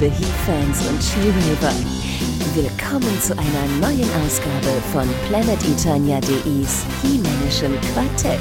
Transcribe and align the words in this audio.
liebe 0.00 0.12
He-Fans 0.14 0.86
und 0.88 1.02
She-Raver. 1.02 1.74
Willkommen 2.54 3.20
zu 3.20 3.32
einer 3.32 3.66
neuen 3.80 4.08
Ausgabe 4.24 4.80
von 4.92 5.08
PlanetEternia.de's 5.28 6.84
He-Manischen 7.02 7.78
Quartett, 7.92 8.40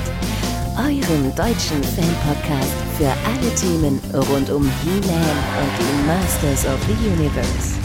eurem 0.77 1.33
deutschen 1.35 1.83
Fan-Podcast 1.83 2.75
für 2.97 3.07
alle 3.07 3.55
Themen 3.55 3.99
rund 4.29 4.49
um 4.49 4.63
He-Man 4.83 5.37
und 5.61 5.71
die 5.79 6.07
Masters 6.07 6.65
of 6.65 6.79
the 6.87 7.07
Universe. 7.07 7.75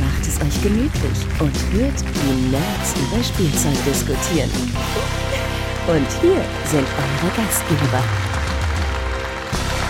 Macht 0.00 0.26
es 0.26 0.36
euch 0.40 0.62
gemütlich 0.62 1.18
und 1.40 1.56
hört 1.72 2.00
die 2.00 2.50
Nerds 2.50 2.94
über 2.96 3.22
Spielzeug 3.24 3.84
diskutieren. 3.86 4.50
Und 5.86 6.06
hier 6.20 6.42
sind 6.70 6.86
eure 6.86 7.32
Gastgeber. 7.36 8.37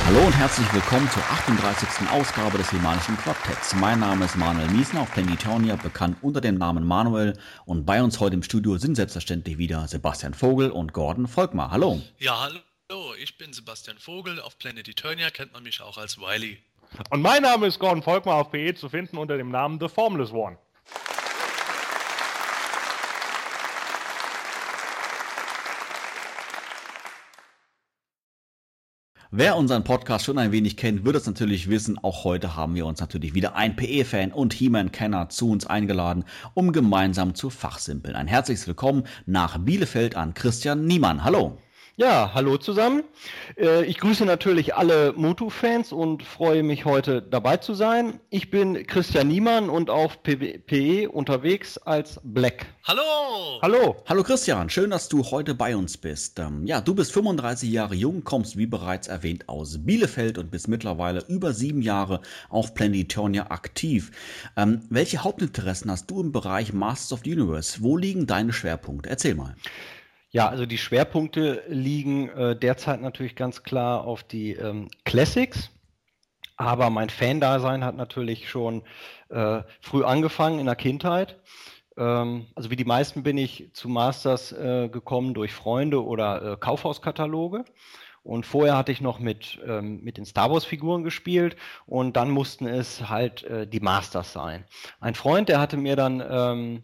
Hallo 0.08 0.24
und 0.24 0.32
herzlich 0.32 0.72
willkommen 0.72 1.06
zur 1.10 1.22
38. 1.22 2.08
Ausgabe 2.10 2.56
des 2.56 2.70
Himalischen 2.70 3.14
Quartetts. 3.18 3.74
Mein 3.74 4.00
Name 4.00 4.24
ist 4.24 4.38
Manuel 4.38 4.66
Miesner, 4.70 5.02
auf 5.02 5.12
Planetonia 5.12 5.76
bekannt 5.76 6.16
unter 6.22 6.40
dem 6.40 6.54
Namen 6.54 6.82
Manuel. 6.86 7.38
Und 7.66 7.84
bei 7.84 8.02
uns 8.02 8.18
heute 8.18 8.34
im 8.34 8.42
Studio 8.42 8.78
sind 8.78 8.94
selbstverständlich 8.94 9.58
wieder 9.58 9.86
Sebastian 9.86 10.32
Vogel 10.32 10.70
und 10.70 10.94
Gordon 10.94 11.28
Volkmar. 11.28 11.72
Hallo. 11.72 12.00
Ja, 12.16 12.40
hallo, 12.40 13.12
ich 13.22 13.36
bin 13.36 13.52
Sebastian 13.52 13.98
Vogel. 13.98 14.40
Auf 14.40 14.58
Planet 14.58 14.88
Eternia 14.88 15.28
kennt 15.28 15.52
man 15.52 15.62
mich 15.62 15.82
auch 15.82 15.98
als 15.98 16.16
Wiley. 16.18 16.56
Und 17.10 17.20
mein 17.20 17.42
Name 17.42 17.66
ist 17.66 17.78
Gordon 17.78 18.02
Volkmar, 18.02 18.36
auf 18.36 18.50
PE 18.50 18.76
zu 18.76 18.88
finden 18.88 19.18
unter 19.18 19.36
dem 19.36 19.50
Namen 19.50 19.78
The 19.78 19.88
Formless 19.88 20.32
One. 20.32 20.56
Wer 29.30 29.58
unseren 29.58 29.84
Podcast 29.84 30.24
schon 30.24 30.38
ein 30.38 30.52
wenig 30.52 30.78
kennt, 30.78 31.04
wird 31.04 31.14
es 31.14 31.26
natürlich 31.26 31.68
wissen. 31.68 31.98
Auch 31.98 32.24
heute 32.24 32.56
haben 32.56 32.74
wir 32.74 32.86
uns 32.86 32.98
natürlich 32.98 33.34
wieder 33.34 33.56
ein 33.56 33.76
PE-Fan 33.76 34.32
und 34.32 34.54
He-Man-Kenner 34.54 35.28
zu 35.28 35.50
uns 35.50 35.66
eingeladen, 35.66 36.24
um 36.54 36.72
gemeinsam 36.72 37.34
zu 37.34 37.50
fachsimpeln. 37.50 38.16
Ein 38.16 38.26
herzliches 38.26 38.66
Willkommen 38.66 39.04
nach 39.26 39.58
Bielefeld 39.58 40.16
an 40.16 40.32
Christian 40.32 40.86
Niemann. 40.86 41.24
Hallo. 41.24 41.58
Ja, 41.98 42.30
hallo 42.32 42.58
zusammen. 42.58 43.02
Äh, 43.56 43.84
ich 43.86 43.98
grüße 43.98 44.24
natürlich 44.24 44.76
alle 44.76 45.14
Motu-Fans 45.16 45.90
und 45.90 46.22
freue 46.22 46.62
mich 46.62 46.84
heute 46.84 47.20
dabei 47.20 47.56
zu 47.56 47.74
sein. 47.74 48.20
Ich 48.30 48.50
bin 48.50 48.86
Christian 48.86 49.26
Niemann 49.26 49.68
und 49.68 49.90
auf 49.90 50.22
PE 50.22 51.08
unterwegs 51.10 51.76
als 51.76 52.20
Black. 52.22 52.66
Hallo! 52.84 53.02
Hallo! 53.62 53.96
Hallo 54.06 54.22
Christian, 54.22 54.70
schön, 54.70 54.90
dass 54.90 55.08
du 55.08 55.24
heute 55.24 55.56
bei 55.56 55.74
uns 55.74 55.96
bist. 55.96 56.38
Ähm, 56.38 56.68
ja, 56.68 56.80
du 56.80 56.94
bist 56.94 57.10
35 57.10 57.68
Jahre 57.68 57.96
jung, 57.96 58.22
kommst 58.22 58.56
wie 58.56 58.66
bereits 58.66 59.08
erwähnt 59.08 59.48
aus 59.48 59.84
Bielefeld 59.84 60.38
und 60.38 60.52
bist 60.52 60.68
mittlerweile 60.68 61.24
über 61.26 61.52
sieben 61.52 61.82
Jahre 61.82 62.20
auf 62.48 62.74
Planetonia 62.74 63.50
aktiv. 63.50 64.12
Ähm, 64.56 64.82
welche 64.88 65.24
Hauptinteressen 65.24 65.90
hast 65.90 66.08
du 66.08 66.20
im 66.20 66.30
Bereich 66.30 66.72
Masters 66.72 67.14
of 67.14 67.20
the 67.24 67.32
Universe? 67.34 67.78
Wo 67.80 67.96
liegen 67.96 68.28
deine 68.28 68.52
Schwerpunkte? 68.52 69.10
Erzähl 69.10 69.34
mal. 69.34 69.56
Ja, 70.30 70.48
also 70.48 70.66
die 70.66 70.78
Schwerpunkte 70.78 71.62
liegen 71.68 72.28
äh, 72.28 72.54
derzeit 72.54 73.00
natürlich 73.00 73.34
ganz 73.34 73.62
klar 73.62 74.04
auf 74.04 74.22
die 74.22 74.52
ähm, 74.52 74.88
Classics. 75.04 75.70
Aber 76.56 76.90
mein 76.90 77.08
Fan-Dasein 77.08 77.84
hat 77.84 77.96
natürlich 77.96 78.50
schon 78.50 78.82
äh, 79.30 79.62
früh 79.80 80.04
angefangen 80.04 80.58
in 80.58 80.66
der 80.66 80.76
Kindheit. 80.76 81.40
Ähm, 81.96 82.46
also 82.54 82.70
wie 82.70 82.76
die 82.76 82.84
meisten 82.84 83.22
bin 83.22 83.38
ich 83.38 83.70
zu 83.72 83.88
Masters 83.88 84.52
äh, 84.52 84.88
gekommen 84.88 85.34
durch 85.34 85.52
Freunde 85.52 86.04
oder 86.04 86.42
äh, 86.42 86.56
Kaufhauskataloge. 86.56 87.64
Und 88.22 88.44
vorher 88.44 88.76
hatte 88.76 88.92
ich 88.92 89.00
noch 89.00 89.20
mit, 89.20 89.58
ähm, 89.66 90.02
mit 90.02 90.18
den 90.18 90.26
Star 90.26 90.50
Wars-Figuren 90.50 91.04
gespielt 91.04 91.56
und 91.86 92.16
dann 92.16 92.30
mussten 92.30 92.66
es 92.66 93.08
halt 93.08 93.44
äh, 93.44 93.66
die 93.66 93.80
Masters 93.80 94.32
sein. 94.34 94.64
Ein 95.00 95.14
Freund, 95.14 95.48
der 95.48 95.60
hatte 95.60 95.78
mir 95.78 95.96
dann 95.96 96.22
ähm, 96.28 96.82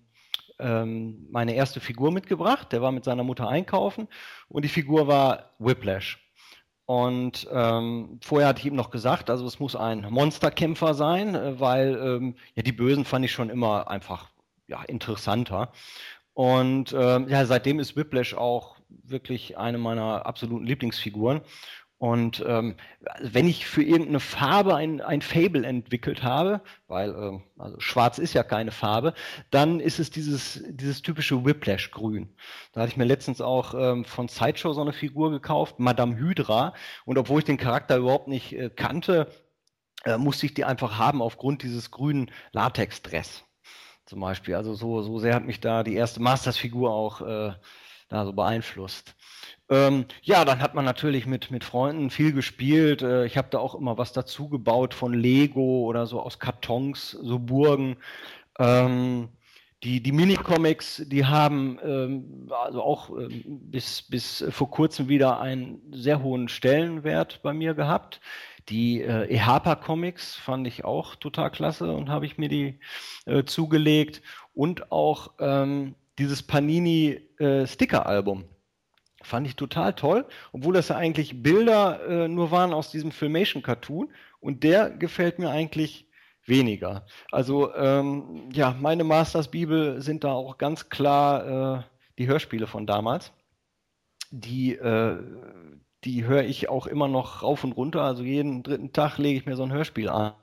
ähm, 0.59 1.27
meine 1.31 1.55
erste 1.55 1.81
Figur 1.81 2.13
mitgebracht. 2.13 2.73
Der 2.73 2.83
war 2.83 2.93
mit 2.93 3.05
seiner 3.05 3.25
Mutter 3.25 3.49
einkaufen 3.49 4.09
und 4.49 4.65
die 4.65 4.69
Figur 4.69 5.07
war 5.07 5.51
Whiplash. 5.59 6.21
Und 6.87 7.49
ähm, 7.51 8.21
vorher 8.23 8.49
hatte 8.49 8.61
ich 8.61 8.67
ihm 8.67 8.75
noch 8.75 8.91
gesagt, 8.91 9.31
also 9.31 9.47
es 9.47 9.59
muss 9.59 9.75
ein 9.75 10.07
Monsterkämpfer 10.11 10.93
sein, 10.95 11.35
äh, 11.35 11.59
weil 11.59 11.97
ähm, 11.97 12.37
ja 12.55 12.63
die 12.63 12.73
Bösen 12.73 13.05
fand 13.05 13.25
ich 13.25 13.33
schon 13.33 13.49
immer 13.49 13.89
einfach 13.89 14.31
ja, 14.67 14.83
interessanter. 14.83 15.73
Und 16.35 16.95
ähm, 16.99 17.29
ja, 17.29 17.47
seitdem 17.47 17.79
ist 17.79 17.97
Whiplash 17.97 18.35
auch 18.35 18.77
wirklich 18.89 19.57
eine 19.57 19.79
meiner 19.79 20.27
absoluten 20.27 20.67
Lieblingsfiguren. 20.67 21.41
Und 21.99 22.45
ähm, 22.47 22.77
wenn 23.21 23.47
ich 23.47 23.67
für 23.67 23.83
irgendeine 23.83 24.21
Farbe 24.21 24.75
ein, 24.75 25.01
ein 25.01 25.23
Fable 25.23 25.65
entwickelt 25.65 26.23
habe, 26.23 26.61
weil 26.87 27.11
ähm, 27.11 27.45
also 27.57 27.79
schwarz 27.81 28.19
ist 28.19 28.35
ja 28.35 28.43
keine 28.43 28.73
Farbe, 28.73 29.15
dann 29.51 29.81
ist 29.81 30.01
es 30.01 30.11
dieses, 30.11 30.63
dieses 30.69 31.03
typische 31.03 31.45
Whiplash-Grün. 31.45 32.37
Da 32.73 32.81
hatte 32.83 32.91
ich 32.91 32.97
mir 32.97 33.05
letztens 33.05 33.41
auch 33.41 33.75
ähm, 33.75 34.05
von 34.05 34.29
Sideshow 34.29 34.73
so 34.73 34.83
eine 34.83 34.93
Figur 34.93 35.31
gekauft, 35.31 35.79
Madame 35.79 36.17
Hydra. 36.17 36.75
Und 37.05 37.17
obwohl 37.17 37.39
ich 37.39 37.45
den 37.47 37.59
Charakter 37.59 37.97
überhaupt 37.97 38.29
nicht 38.29 38.53
äh, 38.53 38.71
kannte, 38.71 39.29
äh, 40.05 40.19
musste 40.19 40.47
ich 40.47 40.55
die 40.55 40.65
einfach 40.65 40.99
haben 40.99 41.23
aufgrund 41.23 41.63
dieses 41.63 41.91
grünen 41.91 42.31
Latex-Dress. 42.53 43.45
Zum 44.05 44.21
Beispiel. 44.21 44.57
Also 44.57 44.75
so, 44.75 45.01
so 45.03 45.19
sehr 45.21 45.35
hat 45.35 45.45
mich 45.45 45.61
da 45.61 45.83
die 45.83 45.95
erste 45.95 46.21
Masters-Figur 46.21 46.93
auch 46.93 47.23
äh, 47.23 47.55
da 48.09 48.25
so 48.27 48.33
beeinflusst. 48.33 49.15
Ähm, 49.75 50.05
ja, 50.23 50.45
dann 50.45 50.61
hat 50.61 50.75
man 50.75 50.85
natürlich 50.85 51.27
mit, 51.27 51.51
mit 51.51 51.65
Freunden 51.65 52.11
viel 52.11 52.33
gespielt. 52.33 53.03
Äh, 53.03 53.27
ich 53.27 53.37
habe 53.37 53.49
da 53.51 53.59
auch 53.59 53.75
immer 53.75 53.99
was 53.99 54.13
dazu 54.13 54.49
gebaut 54.49 54.95
von 54.95 55.13
Lego 55.13 55.85
oder 55.85 56.07
so 56.07 56.21
aus 56.21 56.39
Kartons, 56.39 57.11
so 57.11 57.41
Burgen. 57.41 57.97
Ähm, 58.61 59.31
die, 59.83 60.01
die 60.01 60.13
Minicomics, 60.13 61.03
die 61.07 61.27
haben 61.27 61.81
ähm, 61.85 62.49
also 62.63 62.83
auch 62.83 63.11
ähm, 63.19 63.43
bis, 63.47 64.03
bis 64.03 64.45
vor 64.51 64.71
kurzem 64.71 65.09
wieder 65.09 65.41
einen 65.41 65.81
sehr 65.91 66.23
hohen 66.23 66.49
Stellenwert 66.49 67.43
bei 67.43 67.53
mir 67.53 67.75
gehabt. 67.75 68.21
Die 68.69 69.03
äh, 69.03 69.27
EHAPA 69.27 69.75
Comics 69.75 70.37
fand 70.37 70.69
ich 70.69 70.85
auch 70.85 71.17
total 71.17 71.51
klasse 71.51 71.93
und 71.93 72.11
habe 72.11 72.27
ich 72.27 72.39
mir 72.39 72.49
die 72.49 72.79
äh, 73.27 73.43
zugelegt. 73.43 74.23
Und 74.55 74.93
auch 74.93 75.33
ähm, 75.41 75.97
dieses 76.19 76.45
Panini 76.45 77.21
äh, 77.39 77.67
Sticker 77.67 78.07
Album 78.07 78.45
Fand 79.25 79.47
ich 79.47 79.57
total 79.57 79.95
toll, 79.95 80.27
obwohl 80.53 80.75
das 80.75 80.89
ja 80.89 80.97
eigentlich 80.97 81.43
Bilder 81.43 82.07
äh, 82.07 82.29
nur 82.29 82.51
waren 82.51 82.73
aus 82.73 82.91
diesem 82.91 83.11
Filmation-Cartoon. 83.11 84.13
Und 84.41 84.63
der 84.63 84.91
gefällt 84.91 85.39
mir 85.39 85.51
eigentlich 85.51 86.07
weniger. 86.47 87.07
Also 87.33 87.75
ähm, 87.75 88.51
ja, 88.53 88.77
meine 88.79 89.05
Masters-Bibel 89.05 90.03
sind 90.03 90.25
da 90.25 90.33
auch 90.33 90.59
ganz 90.59 90.89
klar 90.89 91.79
äh, 91.79 91.83
die 92.19 92.27
Hörspiele 92.27 92.67
von 92.67 92.87
damals. 92.87 93.33
Die, 94.31 94.75
äh, 94.75 95.17
die 96.05 96.25
höre 96.25 96.45
ich 96.45 96.69
auch 96.69 96.87
immer 96.87 97.09
noch 97.09 97.43
rauf 97.43 97.65
und 97.65 97.73
runter. 97.73 98.03
Also 98.03 98.23
jeden 98.23 98.63
dritten 98.63 98.93
Tag 98.93 99.19
lege 99.19 99.39
ich 99.39 99.47
mir 99.47 99.57
so 99.57 99.63
ein 99.63 99.73
Hörspiel 99.73 100.09
an. 100.09 100.35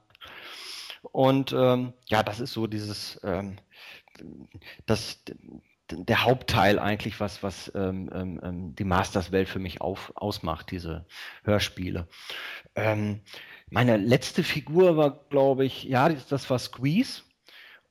Und 1.11 1.53
ähm, 1.53 1.93
ja, 2.07 2.23
das 2.23 2.39
ist 2.39 2.53
so 2.53 2.67
dieses, 2.67 3.19
ähm, 3.23 3.57
das, 4.85 5.23
der 5.97 6.23
Hauptteil 6.23 6.79
eigentlich, 6.79 7.19
was, 7.19 7.43
was 7.43 7.71
ähm, 7.75 8.09
ähm, 8.13 8.39
ähm, 8.43 8.75
die 8.75 8.83
Masters-Welt 8.83 9.49
für 9.49 9.59
mich 9.59 9.81
auf, 9.81 10.11
ausmacht, 10.15 10.71
diese 10.71 11.05
Hörspiele. 11.43 12.07
Ähm, 12.75 13.21
meine 13.69 13.97
letzte 13.97 14.43
Figur 14.43 14.97
war, 14.97 15.25
glaube 15.29 15.65
ich, 15.65 15.83
ja, 15.83 16.09
das, 16.09 16.49
war 16.49 16.59
Squeeze. 16.59 17.23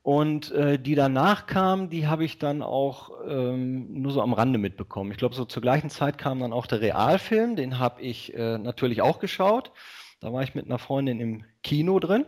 Und 0.03 0.51
äh, 0.53 0.79
die 0.79 0.95
danach 0.95 1.47
kam, 1.47 1.91
die 1.91 2.07
habe 2.07 2.25
ich 2.25 2.39
dann 2.39 2.63
auch 2.63 3.11
ähm, 3.27 4.01
nur 4.01 4.13
so 4.13 4.23
am 4.23 4.33
Rande 4.33 4.59
mitbekommen. 4.59 5.11
Ich 5.13 5.19
glaube, 5.19 5.35
so 5.35 5.45
zur 5.45 5.63
gleichen 5.63 5.91
Zeit 5.91 6.17
kam 6.17 6.41
dann 6.41 6.55
auch 6.55 6.67
der 6.67 6.81
Realfilm, 6.81 7.55
den 7.55 7.79
habe 7.79 8.01
ich 8.01 8.35
äh, 8.35 8.59
natürlich 8.59 9.03
auch 9.03 9.19
geschaut. 9.19 9.73
Da 10.21 10.33
war 10.33 10.43
ich 10.43 10.55
mit 10.55 10.67
einer 10.67 10.79
Freundin 10.79 11.21
im 11.21 11.45
Kino 11.63 11.99
drin. 11.99 12.25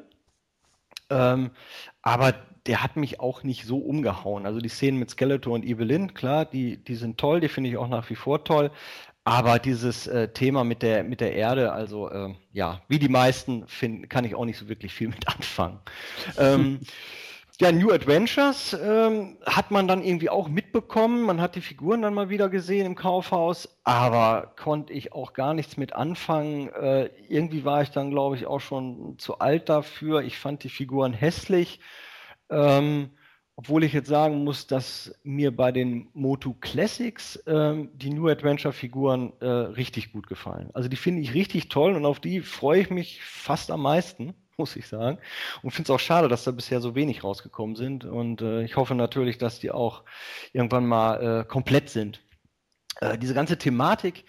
Ähm, 1.11 1.51
aber 2.03 2.35
der 2.67 2.83
hat 2.83 2.97
mich 2.97 3.21
auch 3.21 3.43
nicht 3.43 3.67
so 3.67 3.79
umgehauen. 3.79 4.47
Also 4.47 4.61
die 4.61 4.69
Szenen 4.69 4.99
mit 4.99 5.11
Skeletor 5.11 5.55
und 5.55 5.65
Evelyn, 5.65 6.15
klar, 6.15 6.45
die, 6.45 6.77
die 6.77 6.95
sind 6.95 7.19
toll, 7.19 7.41
die 7.41 7.49
finde 7.49 7.71
ich 7.71 7.77
auch 7.77 7.89
nach 7.89 8.09
wie 8.11 8.15
vor 8.15 8.45
toll. 8.45 8.71
Aber 9.25 9.59
dieses 9.59 10.07
äh, 10.09 10.29
Thema 10.29 10.65
mit 10.65 10.83
der, 10.83 11.05
mit 11.05 11.21
der 11.21 11.35
Erde, 11.35 11.73
also 11.73 12.11
äh, 12.11 12.35
ja, 12.53 12.83
wie 12.89 12.99
die 12.99 13.09
meisten, 13.09 13.67
find, 13.69 14.11
kann 14.11 14.25
ich 14.25 14.35
auch 14.35 14.45
nicht 14.45 14.59
so 14.59 14.69
wirklich 14.69 14.93
viel 14.93 15.09
mit 15.09 15.29
anfangen. 15.35 15.79
ähm, 16.39 16.81
ja, 17.61 17.71
New 17.71 17.93
Adventures 17.93 18.77
ähm, 18.83 19.37
hat 19.47 19.71
man 19.71 19.87
dann 19.87 20.03
irgendwie 20.03 20.31
auch 20.31 20.49
mitbekommen. 20.49 21.23
Man 21.23 21.41
hat 21.41 21.55
die 21.55 21.61
Figuren 21.61 22.03
dann 22.03 22.15
mal 22.15 22.29
wieder 22.29 22.49
gesehen 22.49 22.87
im 22.87 22.95
Kaufhaus, 22.97 23.79
aber 23.85 24.55
konnte 24.61 24.93
ich 24.93 25.13
auch 25.13 25.33
gar 25.33 25.55
nichts 25.55 25.77
mit 25.77 25.93
anfangen. 25.93 26.71
Äh, 26.71 27.11
irgendwie 27.29 27.65
war 27.65 27.83
ich 27.83 27.91
dann, 27.91 28.11
glaube 28.11 28.35
ich, 28.35 28.47
auch 28.47 28.59
schon 28.61 29.17
zu 29.19 29.39
alt 29.39 29.69
dafür. 29.69 30.23
Ich 30.23 30.39
fand 30.39 30.65
die 30.65 30.71
Figuren 30.71 31.13
hässlich. 31.13 31.79
Ähm, 32.53 33.11
obwohl 33.57 33.85
ich 33.85 33.93
jetzt 33.93 34.09
sagen 34.09 34.45
muss, 34.45 34.67
dass 34.67 35.15
mir 35.23 35.55
bei 35.55 35.73
den 35.73 36.09
Motu 36.15 36.55
Classics 36.55 37.43
ähm, 37.47 37.91
die 37.95 38.11
New 38.11 38.29
Adventure 38.29 38.73
Figuren 38.73 39.33
äh, 39.41 39.47
richtig 39.47 40.13
gut 40.13 40.27
gefallen. 40.27 40.71
Also 40.73 40.89
die 40.89 40.97
finde 40.97 41.21
ich 41.21 41.35
richtig 41.35 41.69
toll 41.69 41.95
und 41.95 42.07
auf 42.07 42.19
die 42.19 42.41
freue 42.41 42.81
ich 42.81 42.91
mich 42.91 43.23
fast 43.23 43.71
am 43.71 43.83
meisten, 43.83 44.35
muss 44.57 44.75
ich 44.77 44.89
sagen. 44.89 45.19
Und 45.63 45.73
finde 45.73 45.93
es 45.93 45.95
auch 45.95 46.01
schade, 46.01 46.29
dass 46.29 46.45
da 46.45 46.51
bisher 46.51 46.81
so 46.81 46.95
wenig 46.95 47.25
rausgekommen 47.25 47.77
sind. 47.77 48.05
Und 48.05 48.41
äh, 48.41 48.63
ich 48.63 48.77
hoffe 48.77 48.95
natürlich, 48.95 49.37
dass 49.39 49.61
die 49.61 49.71
auch 49.71 50.03
irgendwann 50.53 50.87
mal 50.87 51.41
äh, 51.41 51.45
komplett 51.45 51.91
sind. 51.91 52.23
Äh, 53.01 53.19
diese 53.19 53.35
ganze 53.35 53.59
Thematik, 53.59 54.25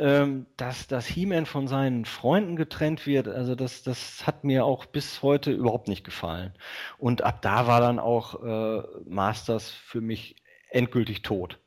ähm, 0.00 0.46
dass 0.56 0.86
das 0.86 1.06
He-Man 1.06 1.46
von 1.46 1.68
seinen 1.68 2.04
Freunden 2.06 2.56
getrennt 2.56 3.06
wird, 3.06 3.28
also 3.28 3.54
das, 3.54 3.82
das 3.82 4.26
hat 4.26 4.44
mir 4.44 4.64
auch 4.64 4.86
bis 4.86 5.22
heute 5.22 5.52
überhaupt 5.52 5.88
nicht 5.88 6.04
gefallen. 6.04 6.54
Und 6.98 7.22
ab 7.22 7.42
da 7.42 7.66
war 7.66 7.80
dann 7.80 7.98
auch 7.98 8.42
äh, 8.42 8.82
Masters 9.06 9.70
für 9.70 10.00
mich 10.00 10.36
endgültig 10.70 11.22
tot. 11.22 11.58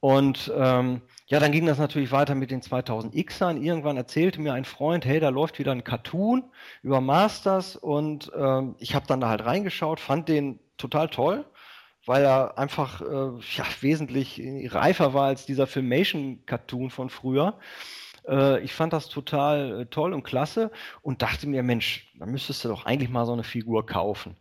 Und 0.00 0.52
ähm, 0.54 1.02
ja, 1.26 1.40
dann 1.40 1.52
ging 1.52 1.66
das 1.66 1.78
natürlich 1.78 2.12
weiter 2.12 2.34
mit 2.34 2.50
den 2.50 2.62
2000Xern. 2.62 3.60
Irgendwann 3.60 3.96
erzählte 3.96 4.40
mir 4.40 4.52
ein 4.52 4.64
Freund, 4.64 5.04
hey, 5.04 5.18
da 5.18 5.30
läuft 5.30 5.58
wieder 5.58 5.72
ein 5.72 5.84
Cartoon 5.84 6.44
über 6.82 7.00
Masters 7.00 7.76
und 7.76 8.30
ähm, 8.36 8.76
ich 8.78 8.94
habe 8.94 9.06
dann 9.06 9.20
da 9.20 9.28
halt 9.28 9.44
reingeschaut, 9.44 10.00
fand 10.00 10.28
den 10.28 10.60
total 10.76 11.08
toll, 11.08 11.44
weil 12.08 12.24
er 12.24 12.58
einfach 12.58 13.02
äh, 13.02 13.04
ja, 13.56 13.64
wesentlich 13.80 14.42
reifer 14.72 15.14
war 15.14 15.26
als 15.26 15.46
dieser 15.46 15.66
Filmation-Cartoon 15.66 16.90
von 16.90 17.10
früher. 17.10 17.58
Äh, 18.26 18.60
ich 18.60 18.72
fand 18.72 18.92
das 18.92 19.08
total 19.08 19.82
äh, 19.82 19.86
toll 19.86 20.12
und 20.14 20.22
klasse 20.22 20.70
und 21.02 21.22
dachte 21.22 21.46
mir, 21.46 21.62
Mensch, 21.62 22.10
da 22.18 22.26
müsstest 22.26 22.64
du 22.64 22.68
doch 22.68 22.86
eigentlich 22.86 23.10
mal 23.10 23.26
so 23.26 23.32
eine 23.32 23.44
Figur 23.44 23.86
kaufen. 23.86 24.36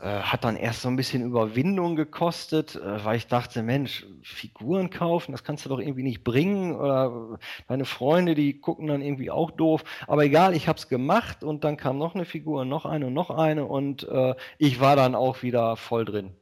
Äh, 0.00 0.20
hat 0.20 0.44
dann 0.44 0.54
erst 0.54 0.82
so 0.82 0.88
ein 0.88 0.94
bisschen 0.94 1.24
Überwindung 1.24 1.96
gekostet, 1.96 2.76
äh, 2.76 3.04
weil 3.04 3.16
ich 3.16 3.26
dachte, 3.26 3.64
Mensch, 3.64 4.06
Figuren 4.22 4.90
kaufen, 4.90 5.32
das 5.32 5.42
kannst 5.42 5.64
du 5.64 5.70
doch 5.70 5.80
irgendwie 5.80 6.04
nicht 6.04 6.22
bringen. 6.22 6.76
Oder 6.76 7.40
deine 7.66 7.84
Freunde, 7.84 8.36
die 8.36 8.60
gucken 8.60 8.86
dann 8.86 9.02
irgendwie 9.02 9.32
auch 9.32 9.50
doof. 9.50 9.82
Aber 10.06 10.24
egal, 10.24 10.54
ich 10.54 10.68
habe 10.68 10.78
es 10.78 10.88
gemacht 10.88 11.42
und 11.42 11.64
dann 11.64 11.76
kam 11.76 11.98
noch 11.98 12.14
eine 12.14 12.26
Figur, 12.26 12.64
noch 12.64 12.86
eine 12.86 13.08
und 13.08 13.14
noch 13.14 13.30
eine 13.30 13.64
und 13.64 14.06
äh, 14.08 14.36
ich 14.58 14.78
war 14.78 14.94
dann 14.94 15.16
auch 15.16 15.42
wieder 15.42 15.76
voll 15.76 16.04
drin. 16.04 16.32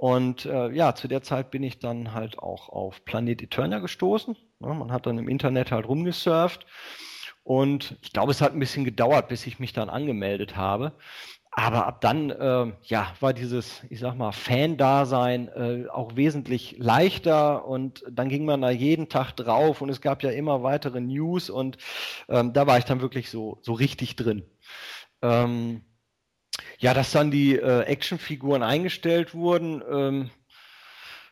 Und 0.00 0.46
äh, 0.46 0.70
ja, 0.70 0.94
zu 0.94 1.08
der 1.08 1.22
Zeit 1.22 1.50
bin 1.50 1.62
ich 1.62 1.78
dann 1.78 2.14
halt 2.14 2.38
auch 2.38 2.70
auf 2.70 3.04
Planet 3.04 3.42
Eternia 3.42 3.80
gestoßen. 3.80 4.34
Ja, 4.60 4.72
man 4.72 4.92
hat 4.92 5.04
dann 5.04 5.18
im 5.18 5.28
Internet 5.28 5.70
halt 5.72 5.86
rumgesurft. 5.86 6.64
Und 7.42 7.98
ich 8.00 8.14
glaube, 8.14 8.30
es 8.30 8.40
hat 8.40 8.54
ein 8.54 8.60
bisschen 8.60 8.86
gedauert, 8.86 9.28
bis 9.28 9.46
ich 9.46 9.58
mich 9.58 9.74
dann 9.74 9.90
angemeldet 9.90 10.56
habe. 10.56 10.94
Aber 11.50 11.86
ab 11.86 12.00
dann, 12.00 12.30
äh, 12.30 12.72
ja, 12.84 13.12
war 13.20 13.34
dieses, 13.34 13.84
ich 13.90 14.00
sag 14.00 14.14
mal, 14.16 14.32
Fan-Dasein 14.32 15.48
äh, 15.48 15.88
auch 15.90 16.16
wesentlich 16.16 16.76
leichter 16.78 17.66
und 17.66 18.02
dann 18.10 18.30
ging 18.30 18.46
man 18.46 18.62
da 18.62 18.70
jeden 18.70 19.10
Tag 19.10 19.32
drauf 19.32 19.82
und 19.82 19.90
es 19.90 20.00
gab 20.00 20.22
ja 20.22 20.30
immer 20.30 20.62
weitere 20.62 21.02
News 21.02 21.50
und 21.50 21.76
ähm, 22.30 22.54
da 22.54 22.66
war 22.66 22.78
ich 22.78 22.86
dann 22.86 23.02
wirklich 23.02 23.28
so, 23.28 23.58
so 23.60 23.74
richtig 23.74 24.16
drin. 24.16 24.44
Ähm, 25.20 25.82
ja, 26.80 26.94
dass 26.94 27.12
dann 27.12 27.30
die 27.30 27.56
äh, 27.56 27.82
Actionfiguren 27.82 28.62
eingestellt 28.62 29.34
wurden, 29.34 29.82
ähm, 29.88 30.30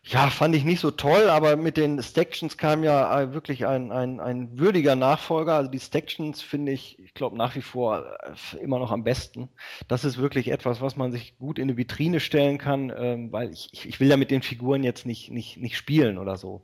ja, 0.04 0.30
fand 0.30 0.54
ich 0.54 0.64
nicht 0.64 0.80
so 0.80 0.90
toll, 0.90 1.28
aber 1.28 1.56
mit 1.56 1.76
den 1.76 2.02
Stactions 2.02 2.56
kam 2.56 2.84
ja 2.84 3.20
äh, 3.20 3.32
wirklich 3.34 3.66
ein, 3.66 3.90
ein, 3.90 4.20
ein 4.20 4.58
würdiger 4.58 4.94
Nachfolger. 4.94 5.54
Also 5.54 5.70
die 5.70 5.80
Stactions 5.80 6.40
finde 6.40 6.72
ich, 6.72 6.98
ich 6.98 7.14
glaube, 7.14 7.36
nach 7.36 7.56
wie 7.56 7.62
vor 7.62 8.06
äh, 8.22 8.56
immer 8.58 8.78
noch 8.78 8.90
am 8.90 9.04
besten. 9.04 9.48
Das 9.86 10.04
ist 10.04 10.18
wirklich 10.18 10.48
etwas, 10.50 10.80
was 10.80 10.96
man 10.96 11.12
sich 11.12 11.36
gut 11.38 11.58
in 11.58 11.64
eine 11.64 11.76
Vitrine 11.76 12.20
stellen 12.20 12.58
kann, 12.58 12.92
ähm, 12.96 13.32
weil 13.32 13.50
ich, 13.50 13.70
ich 13.86 14.00
will 14.00 14.08
ja 14.08 14.16
mit 14.16 14.30
den 14.30 14.42
Figuren 14.42 14.82
jetzt 14.82 15.04
nicht, 15.04 15.30
nicht, 15.30 15.58
nicht 15.58 15.76
spielen 15.76 16.16
oder 16.18 16.36
so. 16.36 16.62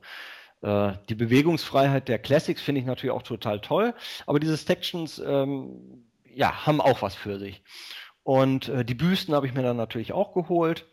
Äh, 0.61 0.93
die 1.09 1.15
Bewegungsfreiheit 1.15 2.07
der 2.07 2.19
Classics 2.19 2.61
finde 2.61 2.81
ich 2.81 2.87
natürlich 2.87 3.13
auch 3.13 3.23
total 3.23 3.59
toll, 3.61 3.93
aber 4.25 4.39
diese 4.39 4.57
Stactions, 4.57 5.21
ähm, 5.25 6.05
ja, 6.35 6.65
haben 6.65 6.81
auch 6.81 7.01
was 7.01 7.15
für 7.15 7.39
sich. 7.39 7.63
Und 8.25 8.69
äh, 8.69 8.83
die 8.83 8.95
Büsten 8.95 9.35
habe 9.35 9.45
ich 9.45 9.53
mir 9.53 9.61
dann 9.61 9.77
natürlich 9.77 10.11
auch 10.11 10.33
geholt. 10.33 10.87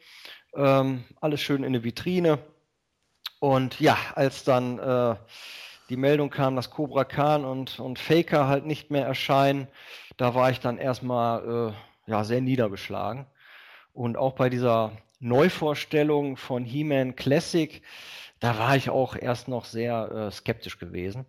Ähm, 0.54 1.04
alles 1.18 1.40
schön 1.40 1.64
in 1.64 1.72
der 1.72 1.82
Vitrine. 1.82 2.38
Und 3.40 3.80
ja, 3.80 3.96
als 4.14 4.44
dann 4.44 4.78
äh, 4.78 5.16
die 5.88 5.96
Meldung 5.96 6.28
kam, 6.28 6.56
dass 6.56 6.70
Cobra 6.70 7.04
Khan 7.04 7.46
und, 7.46 7.80
und 7.80 7.98
Faker 7.98 8.48
halt 8.48 8.66
nicht 8.66 8.90
mehr 8.90 9.06
erscheinen, 9.06 9.66
da 10.18 10.34
war 10.34 10.50
ich 10.50 10.60
dann 10.60 10.76
erstmal 10.76 11.72
äh, 12.06 12.10
ja, 12.10 12.22
sehr 12.22 12.42
niedergeschlagen. 12.42 13.24
Und 13.94 14.18
auch 14.18 14.34
bei 14.34 14.50
dieser 14.50 14.92
Neuvorstellung 15.18 16.36
von 16.36 16.66
He-Man 16.66 17.16
Classic, 17.16 17.80
da 18.40 18.58
war 18.58 18.76
ich 18.76 18.90
auch 18.90 19.16
erst 19.16 19.48
noch 19.48 19.64
sehr 19.64 20.10
äh, 20.12 20.30
skeptisch 20.30 20.78
gewesen 20.78 21.24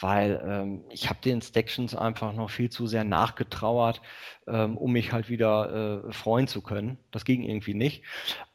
weil 0.00 0.42
ähm, 0.46 0.84
ich 0.90 1.08
habe 1.08 1.20
den 1.24 1.42
Stactions 1.42 1.94
einfach 1.94 2.32
noch 2.32 2.50
viel 2.50 2.70
zu 2.70 2.86
sehr 2.86 3.04
nachgetrauert, 3.04 4.00
ähm, 4.46 4.76
um 4.76 4.92
mich 4.92 5.12
halt 5.12 5.28
wieder 5.28 6.04
äh, 6.08 6.12
freuen 6.12 6.46
zu 6.46 6.62
können. 6.62 6.98
Das 7.10 7.24
ging 7.24 7.42
irgendwie 7.42 7.74
nicht. 7.74 8.04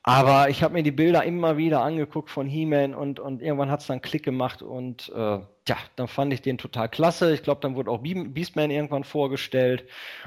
Aber 0.04 0.50
ich 0.50 0.62
habe 0.62 0.74
mir 0.76 0.84
die 0.84 0.92
Bilder 0.92 1.24
immer 1.24 1.58
wieder 1.58 1.82
angeguckt 1.82 2.30
von 2.30 2.48
He-Man 2.48 2.94
und, 2.94 3.20
und 3.20 3.42
irgendwann 3.42 3.72
hat 3.72 3.82
es 3.82 3.88
dann 3.88 4.02
Klick 4.02 4.24
gemacht 4.24 4.62
und 4.62 5.12
äh, 5.16 5.40
ja, 5.68 5.78
dann 5.96 6.08
fand 6.08 6.32
ich 6.32 6.42
den 6.42 6.60
total 6.60 6.90
klasse. 6.90 7.34
Ich 7.34 7.42
glaube, 7.42 7.62
dann 7.62 7.76
wurde 7.76 7.90
auch 7.90 8.02
Beastman 8.04 8.70
irgendwann 8.70 9.04
vorgestellt 9.04 9.86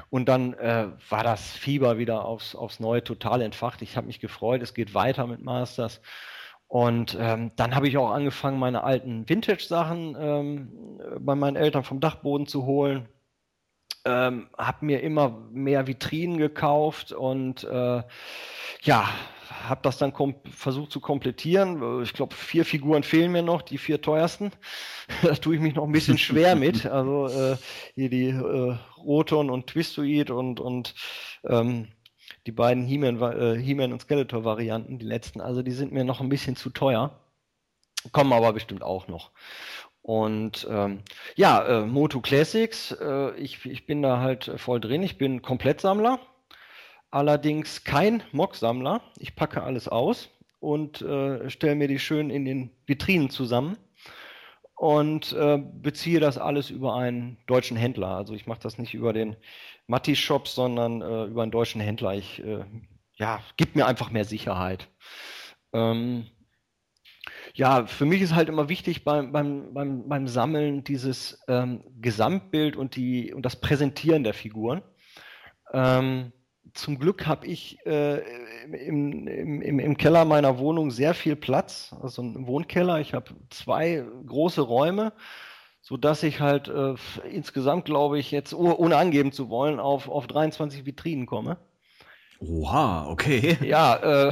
und 0.09 0.27
dann 0.27 0.53
äh, 0.55 0.87
war 1.09 1.23
das 1.23 1.51
Fieber 1.51 1.97
wieder 1.97 2.25
aufs, 2.25 2.55
aufs 2.55 2.79
Neue 2.79 3.03
total 3.03 3.41
entfacht. 3.41 3.81
Ich 3.81 3.95
habe 3.95 4.07
mich 4.07 4.19
gefreut, 4.19 4.61
es 4.61 4.73
geht 4.73 4.93
weiter 4.93 5.27
mit 5.27 5.41
Masters. 5.41 6.01
Und 6.69 7.17
ähm, 7.19 7.51
dann 7.55 7.73
habe 7.75 7.87
ich 7.87 7.97
auch 7.97 8.11
angefangen, 8.11 8.59
meine 8.59 8.83
alten 8.83 9.27
Vintage-Sachen 9.27 10.15
ähm, 10.19 11.01
bei 11.19 11.33
meinen 11.33 11.55
Eltern 11.55 11.83
vom 11.83 11.99
Dachboden 11.99 12.45
zu 12.45 12.63
holen. 12.67 13.09
Ähm, 14.05 14.49
habe 14.55 14.85
mir 14.85 15.01
immer 15.01 15.29
mehr 15.51 15.87
Vitrinen 15.87 16.37
gekauft 16.37 17.11
und 17.11 17.63
äh, 17.63 18.03
ja, 18.83 19.09
habe 19.67 19.81
das 19.81 19.97
dann 19.97 20.13
versucht 20.51 20.91
zu 20.91 20.99
komplettieren. 20.99 22.03
Ich 22.03 22.13
glaube, 22.13 22.35
vier 22.35 22.63
Figuren 22.65 23.01
fehlen 23.01 23.31
mir 23.31 23.41
noch, 23.41 23.63
die 23.63 23.79
vier 23.79 23.99
teuersten. 23.99 24.51
da 25.23 25.33
tue 25.33 25.55
ich 25.55 25.61
mich 25.61 25.73
noch 25.73 25.85
ein 25.85 25.91
bisschen 25.91 26.19
schwer 26.19 26.55
mit. 26.55 26.85
Also 26.99 27.27
äh, 27.27 27.57
hier 27.95 28.09
die 28.09 28.29
äh, 28.29 28.77
Roton 28.97 29.49
und 29.49 29.67
Twistoid 29.67 30.29
und, 30.29 30.59
und 30.59 30.93
ähm, 31.47 31.87
die 32.49 32.55
beiden 32.55 32.83
He-Man 32.83 33.21
äh, 33.21 33.61
He 33.61 33.79
und 33.79 34.01
Skeletor-Varianten, 34.01 34.97
die 34.97 35.05
letzten, 35.05 35.39
also 35.39 35.61
die 35.61 35.71
sind 35.71 35.91
mir 35.91 36.03
noch 36.03 36.19
ein 36.19 36.29
bisschen 36.29 36.55
zu 36.55 36.71
teuer. 36.71 37.11
Kommen 38.11 38.33
aber 38.33 38.53
bestimmt 38.53 38.81
auch 38.81 39.07
noch. 39.07 39.29
Und 40.01 40.67
ähm, 40.67 41.03
ja, 41.35 41.63
äh, 41.63 41.85
Moto 41.85 42.21
Classics, 42.21 42.91
äh, 42.99 43.35
ich, 43.35 43.63
ich 43.67 43.85
bin 43.85 44.01
da 44.01 44.19
halt 44.19 44.51
voll 44.55 44.81
drin. 44.81 45.03
Ich 45.03 45.19
bin 45.19 45.43
Komplettsammler, 45.43 46.19
allerdings 47.11 47.83
kein 47.83 48.23
Mock-Sammler. 48.31 49.01
Ich 49.19 49.35
packe 49.35 49.61
alles 49.61 49.87
aus 49.87 50.29
und 50.59 51.03
äh, 51.03 51.51
stelle 51.51 51.75
mir 51.75 51.87
die 51.87 51.99
schön 51.99 52.31
in 52.31 52.45
den 52.45 52.71
Vitrinen 52.87 53.29
zusammen 53.29 53.77
und 54.73 55.33
äh, 55.33 55.59
beziehe 55.61 56.19
das 56.19 56.39
alles 56.39 56.71
über 56.71 56.95
einen 56.95 57.37
deutschen 57.45 57.77
Händler. 57.77 58.07
Also 58.07 58.33
ich 58.33 58.47
mache 58.47 58.61
das 58.63 58.79
nicht 58.79 58.95
über 58.95 59.13
den 59.13 59.35
Matti-Shop, 59.89 60.47
sondern 60.47 61.01
äh, 61.01 61.25
über 61.25 61.41
einen 61.41 61.51
deutschen 61.51 61.81
Händler. 61.81 62.13
Ich, 62.13 62.43
äh, 62.43 62.63
ja, 63.15 63.41
gibt 63.57 63.75
mir 63.75 63.85
einfach 63.87 64.11
mehr 64.11 64.25
Sicherheit. 64.25 64.87
Ähm, 65.73 66.27
ja, 67.53 67.85
für 67.87 68.05
mich 68.05 68.21
ist 68.21 68.35
halt 68.35 68.49
immer 68.49 68.69
wichtig 68.69 69.03
beim, 69.03 69.31
beim, 69.31 69.73
beim, 69.73 70.07
beim 70.07 70.27
Sammeln 70.27 70.83
dieses 70.83 71.43
ähm, 71.47 71.83
Gesamtbild 71.99 72.75
und, 72.75 72.95
die, 72.95 73.33
und 73.33 73.43
das 73.45 73.59
Präsentieren 73.59 74.23
der 74.23 74.33
Figuren. 74.33 74.83
Ähm, 75.73 76.31
zum 76.73 76.99
Glück 76.99 77.25
habe 77.25 77.47
ich 77.47 77.83
äh, 77.87 78.19
im, 78.65 79.27
im, 79.27 79.79
im, 79.79 79.97
Keller 79.97 80.23
meiner 80.23 80.59
Wohnung 80.59 80.91
sehr 80.91 81.15
viel 81.15 81.35
Platz, 81.35 81.95
also 81.99 82.21
ein 82.21 82.45
Wohnkeller. 82.45 82.99
Ich 82.99 83.15
habe 83.15 83.31
zwei 83.49 84.05
große 84.27 84.61
Räume 84.61 85.13
so 85.81 85.97
dass 85.97 86.23
ich 86.23 86.39
halt 86.39 86.67
äh, 86.67 86.95
insgesamt, 87.29 87.85
glaube 87.85 88.19
ich, 88.19 88.31
jetzt 88.31 88.53
oh, 88.53 88.73
ohne 88.77 88.97
angeben 88.97 89.31
zu 89.31 89.49
wollen, 89.49 89.79
auf, 89.79 90.09
auf 90.09 90.27
23 90.27 90.85
Vitrinen 90.85 91.25
komme. 91.25 91.57
Oha, 92.41 93.07
okay. 93.09 93.57
Ja, 93.61 94.27
äh, 94.27 94.31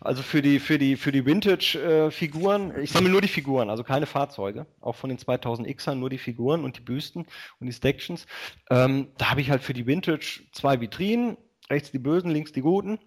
also 0.00 0.22
für 0.22 0.42
die, 0.42 0.60
für 0.60 0.78
die, 0.78 0.96
für 0.96 1.10
die 1.10 1.26
Vintage-Figuren, 1.26 2.70
äh, 2.70 2.82
ich 2.82 2.92
sammle 2.92 3.10
nur 3.10 3.20
die 3.20 3.28
Figuren, 3.28 3.68
also 3.68 3.82
keine 3.82 4.06
Fahrzeuge, 4.06 4.66
auch 4.80 4.94
von 4.94 5.10
den 5.10 5.18
2000Xern 5.18 5.96
nur 5.96 6.08
die 6.08 6.18
Figuren 6.18 6.62
und 6.62 6.76
die 6.76 6.82
Büsten 6.82 7.26
und 7.58 7.66
die 7.66 7.72
Stactions. 7.72 8.26
Ähm, 8.70 9.08
da 9.18 9.30
habe 9.30 9.40
ich 9.40 9.50
halt 9.50 9.62
für 9.62 9.72
die 9.72 9.86
Vintage 9.86 10.42
zwei 10.52 10.80
Vitrinen, 10.80 11.36
rechts 11.68 11.90
die 11.90 11.98
Bösen, 11.98 12.30
links 12.30 12.52
die 12.52 12.60
Guten. 12.60 13.00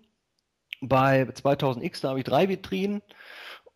Bei 0.81 1.23
2000X, 1.23 2.01
da 2.01 2.09
habe 2.09 2.19
ich 2.19 2.25
drei 2.25 2.49
Vitrinen 2.49 3.01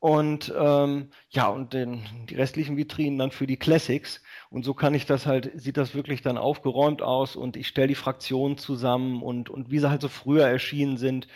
und 0.05 0.53
ähm, 0.55 1.09
ja, 1.31 1.47
und 1.47 1.73
den, 1.73 2.03
die 2.29 2.35
restlichen 2.35 2.77
Vitrinen 2.77 3.17
dann 3.17 3.31
für 3.31 3.47
die 3.47 3.57
Classics. 3.57 4.21
Und 4.51 4.63
so 4.63 4.73
kann 4.75 4.93
ich 4.93 5.05
das 5.07 5.25
halt, 5.25 5.51
sieht 5.59 5.77
das 5.77 5.95
wirklich 5.95 6.21
dann 6.21 6.37
aufgeräumt 6.37 7.01
aus 7.01 7.35
und 7.35 7.57
ich 7.57 7.67
stelle 7.67 7.87
die 7.87 7.95
Fraktionen 7.95 8.57
zusammen 8.59 9.23
und, 9.23 9.49
und 9.49 9.71
wie 9.71 9.79
sie 9.79 9.89
halt 9.89 10.01
so 10.01 10.09
früher 10.09 10.45
erschienen 10.47 10.97
sind. 10.97 11.27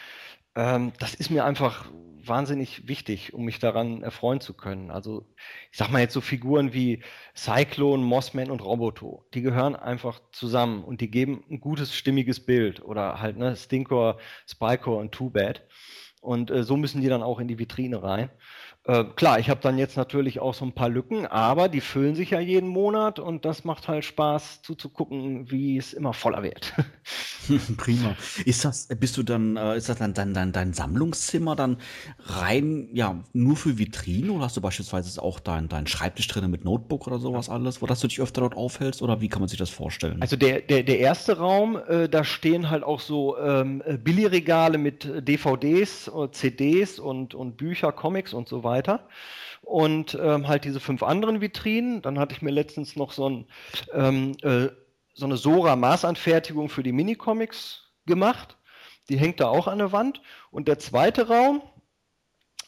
ähm, 0.55 0.93
das 0.99 1.15
ist 1.15 1.31
mir 1.31 1.45
einfach 1.45 1.91
wahnsinnig 2.25 2.87
wichtig, 2.87 3.33
um 3.33 3.45
mich 3.45 3.59
daran 3.59 4.03
erfreuen 4.03 4.41
zu 4.41 4.53
können. 4.55 4.91
Also 4.91 5.25
ich 5.71 5.77
sag 5.77 5.89
mal 5.91 6.01
jetzt 6.01 6.13
so 6.13 6.21
Figuren 6.21 6.73
wie 6.73 7.03
Cyclone, 7.35 8.03
Mossman 8.03 8.51
und 8.51 8.63
Roboto, 8.63 9.25
die 9.33 9.41
gehören 9.41 9.75
einfach 9.75 10.21
zusammen 10.31 10.83
und 10.83 11.01
die 11.01 11.11
geben 11.11 11.43
ein 11.51 11.59
gutes, 11.61 11.95
stimmiges 11.95 12.45
Bild. 12.45 12.83
Oder 12.83 13.21
halt 13.21 13.37
ne, 13.37 13.55
Stinkor, 13.55 14.19
Spycore 14.47 14.99
und 14.99 15.11
Too 15.13 15.29
Bad. 15.31 15.63
Und 16.21 16.51
äh, 16.51 16.63
so 16.63 16.77
müssen 16.77 17.01
die 17.01 17.07
dann 17.07 17.23
auch 17.23 17.39
in 17.39 17.47
die 17.47 17.59
Vitrine 17.59 18.03
rein. 18.03 18.29
Äh, 18.89 19.03
klar, 19.15 19.37
ich 19.37 19.51
habe 19.51 19.59
dann 19.61 19.77
jetzt 19.77 19.97
natürlich 19.97 20.39
auch 20.39 20.55
so 20.55 20.65
ein 20.65 20.71
paar 20.71 20.89
Lücken, 20.89 21.27
aber 21.27 21.69
die 21.69 21.79
füllen 21.79 22.15
sich 22.15 22.31
ja 22.31 22.39
jeden 22.39 22.67
Monat 22.67 23.19
und 23.19 23.45
das 23.45 23.63
macht 23.63 23.87
halt 23.87 24.03
Spaß 24.03 24.63
zuzugucken, 24.63 25.51
wie 25.51 25.77
es 25.77 25.93
immer 25.93 26.11
voller 26.13 26.41
wird. 26.41 26.73
Prima. 27.77 28.15
Ist 28.45 28.65
das, 28.65 28.87
bist 28.87 29.15
du 29.17 29.21
dann, 29.21 29.57
äh, 29.57 29.77
ist 29.77 29.89
das 29.89 29.99
dann 29.99 30.15
dein, 30.15 30.33
dein, 30.33 30.53
dein 30.53 30.73
Sammlungszimmer 30.73 31.55
dann 31.55 31.77
rein, 32.25 32.89
ja, 32.91 33.23
nur 33.31 33.57
für 33.57 33.77
Vitrinen 33.77 34.31
oder 34.31 34.45
hast 34.45 34.57
du 34.57 34.61
beispielsweise 34.61 35.21
auch 35.21 35.39
deinen 35.39 35.69
dein 35.69 35.85
Schreibtisch 35.85 36.27
drin 36.27 36.49
mit 36.49 36.65
Notebook 36.65 37.05
oder 37.05 37.19
sowas 37.19 37.47
alles, 37.47 37.83
wo 37.83 37.85
dass 37.85 37.99
du 37.99 38.07
dich 38.07 38.19
öfter 38.19 38.41
dort 38.41 38.57
aufhältst 38.57 39.03
oder 39.03 39.21
wie 39.21 39.29
kann 39.29 39.41
man 39.41 39.49
sich 39.49 39.59
das 39.59 39.69
vorstellen? 39.69 40.19
Also 40.19 40.35
der, 40.35 40.61
der, 40.61 40.81
der 40.81 40.97
erste 40.97 41.37
Raum, 41.37 41.77
äh, 41.87 42.09
da 42.09 42.23
stehen 42.23 42.71
halt 42.71 42.83
auch 42.83 43.01
so 43.01 43.37
ähm, 43.37 43.83
Billigregale 44.03 44.79
mit 44.79 45.07
DVDs, 45.27 46.09
CDs 46.31 46.97
und, 46.97 47.35
und 47.35 47.57
Bücher, 47.57 47.91
Comics 47.91 48.33
und 48.33 48.47
so 48.47 48.63
weiter 48.63 48.78
und 49.61 50.17
ähm, 50.21 50.47
halt 50.47 50.63
diese 50.63 50.79
fünf 50.79 51.03
anderen 51.03 51.41
Vitrinen. 51.41 52.01
Dann 52.01 52.17
hatte 52.19 52.33
ich 52.33 52.41
mir 52.41 52.51
letztens 52.51 52.95
noch 52.95 53.11
so 53.11 53.29
ein 53.29 53.45
ähm, 53.93 54.35
äh, 54.41 54.69
so 55.13 55.25
eine 55.25 55.37
Sora-Maßanfertigung 55.37 56.69
für 56.69 56.83
die 56.83 56.93
Minicomics 56.93 57.91
gemacht. 58.05 58.57
Die 59.09 59.17
hängt 59.17 59.39
da 59.39 59.47
auch 59.47 59.67
an 59.67 59.79
der 59.79 59.91
Wand. 59.91 60.21
Und 60.49 60.67
der 60.67 60.79
zweite 60.79 61.27
Raum 61.27 61.61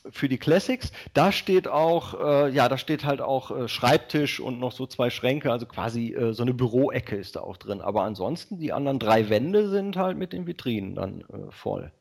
für 0.10 0.28
die 0.28 0.38
Classics, 0.38 0.92
da 1.14 1.32
steht 1.32 1.68
auch, 1.68 2.20
äh, 2.20 2.50
ja, 2.50 2.68
da 2.68 2.78
steht 2.78 3.06
halt 3.06 3.22
auch 3.22 3.52
äh, 3.52 3.68
Schreibtisch 3.68 4.40
und 4.40 4.60
noch 4.60 4.72
so 4.72 4.88
zwei 4.88 5.10
Schränke, 5.12 5.52
also 5.52 5.68
quasi 5.68 6.14
äh, 6.14 6.34
so 6.34 6.42
eine 6.42 6.54
Büroecke 6.54 7.16
ist 7.16 7.36
da 7.36 7.42
auch 7.42 7.58
drin. 7.58 7.82
Aber 7.82 8.04
ansonsten, 8.04 8.58
die 8.58 8.74
anderen 8.74 9.00
drei 9.00 9.30
Wände 9.30 9.70
sind 9.70 9.98
halt 9.98 10.18
mit 10.18 10.34
den 10.34 10.48
Vitrinen 10.48 10.96
dann 10.96 11.22
äh, 11.22 11.52
voll. 11.52 11.92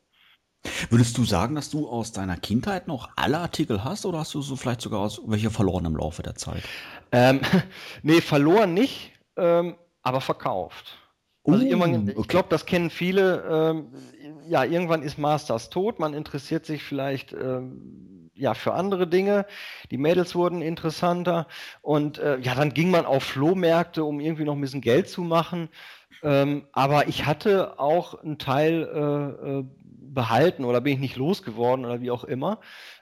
Würdest 0.91 1.17
du 1.17 1.25
sagen, 1.25 1.55
dass 1.55 1.71
du 1.71 1.89
aus 1.89 2.13
deiner 2.13 2.37
Kindheit 2.37 2.87
noch 2.87 3.09
alle 3.17 3.39
Artikel 3.39 3.83
hast 3.83 4.05
oder 4.05 4.19
hast 4.19 4.35
du 4.35 4.43
so 4.43 4.57
vielleicht 4.57 4.83
sogar 4.83 5.01
aus 5.01 5.21
welche 5.27 5.51
verloren 5.51 5.87
im 5.87 5.97
Laufe 5.97 6.23
der 6.23 6.35
Zeit? 6.35 6.63
Ähm, 7.13 7.41
nee, 8.03 8.21
verloren 8.21 8.75
nicht. 8.75 9.13
Ähm, 9.37 9.77
aber 10.03 10.21
verkauft. 10.21 10.99
Also 11.47 11.65
uh, 11.65 11.69
irgendwann, 11.69 12.09
ich 12.09 12.29
glaube, 12.29 12.49
das 12.51 12.67
kennen 12.67 12.91
viele. 12.91 13.45
Ähm, 13.51 13.93
ja, 14.49 14.65
irgendwann 14.65 15.03
ist 15.03 15.19
Masters 15.19 15.71
tot. 15.71 15.99
Man 15.99 16.15
interessiert 16.15 16.67
sich 16.67 16.83
vielleicht 16.83 17.33
ähm, 17.33 18.31
ja 18.35 18.55
für 18.55 18.75
andere 18.75 19.07
Dinge. 19.07 19.47
Die 19.91 19.99
Mädels 19.99 20.35
wurden 20.35 20.63
interessanter 20.63 21.47
und 21.83 22.19
äh, 22.19 22.39
ja, 22.41 22.55
dann 22.55 22.75
ging 22.75 22.91
man 22.91 23.07
auf 23.07 23.23
Flohmärkte, 23.23 24.05
um 24.05 24.21
irgendwie 24.21 24.45
noch 24.45 24.55
ein 24.55 24.61
bisschen 24.61 24.81
Geld 24.81 25.09
zu 25.09 25.23
machen. 25.23 25.69
Ähm, 26.23 26.67
aber 26.73 27.09
ich 27.09 27.25
hatte 27.25 27.79
auch 27.79 28.23
einen 28.23 28.39
Teil 28.39 28.89
äh, 28.93 29.49
äh 29.49 29.65
behalten 30.15 30.65
oder 30.65 30.81
bin 30.81 30.95
ich 30.95 31.01
nicht 31.01 31.17
losgeworden 31.17 31.85
oder 31.85 32.01
wie 32.01 32.11
auch 32.11 32.25
immer. 32.25 32.61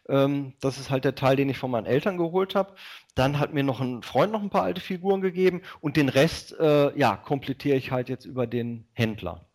Ähm, 0.08 0.54
das 0.60 0.78
ist 0.78 0.90
halt 0.90 1.04
der 1.04 1.14
Teil, 1.14 1.36
den 1.36 1.48
ich 1.48 1.58
von 1.58 1.70
meinen 1.70 1.86
Eltern 1.86 2.16
geholt 2.16 2.54
habe. 2.54 2.74
Dann 3.14 3.38
hat 3.38 3.52
mir 3.52 3.62
noch 3.62 3.80
ein 3.80 4.02
Freund 4.02 4.32
noch 4.32 4.42
ein 4.42 4.50
paar 4.50 4.62
alte 4.62 4.80
Figuren 4.80 5.20
gegeben 5.20 5.62
und 5.80 5.96
den 5.96 6.08
Rest, 6.08 6.58
äh, 6.58 6.96
ja, 6.98 7.16
komplettiere 7.16 7.76
ich 7.76 7.90
halt 7.90 8.08
jetzt 8.08 8.24
über 8.24 8.46
den 8.46 8.86
Händler. 8.92 9.48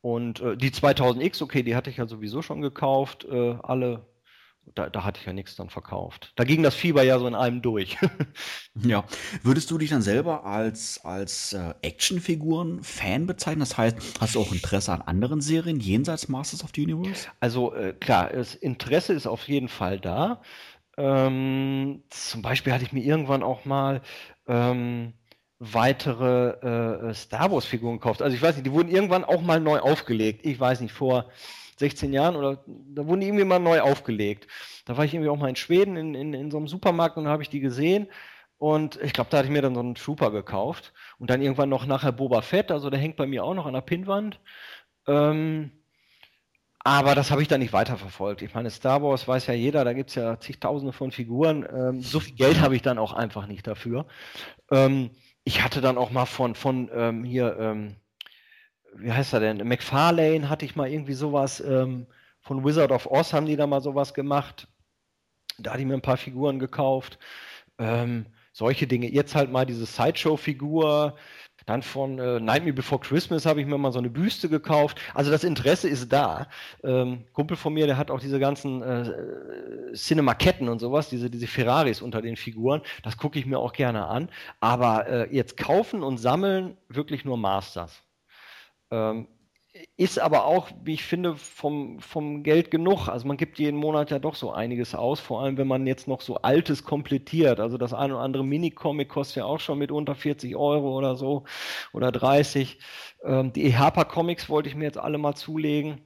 Und 0.00 0.40
äh, 0.40 0.56
die 0.56 0.70
2000X, 0.70 1.42
okay, 1.42 1.62
die 1.62 1.74
hatte 1.74 1.90
ich 1.90 1.96
ja 1.96 2.06
sowieso 2.06 2.42
schon 2.42 2.60
gekauft, 2.60 3.24
äh, 3.24 3.56
alle. 3.62 4.06
Da, 4.74 4.90
da, 4.90 5.04
hatte 5.04 5.20
ich 5.20 5.26
ja 5.26 5.32
nichts 5.32 5.56
dann 5.56 5.70
verkauft. 5.70 6.32
Da 6.36 6.44
ging 6.44 6.62
das 6.62 6.74
Fieber 6.74 7.02
ja 7.02 7.18
so 7.18 7.26
in 7.26 7.34
einem 7.34 7.62
durch. 7.62 7.96
ja. 8.74 9.04
Würdest 9.42 9.70
du 9.70 9.78
dich 9.78 9.90
dann 9.90 10.02
selber 10.02 10.44
als, 10.44 11.02
als 11.04 11.52
äh, 11.52 11.74
Actionfiguren-Fan 11.82 13.26
bezeichnen? 13.26 13.60
Das 13.60 13.78
heißt, 13.78 14.20
hast 14.20 14.34
du 14.34 14.40
auch 14.40 14.52
Interesse 14.52 14.92
an 14.92 15.02
anderen 15.02 15.40
Serien 15.40 15.80
jenseits 15.80 16.28
Masters 16.28 16.64
of 16.64 16.70
the 16.74 16.82
Universe? 16.84 17.28
Also 17.40 17.74
äh, 17.74 17.94
klar, 17.94 18.30
das 18.30 18.54
Interesse 18.54 19.12
ist 19.14 19.26
auf 19.26 19.48
jeden 19.48 19.68
Fall 19.68 20.00
da. 20.00 20.42
Ähm, 20.98 22.02
zum 22.10 22.42
Beispiel 22.42 22.72
hatte 22.72 22.84
ich 22.84 22.92
mir 22.92 23.04
irgendwann 23.04 23.42
auch 23.42 23.64
mal 23.64 24.02
ähm, 24.46 25.12
weitere 25.58 27.08
äh, 27.10 27.14
Star 27.14 27.50
Wars-Figuren 27.50 27.96
gekauft. 27.96 28.22
Also 28.22 28.36
ich 28.36 28.42
weiß 28.42 28.56
nicht, 28.56 28.66
die 28.66 28.72
wurden 28.72 28.90
irgendwann 28.90 29.24
auch 29.24 29.42
mal 29.42 29.60
neu 29.60 29.78
aufgelegt. 29.78 30.44
Ich 30.44 30.58
weiß 30.58 30.80
nicht, 30.80 30.92
vor 30.92 31.30
16 31.78 32.12
Jahren 32.12 32.36
oder 32.36 32.64
da 32.66 33.06
wurden 33.06 33.20
die 33.20 33.26
irgendwie 33.26 33.44
mal 33.44 33.58
neu 33.58 33.80
aufgelegt. 33.80 34.46
Da 34.84 34.96
war 34.96 35.04
ich 35.04 35.14
irgendwie 35.14 35.30
auch 35.30 35.36
mal 35.36 35.48
in 35.48 35.56
Schweden 35.56 35.96
in, 35.96 36.14
in, 36.14 36.34
in 36.34 36.50
so 36.50 36.56
einem 36.56 36.68
Supermarkt 36.68 37.16
und 37.16 37.24
da 37.24 37.30
habe 37.30 37.42
ich 37.42 37.50
die 37.50 37.60
gesehen. 37.60 38.08
Und 38.58 38.98
ich 39.02 39.12
glaube, 39.12 39.28
da 39.30 39.38
hatte 39.38 39.48
ich 39.48 39.52
mir 39.52 39.62
dann 39.62 39.74
so 39.74 39.80
einen 39.80 39.94
Trooper 39.94 40.30
gekauft. 40.30 40.92
Und 41.18 41.30
dann 41.30 41.42
irgendwann 41.42 41.68
noch 41.68 41.86
nachher 41.86 42.12
Boba 42.12 42.40
Fett, 42.40 42.70
also 42.70 42.88
der 42.90 43.00
hängt 43.00 43.16
bei 43.16 43.26
mir 43.26 43.44
auch 43.44 43.54
noch 43.54 43.66
an 43.66 43.74
der 43.74 43.82
Pinnwand. 43.82 44.40
Ähm, 45.06 45.72
aber 46.86 47.16
das 47.16 47.30
habe 47.32 47.42
ich 47.42 47.48
dann 47.48 47.60
nicht 47.60 47.72
weiterverfolgt. 47.72 48.42
Ich 48.42 48.54
meine, 48.54 48.70
Star 48.70 49.02
Wars 49.02 49.26
weiß 49.26 49.48
ja 49.48 49.54
jeder, 49.54 49.84
da 49.84 49.92
gibt 49.92 50.10
es 50.10 50.14
ja 50.14 50.38
zigtausende 50.38 50.92
von 50.92 51.10
Figuren. 51.10 51.66
Ähm, 51.68 52.00
so 52.00 52.20
viel 52.20 52.36
Geld 52.36 52.60
habe 52.60 52.76
ich 52.76 52.82
dann 52.82 52.98
auch 52.98 53.12
einfach 53.12 53.46
nicht 53.46 53.66
dafür. 53.66 54.06
Ähm, 54.70 55.10
ich 55.42 55.62
hatte 55.62 55.80
dann 55.80 55.98
auch 55.98 56.10
mal 56.10 56.26
von, 56.26 56.54
von 56.54 56.88
ähm, 56.94 57.24
hier, 57.24 57.56
ähm, 57.58 57.96
wie 58.98 59.12
heißt 59.12 59.32
er 59.32 59.40
denn? 59.40 59.66
McFarlane 59.66 60.48
hatte 60.48 60.64
ich 60.64 60.76
mal 60.76 60.88
irgendwie 60.88 61.14
sowas. 61.14 61.60
Ähm, 61.60 62.06
von 62.40 62.64
Wizard 62.64 62.92
of 62.92 63.06
Oz 63.06 63.32
haben 63.32 63.46
die 63.46 63.56
da 63.56 63.66
mal 63.66 63.80
sowas 63.80 64.14
gemacht. 64.14 64.68
Da 65.58 65.72
hatte 65.72 65.80
ich 65.80 65.86
mir 65.86 65.94
ein 65.94 66.02
paar 66.02 66.16
Figuren 66.16 66.58
gekauft. 66.58 67.18
Ähm, 67.78 68.26
solche 68.52 68.86
Dinge. 68.86 69.10
Jetzt 69.10 69.34
halt 69.34 69.50
mal 69.50 69.66
diese 69.66 69.86
Sideshow-Figur. 69.86 71.16
Dann 71.66 71.82
von 71.82 72.18
äh, 72.20 72.38
Nightmare 72.38 72.72
Before 72.72 73.00
Christmas 73.00 73.44
habe 73.44 73.60
ich 73.60 73.66
mir 73.66 73.76
mal 73.76 73.90
so 73.90 73.98
eine 73.98 74.08
Büste 74.08 74.48
gekauft. 74.48 75.00
Also 75.14 75.32
das 75.32 75.42
Interesse 75.42 75.88
ist 75.88 76.12
da. 76.12 76.46
Ähm, 76.84 77.24
Kumpel 77.32 77.56
von 77.56 77.74
mir, 77.74 77.86
der 77.86 77.96
hat 77.96 78.10
auch 78.12 78.20
diese 78.20 78.38
ganzen 78.38 78.82
äh, 78.82 79.92
Cinemaketten 79.92 80.68
und 80.68 80.78
sowas, 80.78 81.08
diese, 81.08 81.28
diese 81.28 81.48
Ferraris 81.48 82.00
unter 82.00 82.22
den 82.22 82.36
Figuren. 82.36 82.82
Das 83.02 83.16
gucke 83.16 83.40
ich 83.40 83.46
mir 83.46 83.58
auch 83.58 83.72
gerne 83.72 84.06
an. 84.06 84.28
Aber 84.60 85.08
äh, 85.08 85.34
jetzt 85.34 85.56
kaufen 85.56 86.04
und 86.04 86.18
sammeln 86.18 86.76
wirklich 86.88 87.24
nur 87.24 87.36
Masters. 87.36 88.05
Ähm, 88.90 89.28
ist 89.96 90.18
aber 90.18 90.44
auch, 90.46 90.70
wie 90.84 90.94
ich 90.94 91.04
finde, 91.04 91.36
vom, 91.36 92.00
vom 92.00 92.42
Geld 92.42 92.70
genug. 92.70 93.08
Also 93.08 93.26
man 93.26 93.36
gibt 93.36 93.58
jeden 93.58 93.76
Monat 93.78 94.10
ja 94.10 94.18
doch 94.18 94.34
so 94.34 94.52
einiges 94.52 94.94
aus, 94.94 95.20
vor 95.20 95.42
allem 95.42 95.56
wenn 95.58 95.66
man 95.68 95.86
jetzt 95.86 96.08
noch 96.08 96.20
so 96.20 96.36
Altes 96.36 96.84
komplettiert. 96.84 97.60
Also 97.60 97.78
das 97.78 97.92
eine 97.92 98.14
oder 98.14 98.22
andere 98.22 98.44
Minicomic 98.44 99.08
kostet 99.08 99.38
ja 99.38 99.44
auch 99.44 99.60
schon 99.60 99.78
mit 99.78 99.92
unter 99.92 100.14
40 100.14 100.56
Euro 100.56 100.96
oder 100.96 101.16
so 101.16 101.44
oder 101.92 102.12
30. 102.12 102.78
Ähm, 103.24 103.52
die 103.52 103.64
EHPA 103.66 104.04
Comics 104.04 104.48
wollte 104.48 104.68
ich 104.68 104.74
mir 104.74 104.84
jetzt 104.84 104.98
alle 104.98 105.18
mal 105.18 105.34
zulegen. 105.34 106.00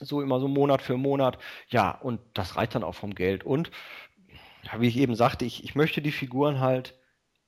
So 0.00 0.22
immer 0.22 0.40
so 0.40 0.48
Monat 0.48 0.82
für 0.82 0.96
Monat. 0.96 1.38
Ja, 1.68 1.90
und 1.90 2.20
das 2.34 2.56
reicht 2.56 2.74
dann 2.74 2.84
auch 2.84 2.94
vom 2.94 3.14
Geld. 3.14 3.44
Und 3.44 3.70
ja, 4.64 4.80
wie 4.80 4.88
ich 4.88 4.96
eben 4.96 5.14
sagte, 5.14 5.44
ich, 5.44 5.64
ich 5.64 5.74
möchte 5.74 6.02
die 6.02 6.12
Figuren 6.12 6.60
halt 6.60 6.98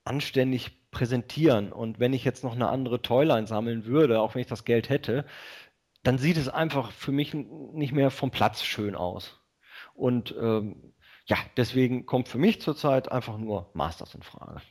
anständig 0.04 0.85
präsentieren. 0.96 1.72
Und 1.72 2.00
wenn 2.00 2.14
ich 2.14 2.24
jetzt 2.24 2.42
noch 2.42 2.54
eine 2.54 2.68
andere 2.68 3.02
Toyline 3.02 3.46
sammeln 3.46 3.84
würde, 3.84 4.20
auch 4.20 4.34
wenn 4.34 4.40
ich 4.40 4.46
das 4.46 4.64
Geld 4.64 4.88
hätte, 4.88 5.26
dann 6.02 6.16
sieht 6.16 6.38
es 6.38 6.48
einfach 6.48 6.90
für 6.90 7.12
mich 7.12 7.34
nicht 7.34 7.92
mehr 7.92 8.10
vom 8.10 8.30
Platz 8.30 8.62
schön 8.62 8.94
aus. 8.94 9.38
Und 9.94 10.34
ähm, 10.40 10.94
ja, 11.26 11.36
deswegen 11.58 12.06
kommt 12.06 12.28
für 12.28 12.38
mich 12.38 12.62
zurzeit 12.62 13.12
einfach 13.12 13.36
nur 13.36 13.70
Masters 13.74 14.14
in 14.14 14.22
Frage. 14.22 14.62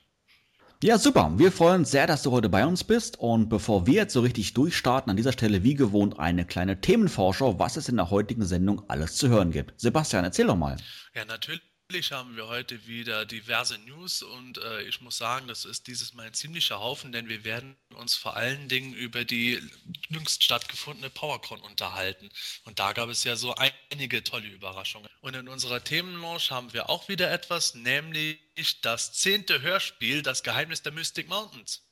Ja, 0.81 0.97
super. 0.97 1.31
Wir 1.37 1.51
freuen 1.51 1.81
uns 1.81 1.91
sehr, 1.91 2.07
dass 2.07 2.23
du 2.23 2.31
heute 2.31 2.49
bei 2.49 2.65
uns 2.65 2.83
bist. 2.83 3.19
Und 3.19 3.47
bevor 3.47 3.85
wir 3.85 3.93
jetzt 3.93 4.13
so 4.13 4.21
richtig 4.21 4.55
durchstarten, 4.55 5.11
an 5.11 5.17
dieser 5.17 5.31
Stelle 5.31 5.63
wie 5.63 5.75
gewohnt 5.75 6.19
eine 6.19 6.45
kleine 6.45 6.81
Themenvorschau, 6.81 7.59
was 7.59 7.77
es 7.77 7.87
in 7.87 7.97
der 7.97 8.09
heutigen 8.09 8.45
Sendung 8.45 8.81
alles 8.87 9.15
zu 9.15 9.29
hören 9.29 9.51
gibt. 9.51 9.79
Sebastian, 9.79 10.25
erzähl 10.25 10.47
doch 10.47 10.55
mal. 10.55 10.77
Ja, 11.13 11.25
natürlich 11.25 11.61
Natürlich 11.87 12.13
haben 12.13 12.35
wir 12.35 12.47
heute 12.47 12.87
wieder 12.87 13.27
diverse 13.27 13.77
News 13.77 14.23
und 14.23 14.57
äh, 14.57 14.81
ich 14.81 15.01
muss 15.01 15.19
sagen, 15.19 15.47
das 15.47 15.65
ist 15.65 15.85
dieses 15.85 16.15
Mal 16.15 16.25
ein 16.25 16.33
ziemlicher 16.33 16.79
Haufen, 16.79 17.11
denn 17.11 17.29
wir 17.29 17.43
werden 17.43 17.75
uns 17.93 18.15
vor 18.15 18.35
allen 18.35 18.67
Dingen 18.67 18.95
über 18.95 19.23
die 19.23 19.61
jüngst 20.09 20.43
stattgefundene 20.43 21.11
PowerCon 21.11 21.59
unterhalten. 21.59 22.29
Und 22.63 22.79
da 22.79 22.93
gab 22.93 23.09
es 23.09 23.23
ja 23.23 23.35
so 23.35 23.53
einige 23.91 24.23
tolle 24.23 24.47
Überraschungen. 24.47 25.07
Und 25.21 25.35
in 25.35 25.47
unserer 25.47 25.83
Themenlaunch 25.83 26.49
haben 26.49 26.73
wir 26.73 26.89
auch 26.89 27.07
wieder 27.07 27.31
etwas, 27.31 27.75
nämlich 27.75 28.39
das 28.81 29.13
zehnte 29.13 29.61
Hörspiel, 29.61 30.23
das 30.23 30.41
Geheimnis 30.41 30.81
der 30.81 30.91
Mystic 30.91 31.29
Mountains. 31.29 31.83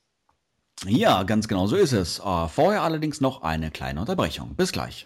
Ja, 0.87 1.21
ganz 1.21 1.47
genau 1.47 1.67
so 1.67 1.75
ist 1.75 1.91
es. 1.91 2.17
Äh, 2.17 2.47
vorher 2.47 2.81
allerdings 2.81 3.21
noch 3.21 3.43
eine 3.43 3.69
kleine 3.69 3.99
Unterbrechung. 3.99 4.55
Bis 4.55 4.71
gleich. 4.71 5.05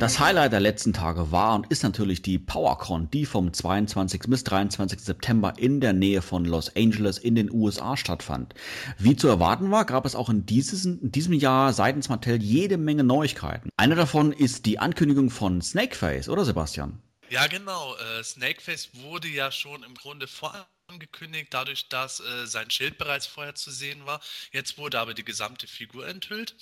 Das 0.00 0.18
Highlight 0.18 0.54
der 0.54 0.60
letzten 0.60 0.94
Tage 0.94 1.30
war 1.30 1.54
und 1.54 1.66
ist 1.66 1.82
natürlich 1.82 2.22
die 2.22 2.38
PowerCon, 2.38 3.10
die 3.10 3.26
vom 3.26 3.52
22. 3.52 4.22
bis 4.28 4.44
23. 4.44 4.98
September 4.98 5.52
in 5.58 5.82
der 5.82 5.92
Nähe 5.92 6.22
von 6.22 6.46
Los 6.46 6.74
Angeles 6.74 7.18
in 7.18 7.34
den 7.34 7.52
USA 7.52 7.98
stattfand. 7.98 8.54
Wie 8.96 9.14
zu 9.14 9.28
erwarten 9.28 9.70
war, 9.70 9.84
gab 9.84 10.06
es 10.06 10.14
auch 10.14 10.30
in, 10.30 10.46
dieses, 10.46 10.86
in 10.86 11.12
diesem 11.12 11.34
Jahr 11.34 11.74
seitens 11.74 12.08
Mattel 12.08 12.42
jede 12.42 12.78
Menge 12.78 13.04
Neuigkeiten. 13.04 13.68
Eine 13.76 13.94
davon 13.94 14.32
ist 14.32 14.64
die 14.64 14.78
Ankündigung 14.78 15.28
von 15.28 15.60
Snakeface, 15.60 16.30
oder 16.30 16.46
Sebastian? 16.46 17.02
Ja, 17.28 17.46
genau. 17.46 17.94
Äh, 17.96 18.24
Snakeface 18.24 18.88
wurde 19.02 19.28
ja 19.28 19.52
schon 19.52 19.82
im 19.82 19.92
Grunde 19.92 20.26
vorangekündigt, 20.26 21.52
dadurch, 21.52 21.90
dass 21.90 22.20
äh, 22.20 22.46
sein 22.46 22.70
Schild 22.70 22.96
bereits 22.96 23.26
vorher 23.26 23.54
zu 23.54 23.70
sehen 23.70 24.06
war. 24.06 24.22
Jetzt 24.50 24.78
wurde 24.78 24.98
aber 24.98 25.12
die 25.12 25.26
gesamte 25.26 25.66
Figur 25.66 26.08
enthüllt. 26.08 26.56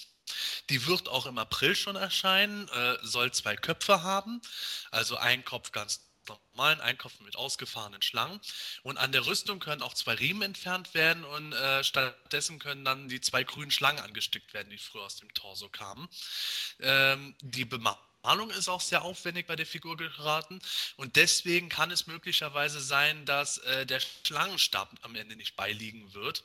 Die 0.70 0.86
wird 0.86 1.08
auch 1.08 1.26
im 1.26 1.38
April 1.38 1.74
schon 1.74 1.96
erscheinen, 1.96 2.68
äh, 2.68 2.98
soll 3.02 3.32
zwei 3.32 3.56
Köpfe 3.56 4.02
haben, 4.02 4.40
also 4.90 5.16
ein 5.16 5.44
Kopf 5.44 5.72
ganz 5.72 6.08
normalen 6.28 6.80
ein 6.80 6.98
Kopf 6.98 7.20
mit 7.20 7.36
ausgefahrenen 7.36 8.02
Schlangen. 8.02 8.40
Und 8.82 8.98
an 8.98 9.12
der 9.12 9.26
Rüstung 9.26 9.60
können 9.60 9.82
auch 9.82 9.94
zwei 9.94 10.14
Riemen 10.14 10.42
entfernt 10.42 10.94
werden 10.94 11.24
und 11.24 11.52
äh, 11.52 11.82
stattdessen 11.82 12.58
können 12.58 12.84
dann 12.84 13.08
die 13.08 13.20
zwei 13.20 13.44
grünen 13.44 13.70
Schlangen 13.70 14.00
angestickt 14.00 14.52
werden, 14.52 14.70
die 14.70 14.78
früher 14.78 15.04
aus 15.04 15.16
dem 15.16 15.32
Torso 15.34 15.68
kamen. 15.68 16.08
Ähm, 16.80 17.34
die 17.40 17.64
Bemalung 17.64 17.98
Malung 18.22 18.50
ist 18.50 18.68
auch 18.68 18.80
sehr 18.80 19.02
aufwendig 19.02 19.46
bei 19.46 19.56
der 19.56 19.66
Figur 19.66 19.96
geraten 19.96 20.60
und 20.96 21.16
deswegen 21.16 21.68
kann 21.68 21.90
es 21.90 22.06
möglicherweise 22.06 22.80
sein, 22.80 23.24
dass 23.24 23.58
äh, 23.58 23.86
der 23.86 24.00
Schlangenstab 24.00 24.90
am 25.02 25.14
Ende 25.14 25.36
nicht 25.36 25.56
beiliegen 25.56 26.12
wird, 26.14 26.44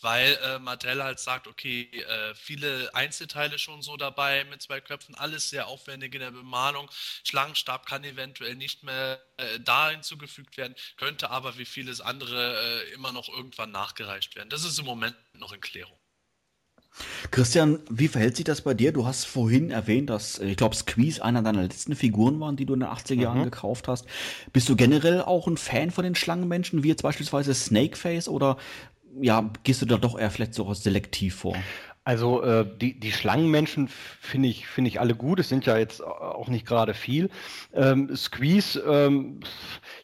weil 0.00 0.38
äh, 0.42 0.58
Mattel 0.58 1.02
halt 1.02 1.18
sagt, 1.18 1.46
okay, 1.46 1.88
äh, 1.92 2.34
viele 2.34 2.94
Einzelteile 2.94 3.58
schon 3.58 3.82
so 3.82 3.96
dabei 3.96 4.44
mit 4.44 4.62
zwei 4.62 4.80
Köpfen, 4.80 5.14
alles 5.14 5.50
sehr 5.50 5.66
aufwendig 5.66 6.14
in 6.14 6.20
der 6.20 6.30
Bemalung. 6.30 6.90
Schlangenstab 7.24 7.86
kann 7.86 8.04
eventuell 8.04 8.54
nicht 8.54 8.82
mehr 8.82 9.20
äh, 9.38 9.58
da 9.60 9.90
hinzugefügt 9.90 10.56
werden, 10.56 10.74
könnte 10.96 11.30
aber 11.30 11.56
wie 11.58 11.64
vieles 11.64 12.00
andere 12.00 12.84
äh, 12.84 12.92
immer 12.92 13.12
noch 13.12 13.28
irgendwann 13.28 13.70
nachgereicht 13.70 14.36
werden. 14.36 14.50
Das 14.50 14.64
ist 14.64 14.78
im 14.78 14.84
Moment 14.84 15.16
noch 15.32 15.52
in 15.52 15.60
Klärung. 15.60 15.98
Christian, 17.30 17.80
wie 17.90 18.08
verhält 18.08 18.36
sich 18.36 18.44
das 18.44 18.60
bei 18.60 18.74
dir? 18.74 18.92
Du 18.92 19.06
hast 19.06 19.24
vorhin 19.24 19.70
erwähnt, 19.70 20.10
dass, 20.10 20.38
äh, 20.38 20.46
ich 20.46 20.56
glaube, 20.56 20.76
Squeeze 20.76 21.24
einer 21.24 21.42
deiner 21.42 21.62
letzten 21.62 21.96
Figuren 21.96 22.38
waren, 22.40 22.56
die 22.56 22.66
du 22.66 22.74
in 22.74 22.80
den 22.80 22.88
80er 22.88 23.14
Jahren 23.20 23.40
mhm. 23.40 23.44
gekauft 23.44 23.88
hast. 23.88 24.06
Bist 24.52 24.68
du 24.68 24.76
generell 24.76 25.22
auch 25.22 25.46
ein 25.46 25.56
Fan 25.56 25.90
von 25.90 26.04
den 26.04 26.14
Schlangenmenschen, 26.14 26.82
wie 26.82 26.88
jetzt 26.88 27.02
beispielsweise 27.02 27.54
Snakeface, 27.54 28.28
oder 28.28 28.56
ja, 29.20 29.50
gehst 29.62 29.82
du 29.82 29.86
da 29.86 29.96
doch 29.96 30.18
eher 30.18 30.30
vielleicht 30.30 30.54
so 30.54 30.72
selektiv 30.74 31.36
vor? 31.36 31.56
Also 32.04 32.42
äh, 32.42 32.66
die, 32.80 33.00
die 33.00 33.12
Schlangenmenschen 33.12 33.88
finde 34.20 34.48
ich, 34.48 34.66
finde 34.66 34.88
ich 34.88 35.00
alle 35.00 35.14
gut. 35.14 35.40
Es 35.40 35.48
sind 35.48 35.64
ja 35.64 35.78
jetzt 35.78 36.04
auch 36.04 36.48
nicht 36.48 36.66
gerade 36.66 36.92
viel. 36.92 37.30
Ähm, 37.72 38.14
Squeeze, 38.14 38.78
ähm, 38.80 39.40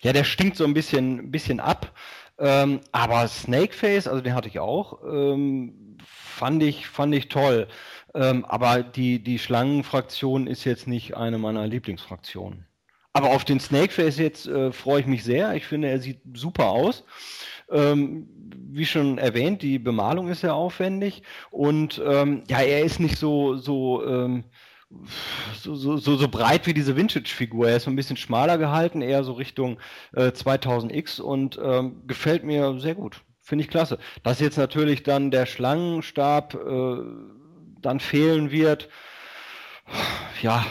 ja, 0.00 0.14
der 0.14 0.24
stinkt 0.24 0.56
so 0.56 0.64
ein 0.64 0.72
bisschen, 0.72 1.30
bisschen 1.30 1.60
ab. 1.60 1.92
Ähm, 2.38 2.80
aber 2.90 3.28
Snakeface, 3.28 4.08
also 4.08 4.22
den 4.22 4.34
hatte 4.34 4.48
ich 4.48 4.58
auch. 4.58 5.00
Ähm, 5.04 5.89
fand 6.40 6.62
ich, 6.62 6.86
fand 6.88 7.14
ich 7.14 7.28
toll. 7.28 7.68
Ähm, 8.14 8.46
aber 8.46 8.82
die, 8.82 9.22
die 9.22 9.38
Schlangenfraktion 9.38 10.46
ist 10.46 10.64
jetzt 10.64 10.88
nicht 10.88 11.14
eine 11.14 11.36
meiner 11.36 11.66
Lieblingsfraktionen. 11.66 12.66
Aber 13.12 13.30
auf 13.32 13.44
den 13.44 13.60
Snakeface 13.60 14.16
jetzt 14.16 14.46
äh, 14.46 14.72
freue 14.72 15.00
ich 15.00 15.06
mich 15.06 15.22
sehr. 15.22 15.54
Ich 15.54 15.66
finde, 15.66 15.88
er 15.88 16.00
sieht 16.00 16.20
super 16.32 16.70
aus. 16.70 17.04
Ähm, 17.70 18.26
wie 18.72 18.86
schon 18.86 19.18
erwähnt, 19.18 19.60
die 19.60 19.78
Bemalung 19.78 20.28
ist 20.28 20.40
sehr 20.40 20.54
aufwendig 20.54 21.22
und 21.50 22.00
ähm, 22.04 22.42
ja, 22.48 22.60
er 22.60 22.84
ist 22.84 23.00
nicht 23.00 23.18
so, 23.18 23.56
so, 23.56 24.04
ähm, 24.06 24.44
so, 25.60 25.74
so, 25.74 25.98
so, 25.98 26.16
so, 26.16 26.28
breit 26.28 26.66
wie 26.66 26.74
diese 26.74 26.96
Vintage-Figur. 26.96 27.68
Er 27.68 27.76
ist 27.76 27.86
ein 27.86 27.96
bisschen 27.96 28.16
schmaler 28.16 28.56
gehalten, 28.56 29.02
eher 29.02 29.24
so 29.24 29.34
Richtung 29.34 29.78
äh, 30.14 30.28
2000X 30.28 31.20
und 31.20 31.60
ähm, 31.62 32.02
gefällt 32.06 32.44
mir 32.44 32.80
sehr 32.80 32.94
gut. 32.94 33.22
Finde 33.50 33.64
ich 33.64 33.68
klasse. 33.68 33.98
Dass 34.22 34.38
jetzt 34.38 34.58
natürlich 34.58 35.02
dann 35.02 35.32
der 35.32 35.44
Schlangenstab 35.44 36.54
äh, 36.54 36.98
dann 37.82 37.98
fehlen 37.98 38.52
wird, 38.52 38.88
ja, 40.40 40.64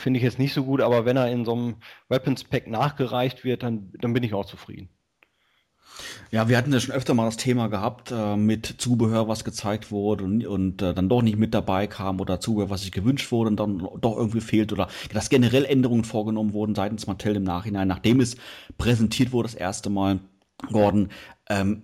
finde 0.00 0.18
ich 0.18 0.24
jetzt 0.24 0.40
nicht 0.40 0.52
so 0.52 0.64
gut, 0.64 0.80
aber 0.80 1.04
wenn 1.04 1.16
er 1.16 1.30
in 1.30 1.44
so 1.44 1.52
einem 1.52 1.76
Weapons 2.08 2.42
Pack 2.42 2.66
nachgereicht 2.66 3.44
wird, 3.44 3.62
dann, 3.62 3.92
dann 4.00 4.12
bin 4.12 4.24
ich 4.24 4.34
auch 4.34 4.44
zufrieden. 4.44 4.88
Ja, 6.32 6.48
wir 6.48 6.58
hatten 6.58 6.72
ja 6.72 6.80
schon 6.80 6.96
öfter 6.96 7.14
mal 7.14 7.26
das 7.26 7.36
Thema 7.36 7.68
gehabt 7.68 8.10
äh, 8.10 8.34
mit 8.34 8.66
Zubehör, 8.78 9.28
was 9.28 9.44
gezeigt 9.44 9.92
wurde 9.92 10.24
und, 10.24 10.44
und 10.48 10.82
äh, 10.82 10.94
dann 10.94 11.08
doch 11.08 11.22
nicht 11.22 11.38
mit 11.38 11.54
dabei 11.54 11.86
kam 11.86 12.18
oder 12.20 12.40
Zubehör, 12.40 12.70
was 12.70 12.82
sich 12.82 12.90
gewünscht 12.90 13.30
wurde 13.30 13.50
und 13.50 13.60
dann 13.60 13.86
doch 14.00 14.16
irgendwie 14.16 14.40
fehlt 14.40 14.72
oder 14.72 14.88
dass 15.12 15.30
generell 15.30 15.64
Änderungen 15.64 16.02
vorgenommen 16.02 16.54
wurden 16.54 16.74
seitens 16.74 17.06
Mattel 17.06 17.36
im 17.36 17.44
Nachhinein, 17.44 17.86
nachdem 17.86 18.18
es 18.18 18.36
präsentiert 18.78 19.30
wurde 19.30 19.46
das 19.46 19.54
erste 19.54 19.90
Mal. 19.90 20.18
Gordon, 20.66 21.10
ähm, 21.48 21.82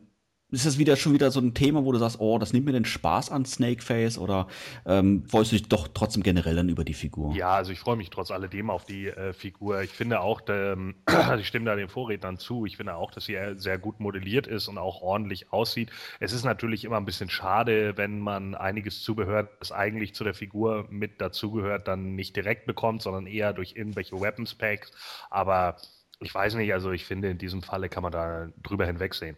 ist 0.55 0.67
das 0.67 0.79
wieder 0.79 0.95
schon 0.97 1.13
wieder 1.13 1.31
so 1.33 1.41
ein 1.41 1.53
Thema, 1.53 1.85
wo 1.85 1.91
du 1.91 1.99
sagst, 1.99 2.21
oh, 2.21 2.39
das 2.39 2.53
nimmt 2.53 2.67
mir 2.67 2.73
den 2.73 2.85
Spaß 2.85 3.31
an 3.31 3.45
Snakeface 3.45 4.19
oder 4.19 4.47
ähm, 4.87 5.25
freust 5.29 5.51
du 5.51 5.57
dich 5.57 5.69
doch 5.69 5.89
trotzdem 5.89 6.23
generell 6.23 6.55
dann 6.55 6.69
über 6.69 6.85
die 6.85 6.95
Figur? 6.95 7.35
Ja, 7.35 7.55
also 7.57 7.73
ich 7.73 7.81
freue 7.81 7.97
mich 7.97 8.11
trotz 8.11 8.31
alledem 8.31 8.71
auf 8.71 8.85
die 8.85 9.09
äh, 9.09 9.33
Figur. 9.33 9.83
Ich 9.83 9.91
finde 9.91 10.21
auch, 10.21 10.43
ähm, 10.49 10.95
ich 11.39 11.49
stimme 11.49 11.67
da 11.67 11.75
den 11.75 11.89
Vorrednern 11.89 12.39
zu, 12.39 12.67
ich 12.67 12.77
finde 12.77 12.95
auch, 12.95 13.11
dass 13.11 13.25
sie 13.25 13.37
sehr 13.57 13.79
gut 13.79 13.99
modelliert 13.99 14.47
ist 14.47 14.69
und 14.69 14.79
auch 14.79 15.03
ordentlich 15.03 15.53
aussieht. 15.53 15.91
Es 16.21 16.33
ist 16.33 16.45
natürlich 16.45 16.85
immer 16.85 16.99
ein 16.99 17.05
bisschen 17.05 17.31
schade, 17.31 17.97
wenn 17.97 18.21
man 18.21 18.55
einiges 18.55 19.03
Zubehör, 19.03 19.49
das 19.59 19.73
eigentlich 19.73 20.15
zu 20.15 20.23
der 20.23 20.35
Figur 20.35 20.87
mit 20.89 21.21
dazugehört, 21.21 21.89
dann 21.89 22.15
nicht 22.15 22.37
direkt 22.37 22.67
bekommt, 22.67 23.03
sondern 23.03 23.27
eher 23.27 23.53
durch 23.53 23.75
irgendwelche 23.75 24.21
Weapons 24.21 24.55
Packs. 24.55 24.93
Aber 25.31 25.79
ich 26.25 26.35
weiß 26.35 26.55
nicht, 26.55 26.73
also 26.73 26.91
ich 26.91 27.05
finde, 27.05 27.31
in 27.31 27.39
diesem 27.39 27.63
Falle 27.63 27.89
kann 27.89 28.03
man 28.03 28.13
da 28.13 28.49
drüber 28.63 28.87
hinwegsehen. 28.87 29.37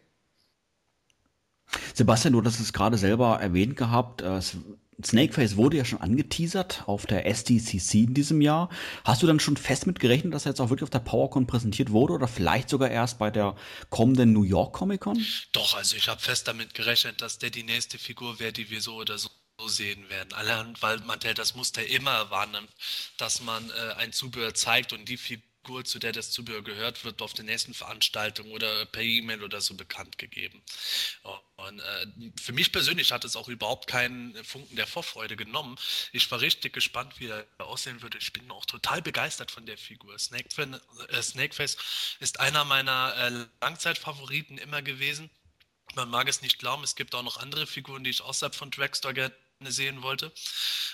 Sebastian, 1.94 2.32
du 2.32 2.44
hast 2.44 2.60
es 2.60 2.72
gerade 2.72 2.96
selber 2.96 3.40
erwähnt 3.40 3.76
gehabt. 3.76 4.22
Äh, 4.22 4.40
Snakeface 5.04 5.56
wurde 5.56 5.76
ja 5.76 5.84
schon 5.84 6.00
angeteasert 6.00 6.84
auf 6.86 7.04
der 7.06 7.26
SDCC 7.26 7.94
in 7.94 8.14
diesem 8.14 8.40
Jahr. 8.40 8.70
Hast 9.04 9.22
du 9.22 9.26
dann 9.26 9.40
schon 9.40 9.56
fest 9.56 9.86
mit 9.86 10.00
gerechnet, 10.00 10.32
dass 10.32 10.46
er 10.46 10.52
jetzt 10.52 10.60
auch 10.60 10.70
wirklich 10.70 10.84
auf 10.84 10.90
der 10.90 11.00
PowerCon 11.00 11.46
präsentiert 11.46 11.90
wurde 11.90 12.14
oder 12.14 12.28
vielleicht 12.28 12.70
sogar 12.70 12.90
erst 12.90 13.18
bei 13.18 13.30
der 13.30 13.56
kommenden 13.90 14.32
New 14.32 14.44
York 14.44 14.72
Comic 14.72 15.02
Con? 15.02 15.22
Doch, 15.52 15.76
also 15.76 15.96
ich 15.96 16.08
habe 16.08 16.20
fest 16.20 16.48
damit 16.48 16.72
gerechnet, 16.72 17.20
dass 17.20 17.38
der 17.38 17.50
die 17.50 17.64
nächste 17.64 17.98
Figur 17.98 18.38
wäre, 18.38 18.52
die 18.52 18.70
wir 18.70 18.80
so 18.80 18.94
oder 18.94 19.18
so 19.18 19.28
sehen 19.66 20.08
werden. 20.08 20.32
Allein, 20.32 20.74
weil 20.80 20.98
man 21.00 21.18
das 21.34 21.54
Muster 21.54 21.86
immer 21.86 22.30
wahrnimmt, 22.30 22.70
dass 23.18 23.42
man 23.42 23.68
äh, 23.70 23.94
ein 23.94 24.12
Zubehör 24.12 24.54
zeigt 24.54 24.92
und 24.92 25.08
die 25.08 25.16
Figur 25.16 25.44
Figur, 25.66 25.84
zu 25.84 25.98
der 25.98 26.12
das 26.12 26.30
Zubehör 26.30 26.62
gehört, 26.62 27.04
wird 27.04 27.20
auf 27.20 27.34
der 27.34 27.44
nächsten 27.44 27.74
Veranstaltung 27.74 28.52
oder 28.52 28.86
per 28.86 29.02
E-Mail 29.02 29.42
oder 29.42 29.60
so 29.60 29.74
bekannt 29.74 30.16
gegeben. 30.16 30.62
Und 31.56 31.80
äh, 31.80 32.06
für 32.40 32.52
mich 32.52 32.70
persönlich 32.70 33.10
hat 33.10 33.24
es 33.24 33.34
auch 33.34 33.48
überhaupt 33.48 33.88
keinen 33.88 34.44
Funken 34.44 34.76
der 34.76 34.86
Vorfreude 34.86 35.34
genommen. 35.34 35.76
Ich 36.12 36.30
war 36.30 36.40
richtig 36.40 36.72
gespannt, 36.72 37.18
wie 37.18 37.26
er 37.26 37.44
aussehen 37.58 38.00
würde. 38.00 38.16
Ich 38.18 38.32
bin 38.32 38.48
auch 38.48 38.64
total 38.64 39.02
begeistert 39.02 39.50
von 39.50 39.66
der 39.66 39.76
Figur. 39.76 40.16
Snakeface, 40.16 40.80
äh, 41.08 41.22
Snakeface 41.22 41.76
ist 42.20 42.38
einer 42.38 42.64
meiner 42.64 43.14
äh, 43.16 43.46
Langzeitfavoriten 43.60 44.58
immer 44.58 44.82
gewesen. 44.82 45.30
Man 45.96 46.10
mag 46.10 46.28
es 46.28 46.42
nicht 46.42 46.60
glauben, 46.60 46.84
es 46.84 46.94
gibt 46.94 47.12
auch 47.16 47.24
noch 47.24 47.38
andere 47.38 47.66
Figuren, 47.66 48.04
die 48.04 48.10
ich 48.10 48.20
außerhalb 48.20 48.54
von 48.54 48.70
Dragstore 48.70 49.32
sehen 49.60 50.02
wollte. 50.02 50.32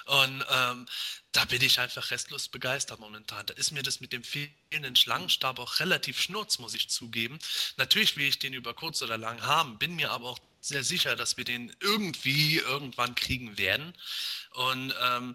Und 0.07 0.45
ähm, 0.51 0.87
da 1.33 1.45
bin 1.47 1.63
ich 1.63 1.81
einfach 1.81 2.11
restlos 2.11 2.49
begeistert 2.49 3.01
momentan. 3.01 3.47
Da 3.47 3.55
ist 3.55 3.73
mir 3.73 3.83
das 3.83 4.01
mit 4.01 4.13
dem 4.13 4.23
fehlenden 4.23 4.97
Schlangenstab 4.97 5.59
auch 5.59 5.81
relativ 5.81 6.21
schnurz, 6.21 6.59
muss 6.59 6.75
ich 6.75 6.89
zugeben. 6.89 7.39
Natürlich 7.77 8.17
will 8.17 8.27
ich 8.27 8.39
den 8.39 8.55
über 8.55 8.75
kurz 8.75 9.03
oder 9.03 9.19
lang 9.19 9.43
haben, 9.43 9.79
bin 9.79 9.97
mir 9.97 10.11
aber 10.11 10.29
auch 10.29 10.39
sehr 10.61 10.85
sicher, 10.85 11.17
dass 11.17 11.37
wir 11.37 11.45
den 11.45 11.75
irgendwie 11.81 12.59
irgendwann 12.59 13.15
kriegen 13.15 13.59
werden. 13.59 13.95
Und 14.51 14.95
ähm, 15.03 15.35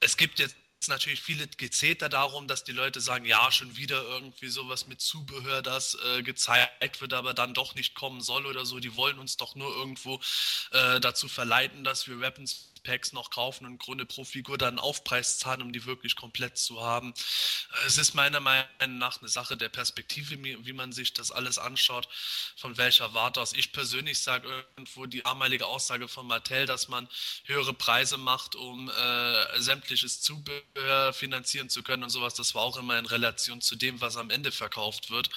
es 0.00 0.16
gibt 0.16 0.38
jetzt 0.38 0.56
natürlich 0.88 1.22
viele 1.22 1.46
Gezeter 1.48 2.08
darum, 2.08 2.46
dass 2.46 2.64
die 2.64 2.72
Leute 2.72 3.00
sagen, 3.00 3.24
ja, 3.24 3.50
schon 3.50 3.76
wieder 3.76 4.02
irgendwie 4.02 4.48
sowas 4.48 4.86
mit 4.86 5.00
Zubehör, 5.00 5.62
das 5.62 5.96
äh, 6.04 6.22
gezeigt 6.22 7.00
wird, 7.00 7.12
aber 7.12 7.34
dann 7.34 7.54
doch 7.54 7.74
nicht 7.74 7.94
kommen 7.94 8.20
soll 8.20 8.46
oder 8.46 8.64
so. 8.66 8.78
Die 8.78 8.94
wollen 8.96 9.18
uns 9.18 9.36
doch 9.36 9.54
nur 9.54 9.74
irgendwo 9.74 10.20
äh, 10.72 11.00
dazu 11.00 11.28
verleiten, 11.28 11.82
dass 11.82 12.06
wir 12.06 12.20
Weapons 12.20 12.72
Packs 12.86 13.12
noch 13.12 13.30
kaufen 13.30 13.66
und 13.66 13.72
im 13.72 13.78
Grunde 13.78 14.06
pro 14.06 14.24
Figur 14.24 14.58
dann 14.58 14.78
Aufpreis 14.78 15.38
zahlen, 15.38 15.60
um 15.60 15.72
die 15.72 15.84
wirklich 15.86 16.14
komplett 16.14 16.56
zu 16.56 16.80
haben. 16.80 17.12
Es 17.84 17.98
ist 17.98 18.14
meiner 18.14 18.38
Meinung 18.38 18.98
nach 18.98 19.20
eine 19.20 19.28
Sache 19.28 19.56
der 19.56 19.68
Perspektive, 19.68 20.36
wie 20.42 20.72
man 20.72 20.92
sich 20.92 21.12
das 21.12 21.32
alles 21.32 21.58
anschaut, 21.58 22.08
von 22.56 22.76
welcher 22.76 23.12
Warte 23.12 23.40
aus. 23.40 23.54
Ich 23.54 23.72
persönlich 23.72 24.20
sage 24.20 24.48
irgendwo 24.76 25.06
die 25.06 25.22
damalige 25.22 25.66
Aussage 25.66 26.06
von 26.06 26.28
Mattel, 26.28 26.66
dass 26.66 26.86
man 26.86 27.08
höhere 27.44 27.74
Preise 27.74 28.18
macht, 28.18 28.54
um 28.54 28.88
äh, 28.88 29.60
sämtliches 29.60 30.20
Zubehör 30.20 31.12
finanzieren 31.12 31.68
zu 31.68 31.82
können 31.82 32.04
und 32.04 32.10
sowas. 32.10 32.34
Das 32.34 32.54
war 32.54 32.62
auch 32.62 32.76
immer 32.76 32.98
in 32.98 33.06
Relation 33.06 33.60
zu 33.60 33.74
dem, 33.74 34.00
was 34.00 34.16
am 34.16 34.30
Ende 34.30 34.52
verkauft 34.52 35.10
wird. 35.10 35.28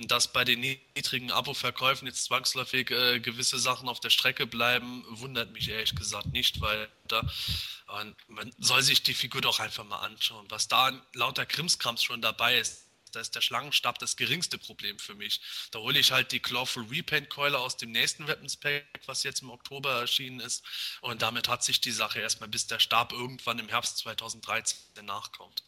Und 0.00 0.10
dass 0.10 0.32
bei 0.32 0.44
den 0.44 0.58
niedrigen 0.60 1.30
Abo-Verkäufen 1.30 2.08
jetzt 2.08 2.24
zwangsläufig 2.24 2.90
äh, 2.90 3.20
gewisse 3.20 3.60
Sachen 3.60 3.88
auf 3.88 4.00
der 4.00 4.10
Strecke 4.10 4.46
bleiben, 4.46 5.04
wundert 5.08 5.52
mich 5.52 5.68
ehrlich 5.68 5.94
gesagt 5.94 6.26
nicht, 6.26 6.60
weil 6.60 6.88
und 7.12 8.16
man 8.28 8.52
soll 8.58 8.82
sich 8.82 9.02
die 9.02 9.14
Figur 9.14 9.40
doch 9.40 9.60
einfach 9.60 9.84
mal 9.84 10.00
anschauen. 10.00 10.46
Was 10.48 10.68
da 10.68 10.92
lauter 11.14 11.46
Krimskrams 11.46 12.02
schon 12.02 12.20
dabei 12.20 12.58
ist, 12.58 12.86
da 13.12 13.20
ist 13.20 13.34
der 13.34 13.40
Schlangenstab 13.40 13.98
das 13.98 14.16
geringste 14.16 14.58
Problem 14.58 14.98
für 14.98 15.14
mich. 15.14 15.40
Da 15.70 15.78
hole 15.78 15.98
ich 15.98 16.12
halt 16.12 16.32
die 16.32 16.40
Clawful 16.40 16.84
Repaint 16.90 17.30
Keule 17.30 17.58
aus 17.58 17.76
dem 17.76 17.92
nächsten 17.92 18.26
Weapons 18.26 18.56
Pack, 18.58 18.86
was 19.06 19.22
jetzt 19.22 19.40
im 19.40 19.50
Oktober 19.50 20.00
erschienen 20.00 20.40
ist. 20.40 20.64
Und 21.00 21.22
damit 21.22 21.48
hat 21.48 21.64
sich 21.64 21.80
die 21.80 21.92
Sache 21.92 22.20
erstmal, 22.20 22.50
bis 22.50 22.66
der 22.66 22.78
Stab 22.78 23.12
irgendwann 23.12 23.58
im 23.58 23.68
Herbst 23.68 23.98
2013 23.98 25.06
nachkommt. 25.06 25.62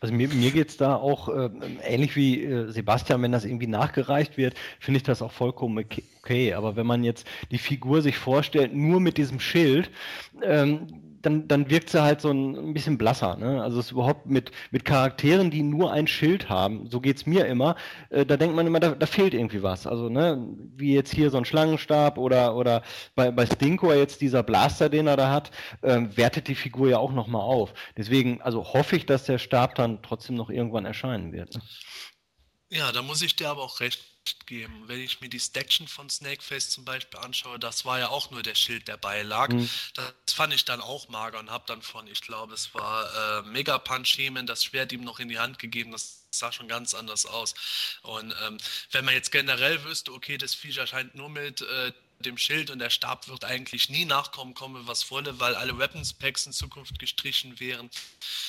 Also 0.00 0.14
mir, 0.14 0.28
mir 0.28 0.50
geht 0.50 0.68
es 0.68 0.76
da 0.76 0.96
auch 0.96 1.28
äh, 1.28 1.50
ähnlich 1.82 2.14
wie 2.16 2.44
äh, 2.44 2.70
Sebastian, 2.70 3.22
wenn 3.22 3.32
das 3.32 3.44
irgendwie 3.44 3.66
nachgereicht 3.66 4.36
wird, 4.36 4.54
finde 4.78 4.98
ich 4.98 5.02
das 5.02 5.22
auch 5.22 5.32
vollkommen 5.32 5.78
okay. 5.78 6.54
Aber 6.54 6.76
wenn 6.76 6.86
man 6.86 7.02
jetzt 7.04 7.26
die 7.50 7.58
Figur 7.58 8.02
sich 8.02 8.16
vorstellt, 8.16 8.74
nur 8.74 9.00
mit 9.00 9.16
diesem 9.16 9.40
Schild, 9.40 9.90
ähm, 10.42 11.09
dann, 11.22 11.48
dann 11.48 11.70
wirkt 11.70 11.90
sie 11.90 12.02
halt 12.02 12.20
so 12.20 12.30
ein, 12.30 12.56
ein 12.56 12.74
bisschen 12.74 12.98
blasser. 12.98 13.36
Ne? 13.36 13.62
Also 13.62 13.78
es 13.78 13.86
ist 13.86 13.92
überhaupt 13.92 14.26
mit, 14.26 14.50
mit 14.70 14.84
Charakteren, 14.84 15.50
die 15.50 15.62
nur 15.62 15.92
ein 15.92 16.06
Schild 16.06 16.48
haben, 16.48 16.86
so 16.86 17.00
geht 17.00 17.16
es 17.18 17.26
mir 17.26 17.46
immer, 17.46 17.76
äh, 18.10 18.24
da 18.24 18.36
denkt 18.36 18.56
man 18.56 18.66
immer, 18.66 18.80
da, 18.80 18.90
da 18.90 19.06
fehlt 19.06 19.34
irgendwie 19.34 19.62
was. 19.62 19.86
Also, 19.86 20.08
ne, 20.08 20.38
wie 20.76 20.94
jetzt 20.94 21.12
hier 21.12 21.30
so 21.30 21.38
ein 21.38 21.44
Schlangenstab 21.44 22.18
oder, 22.18 22.56
oder 22.56 22.82
bei, 23.14 23.30
bei 23.30 23.46
Stinkor 23.46 23.94
jetzt 23.94 24.20
dieser 24.20 24.42
Blaster, 24.42 24.88
den 24.88 25.06
er 25.06 25.16
da 25.16 25.30
hat, 25.30 25.50
äh, 25.82 26.00
wertet 26.14 26.48
die 26.48 26.54
Figur 26.54 26.88
ja 26.88 26.98
auch 26.98 27.12
nochmal 27.12 27.42
auf. 27.42 27.74
Deswegen, 27.96 28.40
also 28.42 28.72
hoffe 28.72 28.96
ich, 28.96 29.06
dass 29.06 29.24
der 29.24 29.38
Stab 29.38 29.74
dann 29.74 30.02
trotzdem 30.02 30.36
noch 30.36 30.50
irgendwann 30.50 30.86
erscheinen 30.86 31.32
wird. 31.32 31.54
Ne? 31.54 31.62
Ja, 32.70 32.92
da 32.92 33.02
muss 33.02 33.20
ich 33.20 33.34
dir 33.34 33.48
aber 33.50 33.62
auch 33.62 33.80
recht 33.80 34.09
geben. 34.46 34.84
Wenn 34.86 35.00
ich 35.00 35.20
mir 35.20 35.28
die 35.28 35.40
Staction 35.40 35.86
von 35.86 36.10
Snakeface 36.10 36.70
zum 36.70 36.84
Beispiel 36.84 37.20
anschaue, 37.20 37.58
das 37.58 37.84
war 37.84 37.98
ja 37.98 38.08
auch 38.08 38.30
nur 38.30 38.42
der 38.42 38.54
Schild, 38.54 38.88
der 38.88 38.96
beilag. 38.96 39.48
Mhm. 39.50 39.68
Das 39.94 40.34
fand 40.34 40.52
ich 40.52 40.64
dann 40.64 40.80
auch 40.80 41.08
mager 41.08 41.38
und 41.38 41.50
habe 41.50 41.64
dann 41.66 41.82
von, 41.82 42.06
ich 42.06 42.20
glaube, 42.20 42.54
es 42.54 42.74
war 42.74 43.40
äh, 43.40 43.48
Mega 43.48 43.78
Punch 43.78 44.18
Heman, 44.18 44.46
das 44.46 44.64
Schwert 44.64 44.92
ihm 44.92 45.04
noch 45.04 45.20
in 45.20 45.28
die 45.28 45.38
Hand 45.38 45.58
gegeben. 45.58 45.92
Das 45.92 46.26
sah 46.30 46.52
schon 46.52 46.68
ganz 46.68 46.94
anders 46.94 47.26
aus. 47.26 47.54
Und 48.02 48.34
ähm, 48.44 48.58
wenn 48.92 49.04
man 49.04 49.14
jetzt 49.14 49.32
generell 49.32 49.84
wüsste, 49.84 50.12
okay, 50.12 50.38
das 50.38 50.54
Viech 50.54 50.78
erscheint 50.78 51.14
nur 51.14 51.28
mit 51.28 51.62
äh, 51.62 51.92
dem 52.20 52.38
Schild 52.38 52.70
und 52.70 52.78
der 52.78 52.90
Stab 52.90 53.28
wird 53.28 53.44
eigentlich 53.44 53.88
nie 53.88 54.04
nachkommen, 54.04 54.54
komme 54.54 54.86
was 54.86 55.10
wolle, 55.10 55.40
weil 55.40 55.54
alle 55.54 55.78
Weapons 55.78 56.12
Packs 56.12 56.46
in 56.46 56.52
Zukunft 56.52 56.98
gestrichen 56.98 57.58
wären, 57.60 57.90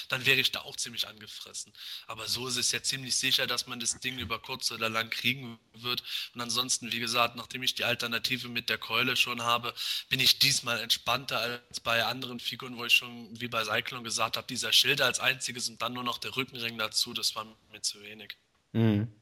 dann 0.09 0.25
wäre 0.25 0.39
ich 0.39 0.51
da 0.51 0.61
auch 0.61 0.75
ziemlich 0.75 1.07
angefressen. 1.07 1.71
Aber 2.07 2.27
so 2.27 2.47
ist 2.47 2.57
es 2.57 2.71
ja 2.71 2.83
ziemlich 2.83 3.15
sicher, 3.15 3.47
dass 3.47 3.67
man 3.67 3.79
das 3.79 3.99
Ding 3.99 4.19
über 4.19 4.39
kurz 4.39 4.71
oder 4.71 4.89
lang 4.89 5.09
kriegen 5.09 5.59
wird. 5.73 6.03
Und 6.33 6.41
ansonsten, 6.41 6.91
wie 6.91 6.99
gesagt, 6.99 7.35
nachdem 7.35 7.63
ich 7.63 7.75
die 7.75 7.83
Alternative 7.83 8.49
mit 8.49 8.69
der 8.69 8.77
Keule 8.77 9.15
schon 9.15 9.41
habe, 9.41 9.73
bin 10.09 10.19
ich 10.19 10.39
diesmal 10.39 10.79
entspannter 10.79 11.39
als 11.39 11.79
bei 11.79 12.03
anderen 12.03 12.39
Figuren, 12.39 12.77
wo 12.77 12.85
ich 12.85 12.93
schon 12.93 13.39
wie 13.39 13.47
bei 13.47 13.63
Cyclone 13.63 14.03
gesagt 14.03 14.37
habe, 14.37 14.47
dieser 14.47 14.73
Schild 14.73 15.01
als 15.01 15.19
einziges 15.19 15.69
und 15.69 15.81
dann 15.81 15.93
nur 15.93 16.03
noch 16.03 16.17
der 16.17 16.35
Rückenring 16.35 16.77
dazu, 16.77 17.13
das 17.13 17.35
war 17.35 17.45
mir 17.71 17.81
zu 17.81 18.01
wenig. 18.01 18.35
Mhm. 18.73 19.20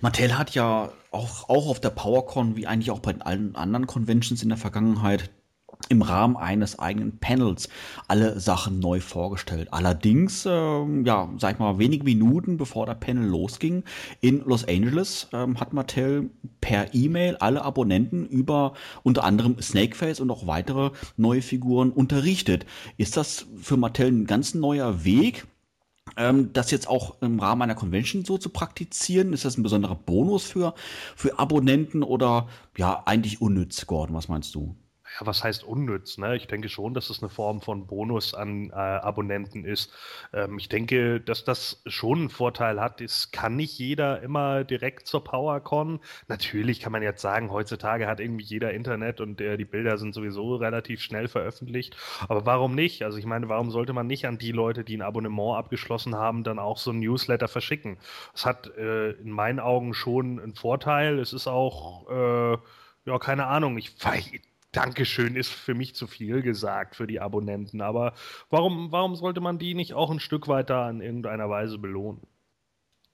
Mattel 0.00 0.36
hat 0.36 0.54
ja 0.54 0.90
auch, 1.10 1.48
auch 1.48 1.68
auf 1.68 1.80
der 1.80 1.90
PowerCon, 1.90 2.56
wie 2.56 2.66
eigentlich 2.66 2.90
auch 2.90 3.00
bei 3.00 3.14
allen 3.20 3.56
anderen 3.56 3.86
Conventions 3.86 4.42
in 4.42 4.48
der 4.48 4.58
Vergangenheit, 4.58 5.30
im 5.88 6.02
Rahmen 6.02 6.36
eines 6.36 6.78
eigenen 6.78 7.18
Panels 7.18 7.68
alle 8.08 8.40
Sachen 8.40 8.80
neu 8.80 9.00
vorgestellt. 9.00 9.68
Allerdings, 9.72 10.46
ähm, 10.48 11.04
ja, 11.04 11.28
sag 11.38 11.54
ich 11.54 11.58
mal, 11.58 11.78
wenige 11.78 12.04
Minuten 12.04 12.56
bevor 12.56 12.86
der 12.86 12.94
Panel 12.94 13.28
losging, 13.28 13.84
in 14.20 14.40
Los 14.40 14.66
Angeles 14.66 15.28
ähm, 15.32 15.60
hat 15.60 15.72
Mattel 15.72 16.30
per 16.60 16.94
E-Mail 16.94 17.36
alle 17.36 17.62
Abonnenten 17.62 18.26
über 18.26 18.72
unter 19.02 19.24
anderem 19.24 19.60
Snakeface 19.60 20.20
und 20.20 20.30
auch 20.30 20.46
weitere 20.46 20.90
neue 21.16 21.42
Figuren 21.42 21.90
unterrichtet. 21.90 22.66
Ist 22.96 23.16
das 23.16 23.46
für 23.60 23.76
Mattel 23.76 24.08
ein 24.08 24.26
ganz 24.26 24.54
neuer 24.54 25.04
Weg? 25.04 25.46
Ähm, 26.16 26.52
das 26.52 26.70
jetzt 26.70 26.88
auch 26.88 27.20
im 27.22 27.40
Rahmen 27.40 27.62
einer 27.62 27.74
Convention 27.74 28.24
so 28.24 28.38
zu 28.38 28.50
praktizieren? 28.50 29.32
Ist 29.32 29.44
das 29.44 29.56
ein 29.56 29.62
besonderer 29.62 29.94
Bonus 29.94 30.44
für, 30.44 30.74
für 31.14 31.38
Abonnenten 31.38 32.02
oder 32.02 32.48
ja, 32.76 33.02
eigentlich 33.06 33.40
unnütz, 33.40 33.86
Gordon? 33.86 34.16
Was 34.16 34.28
meinst 34.28 34.54
du? 34.54 34.74
Was 35.20 35.44
heißt 35.44 35.64
unnütz? 35.64 36.18
Ne? 36.18 36.36
Ich 36.36 36.46
denke 36.46 36.68
schon, 36.68 36.94
dass 36.94 37.10
es 37.10 37.22
eine 37.22 37.28
Form 37.28 37.60
von 37.60 37.86
Bonus 37.86 38.34
an 38.34 38.70
äh, 38.70 38.74
Abonnenten 38.74 39.64
ist. 39.64 39.92
Ähm, 40.32 40.58
ich 40.58 40.68
denke, 40.68 41.20
dass 41.20 41.44
das 41.44 41.82
schon 41.86 42.18
einen 42.18 42.30
Vorteil 42.30 42.80
hat. 42.80 43.00
Es 43.00 43.30
kann 43.30 43.56
nicht 43.56 43.78
jeder 43.78 44.22
immer 44.22 44.64
direkt 44.64 45.06
zur 45.06 45.24
PowerCon. 45.24 46.00
Natürlich 46.28 46.80
kann 46.80 46.92
man 46.92 47.02
jetzt 47.02 47.22
sagen, 47.22 47.50
heutzutage 47.50 48.06
hat 48.06 48.20
irgendwie 48.20 48.44
jeder 48.44 48.72
Internet 48.72 49.20
und 49.20 49.40
äh, 49.40 49.56
die 49.56 49.64
Bilder 49.64 49.98
sind 49.98 50.14
sowieso 50.14 50.56
relativ 50.56 51.00
schnell 51.00 51.28
veröffentlicht. 51.28 51.96
Aber 52.28 52.46
warum 52.46 52.74
nicht? 52.74 53.02
Also 53.02 53.18
ich 53.18 53.26
meine, 53.26 53.48
warum 53.48 53.70
sollte 53.70 53.92
man 53.92 54.06
nicht 54.06 54.26
an 54.26 54.38
die 54.38 54.52
Leute, 54.52 54.84
die 54.84 54.96
ein 54.96 55.02
Abonnement 55.02 55.56
abgeschlossen 55.56 56.14
haben, 56.14 56.44
dann 56.44 56.58
auch 56.58 56.78
so 56.78 56.90
ein 56.90 57.00
Newsletter 57.00 57.48
verschicken? 57.48 57.98
Es 58.34 58.44
hat 58.44 58.66
äh, 58.76 59.12
in 59.12 59.30
meinen 59.30 59.60
Augen 59.60 59.94
schon 59.94 60.40
einen 60.40 60.54
Vorteil. 60.54 61.18
Es 61.18 61.32
ist 61.32 61.46
auch 61.46 62.10
äh, 62.10 62.58
ja, 63.06 63.18
keine 63.18 63.46
Ahnung. 63.46 63.78
Ich, 63.78 63.94
Dankeschön 64.76 65.36
ist 65.36 65.48
für 65.48 65.72
mich 65.72 65.94
zu 65.94 66.06
viel 66.06 66.42
gesagt 66.42 66.96
für 66.96 67.06
die 67.06 67.18
Abonnenten, 67.18 67.80
aber 67.80 68.14
warum, 68.50 68.92
warum 68.92 69.16
sollte 69.16 69.40
man 69.40 69.58
die 69.58 69.74
nicht 69.74 69.94
auch 69.94 70.10
ein 70.10 70.20
Stück 70.20 70.48
weiter 70.48 70.90
in 70.90 71.00
irgendeiner 71.00 71.48
Weise 71.48 71.78
belohnen? 71.78 72.20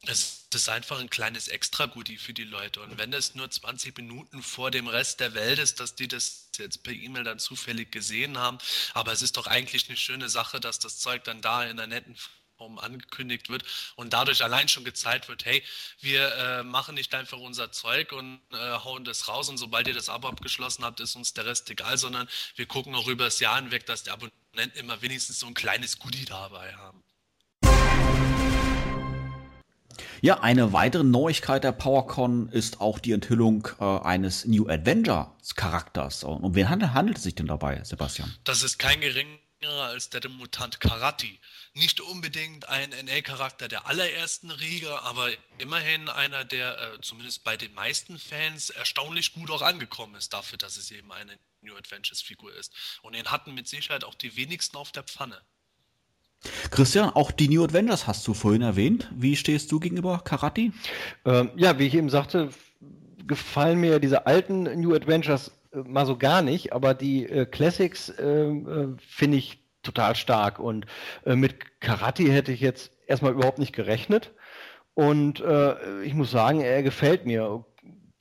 Es 0.05 0.49
ist 0.53 0.69
einfach 0.69 0.99
ein 0.99 1.09
kleines 1.09 1.47
Extra-Goodie 1.47 2.17
für 2.17 2.33
die 2.33 2.43
Leute. 2.43 2.81
Und 2.81 2.99
wenn 2.99 3.13
es 3.13 3.37
nur 3.37 3.49
20 3.49 3.97
Minuten 3.97 4.43
vor 4.43 4.73
dem 4.73 4.89
Rest 4.89 5.21
der 5.21 5.35
Welt 5.35 5.61
ist, 5.61 5.79
dass 5.79 5.95
die 5.95 6.09
das 6.09 6.51
jetzt 6.59 6.83
per 6.83 6.93
E-Mail 6.93 7.23
dann 7.23 7.39
zufällig 7.39 7.93
gesehen 7.93 8.39
haben, 8.39 8.59
aber 8.93 9.13
es 9.13 9.23
ist 9.23 9.37
doch 9.37 9.47
eigentlich 9.47 9.89
eine 9.89 9.97
schöne 9.97 10.29
Sache, 10.29 10.59
dass 10.59 10.81
das 10.81 10.99
Zeug 10.99 11.23
dann 11.23 11.41
da 11.41 11.63
in 11.63 11.79
einer 11.79 11.87
netten 11.87 12.17
Form 12.63 12.79
angekündigt 12.79 13.49
wird 13.49 13.65
und 13.97 14.13
dadurch 14.13 14.45
allein 14.45 14.69
schon 14.69 14.85
gezeigt 14.85 15.29
wird, 15.29 15.45
hey, 15.45 15.65
wir 16.01 16.33
äh, 16.35 16.63
machen 16.63 16.95
nicht 16.95 17.13
einfach 17.13 17.39
unser 17.39 17.73
Zeug 17.73 18.13
und 18.13 18.41
äh, 18.53 18.57
hauen 18.57 19.05
das 19.05 19.27
raus 19.27 19.49
und 19.49 19.59
sobald 19.59 19.89
ihr 19.89 19.95
das 19.95 20.09
Abo 20.09 20.29
abgeschlossen 20.29 20.85
habt, 20.85 21.01
ist 21.01 21.17
uns 21.17 21.35
der 21.35 21.45
Rest 21.45 21.69
egal, 21.71 21.99
sondern 21.99 22.29
wir 22.55 22.67
gucken 22.67 22.95
auch 22.95 23.09
über 23.09 23.25
das 23.25 23.41
Jahr 23.41 23.57
hinweg, 23.57 23.85
dass 23.87 24.05
die 24.05 24.11
Abonnenten 24.11 24.79
immer 24.79 25.03
wenigstens 25.03 25.41
so 25.41 25.47
ein 25.49 25.55
kleines 25.55 25.99
Goodie 25.99 26.25
dabei 26.25 26.73
haben. 26.75 27.03
Ja, 30.21 30.39
eine 30.41 30.73
weitere 30.73 31.03
Neuigkeit 31.03 31.65
der 31.65 31.73
PowerCon 31.73 32.49
ist 32.49 32.81
auch 32.81 33.01
die 33.01 33.11
Enthüllung 33.11 33.67
äh, 33.81 33.85
eines 33.85 34.45
New 34.45 34.69
Avengers 34.69 35.57
Charakters. 35.57 36.23
Und 36.23 36.45
um 36.45 36.55
wen 36.55 36.71
handelt, 36.71 36.95
handelt 36.95 37.17
es 37.17 37.25
sich 37.25 37.35
denn 37.35 37.49
dabei, 37.49 37.83
Sebastian? 37.83 38.33
Das 38.45 38.63
ist 38.63 38.79
kein 38.79 39.01
geringerer 39.01 39.87
als 39.89 40.11
der 40.11 40.29
Mutant 40.31 40.79
Karate 40.81 41.27
nicht 41.75 42.01
unbedingt 42.01 42.69
ein 42.69 42.91
NA-Charakter 42.91 43.69
der 43.69 43.87
allerersten 43.87 44.51
Riege, 44.51 45.03
aber 45.03 45.31
immerhin 45.59 46.09
einer, 46.09 46.45
der 46.45 46.79
äh, 46.79 47.01
zumindest 47.01 47.45
bei 47.45 47.57
den 47.57 47.73
meisten 47.75 48.19
Fans 48.19 48.71
erstaunlich 48.71 49.33
gut 49.33 49.51
auch 49.51 49.63
angekommen 49.63 50.15
ist, 50.15 50.33
dafür, 50.33 50.59
dass 50.59 50.77
es 50.77 50.91
eben 50.91 51.11
eine 51.13 51.39
New 51.63 51.75
Adventures-Figur 51.75 52.55
ist. 52.55 52.73
Und 53.03 53.15
den 53.15 53.31
hatten 53.31 53.55
mit 53.55 53.69
Sicherheit 53.69 54.05
auch 54.05 54.15
die 54.15 54.37
wenigsten 54.37 54.77
auf 54.77 54.93
der 54.93 55.05
Pfanne. 55.05 55.41
Christian, 56.71 57.11
auch 57.11 57.31
die 57.31 57.49
New 57.49 57.63
Adventures 57.63 58.07
hast 58.07 58.27
du 58.27 58.35
vorhin 58.35 58.63
erwähnt. 58.63 59.09
Wie 59.15 59.37
stehst 59.37 59.71
du 59.71 59.79
gegenüber 59.79 60.19
Karate? 60.25 60.73
Ähm, 61.25 61.51
ja, 61.57 61.79
wie 61.79 61.87
ich 61.87 61.95
eben 61.95 62.11
sagte, 62.11 62.51
gefallen 63.27 63.81
mir 63.81 64.01
diese 64.01 64.27
alten 64.27 64.65
New 64.81 64.95
Adventures 64.95 65.53
äh, 65.73 65.79
mal 65.79 66.05
so 66.05 66.17
gar 66.17 66.43
nicht, 66.43 66.73
aber 66.73 66.95
die 66.95 67.27
äh, 67.27 67.47
Classics 67.47 68.13
ähm, 68.19 68.97
äh, 68.99 69.03
finde 69.07 69.39
ich 69.39 69.62
total 69.83 70.15
stark. 70.17 70.59
Und 70.59 70.87
äh, 71.25 71.37
mit 71.37 71.81
Karate 71.81 72.31
hätte 72.31 72.53
ich 72.53 72.61
jetzt 72.61 72.93
erstmal 73.07 73.33
überhaupt 73.33 73.59
nicht 73.59 73.73
gerechnet. 73.73 74.33
Und 74.95 75.41
äh, 75.41 76.03
ich 76.03 76.15
muss 76.15 76.31
sagen, 76.31 76.61
er 76.61 76.83
gefällt 76.83 77.25
mir. 77.27 77.65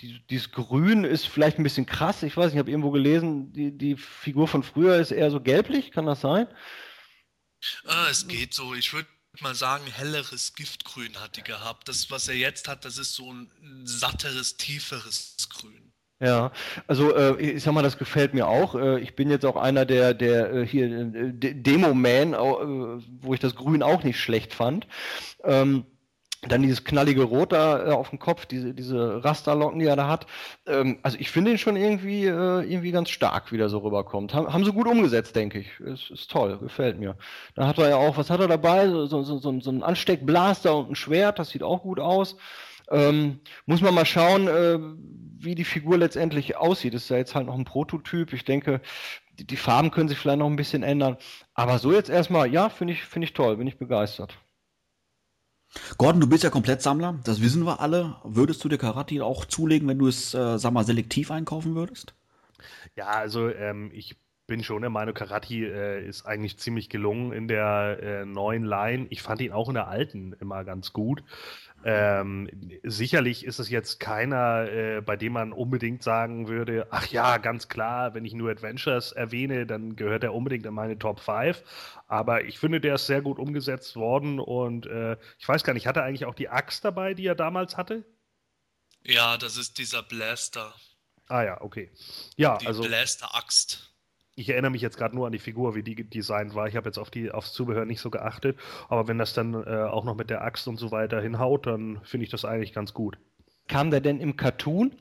die, 0.02 0.20
dieses 0.30 0.52
Grün 0.52 1.04
ist 1.04 1.28
vielleicht 1.28 1.60
ein 1.60 1.64
bisschen 1.64 1.86
krass. 1.86 2.24
Ich 2.24 2.36
weiß 2.38 2.52
ich 2.54 2.58
habe 2.58 2.72
irgendwo 2.72 2.92
gelesen, 2.92 3.52
die, 3.54 3.78
die 3.78 3.96
Figur 3.98 4.48
von 4.48 4.64
früher 4.64 4.98
ist 4.98 5.12
eher 5.12 5.32
so 5.32 5.42
gelblich, 5.42 5.92
kann 5.92 6.06
das 6.06 6.22
sein? 6.22 6.48
Ah, 7.86 8.08
es 8.10 8.28
geht 8.28 8.54
so. 8.54 8.74
Ich 8.74 8.94
würde 8.94 9.08
mal 9.40 9.56
sagen, 9.56 9.86
helleres 9.86 10.56
Giftgrün 10.56 11.20
hat 11.20 11.38
die 11.38 11.44
gehabt. 11.44 11.88
Das, 11.88 12.10
was 12.12 12.28
er 12.28 12.36
jetzt 12.36 12.68
hat, 12.68 12.86
das 12.86 12.98
ist 12.98 13.14
so 13.14 13.32
ein 13.32 13.52
satteres, 13.86 14.58
tieferes 14.58 15.38
Grün. 15.50 15.81
Ja, 16.22 16.52
also 16.86 17.16
äh, 17.16 17.42
ich 17.42 17.64
sag 17.64 17.74
mal, 17.74 17.82
das 17.82 17.98
gefällt 17.98 18.36
mir 18.36 18.48
auch. 18.48 18.76
Äh, 18.76 19.00
ich 19.00 19.16
bin 19.16 19.32
jetzt 19.32 19.44
auch 19.44 19.56
einer 19.56 19.86
der, 19.86 20.14
der 20.14 20.54
äh, 20.54 20.68
hier 20.68 20.86
äh, 20.86 21.32
Demo-Man, 21.34 22.34
äh, 22.34 22.38
wo 22.38 23.34
ich 23.34 23.40
das 23.40 23.56
Grün 23.56 23.82
auch 23.82 24.04
nicht 24.04 24.20
schlecht 24.20 24.54
fand. 24.54 24.88
Ähm, 25.44 25.84
dann 26.48 26.62
dieses 26.62 26.84
knallige 26.84 27.24
Rot 27.24 27.54
da 27.54 27.88
äh, 27.88 27.92
auf 27.92 28.12
dem 28.12 28.20
Kopf, 28.20 28.46
diese, 28.46 28.76
diese 28.76 29.24
Rasterlocken, 29.24 29.80
die 29.80 29.88
er 29.88 29.96
da 29.96 30.08
hat. 30.08 30.28
Ähm, 30.68 31.00
also 31.02 31.18
ich 31.20 31.32
finde 31.32 31.52
ihn 31.52 31.58
schon 31.58 31.76
irgendwie, 31.76 32.26
irgendwie 32.26 32.92
ganz 32.92 33.10
stark, 33.10 33.52
wie 33.52 33.58
der 33.58 33.70
so 33.70 33.80
rüberkommt. 33.80 34.36
Haben, 34.36 34.54
haben 34.54 34.64
sie 34.64 34.74
gut 34.74 34.88
umgesetzt, 34.88 35.36
denke 35.36 35.58
ich. 35.58 35.80
Ist, 35.80 36.12
ist 36.12 36.30
toll, 36.30 36.60
gefällt 36.60 37.00
mir. 37.00 37.16
Dann 37.56 37.66
hat 37.66 37.80
er 37.80 37.90
ja 37.90 37.96
auch, 37.96 38.18
was 38.18 38.30
hat 38.30 38.40
er 38.40 38.48
dabei? 38.48 38.88
So, 38.88 39.08
so, 39.08 39.24
so, 39.24 39.40
so 39.60 39.72
ein 39.72 39.82
Ansteckblaster 39.82 40.76
und 40.76 40.92
ein 40.92 40.96
Schwert, 40.96 41.40
das 41.40 41.50
sieht 41.50 41.64
auch 41.64 41.82
gut 41.82 42.00
aus. 42.00 42.38
Ähm, 42.92 43.40
muss 43.66 43.82
man 43.82 43.94
mal 43.94 44.06
schauen, 44.06 44.48
äh, 44.48 44.78
wie 45.44 45.56
die 45.56 45.66
Figur 45.66 45.98
letztendlich 45.98 46.58
aussieht. 46.58 46.94
Das 46.94 47.04
ist 47.04 47.10
ja 47.10 47.18
jetzt 47.18 47.36
halt 47.36 47.48
noch 47.48 47.58
ein 47.58 47.66
Prototyp. 47.66 48.34
Ich 48.34 48.46
denke, 48.46 48.82
die, 49.40 49.46
die 49.46 49.58
Farben 49.58 49.92
können 49.92 50.10
sich 50.10 50.18
vielleicht 50.18 50.40
noch 50.40 50.50
ein 50.50 50.56
bisschen 50.56 50.84
ändern. 50.84 51.18
Aber 51.54 51.80
so 51.80 51.92
jetzt 51.92 52.10
erstmal, 52.10 52.52
ja, 52.52 52.70
finde 52.70 52.94
ich, 52.94 53.04
finde 53.04 53.26
ich 53.26 53.34
toll, 53.34 53.58
bin 53.58 53.68
ich 53.68 53.78
begeistert. 53.78 54.38
Gordon, 55.98 56.20
du 56.20 56.28
bist 56.28 56.44
ja 56.44 56.50
Komplettsammler, 56.50 57.20
das 57.24 57.42
wissen 57.42 57.66
wir 57.66 57.80
alle. 57.80 58.18
Würdest 58.26 58.64
du 58.64 58.70
dir 58.70 58.78
Karate 58.78 59.24
auch 59.24 59.46
zulegen, 59.46 59.88
wenn 59.88 60.00
du 60.00 60.08
es, 60.08 60.34
äh, 60.34 60.60
sag 60.60 60.74
mal, 60.74 60.84
selektiv 60.84 61.32
einkaufen 61.32 61.76
würdest? 61.76 62.14
Ja, 62.96 63.08
also 63.08 63.48
ähm, 63.48 63.90
ich 63.94 64.18
bin 64.52 64.66
schon 64.66 64.82
der 64.82 64.90
Meinung, 64.90 65.14
Karate 65.14 65.54
äh, 65.54 66.06
ist 66.06 66.26
eigentlich 66.26 66.58
ziemlich 66.58 66.90
gelungen 66.90 67.32
in 67.32 67.48
der 67.48 68.00
äh, 68.04 68.26
neuen 68.26 68.66
Line. 68.66 69.08
Ich 69.10 69.22
fand 69.22 69.40
ihn 69.40 69.54
auch 69.54 69.70
in 69.70 69.76
der 69.76 69.88
alten 69.88 70.34
immer 70.42 70.66
ganz 70.66 70.92
gut. 70.92 71.24
Ähm, 71.86 72.50
sicherlich 72.84 73.46
ist 73.46 73.60
es 73.60 73.70
jetzt 73.70 74.02
keiner, 74.02 74.70
äh, 74.70 75.00
bei 75.00 75.16
dem 75.16 75.32
man 75.32 75.54
unbedingt 75.54 76.04
sagen 76.04 76.50
würde, 76.50 76.86
ach 76.92 77.08
ja, 77.08 77.38
ganz 77.38 77.70
klar, 77.70 78.14
wenn 78.14 78.26
ich 78.26 78.34
nur 78.34 78.52
Adventures 78.52 79.14
erwähne, 79.14 79.66
dann 79.66 79.96
gehört 79.96 80.26
er 80.26 80.34
unbedingt 80.34 80.66
in 80.66 80.74
meine 80.74 81.00
Top 81.00 81.22
5. 81.22 81.64
Aber 82.10 82.44
ich 82.44 82.60
finde, 82.60 82.82
der 82.82 82.96
ist 82.96 83.08
sehr 83.08 83.22
gut 83.22 83.40
umgesetzt 83.40 83.96
worden 83.96 84.38
und 84.38 84.86
äh, 84.86 85.16
ich 85.40 85.48
weiß 85.48 85.64
gar 85.64 85.72
nicht, 85.72 85.88
hat 85.88 85.96
er 85.96 86.04
eigentlich 86.04 86.26
auch 86.26 86.36
die 86.36 86.50
Axt 86.50 86.84
dabei, 86.84 87.14
die 87.14 87.26
er 87.26 87.36
damals 87.36 87.78
hatte? 87.78 88.04
Ja, 89.06 89.38
das 89.38 89.56
ist 89.56 89.78
dieser 89.78 90.04
Blaster. 90.04 90.76
Ah 91.30 91.44
ja, 91.44 91.62
okay. 91.62 91.90
Ja, 92.36 92.58
die 92.58 92.68
also. 92.68 92.82
Blaster-Axt 92.82 93.91
ich 94.36 94.50
erinnere 94.50 94.72
mich 94.72 94.82
jetzt 94.82 94.98
gerade 94.98 95.16
nur 95.16 95.26
an 95.26 95.34
die 95.34 95.40
Figur, 95.40 95.76
wie 95.76 95.84
die 95.84 96.10
designt 96.10 96.56
war. 96.56 96.68
Ich 96.68 96.76
habe 96.76 96.88
jetzt 96.88 96.98
auf 96.98 97.12
die, 97.12 97.32
aufs 97.32 97.54
Zubehör 97.54 97.86
nicht 97.86 98.02
so 98.02 98.10
geachtet. 98.10 98.58
Aber 98.90 99.08
wenn 99.08 99.18
das 99.18 99.34
dann 99.34 99.54
äh, 99.54 99.84
auch 99.84 100.04
noch 100.04 100.16
mit 100.16 100.30
der 100.30 100.42
Axt 100.42 100.68
und 100.68 100.78
so 100.78 100.92
weiter 100.92 101.22
hinhaut, 101.22 101.68
dann 101.68 102.00
finde 102.04 102.26
ich 102.26 102.32
das 102.32 102.46
eigentlich 102.46 102.74
ganz 102.74 102.94
gut. 102.94 103.18
Kam 103.68 103.92
der 103.92 104.02
denn 104.02 104.20
im 104.20 104.38
Cartoon 104.38 104.96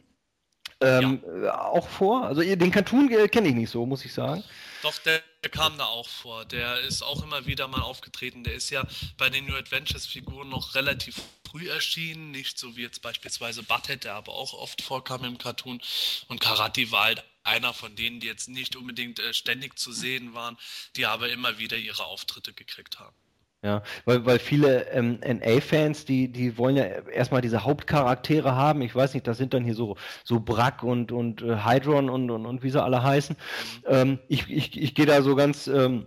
ähm, 0.80 1.22
ja. 1.42 1.60
auch 1.60 1.88
vor? 1.88 2.24
Also 2.24 2.42
den 2.42 2.70
Cartoon 2.70 3.10
äh, 3.10 3.28
kenne 3.28 3.48
ich 3.48 3.54
nicht 3.54 3.70
so, 3.70 3.84
muss 3.86 4.04
ich 4.04 4.12
sagen. 4.12 4.42
Doch, 4.82 4.96
der, 4.98 5.20
der, 5.42 5.50
kam 5.50 5.76
da 5.76 5.84
auch 5.84 6.08
vor. 6.08 6.44
Der 6.46 6.80
ist 6.80 7.02
auch 7.02 7.22
immer 7.22 7.46
wieder 7.46 7.68
mal 7.68 7.82
aufgetreten. 7.82 8.44
Der 8.44 8.54
ist 8.54 8.70
ja 8.70 8.84
bei 9.18 9.28
den 9.28 9.46
New 9.46 9.54
Adventures 9.54 10.06
Figuren 10.06 10.48
noch 10.48 10.74
relativ 10.74 11.20
früh 11.46 11.68
erschienen, 11.68 12.30
nicht 12.30 12.58
so 12.58 12.76
wie 12.76 12.82
jetzt 12.82 13.02
beispielsweise 13.02 13.62
Butthead, 13.62 14.04
der 14.04 14.14
aber 14.14 14.32
auch 14.32 14.54
oft 14.54 14.80
vorkam 14.80 15.24
im 15.24 15.36
Cartoon. 15.36 15.80
Und 16.28 16.40
Karate 16.40 16.90
war 16.92 17.04
halt 17.04 17.24
einer 17.44 17.72
von 17.72 17.94
denen, 17.96 18.20
die 18.20 18.26
jetzt 18.26 18.48
nicht 18.48 18.76
unbedingt 18.76 19.18
äh, 19.18 19.32
ständig 19.32 19.78
zu 19.78 19.92
sehen 19.92 20.34
waren, 20.34 20.56
die 20.96 21.06
aber 21.06 21.30
immer 21.30 21.58
wieder 21.58 21.76
ihre 21.76 22.04
Auftritte 22.04 22.52
gekriegt 22.52 22.98
haben. 22.98 23.16
Ja, 23.62 23.82
weil, 24.06 24.24
weil 24.24 24.38
viele 24.38 24.88
ähm, 24.90 25.20
NA-Fans, 25.20 26.06
die, 26.06 26.28
die 26.28 26.56
wollen 26.56 26.76
ja 26.76 26.84
erstmal 26.84 27.42
diese 27.42 27.62
Hauptcharaktere 27.62 28.54
haben. 28.54 28.80
Ich 28.80 28.94
weiß 28.94 29.12
nicht, 29.12 29.26
das 29.26 29.36
sind 29.36 29.52
dann 29.52 29.64
hier 29.64 29.74
so, 29.74 29.98
so 30.24 30.40
Brack 30.40 30.82
und, 30.82 31.12
und 31.12 31.42
äh, 31.42 31.62
Hydron 31.62 32.08
und, 32.08 32.30
und, 32.30 32.46
und 32.46 32.62
wie 32.62 32.70
sie 32.70 32.82
alle 32.82 33.02
heißen. 33.02 33.36
Mhm. 33.36 33.86
Ähm, 33.86 34.18
ich 34.28 34.48
ich, 34.48 34.80
ich 34.80 34.94
gehe 34.94 35.04
da 35.04 35.20
so 35.20 35.36
ganz, 35.36 35.66
ähm, 35.66 36.06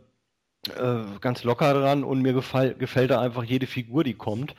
äh, 0.70 1.04
ganz 1.20 1.44
locker 1.44 1.74
dran 1.74 2.04
und 2.04 2.22
mir 2.24 2.34
gefall, 2.34 2.74
gefällt 2.74 3.12
da 3.12 3.22
einfach 3.22 3.44
jede 3.44 3.68
Figur, 3.68 4.04
die 4.04 4.16
kommt. 4.16 4.56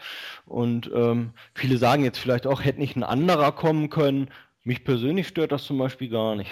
Und 0.47 0.89
ähm, 0.95 1.33
viele 1.55 1.79
sagen 1.79 2.05
jetzt 2.05 2.19
vielleicht 2.19 2.47
auch, 2.47 2.63
hätte 2.63 2.79
nicht 2.79 2.95
ein 2.95 3.03
anderer 3.03 3.51
kommen 3.51 3.91
können. 3.91 4.31
Mich 4.65 4.83
persönlich 4.83 5.29
stört 5.29 5.53
das 5.53 5.65
zum 5.65 5.79
Beispiel 5.79 6.09
gar 6.09 6.35
nicht. 6.35 6.51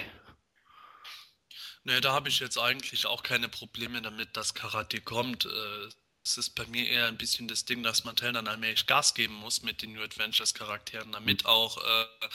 Ne, 1.84 2.00
da 2.00 2.12
habe 2.12 2.28
ich 2.28 2.38
jetzt 2.38 2.58
eigentlich 2.58 3.06
auch 3.06 3.22
keine 3.22 3.48
Probleme 3.48 4.00
damit, 4.02 4.36
dass 4.36 4.54
Karate 4.54 5.00
kommt. 5.00 5.46
Äh, 5.46 5.88
es 6.24 6.38
ist 6.38 6.50
bei 6.50 6.64
mir 6.66 6.88
eher 6.88 7.08
ein 7.08 7.16
bisschen 7.16 7.48
das 7.48 7.64
Ding, 7.64 7.82
dass 7.82 8.04
Mattel 8.04 8.32
dann 8.32 8.46
allmählich 8.46 8.86
Gas 8.86 9.14
geben 9.14 9.34
muss 9.34 9.62
mit 9.62 9.82
den 9.82 9.94
New 9.94 10.02
Adventures 10.02 10.54
Charakteren, 10.54 11.10
damit 11.10 11.46
auch 11.46 11.78
äh, 11.78 12.28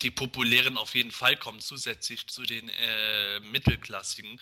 die 0.00 0.10
populären 0.10 0.78
auf 0.78 0.94
jeden 0.94 1.10
Fall 1.10 1.36
kommen, 1.36 1.60
zusätzlich 1.60 2.26
zu 2.28 2.44
den 2.44 2.68
äh, 2.70 3.40
mittelklassigen. 3.40 4.40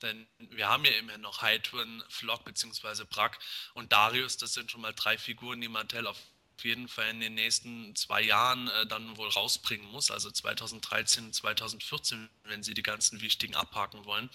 Denn 0.00 0.26
wir 0.38 0.68
haben 0.68 0.84
ja 0.84 0.92
immerhin 0.92 1.20
noch 1.20 1.42
Hydron, 1.42 2.02
Flock 2.08 2.44
bzw. 2.44 3.04
Brack 3.08 3.38
und 3.74 3.92
Darius, 3.92 4.38
das 4.38 4.54
sind 4.54 4.70
schon 4.72 4.80
mal 4.80 4.92
drei 4.92 5.16
Figuren, 5.16 5.60
die 5.60 5.68
Mattel 5.68 6.08
auf 6.08 6.18
jeden 6.64 6.88
Fall 6.88 7.08
in 7.10 7.20
den 7.20 7.34
nächsten 7.34 7.94
zwei 7.96 8.22
Jahren 8.22 8.68
äh, 8.68 8.86
dann 8.86 9.16
wohl 9.16 9.28
rausbringen 9.28 9.90
muss, 9.90 10.10
also 10.10 10.30
2013, 10.30 11.32
2014, 11.32 12.28
wenn 12.44 12.62
sie 12.62 12.74
die 12.74 12.82
ganzen 12.82 13.20
wichtigen 13.20 13.54
abhaken 13.54 14.04
wollen. 14.04 14.30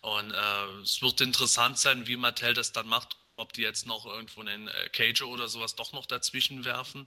Und 0.00 0.32
äh, 0.32 0.64
es 0.82 1.02
wird 1.02 1.20
interessant 1.20 1.78
sein, 1.78 2.06
wie 2.06 2.16
Mattel 2.16 2.54
das 2.54 2.72
dann 2.72 2.88
macht, 2.88 3.16
ob 3.36 3.52
die 3.52 3.62
jetzt 3.62 3.86
noch 3.86 4.06
irgendwo 4.06 4.40
einen 4.40 4.68
äh, 4.68 4.88
Cage 4.90 5.22
oder 5.22 5.48
sowas 5.48 5.74
doch 5.74 5.92
noch 5.92 6.06
dazwischen 6.06 6.64
werfen 6.64 7.06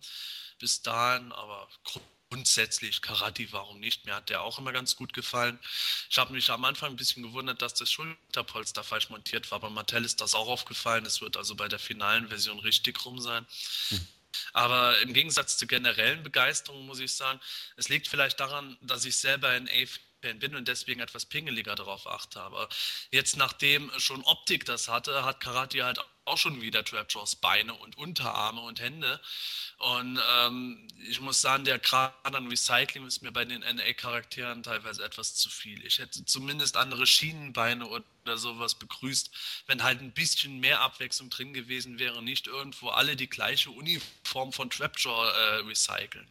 bis 0.59 0.81
dahin, 0.81 1.31
aber 1.31 1.67
grundsätzlich 2.29 3.01
Karate, 3.01 3.51
warum 3.51 3.79
nicht? 3.79 4.05
Mir 4.05 4.15
hat 4.15 4.29
der 4.29 4.41
auch 4.41 4.59
immer 4.59 4.71
ganz 4.71 4.95
gut 4.95 5.13
gefallen. 5.13 5.59
Ich 6.09 6.17
habe 6.17 6.33
mich 6.33 6.49
am 6.49 6.65
Anfang 6.65 6.91
ein 6.91 6.95
bisschen 6.95 7.23
gewundert, 7.23 7.61
dass 7.61 7.73
das 7.73 7.91
Schulterpolster 7.91 8.83
falsch 8.83 9.09
montiert 9.09 9.51
war, 9.51 9.57
aber 9.57 9.69
Mattel 9.69 10.03
ist 10.03 10.21
das 10.21 10.33
auch 10.33 10.47
aufgefallen. 10.47 11.05
Es 11.05 11.21
wird 11.21 11.37
also 11.37 11.55
bei 11.55 11.67
der 11.67 11.79
finalen 11.79 12.27
Version 12.29 12.59
richtig 12.59 13.03
rum 13.05 13.19
sein. 13.19 13.45
Aber 14.53 14.99
im 15.01 15.13
Gegensatz 15.13 15.57
zur 15.57 15.67
generellen 15.67 16.23
Begeisterung 16.23 16.85
muss 16.85 16.99
ich 16.99 17.13
sagen, 17.13 17.39
es 17.77 17.89
liegt 17.89 18.07
vielleicht 18.07 18.39
daran, 18.39 18.77
dass 18.81 19.05
ich 19.05 19.17
selber 19.17 19.49
ein 19.49 19.69
A-Fan 19.69 20.39
bin 20.39 20.55
und 20.55 20.67
deswegen 20.67 21.01
etwas 21.01 21.25
pingeliger 21.25 21.75
darauf 21.75 22.07
achte. 22.07 22.41
Aber 22.41 22.69
jetzt, 23.11 23.37
nachdem 23.37 23.91
schon 23.99 24.23
Optik 24.23 24.65
das 24.65 24.87
hatte, 24.87 25.23
hat 25.25 25.39
Karate 25.39 25.83
halt 25.83 25.99
auch 26.25 26.37
schon 26.37 26.61
wieder 26.61 26.83
Trapjaws 26.83 27.35
Beine 27.37 27.73
und 27.73 27.97
Unterarme 27.97 28.61
und 28.61 28.81
Hände. 28.81 29.19
Und 29.77 30.19
ähm, 30.37 30.87
ich 31.07 31.21
muss 31.21 31.41
sagen, 31.41 31.65
der 31.65 31.79
Grad 31.79 32.13
an 32.23 32.47
Recycling 32.47 33.05
ist 33.05 33.21
mir 33.21 33.31
bei 33.31 33.45
den 33.45 33.61
NA-Charakteren 33.61 34.63
teilweise 34.63 35.03
etwas 35.03 35.35
zu 35.35 35.49
viel. 35.49 35.85
Ich 35.85 35.99
hätte 35.99 36.25
zumindest 36.25 36.77
andere 36.77 37.05
Schienenbeine 37.05 37.87
oder 37.87 38.37
sowas 38.37 38.75
begrüßt, 38.75 39.31
wenn 39.67 39.83
halt 39.83 40.01
ein 40.01 40.11
bisschen 40.11 40.59
mehr 40.59 40.81
Abwechslung 40.81 41.29
drin 41.29 41.53
gewesen 41.53 41.99
wäre, 41.99 42.23
nicht 42.23 42.47
irgendwo 42.47 42.89
alle 42.89 43.15
die 43.15 43.29
gleiche 43.29 43.69
Uniform 43.69 44.51
von 44.51 44.69
Trapjaw 44.69 45.29
äh, 45.29 45.55
recyceln. 45.67 46.27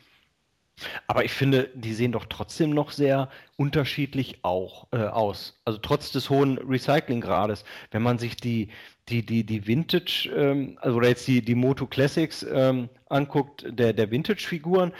Aber 1.06 1.24
ich 1.24 1.32
finde, 1.32 1.70
die 1.74 1.94
sehen 1.94 2.12
doch 2.12 2.26
trotzdem 2.26 2.70
noch 2.70 2.90
sehr 2.90 3.30
unterschiedlich 3.56 4.38
auch, 4.42 4.88
äh, 4.92 4.96
aus. 4.96 5.60
Also 5.64 5.78
trotz 5.78 6.10
des 6.10 6.30
hohen 6.30 6.58
Recyclinggrades. 6.58 7.64
Wenn 7.92 8.02
man 8.02 8.18
sich 8.18 8.36
die, 8.36 8.70
die, 9.08 9.24
die, 9.24 9.44
die 9.44 9.66
Vintage, 9.66 10.30
ähm, 10.34 10.78
also 10.80 10.96
oder 10.96 11.08
jetzt 11.08 11.26
die, 11.26 11.42
die 11.42 11.54
Moto 11.54 11.86
Classics 11.86 12.44
ähm, 12.50 12.88
anguckt, 13.08 13.64
der, 13.68 13.92
der 13.92 14.10
Vintage-Figuren, 14.10 14.92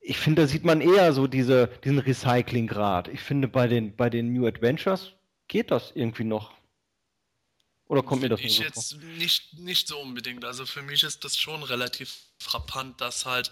ich 0.00 0.18
finde, 0.18 0.42
da 0.42 0.48
sieht 0.48 0.64
man 0.64 0.80
eher 0.80 1.12
so 1.12 1.26
diese, 1.26 1.68
diesen 1.84 1.98
Recyclinggrad. 1.98 3.08
Ich 3.08 3.20
finde, 3.20 3.48
bei 3.48 3.66
den, 3.66 3.96
bei 3.96 4.10
den 4.10 4.32
New 4.32 4.46
Adventures 4.46 5.12
geht 5.48 5.70
das 5.70 5.92
irgendwie 5.94 6.24
noch. 6.24 6.52
Oder 7.86 8.02
kommt 8.02 8.20
mir 8.20 8.28
das 8.28 8.40
ich 8.40 8.56
so 8.56 8.62
jetzt 8.62 8.92
vor? 8.92 9.02
nicht 9.16 9.58
nicht 9.58 9.88
so 9.88 9.98
unbedingt. 9.98 10.44
Also 10.44 10.66
für 10.66 10.82
mich 10.82 11.02
ist 11.02 11.24
das 11.24 11.38
schon 11.38 11.62
relativ 11.62 12.14
frappant, 12.38 13.00
dass 13.00 13.24
halt 13.24 13.50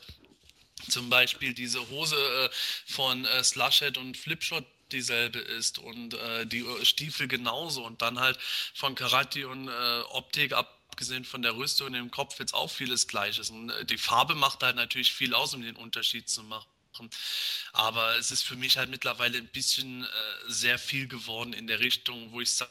zum 0.90 1.08
Beispiel 1.08 1.54
diese 1.54 1.88
Hose 1.88 2.16
äh, 2.16 2.48
von 2.86 3.24
äh, 3.24 3.42
Slushhead 3.42 3.96
und 3.96 4.16
Flipshot 4.16 4.66
dieselbe 4.92 5.38
ist 5.38 5.78
und 5.78 6.14
äh, 6.14 6.46
die 6.46 6.64
Stiefel 6.82 7.28
genauso 7.28 7.84
und 7.84 8.02
dann 8.02 8.20
halt 8.20 8.38
von 8.74 8.94
Karate 8.94 9.48
und 9.48 9.68
äh, 9.68 10.00
Optik 10.10 10.52
abgesehen 10.52 11.24
von 11.24 11.42
der 11.42 11.56
Rüstung 11.56 11.88
und 11.88 11.92
dem 11.94 12.10
Kopf 12.10 12.38
jetzt 12.38 12.54
auch 12.54 12.70
vieles 12.70 13.06
Gleiches. 13.06 13.50
Und 13.50 13.70
äh, 13.70 13.84
die 13.84 13.98
Farbe 13.98 14.34
macht 14.34 14.62
halt 14.62 14.76
natürlich 14.76 15.12
viel 15.12 15.34
aus, 15.34 15.54
um 15.54 15.62
den 15.62 15.76
Unterschied 15.76 16.28
zu 16.28 16.42
machen. 16.42 16.68
Aber 17.72 18.16
es 18.16 18.30
ist 18.30 18.42
für 18.42 18.56
mich 18.56 18.78
halt 18.78 18.88
mittlerweile 18.88 19.36
ein 19.36 19.48
bisschen 19.48 20.04
äh, 20.04 20.08
sehr 20.46 20.78
viel 20.78 21.08
geworden 21.08 21.52
in 21.52 21.66
der 21.66 21.80
Richtung, 21.80 22.32
wo 22.32 22.40
ich 22.40 22.50
sage, 22.50 22.70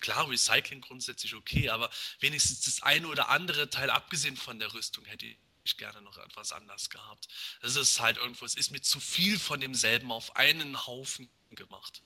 klar, 0.00 0.28
Recycling 0.28 0.80
grundsätzlich 0.80 1.34
okay, 1.34 1.68
aber 1.68 1.88
wenigstens 2.18 2.62
das 2.62 2.82
eine 2.82 3.06
oder 3.06 3.28
andere 3.28 3.70
Teil, 3.70 3.90
abgesehen 3.90 4.36
von 4.36 4.58
der 4.58 4.74
Rüstung, 4.74 5.04
hätte 5.04 5.26
ich 5.26 5.36
ich 5.64 5.76
gerne 5.76 6.02
noch 6.02 6.18
etwas 6.18 6.52
anders 6.52 6.90
gehabt. 6.90 7.28
Es 7.62 7.76
ist 7.76 8.00
halt 8.00 8.18
irgendwo, 8.18 8.44
es 8.44 8.54
ist 8.54 8.70
mir 8.70 8.80
zu 8.80 9.00
viel 9.00 9.38
von 9.38 9.60
demselben 9.60 10.12
auf 10.12 10.36
einen 10.36 10.86
Haufen 10.86 11.30
gemacht. 11.50 12.02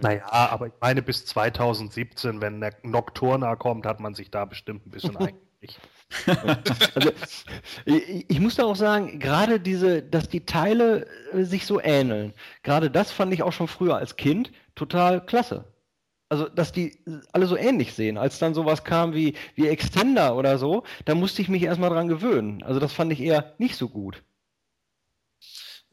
Naja, 0.00 0.28
aber 0.30 0.66
ich 0.68 0.72
meine, 0.80 1.02
bis 1.02 1.24
2017, 1.26 2.40
wenn 2.40 2.60
der 2.60 2.74
Nocturna 2.82 3.54
kommt, 3.54 3.86
hat 3.86 4.00
man 4.00 4.14
sich 4.14 4.30
da 4.30 4.44
bestimmt 4.44 4.86
ein 4.86 4.90
bisschen 4.90 5.16
eingelegt. 5.16 5.80
also, 6.94 7.12
ich, 7.84 8.28
ich, 8.28 8.40
muss 8.40 8.56
da 8.56 8.64
auch 8.64 8.76
sagen, 8.76 9.20
gerade 9.20 9.60
diese, 9.60 10.02
dass 10.02 10.28
die 10.28 10.44
Teile 10.44 11.06
äh, 11.32 11.44
sich 11.44 11.66
so 11.66 11.80
ähneln, 11.80 12.34
gerade 12.62 12.90
das 12.90 13.12
fand 13.12 13.32
ich 13.32 13.42
auch 13.42 13.52
schon 13.52 13.68
früher 13.68 13.96
als 13.96 14.16
Kind 14.16 14.50
total 14.74 15.24
klasse. 15.24 15.64
Also, 16.30 16.48
dass 16.48 16.72
die 16.72 17.02
alle 17.32 17.46
so 17.46 17.56
ähnlich 17.56 17.94
sehen. 17.94 18.18
Als 18.18 18.38
dann 18.38 18.54
sowas 18.54 18.84
kam 18.84 19.14
wie, 19.14 19.34
wie 19.54 19.68
Extender 19.68 20.36
oder 20.36 20.58
so, 20.58 20.84
da 21.06 21.14
musste 21.14 21.40
ich 21.40 21.48
mich 21.48 21.62
erstmal 21.62 21.90
dran 21.90 22.08
gewöhnen. 22.08 22.62
Also, 22.62 22.80
das 22.80 22.92
fand 22.92 23.12
ich 23.12 23.20
eher 23.20 23.54
nicht 23.58 23.76
so 23.76 23.88
gut. 23.88 24.22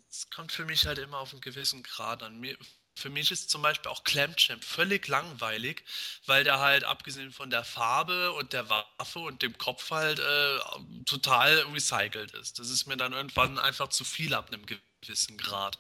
Es 0.10 0.30
kommt 0.30 0.52
für 0.52 0.65
mich 0.65 0.86
halt 0.86 0.98
immer 0.98 1.19
auf 1.19 1.32
einen 1.32 1.41
gewissen 1.41 1.84
Grad 1.84 2.21
an. 2.21 2.39
Mir, 2.39 2.58
für 2.98 3.10
mich 3.10 3.32
ist 3.32 3.50
zum 3.50 3.62
Beispiel 3.62 3.91
auch 3.91 4.04
Clamchamp 4.04 4.63
völlig 4.63 5.08
langweilig, 5.08 5.84
weil 6.26 6.43
der 6.43 6.60
halt 6.60 6.86
abgesehen 6.86 7.32
von 7.32 7.50
der 7.50 7.63
Farbe 7.63 8.32
und 8.34 8.54
der 8.54 8.69
Waffe 8.69 9.19
und 9.19 9.41
dem 9.41 9.58
Kopf 9.58 9.91
halt 9.91 10.19
äh, 10.19 10.60
total 11.06 11.60
recycelt 11.74 12.32
ist. 12.34 12.60
Das 12.60 12.69
ist 12.69 12.88
mir 12.88 12.98
dann 12.98 13.13
irgendwann 13.13 13.60
einfach 13.60 13.89
zu 13.89 14.04
viel 14.06 14.34
ab 14.34 14.48
einem 14.48 14.65
gewissen 14.65 14.84
Grad. 15.37 15.77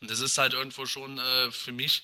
Und 0.00 0.10
das 0.10 0.20
ist 0.20 0.38
halt 0.38 0.52
irgendwo 0.52 0.86
schon 0.86 1.18
äh, 1.18 1.50
für 1.50 1.72
mich 1.72 2.02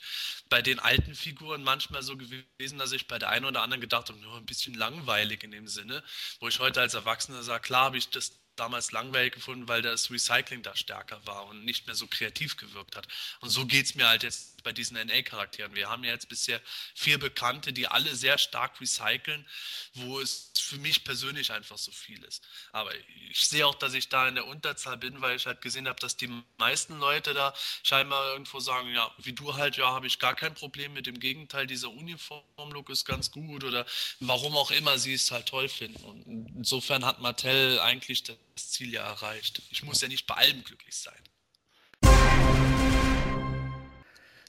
bei 0.49 0.63
den 0.63 0.79
alten 0.79 1.15
Figuren 1.15 1.63
manchmal 1.63 2.03
so 2.03 2.17
gewesen, 2.17 2.79
dass 2.79 2.93
ich 2.93 3.07
bei 3.07 3.19
der 3.19 3.29
einen 3.31 3.45
oder 3.45 3.63
anderen 3.63 3.81
gedacht 3.81 4.09
habe, 4.09 4.19
nur 4.19 4.37
ein 4.37 4.47
bisschen 4.47 4.75
langweilig 4.75 5.43
in 5.45 5.51
dem 5.51 5.69
Sinne, 5.69 6.03
wo 6.41 6.49
ich 6.49 6.59
heute 6.59 6.81
als 6.81 6.95
Erwachsener 6.95 7.43
sage, 7.43 7.63
klar 7.63 7.85
habe 7.87 7.99
ich 7.99 8.09
das 8.11 8.33
damals 8.57 8.93
langweilig 8.93 9.35
gefunden, 9.35 9.69
weil 9.69 9.83
das 9.83 10.11
Recycling 10.11 10.63
da 10.63 10.75
stärker 10.75 11.25
war 11.27 11.47
und 11.47 11.65
nicht 11.65 11.87
mehr 11.87 11.95
so 11.95 12.07
kreativ 12.07 12.57
gewirkt 12.57 12.97
hat. 12.97 13.07
Und 13.41 13.51
so 13.51 13.67
geht 13.67 13.87
es 13.87 13.95
mir 13.95 14.09
halt 14.09 14.23
jetzt 14.23 14.58
bei 14.63 14.73
diesen 14.73 14.97
NA-Charakteren. 14.97 15.75
Wir 15.75 15.89
haben 15.89 16.05
ja 16.05 16.13
jetzt 16.13 16.29
bisher 16.29 16.61
vier 16.95 17.19
Bekannte, 17.19 17.73
die 17.73 17.89
alle 17.89 18.15
sehr 18.15 18.39
stark 18.39 18.81
recyceln, 18.81 19.47
wo 19.95 20.21
es 20.21 20.53
für 20.59 20.77
mich 20.77 21.05
persönlich 21.05 21.53
einfach 21.53 21.79
so 21.79 21.91
viel 21.93 22.23
ist. 22.25 22.47
Aber 22.73 22.91
ich 23.31 23.49
sehe 23.49 23.67
auch, 23.67 23.75
dass 23.75 23.95
ich 23.95 24.09
da 24.09 24.29
in 24.29 24.35
der 24.35 24.47
Unterzahl 24.47 24.97
bin, 24.97 25.21
weil 25.21 25.37
ich 25.37 25.47
halt 25.47 25.63
gesehen 25.63 25.89
habe, 25.89 25.99
dass 26.01 26.17
die 26.17 26.31
meisten 26.59 26.99
Leute 26.99 27.35
da 27.35 27.55
scheinbar 27.83 28.33
irgendwo 28.33 28.61
sagen, 28.61 28.93
ja, 28.93 29.11
wie 29.19 29.33
du 29.33 29.55
halt, 29.55 29.77
ja, 29.77 29.93
habe 29.93 30.07
ich 30.07 30.19
gar 30.19 30.35
kein 30.35 30.55
Problem 30.55 30.93
mit 30.93 31.07
dem 31.07 31.21
Gegenteil, 31.21 31.67
dieser 31.67 31.91
Uniform-Look 31.91 32.91
ist 32.91 33.05
ganz 33.05 33.31
gut 33.31 33.65
oder 33.65 33.87
warum 34.21 34.57
auch 34.57 34.71
immer 34.71 34.99
sie 34.99 35.15
es 35.15 35.31
halt 35.31 35.47
toll 35.47 35.69
finden. 35.69 36.05
Und 36.05 36.27
insofern 36.57 37.05
hat 37.05 37.21
Mattel 37.21 37.81
eigentlich 37.81 38.23
das 38.25 38.71
Ziel 38.71 38.93
ja 38.93 39.03
erreicht. 39.03 39.63
Ich 39.71 39.83
muss 39.83 40.01
ja 40.01 40.09
nicht 40.09 40.27
bei 40.27 40.35
allem 40.35 40.63
glücklich 40.65 40.97
sein. 40.97 42.68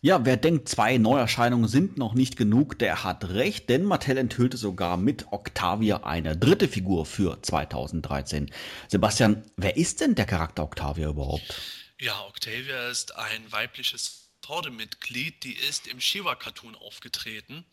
Ja, 0.02 0.24
wer 0.24 0.38
denkt, 0.38 0.70
zwei 0.70 0.98
Neuerscheinungen 0.98 1.68
sind 1.68 1.98
noch 1.98 2.14
nicht 2.14 2.38
genug, 2.38 2.80
der 2.80 3.04
hat 3.04 3.30
recht, 3.32 3.68
denn 3.68 3.84
Mattel 3.84 4.18
enthüllte 4.18 4.56
sogar 4.56 4.96
mit 4.96 5.26
Octavia 5.32 6.04
eine 6.04 6.38
dritte 6.38 6.70
Figur 6.70 7.06
für 7.06 7.42
2013. 7.42 8.50
Sebastian, 8.88 9.44
wer 9.58 9.76
ist 9.76 10.00
denn 10.00 10.16
der 10.16 10.26
Charakter 10.26 10.64
Octavia 10.64 11.10
überhaupt? 11.10 11.62
Ja, 12.00 12.26
Octavia 12.28 12.90
ist 12.90 13.14
ein 13.18 13.52
weibliches 13.52 14.30
Horde-Mitglied, 14.48 15.44
die 15.44 15.54
ist 15.54 15.88
im 15.88 16.00
Shiva-Cartoon 16.00 16.76
aufgetreten. 16.76 17.66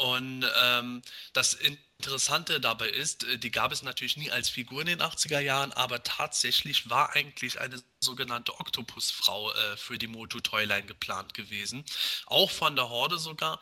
Und 0.00 0.46
ähm, 0.62 1.02
das 1.34 1.52
Interessante 1.52 2.58
dabei 2.58 2.88
ist, 2.88 3.24
äh, 3.24 3.36
die 3.36 3.50
gab 3.50 3.70
es 3.70 3.82
natürlich 3.82 4.16
nie 4.16 4.30
als 4.30 4.48
Figur 4.48 4.80
in 4.80 4.86
den 4.86 5.02
80er 5.02 5.40
Jahren, 5.40 5.74
aber 5.74 6.02
tatsächlich 6.02 6.88
war 6.88 7.14
eigentlich 7.14 7.60
eine 7.60 7.82
sogenannte 8.00 8.58
Oktopusfrau 8.58 9.52
äh, 9.52 9.76
für 9.76 9.98
die 9.98 10.06
Moto 10.06 10.40
Toyline 10.40 10.84
geplant 10.86 11.34
gewesen. 11.34 11.84
Auch 12.24 12.50
von 12.50 12.76
der 12.76 12.88
Horde 12.88 13.18
sogar 13.18 13.60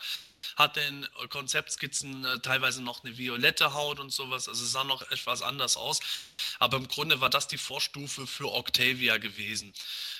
hat 0.54 0.76
in 0.76 1.08
Konzeptskizzen 1.28 2.24
äh, 2.24 2.38
teilweise 2.38 2.82
noch 2.84 3.02
eine 3.02 3.18
violette 3.18 3.74
Haut 3.74 3.98
und 3.98 4.12
sowas, 4.12 4.48
also 4.48 4.64
sah 4.64 4.84
noch 4.84 5.02
etwas 5.10 5.42
anders 5.42 5.76
aus. 5.76 5.98
Aber 6.60 6.76
im 6.76 6.86
Grunde 6.86 7.20
war 7.20 7.30
das 7.30 7.48
die 7.48 7.58
Vorstufe 7.58 8.28
für 8.28 8.52
Octavia 8.52 9.16
gewesen 9.16 9.74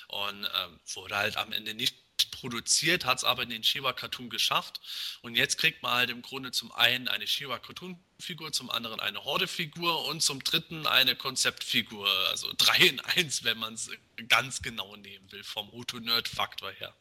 und 0.09 0.43
ähm, 0.43 0.79
wurde 0.95 1.15
halt 1.15 1.37
am 1.37 1.53
Ende 1.53 1.73
nicht 1.75 1.95
produziert, 2.25 3.05
hat 3.05 3.19
es 3.19 3.23
aber 3.23 3.43
in 3.43 3.49
den 3.49 3.63
Shiva 3.63 3.93
Cartoon 3.93 4.29
geschafft. 4.29 4.79
Und 5.21 5.35
jetzt 5.35 5.57
kriegt 5.57 5.83
man 5.83 5.93
halt 5.93 6.09
im 6.09 6.21
Grunde 6.21 6.51
zum 6.51 6.71
einen 6.71 7.07
eine 7.07 7.27
Shiva 7.27 7.59
Cartoon 7.59 7.99
Figur, 8.19 8.51
zum 8.51 8.69
anderen 8.69 8.99
eine 8.99 9.23
Horde-Figur 9.23 10.05
und 10.05 10.21
zum 10.21 10.43
dritten 10.43 10.85
eine 10.85 11.15
Konzeptfigur. 11.15 12.07
Also 12.29 12.51
drei 12.57 12.77
in 12.77 12.99
eins, 12.99 13.43
wenn 13.43 13.57
man 13.57 13.73
es 13.73 13.89
ganz 14.27 14.61
genau 14.61 14.95
nehmen 14.95 15.31
will, 15.31 15.43
vom 15.43 15.69
Roto-Nerd-Faktor 15.69 16.71
her. 16.71 16.93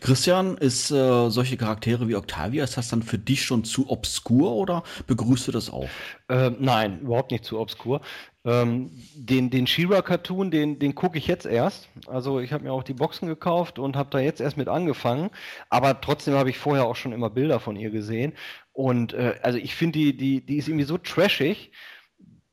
Christian, 0.00 0.56
ist 0.56 0.90
äh, 0.90 1.30
solche 1.30 1.56
Charaktere 1.56 2.08
wie 2.08 2.16
Octavia, 2.16 2.64
ist 2.64 2.76
das 2.76 2.88
dann 2.88 3.02
für 3.02 3.18
dich 3.18 3.42
schon 3.44 3.64
zu 3.64 3.90
obskur 3.90 4.52
oder 4.52 4.82
begrüßt 5.06 5.48
du 5.48 5.52
das 5.52 5.70
auch? 5.70 5.88
Äh, 6.28 6.50
nein, 6.58 7.00
überhaupt 7.00 7.30
nicht 7.30 7.44
zu 7.44 7.58
obskur. 7.58 8.00
Ähm, 8.46 8.90
den 9.14 9.48
den 9.48 9.66
She-Ra-Cartoon, 9.66 10.50
den, 10.50 10.78
den 10.78 10.94
gucke 10.94 11.16
ich 11.16 11.26
jetzt 11.26 11.46
erst. 11.46 11.88
Also 12.06 12.40
ich 12.40 12.52
habe 12.52 12.64
mir 12.64 12.72
auch 12.72 12.82
die 12.82 12.92
Boxen 12.92 13.26
gekauft 13.26 13.78
und 13.78 13.96
habe 13.96 14.10
da 14.10 14.18
jetzt 14.18 14.40
erst 14.40 14.58
mit 14.58 14.68
angefangen. 14.68 15.30
Aber 15.70 16.00
trotzdem 16.00 16.34
habe 16.34 16.50
ich 16.50 16.58
vorher 16.58 16.84
auch 16.84 16.96
schon 16.96 17.12
immer 17.12 17.30
Bilder 17.30 17.58
von 17.58 17.76
ihr 17.76 17.90
gesehen. 17.90 18.34
Und 18.74 19.14
äh, 19.14 19.36
also 19.42 19.56
ich 19.56 19.74
finde, 19.74 19.98
die, 19.98 20.16
die, 20.16 20.44
die 20.44 20.56
ist 20.56 20.68
irgendwie 20.68 20.84
so 20.84 20.98
trashig 20.98 21.72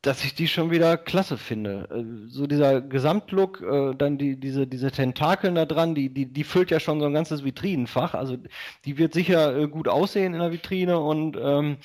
dass 0.02 0.24
ich 0.24 0.34
die 0.34 0.48
schon 0.48 0.72
wieder 0.72 0.98
klasse 0.98 1.38
finde. 1.38 1.88
Äh, 1.92 2.28
so 2.28 2.48
dieser 2.48 2.82
Gesamtlook, 2.82 3.62
äh, 3.62 3.96
dann 3.96 4.18
die, 4.18 4.36
diese, 4.40 4.66
diese 4.66 4.92
Tentakeln 4.92 5.56
da 5.56 5.66
dran, 5.66 5.94
die, 5.94 6.10
die, 6.10 6.26
die 6.26 6.44
füllt 6.44 6.72
ja 6.72 6.80
schon 6.80 7.00
so 7.00 7.06
ein 7.06 7.14
ganzes 7.14 7.44
Vitrinenfach. 7.44 8.16
Also 8.16 8.38
die 8.86 8.98
wird 8.98 9.14
sicher 9.14 9.56
äh, 9.56 9.68
gut 9.68 9.88
aussehen 9.88 10.34
in 10.34 10.40
der 10.40 10.52
Vitrine 10.52 11.00
und 11.00 11.38
ähm, 11.40 11.78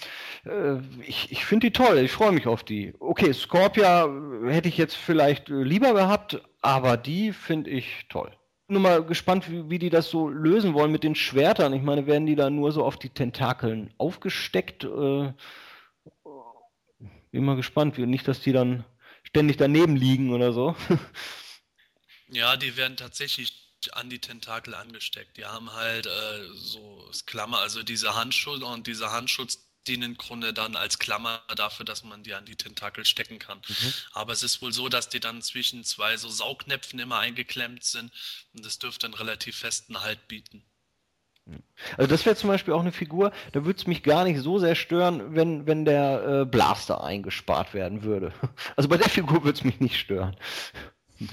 äh, 0.45 0.77
ich, 1.07 1.31
ich 1.31 1.45
finde 1.45 1.67
die 1.67 1.73
toll. 1.73 1.99
Ich 1.99 2.13
freue 2.13 2.33
mich 2.33 2.47
auf 2.47 2.65
die. 2.65 2.95
Okay, 3.01 3.33
Scorpia 3.33 4.09
hätte 4.47 4.69
ich 4.69 4.79
jetzt 4.79 4.97
vielleicht 4.97 5.49
lieber 5.49 5.93
gehabt, 5.93 6.41
aber 6.63 6.97
die 6.97 7.33
finde 7.33 7.71
ich 7.71 8.07
toll. 8.09 8.31
Nur 8.69 8.81
mal 8.81 9.05
gespannt, 9.05 9.51
wie, 9.51 9.69
wie 9.71 9.79
die 9.79 9.91
das 9.91 10.09
so 10.09 10.29
lösen 10.29 10.75
wollen 10.75 10.91
mit 10.91 11.05
den 11.05 11.15
Schwertern. 11.15 11.73
Ich 11.75 11.83
meine, 11.83 12.07
werden 12.07 12.27
die 12.27 12.35
da 12.35 12.49
nur 12.49 12.73
so 12.73 12.83
auf 12.83 12.97
die 12.97 13.11
Tentakeln 13.11 13.91
aufgesteckt? 13.99 14.85
Äh, 14.85 15.33
bin 17.37 17.45
mal 17.45 17.57
gespannt, 17.57 17.99
nicht, 17.99 18.27
dass 18.27 18.41
die 18.41 18.53
dann 18.53 18.85
ständig 19.23 19.57
daneben 19.57 19.97
liegen 19.97 20.33
oder 20.33 20.53
so. 20.53 20.75
Ja, 22.29 22.57
die 22.57 22.77
werden 22.77 22.97
tatsächlich 22.97 23.53
an 23.93 24.11
die 24.11 24.19
Tentakel 24.19 24.75
angesteckt. 24.75 25.37
Die 25.37 25.45
haben 25.45 25.73
halt 25.73 26.07
äh, 26.07 26.49
so 26.55 27.09
Klammer, 27.25 27.61
also 27.61 27.85
diese 27.85 28.17
Handschutz 28.17 28.63
und 28.63 28.89
dieser 28.89 29.13
Handschutz 29.13 29.65
dienen 29.87 30.03
im 30.03 30.17
Grunde 30.17 30.53
dann 30.53 30.75
als 30.75 30.99
Klammer 30.99 31.45
dafür, 31.55 31.87
dass 31.87 32.03
man 32.03 32.25
die 32.25 32.35
an 32.35 32.45
die 32.45 32.57
Tentakel 32.57 33.05
stecken 33.05 33.39
kann. 33.39 33.59
Mhm. 33.69 33.95
Aber 34.11 34.33
es 34.33 34.43
ist 34.43 34.61
wohl 34.61 34.73
so, 34.73 34.89
dass 34.89 35.09
die 35.09 35.21
dann 35.21 35.41
zwischen 35.41 35.85
zwei 35.85 36.17
so 36.17 36.29
Saugnäpfen 36.29 36.99
immer 36.99 37.21
eingeklemmt 37.21 37.85
sind 37.85 38.11
und 38.55 38.67
das 38.67 38.81
dürfte 38.81 39.07
einen 39.07 39.15
relativ 39.15 39.57
festen 39.57 40.01
Halt 40.01 40.27
bieten. 40.27 40.65
Also 41.97 42.09
das 42.09 42.27
wäre 42.27 42.37
zum 42.37 42.49
Beispiel 42.49 42.75
auch 42.75 42.81
eine 42.81 42.93
Figur, 42.93 43.33
da 43.53 43.65
würde 43.65 43.79
es 43.79 43.87
mich 43.87 44.03
gar 44.03 44.25
nicht 44.25 44.41
so 44.41 44.59
sehr 44.59 44.75
stören, 44.75 45.35
wenn, 45.35 45.67
wenn 45.67 45.85
der 45.85 46.43
äh, 46.43 46.45
Blaster 46.45 47.05
eingespart 47.05 47.75
werden 47.75 48.03
würde. 48.03 48.33
Also 48.77 48.89
bei 48.89 48.97
der 48.97 49.09
Figur 49.09 49.45
würde 49.45 49.59
es 49.59 49.65
mich 49.65 49.81
nicht 49.81 49.99
stören. 49.99 50.37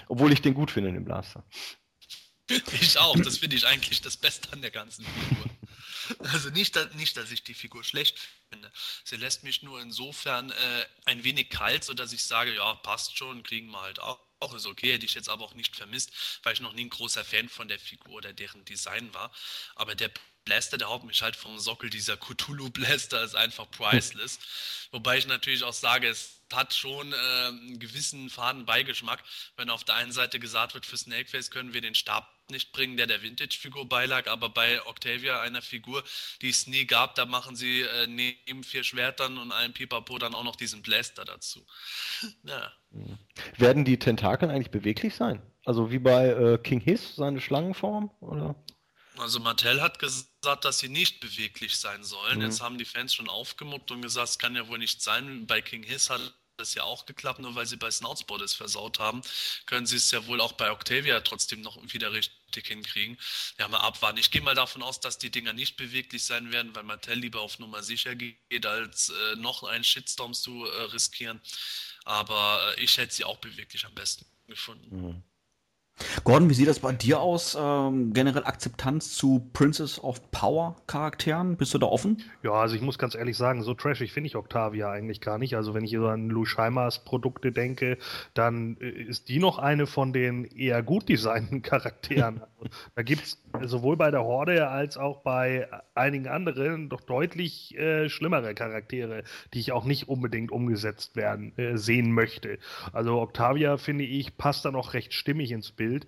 Obwohl 0.07 0.31
ich 0.31 0.41
den 0.41 0.53
gut 0.53 0.71
finde, 0.71 0.91
den 0.91 1.03
Blaster. 1.03 1.43
Ich 2.71 2.97
auch, 2.97 3.17
das 3.19 3.37
finde 3.37 3.55
ich 3.55 3.65
eigentlich 3.65 4.01
das 4.01 4.17
Beste 4.17 4.51
an 4.53 4.61
der 4.61 4.71
ganzen 4.71 5.05
Figur. 5.05 5.45
Also 6.19 6.49
nicht, 6.49 6.77
nicht, 6.95 7.15
dass 7.17 7.31
ich 7.31 7.43
die 7.43 7.53
Figur 7.53 7.83
schlecht 7.83 8.19
finde. 8.49 8.71
Sie 9.03 9.15
lässt 9.15 9.43
mich 9.43 9.63
nur 9.63 9.81
insofern 9.81 10.51
äh, 10.51 10.85
ein 11.05 11.23
wenig 11.23 11.49
kalt, 11.49 11.83
sodass 11.83 12.11
ich 12.13 12.23
sage, 12.23 12.53
ja, 12.55 12.73
passt 12.75 13.17
schon, 13.17 13.43
kriegen 13.43 13.69
wir 13.71 13.81
halt 13.81 13.99
auch 13.99 14.19
auch 14.43 14.53
ist 14.53 14.65
okay, 14.65 14.93
hätte 14.93 15.05
ich 15.05 15.15
jetzt 15.15 15.29
aber 15.29 15.45
auch 15.45 15.55
nicht 15.55 15.75
vermisst, 15.75 16.11
weil 16.43 16.53
ich 16.53 16.59
noch 16.59 16.73
nie 16.73 16.85
ein 16.85 16.89
großer 16.89 17.25
Fan 17.25 17.49
von 17.49 17.67
der 17.67 17.79
Figur 17.79 18.15
oder 18.15 18.33
deren 18.33 18.63
Design 18.65 19.13
war. 19.13 19.31
Aber 19.75 19.95
der 19.95 20.11
Blaster, 20.45 20.77
der 20.77 20.89
haut 20.89 21.03
mich 21.05 21.21
halt 21.21 21.35
vom 21.35 21.57
Sockel, 21.57 21.89
dieser 21.89 22.17
Cthulhu 22.17 22.69
Blaster 22.69 23.23
ist 23.23 23.35
einfach 23.35 23.69
priceless. 23.71 24.39
Wobei 24.91 25.17
ich 25.17 25.27
natürlich 25.27 25.63
auch 25.63 25.73
sage, 25.73 26.07
es 26.07 26.41
hat 26.51 26.73
schon 26.73 27.13
äh, 27.13 27.15
einen 27.15 27.79
gewissen 27.79 28.29
faden 28.29 28.65
Beigeschmack, 28.65 29.23
wenn 29.55 29.69
auf 29.69 29.83
der 29.83 29.95
einen 29.95 30.11
Seite 30.11 30.39
gesagt 30.39 30.73
wird, 30.73 30.85
für 30.85 30.97
Snakeface 30.97 31.49
können 31.49 31.73
wir 31.73 31.81
den 31.81 31.95
Stab 31.95 32.32
nicht 32.53 32.71
bringen, 32.71 32.95
der 32.95 33.07
der 33.07 33.21
Vintage-Figur 33.21 33.89
beilag, 33.89 34.27
aber 34.27 34.47
bei 34.47 34.85
Octavia, 34.85 35.41
einer 35.41 35.61
Figur, 35.61 36.03
die 36.41 36.49
es 36.49 36.67
nie 36.67 36.85
gab, 36.85 37.15
da 37.15 37.25
machen 37.25 37.57
sie 37.57 37.81
äh, 37.81 38.07
neben 38.07 38.63
vier 38.63 38.83
Schwertern 38.83 39.37
und 39.37 39.51
einem 39.51 39.73
Pipapo 39.73 40.17
dann 40.17 40.33
auch 40.33 40.45
noch 40.45 40.55
diesen 40.55 40.81
Blaster 40.81 41.25
dazu. 41.25 41.65
ja. 42.43 42.71
Werden 43.57 43.83
die 43.83 43.99
Tentakeln 43.99 44.49
eigentlich 44.49 44.71
beweglich 44.71 45.15
sein? 45.15 45.41
Also 45.65 45.91
wie 45.91 45.99
bei 45.99 46.27
äh, 46.27 46.57
King 46.57 46.79
Hiss, 46.79 47.15
seine 47.15 47.41
Schlangenform? 47.41 48.11
Oder? 48.21 48.55
Also 49.17 49.39
Mattel 49.39 49.81
hat 49.81 49.99
gesagt, 49.99 50.65
dass 50.65 50.79
sie 50.79 50.89
nicht 50.89 51.19
beweglich 51.19 51.77
sein 51.77 52.03
sollen. 52.03 52.39
Mhm. 52.39 52.45
Jetzt 52.45 52.61
haben 52.61 52.77
die 52.77 52.85
Fans 52.85 53.13
schon 53.13 53.29
aufgemuckt 53.29 53.91
und 53.91 54.01
gesagt, 54.01 54.29
es 54.29 54.39
kann 54.39 54.55
ja 54.55 54.67
wohl 54.67 54.79
nicht 54.79 55.01
sein. 55.01 55.45
Bei 55.45 55.61
King 55.61 55.83
Hiss 55.83 56.09
hat 56.09 56.21
das 56.57 56.73
ja 56.73 56.83
auch 56.83 57.05
geklappt, 57.05 57.39
nur 57.39 57.55
weil 57.55 57.65
sie 57.65 57.77
bei 57.77 57.89
Snoutspot 57.89 58.41
es 58.41 58.53
versaut 58.53 58.99
haben, 58.99 59.21
können 59.65 59.85
sie 59.85 59.97
es 59.97 60.11
ja 60.11 60.25
wohl 60.27 60.41
auch 60.41 60.53
bei 60.53 60.71
Octavia 60.71 61.19
trotzdem 61.21 61.61
noch 61.61 61.77
wieder 61.93 62.11
richtig 62.11 62.67
hinkriegen. 62.67 63.17
Ja, 63.59 63.67
mal 63.67 63.79
abwarten. 63.79 64.19
Ich 64.19 64.31
gehe 64.31 64.41
mal 64.41 64.55
davon 64.55 64.83
aus, 64.83 64.99
dass 64.99 65.17
die 65.17 65.31
Dinger 65.31 65.53
nicht 65.53 65.77
beweglich 65.77 66.23
sein 66.23 66.51
werden, 66.51 66.75
weil 66.75 66.83
Mattel 66.83 67.17
lieber 67.17 67.41
auf 67.41 67.59
Nummer 67.59 67.83
sicher 67.83 68.15
geht, 68.15 68.65
als 68.65 69.09
äh, 69.09 69.35
noch 69.37 69.63
einen 69.63 69.83
Shitstorm 69.83 70.33
zu 70.33 70.65
äh, 70.65 70.81
riskieren. 70.83 71.41
Aber 72.05 72.75
äh, 72.77 72.83
ich 72.83 72.97
hätte 72.97 73.13
sie 73.13 73.23
auch 73.23 73.37
beweglich 73.37 73.85
am 73.85 73.93
besten 73.93 74.25
gefunden. 74.47 74.95
Mhm. 74.95 75.23
Gordon, 76.23 76.49
wie 76.49 76.53
sieht 76.53 76.67
das 76.67 76.79
bei 76.79 76.91
dir 76.91 77.19
aus? 77.19 77.57
Ähm, 77.59 78.13
generell 78.13 78.45
Akzeptanz 78.45 79.13
zu 79.13 79.49
Princess 79.53 79.99
of 79.99 80.31
Power 80.31 80.75
Charakteren? 80.87 81.55
Bist 81.55 81.73
du 81.73 81.77
da 81.77 81.85
offen? 81.85 82.21
Ja, 82.41 82.53
also 82.53 82.75
ich 82.75 82.81
muss 82.81 82.97
ganz 82.97 83.13
ehrlich 83.13 83.37
sagen, 83.37 83.61
so 83.61 83.73
trashig 83.73 84.11
finde 84.11 84.27
ich 84.27 84.35
Octavia 84.35 84.89
eigentlich 84.89 85.21
gar 85.21 85.37
nicht. 85.37 85.55
Also 85.55 85.73
wenn 85.73 85.83
ich 85.83 85.91
so 85.91 86.07
an 86.07 86.29
Lou 86.29 86.45
Scheimers 86.45 87.03
Produkte 87.03 87.51
denke, 87.51 87.97
dann 88.33 88.77
äh, 88.79 88.89
ist 88.89 89.29
die 89.29 89.39
noch 89.39 89.59
eine 89.59 89.85
von 89.85 90.13
den 90.13 90.45
eher 90.45 90.81
gut 90.81 91.09
designten 91.09 91.61
Charakteren. 91.63 92.41
also, 92.41 92.69
da 92.95 93.03
gibt 93.03 93.23
es 93.23 93.43
sowohl 93.61 93.97
bei 93.97 94.09
der 94.09 94.23
Horde 94.23 94.69
als 94.69 94.97
auch 94.97 95.21
bei 95.21 95.67
einigen 95.93 96.27
anderen 96.27 96.89
doch 96.89 97.01
deutlich 97.01 97.77
äh, 97.77 98.09
schlimmere 98.09 98.55
Charaktere, 98.55 99.23
die 99.53 99.59
ich 99.59 99.71
auch 99.71 99.85
nicht 99.85 100.09
unbedingt 100.09 100.51
umgesetzt 100.51 101.15
werden 101.15 101.57
äh, 101.57 101.77
sehen 101.77 102.13
möchte. 102.13 102.57
Also 102.93 103.21
Octavia, 103.21 103.77
finde 103.77 104.05
ich, 104.05 104.37
passt 104.37 104.65
da 104.65 104.71
noch 104.71 104.93
recht 104.93 105.13
stimmig 105.13 105.51
ins 105.51 105.71
Bild. 105.71 105.82
Bild 105.83 106.07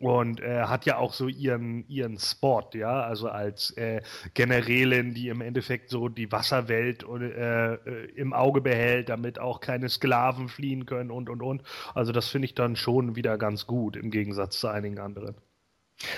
und 0.00 0.40
äh, 0.40 0.62
hat 0.64 0.86
ja 0.86 0.98
auch 0.98 1.14
so 1.14 1.28
ihren, 1.28 1.86
ihren 1.88 2.18
Spot, 2.18 2.68
ja, 2.74 3.02
also 3.02 3.28
als 3.28 3.70
äh, 3.76 4.02
Generälin, 4.34 5.14
die 5.14 5.28
im 5.28 5.40
Endeffekt 5.40 5.88
so 5.90 6.08
die 6.08 6.30
Wasserwelt 6.32 7.04
äh, 7.04 7.74
äh, 7.74 8.04
im 8.16 8.32
Auge 8.32 8.60
behält, 8.60 9.08
damit 9.08 9.38
auch 9.38 9.60
keine 9.60 9.88
Sklaven 9.88 10.48
fliehen 10.48 10.86
können 10.86 11.10
und 11.10 11.28
und 11.28 11.42
und. 11.42 11.62
Also 11.94 12.12
das 12.12 12.28
finde 12.28 12.46
ich 12.46 12.54
dann 12.54 12.76
schon 12.76 13.16
wieder 13.16 13.38
ganz 13.38 13.66
gut 13.66 13.96
im 13.96 14.10
Gegensatz 14.10 14.58
zu 14.58 14.68
einigen 14.68 14.98
anderen. 14.98 15.36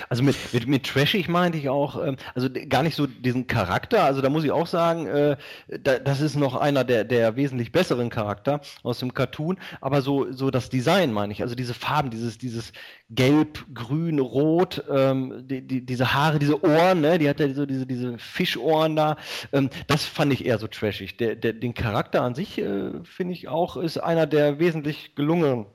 Also 0.09 0.23
mit, 0.23 0.35
mit, 0.53 0.67
mit 0.67 0.85
trashig 0.85 1.27
meinte 1.27 1.57
ich 1.57 1.69
auch, 1.69 2.03
ähm, 2.03 2.17
also 2.35 2.49
gar 2.69 2.83
nicht 2.83 2.95
so 2.95 3.07
diesen 3.07 3.47
Charakter, 3.47 4.03
also 4.03 4.21
da 4.21 4.29
muss 4.29 4.43
ich 4.43 4.51
auch 4.51 4.67
sagen, 4.67 5.07
äh, 5.07 5.37
da, 5.67 5.99
das 5.99 6.21
ist 6.21 6.35
noch 6.35 6.55
einer 6.55 6.83
der, 6.83 7.03
der 7.03 7.35
wesentlich 7.35 7.71
besseren 7.71 8.09
Charakter 8.09 8.61
aus 8.83 8.99
dem 8.99 9.13
Cartoon, 9.13 9.57
aber 9.81 10.01
so, 10.01 10.31
so 10.31 10.51
das 10.51 10.69
Design 10.69 11.11
meine 11.13 11.33
ich, 11.33 11.41
also 11.41 11.55
diese 11.55 11.73
Farben, 11.73 12.09
dieses, 12.09 12.37
dieses 12.37 12.71
Gelb, 13.09 13.65
Grün, 13.73 14.19
Rot, 14.19 14.83
ähm, 14.89 15.47
die, 15.47 15.61
die, 15.61 15.85
diese 15.85 16.13
Haare, 16.13 16.39
diese 16.39 16.61
Ohren, 16.63 17.01
ne, 17.01 17.17
die 17.17 17.29
hat 17.29 17.39
ja 17.39 17.53
so 17.53 17.65
diese, 17.65 17.85
diese 17.85 18.17
Fischohren 18.17 18.95
da, 18.95 19.17
ähm, 19.53 19.69
das 19.87 20.05
fand 20.05 20.33
ich 20.33 20.45
eher 20.45 20.57
so 20.57 20.67
trashig. 20.67 21.17
Der, 21.17 21.35
der, 21.35 21.53
den 21.53 21.73
Charakter 21.73 22.21
an 22.21 22.35
sich, 22.35 22.57
äh, 22.57 22.91
finde 23.03 23.33
ich 23.33 23.47
auch, 23.47 23.77
ist 23.77 23.97
einer 23.97 24.25
der 24.25 24.59
wesentlich 24.59 25.15
gelungenen 25.15 25.67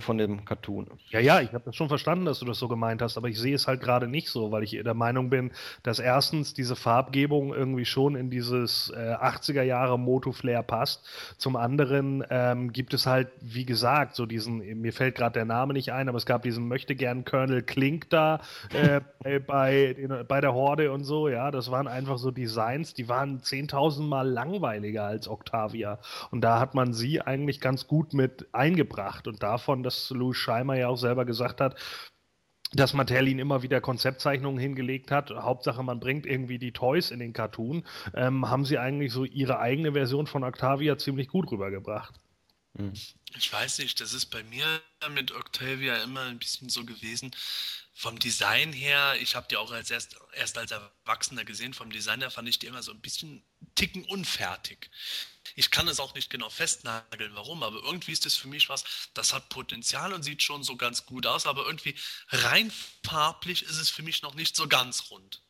von 0.00 0.18
dem 0.18 0.44
Cartoon. 0.44 0.86
Ja, 1.10 1.20
ja, 1.20 1.40
ich 1.40 1.52
habe 1.52 1.64
das 1.64 1.76
schon 1.76 1.88
verstanden, 1.88 2.24
dass 2.24 2.40
du 2.40 2.46
das 2.46 2.58
so 2.58 2.68
gemeint 2.68 3.02
hast, 3.02 3.16
aber 3.16 3.28
ich 3.28 3.38
sehe 3.38 3.54
es 3.54 3.66
halt 3.66 3.80
gerade 3.80 4.08
nicht 4.08 4.28
so, 4.28 4.52
weil 4.52 4.62
ich 4.62 4.70
der 4.70 4.94
Meinung 4.94 5.30
bin, 5.30 5.52
dass 5.82 5.98
erstens 5.98 6.54
diese 6.54 6.76
Farbgebung 6.76 7.54
irgendwie 7.54 7.84
schon 7.84 8.16
in 8.16 8.30
dieses 8.30 8.90
äh, 8.90 9.14
80er 9.14 9.62
Jahre 9.62 9.98
Moto-Flair 9.98 10.62
passt. 10.62 11.08
Zum 11.38 11.56
anderen 11.56 12.24
ähm, 12.30 12.72
gibt 12.72 12.94
es 12.94 13.06
halt, 13.06 13.28
wie 13.40 13.64
gesagt, 13.64 14.14
so 14.14 14.26
diesen, 14.26 14.58
mir 14.80 14.92
fällt 14.92 15.14
gerade 15.14 15.34
der 15.34 15.44
Name 15.44 15.72
nicht 15.72 15.92
ein, 15.92 16.08
aber 16.08 16.18
es 16.18 16.26
gab 16.26 16.42
diesen 16.42 16.68
möchte 16.68 16.94
gern 16.94 17.24
Colonel 17.24 17.62
Klink 17.62 18.10
da 18.10 18.40
äh, 18.72 19.00
bei, 19.40 19.94
den, 19.96 20.26
bei 20.26 20.40
der 20.40 20.54
Horde 20.54 20.92
und 20.92 21.04
so, 21.04 21.28
ja, 21.28 21.50
das 21.50 21.70
waren 21.70 21.88
einfach 21.88 22.18
so 22.18 22.30
Designs, 22.30 22.94
die 22.94 23.08
waren 23.08 23.40
10.000 23.40 24.02
Mal 24.02 24.28
langweiliger 24.28 25.04
als 25.04 25.28
Octavia. 25.28 25.98
Und 26.30 26.42
da 26.42 26.60
hat 26.60 26.74
man 26.74 26.92
sie 26.92 27.20
eigentlich 27.20 27.60
ganz 27.60 27.86
gut 27.86 28.12
mit 28.12 28.48
eingebracht 28.52 29.28
und 29.28 29.42
davon 29.42 29.69
davon, 29.70 29.82
dass 29.82 30.10
Louis 30.10 30.36
Scheimer 30.36 30.76
ja 30.76 30.88
auch 30.88 30.96
selber 30.96 31.24
gesagt 31.24 31.60
hat, 31.60 31.76
dass 32.72 32.92
Mattel 32.92 33.28
ihn 33.28 33.38
immer 33.38 33.62
wieder 33.62 33.80
Konzeptzeichnungen 33.80 34.60
hingelegt 34.60 35.10
hat. 35.10 35.30
Hauptsache, 35.30 35.82
man 35.82 35.98
bringt 35.98 36.26
irgendwie 36.26 36.58
die 36.58 36.72
Toys 36.72 37.10
in 37.10 37.18
den 37.18 37.32
Cartoon. 37.32 37.84
Ähm, 38.14 38.48
haben 38.48 38.64
sie 38.64 38.78
eigentlich 38.78 39.12
so 39.12 39.24
ihre 39.24 39.58
eigene 39.58 39.92
Version 39.92 40.26
von 40.26 40.44
Octavia 40.44 40.96
ziemlich 40.96 41.28
gut 41.28 41.50
rübergebracht. 41.50 42.14
Hm. 42.76 42.92
Ich 43.36 43.52
weiß 43.52 43.78
nicht, 43.78 44.00
das 44.00 44.12
ist 44.12 44.26
bei 44.26 44.42
mir 44.44 44.64
mit 45.14 45.32
Octavia 45.32 45.96
immer 46.04 46.22
ein 46.22 46.38
bisschen 46.38 46.68
so 46.68 46.84
gewesen. 46.84 47.32
Vom 48.00 48.18
Design 48.18 48.72
her, 48.72 49.20
ich 49.20 49.36
habe 49.36 49.46
die 49.50 49.58
auch 49.58 49.72
als 49.72 49.90
erst, 49.90 50.16
erst 50.32 50.56
als 50.56 50.70
Erwachsener 50.70 51.44
gesehen, 51.44 51.74
vom 51.74 51.92
Design 51.92 52.20
her 52.20 52.30
fand 52.30 52.48
ich 52.48 52.58
die 52.58 52.66
immer 52.66 52.82
so 52.82 52.92
ein 52.92 53.02
bisschen 53.02 53.44
ticken 53.74 54.06
unfertig. 54.06 54.90
Ich 55.54 55.70
kann 55.70 55.86
es 55.86 56.00
auch 56.00 56.14
nicht 56.14 56.30
genau 56.30 56.48
festnageln, 56.48 57.34
warum, 57.34 57.62
aber 57.62 57.76
irgendwie 57.84 58.12
ist 58.12 58.24
es 58.24 58.36
für 58.36 58.48
mich 58.48 58.70
was, 58.70 58.84
das 59.12 59.34
hat 59.34 59.50
Potenzial 59.50 60.14
und 60.14 60.22
sieht 60.22 60.42
schon 60.42 60.64
so 60.64 60.78
ganz 60.78 61.04
gut 61.04 61.26
aus, 61.26 61.44
aber 61.44 61.66
irgendwie 61.66 61.94
rein 62.28 62.72
farblich 63.04 63.64
ist 63.64 63.76
es 63.76 63.90
für 63.90 64.02
mich 64.02 64.22
noch 64.22 64.32
nicht 64.32 64.56
so 64.56 64.66
ganz 64.66 65.10
rund. 65.10 65.42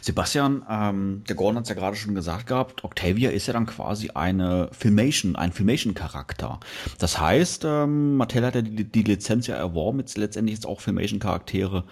Sebastian, 0.00 0.64
ähm, 0.68 1.24
der 1.28 1.36
Gordon 1.36 1.56
hat 1.56 1.64
es 1.64 1.68
ja 1.68 1.74
gerade 1.74 1.96
schon 1.96 2.14
gesagt 2.14 2.46
gehabt, 2.46 2.84
Octavia 2.84 3.30
ist 3.30 3.46
ja 3.46 3.52
dann 3.52 3.66
quasi 3.66 4.10
eine 4.10 4.70
Filmation, 4.72 5.36
ein 5.36 5.52
Filmation-Charakter. 5.52 6.60
Das 6.98 7.20
heißt, 7.20 7.64
ähm, 7.64 8.16
Mattel 8.16 8.44
hat 8.44 8.54
ja 8.54 8.62
die, 8.62 8.84
die 8.84 9.02
Lizenz 9.02 9.46
ja 9.46 9.56
erworben, 9.56 10.00
jetzt 10.00 10.16
letztendlich 10.16 10.56
jetzt 10.56 10.66
auch 10.66 10.80
Filmation-Charaktere 10.80 11.84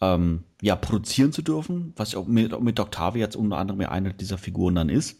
ähm, 0.00 0.44
ja, 0.60 0.76
produzieren 0.76 1.32
zu 1.32 1.42
dürfen, 1.42 1.92
was 1.96 2.12
ja 2.12 2.18
auch 2.18 2.26
mit, 2.26 2.58
mit 2.60 2.80
Octavia 2.80 3.24
jetzt 3.24 3.36
unter 3.36 3.58
anderem 3.58 3.80
eine 3.80 4.14
dieser 4.14 4.38
Figuren 4.38 4.74
dann 4.74 4.88
ist. 4.88 5.16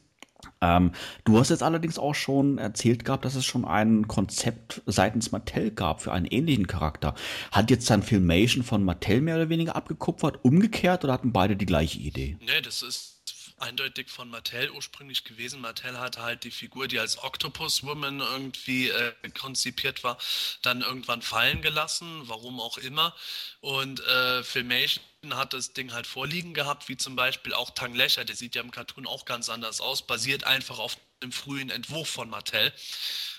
Ähm, 0.61 0.93
du 1.25 1.39
hast 1.39 1.51
jetzt 1.51 1.63
allerdings 1.63 1.99
auch 1.99 2.15
schon 2.15 2.59
erzählt 2.59 3.05
gehabt, 3.05 3.25
dass 3.25 3.35
es 3.35 3.45
schon 3.45 3.65
ein 3.65 4.09
Konzept 4.09 4.83
seitens 4.87 5.33
Mattel 5.33 5.71
gab 5.71 6.03
für 6.03 6.13
einen 6.13 6.27
ähnlichen 6.27 6.67
Charakter. 6.67 7.15
Hat 7.51 7.71
jetzt 7.71 7.89
dann 7.91 8.03
Filmation 8.03 8.63
von 8.63 8.85
Mattel 8.85 9.21
mehr 9.21 9.37
oder 9.37 9.49
weniger 9.49 9.77
abgekupfert, 9.77 10.45
umgekehrt 10.45 11.05
oder 11.05 11.13
hatten 11.15 11.33
beide 11.33 11.57
die 11.57 11.67
gleiche 11.67 11.99
Idee? 11.99 12.37
Nee, 12.41 12.61
das 12.63 12.83
ist 12.83 13.21
eindeutig 13.61 14.09
von 14.09 14.31
Mattel 14.31 14.71
ursprünglich 14.71 15.25
gewesen. 15.25 15.61
Mattel 15.61 15.99
hat 15.99 16.19
halt 16.19 16.45
die 16.45 16.51
Figur, 16.51 16.89
die 16.89 16.99
als 16.99 17.23
Octopus 17.23 17.85
Woman 17.85 18.21
irgendwie 18.21 18.89
äh, 18.89 19.13
konzipiert 19.39 20.03
war, 20.03 20.19
dann 20.63 20.81
irgendwann 20.81 21.23
fallen 21.23 21.63
gelassen, 21.63 22.23
warum 22.25 22.61
auch 22.61 22.79
immer. 22.79 23.15
Und 23.61 24.01
äh, 24.01 24.43
Filmation 24.43 25.05
hat 25.35 25.53
das 25.53 25.73
Ding 25.73 25.93
halt 25.93 26.07
vorliegen 26.07 26.55
gehabt, 26.55 26.89
wie 26.89 26.97
zum 26.97 27.15
Beispiel 27.15 27.53
auch 27.53 27.71
Tang 27.71 27.95
Lecher, 27.95 28.25
der 28.25 28.37
sieht 28.37 28.55
ja 28.55 28.63
im 28.63 28.71
Cartoon 28.71 29.07
auch 29.07 29.25
ganz 29.25 29.49
anders 29.49 29.81
aus, 29.81 30.07
basiert 30.07 30.45
einfach 30.45 30.79
auf 30.79 30.97
dem 31.23 31.33
frühen 31.33 31.71
Entwurf 31.71 32.09
von 32.09 32.31
Mattel. 32.31 32.73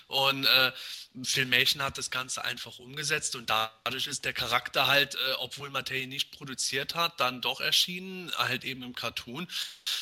Und 0.06 0.44
äh, 0.44 0.72
Filmation 1.22 1.82
hat 1.82 1.98
das 1.98 2.10
Ganze 2.10 2.44
einfach 2.44 2.78
umgesetzt 2.78 3.34
und 3.34 3.50
dadurch 3.50 4.06
ist 4.06 4.24
der 4.24 4.32
Charakter 4.32 4.86
halt, 4.86 5.14
äh, 5.14 5.32
obwohl 5.38 5.70
Mattel 5.70 6.06
nicht 6.06 6.32
produziert 6.32 6.94
hat, 6.94 7.18
dann 7.18 7.40
doch 7.40 7.60
erschienen, 7.60 8.30
halt 8.36 8.64
eben 8.64 8.82
im 8.82 8.94
Cartoon 8.94 9.48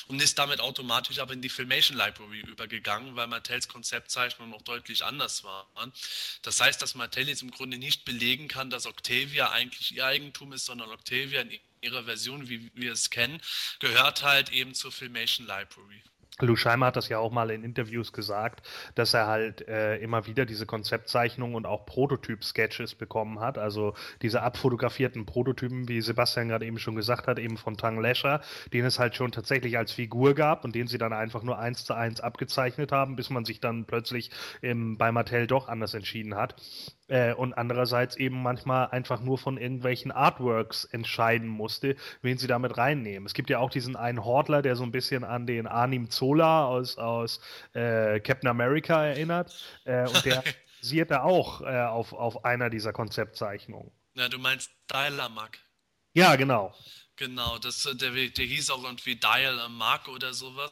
und 0.09 0.21
ist 0.21 0.39
damit 0.39 0.61
automatisch 0.61 1.19
aber 1.19 1.33
in 1.33 1.43
die 1.43 1.49
Filmation 1.49 1.97
Library 1.97 2.41
übergegangen, 2.41 3.17
weil 3.17 3.29
Mattels 3.29 3.69
Konzeptzeichnungen 3.69 4.51
noch 4.51 4.63
deutlich 4.63 5.05
anders 5.05 5.45
waren. 5.45 5.93
Das 6.43 6.61
heißt, 6.61 6.83
dass 6.83 6.95
Mattel 6.95 7.29
jetzt 7.29 7.43
im 7.43 7.51
Grunde 7.51 7.79
nicht 7.79 8.05
belegen 8.05 8.49
kann, 8.49 8.71
dass 8.71 8.87
Octavia 8.87 9.51
eigentlich 9.51 9.95
ihr 9.95 10.07
Eigentum 10.07 10.53
ist, 10.53 10.67
sondern 10.67 10.91
Octavia 10.91 11.41
in 11.41 11.51
ihrer 11.81 12.05
Version, 12.05 12.49
wie 12.49 12.71
wir 12.75 12.93
es 12.93 13.11
kennen, 13.11 13.41
gehört 13.79 14.23
halt 14.23 14.53
eben 14.53 14.75
zur 14.75 14.93
Filmation 14.93 15.47
Library. 15.47 16.03
Lou 16.43 16.57
Scheimer 16.57 16.87
hat 16.87 16.97
das 16.97 17.09
ja 17.09 17.19
auch 17.19 17.31
mal 17.31 17.51
in 17.51 17.65
Interviews 17.65 18.13
gesagt, 18.13 18.67
dass 18.95 19.15
er 19.15 19.27
halt 19.27 19.67
äh, 19.69 19.97
immer 19.99 20.27
wieder 20.27 20.47
diese 20.47 20.67
Konzeptzeichnungen 20.67 21.55
und 21.55 21.67
auch 21.67 21.87
Prototyp-Sketches 21.87 22.95
bekommen 22.95 23.41
hat. 23.41 23.59
Also 23.59 23.95
diese 24.23 24.43
abfotografierten 24.43 25.27
Prototypen, 25.27 25.89
wie 25.89 26.01
Sebastian 26.01 26.49
gerade 26.49 26.67
eben 26.67 26.79
schon 26.79 26.97
gesagt 26.97 27.27
hat, 27.27 27.39
eben 27.39 27.57
von 27.57 27.77
Tang 27.77 28.01
Lescher, 28.01 28.41
den 28.73 28.85
es 28.85 28.99
halt 28.99 29.17
schon 29.17 29.33
tatsächlich 29.33 29.77
als 29.77 29.93
Figur 29.93 30.35
gab 30.35 30.65
und 30.65 30.75
den 30.75 30.87
sie 30.87 30.99
dann 30.99 31.13
einfach 31.13 31.43
nur 31.43 31.59
eins 31.59 31.85
zu 31.85 31.95
eins 31.95 32.21
abgezeichnet 32.21 32.93
haben, 32.93 33.17
bis 33.17 33.31
man 33.31 33.45
sich 33.45 33.61
dann 33.61 33.85
plötzlich 33.85 34.31
im, 34.63 34.97
bei 34.97 35.13
Mattel 35.13 35.47
doch 35.47 35.69
anders 35.69 35.95
entschieden 35.95 36.37
hat. 36.37 36.55
Äh, 37.11 37.35
und 37.35 37.55
andererseits 37.55 38.15
eben 38.17 38.41
manchmal 38.41 38.87
einfach 38.91 39.21
nur 39.21 39.37
von 39.37 39.59
irgendwelchen 39.59 40.13
Artworks 40.13 40.85
entscheiden 40.85 41.49
musste, 41.49 41.97
wen 42.23 42.39
sie 42.39 42.47
damit 42.47 42.79
reinnehmen. 42.79 43.27
Es 43.27 43.35
gibt 43.35 43.51
ja 43.51 43.59
auch 43.59 43.71
diesen 43.71 43.97
einen 43.97 44.25
Hortler, 44.25 44.63
der 44.63 44.77
so 44.77 44.85
ein 44.85 44.93
bisschen 44.93 45.25
an 45.25 45.45
den 45.45 45.67
Arnim 45.67 46.09
Zola 46.09 46.67
aus, 46.67 46.99
aus 46.99 47.41
äh, 47.73 48.21
Captain 48.21 48.49
America 48.49 49.05
erinnert. 49.05 49.53
Äh, 49.85 50.07
und 50.07 50.25
der 50.25 50.45
basiert 50.81 51.11
da 51.11 51.25
auch 51.25 51.63
äh, 51.63 51.83
auf, 51.83 52.13
auf 52.13 52.45
einer 52.45 52.71
dieser 52.71 52.93
Konzeptzeichnungen. 52.93 53.91
Ja, 54.15 54.29
du 54.29 54.39
meinst 54.39 54.71
Dial-Mark. 54.89 55.59
Ja, 56.15 56.37
genau. 56.37 56.73
Genau, 57.17 57.59
das, 57.59 57.87
äh, 57.87 57.97
der, 57.97 58.13
der 58.13 58.45
hieß 58.45 58.71
auch 58.71 58.85
irgendwie 58.85 59.17
Dial 59.17 59.69
Mark 59.69 60.07
oder 60.07 60.33
sowas. 60.33 60.71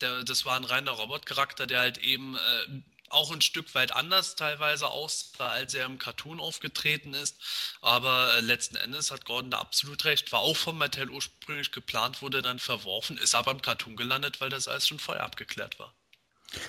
Der, 0.00 0.24
das 0.24 0.44
war 0.44 0.56
ein 0.56 0.64
reiner 0.64 0.90
Robotcharakter, 0.90 1.68
der 1.68 1.80
halt 1.80 1.98
eben 1.98 2.34
äh, 2.34 2.82
auch 3.12 3.30
ein 3.32 3.40
Stück 3.40 3.74
weit 3.74 3.92
anders 3.92 4.36
teilweise 4.36 4.88
aussah, 4.88 5.48
als 5.48 5.74
er 5.74 5.86
im 5.86 5.98
Cartoon 5.98 6.40
aufgetreten 6.40 7.14
ist. 7.14 7.36
Aber 7.80 8.34
äh, 8.34 8.40
letzten 8.40 8.76
Endes 8.76 9.10
hat 9.10 9.24
Gordon 9.24 9.50
da 9.50 9.58
absolut 9.58 10.04
recht. 10.04 10.32
War 10.32 10.40
auch 10.40 10.56
von 10.56 10.78
Mattel 10.78 11.10
ursprünglich 11.10 11.72
geplant, 11.72 12.22
wurde 12.22 12.42
dann 12.42 12.58
verworfen, 12.58 13.18
ist 13.18 13.34
aber 13.34 13.50
im 13.50 13.62
Cartoon 13.62 13.96
gelandet, 13.96 14.40
weil 14.40 14.50
das 14.50 14.68
alles 14.68 14.88
schon 14.88 14.98
vorher 14.98 15.24
abgeklärt 15.24 15.78
war. 15.78 15.94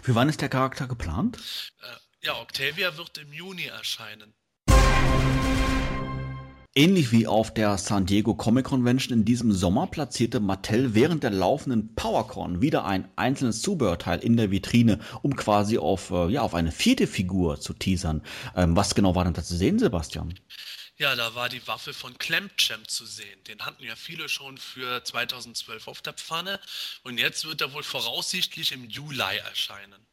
Für 0.02 0.16
wann 0.16 0.30
ist 0.30 0.42
der 0.42 0.50
Charakter 0.50 0.88
geplant? 0.88 1.38
Äh, 1.82 2.26
ja, 2.26 2.40
Octavia 2.40 2.96
wird 2.98 3.18
im 3.18 3.34
Juni 3.34 3.66
erscheinen. 3.66 4.34
Ähnlich 6.76 7.12
wie 7.12 7.28
auf 7.28 7.54
der 7.54 7.78
San 7.78 8.08
Diego 8.08 8.34
Comic 8.34 8.66
Convention 8.66 9.20
in 9.20 9.26
diesem 9.26 9.52
Sommer 9.52 9.86
platzierte 9.86 10.40
Mattel 10.40 10.96
während 10.96 11.22
der 11.22 11.30
laufenden 11.30 11.94
PowerCon 11.94 12.62
wieder 12.62 12.84
ein 12.84 13.08
einzelnes 13.16 13.62
Zubehörteil 13.62 14.18
in 14.18 14.38
der 14.38 14.50
Vitrine, 14.50 15.00
um 15.22 15.36
quasi 15.36 15.78
auf, 15.78 16.10
äh, 16.10 16.30
ja, 16.30 16.42
auf 16.42 16.56
eine 16.56 16.72
vierte 16.72 17.06
Figur 17.06 17.60
zu 17.60 17.74
teasern. 17.74 18.24
Ähm, 18.56 18.76
was 18.76 18.96
genau 18.96 19.14
war 19.14 19.24
denn 19.24 19.36
da 19.36 19.44
zu 19.44 19.56
sehen, 19.56 19.78
Sebastian? 19.78 20.34
Ja, 20.98 21.16
da 21.16 21.36
war 21.36 21.48
die 21.48 21.68
Waffe 21.68 21.94
von 21.94 22.18
Clamchamp 22.18 22.90
zu 22.90 23.06
sehen. 23.06 23.44
Den 23.48 23.64
hatten 23.64 23.84
ja 23.84 23.96
viele 23.96 24.28
schon 24.28 24.58
für 24.58 25.04
2012 25.04 25.88
auf 25.88 26.02
der 26.02 26.14
Pfanne 26.14 26.60
und 27.04 27.20
jetzt 27.20 27.46
wird 27.46 27.62
er 27.62 27.72
wohl 27.74 27.84
voraussichtlich 27.84 28.72
im 28.72 28.90
Juli 28.90 29.38
erscheinen. 29.38 30.08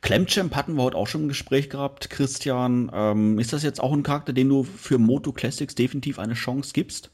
Clemchamp 0.00 0.54
hatten 0.54 0.74
wir 0.74 0.82
heute 0.82 0.96
auch 0.96 1.06
schon 1.06 1.22
im 1.22 1.28
Gespräch 1.28 1.70
gehabt, 1.70 2.10
Christian. 2.10 2.90
Ähm, 2.94 3.38
ist 3.38 3.52
das 3.52 3.62
jetzt 3.62 3.80
auch 3.80 3.92
ein 3.92 4.02
Charakter, 4.02 4.32
den 4.32 4.48
du 4.48 4.64
für 4.64 4.98
Moto 4.98 5.32
Classics 5.32 5.74
definitiv 5.74 6.18
eine 6.18 6.34
Chance 6.34 6.72
gibst? 6.72 7.10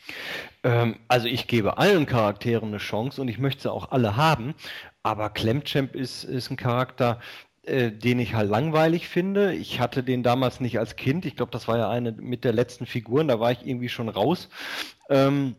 Ähm, 0.63 0.97
also 1.09 1.27
ich 1.27 1.47
gebe 1.47 1.79
allen 1.79 2.07
Charakteren 2.07 2.69
eine 2.69 2.79
Chance 2.79 3.21
und 3.21 3.29
ich 3.29 3.39
möchte 3.39 3.63
sie 3.63 3.73
auch 3.73 3.91
alle 3.91 4.17
haben. 4.17 4.55
Aber 5.03 5.31
Clemchamp 5.31 5.95
ist, 5.95 6.25
ist 6.25 6.51
ein 6.51 6.57
Charakter, 6.57 7.21
äh, 7.63 7.91
den 7.91 8.19
ich 8.19 8.35
halt 8.35 8.51
langweilig 8.51 9.09
finde. 9.09 9.55
Ich 9.55 9.81
hatte 9.81 10.03
den 10.03 10.23
damals 10.23 10.61
nicht 10.61 10.79
als 10.79 10.97
Kind. 10.97 11.27
Ich 11.27 11.37
glaube, 11.37 11.53
das 11.53 11.67
war 11.69 11.79
ja 11.79 11.89
eine 11.89 12.13
mit 12.13 12.45
der 12.45 12.53
letzten 12.53 12.87
Figuren. 12.87 13.29
Da 13.29 13.41
war 13.41 13.53
ich 13.53 13.67
irgendwie 13.67 13.89
schon 13.89 14.09
raus. 14.09 14.49
Ähm, 15.09 15.57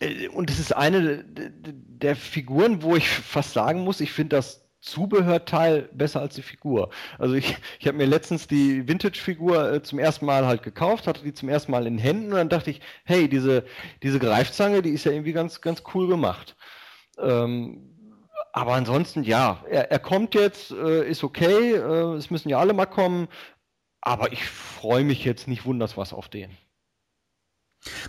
äh, 0.00 0.28
und 0.28 0.50
es 0.50 0.58
ist 0.58 0.72
eine 0.76 1.24
der 1.24 2.16
Figuren, 2.16 2.82
wo 2.82 2.96
ich 2.96 3.08
fast 3.08 3.52
sagen 3.52 3.80
muss, 3.84 4.00
ich 4.00 4.12
finde 4.12 4.36
das 4.36 4.69
Zubehörteil 4.80 5.88
besser 5.92 6.20
als 6.20 6.34
die 6.34 6.42
Figur. 6.42 6.90
Also 7.18 7.34
ich, 7.34 7.56
ich 7.78 7.86
habe 7.86 7.98
mir 7.98 8.06
letztens 8.06 8.46
die 8.46 8.88
Vintage-Figur 8.88 9.72
äh, 9.72 9.82
zum 9.82 9.98
ersten 9.98 10.26
Mal 10.26 10.46
halt 10.46 10.62
gekauft, 10.62 11.06
hatte 11.06 11.22
die 11.22 11.34
zum 11.34 11.48
ersten 11.48 11.72
Mal 11.72 11.86
in 11.86 11.96
den 11.96 12.02
Händen 12.02 12.30
und 12.30 12.36
dann 12.36 12.48
dachte 12.48 12.70
ich, 12.70 12.80
hey, 13.04 13.28
diese, 13.28 13.64
diese 14.02 14.18
Greifzange, 14.18 14.82
die 14.82 14.90
ist 14.90 15.04
ja 15.04 15.12
irgendwie 15.12 15.32
ganz, 15.32 15.60
ganz 15.60 15.82
cool 15.94 16.08
gemacht. 16.08 16.56
Ähm, 17.18 17.90
aber 18.52 18.72
ansonsten, 18.72 19.22
ja, 19.22 19.64
er, 19.68 19.90
er 19.90 19.98
kommt 19.98 20.34
jetzt, 20.34 20.70
äh, 20.72 21.08
ist 21.08 21.22
okay, 21.22 21.74
äh, 21.74 22.14
es 22.14 22.30
müssen 22.30 22.48
ja 22.48 22.58
alle 22.58 22.72
mal 22.72 22.86
kommen, 22.86 23.28
aber 24.00 24.32
ich 24.32 24.44
freue 24.44 25.04
mich 25.04 25.24
jetzt 25.24 25.46
nicht 25.46 25.66
wunders 25.66 25.96
was 25.96 26.12
auf 26.12 26.28
den. 26.28 26.56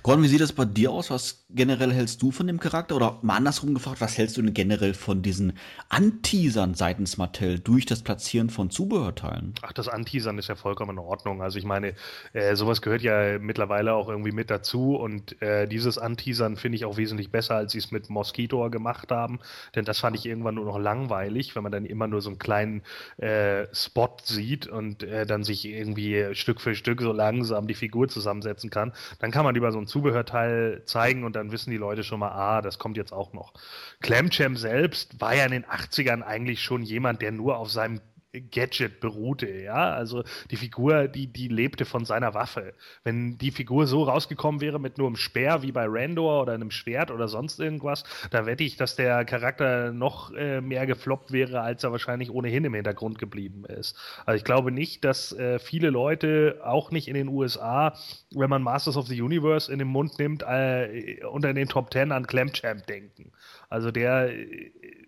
Gordon, 0.03 0.23
wie 0.23 0.27
sieht 0.27 0.41
das 0.41 0.51
bei 0.51 0.65
dir 0.65 0.91
aus? 0.91 1.09
Was 1.11 1.45
generell 1.49 1.93
hältst 1.93 2.21
du 2.21 2.31
von 2.31 2.45
dem 2.45 2.59
Charakter? 2.59 2.95
Oder 2.95 3.19
mal 3.21 3.37
andersrum 3.37 3.73
gefragt, 3.73 4.01
was 4.01 4.17
hältst 4.17 4.35
du 4.35 4.41
denn 4.41 4.53
generell 4.53 4.93
von 4.93 5.21
diesen 5.21 5.53
Anteasern 5.87 6.73
seitens 6.73 7.17
Mattel 7.17 7.59
durch 7.59 7.85
das 7.85 8.01
Platzieren 8.01 8.49
von 8.49 8.69
Zubehörteilen? 8.69 9.53
Ach, 9.61 9.71
das 9.71 9.87
Anteasern 9.87 10.37
ist 10.37 10.49
ja 10.49 10.55
vollkommen 10.55 10.91
in 10.91 10.99
Ordnung. 10.99 11.41
Also 11.41 11.57
ich 11.57 11.63
meine, 11.63 11.93
äh, 12.33 12.55
sowas 12.55 12.81
gehört 12.81 13.01
ja 13.01 13.39
mittlerweile 13.39 13.93
auch 13.93 14.09
irgendwie 14.09 14.33
mit 14.33 14.49
dazu 14.49 14.95
und 14.95 15.41
äh, 15.41 15.67
dieses 15.67 15.97
Anteasern 15.97 16.57
finde 16.57 16.75
ich 16.75 16.83
auch 16.83 16.97
wesentlich 16.97 17.31
besser, 17.31 17.55
als 17.55 17.71
sie 17.71 17.77
es 17.77 17.91
mit 17.91 18.09
Mosquito 18.09 18.69
gemacht 18.69 19.09
haben, 19.11 19.39
denn 19.75 19.85
das 19.85 19.99
fand 19.99 20.17
ich 20.17 20.25
irgendwann 20.25 20.55
nur 20.55 20.65
noch 20.65 20.79
langweilig, 20.79 21.55
wenn 21.55 21.63
man 21.63 21.71
dann 21.71 21.85
immer 21.85 22.07
nur 22.07 22.21
so 22.21 22.29
einen 22.29 22.39
kleinen 22.39 22.81
äh, 23.17 23.67
Spot 23.73 24.17
sieht 24.23 24.67
und 24.67 25.03
äh, 25.03 25.25
dann 25.25 25.43
sich 25.43 25.65
irgendwie 25.65 26.35
Stück 26.35 26.59
für 26.59 26.75
Stück 26.75 27.01
so 27.01 27.13
langsam 27.13 27.67
die 27.67 27.73
Figur 27.73 28.09
zusammensetzen 28.09 28.69
kann. 28.69 28.91
Dann 29.19 29.31
kann 29.31 29.45
man 29.45 29.55
die 29.55 29.60
lieber 29.61 29.71
so 29.71 29.79
ein 29.79 29.85
Zubehörteil 29.85 30.81
zeigen 30.85 31.23
und 31.23 31.35
dann 31.35 31.51
wissen 31.51 31.69
die 31.69 31.77
Leute 31.77 32.03
schon 32.03 32.19
mal, 32.19 32.31
ah, 32.31 32.61
das 32.63 32.79
kommt 32.79 32.97
jetzt 32.97 33.13
auch 33.13 33.31
noch. 33.31 33.53
Clamchamp 34.01 34.57
selbst 34.57 35.21
war 35.21 35.35
ja 35.35 35.45
in 35.45 35.51
den 35.51 35.65
80ern 35.65 36.23
eigentlich 36.23 36.63
schon 36.63 36.81
jemand, 36.81 37.21
der 37.21 37.31
nur 37.31 37.57
auf 37.57 37.69
seinem 37.69 38.01
Gadget 38.33 39.01
beruhte, 39.01 39.49
ja. 39.49 39.93
Also 39.93 40.23
die 40.51 40.55
Figur, 40.55 41.07
die, 41.07 41.27
die 41.27 41.49
lebte 41.49 41.85
von 41.85 42.05
seiner 42.05 42.33
Waffe. 42.33 42.73
Wenn 43.03 43.37
die 43.37 43.51
Figur 43.51 43.87
so 43.87 44.03
rausgekommen 44.03 44.61
wäre 44.61 44.79
mit 44.79 44.97
nur 44.97 45.07
einem 45.07 45.17
Speer 45.17 45.61
wie 45.63 45.71
bei 45.71 45.85
Randor 45.87 46.43
oder 46.43 46.53
einem 46.53 46.71
Schwert 46.71 47.11
oder 47.11 47.27
sonst 47.27 47.59
irgendwas, 47.59 48.03
da 48.29 48.45
wette 48.45 48.63
ich, 48.63 48.77
dass 48.77 48.95
der 48.95 49.25
Charakter 49.25 49.91
noch 49.91 50.31
äh, 50.33 50.61
mehr 50.61 50.85
gefloppt 50.85 51.31
wäre, 51.31 51.61
als 51.61 51.83
er 51.83 51.91
wahrscheinlich 51.91 52.31
ohnehin 52.31 52.63
im 52.63 52.73
Hintergrund 52.73 53.19
geblieben 53.19 53.65
ist. 53.65 53.97
Also 54.25 54.37
ich 54.37 54.45
glaube 54.45 54.71
nicht, 54.71 55.03
dass 55.03 55.33
äh, 55.33 55.59
viele 55.59 55.89
Leute, 55.89 56.61
auch 56.63 56.91
nicht 56.91 57.07
in 57.09 57.15
den 57.15 57.27
USA, 57.27 57.97
wenn 58.33 58.49
man 58.49 58.63
Masters 58.63 58.95
of 58.95 59.07
the 59.07 59.21
Universe 59.21 59.71
in 59.71 59.79
den 59.79 59.89
Mund 59.89 60.17
nimmt, 60.19 60.43
äh, 60.43 61.19
unter 61.29 61.53
den 61.53 61.67
Top 61.67 61.91
Ten 61.91 62.11
an 62.11 62.27
Clamchamp 62.27 62.87
denken. 62.87 63.31
Also 63.69 63.91
der 63.91 64.31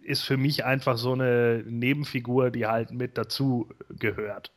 ist 0.04 0.24
für 0.24 0.38
mich 0.38 0.66
einfach 0.66 0.98
so 0.98 1.14
eine 1.14 1.64
Nebenfigur, 1.66 2.52
die 2.52 2.66
halt 2.66 2.92
mit 2.92 3.18
dazu 3.18 3.70
gehört. 3.90 4.52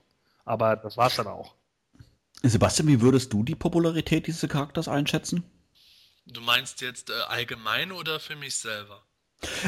Aber 0.44 0.76
das 0.76 0.96
war's 0.96 1.16
dann 1.16 1.26
auch. 1.26 1.54
Sebastian, 2.42 2.88
wie 2.88 3.00
würdest 3.00 3.32
du 3.32 3.42
die 3.42 3.54
Popularität 3.54 4.26
dieses 4.26 4.48
Charakters 4.48 4.88
einschätzen? 4.88 5.44
Du 6.26 6.40
meinst 6.40 6.80
jetzt 6.80 7.10
äh, 7.10 7.14
allgemein 7.28 7.92
oder 7.92 8.20
für 8.20 8.36
mich 8.36 8.56
selber? 8.56 9.05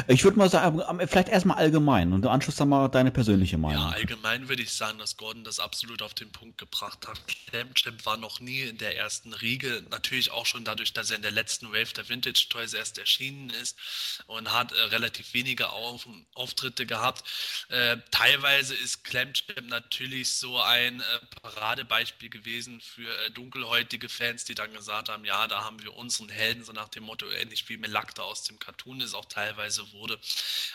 Ich 0.07 0.23
würde 0.23 0.37
mal 0.37 0.49
sagen, 0.49 0.81
vielleicht 1.07 1.29
erstmal 1.29 1.57
allgemein 1.57 2.11
und 2.11 2.25
im 2.25 2.31
Anschluss 2.31 2.55
dann 2.55 2.69
mal 2.69 2.87
deine 2.87 3.11
persönliche 3.11 3.57
Meinung. 3.57 3.81
Ja, 3.81 3.89
allgemein 3.89 4.49
würde 4.49 4.63
ich 4.63 4.73
sagen, 4.73 4.97
dass 4.97 5.15
Gordon 5.15 5.43
das 5.43 5.59
absolut 5.59 6.01
auf 6.01 6.15
den 6.15 6.31
Punkt 6.31 6.57
gebracht 6.57 7.07
hat. 7.07 7.19
Clamchamp 7.47 8.05
war 8.05 8.17
noch 8.17 8.39
nie 8.39 8.61
in 8.61 8.77
der 8.77 8.97
ersten 8.97 9.31
Riege. 9.31 9.83
Natürlich 9.91 10.31
auch 10.31 10.47
schon 10.47 10.65
dadurch, 10.65 10.93
dass 10.93 11.11
er 11.11 11.17
in 11.17 11.21
der 11.21 11.31
letzten 11.31 11.67
Wave 11.71 11.93
der 11.93 12.09
Vintage 12.09 12.47
Toys 12.49 12.73
erst 12.73 12.97
erschienen 12.97 13.51
ist 13.61 13.77
und 14.25 14.51
hat 14.51 14.71
äh, 14.71 14.81
relativ 14.85 15.33
wenige 15.33 15.69
Auf 15.69 16.07
Auftritte 16.33 16.85
gehabt. 16.85 17.23
Äh, 17.69 17.97
teilweise 18.09 18.73
ist 18.73 19.03
Clamchamp 19.03 19.69
natürlich 19.69 20.29
so 20.33 20.59
ein 20.59 20.99
äh, 20.99 21.03
Paradebeispiel 21.41 22.29
gewesen 22.29 22.81
für 22.81 23.09
äh, 23.25 23.31
dunkelhäutige 23.31 24.09
Fans, 24.09 24.45
die 24.45 24.55
dann 24.55 24.73
gesagt 24.73 25.09
haben, 25.09 25.25
ja, 25.25 25.47
da 25.47 25.63
haben 25.63 25.81
wir 25.83 25.93
unseren 25.93 26.29
Helden, 26.29 26.63
so 26.63 26.73
nach 26.73 26.89
dem 26.89 27.03
Motto, 27.03 27.27
ähnlich 27.29 27.69
wie 27.69 27.77
Melakta 27.77 28.23
aus 28.23 28.43
dem 28.43 28.57
Cartoon 28.57 29.01
ist 29.01 29.13
auch 29.13 29.25
teilweise 29.25 29.58
teilweise 29.59 29.91
wurde. 29.91 30.19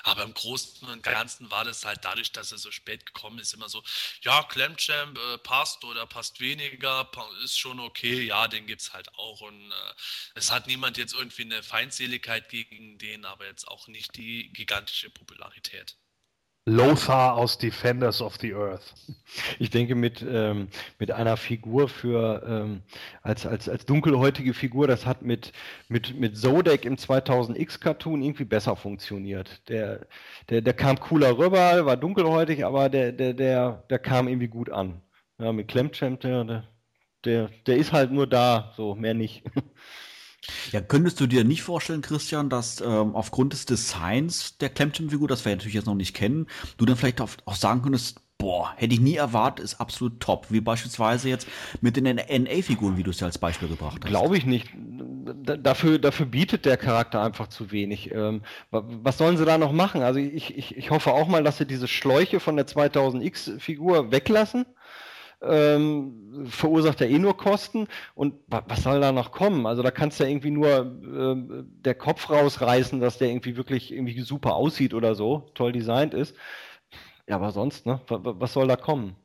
Aber 0.02 0.22
im 0.22 0.34
Großen 0.34 0.88
und 0.88 1.02
Ganzen 1.02 1.50
war 1.50 1.64
das 1.64 1.84
halt 1.84 2.04
dadurch, 2.04 2.32
dass 2.32 2.52
er 2.52 2.58
so 2.58 2.70
spät 2.70 3.06
gekommen 3.06 3.38
ist, 3.38 3.54
immer 3.54 3.68
so, 3.68 3.82
ja, 4.22 4.42
Clamchamp 4.42 5.18
äh, 5.18 5.38
passt 5.38 5.84
oder 5.84 6.06
passt 6.06 6.40
weniger, 6.40 7.10
ist 7.42 7.58
schon 7.58 7.80
okay, 7.80 8.22
ja, 8.22 8.48
den 8.48 8.66
gibt 8.66 8.82
es 8.82 8.92
halt 8.92 9.12
auch. 9.14 9.40
Und 9.40 9.70
äh, 9.70 9.94
es 10.34 10.50
hat 10.50 10.66
niemand 10.66 10.98
jetzt 10.98 11.14
irgendwie 11.14 11.42
eine 11.42 11.62
Feindseligkeit 11.62 12.48
gegen 12.48 12.98
den, 12.98 13.24
aber 13.24 13.46
jetzt 13.46 13.66
auch 13.68 13.88
nicht 13.88 14.16
die 14.16 14.52
gigantische 14.52 15.10
Popularität. 15.10 15.96
Lothar 16.66 17.34
aus 17.36 17.58
Defenders 17.58 18.22
of 18.22 18.36
the 18.40 18.54
Earth. 18.54 18.94
Ich 19.58 19.68
denke, 19.68 19.94
mit, 19.94 20.24
ähm, 20.26 20.68
mit 20.98 21.10
einer 21.10 21.36
Figur 21.36 21.88
für, 21.88 22.42
ähm, 22.46 22.82
als, 23.22 23.44
als, 23.44 23.68
als 23.68 23.84
dunkelhäutige 23.84 24.54
Figur, 24.54 24.86
das 24.86 25.04
hat 25.04 25.20
mit, 25.20 25.52
mit, 25.88 26.18
mit 26.18 26.38
Zodek 26.38 26.86
im 26.86 26.96
2000X-Cartoon 26.96 28.22
irgendwie 28.22 28.46
besser 28.46 28.76
funktioniert. 28.76 29.68
Der, 29.68 30.06
der, 30.48 30.62
der 30.62 30.72
kam 30.72 30.98
cooler 30.98 31.36
rüber, 31.36 31.84
war 31.84 31.98
dunkelhäutig, 31.98 32.64
aber 32.64 32.88
der, 32.88 33.12
der, 33.12 33.34
der, 33.34 33.84
der 33.90 33.98
kam 33.98 34.26
irgendwie 34.26 34.48
gut 34.48 34.70
an. 34.70 35.02
Ja, 35.38 35.52
mit 35.52 35.68
Clemchamp, 35.68 36.20
der, 36.20 36.64
der, 37.24 37.50
der 37.66 37.76
ist 37.76 37.92
halt 37.92 38.10
nur 38.10 38.26
da, 38.26 38.72
so, 38.76 38.94
mehr 38.94 39.14
nicht. 39.14 39.44
Ja, 40.72 40.80
könntest 40.80 41.20
du 41.20 41.26
dir 41.26 41.44
nicht 41.44 41.62
vorstellen, 41.62 42.02
Christian, 42.02 42.50
dass 42.50 42.80
ähm, 42.80 43.14
aufgrund 43.14 43.52
des 43.52 43.66
Designs 43.66 44.58
der 44.58 44.70
Clemson-Figur, 44.70 45.28
das 45.28 45.44
wir 45.44 45.52
natürlich 45.52 45.74
jetzt 45.74 45.86
noch 45.86 45.94
nicht 45.94 46.14
kennen, 46.14 46.46
du 46.76 46.84
dann 46.84 46.96
vielleicht 46.96 47.20
auch, 47.20 47.30
sagen 47.54 47.82
könntest, 47.82 48.20
boah, 48.38 48.72
hätte 48.76 48.94
ich 48.94 49.00
nie 49.00 49.14
erwartet, 49.14 49.64
ist 49.64 49.80
absolut 49.80 50.20
top. 50.20 50.46
Wie 50.50 50.60
beispielsweise 50.60 51.28
jetzt 51.28 51.46
mit 51.80 51.96
den 51.96 52.04
NA-Figuren, 52.04 52.96
wie 52.96 53.02
du 53.02 53.10
es 53.10 53.20
ja 53.20 53.26
als 53.26 53.38
Beispiel 53.38 53.68
gebracht 53.68 54.00
hast. 54.02 54.10
Glaube 54.10 54.36
ich 54.36 54.44
nicht. 54.44 54.68
dafür, 54.74 55.98
dafür 55.98 56.26
bietet 56.26 56.64
der 56.64 56.76
Charakter 56.76 57.22
einfach 57.22 57.48
zu 57.48 57.70
wenig. 57.70 58.12
Ähm, 58.12 58.42
was 58.70 59.18
sollen 59.18 59.36
sie 59.36 59.44
da 59.44 59.56
noch 59.56 59.72
machen? 59.72 60.02
Also 60.02 60.18
ich, 60.18 60.56
ich, 60.58 60.76
ich 60.76 60.90
hoffe 60.90 61.12
auch 61.12 61.28
mal, 61.28 61.42
dass 61.42 61.58
sie 61.58 61.66
diese 61.66 61.88
Schläuche 61.88 62.40
von 62.40 62.56
der 62.56 62.66
2000X-Figur 62.66 64.10
weglassen 64.10 64.66
ähm, 65.46 66.46
verursacht 66.46 67.00
ja 67.00 67.06
eh 67.06 67.18
nur 67.18 67.36
Kosten. 67.36 67.86
Und 68.14 68.34
was 68.48 68.82
soll 68.82 69.00
da 69.00 69.12
noch 69.12 69.32
kommen? 69.32 69.66
Also 69.66 69.82
da 69.82 69.90
kannst 69.90 70.18
du 70.18 70.24
ja 70.24 70.30
irgendwie 70.30 70.50
nur 70.50 70.68
äh, 70.68 71.64
der 71.84 71.94
Kopf 71.94 72.30
rausreißen, 72.30 73.00
dass 73.00 73.18
der 73.18 73.28
irgendwie 73.28 73.56
wirklich 73.56 73.92
irgendwie 73.92 74.20
super 74.20 74.54
aussieht 74.54 74.94
oder 74.94 75.14
so, 75.14 75.50
toll 75.54 75.72
designt 75.72 76.14
ist. 76.14 76.34
Ja, 77.26 77.36
aber 77.36 77.52
sonst, 77.52 77.86
ne? 77.86 78.00
Was 78.08 78.52
soll 78.52 78.68
da 78.68 78.76
kommen? 78.76 79.16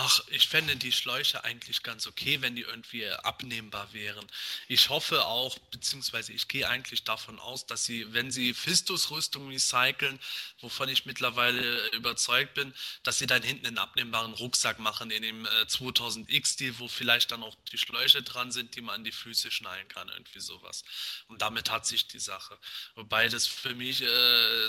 Ach, 0.00 0.20
ich 0.28 0.46
fände 0.46 0.76
die 0.76 0.92
Schläuche 0.92 1.42
eigentlich 1.42 1.82
ganz 1.82 2.06
okay, 2.06 2.40
wenn 2.40 2.54
die 2.54 2.62
irgendwie 2.62 3.04
abnehmbar 3.08 3.92
wären. 3.92 4.24
Ich 4.68 4.90
hoffe 4.90 5.26
auch, 5.26 5.58
beziehungsweise 5.72 6.32
ich 6.32 6.46
gehe 6.46 6.68
eigentlich 6.68 7.02
davon 7.02 7.40
aus, 7.40 7.66
dass 7.66 7.84
sie, 7.84 8.12
wenn 8.12 8.30
sie 8.30 8.54
Fistus-Rüstung 8.54 9.48
recyceln, 9.48 10.20
wovon 10.60 10.88
ich 10.88 11.04
mittlerweile 11.04 11.88
überzeugt 11.88 12.54
bin, 12.54 12.72
dass 13.02 13.18
sie 13.18 13.26
dann 13.26 13.42
hinten 13.42 13.66
einen 13.66 13.78
abnehmbaren 13.78 14.34
Rucksack 14.34 14.78
machen 14.78 15.10
in 15.10 15.22
dem 15.22 15.46
äh, 15.46 15.48
2000X-Stil, 15.62 16.78
wo 16.78 16.86
vielleicht 16.86 17.32
dann 17.32 17.42
auch 17.42 17.56
die 17.72 17.78
Schläuche 17.78 18.22
dran 18.22 18.52
sind, 18.52 18.76
die 18.76 18.82
man 18.82 18.96
an 18.96 19.04
die 19.04 19.10
Füße 19.10 19.50
schnallen 19.50 19.88
kann, 19.88 20.08
irgendwie 20.10 20.38
sowas. 20.38 20.84
Und 21.26 21.42
damit 21.42 21.72
hat 21.72 21.86
sich 21.86 22.06
die 22.06 22.20
Sache. 22.20 22.56
Wobei 22.94 23.28
das 23.28 23.48
für 23.48 23.74
mich 23.74 24.02
äh, 24.02 24.06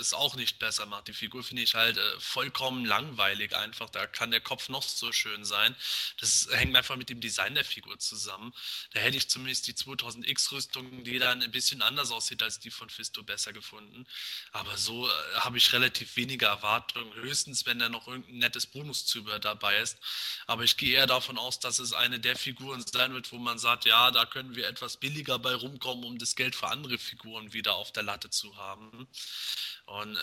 es 0.00 0.12
auch 0.12 0.34
nicht 0.34 0.58
besser 0.58 0.86
macht. 0.86 1.06
Die 1.06 1.12
Figur 1.12 1.44
finde 1.44 1.62
ich 1.62 1.76
halt 1.76 1.98
äh, 1.98 2.18
vollkommen 2.18 2.84
langweilig 2.84 3.54
einfach. 3.54 3.90
Da 3.90 4.08
kann 4.08 4.32
der 4.32 4.40
Kopf 4.40 4.68
noch 4.68 4.82
so 4.82 5.12
schön 5.20 5.44
sein. 5.44 5.76
Das 6.18 6.48
hängt 6.50 6.74
einfach 6.76 6.96
mit 6.96 7.08
dem 7.10 7.20
Design 7.20 7.54
der 7.54 7.64
Figur 7.64 7.98
zusammen. 7.98 8.52
Da 8.92 9.00
hätte 9.00 9.16
ich 9.16 9.28
zumindest 9.28 9.66
die 9.66 9.74
2000X-Rüstung, 9.74 11.04
die 11.04 11.18
dann 11.18 11.42
ein 11.42 11.50
bisschen 11.50 11.82
anders 11.82 12.10
aussieht 12.10 12.42
als 12.42 12.58
die 12.58 12.70
von 12.70 12.88
Fisto, 12.88 13.22
besser 13.22 13.52
gefunden. 13.52 14.06
Aber 14.52 14.76
so 14.76 15.06
äh, 15.06 15.10
habe 15.36 15.58
ich 15.58 15.72
relativ 15.72 16.16
wenige 16.16 16.46
Erwartungen. 16.46 17.12
Höchstens, 17.14 17.66
wenn 17.66 17.78
da 17.78 17.88
noch 17.88 18.08
irgendein 18.08 18.38
nettes 18.38 18.66
Bonuszubehör 18.66 19.38
dabei 19.38 19.78
ist. 19.78 19.98
Aber 20.46 20.64
ich 20.64 20.76
gehe 20.76 20.96
eher 20.96 21.06
davon 21.06 21.38
aus, 21.38 21.60
dass 21.60 21.78
es 21.78 21.92
eine 21.92 22.18
der 22.18 22.36
Figuren 22.36 22.84
sein 22.86 23.12
wird, 23.12 23.30
wo 23.32 23.38
man 23.38 23.58
sagt, 23.58 23.84
ja, 23.84 24.10
da 24.10 24.26
können 24.26 24.56
wir 24.56 24.66
etwas 24.66 24.96
billiger 24.96 25.38
bei 25.38 25.54
rumkommen, 25.54 26.04
um 26.04 26.18
das 26.18 26.34
Geld 26.34 26.56
für 26.56 26.68
andere 26.68 26.98
Figuren 26.98 27.52
wieder 27.52 27.74
auf 27.74 27.92
der 27.92 28.02
Latte 28.02 28.30
zu 28.30 28.56
haben. 28.56 29.06
Und 29.90 30.14
äh, 30.14 30.20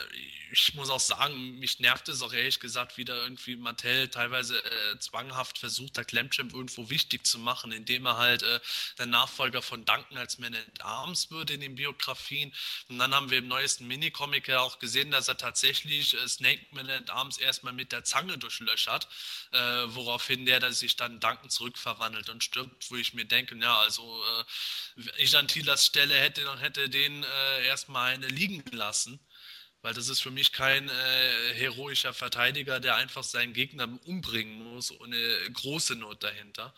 ich 0.51 0.73
muss 0.75 0.89
auch 0.89 0.99
sagen, 1.01 1.59
mich 1.59 1.79
nervt 1.79 2.07
es 2.07 2.21
auch 2.21 2.31
ehrlich 2.31 2.61
gesagt 2.61 2.95
wieder 2.95 3.21
irgendwie 3.21 3.57
Mattel 3.57 4.07
teilweise 4.07 4.63
äh, 4.63 4.99
zwanghaft 4.99 5.59
versucht, 5.59 5.97
der 5.97 6.05
Clamchamp 6.05 6.53
irgendwo 6.53 6.89
wichtig 6.89 7.27
zu 7.27 7.37
machen, 7.37 7.73
indem 7.73 8.05
er 8.05 8.15
halt 8.15 8.43
äh, 8.43 8.61
der 8.97 9.07
Nachfolger 9.07 9.61
von 9.61 9.83
Duncan 9.83 10.17
als 10.17 10.37
Man 10.37 10.55
at 10.55 10.81
Arms 10.81 11.31
wird 11.31 11.51
in 11.51 11.59
den 11.59 11.75
Biografien. 11.75 12.53
Und 12.87 12.97
dann 12.97 13.13
haben 13.13 13.29
wir 13.29 13.39
im 13.39 13.49
neuesten 13.49 13.87
Minicomic 13.87 14.47
ja 14.47 14.61
auch 14.61 14.79
gesehen, 14.79 15.11
dass 15.11 15.27
er 15.27 15.37
tatsächlich 15.37 16.13
äh, 16.13 16.27
Snake 16.29 16.65
Man 16.71 16.89
at 16.89 17.09
Arms 17.09 17.37
erstmal 17.37 17.73
mit 17.73 17.91
der 17.91 18.05
Zange 18.05 18.37
durchlöchert, 18.37 19.09
äh, 19.51 19.57
woraufhin 19.87 20.45
der, 20.45 20.61
der 20.61 20.71
sich 20.71 20.95
dann 20.95 21.19
Duncan 21.19 21.49
zurückverwandelt 21.49 22.29
und 22.29 22.41
stirbt, 22.41 22.89
wo 22.89 22.95
ich 22.95 23.13
mir 23.13 23.25
denke, 23.25 23.57
ja, 23.57 23.77
also 23.79 24.23
äh, 24.23 25.03
ich 25.17 25.35
an 25.35 25.49
Tilas 25.49 25.85
Stelle 25.85 26.15
hätte, 26.15 26.57
hätte 26.61 26.89
den 26.89 27.23
erstmal 27.63 28.13
eine 28.13 28.27
liegen 28.27 28.63
lassen. 28.71 29.19
Weil 29.87 29.93
das 29.93 30.09
ist 30.09 30.19
für 30.19 30.31
mich 30.31 30.51
kein 30.51 30.89
äh, 30.89 31.53
heroischer 31.53 32.13
Verteidiger, 32.13 32.81
der 32.81 32.97
einfach 32.97 33.23
seinen 33.23 33.53
Gegner 33.53 33.87
umbringen 34.03 34.61
muss, 34.73 34.91
ohne 34.91 35.17
große 35.53 35.95
Not 35.95 36.23
dahinter. 36.23 36.73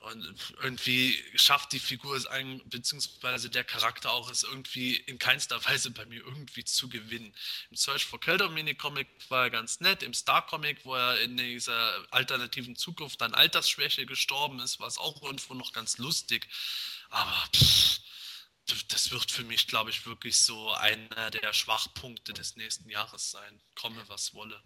Und 0.00 0.34
irgendwie 0.60 1.16
schafft 1.36 1.70
die 1.70 1.78
Figur 1.78 2.16
es 2.16 2.26
ein, 2.26 2.60
beziehungsweise 2.64 3.50
der 3.50 3.62
Charakter 3.62 4.10
auch 4.10 4.28
es 4.32 4.42
irgendwie 4.42 4.96
in 4.96 5.20
keinster 5.20 5.64
Weise 5.64 5.92
bei 5.92 6.06
mir 6.06 6.24
irgendwie 6.24 6.64
zu 6.64 6.88
gewinnen. 6.88 7.32
Im 7.70 7.76
Search 7.76 8.04
for 8.04 8.18
Kelder 8.18 8.48
Minicomic 8.48 9.06
war 9.28 9.44
er 9.44 9.50
ganz 9.50 9.78
nett. 9.78 10.02
Im 10.02 10.12
Star 10.12 10.44
Comic, 10.44 10.78
wo 10.82 10.96
er 10.96 11.20
in 11.20 11.36
dieser 11.36 12.04
alternativen 12.10 12.74
Zukunft 12.74 13.22
an 13.22 13.32
Altersschwäche 13.32 14.06
gestorben 14.06 14.58
ist, 14.58 14.80
war 14.80 14.88
es 14.88 14.98
auch 14.98 15.22
irgendwo 15.22 15.54
noch 15.54 15.72
ganz 15.72 15.98
lustig. 15.98 16.48
Aber 17.10 17.48
pff, 17.54 18.00
das 18.66 19.10
wird 19.12 19.30
für 19.30 19.44
mich, 19.44 19.66
glaube 19.66 19.90
ich, 19.90 20.06
wirklich 20.06 20.36
so 20.38 20.70
einer 20.72 21.30
der 21.30 21.52
Schwachpunkte 21.52 22.32
des 22.32 22.56
nächsten 22.56 22.88
Jahres 22.88 23.30
sein. 23.30 23.60
Komme, 23.74 24.02
was 24.08 24.34
wolle. 24.34 24.62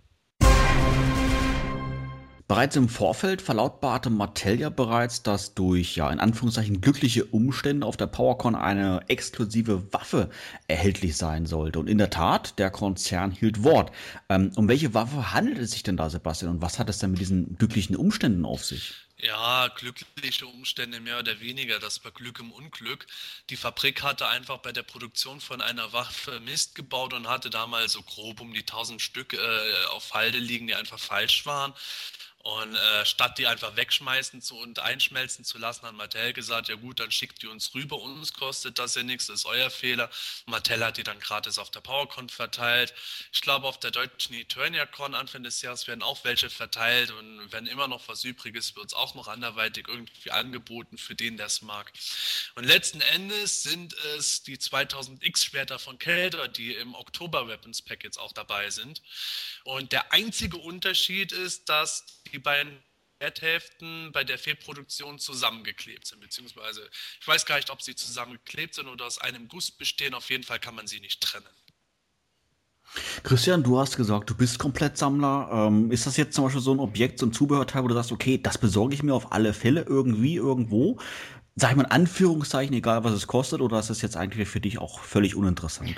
Bereits 2.48 2.76
im 2.76 2.88
Vorfeld 2.88 3.42
verlautbarte 3.42 4.08
Mattel 4.08 4.58
ja 4.58 4.70
bereits, 4.70 5.22
dass 5.22 5.52
durch 5.52 5.96
ja 5.96 6.10
in 6.10 6.18
Anführungszeichen 6.18 6.80
glückliche 6.80 7.26
Umstände 7.26 7.86
auf 7.86 7.98
der 7.98 8.06
PowerCon 8.06 8.54
eine 8.54 9.02
exklusive 9.08 9.92
Waffe 9.92 10.30
erhältlich 10.66 11.18
sein 11.18 11.44
sollte. 11.44 11.78
Und 11.78 11.90
in 11.90 11.98
der 11.98 12.08
Tat, 12.08 12.58
der 12.58 12.70
Konzern 12.70 13.32
hielt 13.32 13.64
Wort. 13.64 13.92
Ähm, 14.30 14.50
um 14.56 14.66
welche 14.66 14.94
Waffe 14.94 15.34
handelt 15.34 15.58
es 15.58 15.72
sich 15.72 15.82
denn 15.82 15.98
da, 15.98 16.08
Sebastian? 16.08 16.52
Und 16.52 16.62
was 16.62 16.78
hat 16.78 16.88
es 16.88 16.98
denn 16.98 17.10
mit 17.10 17.20
diesen 17.20 17.56
glücklichen 17.56 17.96
Umständen 17.96 18.46
auf 18.46 18.64
sich? 18.64 19.07
Ja, 19.20 19.66
glückliche 19.68 20.46
Umstände 20.46 21.00
mehr 21.00 21.18
oder 21.18 21.40
weniger. 21.40 21.80
Das 21.80 22.04
war 22.04 22.12
Glück 22.12 22.38
im 22.38 22.52
Unglück. 22.52 23.04
Die 23.50 23.56
Fabrik 23.56 24.02
hatte 24.02 24.28
einfach 24.28 24.58
bei 24.58 24.70
der 24.70 24.84
Produktion 24.84 25.40
von 25.40 25.60
einer 25.60 25.92
Waffe 25.92 26.38
Mist 26.40 26.76
gebaut 26.76 27.12
und 27.12 27.26
hatte 27.28 27.50
damals 27.50 27.92
so 27.92 28.02
grob 28.02 28.40
um 28.40 28.52
die 28.54 28.60
1000 28.60 29.02
Stück 29.02 29.32
äh, 29.32 29.84
auf 29.90 30.14
Halde 30.14 30.38
liegen, 30.38 30.68
die 30.68 30.74
einfach 30.76 31.00
falsch 31.00 31.46
waren. 31.46 31.74
Und 32.44 32.74
äh, 32.74 33.04
statt 33.04 33.36
die 33.38 33.46
einfach 33.46 33.76
wegschmeißen 33.76 34.40
zu 34.40 34.56
und 34.56 34.78
einschmelzen 34.78 35.44
zu 35.44 35.58
lassen, 35.58 35.84
hat 35.86 35.94
Mattel 35.94 36.32
gesagt, 36.32 36.68
ja 36.68 36.76
gut, 36.76 37.00
dann 37.00 37.10
schickt 37.10 37.42
die 37.42 37.46
uns 37.48 37.74
rüber, 37.74 38.00
uns 38.00 38.32
kostet 38.32 38.78
das 38.78 38.94
ja 38.94 39.02
nichts, 39.02 39.26
das 39.26 39.40
ist 39.40 39.46
euer 39.46 39.70
Fehler. 39.70 40.08
Mattel 40.46 40.82
hat 40.84 40.96
die 40.96 41.02
dann 41.02 41.18
gratis 41.20 41.58
auf 41.58 41.70
der 41.70 41.80
PowerCon 41.80 42.28
verteilt. 42.28 42.94
Ich 43.32 43.40
glaube, 43.42 43.66
auf 43.66 43.78
der 43.80 43.90
deutschen 43.90 44.34
EterniaCon 44.34 45.14
Anfang 45.14 45.42
des 45.42 45.60
Jahres 45.62 45.86
werden 45.88 46.02
auch 46.02 46.24
welche 46.24 46.48
verteilt 46.48 47.10
und 47.10 47.52
wenn 47.52 47.66
immer 47.66 47.88
noch 47.88 48.08
was 48.08 48.24
übrig 48.24 48.54
ist, 48.54 48.76
wird 48.76 48.86
es 48.86 48.94
auch 48.94 49.07
noch 49.14 49.28
anderweitig 49.28 49.86
irgendwie 49.88 50.30
angeboten 50.30 50.98
für 50.98 51.14
den, 51.14 51.36
der 51.36 51.46
es 51.46 51.62
mag. 51.62 51.92
Und 52.54 52.64
letzten 52.64 53.00
Endes 53.00 53.62
sind 53.62 53.94
es 54.16 54.42
die 54.42 54.56
2000X 54.56 55.44
Schwerter 55.44 55.78
von 55.78 55.98
Kelder, 55.98 56.48
die 56.48 56.74
im 56.74 56.94
Oktober 56.94 57.48
Weapons 57.48 57.82
Pack 57.82 58.04
jetzt 58.04 58.18
auch 58.18 58.32
dabei 58.32 58.70
sind. 58.70 59.02
Und 59.64 59.92
der 59.92 60.12
einzige 60.12 60.56
Unterschied 60.56 61.32
ist, 61.32 61.68
dass 61.68 62.04
die 62.32 62.38
beiden 62.38 62.82
Erdhälften 63.20 64.12
bei 64.12 64.22
der 64.22 64.38
Fehlproduktion 64.38 65.18
zusammengeklebt 65.18 66.06
sind, 66.06 66.20
beziehungsweise 66.20 66.88
ich 67.20 67.26
weiß 67.26 67.46
gar 67.46 67.56
nicht, 67.56 67.70
ob 67.70 67.82
sie 67.82 67.96
zusammengeklebt 67.96 68.74
sind 68.74 68.86
oder 68.86 69.06
aus 69.06 69.18
einem 69.18 69.48
Guss 69.48 69.70
bestehen. 69.70 70.14
Auf 70.14 70.30
jeden 70.30 70.44
Fall 70.44 70.60
kann 70.60 70.74
man 70.74 70.86
sie 70.86 71.00
nicht 71.00 71.20
trennen. 71.20 71.48
Christian, 73.22 73.62
du 73.62 73.78
hast 73.78 73.96
gesagt, 73.96 74.30
du 74.30 74.34
bist 74.34 74.58
komplett 74.58 74.96
Sammler. 74.96 75.48
Ähm, 75.52 75.90
ist 75.90 76.06
das 76.06 76.16
jetzt 76.16 76.34
zum 76.34 76.44
Beispiel 76.44 76.62
so 76.62 76.72
ein 76.72 76.78
Objekt, 76.78 77.18
so 77.18 77.26
ein 77.26 77.32
Zubehörteil, 77.32 77.84
wo 77.84 77.88
du 77.88 77.94
sagst, 77.94 78.12
okay, 78.12 78.38
das 78.38 78.58
besorge 78.58 78.94
ich 78.94 79.02
mir 79.02 79.14
auf 79.14 79.32
alle 79.32 79.52
Fälle 79.52 79.82
irgendwie 79.82 80.36
irgendwo? 80.36 80.98
Sag 81.56 81.70
ich 81.70 81.76
mal 81.76 81.84
in 81.84 81.90
Anführungszeichen, 81.90 82.74
egal 82.74 83.04
was 83.04 83.12
es 83.12 83.26
kostet, 83.26 83.60
oder 83.60 83.78
ist 83.78 83.90
das 83.90 84.02
jetzt 84.02 84.16
eigentlich 84.16 84.48
für 84.48 84.60
dich 84.60 84.78
auch 84.78 85.00
völlig 85.00 85.34
uninteressant? 85.34 85.94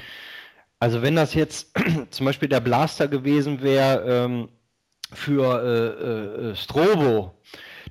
Also 0.79 1.03
wenn 1.03 1.17
das 1.17 1.35
jetzt 1.35 1.75
zum 2.11 2.27
Beispiel 2.27 2.49
der 2.49 2.61
Blaster 2.61 3.09
gewesen 3.09 3.63
wäre, 3.63 4.05
ähm, 4.07 4.49
für 5.13 5.63
äh, 5.63 6.51
äh, 6.51 6.57
Strobo, 6.57 7.35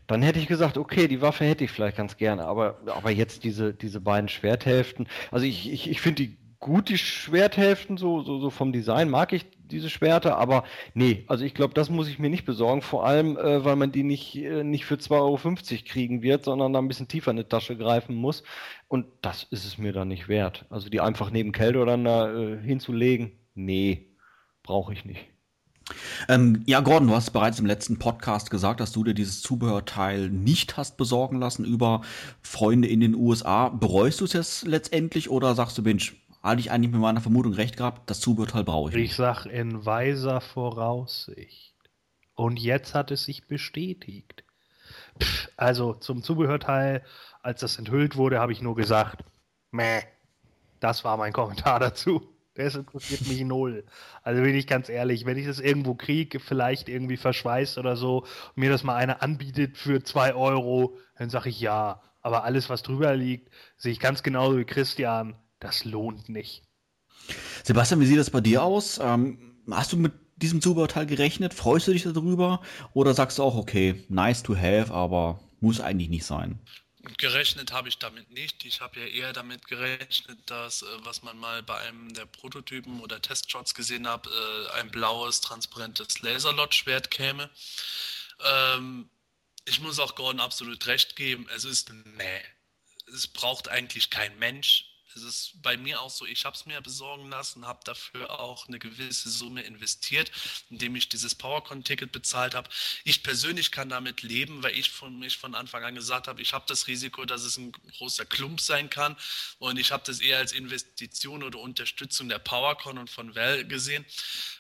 dann 0.08 0.22
hätte 0.22 0.40
ich 0.40 0.48
gesagt, 0.48 0.78
okay, 0.78 1.08
die 1.08 1.22
Waffe 1.22 1.46
hätte 1.46 1.64
ich 1.64 1.72
vielleicht 1.72 1.98
ganz 1.98 2.18
gerne, 2.18 2.46
aber, 2.46 2.80
aber 2.88 3.12
jetzt 3.12 3.44
diese, 3.44 3.74
diese 3.74 4.02
beiden 4.02 4.30
Schwerthälften, 4.30 5.08
also 5.32 5.46
ich, 5.46 5.72
ich, 5.72 5.90
ich 5.90 6.02
finde 6.02 6.24
die 6.24 6.38
gut, 6.60 6.90
die 6.90 6.98
Schwerthälften, 6.98 7.98
so, 7.98 8.22
so, 8.22 8.40
so 8.40 8.50
vom 8.50 8.74
Design 8.74 9.10
mag 9.10 9.34
ich 9.34 9.46
diese 9.70 9.90
Schwerter, 9.90 10.38
aber 10.38 10.64
nee, 10.94 11.24
also 11.28 11.46
ich 11.46 11.54
glaube, 11.54 11.74
das 11.74 11.90
muss 11.90 12.08
ich 12.10 12.20
mir 12.20 12.30
nicht 12.30 12.46
besorgen, 12.46 12.82
vor 12.82 13.06
allem, 13.06 13.38
äh, 13.38 13.64
weil 13.64 13.76
man 13.76 13.92
die 13.92 14.04
nicht, 14.04 14.36
äh, 14.36 14.64
nicht 14.64 14.86
für 14.86 14.96
2,50 14.96 15.12
Euro 15.14 15.84
kriegen 15.86 16.22
wird, 16.22 16.44
sondern 16.44 16.74
da 16.74 16.80
ein 16.80 16.88
bisschen 16.88 17.08
tiefer 17.08 17.32
in 17.32 17.38
die 17.38 17.44
Tasche 17.44 17.78
greifen 17.78 18.16
muss. 18.16 18.44
Und 18.88 19.06
das 19.22 19.44
ist 19.44 19.66
es 19.66 19.78
mir 19.78 19.94
dann 19.94 20.08
nicht 20.08 20.28
wert. 20.28 20.66
Also 20.70 20.90
die 20.90 21.02
einfach 21.02 21.30
neben 21.32 21.52
Kälte 21.52 21.86
dann 21.86 22.04
da 22.04 22.34
äh, 22.34 22.58
hinzulegen, 22.62 23.32
nee, 23.54 24.08
brauche 24.64 24.92
ich 24.94 25.06
nicht. 25.06 25.28
Ähm, 26.28 26.64
ja, 26.66 26.82
Gordon, 26.82 27.08
du 27.08 27.16
hast 27.16 27.32
bereits 27.32 27.60
im 27.60 27.66
letzten 27.66 27.98
Podcast 27.98 28.52
gesagt, 28.52 28.80
dass 28.80 28.92
du 28.92 29.04
dir 29.04 29.14
dieses 29.14 29.42
Zubehörteil 29.42 30.30
nicht 30.30 30.78
hast 30.78 30.98
besorgen 30.98 31.40
lassen 31.40 31.66
über 31.66 32.02
Freunde 32.42 32.88
in 32.88 33.00
den 33.00 33.16
USA. 33.16 33.70
Bereust 33.70 34.22
du 34.22 34.26
es 34.26 34.34
jetzt 34.34 34.68
letztendlich 34.68 35.30
oder 35.30 35.56
sagst 35.56 35.78
du, 35.78 35.82
Mensch, 35.82 36.16
hatte 36.42 36.62
ich 36.62 36.72
eigentlich 36.72 36.92
mit 36.92 37.02
meiner 37.02 37.22
Vermutung 37.22 37.54
recht 37.54 37.78
gehabt, 37.78 38.10
das 38.10 38.20
Zubehörteil 38.20 38.64
brauche 38.64 38.90
ich 38.90 38.96
nicht? 38.96 39.12
Ich 39.12 39.16
sag 39.16 39.46
in 39.46 39.86
weiser 39.86 40.42
Voraussicht. 40.42 41.76
Und 42.36 42.60
jetzt 42.60 42.96
hat 42.96 43.12
es 43.12 43.26
sich 43.26 43.48
bestätigt. 43.48 44.44
Pff, 45.22 45.50
also 45.58 45.94
zum 45.94 46.24
Zubehörteil, 46.24 47.04
als 47.42 47.62
das 47.62 47.78
enthüllt 47.78 48.16
wurde, 48.16 48.40
habe 48.40 48.54
ich 48.54 48.62
nur 48.62 48.76
gesagt, 48.76 49.24
meh. 49.72 50.02
Das 50.80 51.04
war 51.04 51.18
mein 51.18 51.34
Kommentar 51.34 51.80
dazu. 51.82 52.34
Das 52.56 52.76
interessiert 52.76 53.28
mich 53.28 53.42
null. 53.42 53.86
Also 54.22 54.42
bin 54.42 54.56
ich 54.56 54.68
ganz 54.68 54.90
ehrlich, 54.90 55.26
wenn 55.26 55.38
ich 55.38 55.46
das 55.46 55.60
irgendwo 55.60 55.96
kriege, 55.96 56.40
vielleicht 56.40 56.90
irgendwie 56.90 57.18
verschweißt 57.18 57.78
oder 57.78 57.96
so, 57.96 58.26
mir 58.56 58.70
das 58.70 58.84
mal 58.84 58.96
einer 58.96 59.22
anbietet 59.22 59.78
für 59.78 60.04
zwei 60.04 60.34
Euro, 60.34 60.98
dann 61.18 61.30
sage 61.30 61.50
ich 61.50 61.60
ja. 61.62 62.02
Aber 62.22 62.44
alles, 62.44 62.70
was 62.70 62.84
drüber 62.84 63.16
liegt, 63.16 63.50
sehe 63.78 63.94
ich 63.94 64.00
ganz 64.00 64.24
genauso 64.24 64.58
wie 64.58 64.66
Christian, 64.66 65.36
das 65.60 65.86
lohnt 65.86 66.30
nicht. 66.30 66.64
Sebastian, 67.64 68.00
wie 68.00 68.06
sieht 68.06 68.18
das 68.18 68.30
bei 68.30 68.42
dir 68.42 68.64
aus? 68.64 69.00
Ähm, 69.02 69.56
hast 69.70 69.92
du 69.92 69.98
mit 69.98 70.14
diesem 70.38 70.62
Zubehörteil 70.62 71.06
gerechnet? 71.06 71.54
Freust 71.54 71.88
du 71.88 71.92
dich 71.92 72.04
darüber? 72.04 72.62
Oder 72.94 73.14
sagst 73.14 73.38
du 73.38 73.44
auch, 73.44 73.56
okay, 73.56 74.04
nice 74.10 74.42
to 74.42 74.56
have, 74.56 74.94
aber 74.94 75.40
muss 75.60 75.80
eigentlich 75.80 76.10
nicht 76.10 76.26
sein? 76.26 76.60
Gerechnet 77.18 77.72
habe 77.72 77.88
ich 77.88 77.98
damit 77.98 78.30
nicht. 78.32 78.66
Ich 78.66 78.82
habe 78.82 79.00
ja 79.00 79.06
eher 79.06 79.34
damit 79.34 79.68
gerechnet, 79.68 80.38
dass, 80.48 80.82
äh, 80.82 80.86
was 81.04 81.24
man 81.24 81.38
mal 81.38 81.64
bei 81.64 81.78
einem 81.80 82.14
der 82.14 82.26
Prototypen 82.26 83.00
oder 83.02 83.22
Testshots 83.22 83.74
gesehen 83.74 84.08
hat, 84.08 84.28
äh, 84.28 84.80
ein 84.80 84.92
blaues, 84.92 85.42
transparentes 85.42 86.22
Laserlot-Schwert 86.22 87.10
käme. 87.10 87.50
Ähm, 88.44 89.10
ich 89.66 89.80
muss 89.80 90.00
auch 90.00 90.16
Gordon 90.16 90.42
absolut 90.42 90.86
recht 90.88 91.16
geben. 91.16 91.48
Es 91.56 91.64
ist, 91.64 91.92
nee, 91.94 92.42
es 93.14 93.28
braucht 93.28 93.70
eigentlich 93.70 94.10
kein 94.10 94.38
Mensch 94.40 94.89
es 95.16 95.24
ist 95.24 95.62
bei 95.62 95.78
mir 95.78 96.02
auch 96.02 96.10
so, 96.10 96.26
ich 96.26 96.46
habe 96.46 96.56
es 96.56 96.66
mir 96.66 96.80
besorgen 96.82 97.30
lassen, 97.30 97.66
habe 97.66 97.80
dafür 97.84 98.40
auch 98.40 98.68
eine 98.68 98.80
gewisse 98.80 99.30
Summe 99.30 99.62
investiert, 99.62 100.32
indem 100.70 100.96
ich 100.96 101.10
dieses 101.10 101.36
PowerCon-Ticket 101.36 102.12
bezahlt 102.12 102.56
habe. 102.56 102.70
Ich 103.04 103.24
persönlich 103.24 103.72
kann 103.72 103.90
damit 103.90 104.22
leben, 104.22 104.62
weil 104.64 104.78
ich 104.78 104.92
von 104.92 105.18
mich 105.20 105.38
von 105.38 105.56
Anfang 105.56 105.84
an 105.84 105.96
gesagt 105.96 106.28
habe, 106.28 106.42
ich 106.42 106.54
habe 106.54 106.66
das 106.68 106.88
Risiko, 106.88 107.26
dass 107.26 107.44
es 107.44 107.58
ein 107.58 107.72
großer 107.72 108.26
Klump 108.26 108.62
sein 108.62 108.90
kann 108.90 109.16
und 109.58 109.78
ich 109.78 109.92
habe 109.92 110.04
das 110.06 110.20
eher 110.20 110.38
als 110.38 110.52
Investition 110.52 111.44
oder 111.44 111.60
Unterstützung 111.60 112.30
der 112.30 112.40
PowerCon 112.40 112.98
und 112.98 113.10
von 113.10 113.36
Well 113.36 113.66
gesehen. 113.66 114.06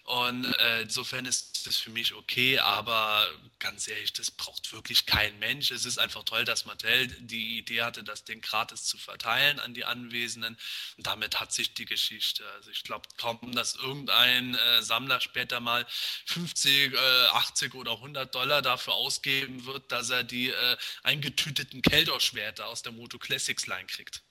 Und 0.10 0.46
äh, 0.46 0.82
insofern 0.82 1.28
ist 1.28 1.68
das 1.68 1.78
für 1.78 1.92
mich 1.92 2.16
okay, 2.16 2.58
aber 2.58 3.28
ganz 3.60 3.88
ehrlich, 3.88 4.12
das 4.12 4.32
braucht 4.32 4.74
wirklich 4.74 5.06
kein 5.06 5.38
Mensch. 5.38 5.70
Es 5.70 5.86
ist 5.86 6.00
einfach 6.00 6.24
toll, 6.24 6.46
dass 6.46 6.66
Mattel 6.66 7.08
die 7.20 7.60
Idee 7.60 7.84
hatte, 7.84 8.04
das 8.04 8.24
Ding 8.24 8.42
gratis 8.42 8.86
zu 8.86 8.98
verteilen 8.98 9.60
an 9.60 9.76
die 9.76 9.86
Anwesenden. 9.86 10.39
Und 10.44 11.08
damit 11.08 11.40
hat 11.40 11.52
sich 11.52 11.74
die 11.74 11.86
Geschichte. 11.86 12.44
Also 12.56 12.72
ich 12.72 12.84
glaube 12.84 13.08
kaum, 13.18 13.52
dass 13.54 13.76
irgendein 13.76 14.56
äh, 14.56 14.82
Sammler 14.82 15.22
später 15.22 15.60
mal 15.60 15.86
50, 16.26 16.94
äh, 16.94 16.98
80 17.34 17.76
oder 17.76 17.94
100 17.94 18.34
Dollar 18.34 18.62
dafür 18.62 18.94
ausgeben 18.94 19.66
wird, 19.66 19.92
dass 19.92 20.10
er 20.10 20.24
die 20.24 20.50
äh, 20.50 20.78
eingetüteten 21.04 21.82
Keldor-Schwerter 21.82 22.68
aus 22.68 22.82
der 22.82 22.92
Moto 22.92 23.18
Classics 23.18 23.68
Line 23.68 23.88
kriegt. 23.88 24.24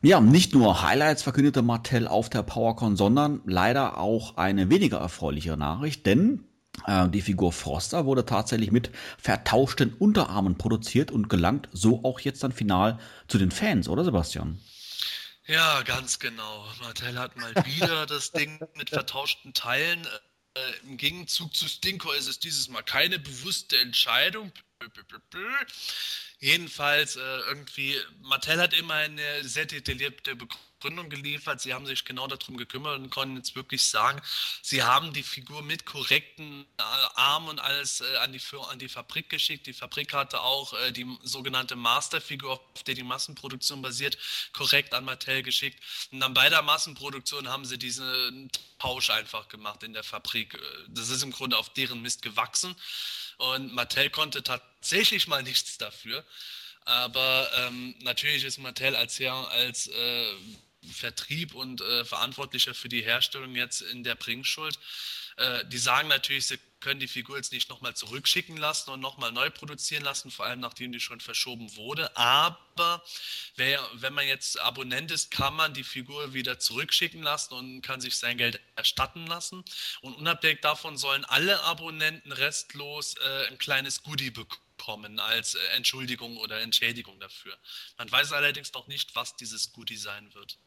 Ja, 0.00 0.20
nicht 0.20 0.54
nur 0.54 0.82
Highlights 0.82 1.24
verkündete 1.24 1.60
Mattel 1.60 2.06
auf 2.06 2.30
der 2.30 2.44
PowerCon, 2.44 2.96
sondern 2.96 3.42
leider 3.46 3.98
auch 3.98 4.36
eine 4.36 4.70
weniger 4.70 4.98
erfreuliche 4.98 5.56
Nachricht, 5.56 6.06
denn 6.06 6.44
die 7.10 7.22
Figur 7.22 7.52
Froster 7.52 8.06
wurde 8.06 8.24
tatsächlich 8.24 8.70
mit 8.70 8.90
vertauschten 9.18 9.94
Unterarmen 9.94 10.58
produziert 10.58 11.10
und 11.10 11.28
gelangt 11.28 11.68
so 11.72 12.04
auch 12.04 12.20
jetzt 12.20 12.42
dann 12.42 12.52
final 12.52 12.98
zu 13.28 13.38
den 13.38 13.50
Fans, 13.50 13.88
oder 13.88 14.04
Sebastian? 14.04 14.58
Ja, 15.48 15.80
ganz 15.82 16.18
genau. 16.18 16.66
Mattel 16.82 17.18
hat 17.18 17.36
mal 17.36 17.54
wieder 17.64 18.04
das 18.06 18.32
Ding 18.32 18.60
mit 18.74 18.90
vertauschten 18.90 19.54
Teilen. 19.54 20.06
Äh, 20.54 20.60
Im 20.86 20.98
Gegenzug 20.98 21.54
zu 21.54 21.66
Stinko 21.66 22.12
ist 22.12 22.28
es 22.28 22.38
dieses 22.38 22.68
Mal 22.68 22.82
keine 22.82 23.18
bewusste 23.18 23.78
Entscheidung. 23.78 24.52
Jedenfalls 26.40 27.16
äh, 27.16 27.20
irgendwie, 27.48 27.96
Mattel 28.22 28.60
hat 28.60 28.72
immer 28.72 28.94
eine 28.94 29.42
sehr 29.42 29.66
detaillierte 29.66 30.36
Begründung 30.36 31.10
geliefert. 31.10 31.60
Sie 31.60 31.74
haben 31.74 31.84
sich 31.84 32.04
genau 32.04 32.28
darum 32.28 32.56
gekümmert 32.56 32.96
und 32.96 33.10
konnten 33.10 33.36
jetzt 33.36 33.56
wirklich 33.56 33.88
sagen, 33.88 34.22
sie 34.62 34.84
haben 34.84 35.12
die 35.12 35.24
Figur 35.24 35.62
mit 35.62 35.84
korrekten 35.84 36.64
äh, 36.78 36.82
Armen 37.16 37.48
und 37.48 37.58
alles 37.58 38.02
äh, 38.02 38.16
an, 38.18 38.32
die, 38.32 38.40
an 38.70 38.78
die 38.78 38.88
Fabrik 38.88 39.28
geschickt. 39.28 39.66
Die 39.66 39.72
Fabrik 39.72 40.14
hatte 40.14 40.40
auch 40.40 40.74
äh, 40.74 40.92
die 40.92 41.06
sogenannte 41.24 41.74
Masterfigur, 41.74 42.52
auf 42.52 42.84
der 42.84 42.94
die 42.94 43.02
Massenproduktion 43.02 43.82
basiert, 43.82 44.16
korrekt 44.52 44.94
an 44.94 45.04
Mattel 45.04 45.42
geschickt. 45.42 45.82
Und 46.12 46.20
dann 46.20 46.34
bei 46.34 46.48
der 46.48 46.62
Massenproduktion 46.62 47.48
haben 47.48 47.64
sie 47.64 47.78
diesen 47.78 48.48
Tausch 48.78 49.10
einfach 49.10 49.48
gemacht 49.48 49.82
in 49.82 49.92
der 49.92 50.04
Fabrik. 50.04 50.54
Äh, 50.54 50.58
das 50.86 51.08
ist 51.08 51.24
im 51.24 51.32
Grunde 51.32 51.58
auf 51.58 51.72
deren 51.72 52.00
Mist 52.00 52.22
gewachsen. 52.22 52.76
Und 53.38 53.72
Mattel 53.72 54.10
konnte 54.10 54.42
tatsächlich 54.42 55.26
mal 55.26 55.42
nichts 55.42 55.78
dafür. 55.78 56.24
Aber 56.84 57.50
ähm, 57.56 57.94
natürlich 58.00 58.44
ist 58.44 58.58
Mattel 58.58 58.96
als, 58.96 59.18
Herr, 59.20 59.48
als 59.50 59.88
äh, 59.88 60.34
Vertrieb 60.90 61.54
und 61.54 61.80
äh, 61.80 62.04
Verantwortlicher 62.04 62.74
für 62.74 62.88
die 62.88 63.02
Herstellung 63.02 63.54
jetzt 63.54 63.82
in 63.82 64.04
der 64.04 64.14
Bringschuld. 64.14 64.78
Äh, 65.38 65.64
die 65.66 65.78
sagen 65.78 66.08
natürlich, 66.08 66.46
sie 66.46 66.58
können 66.80 67.00
die 67.00 67.08
Figur 67.08 67.36
jetzt 67.36 67.52
nicht 67.52 67.68
nochmal 67.70 67.94
zurückschicken 67.94 68.56
lassen 68.56 68.90
und 68.90 69.00
nochmal 69.00 69.32
neu 69.32 69.50
produzieren 69.50 70.04
lassen, 70.04 70.30
vor 70.30 70.46
allem 70.46 70.60
nachdem 70.60 70.92
die 70.92 71.00
schon 71.00 71.20
verschoben 71.20 71.74
wurde. 71.76 72.16
Aber 72.16 73.02
wer, 73.56 73.80
wenn 73.94 74.12
man 74.12 74.26
jetzt 74.26 74.60
Abonnent 74.60 75.10
ist, 75.10 75.30
kann 75.30 75.54
man 75.54 75.74
die 75.74 75.84
Figur 75.84 76.34
wieder 76.34 76.58
zurückschicken 76.58 77.22
lassen 77.22 77.54
und 77.54 77.82
kann 77.82 78.00
sich 78.00 78.16
sein 78.16 78.36
Geld 78.36 78.60
erstatten 78.76 79.26
lassen. 79.26 79.64
Und 80.02 80.14
unabhängig 80.14 80.60
davon 80.60 80.96
sollen 80.96 81.24
alle 81.24 81.62
Abonnenten 81.62 82.32
restlos 82.32 83.14
äh, 83.16 83.48
ein 83.48 83.58
kleines 83.58 84.02
Goodie 84.02 84.30
bekommen 84.30 85.20
als 85.20 85.54
äh, 85.54 85.58
Entschuldigung 85.76 86.36
oder 86.36 86.60
Entschädigung 86.60 87.18
dafür. 87.20 87.56
Man 87.96 88.10
weiß 88.10 88.32
allerdings 88.32 88.72
noch 88.72 88.86
nicht, 88.88 89.14
was 89.14 89.36
dieses 89.36 89.72
Goodie 89.72 89.96
sein 89.96 90.32
wird. 90.34 90.58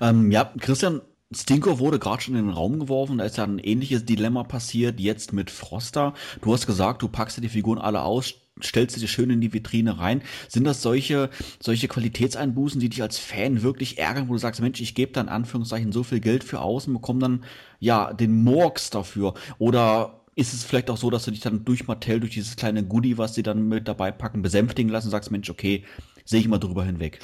Ähm, 0.00 0.30
ja, 0.30 0.52
Christian, 0.60 1.00
Stinko 1.34 1.78
wurde 1.78 1.98
gerade 1.98 2.22
schon 2.22 2.36
in 2.36 2.46
den 2.46 2.54
Raum 2.54 2.78
geworfen, 2.78 3.18
da 3.18 3.24
ist 3.24 3.36
ja 3.36 3.44
ein 3.44 3.58
ähnliches 3.58 4.04
Dilemma 4.04 4.44
passiert, 4.44 5.00
jetzt 5.00 5.32
mit 5.32 5.50
Froster. 5.50 6.14
Du 6.42 6.52
hast 6.52 6.66
gesagt, 6.66 7.02
du 7.02 7.08
packst 7.08 7.36
dir 7.36 7.42
die 7.42 7.48
Figuren 7.48 7.78
alle 7.78 8.02
aus, 8.02 8.34
stellst 8.62 8.94
sie 8.94 9.00
dir 9.00 9.08
schön 9.08 9.30
in 9.30 9.40
die 9.40 9.52
Vitrine 9.52 9.98
rein. 9.98 10.22
Sind 10.48 10.64
das 10.64 10.82
solche, 10.82 11.30
solche 11.60 11.88
Qualitätseinbußen, 11.88 12.80
die 12.80 12.88
dich 12.88 13.02
als 13.02 13.18
Fan 13.18 13.62
wirklich 13.62 13.98
ärgern, 13.98 14.28
wo 14.28 14.34
du 14.34 14.38
sagst, 14.38 14.60
Mensch, 14.60 14.80
ich 14.80 14.94
gebe 14.94 15.18
in 15.18 15.28
Anführungszeichen 15.28 15.92
so 15.92 16.02
viel 16.02 16.20
Geld 16.20 16.44
für 16.44 16.60
aus 16.60 16.86
und 16.86 16.94
bekomme 16.94 17.20
dann 17.20 17.44
ja 17.80 18.12
den 18.12 18.44
Morgs 18.44 18.90
dafür? 18.90 19.34
Oder 19.58 20.20
ist 20.36 20.52
es 20.52 20.64
vielleicht 20.64 20.90
auch 20.90 20.96
so, 20.96 21.10
dass 21.10 21.24
du 21.24 21.30
dich 21.30 21.40
dann 21.40 21.64
durch 21.64 21.86
Mattel, 21.86 22.20
durch 22.20 22.32
dieses 22.32 22.56
kleine 22.56 22.84
Goodie, 22.84 23.18
was 23.18 23.34
sie 23.34 23.42
dann 23.42 23.68
mit 23.68 23.88
dabei 23.88 24.10
packen, 24.10 24.42
besänftigen 24.42 24.90
lassen 24.90 25.08
und 25.08 25.12
sagst, 25.12 25.30
Mensch, 25.30 25.50
okay, 25.50 25.84
sehe 26.24 26.40
ich 26.40 26.48
mal 26.48 26.58
drüber 26.58 26.84
hinweg? 26.84 27.20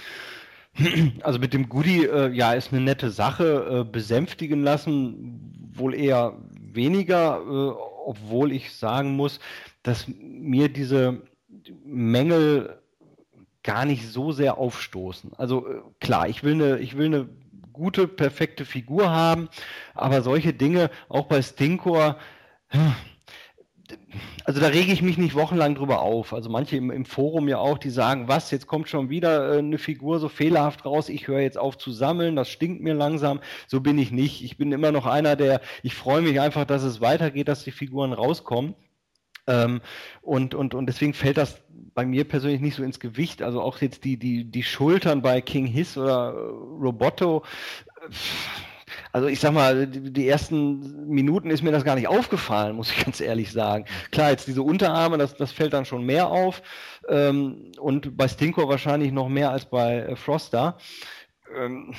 Also 1.23 1.39
mit 1.39 1.53
dem 1.53 1.69
Goodie, 1.69 2.05
äh, 2.05 2.31
ja, 2.33 2.53
ist 2.53 2.73
eine 2.73 2.81
nette 2.81 3.11
Sache. 3.11 3.81
Äh, 3.81 3.85
besänftigen 3.91 4.63
lassen 4.63 5.73
wohl 5.75 5.95
eher 5.95 6.37
weniger, 6.61 7.39
äh, 7.39 7.73
obwohl 8.07 8.53
ich 8.53 8.75
sagen 8.75 9.17
muss, 9.17 9.41
dass 9.83 10.07
mir 10.09 10.69
diese 10.69 11.23
Mängel 11.85 12.81
gar 13.63 13.85
nicht 13.85 14.09
so 14.09 14.33
sehr 14.33 14.59
aufstoßen. 14.59 15.33
Also 15.37 15.67
äh, 15.67 15.81
klar, 16.01 16.29
ich 16.29 16.43
will 16.43 16.55
eine, 16.55 16.79
ich 16.79 16.97
will 16.97 17.07
eine 17.07 17.29
gute, 17.73 18.09
perfekte 18.09 18.65
Figur 18.65 19.11
haben, 19.11 19.49
aber 19.95 20.23
solche 20.23 20.53
Dinge, 20.53 20.91
auch 21.09 21.27
bei 21.27 21.43
Stinkor, 21.43 22.17
also 24.45 24.61
da 24.61 24.69
rege 24.69 24.93
ich 24.93 25.03
mich 25.03 25.19
nicht 25.19 25.35
wochenlang 25.35 25.75
drüber 25.75 26.01
auf. 26.01 26.33
Also 26.33 26.51
manche 26.51 26.77
im, 26.77 26.91
im, 26.91 27.05
Forum 27.05 27.49
ja 27.49 27.59
auch, 27.59 27.79
die 27.79 27.91
sagen, 27.91 28.29
was, 28.29 28.51
jetzt 28.51 28.67
kommt 28.67 28.89
schon 28.89 29.11
wieder 29.11 29.55
äh, 29.55 29.59
eine 29.59 29.79
Figur 29.79 30.19
so 30.19 30.29
fehlerhaft 30.29 30.85
raus, 30.85 31.09
ich 31.09 31.29
höre 31.29 31.41
jetzt 31.41 31.59
auf 31.59 31.79
zu 31.79 31.93
sammeln, 31.93 32.37
das 32.37 32.49
stinkt 32.49 32.83
mir 32.83 32.95
langsam. 32.95 33.41
So 33.67 33.81
bin 33.81 33.99
ich 33.99 34.11
nicht. 34.11 34.43
Ich 34.43 34.57
bin 34.57 34.73
immer 34.73 34.93
noch 34.93 35.07
einer, 35.07 35.37
der, 35.37 35.61
ich 35.83 35.95
freue 35.95 36.23
mich 36.23 36.41
einfach, 36.41 36.65
dass 36.65 36.83
es 36.83 37.01
weitergeht, 37.01 37.49
dass 37.49 37.65
die 37.65 37.73
Figuren 37.73 38.13
rauskommen. 38.13 38.75
Ähm, 39.47 39.81
und, 40.23 40.55
und, 40.55 40.75
und 40.75 40.87
deswegen 40.87 41.15
fällt 41.15 41.37
das 41.37 41.63
bei 41.95 42.07
mir 42.07 42.25
persönlich 42.25 42.61
nicht 42.61 42.77
so 42.77 42.83
ins 42.83 43.01
Gewicht. 43.01 43.43
Also 43.43 43.61
auch 43.61 43.81
jetzt 43.81 44.05
die, 44.05 44.17
die, 44.17 44.45
die 44.45 44.63
Schultern 44.63 45.23
bei 45.23 45.41
King 45.41 45.67
Hiss 45.67 45.97
oder 45.97 46.33
äh, 46.33 46.39
Roboto. 46.81 47.45
Äh, 48.01 48.13
also 49.13 49.29
ich 49.29 49.41
sag 49.41 49.53
mal, 49.53 49.87
die, 49.87 50.29
ersten 50.29 51.09
Minuten 51.09 51.51
ist 51.51 51.63
mir 51.63 51.73
das 51.73 51.85
gar 51.85 51.97
nicht 51.97 52.09
aufgefallen, 52.09 52.77
muss 52.77 52.91
ich 52.91 52.99
ganz 53.05 53.21
ehrlich 53.21 53.53
sagen. 53.53 53.85
Klar, 54.11 54.31
jetzt 54.31 54.47
diese 54.47 54.63
Unterarme, 54.63 55.19
das, 55.19 55.37
das 55.37 55.53
fällt 55.53 55.73
dann 55.73 55.85
schon 55.85 56.05
mehr 56.05 56.29
auf. 56.29 56.63
Ähm, 57.09 57.73
und 57.79 58.17
bei 58.17 58.29
Stinkor 58.29 58.69
wahrscheinlich 58.69 59.13
noch 59.13 59.29
mehr 59.29 59.51
als 59.51 59.67
bei 59.67 60.01
äh, 60.01 60.17
Froster. 60.17 60.79
Ähm, 61.57 61.95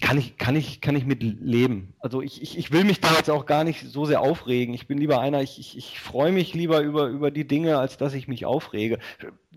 kann 0.00 0.16
ich, 0.16 0.38
kann 0.38 0.56
ich, 0.56 0.80
kann 0.80 0.96
ich 0.96 1.04
mit 1.04 1.22
leben. 1.22 1.94
Also 1.98 2.22
ich, 2.22 2.40
ich, 2.40 2.56
ich 2.56 2.72
will 2.72 2.84
mich 2.84 3.00
da 3.00 3.14
jetzt 3.14 3.28
auch 3.28 3.44
gar 3.44 3.64
nicht 3.64 3.86
so 3.86 4.06
sehr 4.06 4.22
aufregen. 4.22 4.74
Ich 4.74 4.86
bin 4.86 4.96
lieber 4.96 5.20
einer, 5.20 5.42
ich, 5.42 5.58
ich, 5.58 5.76
ich 5.76 6.00
freue 6.00 6.32
mich 6.32 6.54
lieber 6.54 6.80
über, 6.80 7.06
über 7.08 7.30
die 7.30 7.46
Dinge, 7.46 7.78
als 7.78 7.98
dass 7.98 8.14
ich 8.14 8.28
mich 8.28 8.46
aufrege. 8.46 8.98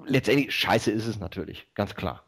Letztendlich, 0.06 0.54
scheiße 0.54 0.92
ist 0.92 1.08
es 1.08 1.20
natürlich, 1.20 1.68
ganz 1.76 1.96
klar. 1.96 2.26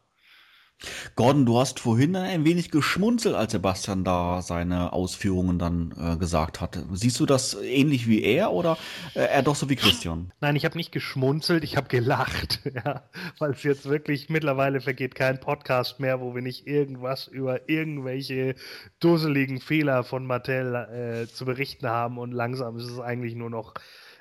Gordon, 1.16 1.46
du 1.46 1.58
hast 1.58 1.80
vorhin 1.80 2.16
ein 2.16 2.44
wenig 2.44 2.70
geschmunzelt, 2.70 3.34
als 3.34 3.52
Sebastian 3.52 4.04
da 4.04 4.42
seine 4.42 4.92
Ausführungen 4.92 5.58
dann 5.58 5.94
äh, 5.98 6.16
gesagt 6.16 6.60
hatte. 6.60 6.84
Siehst 6.92 7.20
du 7.20 7.26
das 7.26 7.54
ähnlich 7.62 8.08
wie 8.08 8.22
er 8.22 8.52
oder 8.52 8.78
äh, 9.14 9.20
er 9.20 9.42
doch 9.42 9.54
so 9.54 9.68
wie 9.68 9.76
Christian? 9.76 10.32
Nein, 10.40 10.56
ich 10.56 10.64
habe 10.64 10.76
nicht 10.76 10.92
geschmunzelt, 10.92 11.64
ich 11.64 11.76
habe 11.76 11.88
gelacht, 11.88 12.60
ja, 12.84 13.02
weil 13.38 13.52
es 13.52 13.62
jetzt 13.62 13.88
wirklich 13.88 14.28
mittlerweile 14.28 14.80
vergeht 14.80 15.14
kein 15.14 15.40
Podcast 15.40 16.00
mehr, 16.00 16.20
wo 16.20 16.34
wir 16.34 16.42
nicht 16.42 16.66
irgendwas 16.66 17.26
über 17.26 17.68
irgendwelche 17.68 18.54
dusseligen 19.00 19.60
Fehler 19.60 20.04
von 20.04 20.26
Mattel 20.26 20.74
äh, 20.74 21.32
zu 21.32 21.44
berichten 21.44 21.86
haben 21.86 22.18
und 22.18 22.32
langsam 22.32 22.76
ist 22.76 22.84
es 22.84 23.00
eigentlich 23.00 23.34
nur 23.34 23.50
noch 23.50 23.74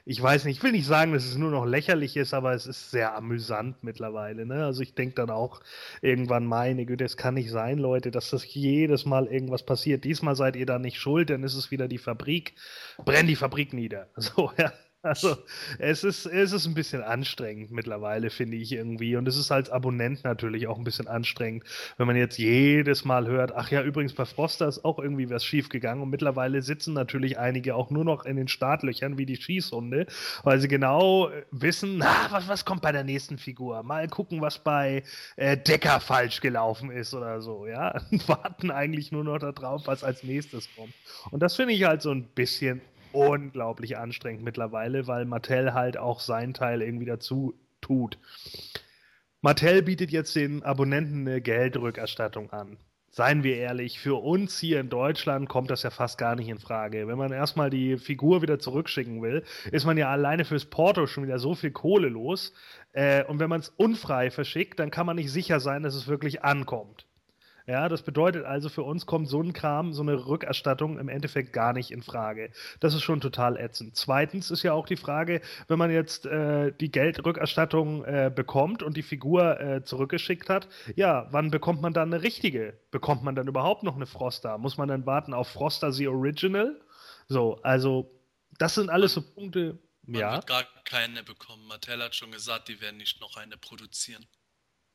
ich 0.06 0.22
weiß 0.22 0.44
nicht, 0.46 0.58
ich 0.58 0.64
will 0.64 0.74
nicht 0.74 0.86
sagen, 0.86 1.14
dass 1.14 1.26
es 1.26 1.38
nur 1.38 1.52
noch 1.52 1.66
lächerlich 1.66 2.18
ist, 2.18 2.34
aber 2.34 2.54
es 2.54 2.68
ist 2.68 2.92
sehr 2.92 3.16
amüsant 3.16 3.84
mittlerweile. 3.84 4.46
Ne? 4.46 4.66
Also 4.66 4.82
ich 4.82 4.96
denke 4.96 5.16
dann 5.16 5.30
auch 5.30 5.62
irgendwann, 6.02 6.46
meine 6.46 6.86
Güte, 6.86 7.06
es 7.06 7.16
kann 7.16 7.36
nicht 7.36 7.50
sein, 7.50 7.78
Leute, 7.78 8.12
dass 8.12 8.30
das 8.30 8.54
jedes 8.54 9.06
Mal 9.06 9.28
irgendwas 9.28 9.66
passiert. 9.66 10.04
Diesmal 10.04 10.36
seid 10.36 10.58
ihr 10.58 10.66
da 10.66 10.78
nicht 10.78 11.00
schuld, 11.00 11.30
dann 11.30 11.44
ist 11.44 11.56
es 11.56 11.72
wieder 11.72 11.88
die 11.88 11.98
Fabrik. 11.98 12.56
Brenn 13.06 13.28
die 13.28 13.36
Fabrik 13.36 13.74
nieder. 13.74 14.10
So, 14.24 14.52
ja. 14.58 14.72
Also 15.04 15.36
es 15.80 16.06
ist, 16.06 16.26
es 16.26 16.54
ist 16.54 16.66
ein 16.66 16.74
bisschen 16.74 17.04
anstrengend 17.04 17.72
mittlerweile, 17.72 18.30
finde 18.30 18.56
ich 18.56 18.72
irgendwie. 18.72 19.18
Und 19.18 19.28
es 19.28 19.36
ist 19.36 19.52
als 19.52 19.70
Abonnent 19.70 20.24
natürlich 20.24 20.68
auch 20.68 20.78
ein 20.78 20.86
bisschen 20.86 21.10
anstrengend, 21.10 21.66
wenn 21.98 22.08
man 22.08 22.16
jetzt 22.16 22.38
jedes 22.38 23.04
Mal 23.04 23.28
hört, 23.28 23.54
ach 23.54 23.70
ja, 23.70 23.84
übrigens 23.84 24.14
bei 24.14 24.24
Froster 24.24 24.66
ist 24.66 24.86
auch 24.86 25.00
irgendwie 25.00 25.30
was 25.30 25.44
schiefgegangen. 25.44 26.02
Und 26.02 26.10
mittlerweile 26.10 26.62
sitzen 26.62 26.94
natürlich 26.94 27.38
einige 27.38 27.76
auch 27.76 27.90
nur 27.90 28.06
noch 28.06 28.24
in 28.24 28.38
den 28.38 28.48
Startlöchern 28.48 29.18
wie 29.18 29.26
die 29.26 29.36
Schießhunde, 29.36 30.06
weil 30.44 30.62
sie 30.62 30.70
genau 30.70 31.30
wissen, 31.52 31.98
na, 31.98 32.28
was, 32.30 32.48
was 32.48 32.64
kommt 32.64 32.82
bei 32.82 32.94
der 32.94 33.04
nächsten 33.04 33.38
Figur? 33.38 33.84
Mal 33.84 34.08
gucken, 34.08 34.40
was 34.40 34.58
bei 34.58 35.04
äh, 35.36 35.58
Decker 35.58 36.00
falsch 36.00 36.40
gelaufen 36.40 36.90
ist 36.90 37.14
oder 37.14 37.42
so, 37.42 37.68
ja. 37.68 38.02
Und 38.10 38.26
warten 38.30 38.72
eigentlich 38.72 39.12
nur 39.12 39.26
noch 39.26 39.40
darauf, 39.40 39.86
was 39.86 40.02
als 40.02 40.24
nächstes 40.24 40.70
kommt. 40.78 40.94
Und 41.32 41.42
das 41.42 41.58
finde 41.58 41.74
ich 41.74 41.84
halt 41.84 42.02
so 42.02 42.12
ein 42.12 42.24
bisschen 42.24 42.80
unglaublich 43.14 43.98
anstrengend 43.98 44.44
mittlerweile, 44.44 45.08
weil 45.08 45.26
Mattel 45.26 45.74
halt 45.74 45.98
auch 45.98 46.20
seinen 46.20 46.54
Teil 46.54 46.82
irgendwie 46.82 47.06
dazu 47.06 47.54
tut. 47.82 48.18
Mattel 49.42 49.82
bietet 49.82 50.12
jetzt 50.12 50.36
den 50.36 50.64
Abonnenten 50.64 51.28
eine 51.28 51.42
Geldrückerstattung 51.42 52.52
an. 52.52 52.78
Seien 53.16 53.44
wir 53.44 53.58
ehrlich, 53.58 54.00
für 54.00 54.16
uns 54.24 54.58
hier 54.58 54.80
in 54.80 54.90
Deutschland 54.90 55.48
kommt 55.48 55.70
das 55.70 55.84
ja 55.84 55.92
fast 55.92 56.18
gar 56.18 56.36
nicht 56.36 56.50
in 56.50 56.58
Frage. 56.58 57.08
Wenn 57.08 57.18
man 57.20 57.32
erstmal 57.32 57.70
die 57.70 57.98
Figur 57.98 58.42
wieder 58.42 58.58
zurückschicken 58.58 59.22
will, 59.22 59.44
ist 59.72 59.86
man 59.86 59.98
ja 59.98 60.10
alleine 60.10 60.46
fürs 60.46 60.66
Porto 60.66 61.06
schon 61.06 61.24
wieder 61.24 61.38
so 61.38 61.54
viel 61.54 61.70
Kohle 61.70 62.10
los. 62.10 62.54
Äh, 62.94 63.24
und 63.26 63.40
wenn 63.40 63.50
man 63.50 63.60
es 63.60 63.70
unfrei 63.70 64.32
verschickt, 64.32 64.80
dann 64.80 64.90
kann 64.90 65.06
man 65.06 65.18
nicht 65.18 65.32
sicher 65.32 65.60
sein, 65.60 65.84
dass 65.84 65.94
es 65.94 66.08
wirklich 66.08 66.44
ankommt. 66.44 67.06
Ja, 67.66 67.88
das 67.88 68.02
bedeutet 68.02 68.46
also, 68.46 68.68
für 68.68 68.84
uns 68.84 69.06
kommt 69.06 69.30
so 69.30 69.42
ein 69.42 69.54
Kram, 69.54 69.94
so 69.94 70.02
eine 70.02 70.26
Rückerstattung 70.26 71.00
im 71.00 71.08
Endeffekt 71.08 71.54
gar 71.54 71.72
nicht 71.72 71.92
in 71.92 72.04
Frage. 72.04 72.52
Das 72.82 72.94
ist 72.94 73.04
schon 73.04 73.22
total 73.22 73.58
ätzend. 73.58 73.96
Zweitens 73.96 74.52
ist 74.52 74.64
ja 74.64 74.74
auch 74.74 74.86
die 74.86 74.98
Frage, 74.98 75.42
wenn 75.70 75.80
man 75.80 75.90
jetzt 75.90 76.26
äh, 76.26 76.74
die 76.74 76.92
Geldrückerstattung 76.92 78.04
äh, 78.04 78.32
bekommt 78.34 78.84
und 78.84 78.98
die 78.98 79.04
Figur 79.04 79.60
äh, 79.62 79.84
zurückgeschickt 79.84 80.50
hat, 80.50 80.68
ja, 80.96 81.28
wann 81.32 81.52
bekommt 81.52 81.82
man 81.82 81.94
dann 81.94 82.14
eine 82.14 82.22
richtige? 82.22 82.78
Bekommt 82.92 83.24
man 83.24 83.36
dann 83.36 83.48
überhaupt 83.48 83.84
noch 83.84 83.96
eine 83.96 84.08
Froster? 84.08 84.58
Muss 84.58 84.78
man 84.78 84.90
dann 84.90 85.06
warten 85.06 85.34
auf 85.34 85.48
Froster 85.48 85.94
The 85.94 86.10
Original? 86.10 86.82
So, 87.30 87.60
also, 87.64 88.12
das 88.58 88.76
sind 88.76 88.90
alles 88.90 89.14
so 89.14 89.22
Punkte. 89.22 89.80
Man 90.06 90.20
ja. 90.20 90.34
wird 90.34 90.48
gar 90.48 90.66
keine 90.84 91.24
bekommen. 91.24 91.66
Mattel 91.68 92.04
hat 92.04 92.14
schon 92.14 92.32
gesagt, 92.32 92.68
die 92.68 92.82
werden 92.82 92.98
nicht 92.98 93.22
noch 93.22 93.38
eine 93.38 93.56
produzieren. 93.56 94.26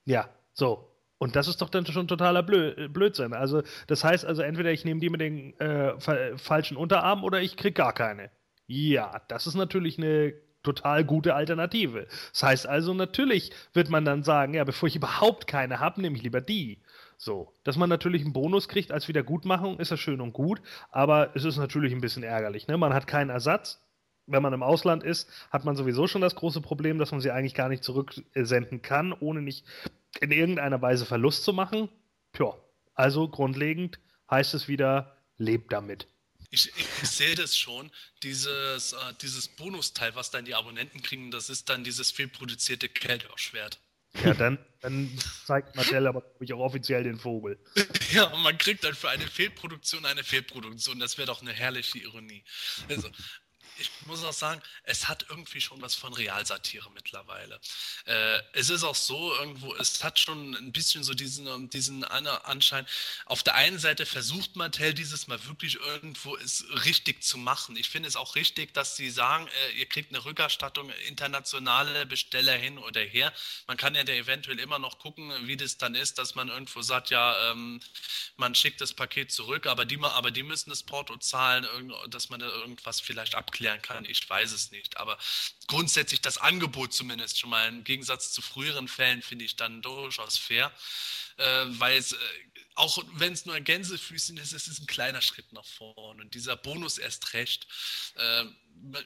Ja, 0.04 0.28
so. 0.52 0.94
Und 1.18 1.34
das 1.34 1.48
ist 1.48 1.60
doch 1.60 1.68
dann 1.68 1.84
schon 1.84 2.08
totaler 2.08 2.42
Blö 2.42 2.88
Blödsinn. 2.88 3.32
Also, 3.32 3.62
das 3.88 4.04
heißt 4.04 4.24
also, 4.24 4.42
entweder 4.42 4.70
ich 4.70 4.84
nehme 4.84 5.00
die 5.00 5.10
mit 5.10 5.20
den 5.20 5.58
äh, 5.58 5.98
fa 6.00 6.16
falschen 6.36 6.76
Unterarmen 6.76 7.24
oder 7.24 7.40
ich 7.40 7.56
kriege 7.56 7.74
gar 7.74 7.92
keine. 7.92 8.30
Ja, 8.66 9.22
das 9.28 9.46
ist 9.46 9.54
natürlich 9.54 9.98
eine 9.98 10.34
total 10.62 11.04
gute 11.04 11.34
Alternative. 11.34 12.06
Das 12.32 12.42
heißt 12.42 12.66
also, 12.66 12.94
natürlich 12.94 13.52
wird 13.72 13.90
man 13.90 14.04
dann 14.04 14.22
sagen, 14.22 14.54
ja, 14.54 14.64
bevor 14.64 14.88
ich 14.88 14.96
überhaupt 14.96 15.46
keine 15.46 15.80
habe, 15.80 16.00
nehme 16.00 16.16
ich 16.16 16.22
lieber 16.22 16.40
die. 16.40 16.82
So, 17.16 17.52
dass 17.64 17.76
man 17.76 17.88
natürlich 17.88 18.22
einen 18.22 18.32
Bonus 18.32 18.68
kriegt 18.68 18.92
als 18.92 19.08
Wiedergutmachung, 19.08 19.80
ist 19.80 19.90
ja 19.90 19.96
schön 19.96 20.20
und 20.20 20.32
gut, 20.32 20.62
aber 20.90 21.34
es 21.34 21.44
ist 21.44 21.56
natürlich 21.56 21.92
ein 21.92 22.00
bisschen 22.00 22.22
ärgerlich. 22.22 22.68
Ne? 22.68 22.76
Man 22.76 22.94
hat 22.94 23.06
keinen 23.06 23.30
Ersatz. 23.30 23.84
Wenn 24.30 24.42
man 24.42 24.52
im 24.52 24.62
Ausland 24.62 25.02
ist, 25.02 25.30
hat 25.50 25.64
man 25.64 25.74
sowieso 25.74 26.06
schon 26.06 26.20
das 26.20 26.34
große 26.34 26.60
Problem, 26.60 26.98
dass 26.98 27.12
man 27.12 27.20
sie 27.22 27.30
eigentlich 27.30 27.54
gar 27.54 27.70
nicht 27.70 27.82
zurücksenden 27.82 28.82
kann, 28.82 29.14
ohne 29.14 29.40
nicht 29.40 29.64
in 30.20 30.30
irgendeiner 30.30 30.80
Weise 30.80 31.06
Verlust 31.06 31.44
zu 31.44 31.52
machen. 31.52 31.88
Tja, 32.32 32.54
also 32.94 33.28
grundlegend 33.28 33.98
heißt 34.30 34.54
es 34.54 34.68
wieder, 34.68 35.16
lebt 35.36 35.72
damit. 35.72 36.06
Ich, 36.50 36.72
ich, 36.76 37.08
sehe 37.08 37.34
das 37.34 37.56
schon, 37.56 37.90
dieses, 38.22 38.94
äh, 38.94 38.96
dieses 39.20 39.48
Bonusteil, 39.48 40.14
was 40.14 40.30
dann 40.30 40.46
die 40.46 40.54
Abonnenten 40.54 41.02
kriegen, 41.02 41.30
das 41.30 41.50
ist 41.50 41.68
dann 41.68 41.84
dieses 41.84 42.10
fehlproduzierte 42.10 42.88
Kelderschwert. 42.88 43.78
Ja, 44.24 44.32
dann, 44.34 44.58
dann 44.80 45.10
zeigt 45.46 45.76
Mattel 45.76 46.06
aber 46.06 46.24
ich 46.40 46.52
auch 46.54 46.60
offiziell 46.60 47.04
den 47.04 47.18
Vogel. 47.18 47.58
Ja, 48.10 48.24
und 48.24 48.42
man 48.42 48.56
kriegt 48.56 48.84
dann 48.84 48.94
für 48.94 49.10
eine 49.10 49.26
Fehlproduktion 49.26 50.06
eine 50.06 50.24
Fehlproduktion. 50.24 50.98
Das 50.98 51.18
wäre 51.18 51.26
doch 51.26 51.42
eine 51.42 51.52
herrliche 51.52 51.98
Ironie. 51.98 52.42
Also, 52.88 53.10
ich 53.78 53.90
muss 54.06 54.24
auch 54.24 54.32
sagen, 54.32 54.60
es 54.84 55.08
hat 55.08 55.26
irgendwie 55.28 55.60
schon 55.60 55.80
was 55.80 55.94
von 55.94 56.12
Realsatire 56.12 56.90
mittlerweile. 56.92 57.60
Äh, 58.06 58.40
es 58.52 58.70
ist 58.70 58.84
auch 58.84 58.94
so 58.94 59.34
irgendwo, 59.34 59.74
es 59.74 60.02
hat 60.02 60.18
schon 60.18 60.54
ein 60.54 60.72
bisschen 60.72 61.04
so 61.04 61.14
diesen, 61.14 61.70
diesen 61.70 62.04
Anschein. 62.04 62.86
Auf 63.26 63.42
der 63.42 63.54
einen 63.54 63.78
Seite 63.78 64.06
versucht 64.06 64.56
Mattel 64.56 64.94
dieses 64.94 65.26
Mal 65.26 65.44
wirklich 65.46 65.76
irgendwo 65.76 66.36
es 66.36 66.64
richtig 66.84 67.22
zu 67.22 67.38
machen. 67.38 67.76
Ich 67.76 67.88
finde 67.88 68.08
es 68.08 68.16
auch 68.16 68.34
richtig, 68.34 68.74
dass 68.74 68.96
sie 68.96 69.10
sagen, 69.10 69.46
äh, 69.46 69.78
ihr 69.78 69.86
kriegt 69.86 70.10
eine 70.10 70.24
Rückerstattung, 70.24 70.90
internationale 71.06 72.06
Besteller 72.06 72.54
hin 72.54 72.78
oder 72.78 73.00
her. 73.00 73.32
Man 73.66 73.76
kann 73.76 73.94
ja 73.94 74.02
eventuell 74.02 74.58
immer 74.58 74.78
noch 74.78 74.98
gucken, 74.98 75.32
wie 75.46 75.56
das 75.56 75.76
dann 75.76 75.94
ist, 75.94 76.18
dass 76.18 76.34
man 76.34 76.48
irgendwo 76.48 76.82
sagt, 76.82 77.10
ja, 77.10 77.50
ähm, 77.50 77.80
man 78.36 78.54
schickt 78.54 78.80
das 78.80 78.92
Paket 78.92 79.30
zurück, 79.30 79.66
aber 79.66 79.84
die, 79.84 79.98
aber 80.02 80.30
die 80.30 80.42
müssen 80.42 80.70
das 80.70 80.82
Porto 80.82 81.16
zahlen, 81.16 81.66
dass 82.08 82.28
man 82.30 82.40
da 82.40 82.46
irgendwas 82.46 83.00
vielleicht 83.00 83.34
abklärt 83.34 83.67
erklären 83.68 83.82
kann, 83.82 84.04
ich 84.04 84.28
weiß 84.28 84.52
es 84.52 84.70
nicht. 84.70 84.96
Aber 84.96 85.18
grundsätzlich 85.66 86.20
das 86.20 86.38
Angebot 86.38 86.92
zumindest 86.92 87.38
schon 87.38 87.50
mal 87.50 87.68
im 87.68 87.84
Gegensatz 87.84 88.32
zu 88.32 88.42
früheren 88.42 88.88
Fällen 88.88 89.22
finde 89.22 89.44
ich 89.44 89.56
dann 89.56 89.82
durchaus 89.82 90.38
fair, 90.38 90.72
äh, 91.36 91.64
weil 91.68 91.98
es, 91.98 92.12
äh, 92.12 92.16
auch 92.74 92.98
wenn 93.14 93.32
es 93.32 93.44
nur 93.44 93.54
ein 93.54 93.64
Gänsefüßchen 93.64 94.36
ist, 94.36 94.52
es 94.52 94.68
ist 94.68 94.80
ein 94.80 94.86
kleiner 94.86 95.20
Schritt 95.20 95.52
nach 95.52 95.64
vorne. 95.64 96.22
Und 96.22 96.34
dieser 96.34 96.56
Bonus 96.56 96.98
erst 96.98 97.34
recht. 97.34 97.66
Äh, 98.16 98.44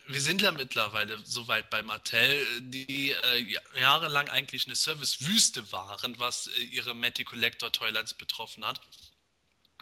wir 0.07 0.21
sind 0.21 0.43
ja 0.43 0.53
mittlerweile 0.53 1.19
so 1.25 1.49
weit 1.49 1.71
bei 1.71 1.83
Mattel, 1.83 2.47
die 2.61 3.13
äh, 3.13 3.59
jahrelang 3.81 4.29
eigentlich 4.29 4.67
eine 4.67 4.77
Servicewüste 4.77 5.73
waren, 5.73 6.19
was 6.19 6.49
äh, 6.49 6.61
ihre 6.65 6.95
Matty 6.95 7.25
Collector 7.25 7.73
Toilets 7.73 8.13
betroffen 8.13 8.67
hat 8.67 8.81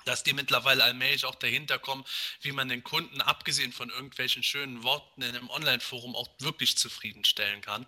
dass 0.04 0.22
die 0.22 0.32
mittlerweile 0.32 0.84
allmählich 0.84 1.24
auch 1.24 1.34
dahinter 1.34 1.78
kommen, 1.78 2.04
wie 2.40 2.52
man 2.52 2.68
den 2.68 2.82
Kunden, 2.82 3.20
abgesehen 3.20 3.72
von 3.72 3.90
irgendwelchen 3.90 4.42
schönen 4.42 4.82
Worten 4.82 5.22
in 5.22 5.36
einem 5.36 5.50
Online-Forum, 5.50 6.16
auch 6.16 6.28
wirklich 6.38 6.76
zufriedenstellen 6.76 7.60
kann. 7.60 7.86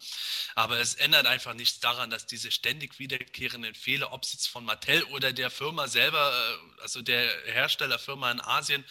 Aber 0.55 0.79
es 0.79 0.95
ändert 0.95 1.27
einfach 1.27 1.55
nichts 1.55 1.81
daran, 1.81 2.11
dass 2.11 2.27
diese 2.27 2.51
ständig 2.51 2.99
wiederkehrenden 2.99 3.75
Fehler, 3.75 4.13
ob 4.13 4.25
es 4.25 4.33
jetzt 4.33 4.49
von 4.49 4.65
Mattel 4.65 5.03
oder 5.05 5.33
der 5.33 5.51
Firma 5.51 5.89
selber, 5.89 6.33
äh, 6.33 6.83
also 6.83 7.03
der 7.03 7.29
Herstellerfirma 7.47 8.31
in 8.31 8.41
Asien, 8.41 8.85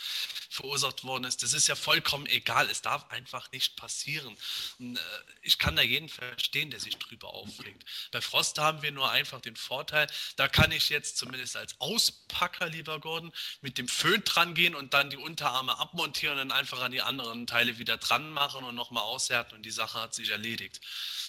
verursacht 0.50 1.04
worden 1.04 1.24
ist, 1.24 1.44
das 1.44 1.54
ist 1.54 1.68
ja 1.68 1.76
vollkommen 1.76 2.26
egal. 2.26 2.70
Es 2.70 2.82
darf 2.82 3.10
einfach 3.10 3.52
nicht 3.52 3.78
passieren. 3.78 4.36
Äh, 4.80 4.98
ich 5.42 5.58
kann 5.58 5.76
da 5.76 5.82
jeden 5.82 6.10
verstehen, 6.10 6.70
der 6.72 6.80
sich 6.80 6.98
drüber 6.98 7.34
aufregt. 7.34 7.86
Bei 8.12 8.22
Frost 8.22 8.58
haben 8.58 8.82
wir 8.82 8.92
nur 8.92 9.10
einfach 9.10 9.42
den 9.42 9.56
Vorteil, 9.56 10.08
da 10.36 10.48
kann 10.48 10.72
ich 10.72 10.90
jetzt 10.90 11.18
zumindest 11.18 11.56
als 11.56 11.80
Auspacker, 11.80 12.68
lieber 12.68 13.00
Gott, 13.00 13.11
worden, 13.12 13.32
mit 13.60 13.78
dem 13.78 13.90
Föhn 13.90 14.24
dran 14.24 14.56
gehen 14.56 14.74
und 14.74 14.94
dann 14.94 15.10
die 15.10 15.18
Unterarme 15.18 15.78
abmontieren 15.78 16.40
und 16.40 16.50
dann 16.50 16.58
einfach 16.58 16.82
an 16.82 16.92
die 16.92 17.02
anderen 17.02 17.46
Teile 17.46 17.78
wieder 17.78 17.98
dran 17.98 18.32
machen 18.32 18.64
und 18.64 18.74
nochmal 18.76 19.04
aushärten 19.04 19.58
und 19.58 19.64
die 19.64 19.72
Sache 19.72 20.02
hat 20.02 20.16
sich 20.16 20.30
erledigt. 20.30 20.80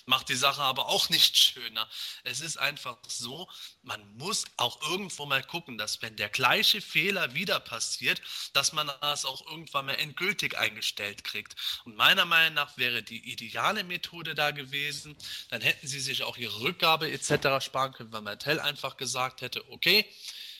Macht 0.07 0.28
die 0.28 0.37
Sache 0.37 0.62
aber 0.62 0.89
auch 0.89 1.11
nicht 1.11 1.37
schöner. 1.37 1.89
Es 2.24 2.41
ist 2.41 2.57
einfach 2.57 2.99
so, 3.07 3.49
man 3.83 4.01
muss 4.16 4.45
auch 4.57 4.80
irgendwo 4.83 5.26
mal 5.26 5.43
gucken, 5.43 5.78
dass 5.78 6.03
wenn 6.03 6.16
der 6.16 6.28
gleiche 6.28 6.80
Fehler 6.80 7.35
wieder 7.35 7.61
passiert, 7.61 8.20
dass 8.53 8.72
man 8.72 8.91
das 9.01 9.24
auch 9.24 9.47
irgendwann 9.47 9.87
mal 9.87 9.95
endgültig 9.95 10.59
eingestellt 10.59 11.24
kriegt. 11.24 11.55
Und 11.85 11.97
meiner 11.97 12.24
Meinung 12.24 12.55
nach 12.55 12.76
wäre 12.76 13.03
die 13.03 13.30
ideale 13.33 13.85
Methode 13.85 14.35
da 14.35 14.51
gewesen, 14.51 15.16
dann 15.51 15.61
hätten 15.61 15.87
sie 15.87 16.01
sich 16.01 16.22
auch 16.22 16.37
ihre 16.37 16.61
Rückgabe 16.61 17.11
etc. 17.11 17.64
sparen 17.64 17.93
können, 17.93 18.12
weil 18.12 18.22
Mattel 18.22 18.61
einfach 18.61 18.97
gesagt 18.97 19.41
hätte, 19.41 19.70
okay, 19.70 20.07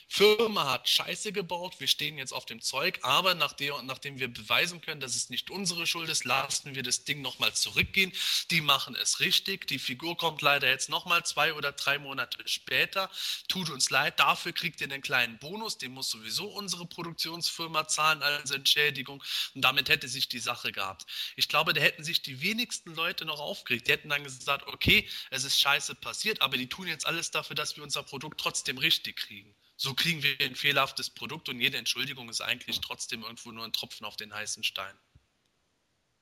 Firma 0.09 0.71
hat 0.71 0.89
Scheiße 0.89 1.33
gebaut, 1.33 1.81
wir 1.81 1.87
stehen 1.87 2.19
jetzt 2.19 2.33
auf 2.33 2.45
dem 2.45 2.61
Zeug, 2.61 2.99
aber 3.03 3.35
nachdem, 3.35 3.75
nachdem 3.87 4.19
wir 4.19 4.29
beweisen 4.29 4.81
können, 4.81 5.01
dass 5.01 5.17
es 5.17 5.31
nicht 5.31 5.51
unsere 5.51 5.87
Schuld 5.87 6.09
ist, 6.09 6.25
lassen 6.25 6.75
wir 6.75 6.83
das 6.83 7.05
Ding 7.05 7.23
nochmal 7.23 7.55
zurückgehen. 7.55 8.13
Die 8.51 8.61
machen 8.61 8.95
es 8.95 9.21
richtig. 9.21 9.67
Die 9.67 9.79
Figur 9.79 10.17
kommt 10.17 10.43
leider 10.43 10.69
jetzt 10.69 10.89
nochmal 10.89 11.25
zwei 11.25 11.55
oder 11.55 11.73
drei 11.73 11.99
Monate 11.99 12.39
später. 12.47 13.11
Tut 13.49 13.71
uns 13.71 13.91
leid, 13.91 14.21
dafür 14.21 14.53
kriegt 14.53 14.81
ihr 14.81 14.91
einen 14.91 15.03
kleinen 15.03 15.39
Bonus, 15.39 15.79
den 15.79 15.93
muss 15.93 16.11
sowieso 16.11 16.47
unsere 16.47 16.87
Produktionsfirma 16.87 17.89
zahlen 17.89 18.23
als 18.23 18.51
Entschädigung. 18.51 19.23
Und 19.55 19.63
damit 19.63 19.89
hätte 19.89 20.09
sich 20.09 20.29
die 20.29 20.41
Sache 20.41 20.73
gehabt. 20.73 21.07
Ich 21.37 21.49
glaube, 21.49 21.73
da 21.73 21.81
hätten 21.81 22.05
sich 22.05 22.23
die 22.23 22.43
wenigsten 22.43 22.95
Leute 22.95 23.25
noch 23.25 23.41
aufgeregt. 23.41 23.89
Die 23.89 23.93
hätten 23.93 24.09
dann 24.09 24.25
gesagt, 24.25 24.67
okay, 24.69 25.09
es 25.31 25.45
ist 25.45 25.61
scheiße 25.61 25.95
passiert, 25.95 26.43
aber 26.43 26.57
die 26.57 26.69
tun 26.69 26.87
jetzt 26.87 27.07
alles 27.07 27.31
dafür, 27.31 27.57
dass 27.57 27.77
wir 27.77 27.83
unser 27.83 28.03
Produkt 28.03 28.41
trotzdem 28.41 28.79
richtig 28.79 29.17
kriegen 29.17 29.55
so 29.83 29.95
kriegen 29.95 30.23
wir 30.23 30.37
ein 30.41 30.55
fehlerhaftes 30.55 31.11
Produkt 31.11 31.49
und 31.49 31.59
jede 31.59 31.77
Entschuldigung 31.77 32.29
ist 32.29 32.41
eigentlich 32.41 32.81
trotzdem 32.81 33.23
irgendwo 33.23 33.51
nur 33.51 33.65
ein 33.65 33.73
Tropfen 33.73 34.07
auf 34.07 34.15
den 34.15 34.33
heißen 34.33 34.63
Stein. 34.63 34.95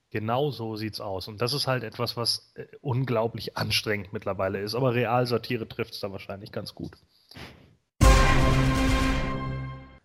Genau 0.08 0.50
so 0.50 0.76
sieht's 0.76 0.98
aus. 0.98 1.28
Und 1.28 1.42
das 1.42 1.52
ist 1.52 1.66
halt 1.66 1.84
etwas, 1.84 2.16
was 2.16 2.52
äh, 2.54 2.64
unglaublich 2.80 3.58
anstrengend 3.58 4.14
mittlerweile 4.14 4.60
ist. 4.60 4.74
Aber 4.74 4.94
Realsatire 4.94 5.68
trifft 5.68 5.92
es 5.92 6.00
da 6.00 6.10
wahrscheinlich 6.10 6.52
ganz 6.52 6.74
gut. 6.74 6.96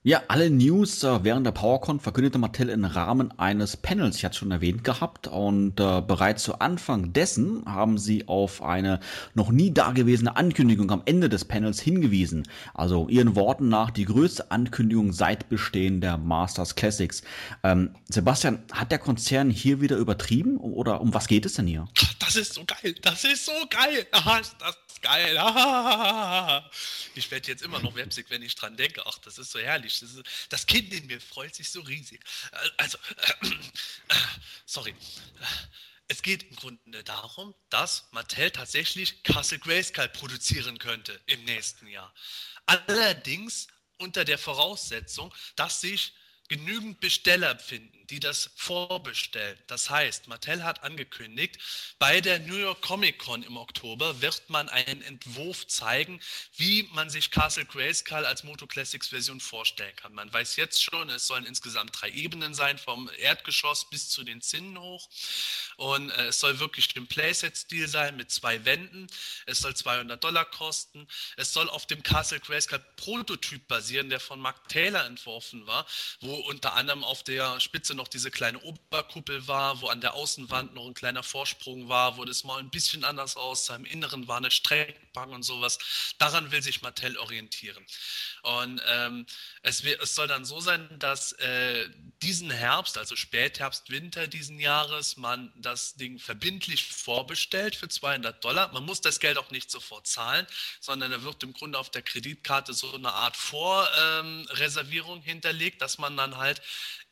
Ja, 0.08 0.22
alle 0.28 0.52
News 0.52 1.04
äh, 1.04 1.24
während 1.24 1.48
der 1.48 1.52
PowerCon 1.52 2.00
verkündete 2.00 2.38
Mattel 2.38 2.70
im 2.70 2.86
Rahmen 2.86 3.32
eines 3.40 3.76
Panels, 3.76 4.18
ich 4.18 4.24
hatte 4.24 4.34
es 4.34 4.38
schon 4.38 4.52
erwähnt 4.52 4.84
gehabt, 4.84 5.26
und 5.26 5.80
äh, 5.80 6.00
bereits 6.02 6.44
zu 6.44 6.60
Anfang 6.60 7.12
dessen 7.12 7.64
haben 7.66 7.98
sie 7.98 8.28
auf 8.28 8.62
eine 8.62 9.00
noch 9.34 9.50
nie 9.50 9.74
dagewesene 9.74 10.36
Ankündigung 10.36 10.92
am 10.92 11.02
Ende 11.06 11.28
des 11.28 11.46
Panels 11.46 11.82
hingewiesen. 11.82 12.48
Also 12.76 13.10
ihren 13.10 13.36
Worten 13.36 13.68
nach 13.68 13.90
die 13.90 14.06
größte 14.06 14.52
Ankündigung 14.52 15.12
seit 15.12 15.50
Bestehen 15.50 16.02
der 16.02 16.20
Masters 16.20 16.76
Classics. 16.76 17.24
Ähm, 17.64 17.96
Sebastian, 18.08 18.60
hat 18.74 18.92
der 18.92 19.00
Konzern 19.00 19.50
hier 19.50 19.82
wieder 19.82 19.98
übertrieben 19.98 20.58
oder 20.58 21.02
um 21.02 21.16
was 21.16 21.28
geht 21.28 21.48
es 21.48 21.56
denn 21.56 21.66
hier? 21.66 21.88
Das 22.20 22.36
ist 22.36 22.54
so 22.54 22.62
geil, 22.64 22.94
das 23.02 23.24
ist 23.24 23.44
so 23.44 23.54
geil, 23.72 24.06
das 24.12 24.76
ist 24.96 25.02
geil. 25.02 25.38
Ich 27.18 27.32
werde 27.32 27.48
jetzt 27.48 27.62
immer 27.62 27.80
noch 27.80 27.96
websig, 27.96 28.26
wenn 28.30 28.42
ich 28.42 28.56
dran 28.56 28.76
denke. 28.76 29.02
Ach, 29.06 29.18
das 29.20 29.38
ist 29.38 29.52
so 29.52 29.60
herrlich. 29.60 30.02
Das, 30.02 30.12
ist, 30.12 30.24
das, 30.50 30.66
Kind 30.66 30.94
in 30.94 31.06
mir 31.08 31.22
freut 31.22 31.56
sich 31.56 31.70
so 31.70 31.80
riesig. 31.80 32.22
Also, 32.76 32.98
sorry. 34.66 34.94
Es 36.10 36.22
geht 36.22 36.44
im 36.44 36.56
Grunde 36.58 37.04
darum, 37.06 37.56
dass 37.70 38.10
Mattel 38.12 38.52
tatsächlich 38.52 39.24
Castle 39.24 39.60
Grayskull 39.60 40.10
produzieren 40.10 40.78
könnte 40.78 41.20
im 41.26 41.46
nächsten 41.46 41.88
Jahr. 41.88 42.14
Allerdings 42.66 43.68
unter 43.98 44.26
der 44.26 44.38
Voraussetzung, 44.38 45.34
dass 45.56 45.80
sich 45.80 46.14
genügend 46.48 47.00
Besteller 47.00 47.58
finden 47.60 47.96
die 48.10 48.20
das 48.20 48.52
vorbestellen. 48.56 49.58
Das 49.68 49.90
heißt, 49.90 50.28
Mattel 50.28 50.64
hat 50.64 50.84
angekündigt, 50.84 51.58
bei 52.00 52.22
der 52.22 52.40
New 52.40 52.56
York 52.56 52.82
Comic 52.82 53.18
Con 53.20 53.44
im 53.44 53.58
Oktober 53.58 54.22
wird 54.22 54.50
man 54.50 54.70
einen 54.70 55.02
Entwurf 55.02 55.68
zeigen, 55.68 56.22
wie 56.56 56.84
man 56.94 57.10
sich 57.10 57.32
Castle 57.32 57.66
Grayskull 57.66 58.26
als 58.26 58.44
Moto 58.44 58.68
Classics 58.68 59.10
Version 59.10 59.40
vorstellen 59.40 59.96
kann. 59.96 60.14
Man 60.14 60.32
weiß 60.32 60.56
jetzt 60.56 60.84
schon, 60.84 61.10
es 61.10 61.28
sollen 61.28 61.46
insgesamt 61.46 62.00
drei 62.00 62.10
Ebenen 62.10 62.54
sein, 62.54 62.78
vom 62.78 63.10
Erdgeschoss 63.18 63.90
bis 63.90 64.10
zu 64.10 64.24
den 64.24 64.42
Zinnen 64.42 64.80
hoch. 64.80 65.10
Und 65.78 66.10
äh, 66.12 66.28
es 66.28 66.40
soll 66.40 66.60
wirklich 66.60 66.96
im 66.96 67.08
Playset-Stil 67.08 67.88
sein 67.88 68.16
mit 68.18 68.32
zwei 68.32 68.64
Wänden. 68.66 69.08
Es 69.46 69.60
soll 69.60 69.76
200 69.76 70.24
Dollar 70.24 70.46
kosten. 70.46 71.08
Es 71.38 71.54
soll 71.54 71.70
auf 71.70 71.86
dem 71.86 72.04
Castle 72.04 72.40
Grayskull 72.40 72.84
Prototyp 72.98 73.68
basieren, 73.68 74.10
der 74.10 74.20
von 74.20 74.40
Mark 74.40 74.70
Taylor 74.70 75.06
entworfen 75.06 75.66
war, 75.68 75.86
wo 76.22 76.35
unter 76.38 76.74
anderem 76.74 77.04
auf 77.04 77.24
der 77.24 77.60
Spitze 77.60 77.96
noch 77.96 78.08
diese 78.08 78.32
kleine 78.32 78.60
Oberkuppel 78.62 79.48
war, 79.48 79.82
wo 79.82 79.88
an 79.88 80.02
der 80.02 80.14
Außenwand 80.14 80.74
noch 80.74 80.86
ein 80.86 80.94
kleiner 80.94 81.24
Vorsprung 81.24 81.90
war, 81.90 82.18
wo 82.18 82.26
das 82.26 82.44
mal 82.44 82.60
ein 82.60 82.70
bisschen 82.70 83.04
anders 83.04 83.36
aussah. 83.38 83.76
Im 83.76 83.86
Inneren 83.86 84.28
war 84.28 84.38
eine 84.38 84.52
Streckbank 84.52 85.32
und 85.32 85.44
sowas. 85.44 85.78
Daran 86.18 86.52
will 86.52 86.62
sich 86.62 86.82
Mattel 86.82 87.18
orientieren. 87.18 87.86
Und 88.44 88.82
ähm, 88.88 89.26
es, 89.64 89.84
es, 89.84 90.14
soll 90.14 90.28
dann 90.28 90.46
so 90.46 90.60
sein, 90.60 90.88
dass 91.00 91.32
äh, 91.34 91.90
diesen 92.22 92.52
Herbst, 92.52 92.98
also 92.98 93.16
Spätherbst, 93.16 93.90
Winter 93.90 94.28
diesen 94.28 94.60
Jahres, 94.60 95.18
man 95.18 95.52
das 95.56 95.96
Ding 95.96 96.20
verbindlich 96.20 96.86
vorbestellt 96.86 97.76
für 97.76 97.88
200 97.88 98.44
Dollar. 98.44 98.72
Man 98.72 98.86
muss 98.86 99.02
das 99.02 99.20
Geld 99.20 99.38
auch 99.40 99.50
nicht 99.50 99.72
sofort 99.72 100.06
zahlen, 100.06 100.46
sondern 100.80 101.12
da 101.12 101.24
wird 101.24 101.42
im 101.44 101.54
Grunde 101.54 101.80
auf 101.80 101.90
der 101.90 102.04
Kreditkarte 102.04 102.74
so 102.74 102.94
eine 102.94 103.14
Art 103.14 103.36
Vorreservierung 103.36 105.18
ähm, 105.18 105.24
hinterlegt, 105.24 105.82
dass 105.82 105.98
man 105.98 106.16
dann 106.16 106.25
halt 106.38 106.62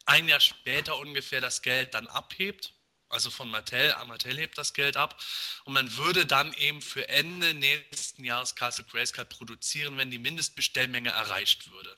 ein 0.05 0.27
Jahr 0.27 0.39
später 0.39 0.97
ungefähr 0.97 1.41
das 1.41 1.61
Geld 1.61 1.93
dann 1.93 2.07
abhebt. 2.07 2.73
Also 3.09 3.29
von 3.29 3.47
Mattel, 3.47 3.93
Mattel 4.07 4.35
hebt 4.37 4.57
das 4.57 4.73
Geld 4.73 4.97
ab 4.97 5.21
und 5.65 5.73
man 5.73 5.97
würde 5.97 6.25
dann 6.25 6.51
eben 6.53 6.81
für 6.81 7.07
Ende 7.09 7.53
nächsten 7.53 8.23
Jahres 8.23 8.55
Castle 8.55 8.85
Grayskull 8.85 9.25
produzieren, 9.25 9.97
wenn 9.97 10.09
die 10.09 10.17
Mindestbestellmenge 10.17 11.11
erreicht 11.11 11.69
würde. 11.69 11.95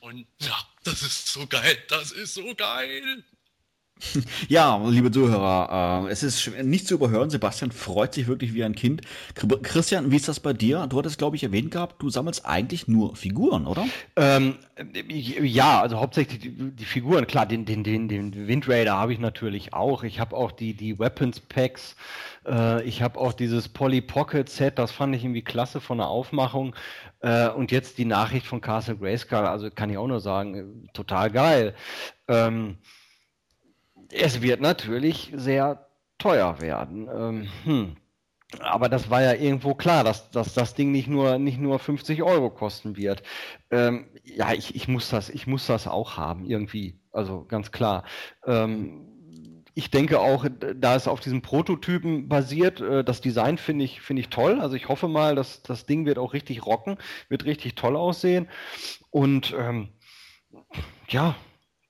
Und 0.00 0.26
ja, 0.40 0.56
das 0.84 1.02
ist 1.02 1.28
so 1.28 1.46
geil, 1.46 1.76
das 1.88 2.12
ist 2.12 2.32
so 2.32 2.54
geil. 2.54 3.22
Ja, 4.48 4.80
liebe 4.88 5.10
Zuhörer, 5.10 6.06
äh, 6.06 6.10
es 6.10 6.22
ist 6.22 6.50
nicht 6.62 6.86
zu 6.86 6.94
überhören. 6.94 7.30
Sebastian 7.30 7.72
freut 7.72 8.14
sich 8.14 8.26
wirklich 8.26 8.54
wie 8.54 8.64
ein 8.64 8.74
Kind. 8.74 9.02
Christian, 9.62 10.10
wie 10.10 10.16
ist 10.16 10.28
das 10.28 10.40
bei 10.40 10.52
dir? 10.52 10.86
Du 10.88 10.98
hattest, 10.98 11.18
glaube 11.18 11.36
ich, 11.36 11.44
erwähnt 11.44 11.70
gehabt, 11.70 12.00
du 12.02 12.10
sammelst 12.10 12.44
eigentlich 12.44 12.88
nur 12.88 13.16
Figuren, 13.16 13.66
oder? 13.66 13.86
Ähm, 14.16 14.56
ja, 15.08 15.80
also 15.80 16.00
hauptsächlich 16.00 16.40
die, 16.40 16.50
die, 16.50 16.84
Figuren. 16.84 17.26
Klar, 17.26 17.46
den, 17.46 17.64
den, 17.64 17.84
den, 17.84 18.08
den 18.08 18.46
Wind 18.46 18.68
Raider 18.68 18.96
habe 18.96 19.12
ich 19.12 19.18
natürlich 19.18 19.72
auch. 19.72 20.02
Ich 20.02 20.20
habe 20.20 20.36
auch 20.36 20.52
die, 20.52 20.74
die 20.74 20.98
Weapons 20.98 21.40
Packs. 21.40 21.96
Äh, 22.46 22.82
ich 22.84 23.02
habe 23.02 23.18
auch 23.18 23.32
dieses 23.32 23.68
Polly 23.68 24.00
Pocket 24.00 24.48
Set. 24.48 24.78
Das 24.78 24.92
fand 24.92 25.14
ich 25.14 25.24
irgendwie 25.24 25.42
klasse 25.42 25.80
von 25.80 25.98
der 25.98 26.08
Aufmachung. 26.08 26.74
Äh, 27.20 27.48
und 27.48 27.70
jetzt 27.72 27.98
die 27.98 28.04
Nachricht 28.04 28.46
von 28.46 28.60
Castle 28.60 28.96
Grayskull. 28.96 29.38
Also 29.38 29.70
kann 29.70 29.90
ich 29.90 29.98
auch 29.98 30.08
nur 30.08 30.20
sagen, 30.20 30.88
total 30.92 31.30
geil. 31.30 31.74
Ähm, 32.28 32.78
es 34.10 34.42
wird 34.42 34.60
natürlich 34.60 35.32
sehr 35.34 35.86
teuer 36.18 36.60
werden. 36.60 37.08
Ähm, 37.08 37.48
hm. 37.64 37.96
Aber 38.60 38.88
das 38.88 39.10
war 39.10 39.22
ja 39.22 39.34
irgendwo 39.34 39.74
klar, 39.74 40.04
dass, 40.04 40.30
dass 40.30 40.54
das 40.54 40.74
Ding 40.74 40.92
nicht 40.92 41.08
nur, 41.08 41.38
nicht 41.38 41.58
nur 41.58 41.78
50 41.78 42.22
Euro 42.22 42.50
kosten 42.50 42.96
wird. 42.96 43.22
Ähm, 43.70 44.06
ja, 44.22 44.52
ich, 44.52 44.74
ich, 44.76 44.86
muss 44.86 45.10
das, 45.10 45.28
ich 45.28 45.46
muss 45.46 45.66
das 45.66 45.88
auch 45.88 46.16
haben, 46.16 46.44
irgendwie. 46.44 47.00
Also 47.10 47.44
ganz 47.44 47.72
klar. 47.72 48.04
Ähm, 48.46 49.14
ich 49.74 49.90
denke 49.90 50.20
auch, 50.20 50.46
da 50.76 50.94
es 50.94 51.08
auf 51.08 51.18
diesen 51.18 51.42
Prototypen 51.42 52.28
basiert, 52.28 52.80
äh, 52.80 53.02
das 53.02 53.20
Design 53.20 53.58
finde 53.58 53.84
ich, 53.84 54.00
finde 54.00 54.20
ich 54.20 54.28
toll. 54.28 54.60
Also 54.60 54.76
ich 54.76 54.88
hoffe 54.88 55.08
mal, 55.08 55.34
dass 55.34 55.62
das 55.62 55.84
Ding 55.84 56.06
wird 56.06 56.18
auch 56.18 56.32
richtig 56.32 56.64
rocken, 56.64 56.96
wird 57.28 57.44
richtig 57.44 57.74
toll 57.74 57.96
aussehen. 57.96 58.48
Und 59.10 59.54
ähm, 59.58 59.88
ja, 61.08 61.34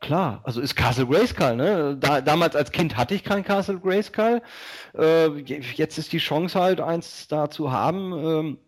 Klar, 0.05 0.43
also 0.45 0.61
ist 0.61 0.77
Castle 0.77 1.07
Grayskull, 1.07 1.57
ne? 1.57 1.97
Da, 1.99 2.21
damals 2.21 2.55
als 2.55 2.73
Kind 2.73 2.95
hatte 2.99 3.15
ich 3.15 3.25
kein 3.25 3.43
Castle 3.43 3.81
Grayskull. 3.81 4.43
Äh, 4.95 5.29
jetzt 5.39 5.97
ist 5.97 6.13
die 6.13 6.19
Chance 6.19 6.61
halt, 6.61 6.79
eins 6.79 7.27
da 7.27 7.49
zu 7.49 7.73
haben. 7.73 8.13
Ähm, 8.13 8.59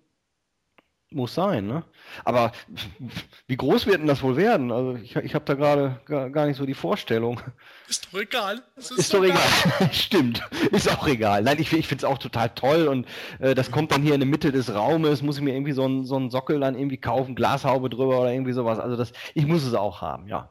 muss 1.10 1.34
sein, 1.34 1.66
ne? 1.66 1.84
Aber 2.24 2.52
wie 3.48 3.56
groß 3.58 3.86
wird 3.86 4.00
denn 4.00 4.06
das 4.06 4.22
wohl 4.22 4.36
werden? 4.38 4.72
Also 4.72 4.94
ich, 4.94 5.14
ich 5.14 5.34
habe 5.34 5.44
da 5.44 5.52
gerade 5.52 6.00
gar, 6.06 6.30
gar, 6.30 6.46
nicht 6.46 6.56
so 6.56 6.64
die 6.64 6.72
Vorstellung. 6.72 7.38
Ist 7.86 8.06
doch 8.06 8.18
egal. 8.18 8.62
Ist, 8.76 8.92
ist 8.92 9.12
doch 9.12 9.22
egal. 9.22 9.38
Stimmt. 9.92 10.42
Ist 10.72 10.90
auch 10.90 11.06
egal. 11.06 11.42
Nein, 11.42 11.58
ich, 11.60 11.70
ich 11.70 11.86
finde 11.86 12.06
es 12.06 12.10
auch 12.10 12.16
total 12.16 12.48
toll 12.48 12.88
und 12.88 13.06
äh, 13.40 13.54
das 13.54 13.70
kommt 13.70 13.92
dann 13.92 14.00
hier 14.00 14.14
in 14.14 14.20
der 14.20 14.28
Mitte 14.28 14.52
des 14.52 14.74
Raumes, 14.74 15.20
muss 15.20 15.36
ich 15.36 15.42
mir 15.42 15.52
irgendwie 15.52 15.72
so 15.72 15.84
einen 15.84 16.06
so 16.06 16.30
Sockel 16.30 16.60
dann 16.60 16.78
irgendwie 16.78 16.96
kaufen, 16.96 17.34
Glashaube 17.34 17.90
drüber 17.90 18.20
oder 18.20 18.32
irgendwie 18.32 18.54
sowas. 18.54 18.78
Also 18.78 18.96
das, 18.96 19.12
ich 19.34 19.46
muss 19.46 19.64
es 19.64 19.74
auch 19.74 20.00
haben, 20.00 20.28
ja. 20.28 20.50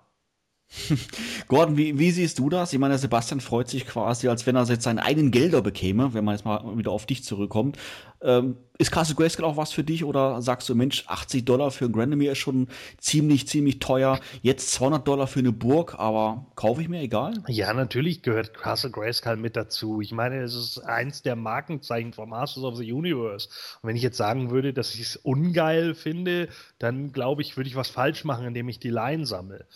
Gordon, 1.48 1.78
wie, 1.78 1.98
wie, 2.00 2.12
siehst 2.12 2.40
du 2.40 2.50
das? 2.50 2.74
Ich 2.74 2.80
meine, 2.80 2.98
Sebastian 2.98 3.40
freut 3.40 3.70
sich 3.70 3.86
quasi, 3.86 4.28
als 4.28 4.46
wenn 4.46 4.56
er 4.56 4.66
jetzt 4.66 4.84
seinen 4.84 5.00
eigenen 5.00 5.32
Gelder 5.32 5.62
bekäme, 5.62 6.14
wenn 6.14 6.26
man 6.26 6.36
jetzt 6.36 6.46
mal 6.46 6.78
wieder 6.78 6.92
auf 6.92 7.06
dich 7.06 7.24
zurückkommt. 7.24 7.78
Ähm, 8.22 8.58
ist 8.78 8.92
Castle 8.92 9.16
Grayskull 9.16 9.46
auch 9.46 9.56
was 9.56 9.72
für 9.72 9.84
dich 9.84 10.04
oder 10.04 10.42
sagst 10.42 10.68
du, 10.68 10.76
Mensch, 10.76 11.06
80 11.08 11.46
Dollar 11.46 11.72
für 11.72 11.86
ein 11.86 11.92
Grandemir 11.92 12.32
ist 12.32 12.40
schon 12.40 12.68
ziemlich, 12.98 13.48
ziemlich 13.48 13.80
teuer. 13.80 14.20
Jetzt 14.42 14.72
200 14.72 15.08
Dollar 15.08 15.28
für 15.28 15.40
eine 15.40 15.52
Burg, 15.52 15.96
aber 15.98 16.48
kaufe 16.56 16.82
ich 16.82 16.90
mir 16.90 17.02
egal? 17.02 17.36
Ja, 17.48 17.74
natürlich 17.74 18.22
gehört 18.22 18.54
Castle 18.54 18.92
Grayskull 18.92 19.38
mit 19.38 19.56
dazu. 19.56 20.02
Ich 20.02 20.12
meine, 20.12 20.42
es 20.42 20.56
ist 20.56 20.80
eins 20.80 21.22
der 21.22 21.36
Markenzeichen 21.36 22.14
von 22.14 22.30
Masters 22.30 22.64
of 22.64 22.78
the 22.78 22.92
Universe. 22.92 23.50
Und 23.82 23.90
wenn 23.90 23.96
ich 23.96 24.02
jetzt 24.02 24.18
sagen 24.18 24.50
würde, 24.50 24.74
dass 24.74 24.94
ich 24.96 25.02
es 25.02 25.16
ungeil 25.18 25.94
finde, 25.94 26.50
dann 26.80 27.12
glaube 27.14 27.44
ich, 27.44 27.56
würde 27.56 27.70
ich 27.70 27.76
was 27.76 27.90
falsch 27.90 28.26
machen, 28.26 28.46
indem 28.46 28.68
ich 28.68 28.80
die 28.80 28.90
Line 28.90 29.26
sammle. 29.26 29.68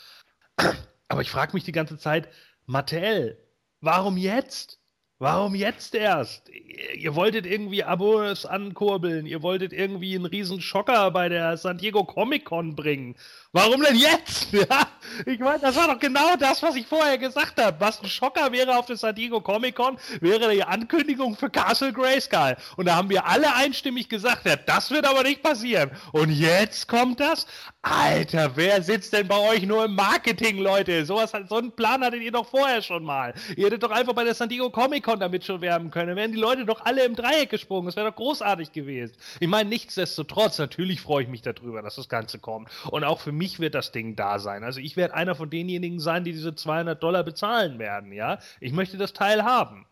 Aber 1.07 1.22
ich 1.22 1.32
frage 1.32 1.53
mich 1.53 1.64
die 1.64 1.72
ganze 1.72 1.97
Zeit, 1.97 2.30
Mattel, 2.66 3.38
warum 3.82 4.18
jetzt? 4.18 4.80
Warum 5.22 5.53
jetzt 5.53 5.95
erst? 5.95 6.49
Ihr 6.95 7.14
wolltet 7.14 7.45
irgendwie 7.45 7.84
Abos 7.84 8.45
ankurbeln, 8.45 9.26
ihr 9.26 9.41
wolltet 9.41 9.74
irgendwie 9.74 10.16
einen 10.16 10.26
riesen 10.26 10.62
Schocker 10.62 11.12
bei 11.12 11.28
der 11.28 11.57
San 11.57 11.78
Diego 11.78 12.05
Comic 12.05 12.45
Con 12.45 12.76
bringen. 12.76 13.18
Warum 13.52 13.82
denn 13.82 13.95
jetzt? 13.95 14.47
Ja, 14.60 14.88
ich 15.26 15.39
meine, 15.39 15.60
das 15.60 15.76
war 15.76 15.88
doch 15.88 16.00
genau 16.00 16.36
das, 16.36 16.62
was 16.62 16.76
ich 16.76 16.86
vorher 16.86 17.18
gesagt 17.18 17.62
habe. 17.62 17.80
Was 17.80 18.02
ein 18.02 18.10
Schocker 18.10 18.52
wäre 18.52 18.78
auf 18.78 18.88
der 18.88 18.97
San 18.97 19.16
Diego 19.16 19.39
Comic 19.41 19.76
Con, 19.76 19.97
wäre 20.20 20.52
die 20.52 20.64
Ankündigung 20.64 21.36
für 21.38 21.50
Castle 21.50 21.93
Grayskull. 21.93 22.58
Und 22.78 22.88
da 22.88 22.95
haben 22.95 23.10
wir 23.10 23.26
alle 23.26 23.54
einstimmig 23.56 24.10
gesagt, 24.10 24.45
ja, 24.45 24.56
das 24.56 24.91
wird 24.91 25.08
aber 25.08 25.24
nicht 25.24 25.41
passieren. 25.41 25.91
Und 26.12 26.32
jetzt 26.32 26.88
kommt 26.88 27.20
das? 27.20 27.47
Alter, 27.82 28.52
wer 28.56 28.84
sitzt 28.84 29.14
denn 29.14 29.28
bei 29.28 29.38
euch 29.38 29.64
nur 29.64 29.86
im 29.86 29.95
Marketing, 29.95 30.58
Leute? 30.58 31.06
So, 31.06 31.16
was, 31.16 31.32
so 31.47 31.56
einen 31.56 31.72
Plan 31.72 32.04
hattet 32.04 32.22
ihr 32.22 32.32
doch 32.32 32.47
vorher 32.47 32.82
schon 32.82 33.04
mal. 33.04 33.34
Ihr 33.56 33.68
hättet 33.68 33.84
doch 33.84 33.91
einfach 33.91 34.14
bei 34.14 34.26
der 34.26 34.36
San 34.36 34.50
Diego 34.50 34.70
Comic 34.70 35.04
Con 35.04 35.20
damit 35.20 35.45
schon 35.45 35.62
werben 35.62 35.89
können. 35.89 36.10
Dann 36.10 36.18
wären 36.18 36.32
die 36.34 36.38
Leute 36.38 36.66
doch 36.66 36.84
alle 36.86 37.06
im 37.06 37.16
Dreieck 37.16 37.50
gesprungen. 37.50 37.86
Das 37.86 37.95
wäre 37.95 38.10
doch 38.10 38.18
großartig 38.18 38.74
gewesen. 38.74 39.16
Ich 39.39 39.47
meine, 39.47 39.70
nichtsdestotrotz, 39.70 40.58
natürlich 40.58 41.02
freue 41.02 41.24
ich 41.24 41.30
mich 41.30 41.41
darüber, 41.41 41.82
dass 41.82 41.95
das 41.95 42.10
Ganze 42.10 42.39
kommt. 42.39 42.70
Und 42.91 43.04
auch 43.04 43.22
für 43.22 43.32
mich 43.32 43.39
wird 43.60 43.76
das 43.76 43.92
Ding 43.92 44.16
da 44.16 44.40
sein. 44.40 44.64
Also 44.64 44.80
ich 44.80 44.98
werde 44.98 45.14
einer 45.14 45.36
von 45.36 45.50
denjenigen 45.50 46.00
sein, 46.00 46.24
die 46.24 46.32
diese 46.32 46.56
200 46.56 47.02
Dollar 47.02 47.24
bezahlen 47.24 47.80
werden, 47.80 48.12
ja. 48.12 48.40
Ich 48.60 48.74
möchte 48.74 48.98
das 48.98 49.14
Teil 49.14 49.44
haben. 49.44 49.86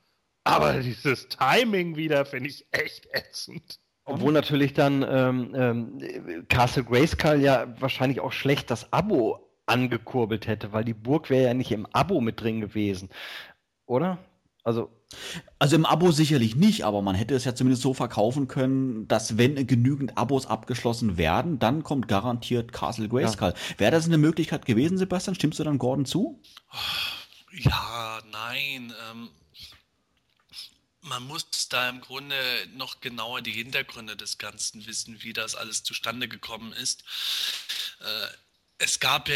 Aber 0.43 0.73
dieses 0.73 1.27
Timing 1.27 1.95
wieder 1.95 2.25
finde 2.25 2.49
ich 2.49 2.65
echt 2.71 3.07
ätzend. 3.11 3.79
Obwohl 4.05 4.31
natürlich 4.31 4.73
dann 4.73 5.05
ähm, 5.07 5.53
ähm, 5.53 6.45
Castle 6.47 6.85
Grayskull 6.85 7.41
ja 7.41 7.67
wahrscheinlich 7.81 8.21
auch 8.21 8.31
schlecht 8.31 8.71
das 8.71 8.93
Abo 8.93 9.47
angekurbelt 9.65 10.47
hätte, 10.47 10.71
weil 10.71 10.85
die 10.85 10.93
Burg 10.93 11.29
wäre 11.29 11.47
ja 11.47 11.53
nicht 11.53 11.73
im 11.73 11.85
Abo 11.87 12.21
mit 12.21 12.39
drin 12.39 12.61
gewesen, 12.61 13.09
oder? 13.85 14.17
Also 14.63 14.89
also 15.59 15.75
im 15.75 15.85
Abo 15.85 16.11
sicherlich 16.11 16.55
nicht, 16.55 16.83
aber 16.83 17.01
man 17.01 17.15
hätte 17.15 17.33
es 17.33 17.45
ja 17.45 17.55
zumindest 17.55 17.81
so 17.81 17.93
verkaufen 17.93 18.47
können, 18.47 19.07
dass 19.07 19.37
wenn 19.37 19.65
genügend 19.65 20.17
Abos 20.17 20.45
abgeschlossen 20.45 21.17
werden, 21.17 21.59
dann 21.59 21.83
kommt 21.83 22.07
garantiert 22.07 22.73
Castle 22.73 23.07
Grayskull. 23.07 23.53
Ja. 23.55 23.79
Wäre 23.79 23.91
das 23.91 24.05
eine 24.05 24.17
Möglichkeit 24.17 24.65
gewesen, 24.65 24.97
Sebastian? 24.97 25.35
Stimmst 25.35 25.59
du 25.59 25.63
dann 25.63 25.77
Gordon 25.77 26.05
zu? 26.05 26.41
Ja, 27.51 28.21
nein. 28.31 28.93
Ähm, 29.09 29.29
man 31.01 31.23
muss 31.23 31.47
da 31.69 31.89
im 31.89 32.01
Grunde 32.01 32.35
noch 32.75 32.99
genauer 32.99 33.41
die 33.41 33.51
Hintergründe 33.51 34.17
des 34.17 34.37
Ganzen 34.37 34.85
wissen, 34.85 35.23
wie 35.23 35.33
das 35.33 35.55
alles 35.55 35.83
zustande 35.83 36.27
gekommen 36.27 36.73
ist. 36.73 37.03
Äh, 38.01 38.27
es 38.79 38.99
gab 38.99 39.29
ja 39.29 39.35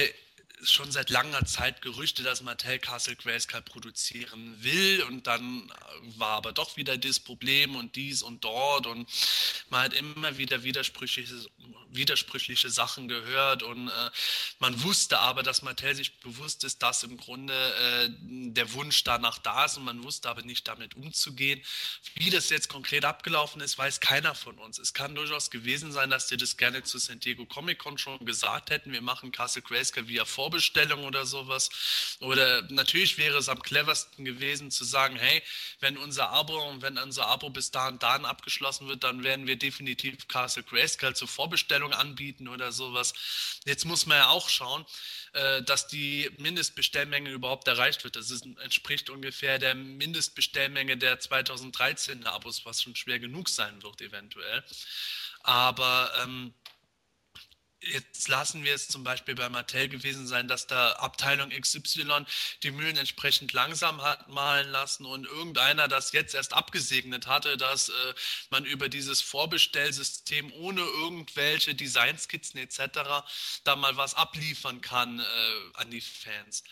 schon 0.64 0.92
seit 0.92 1.10
langer 1.10 1.46
Zeit 1.46 1.82
Gerüchte, 1.82 2.24
dass 2.24 2.42
Mattel 2.42 2.80
Castle 2.80 3.16
Grayskull 3.16 3.62
produzieren 3.62 4.56
will. 4.60 5.04
Und 5.04 5.28
dann 5.28 5.72
war 6.18 6.38
aber 6.38 6.52
doch 6.52 6.78
wieder 6.78 6.98
das 6.98 7.20
Problem 7.20 7.76
und 7.76 7.96
dies 7.96 8.22
und 8.22 8.44
dort. 8.44 8.88
Und 8.88 9.10
man 9.70 9.84
hat 9.84 9.94
immer 9.94 10.38
wieder 10.38 10.64
widersprüchliche, 10.64 11.34
widersprüchliche 11.90 12.70
Sachen 12.70 13.08
gehört. 13.08 13.64
Und 13.64 13.88
äh, 13.88 13.92
man 14.60 14.82
wusste 14.84 15.20
aber, 15.20 15.44
dass 15.44 15.62
Mattel 15.62 15.96
sich 15.96 16.20
bewusst 16.20 16.64
ist, 16.64 16.82
dass 16.84 17.04
im 17.04 17.18
Grunde 17.18 17.54
äh, 17.54 18.10
der 18.20 18.74
Wunsch 18.74 19.04
danach 19.04 19.38
da 19.40 19.66
ist. 19.66 19.78
Und 19.78 19.86
man 19.86 20.04
wusste 20.04 20.30
aber 20.30 20.44
nicht 20.44 20.68
damit 20.68 20.96
umzugehen. 20.96 21.62
Wie 22.16 22.30
das 22.30 22.50
jetzt 22.50 22.70
konkret 22.70 23.06
abgelaufen 23.06 23.62
ist, 23.62 23.78
weiß 23.78 24.00
keiner 24.00 24.36
von 24.36 24.58
uns. 24.58 24.78
Es 24.80 24.94
kann 24.94 25.16
durchaus 25.16 25.50
gewesen 25.50 25.92
sein, 25.92 26.10
dass 26.10 26.28
die 26.28 26.38
das 26.38 26.58
gerne 26.58 26.84
zu 26.84 26.98
San 26.98 27.20
Diego 27.20 27.46
Comic 27.46 27.80
Con 27.80 27.98
schon 27.98 28.24
gesagt 28.26 28.70
hätten, 28.70 28.92
wir 28.92 29.02
machen 29.02 29.32
Castle 29.32 29.62
Grayskull 29.62 30.08
via 30.08 30.26
Vorbestellung 30.52 31.06
oder 31.06 31.26
sowas. 31.26 31.70
Oder 32.20 32.64
natürlich 32.70 33.18
wäre 33.18 33.38
es 33.38 33.50
am 33.50 33.62
cleversten 33.62 34.26
gewesen 34.26 34.72
zu 34.72 34.84
sagen, 34.84 35.16
hey, 35.16 35.42
wenn 35.80 35.98
unser 35.98 36.30
Abo 36.30 36.70
und 36.70 36.82
wenn 36.82 36.98
unser 36.98 37.28
Abo 37.28 37.50
bis 37.50 37.72
dahin 37.72 38.00
dann 38.00 38.26
abgeschlossen 38.26 38.88
wird, 38.88 39.04
dann 39.04 39.24
werden 39.24 39.48
wir 39.48 39.58
definitiv 39.58 40.28
Castle 40.28 40.64
Grayskull 40.64 41.16
zur 41.16 41.28
Vorbestellung 41.28 41.62
Bestellung 41.72 41.94
anbieten 41.94 42.48
oder 42.48 42.72
sowas. 42.72 43.14
Jetzt 43.66 43.86
muss 43.86 44.06
man 44.06 44.18
ja 44.18 44.28
auch 44.30 44.50
schauen, 44.50 44.86
äh, 45.34 45.62
dass 45.64 45.88
die 45.88 46.30
Mindestbestellmenge 46.38 47.30
überhaupt 47.30 47.68
erreicht 47.68 48.04
wird. 48.04 48.16
Das 48.16 48.32
ist, 48.32 48.46
entspricht 48.64 49.10
ungefähr 49.10 49.60
der 49.60 49.76
Mindestbestellmenge 49.76 50.98
der 50.98 51.20
2013er 51.20 52.28
Abos, 52.28 52.66
was 52.66 52.82
schon 52.82 52.96
schwer 52.96 53.20
genug 53.20 53.48
sein 53.48 53.82
wird 53.84 54.02
eventuell. 54.02 54.64
Aber 55.44 56.12
ähm, 56.24 56.54
Jetzt 57.84 58.28
lassen 58.28 58.64
wir 58.64 58.76
es 58.76 58.90
zum 58.90 59.04
Beispiel 59.04 59.34
bei 59.34 59.50
Mattel 59.50 59.90
gewesen 59.90 60.28
sein, 60.28 60.48
dass 60.48 60.68
da 60.68 60.92
Abteilung 60.94 61.50
XY 61.50 62.26
die 62.62 62.70
Mühlen 62.70 62.96
entsprechend 62.96 63.54
langsam 63.54 64.04
hat 64.04 64.30
malen 64.30 64.70
lassen 64.70 65.04
und 65.04 65.26
irgendeiner 65.26 65.88
das 65.88 66.12
jetzt 66.12 66.36
erst 66.36 66.54
abgesegnet 66.54 67.26
hatte, 67.26 67.58
dass 67.58 67.90
äh, 67.90 68.14
man 68.52 68.66
über 68.66 68.88
dieses 68.88 69.22
Vorbestellsystem 69.22 70.54
ohne 70.54 70.82
irgendwelche 70.82 71.74
Designskizzen 71.74 72.60
etc. 72.60 73.26
da 73.64 73.76
mal 73.76 73.98
was 73.98 74.14
abliefern 74.14 74.82
kann 74.82 75.20
äh, 75.20 75.24
an 75.74 75.90
die 75.90 76.02
Fans 76.02 76.64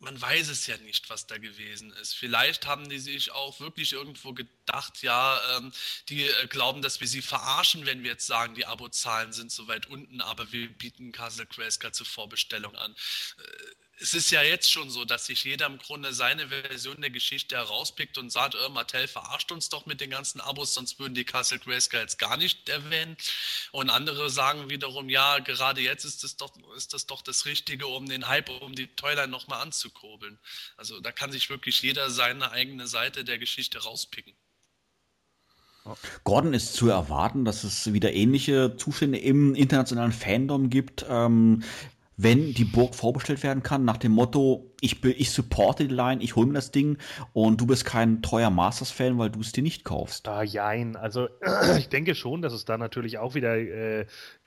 man 0.00 0.20
weiß 0.20 0.48
es 0.48 0.66
ja 0.66 0.76
nicht, 0.78 1.10
was 1.10 1.26
da 1.26 1.38
gewesen 1.38 1.92
ist. 1.94 2.14
Vielleicht 2.14 2.66
haben 2.66 2.88
die 2.88 2.98
sich 2.98 3.32
auch 3.32 3.58
wirklich 3.60 3.92
irgendwo 3.92 4.32
gedacht, 4.32 5.02
ja, 5.02 5.40
ähm, 5.56 5.72
die 6.08 6.24
äh, 6.24 6.46
glauben, 6.46 6.82
dass 6.82 7.00
wir 7.00 7.08
sie 7.08 7.22
verarschen, 7.22 7.84
wenn 7.86 8.04
wir 8.04 8.12
jetzt 8.12 8.26
sagen, 8.26 8.54
die 8.54 8.66
Abozahlen 8.66 9.32
sind 9.32 9.50
so 9.50 9.66
weit 9.66 9.86
unten, 9.86 10.20
aber 10.20 10.52
wir 10.52 10.68
bieten 10.68 11.12
Castle 11.12 11.46
Grayskull 11.46 11.92
zur 11.92 12.06
Vorbestellung 12.06 12.76
an. 12.76 12.92
Äh, 12.92 13.74
es 14.00 14.14
ist 14.14 14.30
ja 14.30 14.42
jetzt 14.42 14.70
schon 14.70 14.90
so, 14.90 15.04
dass 15.04 15.26
sich 15.26 15.44
jeder 15.44 15.66
im 15.66 15.78
Grunde 15.78 16.12
seine 16.12 16.48
Version 16.48 17.00
der 17.00 17.10
Geschichte 17.10 17.56
herauspickt 17.56 18.16
und 18.18 18.30
sagt, 18.30 18.54
äh, 18.54 18.68
Mattel 18.68 19.08
verarscht 19.08 19.50
uns 19.50 19.68
doch 19.68 19.86
mit 19.86 20.00
den 20.00 20.10
ganzen 20.10 20.40
Abos, 20.40 20.74
sonst 20.74 20.98
würden 20.98 21.14
die 21.14 21.24
Castle 21.24 21.58
Grayskulls 21.58 22.18
gar 22.18 22.36
nicht 22.36 22.68
erwähnen. 22.68 23.16
Und 23.72 23.90
andere 23.90 24.30
sagen 24.30 24.70
wiederum, 24.70 25.08
ja, 25.08 25.38
gerade 25.40 25.80
jetzt 25.80 26.04
ist 26.04 26.22
das 26.22 26.36
doch, 26.36 26.52
ist 26.76 26.94
das, 26.94 27.06
doch 27.06 27.22
das 27.22 27.44
Richtige, 27.44 27.86
um 27.86 28.08
den 28.08 28.28
Hype, 28.28 28.50
um 28.62 28.74
die 28.74 28.86
Toyline 28.86 29.28
nochmal 29.28 29.60
anzukurbeln. 29.62 30.38
Also 30.76 31.00
da 31.00 31.10
kann 31.10 31.32
sich 31.32 31.50
wirklich 31.50 31.82
jeder 31.82 32.10
seine 32.10 32.50
eigene 32.52 32.86
Seite 32.86 33.24
der 33.24 33.38
Geschichte 33.38 33.82
rauspicken. 33.82 34.34
Gordon 36.22 36.52
ist 36.52 36.74
zu 36.74 36.90
erwarten, 36.90 37.46
dass 37.46 37.64
es 37.64 37.92
wieder 37.94 38.12
ähnliche 38.12 38.76
Zustände 38.76 39.18
im 39.18 39.54
internationalen 39.54 40.12
Fandom 40.12 40.68
gibt. 40.68 41.06
Ähm, 41.08 41.62
wenn 42.18 42.52
die 42.52 42.64
Burg 42.64 42.96
vorbestellt 42.96 43.44
werden 43.44 43.62
kann, 43.62 43.84
nach 43.84 43.96
dem 43.96 44.12
Motto, 44.12 44.74
ich, 44.80 45.02
ich 45.04 45.30
supporte 45.30 45.86
die 45.86 45.94
Line, 45.94 46.20
ich 46.20 46.34
hole 46.34 46.48
mir 46.48 46.54
das 46.54 46.72
Ding 46.72 46.98
und 47.32 47.60
du 47.60 47.66
bist 47.66 47.84
kein 47.84 48.22
treuer 48.22 48.50
Masters-Fan, 48.50 49.18
weil 49.18 49.30
du 49.30 49.40
es 49.40 49.52
dir 49.52 49.62
nicht 49.62 49.84
kaufst. 49.84 50.26
Ah, 50.26 50.42
jein. 50.42 50.96
Also 50.96 51.28
ich 51.78 51.88
denke 51.88 52.16
schon, 52.16 52.42
dass 52.42 52.52
es 52.52 52.64
da 52.64 52.76
natürlich 52.76 53.18
auch 53.18 53.36
wieder 53.36 53.56
äh, 53.56 54.06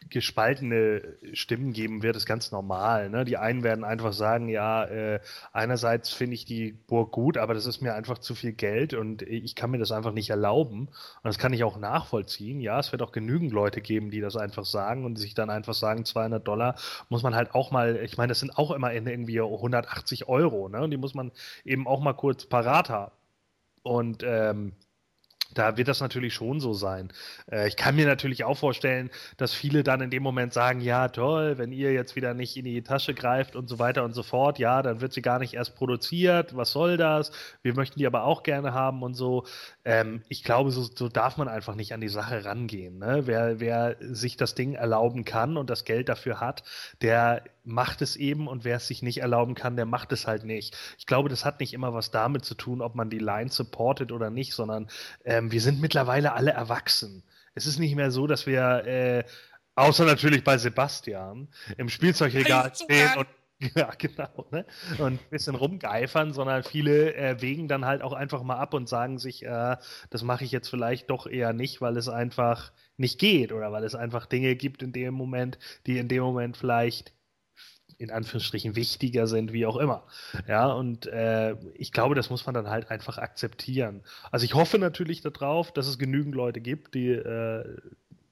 gespaltene 0.09 1.17
Stimmen 1.33 1.73
geben 1.73 2.03
wird, 2.03 2.15
ist 2.15 2.25
ganz 2.25 2.51
normal. 2.51 3.09
Ne? 3.09 3.23
Die 3.23 3.37
einen 3.37 3.63
werden 3.63 3.83
einfach 3.83 4.13
sagen, 4.13 4.49
ja, 4.49 4.83
äh, 4.85 5.19
einerseits 5.53 6.09
finde 6.09 6.35
ich 6.35 6.45
die 6.45 6.73
Burg 6.73 7.11
gut, 7.11 7.37
aber 7.37 7.53
das 7.53 7.65
ist 7.65 7.81
mir 7.81 7.93
einfach 7.93 8.17
zu 8.17 8.35
viel 8.35 8.51
Geld 8.53 8.93
und 8.93 9.21
ich 9.21 9.55
kann 9.55 9.71
mir 9.71 9.77
das 9.77 9.91
einfach 9.91 10.11
nicht 10.11 10.29
erlauben. 10.29 10.87
Und 10.87 11.23
das 11.23 11.37
kann 11.37 11.53
ich 11.53 11.63
auch 11.63 11.77
nachvollziehen. 11.77 12.59
Ja, 12.59 12.79
es 12.79 12.91
wird 12.91 13.01
auch 13.01 13.11
genügend 13.11 13.51
Leute 13.51 13.81
geben, 13.81 14.11
die 14.11 14.21
das 14.21 14.35
einfach 14.35 14.65
sagen 14.65 15.05
und 15.05 15.17
sich 15.17 15.33
dann 15.33 15.49
einfach 15.49 15.73
sagen, 15.73 16.03
200 16.03 16.45
Dollar 16.45 16.75
muss 17.09 17.23
man 17.23 17.35
halt 17.35 17.53
auch 17.53 17.71
mal, 17.71 17.97
ich 17.97 18.17
meine, 18.17 18.29
das 18.29 18.39
sind 18.39 18.57
auch 18.57 18.71
immer 18.71 18.91
irgendwie 18.93 19.39
180 19.39 20.27
Euro, 20.27 20.67
ne? 20.67 20.81
Und 20.81 20.91
die 20.91 20.97
muss 20.97 21.13
man 21.13 21.31
eben 21.63 21.87
auch 21.87 22.01
mal 22.01 22.13
kurz 22.13 22.45
parat 22.45 22.89
haben. 22.89 23.11
Und 23.83 24.23
ähm, 24.23 24.73
da 25.53 25.77
wird 25.77 25.87
das 25.87 25.99
natürlich 25.99 26.33
schon 26.33 26.59
so 26.59 26.73
sein. 26.73 27.09
Äh, 27.51 27.67
ich 27.67 27.75
kann 27.75 27.95
mir 27.95 28.05
natürlich 28.05 28.43
auch 28.43 28.57
vorstellen, 28.57 29.09
dass 29.37 29.53
viele 29.53 29.83
dann 29.83 30.01
in 30.01 30.09
dem 30.09 30.23
Moment 30.23 30.53
sagen, 30.53 30.81
ja 30.81 31.09
toll, 31.09 31.57
wenn 31.57 31.71
ihr 31.71 31.93
jetzt 31.93 32.15
wieder 32.15 32.33
nicht 32.33 32.57
in 32.57 32.65
die 32.65 32.81
Tasche 32.81 33.13
greift 33.13 33.55
und 33.55 33.67
so 33.67 33.79
weiter 33.79 34.03
und 34.03 34.13
so 34.13 34.23
fort, 34.23 34.59
ja, 34.59 34.81
dann 34.81 35.01
wird 35.01 35.13
sie 35.13 35.21
gar 35.21 35.39
nicht 35.39 35.53
erst 35.53 35.75
produziert, 35.75 36.55
was 36.55 36.71
soll 36.71 36.97
das? 36.97 37.31
Wir 37.61 37.75
möchten 37.75 37.99
die 37.99 38.07
aber 38.07 38.23
auch 38.23 38.43
gerne 38.43 38.73
haben 38.73 39.03
und 39.03 39.13
so. 39.13 39.45
Ähm, 39.85 40.23
ich 40.29 40.43
glaube, 40.43 40.71
so, 40.71 40.83
so, 40.83 41.09
darf 41.09 41.37
man 41.37 41.47
einfach 41.47 41.75
nicht 41.75 41.93
an 41.93 42.01
die 42.01 42.09
Sache 42.09 42.45
rangehen. 42.45 42.99
Ne? 42.99 43.23
Wer, 43.25 43.59
wer 43.59 43.97
sich 43.99 44.37
das 44.37 44.55
Ding 44.55 44.73
erlauben 44.73 45.25
kann 45.25 45.57
und 45.57 45.69
das 45.69 45.85
Geld 45.85 46.09
dafür 46.09 46.39
hat, 46.39 46.63
der 47.01 47.43
macht 47.63 48.01
es 48.01 48.15
eben 48.15 48.47
und 48.47 48.63
wer 48.63 48.77
es 48.77 48.87
sich 48.87 49.01
nicht 49.01 49.19
erlauben 49.19 49.55
kann, 49.55 49.75
der 49.75 49.85
macht 49.85 50.11
es 50.11 50.27
halt 50.27 50.43
nicht. 50.43 50.77
Ich 50.97 51.05
glaube, 51.05 51.29
das 51.29 51.45
hat 51.45 51.59
nicht 51.59 51.73
immer 51.73 51.93
was 51.93 52.11
damit 52.11 52.45
zu 52.45 52.55
tun, 52.55 52.81
ob 52.81 52.95
man 52.95 53.09
die 53.09 53.19
Line 53.19 53.49
supportet 53.49 54.11
oder 54.11 54.29
nicht, 54.29 54.53
sondern 54.53 54.89
ähm, 55.25 55.51
wir 55.51 55.61
sind 55.61 55.81
mittlerweile 55.81 56.33
alle 56.33 56.51
erwachsen. 56.51 57.23
Es 57.53 57.65
ist 57.65 57.79
nicht 57.79 57.95
mehr 57.95 58.11
so, 58.11 58.27
dass 58.27 58.45
wir, 58.45 58.85
äh, 58.85 59.23
außer 59.75 60.05
natürlich 60.05 60.43
bei 60.43 60.57
Sebastian, 60.57 61.49
im 61.77 61.89
Spielzeugregal 61.89 62.73
stehen 62.75 63.17
und 63.17 63.27
ja, 63.75 63.91
genau. 63.97 64.47
Ne? 64.51 64.65
Und 64.97 65.13
ein 65.13 65.29
bisschen 65.29 65.55
rumgeifern, 65.55 66.33
sondern 66.33 66.63
viele 66.63 67.13
äh, 67.13 67.41
wägen 67.41 67.67
dann 67.67 67.85
halt 67.85 68.01
auch 68.01 68.13
einfach 68.13 68.41
mal 68.41 68.57
ab 68.57 68.73
und 68.73 68.89
sagen 68.89 69.19
sich, 69.19 69.45
äh, 69.45 69.77
das 70.09 70.23
mache 70.23 70.43
ich 70.43 70.51
jetzt 70.51 70.69
vielleicht 70.69 71.09
doch 71.11 71.27
eher 71.27 71.53
nicht, 71.53 71.79
weil 71.79 71.95
es 71.97 72.09
einfach 72.09 72.71
nicht 72.97 73.19
geht 73.19 73.51
oder 73.51 73.71
weil 73.71 73.83
es 73.83 73.93
einfach 73.93 74.25
Dinge 74.25 74.55
gibt 74.55 74.81
in 74.81 74.93
dem 74.93 75.13
Moment, 75.13 75.59
die 75.85 75.99
in 75.99 76.07
dem 76.07 76.23
Moment 76.23 76.57
vielleicht 76.57 77.13
in 78.01 78.11
Anführungsstrichen 78.11 78.75
wichtiger 78.75 79.27
sind, 79.27 79.53
wie 79.53 79.65
auch 79.65 79.77
immer. 79.77 80.05
Ja, 80.47 80.67
und 80.71 81.05
äh, 81.07 81.55
ich 81.75 81.91
glaube, 81.91 82.15
das 82.15 82.29
muss 82.29 82.45
man 82.45 82.55
dann 82.55 82.69
halt 82.69 82.89
einfach 82.89 83.17
akzeptieren. 83.17 84.03
Also 84.31 84.43
ich 84.45 84.55
hoffe 84.55 84.79
natürlich 84.79 85.21
darauf, 85.21 85.71
dass 85.71 85.87
es 85.87 85.99
genügend 85.99 86.33
Leute 86.33 86.61
gibt, 86.61 86.95
die 86.95 87.09
äh, 87.09 87.63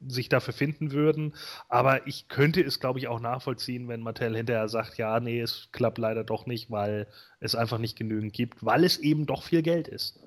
sich 0.08 0.30
dafür 0.30 0.54
finden 0.54 0.92
würden. 0.92 1.36
Aber 1.68 2.08
ich 2.08 2.28
könnte 2.28 2.62
es, 2.62 2.80
glaube 2.80 3.00
ich, 3.00 3.08
auch 3.08 3.20
nachvollziehen, 3.20 3.88
wenn 3.88 4.02
Mattel 4.02 4.36
hinterher 4.36 4.70
sagt, 4.70 4.98
ja, 4.98 5.20
nee, 5.20 5.40
es 5.40 5.70
klappt 5.72 5.98
leider 5.98 6.24
doch 6.24 6.46
nicht, 6.46 6.72
weil 6.72 7.08
es 7.40 7.56
einfach 7.56 7.78
nicht 7.78 7.98
genügend 7.98 8.34
gibt, 8.34 8.66
weil 8.66 8.84
es 8.84 8.98
eben 8.98 9.26
doch 9.26 9.44
viel 9.44 9.62
Geld 9.62 9.88
ist. 9.88 10.20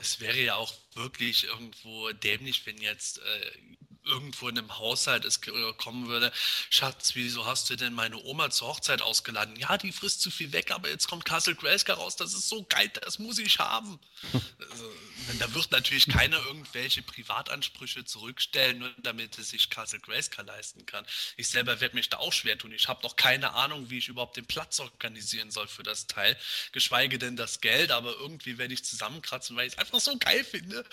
Es 0.00 0.20
wäre 0.20 0.38
ja 0.38 0.54
auch 0.54 0.72
wirklich 0.94 1.46
irgendwo 1.46 2.10
dämlich, 2.12 2.66
wenn 2.66 2.76
jetzt 2.78 3.18
äh, 3.18 3.76
irgendwo 4.04 4.48
in 4.48 4.58
einem 4.58 4.78
Haushalt 4.78 5.24
es 5.24 5.40
kommen 5.76 6.08
würde, 6.08 6.32
Schatz, 6.70 7.14
wieso 7.14 7.46
hast 7.46 7.70
du 7.70 7.76
denn 7.76 7.92
meine 7.92 8.16
Oma 8.24 8.50
zur 8.50 8.68
Hochzeit 8.68 9.02
ausgeladen? 9.02 9.56
Ja, 9.56 9.78
die 9.78 9.92
frisst 9.92 10.20
zu 10.20 10.30
viel 10.30 10.52
weg, 10.52 10.70
aber 10.70 10.88
jetzt 10.88 11.08
kommt 11.08 11.24
Castle 11.24 11.54
Grayskull 11.54 11.94
raus, 11.94 12.16
das 12.16 12.34
ist 12.34 12.48
so 12.48 12.64
geil, 12.68 12.90
das 13.02 13.18
muss 13.18 13.38
ich 13.38 13.58
haben. 13.58 13.98
also, 14.32 14.92
da 15.38 15.54
wird 15.54 15.70
natürlich 15.70 16.08
keiner 16.08 16.38
irgendwelche 16.46 17.02
Privatansprüche 17.02 18.04
zurückstellen, 18.04 18.78
nur 18.78 18.94
damit 18.98 19.38
es 19.38 19.50
sich 19.50 19.68
Castle 19.68 20.00
Grayskull 20.00 20.46
leisten 20.46 20.86
kann. 20.86 21.04
Ich 21.36 21.48
selber 21.48 21.80
werde 21.80 21.96
mich 21.96 22.08
da 22.08 22.16
auch 22.18 22.32
schwer 22.32 22.56
tun. 22.56 22.72
Ich 22.72 22.88
habe 22.88 23.02
noch 23.02 23.16
keine 23.16 23.52
Ahnung, 23.52 23.90
wie 23.90 23.98
ich 23.98 24.08
überhaupt 24.08 24.36
den 24.36 24.46
Platz 24.46 24.80
organisieren 24.80 25.50
soll 25.50 25.68
für 25.68 25.82
das 25.82 26.06
Teil, 26.06 26.36
geschweige 26.72 27.18
denn 27.18 27.36
das 27.36 27.60
Geld, 27.60 27.90
aber 27.90 28.12
irgendwie 28.14 28.58
werde 28.58 28.74
ich 28.74 28.84
zusammenkratzen, 28.84 29.56
weil 29.56 29.66
ich 29.66 29.74
es 29.74 29.78
einfach 29.78 30.00
so 30.00 30.16
geil 30.16 30.44
finde. 30.44 30.84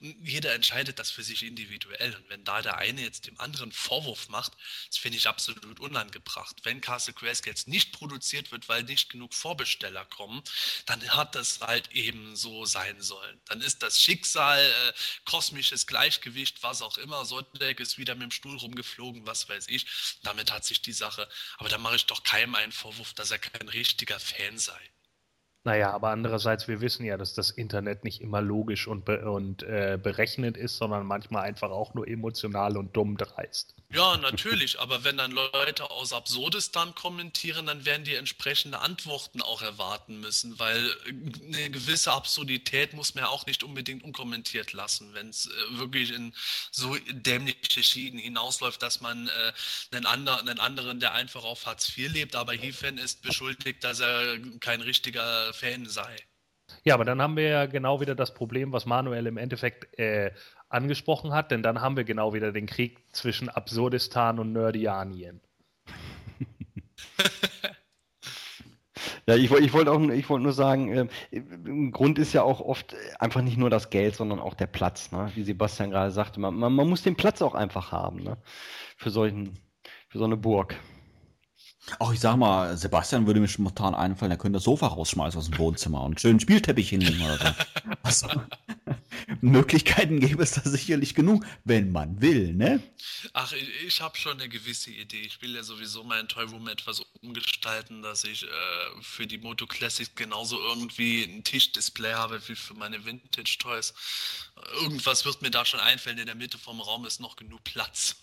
Jeder 0.00 0.54
entscheidet 0.54 0.98
das 0.98 1.10
für 1.10 1.22
sich 1.22 1.42
individuell 1.42 2.14
und 2.16 2.28
wenn 2.28 2.44
da 2.44 2.51
weil 2.52 2.62
der 2.62 2.76
eine 2.76 3.00
jetzt 3.00 3.26
dem 3.26 3.40
anderen 3.40 3.72
Vorwurf 3.72 4.28
macht, 4.28 4.52
das 4.86 4.98
finde 4.98 5.16
ich 5.16 5.26
absolut 5.26 5.80
unangebracht. 5.80 6.56
Wenn 6.64 6.82
Castle 6.82 7.14
Grayskull 7.14 7.50
jetzt 7.50 7.66
nicht 7.66 7.92
produziert 7.92 8.52
wird, 8.52 8.68
weil 8.68 8.82
nicht 8.82 9.08
genug 9.08 9.32
Vorbesteller 9.32 10.04
kommen, 10.04 10.42
dann 10.84 11.00
hat 11.16 11.34
das 11.34 11.60
halt 11.60 11.90
eben 11.92 12.36
so 12.36 12.66
sein 12.66 13.00
sollen. 13.00 13.40
Dann 13.46 13.62
ist 13.62 13.82
das 13.82 14.00
Schicksal, 14.00 14.60
äh, 14.60 14.92
kosmisches 15.24 15.86
Gleichgewicht, 15.86 16.62
was 16.62 16.82
auch 16.82 16.98
immer, 16.98 17.24
Sotdeck 17.24 17.80
ist 17.80 17.96
wieder 17.96 18.14
mit 18.14 18.24
dem 18.24 18.30
Stuhl 18.30 18.58
rumgeflogen, 18.58 19.26
was 19.26 19.48
weiß 19.48 19.68
ich. 19.68 19.86
Damit 20.22 20.52
hat 20.52 20.66
sich 20.66 20.82
die 20.82 20.92
Sache. 20.92 21.28
Aber 21.56 21.70
da 21.70 21.78
mache 21.78 21.96
ich 21.96 22.04
doch 22.04 22.22
keinem 22.22 22.54
einen 22.54 22.72
Vorwurf, 22.72 23.14
dass 23.14 23.30
er 23.30 23.38
kein 23.38 23.68
richtiger 23.70 24.20
Fan 24.20 24.58
sei. 24.58 24.90
Naja, 25.64 25.92
aber 25.92 26.10
andererseits, 26.10 26.66
wir 26.66 26.80
wissen 26.80 27.04
ja, 27.04 27.16
dass 27.16 27.34
das 27.34 27.50
Internet 27.50 28.02
nicht 28.02 28.20
immer 28.20 28.40
logisch 28.40 28.88
und, 28.88 29.04
be 29.04 29.30
und 29.30 29.62
äh, 29.62 29.96
berechnet 30.02 30.56
ist, 30.56 30.76
sondern 30.76 31.06
manchmal 31.06 31.44
einfach 31.44 31.70
auch 31.70 31.94
nur 31.94 32.08
emotional 32.08 32.76
und 32.76 32.96
dumm 32.96 33.16
dreist. 33.16 33.76
Ja, 33.94 34.16
natürlich, 34.16 34.80
aber 34.80 35.04
wenn 35.04 35.18
dann 35.18 35.30
Leute 35.30 35.90
aus 35.90 36.12
Absurdistan 36.12 36.94
kommentieren, 36.94 37.66
dann 37.66 37.84
werden 37.84 38.04
die 38.04 38.14
entsprechende 38.14 38.80
Antworten 38.80 39.40
auch 39.42 39.62
erwarten 39.62 40.18
müssen, 40.18 40.58
weil 40.58 40.96
eine 41.06 41.70
gewisse 41.70 42.10
Absurdität 42.10 42.94
muss 42.94 43.14
man 43.14 43.24
ja 43.24 43.30
auch 43.30 43.46
nicht 43.46 43.62
unbedingt 43.62 44.02
unkommentiert 44.02 44.72
lassen, 44.72 45.14
wenn 45.14 45.28
es 45.28 45.46
äh, 45.46 45.78
wirklich 45.78 46.10
in 46.10 46.34
so 46.72 46.96
dämliche 47.10 47.84
Schienen 47.84 48.18
hinausläuft, 48.18 48.82
dass 48.82 49.00
man 49.00 49.28
äh, 49.28 49.52
einen, 49.94 50.06
andre, 50.06 50.40
einen 50.40 50.58
anderen, 50.58 50.98
der 50.98 51.12
einfach 51.12 51.44
auf 51.44 51.66
Hartz 51.66 51.96
IV 51.96 52.10
lebt, 52.12 52.34
aber 52.34 52.54
Hiefen 52.54 52.98
ist 52.98 53.22
beschuldigt, 53.22 53.84
dass 53.84 54.00
er 54.00 54.38
kein 54.58 54.80
richtiger 54.80 55.51
Fan 55.52 55.86
sei. 55.86 56.16
Ja, 56.84 56.94
aber 56.94 57.04
dann 57.04 57.20
haben 57.20 57.36
wir 57.36 57.48
ja 57.48 57.66
genau 57.66 58.00
wieder 58.00 58.14
das 58.14 58.34
Problem, 58.34 58.72
was 58.72 58.86
Manuel 58.86 59.26
im 59.26 59.36
Endeffekt 59.36 59.98
äh, 59.98 60.32
angesprochen 60.68 61.32
hat, 61.32 61.50
denn 61.50 61.62
dann 61.62 61.80
haben 61.80 61.96
wir 61.96 62.04
genau 62.04 62.34
wieder 62.34 62.52
den 62.52 62.66
Krieg 62.66 62.98
zwischen 63.12 63.48
Absurdistan 63.48 64.38
und 64.38 64.52
Nerdianien. 64.52 65.40
Ja, 69.26 69.36
ich, 69.36 69.52
ich 69.52 69.72
wollte 69.72 69.92
auch, 69.92 70.00
ich 70.00 70.28
wollte 70.28 70.42
nur 70.42 70.52
sagen, 70.52 70.92
äh, 70.92 71.06
im 71.30 71.92
Grund 71.92 72.18
ist 72.18 72.32
ja 72.32 72.42
auch 72.42 72.60
oft 72.60 72.96
einfach 73.20 73.40
nicht 73.40 73.56
nur 73.56 73.70
das 73.70 73.90
Geld, 73.90 74.16
sondern 74.16 74.40
auch 74.40 74.54
der 74.54 74.66
Platz, 74.66 75.12
ne? 75.12 75.30
wie 75.34 75.44
Sebastian 75.44 75.90
gerade 75.90 76.10
sagte. 76.10 76.40
Man, 76.40 76.54
man, 76.56 76.72
man, 76.72 76.88
muss 76.88 77.02
den 77.02 77.14
Platz 77.14 77.40
auch 77.40 77.54
einfach 77.54 77.92
haben, 77.92 78.22
ne? 78.24 78.36
für, 78.96 79.10
solchen, 79.10 79.58
für 80.08 80.18
so 80.18 80.24
eine 80.24 80.36
Burg. 80.36 80.74
Auch 81.98 82.12
ich 82.12 82.20
sag 82.20 82.36
mal, 82.36 82.76
Sebastian 82.76 83.26
würde 83.26 83.40
mir 83.40 83.48
spontan 83.48 83.94
einfallen, 83.94 84.30
er 84.30 84.38
könnte 84.38 84.58
das 84.58 84.64
Sofa 84.64 84.86
rausschmeißen 84.86 85.38
aus 85.38 85.50
dem 85.50 85.58
Wohnzimmer 85.58 86.00
und 86.00 86.12
einen 86.12 86.18
schönen 86.18 86.40
Spielteppich 86.40 86.88
hinlegen 86.90 87.22
oder 87.22 87.38
so. 87.38 87.44
Also, 88.04 88.28
Möglichkeiten 89.40 90.20
gäbe 90.20 90.42
es 90.42 90.52
da 90.52 90.62
sicherlich 90.62 91.14
genug, 91.14 91.44
wenn 91.64 91.92
man 91.92 92.20
will, 92.20 92.52
ne? 92.52 92.82
Ach, 93.32 93.52
ich, 93.52 93.68
ich 93.86 94.00
habe 94.00 94.16
schon 94.16 94.40
eine 94.40 94.48
gewisse 94.48 94.90
Idee. 94.90 95.20
Ich 95.20 95.40
will 95.40 95.54
ja 95.54 95.62
sowieso 95.62 96.04
mein 96.04 96.28
Toy 96.28 96.44
Room 96.44 96.68
etwas 96.68 97.00
umgestalten, 97.20 98.02
dass 98.02 98.24
ich 98.24 98.44
äh, 98.44 98.46
für 99.00 99.26
die 99.26 99.38
Moto 99.38 99.66
Classics 99.66 100.14
genauso 100.14 100.58
irgendwie 100.60 101.24
ein 101.24 101.44
Tischdisplay 101.44 102.14
habe 102.14 102.40
wie 102.48 102.54
für 102.54 102.74
meine 102.74 103.04
Vintage 103.04 103.56
Toys. 103.58 103.94
Irgendwas 104.82 105.24
wird 105.24 105.42
mir 105.42 105.50
da 105.50 105.64
schon 105.64 105.80
einfallen. 105.80 106.18
In 106.18 106.26
der 106.26 106.34
Mitte 106.34 106.58
vom 106.58 106.80
Raum 106.80 107.04
ist 107.04 107.20
noch 107.20 107.36
genug 107.36 107.62
Platz. 107.64 108.16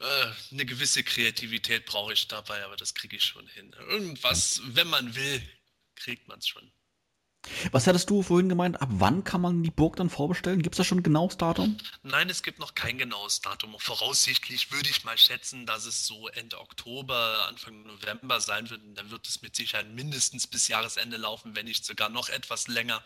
Äh, 0.00 0.26
eine 0.50 0.66
gewisse 0.66 1.04
Kreativität 1.04 1.86
brauche 1.86 2.12
ich 2.12 2.26
dabei, 2.28 2.64
aber 2.64 2.76
das 2.76 2.94
kriege 2.94 3.16
ich 3.16 3.24
schon 3.24 3.46
hin. 3.48 3.72
Irgendwas, 3.88 4.60
wenn 4.64 4.88
man 4.88 5.14
will, 5.14 5.42
kriegt 5.94 6.28
man 6.28 6.38
es 6.38 6.48
schon. 6.48 6.72
Was 7.72 7.86
hattest 7.86 8.08
du 8.10 8.22
vorhin 8.22 8.48
gemeint? 8.48 8.80
Ab 8.80 8.88
wann 8.92 9.24
kann 9.24 9.40
man 9.40 9.62
die 9.62 9.70
Burg 9.70 9.96
dann 9.96 10.10
vorbestellen? 10.10 10.62
Gibt 10.62 10.74
es 10.74 10.78
da 10.78 10.84
schon 10.84 10.98
ein 10.98 11.02
genaues 11.02 11.36
Datum? 11.36 11.76
Nein, 12.02 12.30
es 12.30 12.42
gibt 12.42 12.58
noch 12.58 12.74
kein 12.74 12.98
genaues 12.98 13.40
Datum. 13.40 13.74
Voraussichtlich 13.78 14.72
würde 14.72 14.88
ich 14.88 15.04
mal 15.04 15.18
schätzen, 15.18 15.66
dass 15.66 15.84
es 15.84 16.06
so 16.06 16.28
Ende 16.28 16.58
Oktober, 16.60 17.46
Anfang 17.48 17.82
November 17.82 18.40
sein 18.40 18.70
wird. 18.70 18.82
Und 18.82 18.94
dann 18.94 19.10
wird 19.10 19.26
es 19.26 19.42
mit 19.42 19.56
Sicherheit 19.56 19.88
mindestens 19.90 20.46
bis 20.46 20.68
Jahresende 20.68 21.16
laufen, 21.16 21.54
wenn 21.54 21.66
nicht 21.66 21.84
sogar 21.84 22.08
noch 22.08 22.28
etwas 22.28 22.68
länger. 22.68 23.02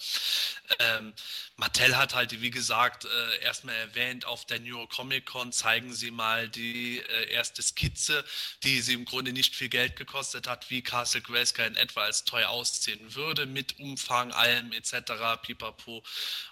Ähm, 0.78 1.12
Mattel 1.56 1.96
hat 1.96 2.14
halt, 2.14 2.40
wie 2.40 2.50
gesagt, 2.50 3.04
äh, 3.04 3.44
erstmal 3.44 3.74
erwähnt, 3.74 4.24
auf 4.24 4.44
der 4.44 4.60
New 4.60 4.78
York 4.78 4.90
Comic 4.90 5.26
Con 5.26 5.52
zeigen 5.52 5.92
sie 5.92 6.10
mal 6.10 6.48
die 6.48 6.98
äh, 6.98 7.32
erste 7.32 7.62
Skizze, 7.62 8.24
die 8.62 8.80
sie 8.80 8.94
im 8.94 9.04
Grunde 9.04 9.32
nicht 9.32 9.56
viel 9.56 9.68
Geld 9.68 9.96
gekostet 9.96 10.46
hat, 10.46 10.70
wie 10.70 10.82
Castle 10.82 11.20
Grayskull 11.20 11.66
in 11.66 11.76
etwa 11.76 12.02
als 12.02 12.24
Toy 12.24 12.44
aussehen 12.44 13.14
würde, 13.14 13.46
mit 13.46 13.78
Umfang 13.80 14.27
Anfang 14.28 14.32
allem 14.32 14.72
etc. 14.72 15.12
pipapo. 15.42 16.02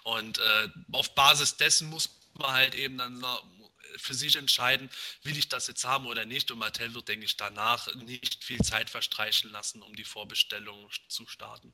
Und 0.03 0.39
äh, 0.39 0.69
auf 0.91 1.13
Basis 1.15 1.57
dessen 1.57 1.89
muss 1.89 2.09
man 2.37 2.51
halt 2.51 2.75
eben 2.75 2.97
dann 2.97 3.23
für 3.97 4.13
sich 4.13 4.35
entscheiden, 4.35 4.89
will 5.23 5.37
ich 5.37 5.49
das 5.49 5.67
jetzt 5.67 5.85
haben 5.85 6.05
oder 6.05 6.25
nicht. 6.25 6.51
Und 6.51 6.59
Mattel 6.59 6.93
wird, 6.93 7.07
denke 7.07 7.25
ich, 7.25 7.37
danach 7.37 7.93
nicht 7.95 8.43
viel 8.43 8.59
Zeit 8.59 8.89
verstreichen 8.89 9.51
lassen, 9.51 9.81
um 9.81 9.95
die 9.95 10.03
Vorbestellung 10.03 10.89
zu 11.07 11.25
starten. 11.27 11.71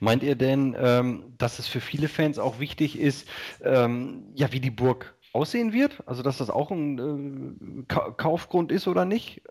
Meint 0.00 0.24
ihr 0.24 0.34
denn, 0.34 0.76
ähm, 0.78 1.34
dass 1.38 1.60
es 1.60 1.68
für 1.68 1.80
viele 1.80 2.08
Fans 2.08 2.38
auch 2.38 2.58
wichtig 2.58 2.98
ist, 2.98 3.28
ähm, 3.62 4.32
ja, 4.34 4.50
wie 4.50 4.60
die 4.60 4.72
Burg 4.72 5.16
aussehen 5.32 5.72
wird? 5.72 6.02
Also, 6.06 6.22
dass 6.22 6.38
das 6.38 6.50
auch 6.50 6.72
ein 6.72 7.82
äh, 7.82 7.84
Ka 7.86 8.10
Kaufgrund 8.10 8.72
ist 8.72 8.88
oder 8.88 9.04
nicht? 9.04 9.42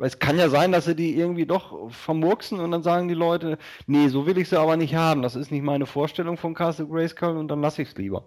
Weil 0.00 0.08
es 0.08 0.18
kann 0.18 0.38
ja 0.38 0.48
sein, 0.48 0.72
dass 0.72 0.86
sie 0.86 0.96
die 0.96 1.14
irgendwie 1.14 1.44
doch 1.44 1.90
vermurksen 1.90 2.58
und 2.58 2.70
dann 2.70 2.82
sagen 2.82 3.08
die 3.08 3.14
Leute, 3.14 3.58
nee, 3.86 4.08
so 4.08 4.24
will 4.24 4.38
ich 4.38 4.48
sie 4.48 4.58
aber 4.58 4.78
nicht 4.78 4.94
haben. 4.94 5.20
Das 5.20 5.36
ist 5.36 5.50
nicht 5.50 5.60
meine 5.62 5.84
Vorstellung 5.84 6.38
von 6.38 6.54
Castle 6.54 6.86
Grayskull 6.86 7.36
und 7.36 7.48
dann 7.48 7.60
lasse 7.60 7.82
ich 7.82 7.90
es 7.90 7.98
lieber. 7.98 8.24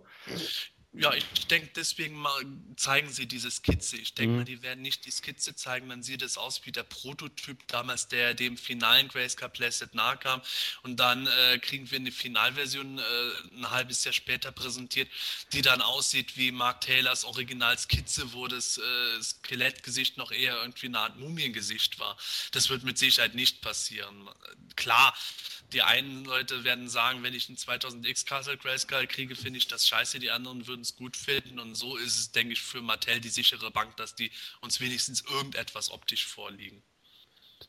Ja, 0.96 1.12
ich 1.14 1.48
denke, 1.48 1.72
deswegen 1.76 2.16
mal 2.16 2.46
zeigen 2.76 3.12
sie 3.12 3.26
diese 3.26 3.50
Skizze. 3.50 3.98
Ich 3.98 4.14
denke 4.14 4.32
mhm. 4.32 4.38
mal, 4.38 4.46
die 4.46 4.62
werden 4.62 4.84
nicht 4.84 5.06
die 5.06 5.12
Skizze 5.12 5.56
zeigen, 5.56 5.90
dann 5.90 6.04
sieht 6.04 6.22
es 6.22 6.38
aus 6.38 6.64
wie 6.66 6.72
der 6.72 6.84
Prototyp 6.84 7.68
damals, 7.68 8.08
der 8.10 8.36
dem 8.36 8.58
finalen 8.58 9.08
Grayscale 9.08 9.52
Playset 9.52 9.96
nahe 9.96 10.18
kam. 10.18 10.42
Und 10.84 10.98
dann 10.98 11.26
äh, 11.26 11.58
kriegen 11.58 11.90
wir 11.90 11.98
eine 11.98 12.12
Finalversion 12.12 13.00
äh, 13.00 13.02
ein 13.56 13.72
halbes 13.72 14.04
Jahr 14.04 14.14
später 14.14 14.52
präsentiert, 14.52 15.10
die 15.52 15.64
dann 15.64 15.82
aussieht 15.82 16.38
wie 16.38 16.52
Mark 16.52 16.82
Taylors 16.82 17.24
Originalskizze, 17.26 18.32
wo 18.34 18.48
das 18.48 18.78
äh, 18.78 19.22
Skelettgesicht 19.24 20.18
noch 20.18 20.32
eher 20.32 20.62
irgendwie 20.62 20.88
eine 20.88 21.00
Art 21.00 21.18
Mumiengesicht 21.18 21.98
war. 21.98 22.18
Das 22.52 22.70
wird 22.70 22.84
mit 22.84 23.00
Sicherheit 23.00 23.34
nicht 23.34 23.62
passieren. 23.62 24.30
Klar, 24.76 25.16
die 25.72 25.82
einen 25.82 26.26
Leute 26.26 26.64
werden 26.64 26.90
sagen, 26.90 27.24
wenn 27.24 27.34
ich 27.34 27.48
einen 27.48 27.58
2000X 27.58 28.26
Castle 28.26 28.58
Grayskull 28.58 29.08
kriege, 29.08 29.36
finde 29.36 29.58
ich 29.58 29.68
das 29.68 29.88
scheiße, 29.88 30.20
die 30.20 30.32
anderen 30.32 30.68
würden 30.68 30.82
es 30.82 30.96
gut 30.96 31.16
finden 31.18 31.60
und 31.60 31.76
so 31.76 31.96
ist 31.96 32.18
es, 32.18 32.32
denke 32.32 32.54
ich, 32.54 32.62
für 32.62 32.82
Mattel 32.82 33.22
die 33.22 33.30
sichere 33.30 33.72
Bank, 33.72 33.96
dass 33.98 34.16
die 34.16 34.32
uns 34.62 34.80
wenigstens 34.80 35.22
irgendetwas 35.22 35.90
optisch 35.92 36.26
vorliegen. 36.26 36.84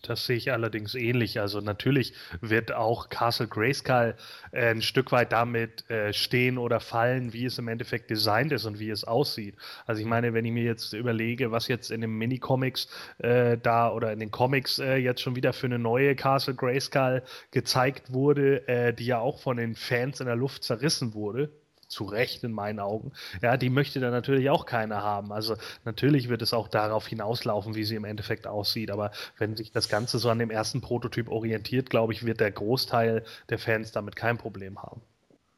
Das 0.09 0.27
sehe 0.27 0.37
ich 0.37 0.53
allerdings 0.53 0.95
ähnlich. 0.95 1.41
Also 1.41 1.61
natürlich 1.61 2.13
wird 2.41 2.73
auch 2.73 3.09
Castle 3.09 3.49
Grayskull 3.49 4.15
äh, 4.53 4.71
ein 4.71 4.83
Stück 4.83 5.13
weit 5.13 5.33
damit 5.33 5.89
äh, 5.91 6.13
stehen 6.13 6.59
oder 6.59 6.81
fallen, 6.81 7.33
wie 7.33 7.47
es 7.47 7.59
im 7.59 7.69
Endeffekt 7.69 8.11
designt 8.11 8.53
ist 8.53 8.65
und 8.65 8.79
wie 8.79 8.91
es 8.91 9.05
aussieht. 9.05 9.57
Also 9.87 10.01
ich 10.01 10.07
meine, 10.07 10.35
wenn 10.35 10.45
ich 10.45 10.53
mir 10.53 10.65
jetzt 10.65 10.93
überlege, 10.93 11.51
was 11.51 11.69
jetzt 11.69 11.91
in 11.91 12.01
den 12.01 12.11
Mini-Comics 12.11 12.89
äh, 13.19 13.59
da 13.59 13.91
oder 13.91 14.13
in 14.13 14.21
den 14.21 14.31
Comics 14.31 14.79
äh, 14.79 14.97
jetzt 14.97 15.21
schon 15.21 15.37
wieder 15.37 15.53
für 15.53 15.67
eine 15.67 15.79
neue 15.79 16.15
Castle 16.15 16.55
Grayskull 16.55 17.23
gezeigt 17.51 18.13
wurde, 18.13 18.67
äh, 18.69 18.93
die 18.93 19.07
ja 19.07 19.19
auch 19.19 19.41
von 19.41 19.57
den 19.57 19.75
Fans 19.75 20.21
in 20.21 20.27
der 20.27 20.37
Luft 20.37 20.65
zerrissen 20.65 21.15
wurde, 21.15 21.51
zu 21.95 22.05
Recht 22.05 22.45
in 22.45 22.53
meinen 22.53 22.81
Augen, 22.81 23.13
ja, 23.41 23.57
die 23.57 23.71
möchte 23.71 24.01
dann 24.01 24.11
natürlich 24.11 24.51
auch 24.51 24.67
keiner 24.67 25.03
haben. 25.03 25.33
Also 25.33 25.57
natürlich 25.85 26.29
wird 26.29 26.43
es 26.43 26.53
auch 26.53 26.69
darauf 26.69 27.07
hinauslaufen, 27.07 27.75
wie 27.75 27.85
sie 27.85 27.95
im 27.95 28.05
Endeffekt 28.05 28.47
aussieht. 28.47 28.91
Aber 28.91 29.13
wenn 29.39 29.57
sich 29.57 29.73
das 29.73 29.89
Ganze 29.89 30.19
so 30.19 30.29
an 30.29 30.39
dem 30.39 30.51
ersten 30.51 30.81
Prototyp 30.81 31.31
orientiert, 31.31 31.89
glaube 31.89 32.13
ich, 32.13 32.27
wird 32.27 32.41
der 32.41 32.51
Großteil 32.51 33.25
der 33.49 33.59
Fans 33.59 33.93
damit 33.93 34.17
kein 34.17 34.37
Problem 34.37 34.83
haben. 34.83 35.01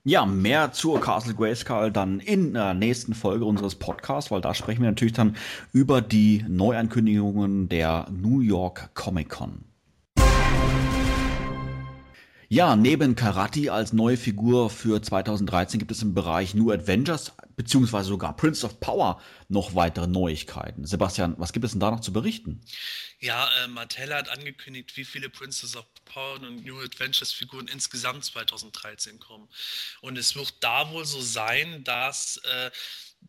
Ja, 0.08 0.24
mehr 0.24 0.70
zur 0.70 1.00
Castle 1.00 1.34
Grayskull 1.34 1.90
dann 1.90 2.20
in 2.20 2.54
der 2.54 2.74
nächsten 2.74 3.12
Folge 3.12 3.44
unseres 3.44 3.74
Podcasts, 3.74 4.30
weil 4.30 4.40
da 4.40 4.54
sprechen 4.54 4.82
wir 4.82 4.90
natürlich 4.90 5.14
dann 5.14 5.36
über 5.72 6.00
die 6.00 6.44
Neuankündigungen 6.46 7.68
der 7.68 8.06
New 8.12 8.38
York 8.38 8.90
Comic 8.94 9.30
Con. 9.30 9.64
Ja, 12.48 12.76
neben 12.76 13.16
Karate 13.16 13.72
als 13.72 13.92
neue 13.92 14.16
Figur 14.16 14.70
für 14.70 15.02
2013 15.02 15.80
gibt 15.80 15.90
es 15.90 16.02
im 16.02 16.14
Bereich 16.14 16.54
New 16.54 16.70
Adventures 16.70 17.32
beziehungsweise 17.56 18.08
sogar 18.08 18.36
Prince 18.36 18.64
of 18.64 18.78
Power 18.78 19.20
noch 19.48 19.74
weitere 19.74 20.06
Neuigkeiten. 20.06 20.84
Sebastian, 20.84 21.34
was 21.38 21.52
gibt 21.52 21.64
es 21.64 21.72
denn 21.72 21.80
da 21.80 21.90
noch 21.90 22.00
zu 22.00 22.12
berichten? 22.12 22.60
Ja, 23.18 23.48
äh, 23.64 23.68
Mattel 23.68 24.14
hat 24.14 24.28
angekündigt, 24.28 24.96
wie 24.96 25.04
viele 25.04 25.28
Princess 25.30 25.74
of 25.74 25.86
Power 26.04 26.34
und 26.34 26.64
New 26.64 26.78
Adventures 26.80 27.32
Figuren 27.32 27.66
insgesamt 27.66 28.24
2013 28.24 29.18
kommen. 29.18 29.48
Und 30.02 30.16
es 30.18 30.36
wird 30.36 30.54
da 30.60 30.90
wohl 30.92 31.04
so 31.04 31.20
sein, 31.20 31.82
dass 31.82 32.36
äh, 32.44 32.70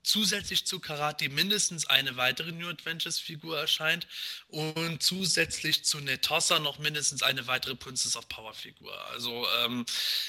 zusätzlich 0.04 0.66
zu 0.66 0.80
Karate 0.80 1.30
mindestens 1.30 1.86
eine 1.86 2.16
weitere 2.16 2.52
New 2.52 2.68
Adventures 2.70 3.20
Figur 3.20 3.60
erscheint 3.60 4.08
und 4.48 5.04
zusätzlich 5.04 5.84
zu 5.84 6.00
Netossa 6.00 6.60
noch 6.60 6.80
mindestens 6.80 7.24
eine 7.24 7.46
weitere 7.48 7.76
Princess 7.76 8.16
of 8.16 8.28
Power 8.30 8.54
Figur. 8.54 8.94
Also 9.12 9.46
ähm, 9.64 9.86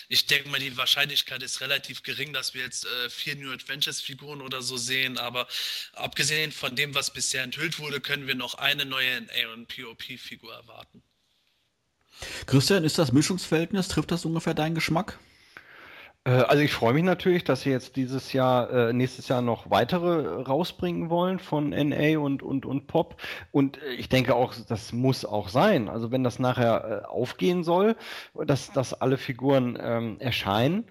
ich 0.09 0.27
denke 0.27 0.49
mal, 0.49 0.59
die 0.59 0.77
Wahrscheinlichkeit 0.77 1.43
ist 1.43 1.61
relativ 1.61 2.03
gering, 2.03 2.33
dass 2.33 2.55
wir 2.55 2.63
jetzt 2.63 2.87
äh, 2.87 3.11
vier 3.11 3.37
New 3.37 3.53
Adventures 3.53 4.01
Figuren 4.01 4.41
oder 4.41 4.63
so 4.63 4.77
sehen, 4.77 5.17
aber 5.17 5.47
abgesehen 5.93 6.53
von 6.53 6.75
dem, 6.75 6.95
was 6.95 7.13
bisher 7.13 7.43
enthüllt 7.45 7.79
wurde, 7.79 8.01
können 8.01 8.27
wir 8.27 8.35
noch 8.35 8.55
eine 8.55 8.85
neue 8.85 9.21
NA 9.23 9.53
und 9.55 9.69
POP 9.69 10.19
Figur 10.19 10.53
erwarten. 10.55 11.03
Christian, 12.47 12.83
ist 12.83 12.99
das 12.99 13.13
Mischungsverhältnis, 13.13 13.87
trifft 13.87 14.11
das 14.11 14.25
ungefähr 14.25 14.55
deinen 14.55 14.75
Geschmack? 14.75 15.19
Äh, 16.29 16.43
also 16.43 16.63
ich 16.63 16.73
freue 16.73 16.93
mich 16.93 17.05
natürlich, 17.05 17.45
dass 17.45 17.63
sie 17.63 17.71
jetzt 17.71 17.97
dieses 17.97 18.33
Jahr, 18.33 18.71
äh, 18.71 18.93
nächstes 18.93 19.29
Jahr 19.29 19.43
noch 19.43 19.71
weitere 19.71 20.43
rausbringen 20.43 21.09
wollen 21.11 21.39
von 21.39 21.71
NA 21.71 22.19
und, 22.19 22.43
und, 22.43 22.67
und 22.67 22.87
Pop. 22.87 23.21
Und 23.51 23.83
äh, 23.83 23.95
ich 23.95 24.09
denke 24.09 24.35
auch, 24.35 24.55
das 24.69 24.93
muss 24.93 25.25
auch 25.25 25.49
sein. 25.49 25.89
Also 25.89 26.11
wenn 26.11 26.25
das 26.25 26.39
nachher 26.39 27.05
äh, 27.05 27.07
aufgehen 27.07 27.65
soll, 27.65 27.97
dass, 28.35 28.71
dass 28.73 28.95
alle 28.95 29.17
Figuren 29.17 29.79
ähm, 29.81 30.21
erscheinen, 30.21 30.85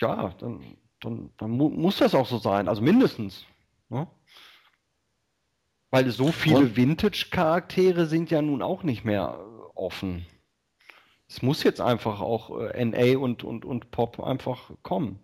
ja, 0.00 0.34
dann, 0.38 0.76
dann, 1.00 1.30
dann 1.36 1.50
mu 1.50 1.68
muss 1.68 1.98
das 1.98 2.14
auch 2.14 2.26
so 2.26 2.38
sein. 2.38 2.68
Also 2.68 2.80
mindestens. 2.80 3.44
Ne? 3.90 4.06
Weil 5.90 6.10
so 6.10 6.32
viele 6.32 6.76
Vintage-Charaktere 6.76 8.06
sind 8.06 8.30
ja 8.30 8.42
nun 8.42 8.62
auch 8.62 8.82
nicht 8.82 9.04
mehr 9.04 9.38
äh, 9.38 9.70
offen 9.74 10.26
es 11.28 11.42
muss 11.42 11.62
jetzt 11.62 11.80
einfach 11.80 12.20
auch 12.20 12.58
äh, 12.60 12.84
NA 12.84 13.18
und, 13.18 13.44
und, 13.44 13.64
und 13.64 13.90
Pop 13.90 14.20
einfach 14.20 14.70
kommen. 14.82 15.18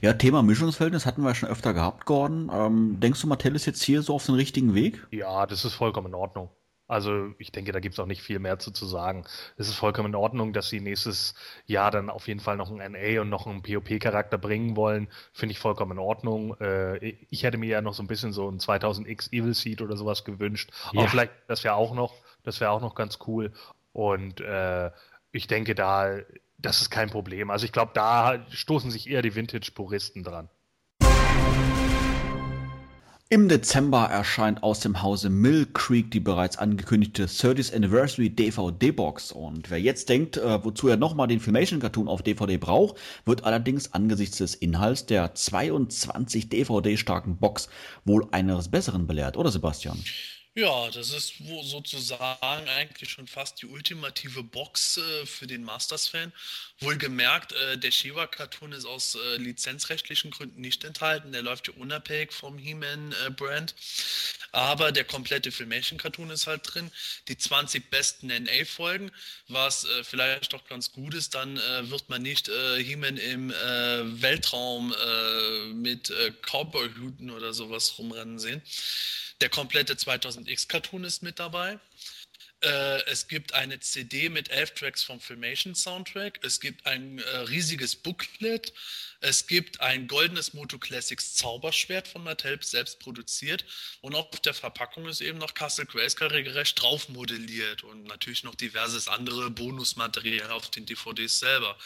Ja, 0.00 0.14
Thema 0.14 0.42
Mischungsverhältnis 0.42 1.04
hatten 1.04 1.22
wir 1.22 1.34
schon 1.34 1.50
öfter 1.50 1.74
gehabt, 1.74 2.06
Gordon. 2.06 2.50
Ähm, 2.52 3.00
denkst 3.00 3.20
du, 3.20 3.26
Mattel 3.26 3.54
ist 3.54 3.66
jetzt 3.66 3.82
hier 3.82 4.00
so 4.00 4.14
auf 4.14 4.24
den 4.24 4.34
richtigen 4.34 4.74
Weg? 4.74 5.06
Ja, 5.10 5.46
das 5.46 5.64
ist 5.64 5.74
vollkommen 5.74 6.08
in 6.08 6.14
Ordnung. 6.14 6.48
Also 6.86 7.34
ich 7.36 7.52
denke, 7.52 7.72
da 7.72 7.80
gibt 7.80 7.92
es 7.92 8.00
auch 8.00 8.06
nicht 8.06 8.22
viel 8.22 8.38
mehr 8.38 8.58
zu, 8.58 8.70
zu 8.70 8.86
sagen. 8.86 9.26
Es 9.58 9.68
ist 9.68 9.74
vollkommen 9.74 10.08
in 10.08 10.14
Ordnung, 10.14 10.54
dass 10.54 10.70
sie 10.70 10.80
nächstes 10.80 11.34
Jahr 11.66 11.90
dann 11.90 12.08
auf 12.08 12.26
jeden 12.28 12.40
Fall 12.40 12.56
noch 12.56 12.70
einen 12.70 12.92
NA 12.92 13.20
und 13.20 13.28
noch 13.28 13.46
einen 13.46 13.60
POP-Charakter 13.60 14.38
bringen 14.38 14.74
wollen. 14.74 15.08
Finde 15.34 15.52
ich 15.52 15.58
vollkommen 15.58 15.92
in 15.92 15.98
Ordnung. 15.98 16.58
Äh, 16.60 16.96
ich 17.28 17.42
hätte 17.42 17.58
mir 17.58 17.68
ja 17.68 17.82
noch 17.82 17.92
so 17.92 18.02
ein 18.02 18.06
bisschen 18.06 18.32
so 18.32 18.50
ein 18.50 18.58
2000X 18.58 19.30
Evil 19.34 19.52
Seed 19.52 19.82
oder 19.82 19.98
sowas 19.98 20.24
gewünscht. 20.24 20.70
Ja. 20.92 21.00
Aber 21.00 21.10
vielleicht, 21.10 21.32
das 21.46 21.62
wäre 21.62 21.74
auch 21.74 21.94
noch, 21.94 22.14
das 22.42 22.58
wäre 22.58 22.70
auch 22.70 22.80
noch 22.80 22.94
ganz 22.94 23.18
cool. 23.26 23.52
Und 23.98 24.40
äh, 24.40 24.92
ich 25.32 25.48
denke, 25.48 25.74
da, 25.74 26.18
das 26.56 26.82
ist 26.82 26.90
kein 26.90 27.10
Problem. 27.10 27.50
Also 27.50 27.64
ich 27.64 27.72
glaube, 27.72 27.90
da 27.94 28.46
stoßen 28.48 28.92
sich 28.92 29.10
eher 29.10 29.22
die 29.22 29.34
Vintage-Puristen 29.34 30.22
dran. 30.22 30.48
Im 33.28 33.48
Dezember 33.48 34.04
erscheint 34.04 34.62
aus 34.62 34.78
dem 34.78 35.02
Hause 35.02 35.30
Mill 35.30 35.66
Creek 35.74 36.12
die 36.12 36.20
bereits 36.20 36.56
angekündigte 36.58 37.26
30th 37.26 37.74
Anniversary 37.74 38.30
DVD-Box. 38.30 39.32
Und 39.32 39.68
wer 39.68 39.80
jetzt 39.80 40.08
denkt, 40.08 40.36
äh, 40.36 40.64
wozu 40.64 40.86
er 40.86 40.96
nochmal 40.96 41.26
den 41.26 41.40
Filmation-Cartoon 41.40 42.06
auf 42.06 42.22
DVD 42.22 42.56
braucht, 42.56 42.98
wird 43.24 43.42
allerdings 43.42 43.94
angesichts 43.94 44.38
des 44.38 44.54
Inhalts 44.54 45.06
der 45.06 45.34
22 45.34 46.48
DVD-starken 46.48 47.38
Box 47.38 47.68
wohl 48.04 48.28
eines 48.30 48.68
Besseren 48.70 49.08
belehrt, 49.08 49.36
oder 49.36 49.50
Sebastian? 49.50 49.98
Ja, 50.58 50.90
das 50.90 51.12
ist 51.12 51.34
sozusagen 51.62 52.68
eigentlich 52.68 53.08
schon 53.10 53.28
fast 53.28 53.62
die 53.62 53.66
ultimative 53.66 54.42
Box 54.42 54.96
äh, 54.96 55.24
für 55.24 55.46
den 55.46 55.62
Masters-Fan. 55.62 56.32
Wohlgemerkt, 56.80 57.52
äh, 57.52 57.78
der 57.78 57.92
Shiva-Cartoon 57.92 58.72
ist 58.72 58.84
aus 58.84 59.14
äh, 59.14 59.36
lizenzrechtlichen 59.36 60.32
Gründen 60.32 60.60
nicht 60.60 60.82
enthalten. 60.82 61.30
Der 61.30 61.42
läuft 61.42 61.68
ja 61.68 61.74
unabhängig 61.74 62.32
vom 62.32 62.58
He-Man-Brand. 62.58 63.72
Aber 64.50 64.90
der 64.90 65.04
komplette 65.04 65.52
Filmation-Cartoon 65.52 66.30
ist 66.30 66.48
halt 66.48 66.62
drin. 66.64 66.90
Die 67.28 67.38
20 67.38 67.88
besten 67.88 68.26
NA-Folgen, 68.26 69.12
was 69.46 69.84
äh, 69.84 70.02
vielleicht 70.02 70.54
auch 70.54 70.64
ganz 70.64 70.90
gut 70.90 71.14
ist, 71.14 71.36
dann 71.36 71.56
äh, 71.56 71.88
wird 71.88 72.08
man 72.08 72.22
nicht 72.22 72.48
äh, 72.48 72.82
He-Man 72.82 73.16
im 73.16 73.50
Weltraum 73.50 74.92
mit 75.74 76.12
Cowboy-Hüten 76.42 77.30
oder 77.30 77.52
sowas 77.52 77.96
rumrennen 77.96 78.40
sehen. 78.40 78.60
Der 79.40 79.48
komplette 79.48 79.94
2000X-Cartoon 79.94 81.04
ist 81.04 81.22
mit 81.22 81.38
dabei. 81.38 81.78
Äh, 82.60 83.04
es 83.04 83.28
gibt 83.28 83.54
eine 83.54 83.78
CD 83.78 84.28
mit 84.28 84.50
elf 84.50 84.72
Tracks 84.72 85.04
vom 85.04 85.20
Filmation 85.20 85.76
Soundtrack. 85.76 86.40
Es 86.42 86.58
gibt 86.58 86.86
ein 86.86 87.20
äh, 87.20 87.36
riesiges 87.38 87.94
Booklet. 87.94 88.72
Es 89.20 89.46
gibt 89.46 89.80
ein 89.80 90.08
goldenes 90.08 90.54
Moto 90.54 90.78
Classics 90.78 91.34
Zauberschwert 91.34 92.08
von 92.08 92.24
Mattel 92.24 92.58
selbst 92.60 92.98
produziert. 92.98 93.64
Und 94.00 94.16
auf 94.16 94.40
der 94.40 94.54
Verpackung 94.54 95.06
ist 95.06 95.20
eben 95.20 95.38
noch 95.38 95.54
Castle 95.54 95.86
Grayskull 95.86 96.28
regelrecht 96.28 96.80
drauf 96.82 97.08
modelliert. 97.08 97.84
Und 97.84 98.04
natürlich 98.04 98.42
noch 98.42 98.56
diverses 98.56 99.06
andere 99.06 99.50
Bonusmaterial 99.50 100.50
auf 100.50 100.68
den 100.70 100.84
DVDs 100.84 101.38
selber. 101.38 101.78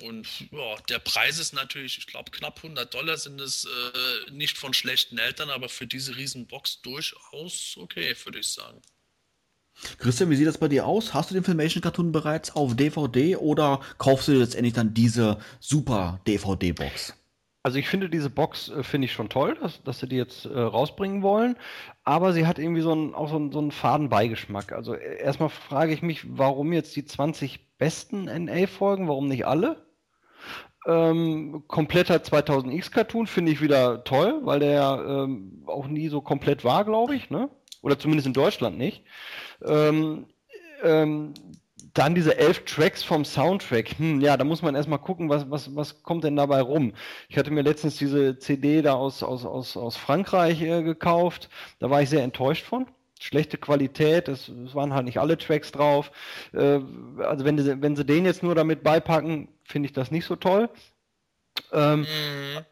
Und 0.00 0.26
ja, 0.50 0.76
der 0.88 0.98
Preis 0.98 1.38
ist 1.38 1.52
natürlich, 1.52 1.98
ich 1.98 2.06
glaube, 2.08 2.32
knapp 2.32 2.56
100 2.58 2.92
Dollar 2.92 3.16
sind 3.18 3.40
es 3.40 3.66
äh, 3.66 4.30
nicht 4.32 4.58
von 4.58 4.74
schlechten 4.74 5.18
Eltern, 5.18 5.50
aber 5.50 5.68
für 5.68 5.86
diese 5.86 6.16
Riesenbox 6.16 6.82
durchaus 6.82 7.76
okay, 7.76 8.16
würde 8.24 8.40
ich 8.40 8.48
sagen. 8.48 8.82
Christian, 9.98 10.30
wie 10.30 10.36
sieht 10.36 10.46
das 10.46 10.58
bei 10.58 10.68
dir 10.68 10.86
aus? 10.86 11.14
Hast 11.14 11.30
du 11.30 11.34
den 11.34 11.44
Filmation 11.44 11.82
Cartoon 11.82 12.12
bereits 12.12 12.54
auf 12.54 12.74
DVD 12.74 13.36
oder 13.36 13.80
kaufst 13.98 14.28
du 14.28 14.32
letztendlich 14.32 14.74
dann 14.74 14.94
diese 14.94 15.38
super 15.60 16.20
DVD-Box? 16.26 17.14
Also 17.62 17.78
ich 17.78 17.88
finde 17.88 18.08
diese 18.08 18.30
Box 18.30 18.70
äh, 18.70 18.82
finde 18.82 19.06
ich 19.06 19.12
schon 19.12 19.28
toll, 19.28 19.56
dass, 19.60 19.82
dass 19.82 19.98
sie 20.00 20.08
die 20.08 20.16
jetzt 20.16 20.46
äh, 20.46 20.58
rausbringen 20.58 21.22
wollen, 21.22 21.56
aber 22.04 22.32
sie 22.32 22.46
hat 22.46 22.58
irgendwie 22.58 22.80
so 22.80 22.92
einen, 22.92 23.14
auch 23.14 23.28
so 23.28 23.36
einen, 23.36 23.52
so 23.52 23.58
einen 23.58 23.72
faden 23.72 24.08
Beigeschmack. 24.08 24.72
Also 24.72 24.94
äh, 24.94 25.20
erstmal 25.20 25.50
frage 25.50 25.92
ich 25.92 26.02
mich, 26.02 26.24
warum 26.28 26.72
jetzt 26.72 26.94
die 26.96 27.04
20 27.04 27.76
besten 27.76 28.24
NA-Folgen, 28.24 29.08
warum 29.08 29.28
nicht 29.28 29.46
alle? 29.46 29.84
Ähm, 30.86 31.64
kompletter 31.66 32.16
2000X 32.16 32.90
Cartoon 32.90 33.26
finde 33.26 33.52
ich 33.52 33.60
wieder 33.60 34.04
toll, 34.04 34.40
weil 34.44 34.60
der 34.60 35.04
ähm, 35.06 35.64
auch 35.66 35.88
nie 35.88 36.08
so 36.08 36.22
komplett 36.22 36.64
war, 36.64 36.84
glaube 36.84 37.16
ich, 37.16 37.28
ne? 37.28 37.50
Oder 37.82 37.98
zumindest 37.98 38.26
in 38.26 38.32
Deutschland 38.32 38.78
nicht. 38.78 39.04
Ähm, 39.64 40.26
ähm, 40.82 41.34
dann 41.94 42.14
diese 42.14 42.36
elf 42.38 42.64
Tracks 42.64 43.02
vom 43.02 43.24
Soundtrack. 43.24 43.98
Hm, 43.98 44.20
ja, 44.20 44.36
da 44.36 44.44
muss 44.44 44.62
man 44.62 44.74
erstmal 44.74 45.00
gucken, 45.00 45.28
was, 45.28 45.50
was, 45.50 45.74
was 45.74 46.02
kommt 46.02 46.24
denn 46.24 46.36
dabei 46.36 46.60
rum. 46.60 46.92
Ich 47.28 47.36
hatte 47.36 47.50
mir 47.50 47.62
letztens 47.62 47.96
diese 47.96 48.38
CD 48.38 48.82
da 48.82 48.94
aus, 48.94 49.22
aus, 49.22 49.44
aus, 49.44 49.76
aus 49.76 49.96
Frankreich 49.96 50.62
äh, 50.62 50.82
gekauft. 50.82 51.48
Da 51.80 51.90
war 51.90 52.02
ich 52.02 52.10
sehr 52.10 52.22
enttäuscht 52.22 52.64
von. 52.64 52.86
Schlechte 53.20 53.58
Qualität, 53.58 54.28
es, 54.28 54.48
es 54.48 54.76
waren 54.76 54.94
halt 54.94 55.06
nicht 55.06 55.18
alle 55.18 55.36
Tracks 55.36 55.72
drauf. 55.72 56.12
Äh, 56.52 56.80
also 57.18 57.44
wenn, 57.44 57.56
die, 57.56 57.82
wenn 57.82 57.96
sie 57.96 58.04
den 58.04 58.24
jetzt 58.24 58.44
nur 58.44 58.54
damit 58.54 58.84
beipacken, 58.84 59.48
finde 59.64 59.88
ich 59.88 59.92
das 59.92 60.12
nicht 60.12 60.24
so 60.24 60.36
toll. 60.36 60.70
Ähm, 61.72 62.00
mhm. 62.00 62.64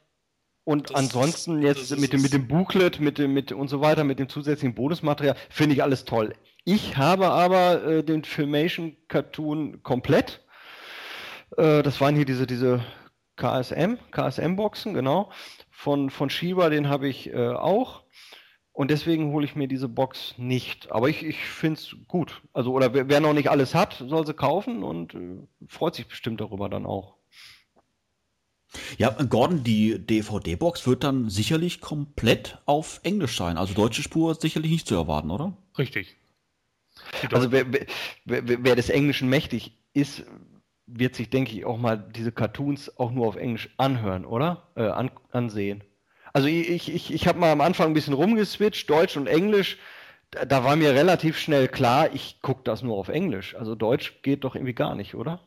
Und 0.63 0.91
das 0.91 0.97
ansonsten 0.97 1.63
ist, 1.63 1.91
jetzt 1.91 2.01
mit 2.01 2.13
dem, 2.13 2.23
mit 2.23 2.33
dem 2.33 2.47
Booklet, 2.47 3.01
mit 3.01 3.19
dem, 3.19 3.35
mit 3.35 3.51
und 3.51 3.69
so 3.69 3.81
weiter, 3.81 4.05
mit 4.05 4.19
dem 4.19 4.29
zusätzlichen 4.29 4.75
Bonusmaterial, 4.75 5.37
finde 5.49 5.75
ich 5.75 5.83
alles 5.83 6.05
toll. 6.05 6.33
Ich 6.69 6.97
habe 6.97 7.29
aber 7.29 7.85
äh, 7.85 8.03
den 8.03 8.25
Filmation 8.25 8.97
Cartoon 9.07 9.85
komplett. 9.85 10.45
Äh, 11.57 11.85
das 11.85 12.01
waren 12.01 12.17
hier 12.17 12.25
diese, 12.25 12.45
diese 12.45 12.85
KSM, 13.37 13.99
KSM-Boxen, 14.11 14.93
genau. 14.93 15.31
Von, 15.71 16.11
von 16.11 16.29
Shiba, 16.29 16.69
den 16.69 16.89
habe 16.89 17.07
ich 17.07 17.33
äh, 17.33 17.51
auch. 17.51 18.03
Und 18.73 18.91
deswegen 18.91 19.31
hole 19.31 19.45
ich 19.45 19.55
mir 19.55 19.69
diese 19.69 19.89
Box 19.89 20.35
nicht. 20.39 20.91
Aber 20.91 21.09
ich, 21.09 21.23
ich 21.23 21.39
finde 21.39 21.79
es 21.79 21.95
gut. 22.09 22.43
Also, 22.53 22.73
oder 22.73 22.93
wer, 22.93 23.09
wer, 23.09 23.21
noch 23.21 23.33
nicht 23.33 23.49
alles 23.49 23.73
hat, 23.73 24.03
soll 24.05 24.27
sie 24.27 24.35
kaufen 24.35 24.83
und 24.83 25.15
äh, 25.15 25.39
freut 25.69 25.95
sich 25.95 26.09
bestimmt 26.09 26.41
darüber 26.41 26.69
dann 26.69 26.85
auch. 26.85 27.15
Ja, 28.99 29.11
Gordon, 29.11 29.63
die 29.63 30.05
DVD-Box 30.05 30.85
wird 30.89 31.05
dann 31.05 31.31
sicherlich 31.31 31.81
komplett 31.81 32.59
auf 32.67 32.99
Englisch 33.05 33.37
sein. 33.37 33.57
Also 33.57 33.73
deutsche 33.73 34.03
Spur 34.03 34.33
ist 34.33 34.41
sicherlich 34.41 34.73
nicht 34.73 34.89
zu 34.89 34.97
erwarten, 34.97 35.31
oder? 35.31 35.57
Richtig. 35.79 36.17
Also 37.33 37.53
wer, 37.53 37.67
wer, 38.25 38.65
wer, 38.65 38.77
des 38.77 38.91
Englischen 38.91 39.29
mächtig 39.29 39.79
ist, 39.93 40.25
wird 40.87 41.15
sich, 41.15 41.31
denke 41.31 41.53
ich, 41.53 41.65
auch 41.65 41.79
mal 41.79 41.97
diese 41.97 42.33
Cartoons 42.33 42.99
auch 42.99 43.11
nur 43.11 43.27
auf 43.27 43.37
Englisch 43.37 43.71
anhören, 43.77 44.25
oder? 44.25 44.69
Äh, 44.77 44.89
an, 44.89 45.11
ansehen. 45.33 45.83
Also 46.33 46.49
ich, 46.49 46.93
ich, 46.93 47.13
ich 47.13 47.27
habe 47.27 47.39
mal 47.39 47.51
am 47.51 47.61
Anfang 47.61 47.89
ein 47.89 47.95
bisschen 47.95 48.15
rumgeswitcht, 48.15 48.89
Deutsch 48.91 49.17
und 49.17 49.27
Englisch. 49.27 49.79
Da, 50.31 50.45
da 50.45 50.65
war 50.65 50.77
mir 50.77 50.95
relativ 50.95 51.39
schnell 51.39 51.69
klar, 51.69 52.13
ich 52.13 52.41
gucke 52.43 52.63
das 52.65 52.83
nur 52.83 52.97
auf 52.97 53.09
Englisch. 53.09 53.55
Also 53.55 53.75
Deutsch 53.75 54.23
geht 54.23 54.45
doch 54.45 54.55
irgendwie 54.55 54.75
gar 54.75 54.95
nicht, 54.95 55.15
oder? 55.15 55.41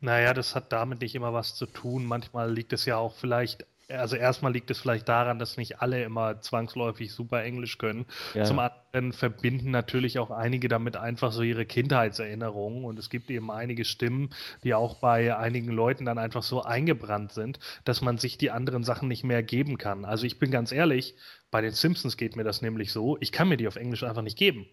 Naja, 0.00 0.34
das 0.34 0.54
hat 0.54 0.72
damit 0.72 1.00
nicht 1.00 1.14
immer 1.14 1.32
was 1.32 1.54
zu 1.54 1.66
tun. 1.66 2.04
Manchmal 2.04 2.52
liegt 2.52 2.72
es 2.72 2.84
ja 2.84 2.96
auch 2.96 3.14
vielleicht 3.14 3.66
also 3.88 4.16
erstmal 4.16 4.52
liegt 4.52 4.70
es 4.70 4.78
vielleicht 4.78 5.08
daran, 5.08 5.38
dass 5.38 5.56
nicht 5.56 5.80
alle 5.80 6.02
immer 6.02 6.40
zwangsläufig 6.40 7.12
super 7.12 7.42
Englisch 7.42 7.78
können. 7.78 8.06
Ja. 8.34 8.44
Zum 8.44 8.58
anderen 8.58 9.12
verbinden 9.12 9.70
natürlich 9.70 10.18
auch 10.18 10.30
einige 10.30 10.68
damit 10.68 10.96
einfach 10.96 11.32
so 11.32 11.42
ihre 11.42 11.66
Kindheitserinnerungen 11.66 12.84
und 12.84 12.98
es 12.98 13.10
gibt 13.10 13.30
eben 13.30 13.50
einige 13.50 13.84
Stimmen, 13.84 14.30
die 14.64 14.74
auch 14.74 14.96
bei 14.96 15.36
einigen 15.36 15.70
Leuten 15.70 16.04
dann 16.04 16.18
einfach 16.18 16.42
so 16.42 16.62
eingebrannt 16.62 17.32
sind, 17.32 17.58
dass 17.84 18.00
man 18.00 18.18
sich 18.18 18.38
die 18.38 18.50
anderen 18.50 18.82
Sachen 18.84 19.08
nicht 19.08 19.24
mehr 19.24 19.42
geben 19.42 19.78
kann. 19.78 20.04
Also 20.04 20.26
ich 20.26 20.38
bin 20.38 20.50
ganz 20.50 20.72
ehrlich, 20.72 21.14
bei 21.50 21.60
den 21.60 21.72
Simpsons 21.72 22.16
geht 22.16 22.36
mir 22.36 22.44
das 22.44 22.62
nämlich 22.62 22.92
so, 22.92 23.16
ich 23.20 23.30
kann 23.30 23.48
mir 23.48 23.56
die 23.56 23.68
auf 23.68 23.76
Englisch 23.76 24.02
einfach 24.02 24.22
nicht 24.22 24.38
geben. 24.38 24.66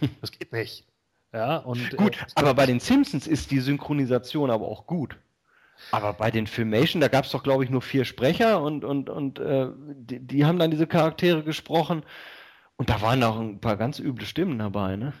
Das 0.20 0.30
geht 0.30 0.52
nicht. 0.52 0.84
Ja, 1.32 1.58
und, 1.58 1.96
gut, 1.96 2.16
äh, 2.16 2.24
aber 2.36 2.54
bei 2.54 2.66
den 2.66 2.80
Simpsons 2.80 3.26
ist 3.26 3.50
die 3.50 3.60
Synchronisation 3.60 4.50
aber 4.50 4.66
auch 4.66 4.86
gut. 4.86 5.16
Aber 5.90 6.12
bei 6.12 6.30
den 6.30 6.46
Filmation, 6.46 7.00
da 7.00 7.08
gab 7.08 7.24
es 7.24 7.30
doch, 7.30 7.42
glaube 7.42 7.64
ich, 7.64 7.70
nur 7.70 7.82
vier 7.82 8.04
Sprecher 8.04 8.62
und, 8.62 8.84
und, 8.84 9.08
und 9.08 9.38
äh, 9.38 9.68
die, 9.76 10.20
die, 10.20 10.44
haben 10.44 10.58
dann 10.58 10.70
diese 10.70 10.86
Charaktere 10.86 11.42
gesprochen. 11.42 12.02
Und 12.76 12.90
da 12.90 13.00
waren 13.02 13.22
auch 13.22 13.38
ein 13.38 13.60
paar 13.60 13.76
ganz 13.76 13.98
üble 13.98 14.26
Stimmen 14.26 14.58
dabei, 14.58 14.96
ne? 14.96 15.12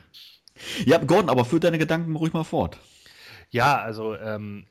Ja, 0.84 0.98
Gordon, 0.98 1.30
aber 1.30 1.44
führ 1.44 1.60
deine 1.60 1.78
Gedanken 1.78 2.16
ruhig 2.16 2.32
mal 2.32 2.44
fort. 2.44 2.78
Ja, 3.50 3.78
also 3.78 4.16
ähm, 4.16 4.66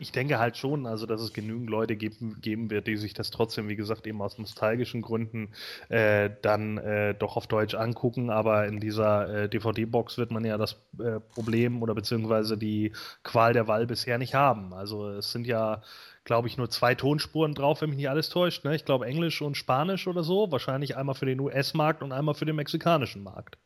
ich 0.00 0.12
denke 0.12 0.38
halt 0.38 0.56
schon, 0.56 0.86
also 0.86 1.06
dass 1.06 1.20
es 1.20 1.32
genügend 1.32 1.68
Leute 1.68 1.96
geben, 1.96 2.40
geben 2.40 2.70
wird, 2.70 2.86
die 2.86 2.96
sich 2.96 3.14
das 3.14 3.30
trotzdem, 3.30 3.68
wie 3.68 3.76
gesagt, 3.76 4.06
eben 4.06 4.22
aus 4.22 4.38
nostalgischen 4.38 5.02
Gründen 5.02 5.50
äh, 5.88 6.30
dann 6.42 6.78
äh, 6.78 7.14
doch 7.14 7.36
auf 7.36 7.46
Deutsch 7.46 7.74
angucken. 7.74 8.30
Aber 8.30 8.66
in 8.66 8.80
dieser 8.80 9.44
äh, 9.44 9.48
DVD-Box 9.48 10.18
wird 10.18 10.30
man 10.30 10.44
ja 10.44 10.56
das 10.56 10.76
äh, 10.98 11.20
Problem 11.20 11.82
oder 11.82 11.94
beziehungsweise 11.94 12.56
die 12.56 12.92
Qual 13.24 13.52
der 13.52 13.66
Wahl 13.66 13.86
bisher 13.86 14.18
nicht 14.18 14.34
haben. 14.34 14.72
Also 14.72 15.08
es 15.08 15.32
sind 15.32 15.46
ja, 15.46 15.82
glaube 16.24 16.48
ich, 16.48 16.56
nur 16.56 16.70
zwei 16.70 16.94
Tonspuren 16.94 17.54
drauf, 17.54 17.80
wenn 17.80 17.90
mich 17.90 17.98
nicht 17.98 18.10
alles 18.10 18.28
täuscht. 18.28 18.64
Ne? 18.64 18.76
Ich 18.76 18.84
glaube 18.84 19.06
Englisch 19.06 19.42
und 19.42 19.56
Spanisch 19.56 20.06
oder 20.06 20.22
so. 20.22 20.50
Wahrscheinlich 20.52 20.96
einmal 20.96 21.14
für 21.14 21.26
den 21.26 21.40
US-Markt 21.40 22.02
und 22.02 22.12
einmal 22.12 22.34
für 22.34 22.46
den 22.46 22.56
mexikanischen 22.56 23.22
Markt. 23.22 23.58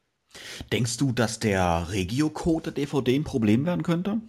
Denkst 0.72 0.96
du, 0.98 1.12
dass 1.12 1.40
der 1.40 1.88
Regio-Code 1.90 2.70
der 2.70 2.72
DVD 2.72 3.16
ein 3.16 3.24
Problem 3.24 3.66
werden 3.66 3.82
könnte? 3.82 4.20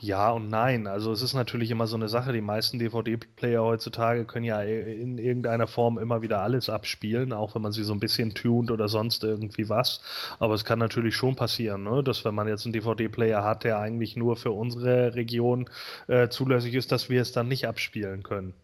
Ja 0.00 0.30
und 0.30 0.48
nein. 0.48 0.86
Also 0.86 1.12
es 1.12 1.22
ist 1.22 1.34
natürlich 1.34 1.70
immer 1.70 1.86
so 1.86 1.96
eine 1.96 2.08
Sache. 2.08 2.32
Die 2.32 2.40
meisten 2.40 2.78
DVD-Player 2.78 3.62
heutzutage 3.62 4.24
können 4.24 4.44
ja 4.44 4.62
in 4.62 5.18
irgendeiner 5.18 5.66
Form 5.66 5.98
immer 5.98 6.22
wieder 6.22 6.40
alles 6.40 6.70
abspielen, 6.70 7.32
auch 7.32 7.54
wenn 7.54 7.62
man 7.62 7.72
sie 7.72 7.82
so 7.82 7.92
ein 7.92 8.00
bisschen 8.00 8.34
tunt 8.34 8.70
oder 8.70 8.88
sonst 8.88 9.24
irgendwie 9.24 9.68
was. 9.68 10.00
Aber 10.38 10.54
es 10.54 10.64
kann 10.64 10.78
natürlich 10.78 11.16
schon 11.16 11.36
passieren, 11.36 11.82
ne? 11.82 12.02
dass 12.02 12.24
wenn 12.24 12.34
man 12.34 12.48
jetzt 12.48 12.64
einen 12.64 12.72
DVD-Player 12.72 13.42
hat, 13.42 13.64
der 13.64 13.78
eigentlich 13.80 14.16
nur 14.16 14.36
für 14.36 14.52
unsere 14.52 15.14
Region 15.14 15.68
äh, 16.06 16.28
zulässig 16.28 16.74
ist, 16.74 16.92
dass 16.92 17.10
wir 17.10 17.20
es 17.20 17.32
dann 17.32 17.48
nicht 17.48 17.66
abspielen 17.66 18.22
können. 18.22 18.54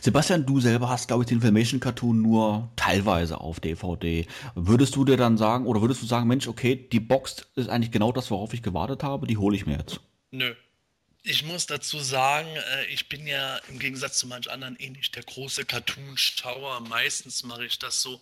Sebastian, 0.00 0.46
du 0.46 0.60
selber 0.60 0.88
hast, 0.88 1.08
glaube 1.08 1.24
ich, 1.24 1.28
den 1.28 1.40
Filmation 1.40 1.80
Cartoon 1.80 2.22
nur 2.22 2.70
teilweise 2.76 3.40
auf 3.40 3.60
DVD. 3.60 4.26
Würdest 4.54 4.96
du 4.96 5.04
dir 5.04 5.16
dann 5.16 5.36
sagen, 5.36 5.66
oder 5.66 5.80
würdest 5.80 6.02
du 6.02 6.06
sagen, 6.06 6.26
Mensch, 6.26 6.48
okay, 6.48 6.88
die 6.90 7.00
Box 7.00 7.46
ist 7.54 7.68
eigentlich 7.68 7.90
genau 7.90 8.12
das, 8.12 8.30
worauf 8.30 8.54
ich 8.54 8.62
gewartet 8.62 9.02
habe, 9.02 9.26
die 9.26 9.36
hole 9.36 9.56
ich 9.56 9.66
mir 9.66 9.78
jetzt? 9.78 10.00
Nö. 10.30 10.54
Ich 11.22 11.44
muss 11.44 11.66
dazu 11.66 11.98
sagen, 11.98 12.48
äh, 12.48 12.86
ich 12.86 13.08
bin 13.08 13.26
ja 13.26 13.58
im 13.68 13.78
Gegensatz 13.78 14.18
zu 14.18 14.26
manch 14.26 14.50
anderen 14.50 14.76
eh 14.76 14.90
nicht 14.90 15.14
der 15.14 15.24
große 15.24 15.64
Cartoon-Schauer. 15.64 16.80
Meistens 16.88 17.42
mache 17.42 17.66
ich 17.66 17.78
das 17.78 18.00
so, 18.00 18.20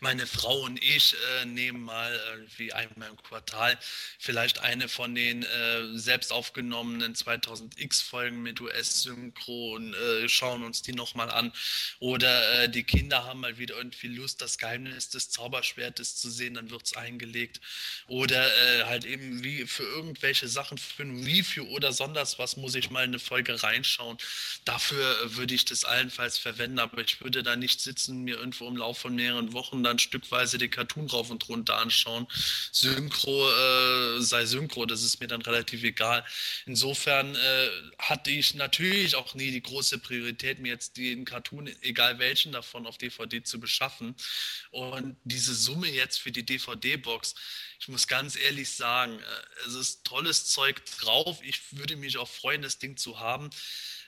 meine 0.00 0.26
Frau 0.26 0.62
und 0.62 0.82
ich 0.82 1.14
äh, 1.40 1.44
nehmen 1.44 1.82
mal 1.82 2.20
wie 2.56 2.72
einmal 2.72 3.10
im 3.10 3.16
Quartal 3.22 3.78
vielleicht 4.18 4.60
eine 4.60 4.88
von 4.88 5.14
den 5.14 5.42
äh, 5.42 5.98
selbst 5.98 6.32
aufgenommenen 6.32 7.14
2000X-Folgen 7.14 8.42
mit 8.42 8.60
US-Synchro 8.60 9.74
und 9.74 9.94
äh, 9.94 10.28
schauen 10.28 10.62
uns 10.64 10.82
die 10.82 10.92
nochmal 10.92 11.30
an. 11.30 11.52
Oder 11.98 12.62
äh, 12.62 12.68
die 12.68 12.84
Kinder 12.84 13.24
haben 13.24 13.40
mal 13.40 13.58
wieder 13.58 13.76
irgendwie 13.76 14.08
Lust, 14.08 14.40
das 14.40 14.58
Geheimnis 14.58 15.08
des 15.08 15.30
Zauberschwertes 15.30 16.16
zu 16.16 16.30
sehen, 16.30 16.54
dann 16.54 16.70
wird 16.70 16.86
es 16.86 16.96
eingelegt. 16.96 17.60
Oder 18.06 18.46
äh, 18.46 18.84
halt 18.84 19.04
eben 19.04 19.42
wie 19.42 19.66
für 19.66 19.84
irgendwelche 19.84 20.48
Sachen, 20.48 20.78
für 20.78 21.02
ein 21.02 21.24
Review 21.24 21.64
oder 21.68 21.92
sonders 21.92 22.38
was 22.38 22.56
muss 22.56 22.74
ich 22.74 22.90
mal 22.90 23.04
eine 23.04 23.18
Folge 23.18 23.62
reinschauen. 23.62 24.18
Dafür 24.64 25.22
äh, 25.22 25.36
würde 25.36 25.54
ich 25.54 25.64
das 25.64 25.84
allenfalls 25.84 26.38
verwenden, 26.38 26.78
aber 26.78 27.00
ich 27.02 27.20
würde 27.20 27.42
da 27.42 27.56
nicht 27.56 27.80
sitzen, 27.80 28.22
mir 28.22 28.36
irgendwo 28.36 28.68
im 28.68 28.76
Laufe 28.76 29.02
von 29.02 29.14
mehreren 29.14 29.51
Wochen 29.52 29.82
dann 29.82 29.98
stückweise 29.98 30.58
den 30.58 30.70
Cartoon 30.70 31.08
rauf 31.08 31.30
und 31.30 31.48
runter 31.48 31.78
anschauen. 31.78 32.26
Synchro 32.70 33.50
äh, 33.50 34.20
sei 34.20 34.46
Synchro, 34.46 34.86
das 34.86 35.02
ist 35.02 35.20
mir 35.20 35.28
dann 35.28 35.42
relativ 35.42 35.82
egal. 35.84 36.24
Insofern 36.66 37.34
äh, 37.34 37.68
hatte 37.98 38.30
ich 38.30 38.54
natürlich 38.54 39.14
auch 39.14 39.34
nie 39.34 39.50
die 39.50 39.62
große 39.62 39.98
Priorität, 39.98 40.58
mir 40.58 40.70
jetzt 40.70 40.96
den 40.96 41.24
Cartoon, 41.24 41.70
egal 41.82 42.18
welchen 42.18 42.52
davon, 42.52 42.86
auf 42.86 42.98
DVD 42.98 43.42
zu 43.42 43.60
beschaffen. 43.60 44.14
Und 44.70 45.16
diese 45.24 45.54
Summe 45.54 45.88
jetzt 45.88 46.20
für 46.20 46.32
die 46.32 46.44
DVD-Box, 46.44 47.34
ich 47.80 47.88
muss 47.88 48.06
ganz 48.06 48.36
ehrlich 48.36 48.70
sagen, 48.70 49.18
äh, 49.18 49.66
es 49.66 49.74
ist 49.74 50.04
tolles 50.04 50.46
Zeug 50.46 50.84
drauf. 51.00 51.40
Ich 51.42 51.60
würde 51.72 51.96
mich 51.96 52.16
auch 52.18 52.28
freuen, 52.28 52.62
das 52.62 52.78
Ding 52.78 52.96
zu 52.96 53.18
haben. 53.18 53.50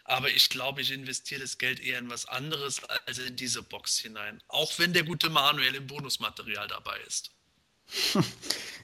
Aber 0.05 0.29
ich 0.31 0.51
glaube, 0.51 0.83
ich 0.83 0.93
investiere 0.93 1.41
das 1.41 1.59
Geld 1.59 1.81
eher 1.81 1.99
in 1.99 2.11
was 2.11 2.27
anderes 2.27 2.83
als 2.85 3.19
in 3.19 3.37
diese 3.37 3.63
Box 3.63 3.99
hinein. 3.99 4.43
Auch 4.49 4.79
wenn 4.79 4.93
der 4.93 5.03
gute 5.05 5.31
Manuel 5.31 5.75
im 5.75 5.87
Bonusmaterial 5.87 6.69
dabei 6.69 6.99
ist. 7.07 7.31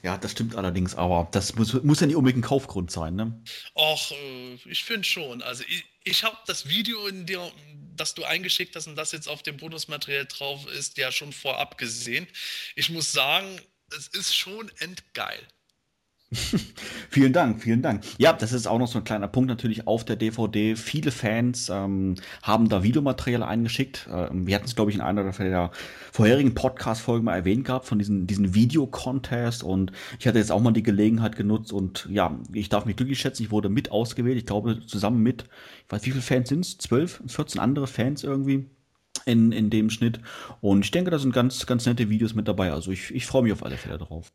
Ja, 0.03 0.17
das 0.17 0.31
stimmt 0.31 0.55
allerdings, 0.55 0.95
aber 0.95 1.27
das 1.31 1.53
muss, 1.53 1.73
muss 1.83 1.99
ja 1.99 2.07
nicht 2.07 2.15
unbedingt 2.15 2.43
ein 2.43 2.47
Kaufgrund 2.47 2.89
sein, 2.89 3.15
ne? 3.15 3.39
Och, 3.75 4.11
äh, 4.11 4.55
ich 4.65 4.83
finde 4.83 5.07
schon. 5.07 5.43
Also 5.43 5.63
ich, 5.67 5.85
ich 6.03 6.23
habe 6.23 6.37
das 6.47 6.67
Video, 6.67 7.05
in 7.05 7.27
dir, 7.27 7.51
das 7.95 8.15
du 8.15 8.23
eingeschickt 8.23 8.75
hast 8.75 8.87
und 8.87 8.95
das 8.95 9.11
jetzt 9.11 9.27
auf 9.27 9.43
dem 9.43 9.57
Bonusmaterial 9.57 10.25
drauf 10.25 10.65
ist, 10.71 10.97
ja 10.97 11.11
schon 11.11 11.33
vorab 11.33 11.77
gesehen. 11.77 12.27
Ich 12.75 12.89
muss 12.89 13.11
sagen, 13.11 13.61
es 13.95 14.07
ist 14.07 14.35
schon 14.35 14.71
endgeil. 14.79 15.47
vielen 17.09 17.33
Dank, 17.33 17.61
vielen 17.61 17.81
Dank. 17.81 18.03
Ja, 18.17 18.31
das 18.31 18.53
ist 18.53 18.65
auch 18.65 18.79
noch 18.79 18.87
so 18.87 18.99
ein 18.99 19.03
kleiner 19.03 19.27
Punkt 19.27 19.49
natürlich 19.49 19.85
auf 19.85 20.05
der 20.05 20.15
DVD. 20.15 20.77
Viele 20.77 21.11
Fans 21.11 21.69
ähm, 21.69 22.15
haben 22.41 22.69
da 22.69 22.83
Videomaterial 22.83 23.43
eingeschickt. 23.43 24.07
Ähm, 24.09 24.47
wir 24.47 24.55
hatten 24.55 24.65
es, 24.65 24.75
glaube 24.75 24.91
ich, 24.91 24.95
in 24.95 25.01
einer 25.01 25.29
der 25.29 25.71
vorherigen 26.13 26.53
Podcast-Folgen 26.53 27.25
mal 27.25 27.35
erwähnt 27.35 27.65
gehabt 27.65 27.85
von 27.85 27.99
diesen, 27.99 28.27
diesen 28.27 28.55
Video-Contest 28.55 29.61
und 29.63 29.91
ich 30.19 30.27
hatte 30.27 30.37
jetzt 30.37 30.53
auch 30.53 30.61
mal 30.61 30.71
die 30.71 30.83
Gelegenheit 30.83 31.35
genutzt 31.35 31.73
und 31.73 32.07
ja, 32.09 32.39
ich 32.53 32.69
darf 32.69 32.85
mich 32.85 32.95
glücklich 32.95 33.19
schätzen, 33.19 33.43
ich 33.43 33.51
wurde 33.51 33.67
mit 33.67 33.91
ausgewählt. 33.91 34.37
Ich 34.37 34.45
glaube, 34.45 34.85
zusammen 34.85 35.21
mit, 35.21 35.43
ich 35.85 35.91
weiß, 35.91 36.05
wie 36.05 36.11
viele 36.11 36.21
Fans 36.21 36.47
sind 36.47 36.65
es? 36.65 36.77
12, 36.77 37.23
14 37.27 37.59
andere 37.59 37.87
Fans 37.87 38.23
irgendwie 38.23 38.67
in, 39.25 39.51
in 39.51 39.69
dem 39.69 39.89
Schnitt. 39.89 40.21
Und 40.61 40.85
ich 40.85 40.91
denke, 40.91 41.11
da 41.11 41.19
sind 41.19 41.33
ganz, 41.33 41.65
ganz 41.65 41.85
nette 41.85 42.09
Videos 42.09 42.33
mit 42.35 42.47
dabei. 42.47 42.71
Also 42.71 42.91
ich, 42.91 43.13
ich 43.13 43.25
freue 43.25 43.43
mich 43.43 43.51
auf 43.51 43.65
alle 43.65 43.75
Fälle 43.75 43.97
drauf. 43.97 44.31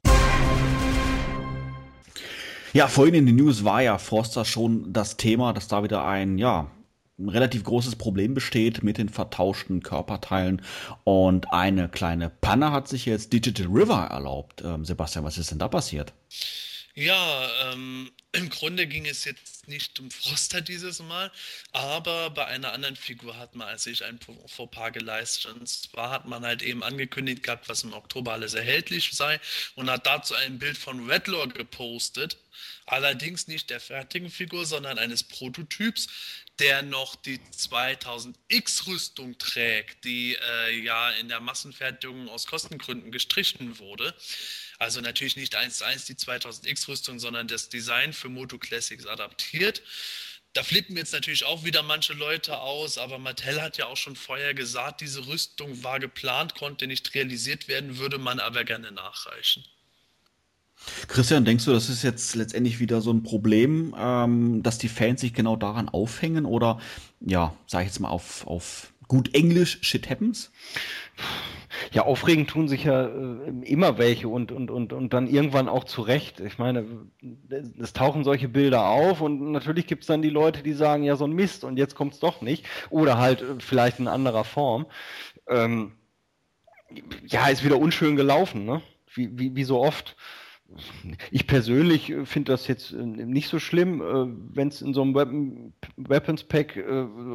Ja, 2.77 2.89
vorhin 2.89 3.15
in 3.15 3.25
den 3.25 3.37
News 3.37 3.65
war 3.65 3.81
ja 3.81 3.97
Forster 3.97 4.45
schon 4.45 4.93
das 4.93 5.17
Thema, 5.17 5.55
dass 5.55 5.67
da 5.67 5.83
wieder 5.83 6.07
ein, 6.07 6.37
ja, 6.37 6.71
ein 7.19 7.31
relativ 7.31 7.65
großes 7.65 7.97
Problem 7.97 8.35
besteht 8.35 8.83
mit 8.83 8.99
den 8.99 9.09
vertauschten 9.09 9.83
Körperteilen 9.83 10.61
und 11.03 11.55
eine 11.55 11.89
kleine 11.89 12.29
Panne 12.29 12.73
hat 12.73 12.87
sich 12.87 13.07
jetzt 13.07 13.33
Digital 13.33 13.69
River 13.69 14.09
erlaubt. 14.11 14.63
Ähm, 14.63 14.85
Sebastian, 14.85 15.25
was 15.25 15.39
ist 15.39 15.53
denn 15.53 15.59
da 15.59 15.69
passiert? 15.69 16.13
Ja, 16.95 17.49
ähm, 17.73 18.11
im 18.33 18.51
Grunde 18.51 18.87
ging 18.87 19.07
es 19.07 19.25
jetzt 19.25 19.56
nicht 19.69 19.99
um 20.01 20.11
Froster 20.11 20.61
dieses 20.61 21.01
Mal, 21.01 21.31
aber 21.73 22.31
bei 22.31 22.47
einer 22.47 22.73
anderen 22.73 22.97
Figur 22.97 23.37
hat 23.37 23.55
man 23.55 23.77
sich 23.79 24.05
ein 24.05 24.19
Fauxpas 24.47 24.91
geleistet. 24.93 25.53
Und 25.53 25.69
zwar 25.69 26.11
hat 26.11 26.27
man 26.27 26.45
halt 26.45 26.63
eben 26.63 26.83
angekündigt 26.83 27.43
gehabt, 27.43 27.69
was 27.69 27.85
im 27.85 27.93
Oktober 27.93 28.33
alles 28.33 28.55
erhältlich 28.55 29.11
sei 29.13 29.41
und 29.75 29.91
hat 29.91 30.07
dazu 30.07 30.35
ein 30.35 30.59
Bild 30.59 30.79
von 30.79 31.09
Redlaw 31.09 31.49
gepostet. 31.49 32.39
Allerdings 32.87 33.49
nicht 33.49 33.71
der 33.71 33.81
fertigen 33.81 34.31
Figur, 34.31 34.65
sondern 34.65 34.99
eines 34.99 35.23
Prototyps, 35.23 36.09
der 36.59 36.83
noch 36.83 37.17
die 37.17 37.39
2000X-Rüstung 37.39 39.37
trägt, 39.39 40.05
die 40.05 40.37
äh, 40.37 40.81
ja 40.81 41.11
in 41.11 41.29
der 41.29 41.41
Massenfertigung 41.41 42.29
aus 42.29 42.47
Kostengründen 42.47 43.13
gestrichen 43.13 43.79
wurde. 43.79 44.15
Also 44.79 45.01
natürlich 45.01 45.37
nicht 45.37 45.55
eins 45.55 45.79
zu 45.79 45.85
eins 45.85 46.05
die 46.05 46.15
2000X-Rüstung, 46.15 47.19
sondern 47.19 47.49
das 47.49 47.69
Design 47.69 48.13
für 48.13 48.29
Moto 48.29 48.59
Classics 48.59 49.07
adaptiert. 49.07 49.83
Da 50.53 50.63
flippen 50.63 50.97
jetzt 50.97 51.13
natürlich 51.13 51.45
auch 51.45 51.65
wieder 51.65 51.83
manche 51.83 52.15
Leute 52.15 52.59
aus, 52.59 52.97
aber 52.97 53.19
Mattel 53.19 53.61
hat 53.61 53.77
ja 53.77 53.87
auch 53.87 53.97
schon 53.97 54.17
vorher 54.17 54.55
gesagt, 54.55 55.03
diese 55.03 55.27
Rüstung 55.27 55.85
war 55.85 56.01
geplant, 56.01 56.55
konnte 56.55 56.87
nicht 56.87 57.15
realisiert 57.15 57.69
werden, 57.69 57.99
würde 57.99 58.17
man 58.17 58.41
aber 58.41 58.65
gerne 58.65 58.91
nachreichen. 58.91 59.65
Christian, 61.09 61.45
denkst 61.45 61.65
du, 61.65 61.73
das 61.73 61.89
ist 61.89 62.03
jetzt 62.03 62.35
letztendlich 62.35 62.81
wieder 62.81 63.01
so 63.01 63.13
ein 63.13 63.23
Problem, 63.23 63.95
ähm, 63.99 64.63
dass 64.63 64.79
die 64.79 64.89
Fans 64.89 65.21
sich 65.21 65.35
genau 65.35 65.57
daran 65.57 65.89
aufhängen 65.89 66.47
oder, 66.47 66.81
ja, 67.21 67.57
sag 67.67 67.83
ich 67.83 67.89
jetzt 67.89 68.01
mal 68.01 68.09
auf, 68.09 68.47
auf 68.47 68.93
gut 69.09 69.35
Englisch, 69.35 69.79
shit 69.83 70.09
happens? 70.09 70.51
Ja, 71.93 72.03
aufregend 72.03 72.51
tun 72.51 72.69
sich 72.69 72.85
ja 72.85 73.07
äh, 73.07 73.51
immer 73.65 73.99
welche 73.99 74.29
und, 74.29 74.53
und, 74.53 74.71
und, 74.71 74.93
und 74.93 75.13
dann 75.13 75.27
irgendwann 75.27 75.69
auch 75.69 75.85
zurecht. 75.85 76.41
Ich 76.41 76.59
meine, 76.59 76.85
es 77.79 77.93
tauchen 77.93 78.25
solche 78.25 78.49
Bilder 78.49 78.87
auf 78.89 79.21
und 79.21 79.53
natürlich 79.53 79.87
gibt 79.87 80.03
es 80.03 80.09
dann 80.09 80.23
die 80.23 80.31
Leute, 80.31 80.63
die 80.63 80.73
sagen, 80.73 81.03
ja, 81.03 81.17
so 81.17 81.27
ein 81.27 81.33
Mist 81.33 81.65
und 81.65 81.77
jetzt 81.77 81.95
kommt 81.95 82.15
es 82.15 82.21
doch 82.21 82.41
nicht. 82.41 82.67
Oder 82.91 83.19
halt 83.19 83.43
äh, 83.43 83.55
vielleicht 83.59 83.99
in 83.99 84.09
anderer 84.09 84.45
Form. 84.45 84.87
Ähm, 85.49 85.93
ja, 87.27 87.49
ist 87.49 87.65
wieder 87.65 87.79
unschön 87.79 88.17
gelaufen, 88.17 88.65
ne? 88.65 88.83
Wie, 89.13 89.39
wie, 89.39 89.57
wie 89.57 89.65
so 89.65 89.81
oft. 89.81 90.17
Ich 91.31 91.47
persönlich 91.47 92.11
äh, 92.11 92.27
finde 92.27 92.53
das 92.53 92.67
jetzt 92.67 92.93
äh, 92.93 92.97
nicht 92.97 93.49
so 93.49 93.59
schlimm. 93.59 94.01
Äh, 94.01 94.55
Wenn 94.55 94.69
es 94.69 94.83
in 94.83 94.95
so 94.95 95.03
einem 95.03 95.15
Weapon, 95.15 95.73
Weapons 95.97 96.45
Pack 96.45 96.77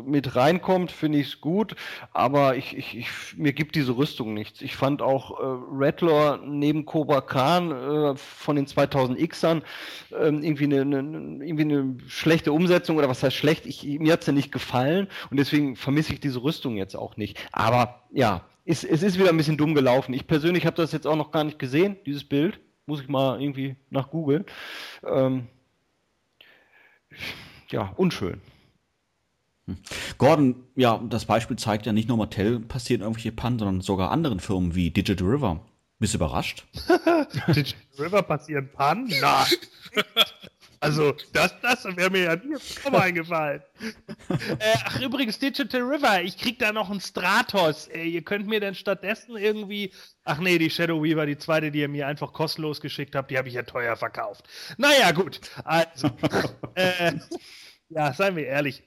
mit 0.06 0.36
reinkommt, 0.36 0.92
finde 0.92 1.20
ich 1.20 1.28
es 1.28 1.42
gut. 1.42 1.76
Aber 2.14 2.56
ich, 2.56 2.78
ich, 2.78 2.98
ich, 2.98 3.08
mir 3.38 3.54
gibt 3.54 3.76
diese 3.76 3.96
Rüstung 3.96 4.34
nichts. 4.34 4.62
Ich 4.62 4.76
fand 4.76 5.02
auch 5.02 5.40
Rattler 5.40 6.40
neben 6.46 6.86
Cobra 6.86 7.22
Khan 7.22 8.16
von 8.18 8.56
den 8.56 8.68
2000Xern 8.68 9.62
äh, 10.12 10.16
irgendwie, 10.16 10.66
eine, 10.66 10.82
eine, 10.82 11.46
irgendwie 11.46 11.64
eine 11.64 11.98
schlechte 12.08 12.52
Umsetzung 12.52 12.98
oder 12.98 13.10
was 13.10 13.24
heißt 13.24 13.36
schlecht. 13.36 13.66
Ich, 13.66 13.84
mir 13.84 14.14
hat 14.14 14.22
es 14.22 14.28
ja 14.28 14.34
nicht 14.34 14.52
gefallen 14.52 15.08
und 15.30 15.38
deswegen 15.38 15.76
vermisse 15.76 16.14
ich 16.14 16.20
diese 16.20 16.44
Rüstung 16.44 16.78
jetzt 16.78 16.96
auch 16.96 17.18
nicht. 17.18 17.40
Aber 17.52 18.04
ja, 18.12 18.46
es 18.66 18.84
ist 18.84 19.18
wieder 19.18 19.30
ein 19.30 19.38
bisschen 19.38 19.58
dumm 19.58 19.74
gelaufen. 19.74 20.14
Ich 20.14 20.28
persönlich 20.28 20.66
habe 20.66 20.76
das 20.76 20.92
jetzt 20.92 21.08
auch 21.08 21.16
noch 21.16 21.32
gar 21.32 21.44
nicht 21.44 21.60
gesehen, 21.60 21.98
dieses 22.06 22.24
Bild. 22.24 22.60
Muss 22.86 23.02
ich 23.02 23.08
mal 23.08 23.42
irgendwie 23.42 23.76
nach 23.90 24.10
Google. 24.10 24.46
Ähm, 25.04 25.48
ja, 27.70 27.94
unschön. 27.96 28.42
Hm. 29.68 29.78
Gordon, 30.18 30.64
ja, 30.76 30.98
das 31.10 31.26
Beispiel 31.26 31.58
zeigt 31.58 31.86
ja 31.86 31.94
nicht 31.94 32.08
nur 32.08 32.18
Mattel 32.18 32.60
passieren 32.60 33.02
irgendwelche 33.02 33.32
Pannen, 33.32 33.60
sondern 33.60 33.82
sogar 33.82 34.12
anderen 34.12 34.40
Firmen 34.40 34.76
wie 34.76 34.90
Digital 34.92 35.28
River. 35.28 35.66
Bist 36.00 36.14
du 36.14 36.18
überrascht? 36.18 36.66
Digital 37.48 37.80
River 38.00 38.24
passieren 38.24 38.72
Pannen? 38.72 39.12
Nein. 39.22 39.48
Also, 40.84 41.14
das, 41.32 41.54
das 41.62 41.86
wäre 41.96 42.10
mir 42.10 42.24
ja 42.24 42.36
nie 42.36 42.56
auch 42.56 42.94
eingefallen. 42.94 43.62
äh, 44.60 44.76
ach, 44.84 45.00
übrigens, 45.00 45.38
Digital 45.38 45.82
River, 45.82 46.24
ich 46.24 46.40
krieg 46.40 46.58
da 46.58 46.72
noch 46.72 46.90
einen 46.90 47.00
Stratos. 47.00 47.88
Äh, 47.88 48.06
ihr 48.06 48.24
könnt 48.24 48.48
mir 48.48 48.60
denn 48.60 48.74
stattdessen 48.74 49.38
irgendwie. 49.38 49.94
Ach 50.24 50.40
nee, 50.40 50.58
die 50.58 50.72
Shadow 50.72 51.04
Weaver, 51.04 51.28
die 51.28 51.38
zweite, 51.38 51.70
die 51.70 51.82
ihr 51.82 51.88
mir 51.88 52.08
einfach 52.08 52.34
kostenlos 52.34 52.82
geschickt 52.82 53.16
habt, 53.16 53.30
die 53.30 53.38
habe 53.38 53.48
ich 53.48 53.54
ja 53.54 53.62
teuer 53.62 53.96
verkauft. 53.96 54.50
Naja, 54.78 55.12
gut. 55.12 55.40
Also, 55.66 56.10
äh, 56.74 57.14
ja, 57.90 58.12
seien 58.14 58.36
wir 58.36 58.48
ehrlich. 58.48 58.82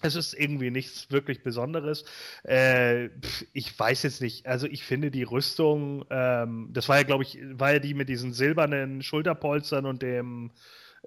Es 0.00 0.14
ist 0.14 0.34
irgendwie 0.34 0.70
nichts 0.70 1.10
wirklich 1.10 1.42
Besonderes. 1.42 2.04
Äh, 2.46 3.08
ich 3.52 3.76
weiß 3.76 4.04
jetzt 4.04 4.20
nicht. 4.20 4.46
Also 4.46 4.68
ich 4.68 4.84
finde 4.84 5.10
die 5.10 5.22
Rüstung, 5.24 6.04
ähm, 6.10 6.68
das 6.72 6.88
war 6.88 6.98
ja, 6.98 7.02
glaube 7.02 7.24
ich, 7.24 7.38
war 7.52 7.72
ja 7.72 7.78
die 7.80 7.94
mit 7.94 8.08
diesen 8.08 8.32
silbernen 8.32 9.02
Schulterpolstern 9.02 9.86
und 9.86 10.02
dem 10.02 10.52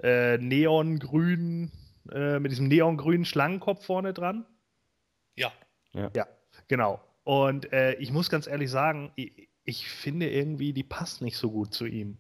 äh, 0.03 0.38
neongrünen, 0.38 1.72
äh, 2.11 2.40
mit 2.40 2.52
diesem 2.52 2.68
neongrünen 2.68 3.26
Schlangenkopf 3.26 3.86
vorne 3.86 4.14
dran. 4.14 4.45
Ja. 5.36 5.52
Ja, 5.94 6.11
ja 6.15 6.28
genau. 6.68 7.02
Und 7.24 7.72
äh, 7.74 7.94
ich 7.95 8.11
muss 8.11 8.30
ganz 8.30 8.48
ehrlich 8.48 8.72
sagen, 8.72 9.11
ich, 9.15 9.49
ich, 9.64 9.90
finde 9.90 10.30
irgendwie, 10.30 10.74
die 10.74 10.84
passt 10.84 11.22
nicht 11.22 11.38
so 11.38 11.52
gut 11.52 11.74
zu 11.74 11.86
ihm. 11.86 12.18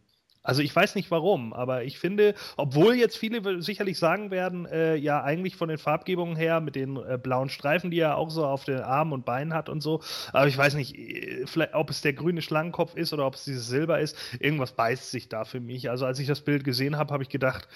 Also 0.47 0.61
ich 0.61 0.73
weiß 0.73 0.95
nicht 0.95 1.11
warum, 1.11 1.51
aber 1.51 1.83
ich 1.83 1.99
finde, 1.99 2.33
obwohl 2.55 2.95
jetzt 2.95 3.17
viele 3.17 3.61
sicherlich 3.61 3.99
sagen 3.99 4.31
werden, 4.31 4.65
äh, 4.65 4.95
ja 4.95 5.21
eigentlich 5.21 5.57
von 5.57 5.67
den 5.67 5.77
Farbgebungen 5.77 6.37
her 6.37 6.61
mit 6.61 6.77
den 6.77 6.95
äh, 6.95 7.19
blauen 7.21 7.49
Streifen, 7.49 7.91
die 7.91 7.99
er 7.99 8.15
auch 8.15 8.29
so 8.29 8.45
auf 8.45 8.63
den 8.63 8.79
Armen 8.79 9.11
und 9.11 9.25
Beinen 9.25 9.53
hat 9.53 9.67
und 9.67 9.81
so, 9.81 10.01
aber 10.31 10.47
ich 10.47 10.57
weiß 10.57 10.75
nicht, 10.75 10.95
äh, 10.97 11.43
ob 11.73 11.89
es 11.89 11.99
der 11.99 12.13
grüne 12.13 12.41
Schlangenkopf 12.41 12.95
ist 12.95 13.11
oder 13.11 13.27
ob 13.27 13.35
es 13.35 13.43
dieses 13.43 13.67
Silber 13.67 13.99
ist, 13.99 14.15
irgendwas 14.39 14.71
beißt 14.71 15.11
sich 15.11 15.27
da 15.27 15.43
für 15.43 15.59
mich. 15.59 15.89
Also 15.89 16.05
als 16.05 16.17
ich 16.17 16.27
das 16.27 16.39
Bild 16.39 16.63
gesehen 16.63 16.95
habe, 16.95 17.13
habe 17.13 17.23
ich 17.23 17.29
gedacht, 17.29 17.67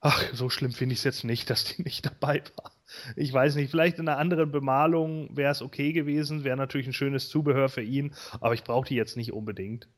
ach, 0.00 0.22
so 0.32 0.48
schlimm 0.48 0.70
finde 0.70 0.92
ich 0.92 1.00
es 1.00 1.04
jetzt 1.04 1.24
nicht, 1.24 1.50
dass 1.50 1.64
die 1.64 1.82
nicht 1.82 2.06
dabei 2.06 2.44
war. 2.56 2.70
Ich 3.16 3.32
weiß 3.32 3.56
nicht, 3.56 3.68
vielleicht 3.72 3.98
in 3.98 4.08
einer 4.08 4.18
anderen 4.18 4.52
Bemalung 4.52 5.36
wäre 5.36 5.50
es 5.50 5.60
okay 5.60 5.92
gewesen, 5.92 6.44
wäre 6.44 6.56
natürlich 6.56 6.86
ein 6.86 6.92
schönes 6.92 7.28
Zubehör 7.28 7.68
für 7.68 7.82
ihn, 7.82 8.14
aber 8.40 8.54
ich 8.54 8.62
brauche 8.62 8.86
die 8.86 8.94
jetzt 8.94 9.16
nicht 9.16 9.32
unbedingt. 9.32 9.88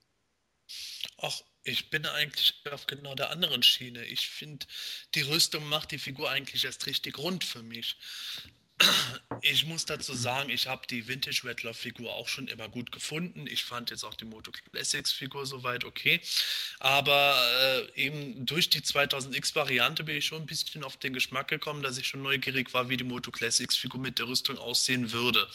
Ach, 1.20 1.40
ich 1.64 1.90
bin 1.90 2.06
eigentlich 2.06 2.54
auf 2.70 2.86
genau 2.86 3.14
der 3.14 3.30
anderen 3.30 3.62
Schiene. 3.62 4.04
Ich 4.04 4.28
finde, 4.28 4.66
die 5.14 5.22
Rüstung 5.22 5.68
macht 5.68 5.90
die 5.90 5.98
Figur 5.98 6.30
eigentlich 6.30 6.64
erst 6.64 6.86
richtig 6.86 7.18
rund 7.18 7.44
für 7.44 7.62
mich. 7.62 7.96
Ich 9.40 9.66
muss 9.66 9.84
dazu 9.84 10.14
sagen, 10.14 10.50
ich 10.50 10.66
habe 10.66 10.84
die 10.88 11.06
Vintage 11.06 11.42
Rattler 11.44 11.72
Figur 11.72 12.12
auch 12.12 12.26
schon 12.26 12.48
immer 12.48 12.68
gut 12.68 12.90
gefunden. 12.90 13.46
Ich 13.46 13.62
fand 13.62 13.90
jetzt 13.90 14.02
auch 14.02 14.14
die 14.14 14.24
Moto 14.24 14.50
Classics 14.50 15.12
Figur 15.12 15.46
soweit 15.46 15.84
okay. 15.84 16.20
Aber 16.80 17.40
äh, 17.94 18.02
eben 18.02 18.44
durch 18.46 18.68
die 18.68 18.80
2000X 18.80 19.54
Variante 19.54 20.02
bin 20.02 20.16
ich 20.16 20.26
schon 20.26 20.42
ein 20.42 20.46
bisschen 20.46 20.82
auf 20.82 20.96
den 20.96 21.12
Geschmack 21.12 21.46
gekommen, 21.46 21.84
dass 21.84 21.98
ich 21.98 22.08
schon 22.08 22.22
neugierig 22.22 22.74
war, 22.74 22.88
wie 22.88 22.96
die 22.96 23.04
Moto 23.04 23.30
Classics 23.30 23.76
Figur 23.76 24.00
mit 24.00 24.18
der 24.18 24.26
Rüstung 24.26 24.58
aussehen 24.58 25.12
würde 25.12 25.48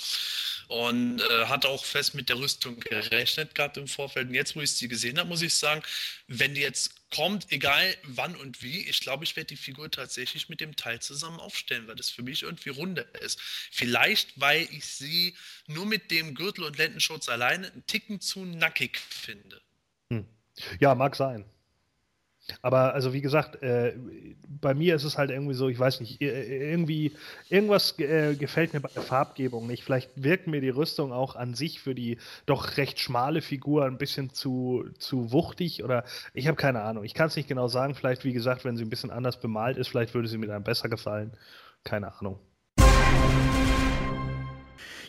und 0.74 1.22
äh, 1.22 1.46
hat 1.46 1.68
auch 1.68 1.86
fest 1.86 2.16
mit 2.16 2.30
der 2.30 2.40
Rüstung 2.40 2.80
gerechnet 2.80 3.54
gehabt 3.54 3.78
im 3.78 3.88
Vorfeld. 3.88 4.30
Und 4.30 4.34
jetzt, 4.34 4.56
wo 4.56 4.62
ich 4.62 4.72
sie 4.72 4.88
gesehen 4.88 5.20
habe, 5.20 5.30
muss 5.30 5.44
ich 5.44 5.54
sagen, 5.54 5.84
wenn 6.28 6.56
die 6.56 6.62
jetzt 6.62 6.96
kommt, 7.12 7.52
egal 7.52 7.96
wann 8.06 8.36
und 8.36 8.64
wie, 8.64 8.90
ich 8.90 9.00
glaube, 9.02 9.24
ich 9.24 9.36
werde 9.36 9.50
die 9.50 9.56
Figur 9.56 9.92
tatsächlich 9.92 10.50
mit 10.50 10.62
dem 10.62 10.76
Teil 10.76 11.00
zusammen 11.00 11.40
aufstellen, 11.40 11.88
weil 11.88 11.96
das 11.96 12.10
für 12.10 12.24
mich 12.24 12.42
irgendwie 12.42 12.70
runder 12.70 13.06
ist. 13.22 13.40
Vielleicht, 13.40 14.40
weil 14.40 14.64
ich 14.72 14.86
sie 14.86 15.36
nur 15.68 15.86
mit 15.86 16.10
dem 16.10 16.34
Gürtel 16.34 16.64
und 16.64 16.76
Lendenschutz 16.76 17.30
alleine 17.30 17.72
einen 17.72 17.86
Ticken 17.86 18.20
zu 18.20 18.44
nackig 18.44 18.98
finde. 18.98 19.62
Hm. 20.10 20.26
Ja, 20.80 20.96
mag 20.96 21.16
sein. 21.16 21.46
Aber 22.62 22.94
also 22.94 23.14
wie 23.14 23.22
gesagt, 23.22 23.62
äh, 23.62 23.96
bei 24.62 24.74
mir 24.74 24.96
ist 24.96 25.04
es 25.04 25.18
halt 25.18 25.30
irgendwie 25.30 25.54
so, 25.54 25.70
ich 25.70 25.80
weiß 25.80 26.02
nicht, 26.02 26.22
irgendwie, 26.22 27.14
irgendwas 27.50 27.98
äh, 28.00 28.36
gefällt 28.36 28.74
mir 28.74 28.82
bei 28.82 28.90
der 28.94 29.02
Farbgebung 29.02 29.68
nicht. 29.68 29.84
Vielleicht 29.84 30.12
wirkt 30.16 30.48
mir 30.48 30.62
die 30.62 30.70
Rüstung 30.70 31.14
auch 31.14 31.36
an 31.36 31.54
sich 31.54 31.80
für 31.80 31.96
die 31.96 32.18
doch 32.46 32.78
recht 32.78 33.00
schmale 33.00 33.42
Figur 33.42 33.86
ein 33.86 33.98
bisschen 33.98 34.34
zu, 34.34 34.86
zu 35.00 35.32
wuchtig 35.32 35.84
oder 35.84 36.04
ich 36.34 36.48
habe 36.48 36.58
keine 36.58 36.82
Ahnung. 36.82 37.04
Ich 37.04 37.14
kann 37.14 37.28
es 37.28 37.36
nicht 37.36 37.48
genau 37.48 37.68
sagen. 37.68 37.96
Vielleicht, 37.96 38.26
wie 38.26 38.34
gesagt, 38.34 38.66
wenn 38.66 38.76
sie 38.76 38.84
ein 38.84 38.90
bisschen 38.90 39.12
anders 39.12 39.40
bemalt 39.40 39.78
ist, 39.78 39.88
vielleicht 39.88 40.14
würde 40.14 40.28
sie 40.28 40.38
mir 40.38 40.48
dann 40.48 40.64
besser 40.64 40.90
gefallen. 40.90 41.32
Keine 41.84 42.14
Ahnung. 42.20 42.40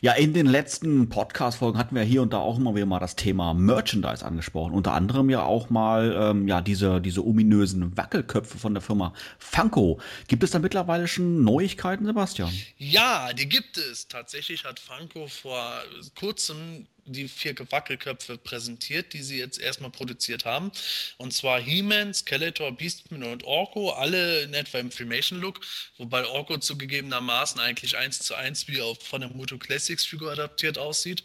Ja, 0.04 0.12
in 0.12 0.34
den 0.34 0.44
letzten 0.44 1.08
Podcast-Folgen 1.08 1.78
hatten 1.78 1.96
wir 1.96 2.02
hier 2.02 2.20
und 2.20 2.34
da 2.34 2.38
auch 2.38 2.58
immer 2.58 2.74
wieder 2.74 2.84
mal 2.84 2.98
das 2.98 3.16
Thema 3.16 3.54
Merchandise 3.54 4.22
angesprochen. 4.22 4.74
Unter 4.74 4.92
anderem 4.92 5.30
ja 5.30 5.44
auch 5.44 5.70
mal 5.70 6.14
ähm, 6.14 6.46
ja 6.46 6.60
diese, 6.60 7.00
diese 7.00 7.24
ominösen 7.24 7.96
Wackelköpfe 7.96 8.58
von 8.58 8.74
der 8.74 8.82
Firma 8.82 9.14
Funko. 9.38 9.98
Gibt 10.28 10.42
es 10.42 10.50
da 10.50 10.58
mittlerweile 10.58 11.08
schon 11.08 11.42
Neuigkeiten, 11.42 12.04
Sebastian? 12.04 12.52
Ja, 12.76 13.32
die 13.32 13.48
gibt 13.48 13.78
es. 13.78 14.06
Tatsächlich 14.06 14.66
hat 14.66 14.78
Funko 14.78 15.26
vor 15.26 15.72
kurzem 16.14 16.86
die 17.06 17.28
vier 17.28 17.54
Wackelköpfe 17.70 18.38
präsentiert, 18.38 19.12
die 19.12 19.22
sie 19.22 19.38
jetzt 19.38 19.60
erstmal 19.60 19.90
produziert 19.90 20.44
haben. 20.44 20.72
Und 21.18 21.32
zwar 21.32 21.60
He-Man, 21.60 22.14
Skeletor, 22.14 22.72
Beastman 22.72 23.24
und 23.24 23.44
Orko, 23.44 23.90
alle 23.90 24.42
in 24.42 24.54
etwa 24.54 24.78
im 24.78 24.90
Filmation-Look, 24.90 25.60
wobei 25.98 26.26
Orko 26.26 26.58
zugegebenermaßen 26.58 27.60
eigentlich 27.60 27.96
eins 27.96 28.20
zu 28.20 28.34
eins 28.34 28.68
wie 28.68 28.80
auch 28.80 29.00
von 29.00 29.20
der 29.20 29.30
Moto 29.30 29.58
Classics-Figur 29.58 30.32
adaptiert 30.32 30.78
aussieht. 30.78 31.22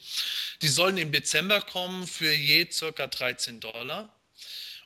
Die 0.61 0.68
sollen 0.68 0.97
im 0.97 1.11
Dezember 1.11 1.61
kommen 1.61 2.07
für 2.07 2.34
je 2.34 2.68
circa 2.72 3.07
13 3.07 3.60
Dollar. 3.60 4.18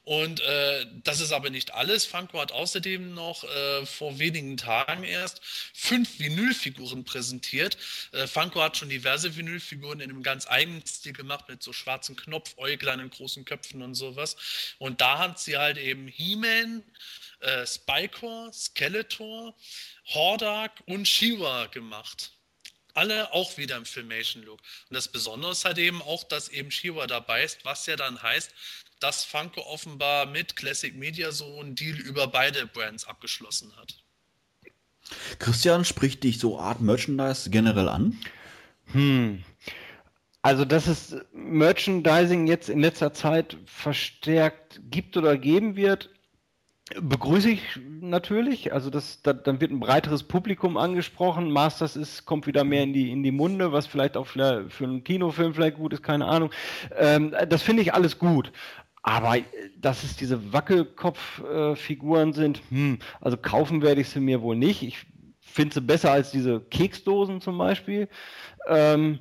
Und 0.05 0.41
äh, 0.41 0.85
das 1.03 1.21
ist 1.21 1.31
aber 1.31 1.49
nicht 1.49 1.73
alles. 1.73 2.05
Funko 2.05 2.41
hat 2.41 2.51
außerdem 2.51 3.13
noch 3.13 3.45
äh, 3.45 3.85
vor 3.85 4.19
wenigen 4.19 4.57
Tagen 4.57 5.05
erst 5.05 5.39
fünf 5.73 6.19
Vinylfiguren 6.19 7.05
präsentiert. 7.05 7.77
Äh, 8.11 8.27
Funko 8.27 8.61
hat 8.61 8.75
schon 8.75 8.89
diverse 8.89 9.35
Vinylfiguren 9.37 10.01
in 10.01 10.09
einem 10.09 10.21
ganz 10.21 10.45
eigenen 10.45 10.85
Stil 10.85 11.13
gemacht 11.13 11.47
mit 11.47 11.63
so 11.63 11.71
schwarzen 11.71 12.17
Knopfäuglern 12.17 12.99
in 12.99 13.09
großen 13.09 13.45
Köpfen 13.45 13.81
und 13.81 13.95
sowas. 13.95 14.35
Und 14.77 14.99
da 14.99 15.19
hat 15.19 15.39
sie 15.39 15.57
halt 15.57 15.77
eben 15.77 16.09
He-Man, 16.09 16.83
äh, 17.39 17.65
Spycore, 17.65 18.51
Skeletor, 18.51 19.55
Hordak 20.07 20.83
und 20.85 21.07
Shiva 21.07 21.67
gemacht 21.67 22.31
alle 22.95 23.33
auch 23.33 23.57
wieder 23.57 23.77
im 23.77 23.87
Filmation-Look. 23.87 24.59
Und 24.59 24.93
das 24.93 25.07
Besondere 25.07 25.51
ist 25.51 25.65
halt 25.65 25.79
eben 25.79 26.01
auch, 26.03 26.23
dass 26.23 26.49
eben 26.49 26.69
Shiva 26.69 27.07
dabei 27.07 27.43
ist, 27.43 27.65
was 27.65 27.87
ja 27.87 27.95
dann 27.95 28.21
heißt, 28.21 28.53
dass 29.03 29.25
Funko 29.25 29.61
offenbar 29.61 30.25
mit 30.25 30.55
Classic 30.55 30.95
Media 30.95 31.31
so 31.31 31.59
einen 31.59 31.75
Deal 31.75 31.97
über 31.97 32.27
beide 32.27 32.65
Brands 32.65 33.05
abgeschlossen 33.05 33.75
hat. 33.75 34.01
Christian, 35.39 35.83
spricht 35.83 36.23
dich 36.23 36.39
so 36.39 36.57
Art 36.57 36.79
Merchandise 36.79 37.49
generell 37.49 37.89
an? 37.89 38.17
Hm. 38.93 39.43
Also, 40.41 40.63
dass 40.63 40.87
es 40.87 41.15
Merchandising 41.33 42.47
jetzt 42.47 42.69
in 42.69 42.79
letzter 42.79 43.13
Zeit 43.13 43.57
verstärkt 43.65 44.79
gibt 44.89 45.17
oder 45.17 45.37
geben 45.37 45.75
wird, 45.75 46.09
Begrüße 46.99 47.49
ich 47.49 47.61
natürlich. 48.01 48.73
Also 48.73 48.89
das, 48.89 49.21
da, 49.21 49.31
dann 49.31 49.61
wird 49.61 49.71
ein 49.71 49.79
breiteres 49.79 50.23
Publikum 50.23 50.75
angesprochen. 50.75 51.49
Masters 51.49 51.95
ist, 51.95 52.25
kommt 52.25 52.45
wieder 52.45 52.65
mehr 52.65 52.83
in 52.83 52.91
die, 52.91 53.09
in 53.09 53.23
die 53.23 53.31
Munde, 53.31 53.71
was 53.71 53.87
vielleicht 53.87 54.17
auch 54.17 54.27
für, 54.27 54.69
für 54.69 54.83
einen 54.83 55.03
Kinofilm 55.03 55.53
vielleicht 55.53 55.77
gut 55.77 55.93
ist, 55.93 56.03
keine 56.03 56.25
Ahnung. 56.25 56.51
Ähm, 56.97 57.33
das 57.47 57.61
finde 57.61 57.83
ich 57.83 57.93
alles 57.93 58.19
gut. 58.19 58.51
Aber 59.03 59.37
äh, 59.37 59.43
dass 59.77 60.03
es 60.03 60.15
diese 60.15 60.51
Wackelkopffiguren 60.53 62.31
äh, 62.31 62.33
sind, 62.33 62.61
hm, 62.69 62.99
also 63.21 63.37
kaufen 63.37 63.81
werde 63.81 64.01
ich 64.01 64.09
sie 64.09 64.19
mir 64.19 64.41
wohl 64.41 64.55
nicht. 64.55 64.81
Ich 64.81 65.05
finde 65.41 65.75
sie 65.75 65.81
besser 65.81 66.11
als 66.11 66.31
diese 66.31 66.61
Keksdosen 66.61 67.41
zum 67.41 67.57
Beispiel. 67.57 68.07
Ähm, 68.67 69.19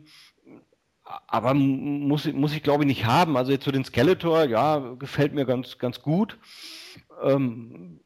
aber 1.27 1.53
muss, 1.53 2.33
muss 2.33 2.55
ich 2.55 2.63
glaube 2.63 2.85
ich 2.85 2.89
nicht 2.89 3.05
haben. 3.05 3.37
Also 3.37 3.53
jetzt 3.53 3.65
zu 3.65 3.73
den 3.73 3.85
Skeletor, 3.85 4.45
ja, 4.45 4.95
gefällt 4.99 5.35
mir 5.35 5.45
ganz, 5.45 5.79
ganz 5.79 6.01
gut. 6.01 6.39
Ähm, 7.23 8.01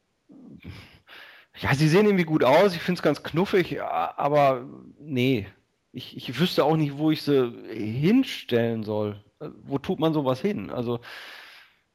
ja, 1.58 1.74
sie 1.74 1.88
sehen 1.88 2.06
irgendwie 2.06 2.24
gut 2.24 2.44
aus, 2.44 2.74
ich 2.74 2.82
finde 2.82 2.98
es 2.98 3.02
ganz 3.02 3.22
knuffig, 3.22 3.80
aber 3.80 4.66
nee, 4.98 5.46
ich, 5.92 6.16
ich 6.16 6.38
wüsste 6.38 6.64
auch 6.64 6.76
nicht, 6.76 6.98
wo 6.98 7.10
ich 7.10 7.22
sie 7.22 7.50
hinstellen 7.70 8.82
soll. 8.82 9.24
Wo 9.62 9.78
tut 9.78 9.98
man 9.98 10.12
sowas 10.12 10.40
hin? 10.40 10.70
Also, 10.70 11.00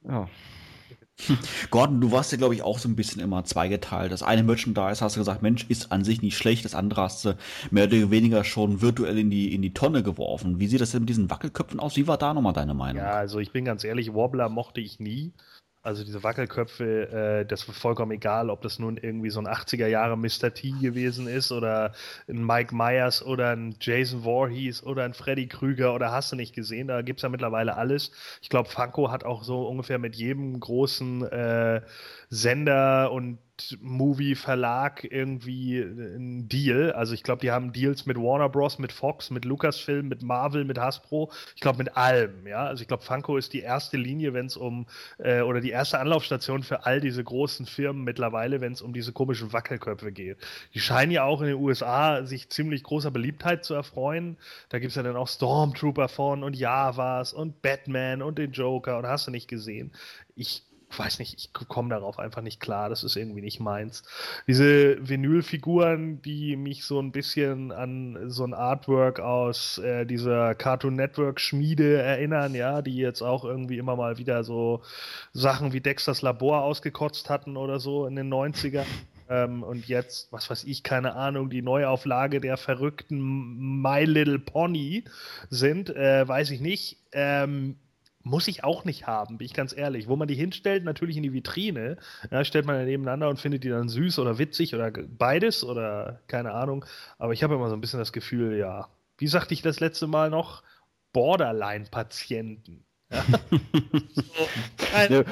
ja. 0.08 0.28
Gordon, 1.72 2.02
du 2.02 2.12
warst 2.12 2.32
ja, 2.32 2.38
glaube 2.38 2.56
ich, 2.56 2.62
auch 2.62 2.80
so 2.80 2.90
ein 2.90 2.96
bisschen 2.96 3.22
immer 3.22 3.44
zweigeteilt. 3.44 4.12
Das 4.12 4.24
eine 4.24 4.44
Merchandise 4.44 5.02
hast 5.02 5.16
du 5.16 5.20
gesagt, 5.20 5.42
Mensch, 5.42 5.66
ist 5.70 5.92
an 5.92 6.04
sich 6.04 6.22
nicht 6.22 6.38
schlecht. 6.38 6.66
Das 6.66 6.76
andere 6.76 7.02
hast 7.02 7.26
du 7.26 7.38
mehr 7.70 7.86
oder 7.86 8.12
weniger 8.12 8.44
schon 8.44 8.82
virtuell 8.82 9.18
in 9.18 9.30
die, 9.30 9.54
in 9.54 9.62
die 9.62 9.74
Tonne 9.74 10.04
geworfen. 10.04 10.60
Wie 10.60 10.68
sieht 10.68 10.82
das 10.82 10.92
denn 10.92 11.02
mit 11.02 11.10
diesen 11.10 11.30
Wackelköpfen 11.30 11.80
aus? 11.80 11.96
Wie 11.96 12.08
war 12.08 12.18
da 12.18 12.34
nochmal 12.34 12.54
deine 12.54 12.74
Meinung? 12.74 13.04
Ja, 13.04 13.12
also 13.12 13.40
ich 13.40 13.52
bin 13.52 13.66
ganz 13.66 13.84
ehrlich, 13.84 14.14
Wobbler 14.14 14.50
mochte 14.50 14.82
ich 14.82 15.00
nie. 15.00 15.34
Also 15.84 16.04
diese 16.04 16.24
Wackelköpfe, 16.24 17.42
äh, 17.42 17.46
das 17.46 17.68
war 17.68 17.74
vollkommen 17.74 18.12
egal, 18.12 18.52
ob 18.52 18.62
das 18.62 18.78
nun 18.78 18.98
irgendwie 18.98 19.32
so 19.32 19.40
ein 19.40 19.48
80er 19.48 19.88
Jahre 19.88 20.16
Mr. 20.16 20.54
T 20.54 20.74
gewesen 20.80 21.28
ist 21.28 21.52
oder 21.52 21.94
ein 22.30 22.46
Mike 22.46 22.76
Myers 22.76 23.26
oder 23.26 23.50
ein 23.50 23.76
Jason 23.82 24.22
Voorhees 24.24 24.84
oder 24.84 25.06
ein 25.06 25.16
Freddy 25.16 25.48
Krüger 25.48 25.96
oder 25.96 26.12
hast 26.12 26.32
du 26.32 26.36
nicht 26.36 26.54
gesehen, 26.54 26.88
da 26.88 27.02
gibt 27.02 27.20
es 27.20 27.24
ja 27.24 27.30
mittlerweile 27.30 27.78
alles. 27.78 28.12
Ich 28.44 28.50
glaube, 28.50 28.70
Funko 28.70 29.10
hat 29.10 29.24
auch 29.24 29.44
so 29.44 29.68
ungefähr 29.68 29.98
mit 29.98 30.16
jedem 30.16 30.60
großen 30.60 31.24
äh, 31.24 31.82
Sender 32.30 33.12
und 33.12 33.40
Movie-Verlag 33.82 35.08
irgendwie 35.10 35.80
ein 35.80 36.48
Deal. 36.48 36.92
Also 36.92 37.14
ich 37.14 37.24
glaube, 37.24 37.42
die 37.42 37.52
haben 37.52 37.74
Deals 37.74 38.06
mit 38.06 38.18
Warner 38.18 38.50
Bros., 38.50 38.80
mit 38.80 38.92
Fox, 38.92 39.30
mit 39.30 39.46
Lucasfilm, 39.46 40.08
mit 40.08 40.22
Marvel, 40.22 40.66
mit 40.66 40.78
Hasbro. 40.78 41.32
Ich 41.56 41.62
glaube, 41.62 41.80
mit 41.80 41.98
allem. 41.98 42.48
Ja, 42.48 42.66
also 42.66 42.82
ich 42.82 42.88
glaube, 42.88 43.04
Funko 43.04 43.38
ist 43.38 43.54
die 43.54 43.62
erste 43.62 43.98
Linie, 43.98 44.34
wenn 44.34 44.46
es 44.46 44.58
um 44.58 44.86
äh, 45.18 45.42
oder 45.42 45.62
die 45.62 45.72
erste 45.72 46.00
Anlaufstation 46.00 46.64
für 46.64 46.86
all 46.86 47.00
diese 47.02 47.24
großen 47.24 47.66
Firmen 47.66 48.04
mittlerweile, 48.04 48.62
wenn 48.62 48.74
es 48.74 48.82
um 48.82 48.94
diese 48.94 49.12
komischen 49.12 49.54
Wackelköpfe 49.54 50.12
geht. 50.12 50.38
Die 50.74 50.80
scheinen 50.80 51.12
ja 51.12 51.24
auch 51.24 51.42
in 51.42 51.48
den 51.48 51.58
USA 51.58 52.26
sich 52.26 52.50
ziemlich 52.50 52.84
großer 52.84 53.12
Beliebtheit 53.12 53.64
zu 53.64 53.74
erfreuen. 53.74 54.38
Da 54.70 54.80
gibt 54.80 54.92
es 54.92 54.96
ja 54.96 55.04
dann 55.04 55.16
auch 55.16 55.28
Stormtrooper 55.28 56.08
von 56.08 56.44
und 56.44 56.56
Javas 56.56 57.34
und 57.34 57.62
Batman 57.62 58.22
und 58.22 58.38
den 58.38 58.52
Joker 58.52 58.98
und 58.98 59.06
hast 59.06 59.28
du 59.28 59.32
nicht 59.32 59.48
gesehen. 59.48 59.92
Ich 60.36 60.64
weiß 60.98 61.20
nicht, 61.20 61.34
ich 61.38 61.54
komme 61.54 61.90
darauf 61.90 62.20
einfach 62.20 62.42
nicht 62.42 62.60
klar. 62.60 62.90
Das 62.90 63.04
ist 63.04 63.16
irgendwie 63.16 63.42
nicht 63.42 63.60
meins. 63.60 64.04
Diese 64.48 64.98
Vinylfiguren, 65.08 66.22
die 66.22 66.56
mich 66.56 66.86
so 66.86 67.00
ein 67.00 67.12
bisschen 67.12 67.72
an 67.72 68.30
so 68.30 68.44
ein 68.44 68.54
Artwork 68.54 69.20
aus 69.20 69.78
äh, 69.80 70.06
dieser 70.06 70.56
Cartoon 70.56 70.96
Network 70.96 71.40
Schmiede 71.40 72.02
erinnern, 72.02 72.56
ja, 72.56 72.82
die 72.82 72.98
jetzt 72.98 73.22
auch 73.22 73.46
irgendwie 73.46 73.78
immer 73.78 73.96
mal 73.96 74.18
wieder 74.18 74.44
so 74.44 74.82
Sachen 75.34 75.74
wie 75.74 75.82
Dexters 75.82 76.22
Labor 76.22 76.64
ausgekotzt 76.64 77.30
hatten 77.30 77.58
oder 77.58 77.80
so 77.80 78.06
in 78.06 78.16
den 78.16 78.32
90ern. 78.32 78.86
Ähm, 79.32 79.64
und 79.64 79.88
jetzt, 79.88 80.32
was 80.34 80.50
weiß 80.50 80.66
ich, 80.66 80.84
keine 80.84 81.16
Ahnung, 81.16 81.50
die 81.50 81.62
Neuauflage 81.62 82.42
der 82.42 82.58
verrückten 82.58 83.82
My 83.82 84.04
Little 84.04 84.40
Pony 84.40 85.06
sind, 85.50 85.90
äh, 85.90 86.28
weiß 86.28 86.52
ich 86.52 86.60
nicht. 86.60 86.98
Ähm, 87.14 87.78
muss 88.24 88.48
ich 88.48 88.64
auch 88.64 88.86
nicht 88.86 89.08
haben, 89.08 89.38
bin 89.38 89.46
ich 89.46 89.54
ganz 89.54 89.76
ehrlich. 89.76 90.08
Wo 90.08 90.16
man 90.16 90.28
die 90.28 90.36
hinstellt, 90.36 90.84
natürlich 90.84 91.18
in 91.18 91.24
die 91.24 91.34
Vitrine, 91.34 91.98
ja, 92.30 92.44
stellt 92.44 92.66
man 92.66 92.86
nebeneinander 92.86 93.30
und 93.30 93.40
findet 93.40 93.64
die 93.64 93.70
dann 93.70 93.90
süß 93.90 94.20
oder 94.20 94.38
witzig 94.38 94.76
oder 94.76 94.92
beides 94.92 95.64
oder 95.64 96.22
keine 96.28 96.52
Ahnung. 96.52 96.86
Aber 97.18 97.34
ich 97.34 97.44
habe 97.44 97.56
immer 97.56 97.70
so 97.70 97.76
ein 97.76 97.82
bisschen 97.82 98.00
das 98.00 98.14
Gefühl, 98.14 98.58
ja, 98.58 98.90
wie 99.18 99.28
sagte 99.28 99.54
ich 99.54 99.62
das 99.62 99.80
letzte 99.80 100.08
Mal 100.08 100.30
noch? 100.30 100.64
Borderline-Patienten. 101.14 102.86
Ja? 103.12 103.24
so, 105.10 105.26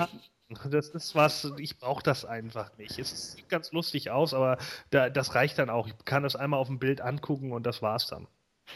das 0.69 0.89
ist 0.89 1.15
was, 1.15 1.51
ich 1.57 1.77
brauche 1.77 2.03
das 2.03 2.25
einfach 2.25 2.75
nicht. 2.77 2.99
Es 2.99 3.33
sieht 3.33 3.49
ganz 3.49 3.71
lustig 3.71 4.11
aus, 4.11 4.33
aber 4.33 4.57
da, 4.89 5.09
das 5.09 5.35
reicht 5.35 5.59
dann 5.59 5.69
auch. 5.69 5.87
Ich 5.87 5.93
kann 6.05 6.23
das 6.23 6.35
einmal 6.35 6.59
auf 6.59 6.67
dem 6.67 6.79
Bild 6.79 7.01
angucken 7.01 7.51
und 7.51 7.65
das 7.65 7.81
war's 7.81 8.07
dann. 8.07 8.27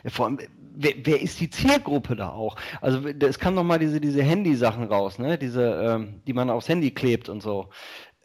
Vor 0.07 0.25
allem, 0.25 0.39
wer, 0.75 0.93
wer, 1.03 1.21
ist 1.21 1.39
die 1.39 1.49
Zielgruppe 1.49 2.15
da 2.15 2.29
auch? 2.29 2.55
Also 2.81 3.07
es 3.07 3.39
kam 3.39 3.55
noch 3.55 3.63
mal 3.63 3.79
diese, 3.79 4.01
diese 4.01 4.23
Handy-Sachen 4.23 4.85
raus, 4.85 5.19
ne? 5.19 5.37
Diese, 5.37 5.63
ähm, 5.63 6.21
die 6.27 6.33
man 6.33 6.49
aufs 6.49 6.69
Handy 6.69 6.91
klebt 6.91 7.29
und 7.29 7.41
so. 7.41 7.69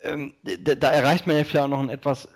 Ähm, 0.03 0.35
da, 0.43 0.74
da, 0.74 0.90
erreicht 0.90 1.27
man 1.27 1.36
ja 1.36 1.45
vielleicht 1.45 1.65
auch 1.65 1.70
noch 1.70 1.81
ein 1.81 1.90
etwas 1.90 2.28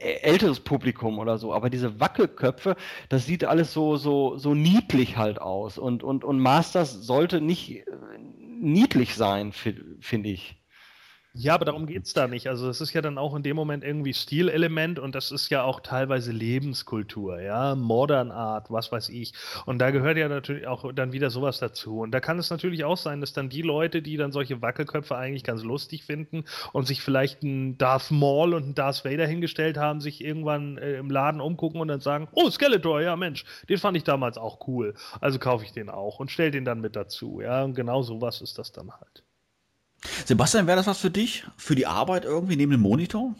äh, 0.00 0.20
älteres 0.20 0.60
Publikum 0.60 1.18
oder 1.18 1.38
so, 1.38 1.52
aber 1.52 1.70
diese 1.70 1.98
Wackelköpfe, 1.98 2.76
das 3.08 3.26
sieht 3.26 3.44
alles 3.44 3.72
so, 3.72 3.96
so, 3.96 4.36
so 4.36 4.54
niedlich 4.54 5.16
halt 5.16 5.40
aus. 5.40 5.78
Und, 5.78 6.02
und, 6.02 6.24
und 6.24 6.38
Masters 6.38 6.92
sollte 6.92 7.40
nicht 7.40 7.70
äh, 7.70 7.82
niedlich 8.60 9.14
sein, 9.14 9.52
finde 9.52 10.28
ich. 10.28 10.56
Ja, 11.38 11.54
aber 11.54 11.66
darum 11.66 11.84
geht 11.84 12.06
es 12.06 12.14
da 12.14 12.28
nicht. 12.28 12.48
Also 12.48 12.70
es 12.70 12.80
ist 12.80 12.94
ja 12.94 13.02
dann 13.02 13.18
auch 13.18 13.34
in 13.34 13.42
dem 13.42 13.56
Moment 13.56 13.84
irgendwie 13.84 14.14
Stilelement 14.14 14.98
und 14.98 15.14
das 15.14 15.30
ist 15.30 15.50
ja 15.50 15.64
auch 15.64 15.80
teilweise 15.80 16.32
Lebenskultur, 16.32 17.42
ja, 17.42 17.74
Modern 17.74 18.30
Art, 18.30 18.70
was 18.70 18.90
weiß 18.90 19.10
ich. 19.10 19.34
Und 19.66 19.78
da 19.78 19.90
gehört 19.90 20.16
ja 20.16 20.30
natürlich 20.30 20.66
auch 20.66 20.90
dann 20.94 21.12
wieder 21.12 21.28
sowas 21.28 21.58
dazu. 21.58 22.00
Und 22.00 22.12
da 22.12 22.20
kann 22.20 22.38
es 22.38 22.48
natürlich 22.48 22.84
auch 22.84 22.96
sein, 22.96 23.20
dass 23.20 23.34
dann 23.34 23.50
die 23.50 23.60
Leute, 23.60 24.00
die 24.00 24.16
dann 24.16 24.32
solche 24.32 24.62
Wackelköpfe 24.62 25.14
eigentlich 25.14 25.44
ganz 25.44 25.62
lustig 25.62 26.04
finden 26.04 26.44
und 26.72 26.86
sich 26.86 27.02
vielleicht 27.02 27.42
einen 27.42 27.76
Darth 27.76 28.10
Maul 28.10 28.54
und 28.54 28.62
einen 28.62 28.74
Darth 28.74 29.04
Vader 29.04 29.26
hingestellt 29.26 29.76
haben, 29.76 30.00
sich 30.00 30.24
irgendwann 30.24 30.78
äh, 30.78 30.96
im 30.96 31.10
Laden 31.10 31.42
umgucken 31.42 31.82
und 31.82 31.88
dann 31.88 32.00
sagen, 32.00 32.28
oh, 32.32 32.48
Skeletor, 32.48 33.02
ja 33.02 33.14
Mensch, 33.14 33.44
den 33.68 33.76
fand 33.76 33.98
ich 33.98 34.04
damals 34.04 34.38
auch 34.38 34.66
cool. 34.68 34.94
Also 35.20 35.38
kaufe 35.38 35.66
ich 35.66 35.72
den 35.72 35.90
auch 35.90 36.18
und 36.18 36.30
stell 36.30 36.50
den 36.50 36.64
dann 36.64 36.80
mit 36.80 36.96
dazu. 36.96 37.42
Ja, 37.42 37.62
und 37.62 37.74
genau 37.74 38.00
sowas 38.00 38.40
ist 38.40 38.56
das 38.56 38.72
dann 38.72 38.90
halt. 38.90 39.25
Sebastian, 40.24 40.66
wäre 40.66 40.76
das 40.76 40.86
was 40.86 40.98
für 40.98 41.10
dich? 41.10 41.44
Für 41.56 41.74
die 41.74 41.86
Arbeit 41.86 42.24
irgendwie 42.24 42.56
neben 42.56 42.72
dem 42.72 42.80
Monitor? 42.80 43.34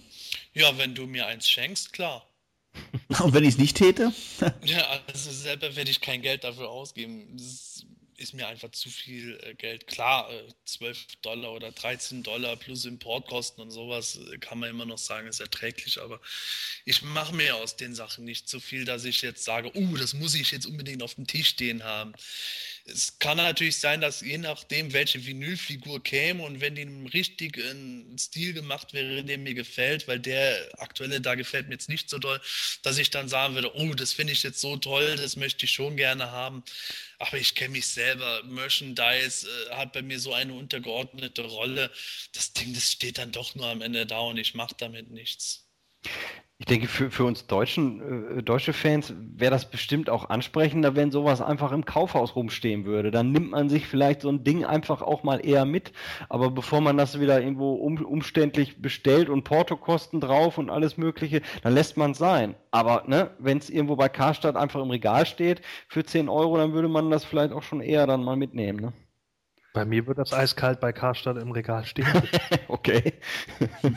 Ja, 0.52 0.76
wenn 0.78 0.94
du 0.94 1.06
mir 1.06 1.26
eins 1.26 1.48
schenkst, 1.48 1.92
klar. 1.92 2.28
Und 3.20 3.34
wenn 3.34 3.44
ich 3.44 3.50
es 3.50 3.58
nicht 3.58 3.76
täte? 3.76 4.12
ja, 4.64 5.00
also 5.06 5.30
selber 5.30 5.74
werde 5.76 5.90
ich 5.90 6.00
kein 6.00 6.22
Geld 6.22 6.44
dafür 6.44 6.68
ausgeben. 6.68 7.36
Das 7.36 7.84
ist 8.18 8.32
mir 8.32 8.48
einfach 8.48 8.70
zu 8.70 8.88
viel 8.88 9.38
äh, 9.42 9.54
Geld. 9.54 9.86
Klar, 9.86 10.30
äh, 10.32 10.48
12 10.64 11.16
Dollar 11.22 11.52
oder 11.52 11.70
13 11.72 12.22
Dollar 12.22 12.56
plus 12.56 12.84
Importkosten 12.84 13.62
und 13.62 13.70
sowas 13.70 14.18
äh, 14.32 14.38
kann 14.38 14.58
man 14.58 14.70
immer 14.70 14.86
noch 14.86 14.98
sagen, 14.98 15.28
ist 15.28 15.40
erträglich, 15.40 16.00
aber 16.00 16.20
ich 16.84 17.02
mache 17.02 17.34
mir 17.34 17.56
aus 17.56 17.76
den 17.76 17.94
Sachen 17.94 18.24
nicht 18.24 18.48
so 18.48 18.60
viel, 18.60 18.84
dass 18.84 19.04
ich 19.04 19.22
jetzt 19.22 19.44
sage, 19.44 19.70
oh, 19.74 19.96
das 19.96 20.14
muss 20.14 20.34
ich 20.34 20.50
jetzt 20.50 20.66
unbedingt 20.66 21.02
auf 21.02 21.14
dem 21.14 21.26
Tisch 21.26 21.48
stehen 21.48 21.84
haben 21.84 22.14
es 22.86 23.18
kann 23.18 23.36
natürlich 23.36 23.78
sein, 23.78 24.00
dass 24.00 24.20
je 24.20 24.38
nachdem, 24.38 24.92
welche 24.92 25.24
Vinylfigur 25.26 26.02
käme 26.02 26.44
und 26.44 26.60
wenn 26.60 26.76
die 26.76 26.82
im 26.82 27.06
richtigen 27.06 28.16
Stil 28.18 28.52
gemacht 28.52 28.92
wäre, 28.92 29.24
der 29.24 29.38
mir 29.38 29.54
gefällt, 29.54 30.06
weil 30.06 30.20
der 30.20 30.68
aktuelle 30.78 31.20
da 31.20 31.34
gefällt 31.34 31.66
mir 31.66 31.74
jetzt 31.74 31.88
nicht 31.88 32.08
so 32.08 32.18
doll, 32.18 32.40
dass 32.82 32.98
ich 32.98 33.10
dann 33.10 33.28
sagen 33.28 33.54
würde, 33.54 33.74
oh, 33.74 33.94
das 33.94 34.12
finde 34.12 34.32
ich 34.32 34.42
jetzt 34.44 34.60
so 34.60 34.76
toll, 34.76 35.16
das 35.16 35.36
möchte 35.36 35.64
ich 35.64 35.72
schon 35.72 35.96
gerne 35.96 36.30
haben. 36.30 36.62
Aber 37.18 37.38
ich 37.38 37.54
kenne 37.54 37.70
mich 37.70 37.86
selber. 37.86 38.42
Merchandise 38.44 39.48
äh, 39.48 39.74
hat 39.74 39.92
bei 39.92 40.02
mir 40.02 40.20
so 40.20 40.32
eine 40.32 40.52
untergeordnete 40.52 41.42
Rolle. 41.42 41.90
Das 42.34 42.52
Ding, 42.52 42.74
das 42.74 42.92
steht 42.92 43.18
dann 43.18 43.32
doch 43.32 43.54
nur 43.54 43.66
am 43.66 43.82
Ende 43.82 44.06
da 44.06 44.20
und 44.20 44.36
ich 44.36 44.54
mache 44.54 44.74
damit 44.78 45.10
nichts. 45.10 45.66
Ich 46.58 46.64
denke, 46.64 46.88
für, 46.88 47.10
für 47.10 47.24
uns 47.24 47.46
deutschen, 47.46 48.38
äh, 48.38 48.42
deutsche 48.42 48.72
Fans 48.72 49.12
wäre 49.14 49.50
das 49.50 49.70
bestimmt 49.70 50.08
auch 50.08 50.30
ansprechender, 50.30 50.96
wenn 50.96 51.10
sowas 51.10 51.42
einfach 51.42 51.70
im 51.70 51.84
Kaufhaus 51.84 52.34
rumstehen 52.34 52.86
würde. 52.86 53.10
Dann 53.10 53.30
nimmt 53.30 53.50
man 53.50 53.68
sich 53.68 53.86
vielleicht 53.86 54.22
so 54.22 54.30
ein 54.30 54.42
Ding 54.42 54.64
einfach 54.64 55.02
auch 55.02 55.22
mal 55.22 55.44
eher 55.44 55.66
mit. 55.66 55.92
Aber 56.30 56.50
bevor 56.50 56.80
man 56.80 56.96
das 56.96 57.20
wieder 57.20 57.42
irgendwo 57.42 57.74
um, 57.74 58.02
umständlich 58.02 58.80
bestellt 58.80 59.28
und 59.28 59.44
Portokosten 59.44 60.18
drauf 60.22 60.56
und 60.56 60.70
alles 60.70 60.96
Mögliche, 60.96 61.42
dann 61.62 61.74
lässt 61.74 61.98
man 61.98 62.12
es 62.12 62.18
sein. 62.18 62.54
Aber 62.70 63.04
ne, 63.06 63.32
wenn 63.38 63.58
es 63.58 63.68
irgendwo 63.68 63.96
bei 63.96 64.08
Karstadt 64.08 64.56
einfach 64.56 64.80
im 64.80 64.90
Regal 64.90 65.26
steht 65.26 65.60
für 65.88 66.04
10 66.04 66.30
Euro, 66.30 66.56
dann 66.56 66.72
würde 66.72 66.88
man 66.88 67.10
das 67.10 67.26
vielleicht 67.26 67.52
auch 67.52 67.62
schon 67.62 67.82
eher 67.82 68.06
dann 68.06 68.24
mal 68.24 68.36
mitnehmen. 68.36 68.80
Ne? 68.80 68.92
Bei 69.74 69.84
mir 69.84 70.06
wird 70.06 70.16
das 70.16 70.32
eiskalt 70.32 70.80
bei 70.80 70.94
Karstadt 70.94 71.36
im 71.36 71.50
Regal 71.50 71.84
stehen. 71.84 72.06
okay. 72.68 73.12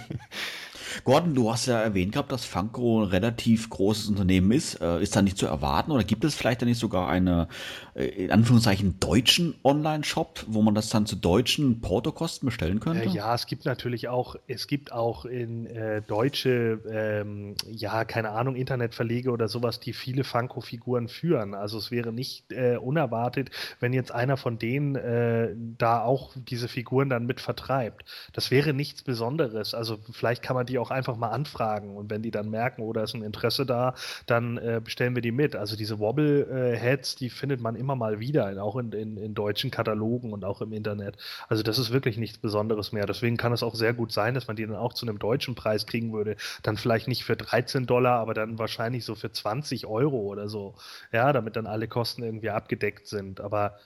Gordon, 1.03 1.35
du 1.35 1.51
hast 1.51 1.65
ja 1.67 1.79
erwähnt 1.79 2.13
gehabt, 2.13 2.31
dass 2.31 2.45
Funko 2.45 3.03
ein 3.03 3.09
relativ 3.09 3.69
großes 3.69 4.09
Unternehmen 4.09 4.51
ist. 4.51 4.81
Äh, 4.81 5.01
ist 5.01 5.15
da 5.15 5.21
nicht 5.21 5.37
zu 5.37 5.45
erwarten 5.45 5.91
oder 5.91 6.03
gibt 6.03 6.23
es 6.23 6.35
vielleicht 6.35 6.61
dann 6.61 6.69
nicht 6.69 6.79
sogar 6.79 7.09
eine, 7.09 7.47
äh, 7.95 8.05
in 8.05 8.31
Anführungszeichen, 8.31 8.99
deutschen 8.99 9.55
Online-Shop, 9.63 10.45
wo 10.47 10.61
man 10.61 10.75
das 10.75 10.89
dann 10.89 11.05
zu 11.05 11.15
deutschen 11.15 11.81
Portokosten 11.81 12.47
bestellen 12.47 12.79
könnte? 12.79 13.09
Äh, 13.09 13.09
ja, 13.09 13.33
es 13.35 13.45
gibt 13.45 13.65
natürlich 13.65 14.07
auch, 14.07 14.35
es 14.47 14.67
gibt 14.67 14.91
auch 14.91 15.25
in 15.25 15.65
äh, 15.67 16.01
deutsche, 16.01 16.79
ähm, 16.91 17.55
ja, 17.69 18.05
keine 18.05 18.31
Ahnung, 18.31 18.55
Internetverlege 18.55 19.31
oder 19.31 19.47
sowas, 19.47 19.79
die 19.79 19.93
viele 19.93 20.23
Funko-Figuren 20.23 21.07
führen. 21.07 21.53
Also 21.53 21.77
es 21.77 21.91
wäre 21.91 22.11
nicht 22.11 22.51
äh, 22.51 22.77
unerwartet, 22.77 23.51
wenn 23.79 23.93
jetzt 23.93 24.11
einer 24.11 24.37
von 24.37 24.57
denen 24.57 24.95
äh, 24.95 25.53
da 25.77 26.01
auch 26.01 26.31
diese 26.35 26.67
Figuren 26.67 27.09
dann 27.09 27.25
mit 27.25 27.41
vertreibt. 27.41 28.05
Das 28.33 28.51
wäre 28.51 28.73
nichts 28.73 29.03
Besonderes. 29.03 29.73
Also 29.73 29.99
vielleicht 30.11 30.41
kann 30.41 30.55
man 30.55 30.65
die 30.65 30.78
auch 30.79 30.91
einfach 30.91 31.17
mal 31.17 31.29
anfragen 31.29 31.95
und 31.95 32.09
wenn 32.09 32.21
die 32.21 32.31
dann 32.31 32.49
merken, 32.49 32.81
oh, 32.81 32.93
ist 32.93 33.13
ein 33.13 33.23
Interesse 33.23 33.65
da, 33.65 33.95
dann 34.25 34.57
äh, 34.57 34.81
bestellen 34.83 35.15
wir 35.15 35.21
die 35.21 35.31
mit. 35.31 35.55
Also 35.55 35.75
diese 35.75 35.99
Wobble-Heads, 35.99 37.15
die 37.15 37.29
findet 37.29 37.61
man 37.61 37.75
immer 37.75 37.95
mal 37.95 38.19
wieder, 38.19 38.61
auch 38.63 38.75
in, 38.75 38.91
in, 38.91 39.17
in 39.17 39.33
deutschen 39.33 39.71
Katalogen 39.71 40.33
und 40.33 40.45
auch 40.45 40.61
im 40.61 40.73
Internet. 40.73 41.17
Also 41.47 41.63
das 41.63 41.77
ist 41.77 41.91
wirklich 41.91 42.17
nichts 42.17 42.37
Besonderes 42.37 42.91
mehr. 42.91 43.05
Deswegen 43.05 43.37
kann 43.37 43.53
es 43.53 43.63
auch 43.63 43.75
sehr 43.75 43.93
gut 43.93 44.11
sein, 44.11 44.33
dass 44.33 44.47
man 44.47 44.55
die 44.55 44.65
dann 44.65 44.75
auch 44.75 44.93
zu 44.93 45.05
einem 45.05 45.19
deutschen 45.19 45.55
Preis 45.55 45.85
kriegen 45.85 46.13
würde. 46.13 46.35
Dann 46.63 46.77
vielleicht 46.77 47.07
nicht 47.07 47.23
für 47.23 47.35
13 47.35 47.85
Dollar, 47.85 48.19
aber 48.19 48.33
dann 48.33 48.59
wahrscheinlich 48.59 49.05
so 49.05 49.15
für 49.15 49.31
20 49.31 49.85
Euro 49.85 50.17
oder 50.17 50.49
so. 50.49 50.75
Ja, 51.11 51.33
damit 51.33 51.55
dann 51.55 51.67
alle 51.67 51.87
Kosten 51.87 52.23
irgendwie 52.23 52.49
abgedeckt 52.49 53.07
sind. 53.07 53.41
Aber 53.41 53.77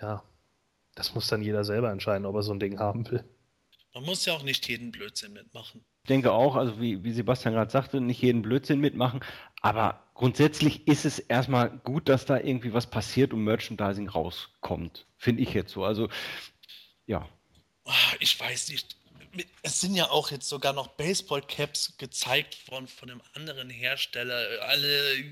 ja, 0.00 0.22
das 0.94 1.14
muss 1.14 1.28
dann 1.28 1.42
jeder 1.42 1.64
selber 1.64 1.90
entscheiden, 1.90 2.26
ob 2.26 2.34
er 2.36 2.42
so 2.42 2.52
ein 2.52 2.60
Ding 2.60 2.78
haben 2.78 3.10
will. 3.10 3.24
Man 3.94 4.04
muss 4.04 4.24
ja 4.24 4.34
auch 4.34 4.42
nicht 4.42 4.68
jeden 4.68 4.90
Blödsinn 4.90 5.32
mitmachen. 5.32 5.84
Ich 6.04 6.08
denke 6.08 6.32
auch, 6.32 6.56
also 6.56 6.80
wie, 6.80 7.04
wie 7.04 7.12
Sebastian 7.12 7.54
gerade 7.54 7.70
sagte, 7.70 8.00
nicht 8.00 8.22
jeden 8.22 8.42
Blödsinn 8.42 8.80
mitmachen, 8.80 9.20
aber 9.60 10.02
grundsätzlich 10.14 10.88
ist 10.88 11.04
es 11.04 11.20
erstmal 11.20 11.70
gut, 11.70 12.08
dass 12.08 12.26
da 12.26 12.38
irgendwie 12.38 12.74
was 12.74 12.88
passiert 12.88 13.32
und 13.32 13.44
Merchandising 13.44 14.08
rauskommt. 14.08 15.06
Finde 15.16 15.42
ich 15.42 15.54
jetzt 15.54 15.72
so. 15.72 15.84
Also, 15.84 16.08
ja. 17.06 17.28
Ah, 17.84 18.14
ich 18.18 18.38
weiß 18.38 18.70
nicht 18.70 18.96
es 19.62 19.80
sind 19.80 19.94
ja 19.94 20.10
auch 20.10 20.30
jetzt 20.30 20.48
sogar 20.48 20.72
noch 20.72 20.88
Baseball-Caps 20.88 21.94
gezeigt 21.96 22.70
worden 22.70 22.86
von 22.86 23.10
einem 23.10 23.22
anderen 23.34 23.70
Hersteller. 23.70 24.62
Alle 24.62 25.24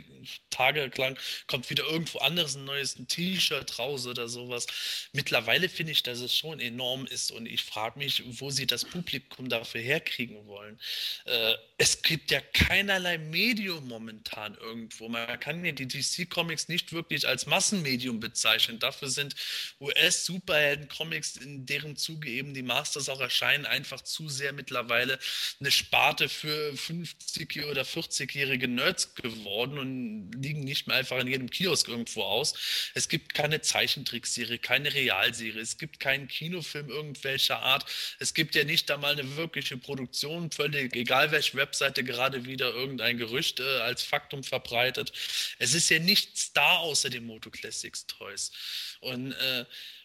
Tage 0.48 0.90
lang 0.96 1.18
kommt 1.46 1.68
wieder 1.68 1.84
irgendwo 1.84 2.18
anderes 2.18 2.54
ein 2.56 2.64
neues 2.64 2.96
T-Shirt 3.08 3.78
raus 3.78 4.06
oder 4.06 4.28
sowas. 4.28 4.66
Mittlerweile 5.12 5.68
finde 5.68 5.92
ich, 5.92 6.02
dass 6.02 6.20
es 6.20 6.34
schon 6.34 6.60
enorm 6.60 7.06
ist 7.06 7.30
und 7.30 7.46
ich 7.46 7.62
frage 7.62 7.98
mich, 7.98 8.22
wo 8.40 8.50
sie 8.50 8.66
das 8.66 8.84
Publikum 8.84 9.48
dafür 9.48 9.80
herkriegen 9.80 10.46
wollen. 10.46 10.78
Äh, 11.24 11.54
es 11.76 12.02
gibt 12.02 12.30
ja 12.30 12.40
keinerlei 12.40 13.18
Medium 13.18 13.88
momentan 13.88 14.54
irgendwo. 14.54 15.08
Man 15.08 15.40
kann 15.40 15.64
ja 15.64 15.72
die 15.72 15.88
DC-Comics 15.88 16.68
nicht 16.68 16.92
wirklich 16.92 17.26
als 17.26 17.46
Massenmedium 17.46 18.20
bezeichnen. 18.20 18.78
Dafür 18.78 19.08
sind 19.08 19.34
US-Superhelden-Comics, 19.80 21.36
in 21.36 21.66
deren 21.66 21.96
Zuge 21.96 22.30
eben 22.30 22.54
die 22.54 22.62
Masters 22.62 23.08
auch 23.08 23.20
erscheinen, 23.20 23.66
einfach 23.66 23.89
einfach 23.90 24.04
zu 24.04 24.28
sehr 24.28 24.52
mittlerweile 24.52 25.18
eine 25.58 25.70
Sparte 25.70 26.28
für 26.28 26.76
50 26.76 27.64
oder 27.64 27.82
40-jährige 27.82 28.68
Nerds 28.68 29.14
geworden 29.16 29.78
und 29.78 30.30
liegen 30.32 30.60
nicht 30.60 30.86
mehr 30.86 30.96
einfach 30.96 31.18
in 31.18 31.26
jedem 31.26 31.50
Kiosk 31.50 31.88
irgendwo 31.88 32.22
aus. 32.22 32.54
Es 32.94 33.08
gibt 33.08 33.34
keine 33.34 33.60
Zeichentrickserie, 33.60 34.58
keine 34.58 34.94
Realserie, 34.94 35.60
es 35.60 35.76
gibt 35.76 35.98
keinen 35.98 36.28
Kinofilm 36.28 36.88
irgendwelcher 36.88 37.60
Art. 37.60 37.84
Es 38.20 38.32
gibt 38.32 38.54
ja 38.54 38.64
nicht 38.64 38.90
einmal 38.90 39.12
eine 39.12 39.36
wirkliche 39.36 39.76
Produktion, 39.76 40.52
völlig 40.52 40.94
egal 40.94 41.32
welche 41.32 41.56
Webseite 41.56 42.04
gerade 42.04 42.44
wieder 42.44 42.72
irgendein 42.72 43.18
Gerücht 43.18 43.58
äh, 43.58 43.80
als 43.80 44.04
Faktum 44.04 44.44
verbreitet. 44.44 45.12
Es 45.58 45.74
ist 45.74 45.90
ja 45.90 45.98
nichts 45.98 46.52
da 46.52 46.76
außer 46.76 47.10
den 47.10 47.26
Moto 47.26 47.50
Classics 47.50 48.06
Toys. 48.06 48.52
Und 49.00 49.32
äh, 49.32 49.64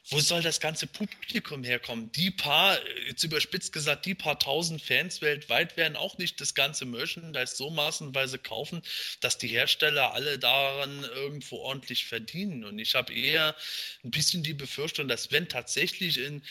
wo 0.09 0.19
soll 0.19 0.43
das 0.43 0.59
ganze 0.59 0.85
Publikum 0.85 1.63
herkommen? 1.63 2.11
Die 2.11 2.29
paar, 2.29 2.77
jetzt 3.07 3.23
überspitzt 3.23 3.73
gesagt, 3.73 4.05
die 4.05 4.13
paar 4.13 4.37
tausend 4.37 4.81
Fans 4.81 5.21
weltweit 5.21 5.77
werden 5.77 5.95
auch 5.95 6.19
nicht 6.19 6.39
das 6.39 6.53
ganze 6.53 6.85
Merchandise 6.85 7.55
so 7.55 7.71
maßenweise 7.71 8.37
kaufen, 8.37 8.83
dass 9.21 9.39
die 9.39 9.47
Hersteller 9.47 10.13
alle 10.13 10.37
daran 10.37 11.03
irgendwo 11.15 11.57
ordentlich 11.57 12.05
verdienen. 12.05 12.65
Und 12.65 12.77
ich 12.77 12.93
habe 12.93 13.13
eher 13.13 13.55
ein 14.03 14.11
bisschen 14.11 14.43
die 14.43 14.53
Befürchtung, 14.53 15.07
dass 15.07 15.31
wenn 15.31 15.49
tatsächlich 15.49 16.19
in 16.19 16.43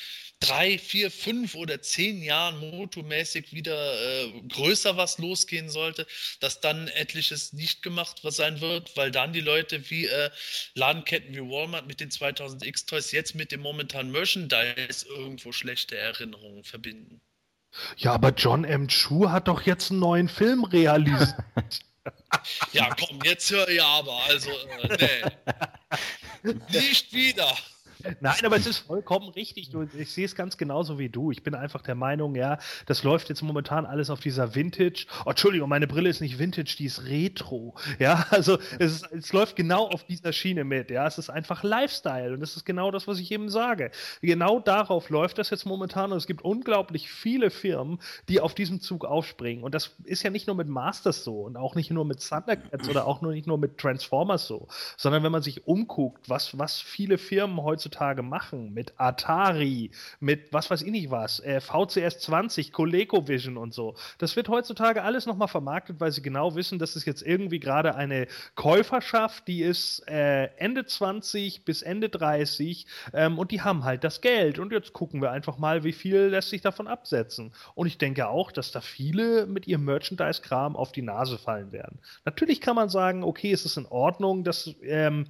drei, 0.47 0.79
vier, 0.79 1.11
fünf 1.11 1.55
oder 1.55 1.81
zehn 1.83 2.23
Jahren 2.23 2.59
motomäßig 2.59 3.53
wieder 3.53 4.25
äh, 4.25 4.43
größer 4.49 4.97
was 4.97 5.19
losgehen 5.19 5.69
sollte, 5.69 6.07
dass 6.41 6.61
dann 6.61 6.89
etliches 6.89 7.53
nicht 7.53 7.83
gemacht 7.83 8.21
sein 8.23 8.61
wird, 8.61 8.97
weil 8.97 9.11
dann 9.11 9.33
die 9.33 9.41
Leute 9.41 9.91
wie 9.91 10.07
äh, 10.07 10.31
Ladenketten 10.75 11.35
wie 11.35 11.41
Walmart 11.41 11.87
mit 11.87 12.01
den 12.01 12.11
2000 12.11 12.65
X-Toys 12.65 13.13
jetzt 13.13 13.35
mit 13.35 13.53
dem 13.53 13.61
momentanen 13.61 14.13
Merchandise 14.13 15.07
irgendwo 15.09 15.53
schlechte 15.53 15.97
Erinnerungen 15.97 16.65
verbinden. 16.65 17.21
Ja, 17.97 18.13
aber 18.13 18.31
John 18.31 18.65
M. 18.65 18.89
Chu 18.89 19.31
hat 19.31 19.49
doch 19.49 19.63
jetzt 19.63 19.91
einen 19.91 20.01
neuen 20.01 20.29
Film 20.29 20.65
realisiert. 20.65 21.35
ja, 22.73 22.95
komm, 22.95 23.21
jetzt 23.25 23.51
hör 23.51 23.69
ich 23.69 23.83
aber. 23.83 24.21
Also, 24.29 24.51
äh, 24.51 25.31
nee. 26.45 26.53
Nicht 26.71 27.13
wieder. 27.13 27.57
Nein, 28.21 28.45
aber 28.45 28.57
es 28.57 28.67
ist 28.75 28.79
vollkommen 28.79 29.29
richtig. 29.31 29.71
Ich 29.99 30.13
sehe 30.13 30.25
es 30.25 30.35
ganz 30.35 30.57
genauso 30.57 30.99
wie 30.99 31.09
du. 31.09 31.31
Ich 31.31 31.43
bin 31.43 31.55
einfach 31.55 31.83
der 31.83 31.95
Meinung, 31.95 32.35
ja, 32.35 32.59
das 32.87 33.03
läuft 33.03 33.29
jetzt 33.29 33.43
momentan 33.43 33.87
alles 33.87 34.11
auf 34.11 34.21
dieser 34.21 34.55
Vintage. 34.55 35.07
Oh, 35.25 35.31
Entschuldigung, 35.31 35.69
meine 35.69 35.87
Brille 35.87 36.09
ist 36.11 36.21
nicht 36.21 36.39
Vintage, 36.39 36.77
die 36.79 36.87
ist 36.87 37.05
Retro. 37.07 37.75
Ja, 37.99 38.27
also 38.31 38.59
es, 38.79 39.03
ist, 39.03 39.13
es 39.13 39.33
läuft 39.33 39.57
genau 39.57 39.89
auf 39.89 40.05
dieser 40.05 40.33
Schiene 40.33 40.65
mit. 40.65 40.91
Ja, 40.91 41.07
es 41.07 41.19
ist 41.19 41.31
einfach 41.31 41.63
Lifestyle 41.63 42.35
und 42.35 42.41
das 42.41 42.57
ist 42.57 42.65
genau 42.65 42.91
das, 42.91 43.09
was 43.09 43.19
ich 43.19 43.31
eben 43.33 43.49
sage. 43.49 43.91
Genau 44.21 44.61
darauf 44.61 45.11
läuft 45.11 45.39
das 45.39 45.51
jetzt 45.51 45.65
momentan 45.65 46.13
und 46.13 46.19
es 46.19 46.27
gibt 46.27 46.43
unglaublich 46.43 47.11
viele 47.11 47.51
Firmen, 47.51 47.99
die 48.29 48.41
auf 48.41 48.55
diesem 48.55 48.81
Zug 48.81 49.05
aufspringen. 49.05 49.65
Und 49.65 49.75
das 49.75 49.93
ist 50.05 50.23
ja 50.23 50.31
nicht 50.31 50.47
nur 50.47 50.57
mit 50.57 50.69
Masters 50.69 51.25
so 51.25 51.43
und 51.43 51.57
auch 51.57 51.75
nicht 51.75 51.91
nur 51.91 52.05
mit 52.05 52.27
Thundercats 52.27 52.89
oder 52.89 53.07
auch 53.07 53.23
nur 53.23 53.33
nicht 53.33 53.47
nur 53.47 53.59
mit 53.59 53.79
Transformers 53.79 54.47
so, 54.47 54.69
sondern 54.97 55.23
wenn 55.23 55.33
man 55.33 55.43
sich 55.43 55.67
umguckt, 55.67 56.29
was, 56.29 56.59
was 56.59 56.81
viele 56.81 57.19
Firmen 57.19 57.63
heutzutage 57.63 57.94
heutzutage 57.95 58.23
machen 58.23 58.73
mit 58.73 58.95
Atari, 58.97 59.91
mit 60.21 60.53
was 60.53 60.71
weiß 60.71 60.83
ich 60.83 60.91
nicht 60.91 61.11
was, 61.11 61.41
äh, 61.41 61.61
VCS 61.61 62.21
20, 62.21 62.73
ColecoVision 62.73 63.57
und 63.57 63.73
so. 63.73 63.95
Das 64.19 64.37
wird 64.37 64.49
heutzutage 64.49 65.03
alles 65.03 65.27
nochmal 65.27 65.49
vermarktet, 65.49 66.01
weil 66.01 66.11
sie 66.11 66.23
genau 66.23 66.55
wissen, 66.55 66.79
dass 66.79 66.97
es 66.97 67.05
jetzt 67.05 67.23
irgendwie 67.23 67.61
gerade 67.61 67.95
eine 67.95 68.27
Käuferschaft, 68.57 69.47
die 69.49 69.63
ist 69.63 70.07
äh, 70.09 70.47
Ende 70.57 70.85
20 70.85 71.65
bis 71.65 71.83
Ende 71.83 72.09
30 72.09 72.87
ähm, 73.13 73.39
und 73.39 73.51
die 73.51 73.63
haben 73.63 73.85
halt 73.85 74.05
das 74.05 74.21
Geld. 74.21 74.59
Und 74.59 74.73
jetzt 74.73 74.93
gucken 74.93 75.23
wir 75.23 75.31
einfach 75.31 75.59
mal, 75.59 75.85
wie 75.85 75.93
viel 75.93 76.19
lässt 76.27 76.51
sich 76.51 76.63
davon 76.63 76.89
absetzen. 76.89 77.53
Und 77.75 77.87
ich 77.87 77.99
denke 77.99 78.29
auch, 78.29 78.51
dass 78.51 78.73
da 78.73 78.81
viele 78.81 79.47
mit 79.47 79.67
ihrem 79.67 79.85
Merchandise-Kram 79.85 80.77
auf 80.77 80.93
die 80.93 81.03
Nase 81.03 81.39
fallen 81.39 81.73
werden. 81.73 81.99
Natürlich 82.25 82.61
kann 82.61 82.77
man 82.77 82.89
sagen, 82.89 83.23
okay, 83.23 83.53
es 83.53 83.65
ist 83.65 83.77
in 83.77 83.87
Ordnung, 83.87 84.45
dass 84.45 84.75
ähm, 84.83 85.27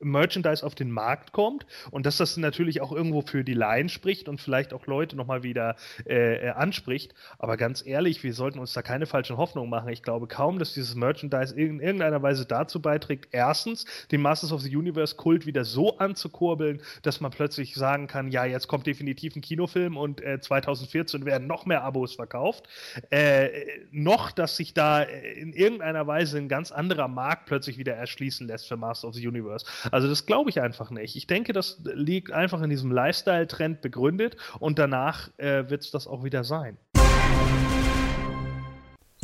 Merchandise 0.00 0.64
auf 0.64 0.74
den 0.74 0.90
Markt 0.90 1.32
kommt 1.32 1.66
und 1.90 2.06
dass 2.06 2.18
das 2.18 2.36
natürlich 2.36 2.80
auch 2.80 2.92
irgendwo 2.92 3.22
für 3.22 3.44
die 3.44 3.54
Laien 3.54 3.88
spricht 3.88 4.28
und 4.28 4.40
vielleicht 4.40 4.72
auch 4.72 4.86
Leute 4.86 5.16
nochmal 5.16 5.42
wieder 5.42 5.76
äh, 6.06 6.48
äh, 6.48 6.50
anspricht. 6.50 7.14
Aber 7.38 7.56
ganz 7.56 7.84
ehrlich, 7.86 8.22
wir 8.22 8.34
sollten 8.34 8.58
uns 8.58 8.72
da 8.72 8.82
keine 8.82 9.06
falschen 9.06 9.36
Hoffnungen 9.36 9.70
machen. 9.70 9.88
Ich 9.88 10.02
glaube 10.02 10.26
kaum, 10.26 10.58
dass 10.58 10.74
dieses 10.74 10.94
Merchandise 10.94 11.54
in 11.54 11.80
irgendeiner 11.80 12.22
Weise 12.22 12.44
dazu 12.46 12.80
beiträgt, 12.80 13.28
erstens 13.32 13.86
den 14.10 14.20
Masters 14.20 14.52
of 14.52 14.60
the 14.60 14.76
Universe 14.76 15.16
Kult 15.16 15.46
wieder 15.46 15.64
so 15.64 15.98
anzukurbeln, 15.98 16.82
dass 17.02 17.20
man 17.20 17.30
plötzlich 17.30 17.74
sagen 17.74 18.06
kann, 18.06 18.30
ja, 18.30 18.44
jetzt 18.44 18.68
kommt 18.68 18.86
definitiv 18.86 19.34
ein 19.34 19.40
Kinofilm 19.40 19.96
und 19.96 20.20
äh, 20.20 20.40
2014 20.40 21.24
werden 21.24 21.46
noch 21.46 21.64
mehr 21.66 21.82
Abos 21.82 22.14
verkauft. 22.14 22.68
Äh, 23.10 23.48
noch, 23.90 24.30
dass 24.30 24.56
sich 24.56 24.74
da 24.74 25.02
in 25.02 25.52
irgendeiner 25.52 26.06
Weise 26.06 26.36
ein 26.38 26.48
ganz 26.48 26.70
anderer 26.70 27.08
Markt 27.08 27.46
plötzlich 27.46 27.78
wieder 27.78 27.94
erschließen 27.94 28.46
lässt 28.46 28.68
für 28.68 28.76
Masters 28.76 29.08
of 29.08 29.14
the 29.14 29.26
Universe. 29.26 29.64
Also 29.90 30.08
das 30.08 30.26
glaube 30.26 30.50
ich 30.50 30.60
einfach 30.60 30.90
nicht. 30.90 31.16
Ich 31.16 31.26
denke, 31.26 31.52
das 31.52 31.80
liegt 31.84 32.32
einfach 32.32 32.62
in 32.62 32.70
diesem 32.70 32.90
Lifestyle-Trend 32.90 33.80
begründet 33.80 34.36
und 34.58 34.78
danach 34.78 35.30
äh, 35.38 35.68
wird 35.68 35.82
es 35.82 35.90
das 35.90 36.06
auch 36.06 36.24
wieder 36.24 36.44
sein. 36.44 36.78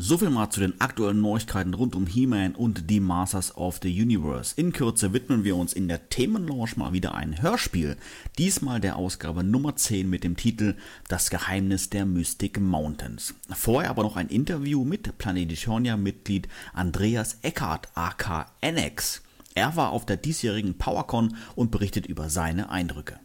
Soviel 0.05 0.31
mal 0.31 0.51
zu 0.51 0.59
den 0.59 0.81
aktuellen 0.81 1.21
Neuigkeiten 1.21 1.75
rund 1.75 1.95
um 1.95 2.07
He-Man 2.07 2.57
und 2.57 2.91
die 2.91 2.99
Masters 2.99 3.57
of 3.57 3.79
the 3.83 4.03
Universe. 4.03 4.53
In 4.57 4.73
Kürze 4.73 5.13
widmen 5.13 5.45
wir 5.45 5.55
uns 5.55 5.73
in 5.75 5.87
der 5.87 6.09
Themenlaunch 6.09 6.77
mal 6.77 6.93
wieder 6.93 7.15
ein 7.15 7.41
Hörspiel. 7.41 7.97
Diesmal 8.37 8.81
der 8.81 8.97
Ausgabe 8.97 9.45
Nummer 9.45 9.77
10 9.77 10.11
mit 10.11 10.25
dem 10.25 10.37
Titel 10.37 10.75
Das 11.07 11.31
Geheimnis 11.31 11.89
der 11.89 12.05
Mystic 12.05 12.59
Mountains. 12.59 13.35
Vorher 13.55 13.91
aber 13.91 14.03
noch 14.03 14.17
ein 14.17 14.29
Interview 14.29 14.83
mit 14.83 15.19
Planetischornia-Mitglied 15.19 16.49
Andreas 16.73 17.39
Eckart 17.43 17.89
aka 17.95 18.47
NX. 18.61 19.23
Er 19.55 19.77
war 19.77 19.91
auf 19.91 20.07
der 20.07 20.17
diesjährigen 20.17 20.79
PowerCon 20.79 21.37
und 21.55 21.71
berichtet 21.71 22.07
über 22.07 22.31
seine 22.31 22.71
Eindrücke. 22.71 23.19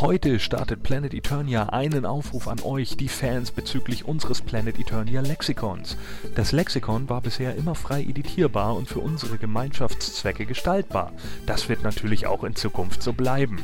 Heute 0.00 0.38
startet 0.40 0.82
Planet 0.82 1.12
Eternia 1.12 1.64
einen 1.66 2.06
Aufruf 2.06 2.48
an 2.48 2.60
euch, 2.62 2.96
die 2.96 3.10
Fans, 3.10 3.50
bezüglich 3.50 4.06
unseres 4.06 4.40
Planet 4.40 4.78
Eternia 4.78 5.20
Lexikons. 5.20 5.98
Das 6.34 6.52
Lexikon 6.52 7.10
war 7.10 7.20
bisher 7.20 7.54
immer 7.54 7.74
frei 7.74 8.04
editierbar 8.04 8.76
und 8.76 8.88
für 8.88 9.00
unsere 9.00 9.36
Gemeinschaftszwecke 9.36 10.46
gestaltbar. 10.46 11.12
Das 11.44 11.68
wird 11.68 11.82
natürlich 11.82 12.26
auch 12.26 12.44
in 12.44 12.56
Zukunft 12.56 13.02
so 13.02 13.12
bleiben. 13.12 13.58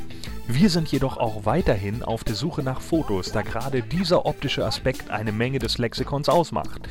Wir 0.49 0.71
sind 0.71 0.93
jedoch 0.93 1.17
auch 1.17 1.45
weiterhin 1.45 2.05
auf 2.05 2.23
der 2.23 2.37
Suche 2.37 2.63
nach 2.63 2.81
Fotos, 2.81 3.33
da 3.33 3.43
gerade 3.43 3.83
dieser 3.83 4.27
optische 4.27 4.65
Aspekt 4.65 5.11
eine 5.11 5.33
Menge 5.33 5.59
des 5.59 5.79
Lexikons 5.79 6.29
ausmacht. 6.29 6.83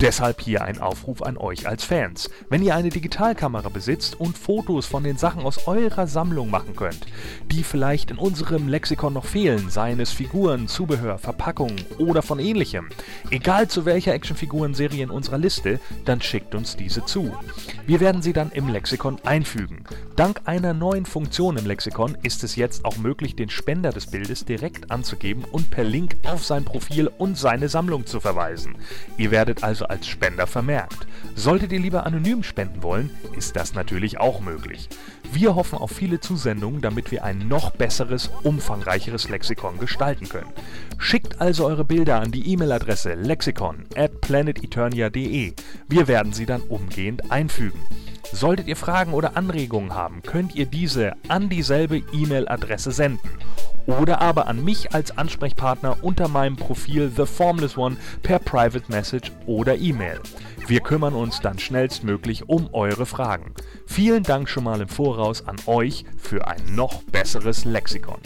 Deshalb 0.00 0.40
hier 0.40 0.64
ein 0.64 0.80
Aufruf 0.80 1.22
an 1.22 1.36
euch 1.36 1.68
als 1.68 1.84
Fans. 1.84 2.28
Wenn 2.48 2.64
ihr 2.64 2.74
eine 2.74 2.88
Digitalkamera 2.88 3.68
besitzt 3.68 4.18
und 4.18 4.36
Fotos 4.36 4.86
von 4.86 5.04
den 5.04 5.18
Sachen 5.18 5.44
aus 5.44 5.68
eurer 5.68 6.08
Sammlung 6.08 6.50
machen 6.50 6.74
könnt, 6.74 7.06
die 7.52 7.62
vielleicht 7.62 8.10
in 8.10 8.18
unserem 8.18 8.66
Lexikon 8.66 9.12
noch 9.12 9.24
fehlen, 9.24 9.70
seien 9.70 10.00
es 10.00 10.10
Figuren, 10.10 10.66
Zubehör, 10.66 11.18
Verpackungen 11.18 11.84
oder 11.98 12.22
von 12.22 12.40
ähnlichem, 12.40 12.88
egal 13.30 13.68
zu 13.68 13.84
welcher 13.84 14.14
Actionfiguren-Serie 14.14 15.04
in 15.04 15.10
unserer 15.10 15.38
Liste, 15.38 15.78
dann 16.04 16.20
schickt 16.20 16.56
uns 16.56 16.74
diese 16.74 17.04
zu. 17.04 17.32
Wir 17.86 18.00
werden 18.00 18.20
sie 18.20 18.32
dann 18.32 18.50
im 18.50 18.68
Lexikon 18.68 19.20
einfügen. 19.24 19.84
Dank 20.16 20.40
einer 20.46 20.74
neuen 20.74 21.06
Funktion 21.06 21.56
im 21.56 21.66
Lexikon 21.66 22.18
ist 22.22 22.42
es 22.42 22.56
jetzt 22.56 22.84
auch 22.84 22.95
auch 22.96 23.02
möglich, 23.02 23.36
den 23.36 23.50
Spender 23.50 23.90
des 23.90 24.06
Bildes 24.06 24.44
direkt 24.44 24.90
anzugeben 24.90 25.44
und 25.44 25.70
per 25.70 25.84
Link 25.84 26.16
auf 26.24 26.44
sein 26.44 26.64
Profil 26.64 27.10
und 27.18 27.36
seine 27.36 27.68
Sammlung 27.68 28.06
zu 28.06 28.20
verweisen. 28.20 28.76
Ihr 29.16 29.30
werdet 29.30 29.62
also 29.62 29.86
als 29.86 30.06
Spender 30.06 30.46
vermerkt. 30.46 31.06
Solltet 31.34 31.72
ihr 31.72 31.80
lieber 31.80 32.06
anonym 32.06 32.42
spenden 32.42 32.82
wollen, 32.82 33.10
ist 33.36 33.56
das 33.56 33.74
natürlich 33.74 34.18
auch 34.18 34.40
möglich. 34.40 34.88
Wir 35.32 35.54
hoffen 35.54 35.78
auf 35.78 35.90
viele 35.90 36.20
Zusendungen, 36.20 36.80
damit 36.80 37.10
wir 37.10 37.24
ein 37.24 37.48
noch 37.48 37.70
besseres, 37.72 38.30
umfangreicheres 38.42 39.28
Lexikon 39.28 39.78
gestalten 39.78 40.28
können. 40.28 40.52
Schickt 40.98 41.40
also 41.40 41.66
eure 41.66 41.84
Bilder 41.84 42.20
an 42.20 42.30
die 42.30 42.52
E-Mail-Adresse 42.52 43.14
lexikon 43.14 43.84
at 43.96 44.20
planeteternia.de. 44.20 45.52
Wir 45.88 46.08
werden 46.08 46.32
sie 46.32 46.46
dann 46.46 46.62
umgehend 46.62 47.30
einfügen. 47.30 47.80
Solltet 48.32 48.66
ihr 48.68 48.76
Fragen 48.76 49.12
oder 49.12 49.36
Anregungen 49.36 49.94
haben, 49.94 50.22
könnt 50.22 50.54
ihr 50.54 50.66
diese 50.66 51.14
an 51.28 51.48
dieselbe 51.48 52.02
E-Mail-Adresse 52.12 52.90
senden 52.90 53.30
oder 53.86 54.20
aber 54.20 54.48
an 54.48 54.64
mich 54.64 54.94
als 54.94 55.16
Ansprechpartner 55.16 55.98
unter 56.02 56.28
meinem 56.28 56.56
Profil 56.56 57.10
The 57.14 57.26
Formless 57.26 57.78
One 57.78 57.96
per 58.22 58.38
Private 58.38 58.90
Message 58.90 59.32
oder 59.46 59.76
E-Mail. 59.76 60.20
Wir 60.66 60.80
kümmern 60.80 61.14
uns 61.14 61.40
dann 61.40 61.58
schnellstmöglich 61.58 62.48
um 62.48 62.68
eure 62.72 63.06
Fragen. 63.06 63.54
Vielen 63.86 64.24
Dank 64.24 64.48
schon 64.48 64.64
mal 64.64 64.80
im 64.80 64.88
Voraus 64.88 65.46
an 65.46 65.56
euch 65.66 66.04
für 66.18 66.48
ein 66.48 66.74
noch 66.74 67.02
besseres 67.04 67.64
Lexikon. 67.64 68.18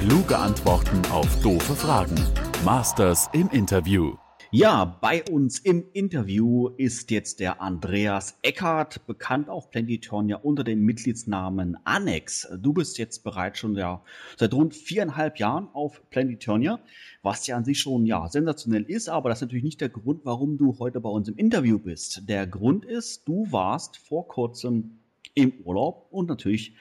Kluge 0.00 0.38
Antworten 0.38 1.04
auf 1.12 1.42
doofe 1.42 1.74
Fragen. 1.74 2.14
Masters 2.64 3.28
im 3.34 3.50
Interview. 3.50 4.14
Ja, 4.50 4.86
bei 4.86 5.22
uns 5.24 5.58
im 5.58 5.84
Interview 5.92 6.68
ist 6.78 7.10
jetzt 7.10 7.38
der 7.38 7.60
Andreas 7.60 8.38
Eckhardt, 8.40 9.06
bekannt 9.06 9.50
auf 9.50 9.70
Planetonia 9.70 10.38
unter 10.38 10.64
dem 10.64 10.86
Mitgliedsnamen 10.86 11.76
Annex. 11.84 12.48
Du 12.62 12.72
bist 12.72 12.96
jetzt 12.96 13.22
bereits 13.24 13.58
schon 13.58 13.76
ja, 13.76 14.02
seit 14.38 14.54
rund 14.54 14.74
viereinhalb 14.74 15.38
Jahren 15.38 15.68
auf 15.74 16.00
Planetonia, 16.08 16.80
was 17.22 17.46
ja 17.46 17.58
an 17.58 17.66
sich 17.66 17.78
schon 17.78 18.06
ja 18.06 18.26
sensationell 18.26 18.84
ist, 18.84 19.10
aber 19.10 19.28
das 19.28 19.40
ist 19.40 19.42
natürlich 19.42 19.64
nicht 19.64 19.82
der 19.82 19.90
Grund, 19.90 20.24
warum 20.24 20.56
du 20.56 20.78
heute 20.78 21.02
bei 21.02 21.10
uns 21.10 21.28
im 21.28 21.36
Interview 21.36 21.78
bist. 21.78 22.26
Der 22.26 22.46
Grund 22.46 22.86
ist, 22.86 23.28
du 23.28 23.52
warst 23.52 23.98
vor 23.98 24.26
kurzem 24.26 25.00
im 25.34 25.52
Urlaub 25.62 26.06
und 26.10 26.30
natürlich 26.30 26.74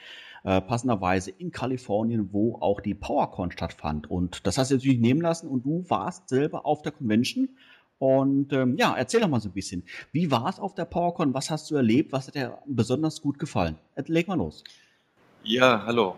äh, 0.49 0.61
passenderweise 0.61 1.29
in 1.29 1.51
Kalifornien, 1.51 2.33
wo 2.33 2.55
auch 2.59 2.81
die 2.81 2.95
PowerCon 2.95 3.51
stattfand. 3.51 4.09
Und 4.09 4.47
das 4.47 4.57
hast 4.57 4.71
du 4.71 4.75
natürlich 4.75 4.97
nehmen 4.97 5.21
lassen 5.21 5.47
und 5.47 5.63
du 5.63 5.85
warst 5.89 6.27
selber 6.27 6.65
auf 6.65 6.81
der 6.81 6.91
Convention. 6.91 7.49
Und 7.99 8.51
ähm, 8.51 8.75
ja, 8.75 8.95
erzähl 8.97 9.21
doch 9.21 9.27
mal 9.27 9.41
so 9.41 9.49
ein 9.49 9.53
bisschen. 9.53 9.83
Wie 10.11 10.31
war 10.31 10.49
es 10.49 10.59
auf 10.59 10.73
der 10.73 10.85
PowerCon? 10.85 11.35
Was 11.35 11.51
hast 11.51 11.69
du 11.69 11.75
erlebt? 11.75 12.11
Was 12.13 12.25
hat 12.25 12.33
dir 12.33 12.57
besonders 12.65 13.21
gut 13.21 13.37
gefallen? 13.37 13.77
Leg 14.07 14.27
mal 14.27 14.39
los. 14.39 14.63
Ja, 15.43 15.83
hallo. 15.85 16.15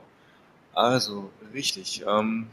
Also, 0.73 1.29
richtig. 1.53 2.05
Ähm, 2.07 2.47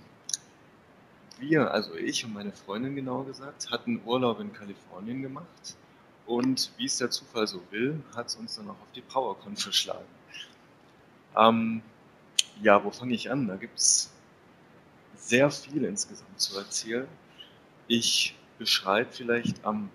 wir, 1.39 1.71
also 1.71 1.95
ich 1.95 2.25
und 2.25 2.35
meine 2.35 2.51
Freundin 2.51 2.97
genau 2.97 3.23
gesagt, 3.23 3.71
hatten 3.71 4.01
Urlaub 4.05 4.41
in 4.41 4.53
Kalifornien 4.53 5.23
gemacht. 5.23 5.77
Und 6.27 6.73
wie 6.77 6.87
es 6.87 6.99
der 6.99 7.11
Zufall 7.11 7.47
so 7.47 7.61
will, 7.71 8.03
hat 8.17 8.27
es 8.27 8.35
uns 8.35 8.57
dann 8.57 8.67
auch 8.67 8.81
auf 8.83 8.93
die 8.97 9.01
PowerCon 9.01 9.57
verschlagen. 9.57 10.18
Ähm, 11.37 11.83
ja, 12.63 12.83
wo 12.85 12.91
fange 12.91 13.15
ich 13.15 13.31
an? 13.31 13.49
Da 13.49 13.57
gibt 13.57 13.79
es 13.79 14.11
sehr 15.17 15.51
viel 15.51 15.85
insgesamt 15.85 16.41
zu 16.41 16.57
erzählen. 16.59 17.09
Ich 17.87 18.35
beschreibe 18.59 19.11
vielleicht 19.11 19.65
am 19.65 19.91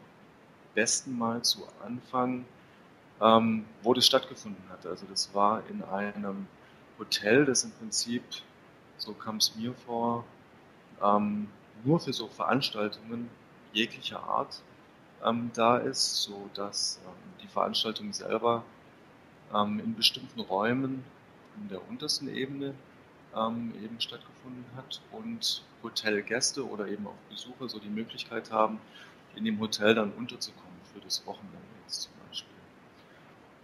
besten 0.74 1.18
mal 1.18 1.42
zu 1.44 1.68
Anfang, 1.86 2.46
ähm, 3.22 3.66
wo 3.82 3.94
das 3.94 4.06
stattgefunden 4.06 4.64
hat. 4.70 4.86
Also 4.86 5.06
das 5.10 5.34
war 5.34 5.64
in 5.70 5.84
einem 5.84 6.48
Hotel, 7.00 7.46
das 7.46 7.64
im 7.64 7.72
Prinzip, 7.72 8.24
so 8.98 9.14
kam 9.14 9.38
es 9.38 9.56
mir 9.56 9.74
vor, 9.86 10.24
ähm, 11.02 11.50
nur 11.84 12.00
für 12.00 12.14
so 12.14 12.28
Veranstaltungen 12.28 13.30
jeglicher 13.74 14.24
Art 14.24 14.62
ähm, 15.24 15.52
da 15.54 15.78
ist, 15.78 16.24
so 16.24 16.50
dass 16.54 17.00
ähm, 17.06 17.42
die 17.42 17.48
Veranstaltung 17.48 18.14
selber 18.14 18.64
ähm, 19.54 19.80
in 19.80 19.96
bestimmten 19.96 20.40
Räumen 20.40 21.04
in 21.58 21.70
der 21.70 21.88
untersten 21.90 22.28
Ebene 22.34 22.74
ähm, 23.36 23.74
eben 23.84 24.00
stattgefunden 24.00 24.66
hat 24.76 25.02
und 25.12 25.64
Hotelgäste 25.82 26.68
oder 26.68 26.88
eben 26.88 27.08
auch 27.08 27.16
Besucher 27.30 27.70
so 27.70 27.80
die 27.80 27.90
Möglichkeit 27.90 28.52
haben, 28.52 28.80
in 29.36 29.46
dem 29.46 29.60
Hotel 29.60 29.96
dann 29.96 30.12
unterzukommen 30.12 30.80
für 30.94 31.00
das 31.02 31.26
Wochenende 31.26 31.58
jetzt 31.84 32.04
zum 32.04 32.12
Beispiel. 32.28 32.54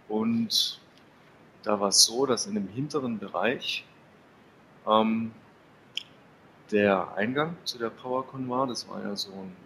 Und 0.08 0.80
da 1.62 1.78
war 1.78 1.88
es 1.88 2.04
so, 2.04 2.26
dass 2.26 2.46
in 2.46 2.54
dem 2.54 2.68
hinteren 2.68 3.18
Bereich 3.18 3.84
ähm, 4.86 5.32
der 6.70 7.14
Eingang 7.14 7.56
zu 7.64 7.78
der 7.78 7.90
PowerCon 7.90 8.48
war. 8.48 8.66
Das 8.66 8.88
war 8.88 9.02
ja 9.02 9.14
so 9.16 9.32
ein, 9.32 9.56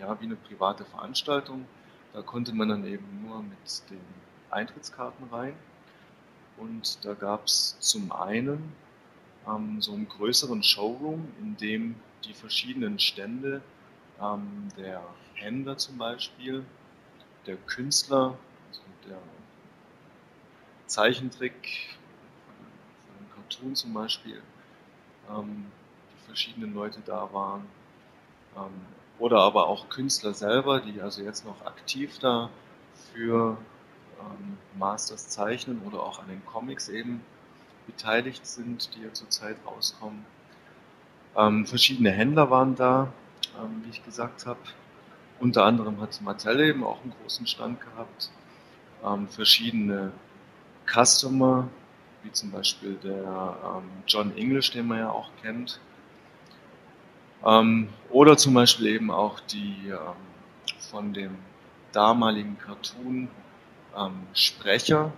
ja, 0.00 0.20
wie 0.20 0.26
eine 0.26 0.36
private 0.36 0.84
Veranstaltung. 0.84 1.66
Da 2.12 2.22
konnte 2.22 2.54
man 2.54 2.68
dann 2.68 2.86
eben 2.86 3.24
nur 3.24 3.42
mit 3.42 3.90
den 3.90 4.00
Eintrittskarten 4.50 5.28
rein. 5.30 5.54
Und 6.58 7.04
da 7.04 7.14
gab 7.14 7.46
es 7.46 7.76
zum 7.80 8.12
einen 8.12 8.72
ähm, 9.46 9.80
so 9.80 9.92
einen 9.92 10.08
größeren 10.08 10.62
Showroom, 10.62 11.28
in 11.40 11.56
dem 11.56 11.94
die 12.24 12.34
verschiedenen 12.34 12.98
Stände 12.98 13.62
ähm, 14.20 14.68
der 14.76 15.02
Händler 15.34 15.78
zum 15.78 15.98
Beispiel, 15.98 16.64
der 17.46 17.56
Künstler, 17.56 18.36
also 18.68 18.80
der 19.08 19.18
Zeichentrick 20.86 21.96
von 22.46 23.16
einem 23.16 23.30
Cartoon 23.34 23.74
zum 23.74 23.94
Beispiel, 23.94 24.42
ähm, 25.30 25.66
die 26.12 26.26
verschiedenen 26.26 26.74
Leute 26.74 27.00
da 27.04 27.32
waren. 27.32 27.66
Ähm, 28.56 28.72
oder 29.18 29.40
aber 29.40 29.66
auch 29.66 29.88
Künstler 29.88 30.32
selber, 30.32 30.80
die 30.80 31.00
also 31.00 31.22
jetzt 31.22 31.44
noch 31.44 31.64
aktiv 31.66 32.18
da 32.20 32.50
für 33.12 33.58
ähm, 34.20 34.58
Masters 34.78 35.28
zeichnen 35.28 35.82
oder 35.86 36.02
auch 36.02 36.20
an 36.20 36.28
den 36.28 36.44
Comics 36.44 36.88
eben 36.88 37.22
beteiligt 37.86 38.46
sind, 38.46 38.94
die 38.94 39.02
ja 39.02 39.12
zurzeit 39.12 39.56
rauskommen. 39.66 40.24
Ähm, 41.36 41.66
verschiedene 41.66 42.10
Händler 42.10 42.50
waren 42.50 42.74
da, 42.74 43.12
ähm, 43.58 43.82
wie 43.84 43.90
ich 43.90 44.04
gesagt 44.04 44.46
habe. 44.46 44.60
Unter 45.40 45.64
anderem 45.64 46.00
hat 46.00 46.20
Mattel 46.20 46.60
eben 46.60 46.84
auch 46.84 47.00
einen 47.02 47.14
großen 47.22 47.46
Stand 47.46 47.80
gehabt. 47.80 48.30
Ähm, 49.04 49.28
verschiedene 49.28 50.12
Customer, 50.86 51.68
wie 52.22 52.32
zum 52.32 52.50
Beispiel 52.50 52.94
der 53.02 53.56
ähm, 53.64 53.88
John 54.06 54.36
English, 54.36 54.72
den 54.72 54.88
man 54.88 54.98
ja 54.98 55.10
auch 55.10 55.30
kennt. 55.42 55.80
Ähm, 57.44 57.88
oder 58.10 58.36
zum 58.36 58.54
Beispiel 58.54 58.86
eben 58.88 59.10
auch 59.10 59.38
die 59.40 59.94
von 60.90 61.12
dem 61.12 61.36
damaligen 61.92 62.58
Cartoon 62.58 63.28
ähm, 63.98 64.26
Sprecher, 64.34 65.12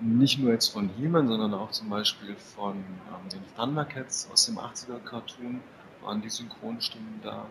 nicht 0.00 0.38
nur 0.38 0.52
jetzt 0.52 0.68
von 0.68 0.90
He-Man, 0.98 1.28
sondern 1.28 1.54
auch 1.54 1.70
zum 1.70 1.88
Beispiel 1.88 2.36
von 2.36 2.76
ähm, 2.76 3.28
den 3.32 3.42
Thundercats 3.56 4.28
aus 4.32 4.46
dem 4.46 4.58
80er 4.58 4.98
Cartoon 5.04 5.60
waren 6.02 6.20
die 6.20 6.30
Synchronstimmen 6.30 7.20
da. 7.22 7.46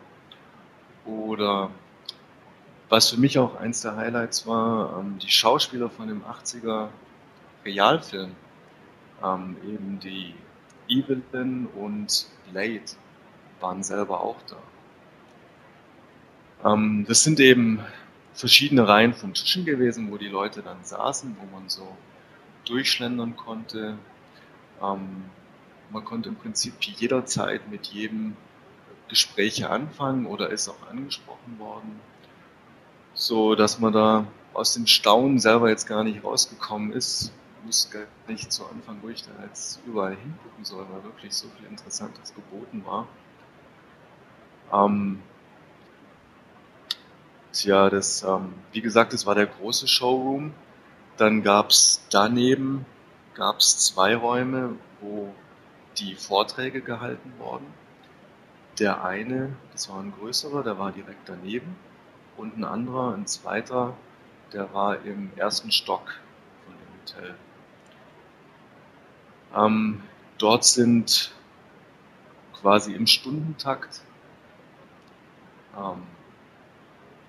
Oder 1.06 1.72
was 2.90 3.10
für 3.10 3.20
mich 3.20 3.40
auch 3.40 3.56
eins 3.56 3.82
der 3.82 3.96
Highlights 3.96 4.46
war, 4.46 5.00
ähm, 5.00 5.18
die 5.20 5.30
Schauspieler 5.30 5.90
von 5.90 6.08
dem 6.08 6.24
80er 6.24 6.90
Realfilm, 7.66 8.32
ähm, 9.24 9.58
eben 9.64 10.00
die 10.00 10.36
Evelyn 10.88 11.68
und 11.68 12.28
Blade 12.52 12.84
waren 13.60 13.84
selber 13.84 14.22
auch 14.22 14.38
da. 14.48 14.58
Ähm, 16.74 17.06
das 17.08 17.24
sind 17.24 17.40
eben 17.40 17.80
verschiedene 18.36 18.88
Reihen 18.88 19.14
von 19.14 19.34
Tischen 19.34 19.66
gewesen, 19.66 20.12
wo 20.12 20.18
die 20.18 20.28
Leute 20.28 20.62
dann 20.62 20.84
saßen, 20.84 21.38
wo 21.40 21.56
man 21.58 21.70
so 21.70 21.88
durchschlendern 22.66 23.36
konnte. 23.36 23.98
Ähm, 24.82 25.26
man 25.90 26.04
konnte 26.04 26.30
im 26.30 26.36
Prinzip 26.36 26.74
jederzeit 26.84 27.70
mit 27.70 27.88
jedem 27.88 28.36
Gespräche 29.08 29.70
anfangen 29.70 30.26
oder 30.26 30.50
ist 30.50 30.68
auch 30.68 30.90
angesprochen 30.90 31.60
worden, 31.60 32.00
so 33.14 33.56
dass 33.56 33.80
man 33.80 33.94
da 33.94 34.28
aus 34.54 34.74
dem 34.74 34.88
Staunen 34.88 35.40
selber 35.40 35.70
jetzt 35.70 35.88
gar 35.88 36.04
nicht 36.04 36.24
rausgekommen 36.24 36.92
ist. 36.92 37.32
Wusste 37.66 38.00
gar 38.00 38.08
nicht 38.28 38.52
zu 38.52 38.66
Anfang, 38.68 39.00
wo 39.02 39.10
ich 39.10 39.24
da 39.24 39.32
jetzt 39.44 39.80
überall 39.88 40.16
hingucken 40.16 40.64
soll, 40.66 40.86
weil 40.92 41.04
wirklich 41.04 41.34
so 41.34 41.48
viel 41.58 41.68
Interessantes 41.68 42.34
geboten 42.34 42.84
war. 42.86 43.08
Ähm, 44.72 45.22
tja, 47.56 47.90
das, 47.90 48.24
ähm, 48.24 48.54
wie 48.72 48.82
gesagt, 48.82 49.14
das 49.14 49.26
war 49.26 49.36
der 49.36 49.48
große 49.48 49.88
Showroom. 49.88 50.54
Dann 51.18 51.44
gab 51.44 51.70
es 51.70 52.06
daneben 52.10 52.86
gab's 53.36 53.78
zwei 53.86 54.16
Räume, 54.16 54.78
wo 55.02 55.34
die 55.98 56.16
Vorträge 56.16 56.82
gehalten 56.82 57.34
wurden. 57.38 57.68
Der 58.80 59.04
eine, 59.04 59.56
das 59.72 59.90
war 59.90 60.00
ein 60.00 60.14
größerer, 60.18 60.64
der 60.64 60.80
war 60.80 60.92
direkt 60.92 61.30
daneben 61.30 61.76
und 62.38 62.58
ein 62.58 62.64
anderer, 62.64 63.14
ein 63.14 63.28
zweiter, 63.28 63.94
der 64.52 64.74
war 64.74 65.04
im 65.06 65.32
ersten 65.38 65.72
Stock 65.72 66.20
von 66.66 66.74
dem 66.74 67.02
Hotel. 67.02 67.36
Ähm, 69.56 70.04
dort 70.38 70.66
sind 70.66 71.32
quasi 72.54 72.94
im 72.94 73.08
Stundentakt 73.08 74.02
ähm, 75.78 76.04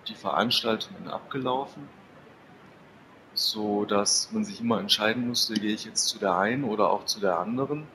die 0.08 0.14
Veranstaltungen 0.14 1.08
abgelaufen, 1.08 1.88
so 3.34 3.84
dass 3.84 4.32
man 4.32 4.44
sich 4.44 4.60
immer 4.60 4.80
entscheiden 4.80 5.28
musste, 5.28 5.54
gehe 5.54 5.74
ich 5.74 5.84
jetzt 5.84 6.08
zu 6.08 6.18
der 6.18 6.36
einen 6.36 6.64
oder 6.64 6.90
auch 6.90 7.04
zu 7.04 7.20
der 7.20 7.38
anderen. 7.38 7.86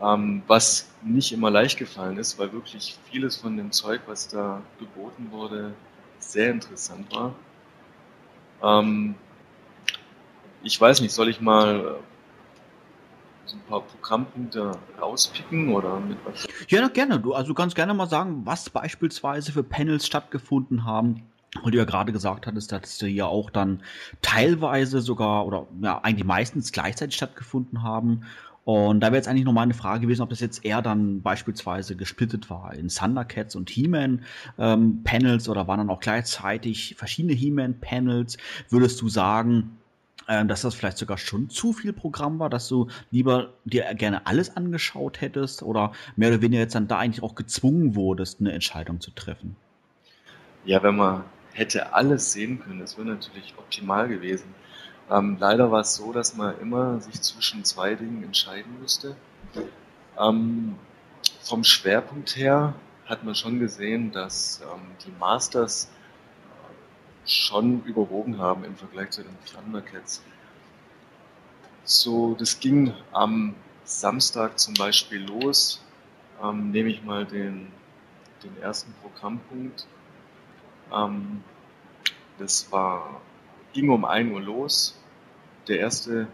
Ähm, 0.00 0.42
was 0.46 0.90
nicht 1.02 1.32
immer 1.32 1.50
leicht 1.50 1.78
gefallen 1.78 2.18
ist, 2.18 2.38
weil 2.38 2.52
wirklich 2.52 2.98
vieles 3.10 3.36
von 3.36 3.56
dem 3.56 3.70
Zeug, 3.70 4.02
was 4.06 4.28
da 4.28 4.60
geboten 4.78 5.28
wurde, 5.30 5.72
sehr 6.18 6.50
interessant 6.50 7.14
war. 7.14 7.34
Ähm, 8.62 9.14
ich 10.62 10.80
weiß 10.80 11.00
nicht, 11.00 11.12
soll 11.12 11.28
ich 11.28 11.40
mal 11.40 11.98
so 13.46 13.56
ein 13.56 13.62
paar 13.68 13.80
Programmpunkte 13.82 14.72
rauspicken 15.00 15.74
oder 15.74 16.00
mit 16.00 16.18
was? 16.24 16.46
Ja, 16.68 16.88
gerne. 16.88 17.20
Du, 17.20 17.34
also 17.34 17.54
kannst 17.54 17.76
gerne 17.76 17.94
mal 17.94 18.08
sagen, 18.08 18.42
was 18.44 18.70
beispielsweise 18.70 19.52
für 19.52 19.62
Panels 19.62 20.06
stattgefunden 20.06 20.84
haben. 20.84 21.22
Weil 21.62 21.70
du 21.70 21.78
ja 21.78 21.84
gerade 21.84 22.12
gesagt 22.12 22.48
hattest, 22.48 22.72
dass 22.72 22.98
die 22.98 23.06
ja 23.06 23.26
auch 23.26 23.48
dann 23.48 23.80
teilweise 24.22 25.00
sogar 25.00 25.46
oder 25.46 25.68
ja 25.80 26.00
eigentlich 26.02 26.24
meistens 26.24 26.72
gleichzeitig 26.72 27.14
stattgefunden 27.14 27.84
haben. 27.84 28.24
Und 28.64 29.00
da 29.00 29.08
wäre 29.08 29.16
jetzt 29.16 29.28
eigentlich 29.28 29.44
nochmal 29.44 29.64
eine 29.64 29.74
Frage 29.74 30.00
gewesen, 30.00 30.22
ob 30.22 30.30
das 30.30 30.40
jetzt 30.40 30.64
eher 30.64 30.80
dann 30.80 31.20
beispielsweise 31.20 31.96
gesplittet 31.96 32.48
war 32.48 32.74
in 32.74 32.88
Thundercats 32.88 33.56
und 33.56 33.68
He-Man 33.68 34.22
ähm, 34.58 35.04
oder 35.48 35.68
waren 35.68 35.78
dann 35.78 35.90
auch 35.90 36.00
gleichzeitig 36.00 36.94
verschiedene 36.96 37.34
He-Man 37.34 37.78
Panels. 37.80 38.38
Würdest 38.70 39.00
du 39.02 39.08
sagen, 39.08 39.78
dass 40.26 40.62
das 40.62 40.74
vielleicht 40.74 40.98
sogar 40.98 41.18
schon 41.18 41.50
zu 41.50 41.72
viel 41.72 41.92
Programm 41.92 42.38
war, 42.38 42.48
dass 42.48 42.68
du 42.68 42.88
lieber 43.10 43.52
dir 43.64 43.92
gerne 43.94 44.26
alles 44.26 44.56
angeschaut 44.56 45.20
hättest 45.20 45.62
oder 45.62 45.92
mehr 46.16 46.30
oder 46.30 46.40
weniger 46.40 46.62
jetzt 46.62 46.74
dann 46.74 46.88
da 46.88 46.98
eigentlich 46.98 47.22
auch 47.22 47.34
gezwungen 47.34 47.94
wurdest, 47.94 48.40
eine 48.40 48.52
Entscheidung 48.52 49.00
zu 49.00 49.10
treffen? 49.10 49.56
Ja, 50.64 50.82
wenn 50.82 50.96
man 50.96 51.24
hätte 51.52 51.92
alles 51.92 52.32
sehen 52.32 52.60
können, 52.60 52.80
das 52.80 52.96
wäre 52.96 53.06
natürlich 53.06 53.54
optimal 53.58 54.08
gewesen. 54.08 54.54
Ähm, 55.10 55.36
leider 55.38 55.70
war 55.70 55.80
es 55.80 55.94
so, 55.94 56.12
dass 56.12 56.36
man 56.36 56.58
immer 56.60 57.00
sich 57.00 57.20
zwischen 57.20 57.64
zwei 57.64 57.94
Dingen 57.94 58.22
entscheiden 58.24 58.80
musste. 58.80 59.16
Ähm, 60.18 60.76
vom 61.42 61.64
Schwerpunkt 61.64 62.36
her 62.36 62.74
hat 63.04 63.24
man 63.24 63.34
schon 63.34 63.58
gesehen, 63.58 64.12
dass 64.12 64.62
ähm, 64.62 64.80
die 65.04 65.12
Masters 65.18 65.90
schon 67.26 67.82
überwogen 67.84 68.38
haben 68.38 68.64
im 68.64 68.76
Vergleich 68.76 69.10
zu 69.10 69.22
den 69.22 69.36
Thundercats. 69.44 70.22
So, 71.84 72.34
das 72.38 72.60
ging 72.60 72.94
am 73.12 73.54
Samstag 73.84 74.58
zum 74.58 74.74
Beispiel 74.74 75.22
los. 75.24 75.82
Ähm, 76.42 76.70
nehme 76.70 76.88
ich 76.88 77.02
mal 77.04 77.26
den, 77.26 77.68
den 78.42 78.56
ersten 78.60 78.92
Programmpunkt. 79.02 79.86
Ähm, 80.92 81.42
das 82.38 82.70
war 82.72 83.20
ging 83.74 83.90
um 83.90 84.04
1 84.04 84.32
Uhr 84.32 84.40
los. 84.40 84.98
Der 85.68 85.80
erste 85.80 86.28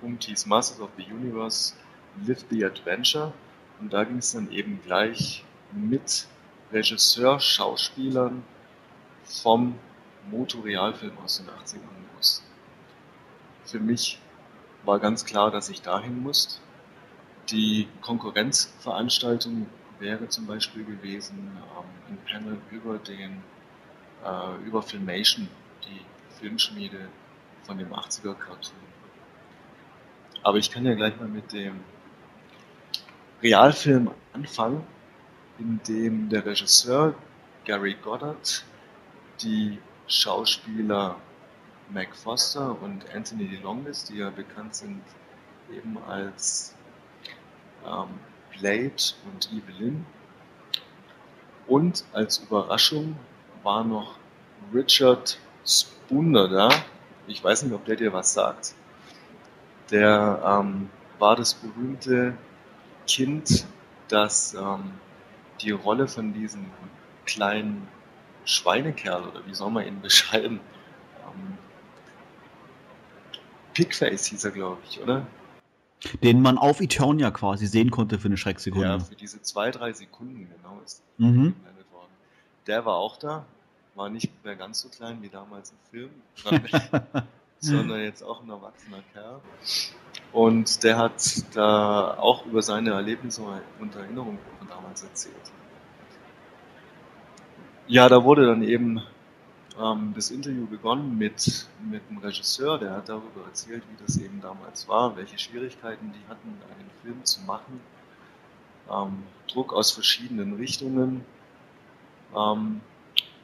Punkt 0.00 0.24
hieß 0.24 0.46
Masters 0.46 0.80
of 0.80 0.90
the 0.96 1.04
Universe, 1.04 1.74
Live 2.26 2.44
the 2.50 2.64
Adventure. 2.64 3.32
Und 3.80 3.92
da 3.92 4.04
ging 4.04 4.18
es 4.18 4.32
dann 4.32 4.50
eben 4.50 4.80
gleich 4.84 5.44
mit 5.72 6.26
Regisseur, 6.72 7.40
Schauspielern 7.40 8.42
vom 9.24 9.74
Motorealfilm 10.30 11.16
aus 11.24 11.38
den 11.38 11.46
80ern 11.46 12.16
los. 12.16 12.42
Für 13.64 13.80
mich 13.80 14.18
war 14.84 14.98
ganz 14.98 15.24
klar, 15.24 15.50
dass 15.50 15.68
ich 15.68 15.82
dahin 15.82 16.22
muss. 16.22 16.60
Die 17.50 17.88
Konkurrenzveranstaltung 18.00 19.66
wäre 19.98 20.28
zum 20.28 20.46
Beispiel 20.46 20.84
gewesen 20.84 21.38
ähm, 21.56 21.84
ein 22.08 22.18
Panel 22.26 22.58
über 22.70 22.98
den 22.98 23.42
äh, 24.24 24.66
über 24.66 24.82
Filmation, 24.82 25.48
die 25.84 26.00
Filmschmiede 26.38 27.08
von 27.64 27.78
dem 27.78 27.92
80er 27.92 28.34
Cartoon. 28.34 28.88
Aber 30.42 30.58
ich 30.58 30.70
kann 30.70 30.86
ja 30.86 30.94
gleich 30.94 31.18
mal 31.18 31.28
mit 31.28 31.52
dem 31.52 31.80
Realfilm 33.42 34.10
anfangen, 34.32 34.84
in 35.58 35.80
dem 35.86 36.28
der 36.28 36.44
Regisseur 36.46 37.14
Gary 37.64 37.96
Goddard 38.02 38.64
die 39.42 39.78
Schauspieler 40.08 41.16
Mac 41.90 42.14
Foster 42.16 42.76
und 42.82 43.04
Anthony 43.14 43.46
DeLongis, 43.46 44.04
die 44.04 44.18
ja 44.18 44.30
bekannt 44.30 44.74
sind 44.74 45.02
eben 45.70 45.98
als 46.08 46.74
ähm, 47.86 48.08
Blade 48.58 49.02
und 49.32 49.50
Evelyn. 49.52 50.04
Und 51.66 52.04
als 52.12 52.38
Überraschung 52.38 53.16
war 53.62 53.84
noch 53.84 54.16
Richard 54.72 55.38
Spunder 55.66 56.48
da. 56.48 56.68
Ich 57.26 57.44
weiß 57.44 57.64
nicht, 57.64 57.74
ob 57.74 57.84
der 57.84 57.96
dir 57.96 58.12
was 58.12 58.32
sagt. 58.32 58.74
Der 59.90 60.42
ähm, 60.44 60.88
war 61.18 61.36
das 61.36 61.54
berühmte 61.54 62.34
Kind, 63.06 63.66
das 64.08 64.54
ähm, 64.54 64.92
die 65.60 65.70
Rolle 65.70 66.08
von 66.08 66.32
diesem 66.32 66.66
kleinen 67.26 67.86
Schweinekerl, 68.48 69.28
oder 69.28 69.46
wie 69.46 69.54
soll 69.54 69.70
man 69.70 69.86
ihn 69.86 70.00
beschreiben? 70.00 70.60
Ähm, 71.24 71.58
Pigface 73.74 74.26
hieß 74.26 74.44
er, 74.44 74.50
glaube 74.50 74.78
ich, 74.88 75.00
oder? 75.00 75.26
Den 76.22 76.40
man 76.40 76.58
auf 76.58 76.80
Eternia 76.80 77.30
quasi 77.30 77.66
sehen 77.66 77.90
konnte 77.90 78.18
für 78.18 78.28
eine 78.28 78.36
Schrecksekunde. 78.36 78.86
Ja, 78.86 78.98
für 79.00 79.16
diese 79.16 79.42
zwei, 79.42 79.70
drei 79.70 79.92
Sekunden 79.92 80.48
genau 80.48 80.80
ist 80.84 81.02
mhm. 81.18 81.54
worden. 81.92 82.12
Der 82.66 82.86
war 82.86 82.96
auch 82.96 83.16
da, 83.16 83.44
war 83.94 84.08
nicht 84.08 84.44
mehr 84.44 84.56
ganz 84.56 84.80
so 84.80 84.88
klein 84.88 85.20
wie 85.22 85.28
damals 85.28 85.72
im 85.72 85.76
Film, 85.90 86.10
sondern 87.60 88.00
jetzt 88.00 88.22
auch 88.22 88.42
ein 88.42 88.48
erwachsener 88.48 89.02
Kerl. 89.12 89.40
Und 90.32 90.84
der 90.84 90.96
hat 90.96 91.22
da 91.54 92.16
auch 92.18 92.46
über 92.46 92.62
seine 92.62 92.90
Erlebnisse 92.90 93.42
und 93.80 93.94
Erinnerungen 93.94 94.38
von 94.58 94.68
damals 94.68 95.02
erzählt. 95.02 95.34
Ja, 97.90 98.06
da 98.10 98.22
wurde 98.22 98.44
dann 98.44 98.62
eben 98.62 99.02
ähm, 99.80 100.12
das 100.14 100.30
Interview 100.30 100.66
begonnen 100.66 101.16
mit, 101.16 101.66
mit 101.90 102.02
dem 102.10 102.18
Regisseur, 102.18 102.76
der 102.76 102.92
hat 102.92 103.08
darüber 103.08 103.46
erzählt, 103.46 103.82
wie 103.90 104.04
das 104.04 104.18
eben 104.18 104.42
damals 104.42 104.86
war, 104.88 105.16
welche 105.16 105.38
Schwierigkeiten 105.38 106.12
die 106.12 106.28
hatten, 106.28 106.48
einen 106.48 106.90
Film 107.02 107.24
zu 107.24 107.40
machen. 107.46 107.80
Ähm, 108.90 109.22
Druck 109.50 109.72
aus 109.72 109.90
verschiedenen 109.90 110.56
Richtungen. 110.56 111.24
Ähm, 112.36 112.82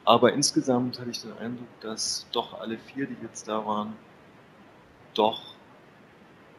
aber 0.03 0.33
insgesamt 0.33 0.99
hatte 0.99 1.09
ich 1.09 1.21
den 1.23 1.35
Eindruck, 1.39 1.79
dass 1.81 2.27
doch 2.31 2.59
alle 2.59 2.77
vier, 2.77 3.07
die 3.07 3.17
jetzt 3.23 3.47
da 3.47 3.65
waren, 3.65 3.93
doch 5.15 5.41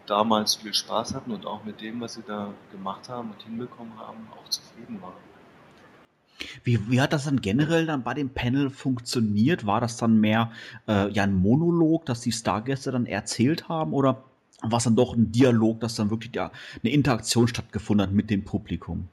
damals 0.07 0.57
viel 0.57 0.75
Spaß 0.75 1.15
hatten 1.15 1.31
und 1.31 1.47
auch 1.47 1.63
mit 1.63 1.81
dem, 1.81 2.01
was 2.01 2.15
sie 2.15 2.25
da 2.27 2.53
gemacht 2.73 3.09
haben 3.09 3.31
und 3.31 3.43
hinbekommen 3.45 3.97
haben, 3.97 4.27
auch 4.37 4.49
zufrieden 4.49 5.01
waren. 5.01 5.36
Wie, 6.65 6.91
wie 6.91 7.01
hat 7.01 7.13
das 7.13 7.25
dann 7.25 7.41
generell 7.41 7.87
dann 7.87 8.03
bei 8.03 8.15
dem 8.15 8.31
Panel 8.31 8.71
funktioniert? 8.71 9.67
War 9.67 9.81
das 9.81 9.97
dann 9.97 10.21
mehr 10.21 10.53
äh, 10.89 11.11
ja 11.11 11.23
ein 11.23 11.35
Monolog, 11.35 12.07
dass 12.07 12.21
die 12.21 12.33
Stargäste 12.33 12.91
dann 12.91 13.07
erzählt 13.07 13.69
haben 13.69 13.93
oder 13.93 14.25
war 14.63 14.79
es 14.79 14.85
dann 14.85 14.97
doch 14.97 15.15
ein 15.15 15.33
Dialog, 15.33 15.81
dass 15.81 15.95
dann 15.97 16.11
wirklich 16.11 16.35
ja, 16.35 16.51
eine 16.83 16.93
Interaktion 16.93 17.49
stattgefunden 17.49 18.07
hat 18.07 18.15
mit 18.15 18.31
dem 18.31 18.45
Publikum? 18.45 19.09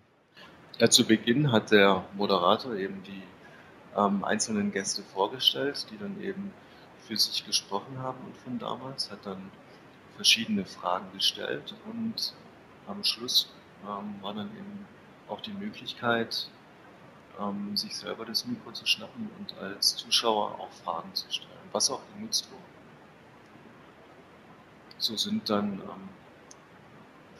Ja, 0.79 0.89
zu 0.89 1.05
Beginn 1.05 1.51
hat 1.51 1.71
der 1.71 2.03
Moderator 2.15 2.75
eben 2.75 3.03
die 3.03 3.23
ähm, 3.95 4.23
einzelnen 4.23 4.71
Gäste 4.71 5.03
vorgestellt, 5.03 5.85
die 5.91 5.97
dann 5.97 6.21
eben 6.21 6.51
für 7.07 7.17
sich 7.17 7.45
gesprochen 7.45 7.99
haben 7.99 8.17
und 8.25 8.37
von 8.37 8.59
damals, 8.59 9.11
hat 9.11 9.25
dann 9.25 9.51
verschiedene 10.15 10.65
Fragen 10.65 11.05
gestellt 11.13 11.75
und 11.91 12.33
am 12.87 13.03
Schluss 13.03 13.53
ähm, 13.83 14.15
war 14.21 14.33
dann 14.33 14.47
eben 14.47 14.85
auch 15.27 15.41
die 15.41 15.53
Möglichkeit, 15.53 16.49
ähm, 17.39 17.75
sich 17.75 17.95
selber 17.95 18.25
das 18.25 18.45
Mikro 18.45 18.71
zu 18.71 18.85
schnappen 18.85 19.29
und 19.39 19.57
als 19.57 19.95
Zuschauer 19.95 20.59
auch 20.59 20.71
Fragen 20.83 21.13
zu 21.13 21.31
stellen, 21.31 21.49
was 21.71 21.89
auch 21.89 22.01
genutzt 22.15 22.49
wurde. 22.51 22.63
So 24.97 25.17
sind 25.17 25.49
dann 25.49 25.73
ähm, 25.73 26.09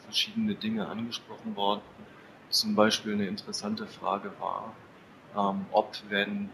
verschiedene 0.04 0.54
Dinge 0.54 0.86
angesprochen 0.86 1.56
worden. 1.56 1.82
Zum 2.50 2.74
Beispiel 2.74 3.14
eine 3.14 3.26
interessante 3.26 3.86
Frage 3.86 4.32
war, 4.38 4.74
ähm, 5.36 5.66
ob 5.72 5.96
wenn 6.08 6.50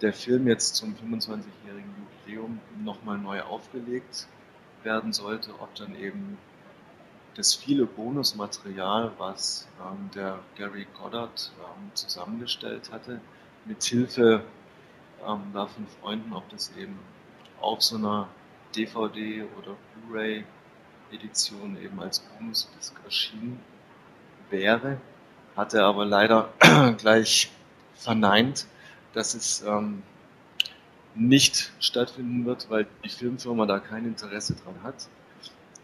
der 0.00 0.12
Film 0.12 0.48
jetzt 0.48 0.74
zum 0.76 0.94
25-jährigen 0.94 1.94
Jubiläum 2.26 2.60
nochmal 2.82 3.18
neu 3.18 3.42
aufgelegt 3.42 4.26
werden 4.82 5.12
sollte, 5.12 5.52
ob 5.60 5.74
dann 5.76 5.94
eben 5.94 6.38
das 7.34 7.54
viele 7.54 7.86
Bonusmaterial, 7.86 9.12
was 9.18 9.66
ähm, 9.80 10.10
der 10.14 10.38
Gary 10.56 10.86
Goddard 10.98 11.52
ähm, 11.58 11.90
zusammengestellt 11.94 12.90
hatte, 12.92 13.20
mit 13.64 13.82
Hilfe 13.84 14.44
ähm, 15.26 15.52
von 15.52 15.86
Freunden, 16.00 16.32
ob 16.32 16.48
das 16.50 16.72
eben 16.76 16.98
auf 17.60 17.82
so 17.82 17.96
einer 17.96 18.28
DVD 18.74 19.44
oder 19.58 19.76
Blu-ray 19.94 20.44
Edition 21.12 21.76
eben 21.82 22.00
als 22.00 22.20
Bonusdisc 22.20 22.94
erschienen 23.04 23.60
wäre, 24.50 24.98
hat 25.56 25.74
er 25.74 25.84
aber 25.84 26.04
leider 26.04 26.52
gleich 26.98 27.50
verneint, 27.94 28.66
dass 29.12 29.34
es 29.34 29.62
ähm, 29.62 30.02
nicht 31.14 31.72
stattfinden 31.78 32.46
wird, 32.46 32.70
weil 32.70 32.86
die 33.04 33.10
Filmfirma 33.10 33.66
da 33.66 33.78
kein 33.78 34.06
Interesse 34.06 34.54
dran 34.54 34.82
hat. 34.82 35.08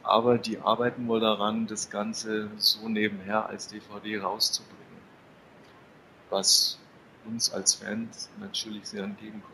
Aber 0.08 0.38
die 0.38 0.58
arbeiten 0.58 1.06
wohl 1.06 1.20
daran, 1.20 1.66
das 1.66 1.90
Ganze 1.90 2.48
so 2.56 2.88
nebenher 2.88 3.46
als 3.46 3.68
DVD 3.68 4.20
rauszubringen. 4.20 4.78
Was 6.30 6.78
uns 7.26 7.52
als 7.52 7.74
Fans 7.74 8.30
natürlich 8.40 8.86
sehr 8.86 9.04
entgegenkommt. 9.04 9.52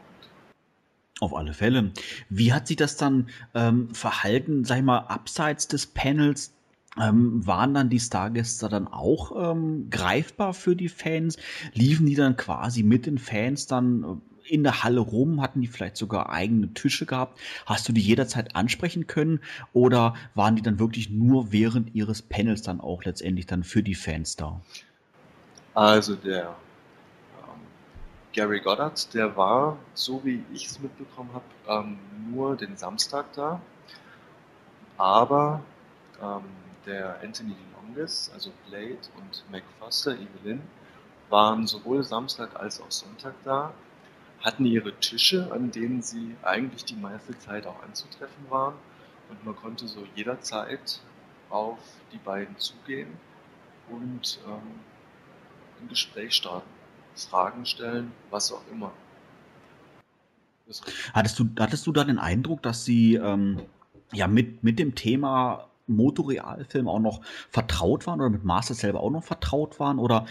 Auf 1.18 1.35
alle 1.35 1.55
Fälle. 1.55 1.93
Wie 2.28 2.52
hat 2.52 2.68
sich 2.68 2.76
das 2.76 2.97
dann 2.97 3.31
ähm, 3.55 3.93
verhalten, 3.93 4.64
sag 4.64 4.78
ich 4.78 4.85
mal, 4.85 4.98
abseits 4.98 5.66
des 5.66 5.86
Panels? 5.89 6.52
Ähm, 7.01 7.44
waren 7.44 7.74
dann 7.74 7.90
die 7.90 7.98
Stargäste 7.98 8.68
dann 8.68 8.86
auch 8.86 9.32
ähm, 9.36 9.90
greifbar 9.90 10.55
für 10.55 10.76
die 10.76 10.89
Fans? 10.89 11.36
Liefen 11.72 12.06
die 12.06 12.14
dann 12.14 12.36
quasi 12.36 12.85
mit 12.85 13.06
den 13.06 13.18
Fans 13.18 13.66
dann 13.66 14.05
äh, 14.05 14.34
in 14.46 14.62
der 14.62 14.82
Halle 14.82 15.00
rum? 15.00 15.40
Hatten 15.40 15.60
die 15.60 15.66
vielleicht 15.66 15.96
sogar 15.96 16.30
eigene 16.30 16.72
Tische 16.74 17.06
gehabt? 17.06 17.40
Hast 17.66 17.88
du 17.88 17.92
die 17.92 18.00
jederzeit 18.00 18.54
ansprechen 18.56 19.06
können? 19.06 19.40
Oder 19.72 20.14
waren 20.34 20.56
die 20.56 20.62
dann 20.62 20.78
wirklich 20.78 21.10
nur 21.10 21.52
während 21.52 21.94
ihres 21.94 22.22
Panels 22.22 22.62
dann 22.62 22.80
auch 22.80 23.04
letztendlich 23.04 23.46
dann 23.46 23.64
für 23.64 23.82
die 23.82 23.94
Fans 23.94 24.36
da? 24.36 24.60
Also 25.74 26.14
der 26.14 26.48
ähm, 26.48 27.60
Gary 28.32 28.60
Goddard, 28.60 29.12
der 29.14 29.36
war, 29.36 29.76
so 29.94 30.24
wie 30.24 30.44
ich 30.52 30.66
es 30.66 30.78
mitbekommen 30.78 31.30
habe, 31.32 31.44
ähm, 31.68 31.98
nur 32.30 32.56
den 32.56 32.76
Samstag 32.76 33.32
da. 33.34 33.60
Aber 34.96 35.62
ähm, 36.22 36.44
der 36.86 37.20
Anthony 37.22 37.56
Longus, 37.74 38.30
also 38.32 38.50
Blade 38.68 38.98
und 39.16 39.44
Mac 39.50 39.62
Foster, 39.80 40.12
Evelyn, 40.12 40.60
waren 41.30 41.66
sowohl 41.66 42.04
Samstag 42.04 42.54
als 42.60 42.80
auch 42.80 42.90
Sonntag 42.90 43.34
da, 43.44 43.72
hatten 44.44 44.66
ihre 44.66 44.94
Tische, 45.00 45.50
an 45.50 45.70
denen 45.70 46.02
sie 46.02 46.36
eigentlich 46.42 46.84
die 46.84 46.96
meiste 46.96 47.36
Zeit 47.38 47.66
auch 47.66 47.82
anzutreffen 47.82 48.44
waren. 48.50 48.74
Und 49.30 49.44
man 49.44 49.56
konnte 49.56 49.88
so 49.88 50.06
jederzeit 50.14 51.00
auf 51.48 51.78
die 52.12 52.18
beiden 52.18 52.56
zugehen 52.58 53.08
und 53.88 54.38
ähm, 54.46 54.80
ein 55.80 55.88
Gespräch 55.88 56.34
starten, 56.34 56.68
Fragen 57.16 57.64
stellen, 57.64 58.12
was 58.30 58.52
auch 58.52 58.62
immer. 58.70 58.92
Hattest 61.14 61.38
du, 61.38 61.48
hattest 61.58 61.86
du 61.86 61.92
da 61.92 62.04
den 62.04 62.18
Eindruck, 62.18 62.62
dass 62.62 62.84
sie 62.84 63.14
ähm, 63.14 63.62
ja 64.12 64.28
mit, 64.28 64.62
mit 64.62 64.78
dem 64.78 64.94
Thema 64.94 65.68
Motorealfilm 65.86 66.88
auch 66.88 67.00
noch 67.00 67.22
vertraut 67.50 68.06
waren 68.06 68.20
oder 68.20 68.30
mit 68.30 68.44
Master 68.44 68.74
selber 68.74 69.00
auch 69.00 69.10
noch 69.10 69.24
vertraut 69.24 69.80
waren 69.80 69.98
oder 69.98 70.26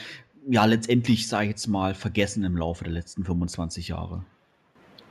ja 0.48 0.66
letztendlich, 0.66 1.28
sage 1.28 1.46
ich 1.46 1.50
jetzt 1.52 1.68
mal, 1.68 1.94
vergessen 1.94 2.44
im 2.44 2.58
Laufe 2.58 2.84
der 2.84 2.94
letzten 2.94 3.24
25 3.24 3.90
Jahre? 3.90 4.24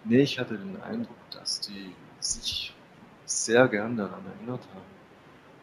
Nee, 0.05 0.23
ich 0.23 0.39
hatte 0.39 0.59
den 0.59 0.81
Eindruck, 0.83 1.17
dass 1.31 1.61
die 1.61 1.93
sich 2.21 2.75
sehr 3.25 3.69
gern 3.69 3.97
daran 3.97 4.25
erinnert 4.27 4.67
haben, 4.75 4.87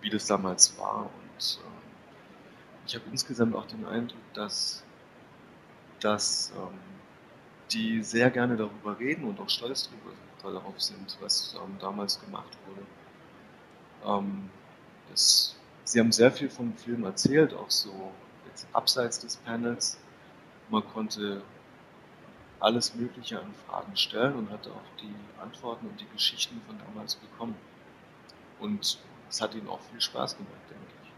wie 0.02 0.10
das 0.10 0.28
damals 0.28 0.78
war. 0.78 1.04
Und 1.04 1.60
äh, 1.62 2.88
ich 2.88 2.96
habe 2.96 3.06
insgesamt 3.12 3.56
auch 3.56 3.68
den 3.68 3.86
Eindruck, 3.86 4.22
dass, 4.34 4.84
dass 6.00 6.54
ähm, 6.56 6.80
die 7.72 8.02
sehr 8.02 8.32
gerne 8.32 8.58
darüber 8.58 8.98
reden 8.98 9.26
und 9.26 9.40
auch 9.40 9.50
stolz 9.50 9.90
darauf 10.42 10.82
sind, 10.82 11.18
was 11.22 11.56
ähm, 11.56 11.76
damals 11.80 12.20
gemacht 12.22 12.58
wurde. 12.68 14.20
Ähm, 14.20 14.50
das, 15.10 15.56
Sie 15.84 16.00
haben 16.00 16.12
sehr 16.12 16.32
viel 16.32 16.50
vom 16.50 16.74
Film 16.78 17.04
erzählt, 17.04 17.54
auch 17.54 17.70
so 17.70 18.12
abseits 18.74 19.20
des 19.20 19.38
Panels. 19.38 20.00
Man 20.70 20.84
konnte 20.94 21.42
alles 22.60 22.96
Mögliche 22.96 23.40
an 23.40 23.54
Fragen 23.68 23.96
stellen 23.96 24.36
und 24.36 24.50
hatte 24.52 24.70
auch 24.72 25.02
die 25.02 25.14
Antworten 25.42 25.88
und 25.88 26.00
die 26.00 26.08
Geschichten 26.14 26.62
von 26.68 26.78
damals 26.88 27.16
bekommen. 27.16 27.56
Und 28.60 29.00
es 29.30 29.42
hat 29.42 29.56
ihnen 29.56 29.70
auch 29.70 29.80
viel 29.92 30.02
Spaß 30.02 30.38
gemacht, 30.38 30.54
denke 30.70 30.84
ich. 31.04 31.10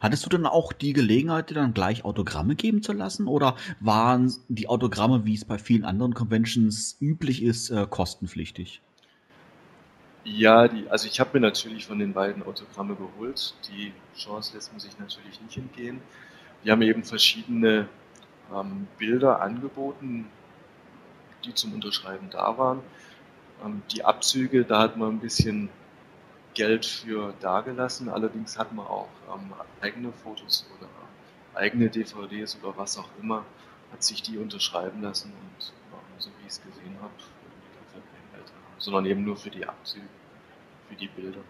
Hattest 0.00 0.24
du 0.24 0.30
dann 0.30 0.46
auch 0.46 0.72
die 0.72 0.92
Gelegenheit, 0.92 1.50
dir 1.50 1.54
dann 1.54 1.74
gleich 1.74 2.04
Autogramme 2.04 2.54
geben 2.54 2.82
zu 2.82 2.92
lassen? 2.92 3.26
Oder 3.26 3.56
waren 3.80 4.32
die 4.48 4.68
Autogramme, 4.68 5.24
wie 5.24 5.34
es 5.34 5.44
bei 5.44 5.58
vielen 5.58 5.84
anderen 5.84 6.14
Conventions 6.14 6.96
üblich 7.00 7.42
ist, 7.42 7.70
äh, 7.70 7.86
kostenpflichtig? 7.88 8.80
Ja, 10.24 10.68
die, 10.68 10.88
also 10.88 11.06
ich 11.06 11.20
habe 11.20 11.30
mir 11.34 11.40
natürlich 11.40 11.86
von 11.86 11.98
den 11.98 12.12
beiden 12.14 12.42
Autogramme 12.44 12.94
geholt. 12.94 13.54
Die 13.68 13.92
Chance 14.16 14.54
lässt 14.54 14.72
man 14.72 14.80
sich 14.80 14.98
natürlich 14.98 15.40
nicht 15.40 15.56
entgehen. 15.56 16.00
Die 16.64 16.70
haben 16.70 16.82
eben 16.82 17.04
verschiedene 17.04 17.88
ähm, 18.52 18.86
Bilder 18.98 19.42
angeboten, 19.42 20.26
die 21.44 21.54
zum 21.54 21.74
Unterschreiben 21.74 22.30
da 22.30 22.56
waren. 22.56 22.80
Ähm, 23.64 23.82
die 23.92 24.04
Abzüge, 24.04 24.64
da 24.64 24.80
hat 24.80 24.96
man 24.96 25.10
ein 25.10 25.20
bisschen 25.20 25.68
Geld 26.54 26.86
für 26.86 27.34
dagelassen. 27.40 28.08
Allerdings 28.08 28.58
hat 28.58 28.72
man 28.72 28.86
auch 28.86 29.08
ähm, 29.34 29.52
eigene 29.80 30.12
Fotos 30.12 30.66
oder 30.78 30.88
eigene 31.54 31.88
DVDs 31.88 32.58
oder 32.62 32.76
was 32.76 32.98
auch 32.98 33.08
immer, 33.20 33.44
hat 33.92 34.02
sich 34.02 34.22
die 34.22 34.38
unterschreiben 34.38 35.02
lassen 35.02 35.32
und 35.32 35.72
ähm, 35.92 35.98
so 36.18 36.30
wie 36.30 36.46
ich 36.46 36.52
es 36.52 36.62
gesehen 36.62 36.96
habe, 37.00 37.12
sondern 38.78 39.06
eben 39.06 39.24
nur 39.24 39.36
für 39.36 39.50
die 39.50 39.66
Abzüge, 39.66 40.06
für 40.88 40.94
die 40.94 41.08
Bilder. 41.08 41.40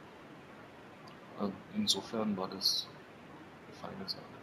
Also 1.38 1.52
insofern 1.74 2.36
war 2.36 2.48
das 2.48 2.86
eine 3.66 3.76
feine 3.92 4.08
Sache. 4.08 4.33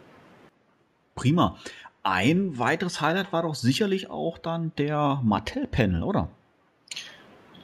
Prima. 1.14 1.56
Ein 2.02 2.58
weiteres 2.58 3.00
Highlight 3.00 3.32
war 3.32 3.42
doch 3.42 3.54
sicherlich 3.54 4.10
auch 4.10 4.38
dann 4.38 4.72
der 4.76 5.20
Mattel-Panel, 5.22 6.02
oder? 6.02 6.28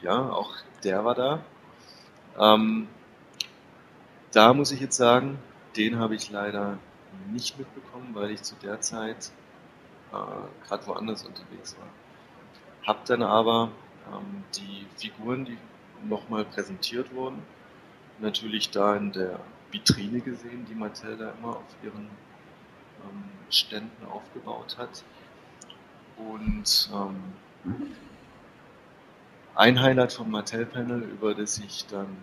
Ja, 0.02 0.30
auch 0.30 0.54
der 0.84 1.04
war 1.04 1.14
da. 1.14 1.40
Ähm, 2.38 2.86
da 4.32 4.54
muss 4.54 4.70
ich 4.70 4.80
jetzt 4.80 4.96
sagen, 4.96 5.38
den 5.76 5.98
habe 5.98 6.14
ich 6.14 6.30
leider 6.30 6.78
nicht 7.32 7.58
mitbekommen, 7.58 8.10
weil 8.12 8.30
ich 8.30 8.42
zu 8.42 8.54
der 8.62 8.80
Zeit 8.80 9.32
äh, 10.12 10.66
gerade 10.66 10.86
woanders 10.86 11.24
unterwegs 11.24 11.76
war. 11.78 11.88
Hab 12.86 13.04
dann 13.06 13.22
aber 13.22 13.70
ähm, 14.06 14.44
die 14.54 14.86
Figuren, 14.96 15.44
die 15.44 15.58
nochmal 16.08 16.44
präsentiert 16.44 17.12
wurden, 17.12 17.42
natürlich 18.20 18.70
da 18.70 18.94
in 18.94 19.12
der 19.12 19.40
Vitrine 19.70 20.20
gesehen, 20.20 20.66
die 20.68 20.74
Mattel 20.74 21.16
da 21.16 21.32
immer 21.38 21.56
auf 21.56 21.76
ihren 21.82 22.08
Ständen 23.50 24.06
aufgebaut 24.06 24.76
hat. 24.78 25.04
Und 26.16 26.90
ähm, 26.92 27.86
ein 29.54 29.80
Highlight 29.80 30.12
vom 30.12 30.30
Mattel-Panel, 30.30 31.02
über 31.02 31.34
das 31.34 31.58
ich 31.58 31.86
dann 31.86 32.16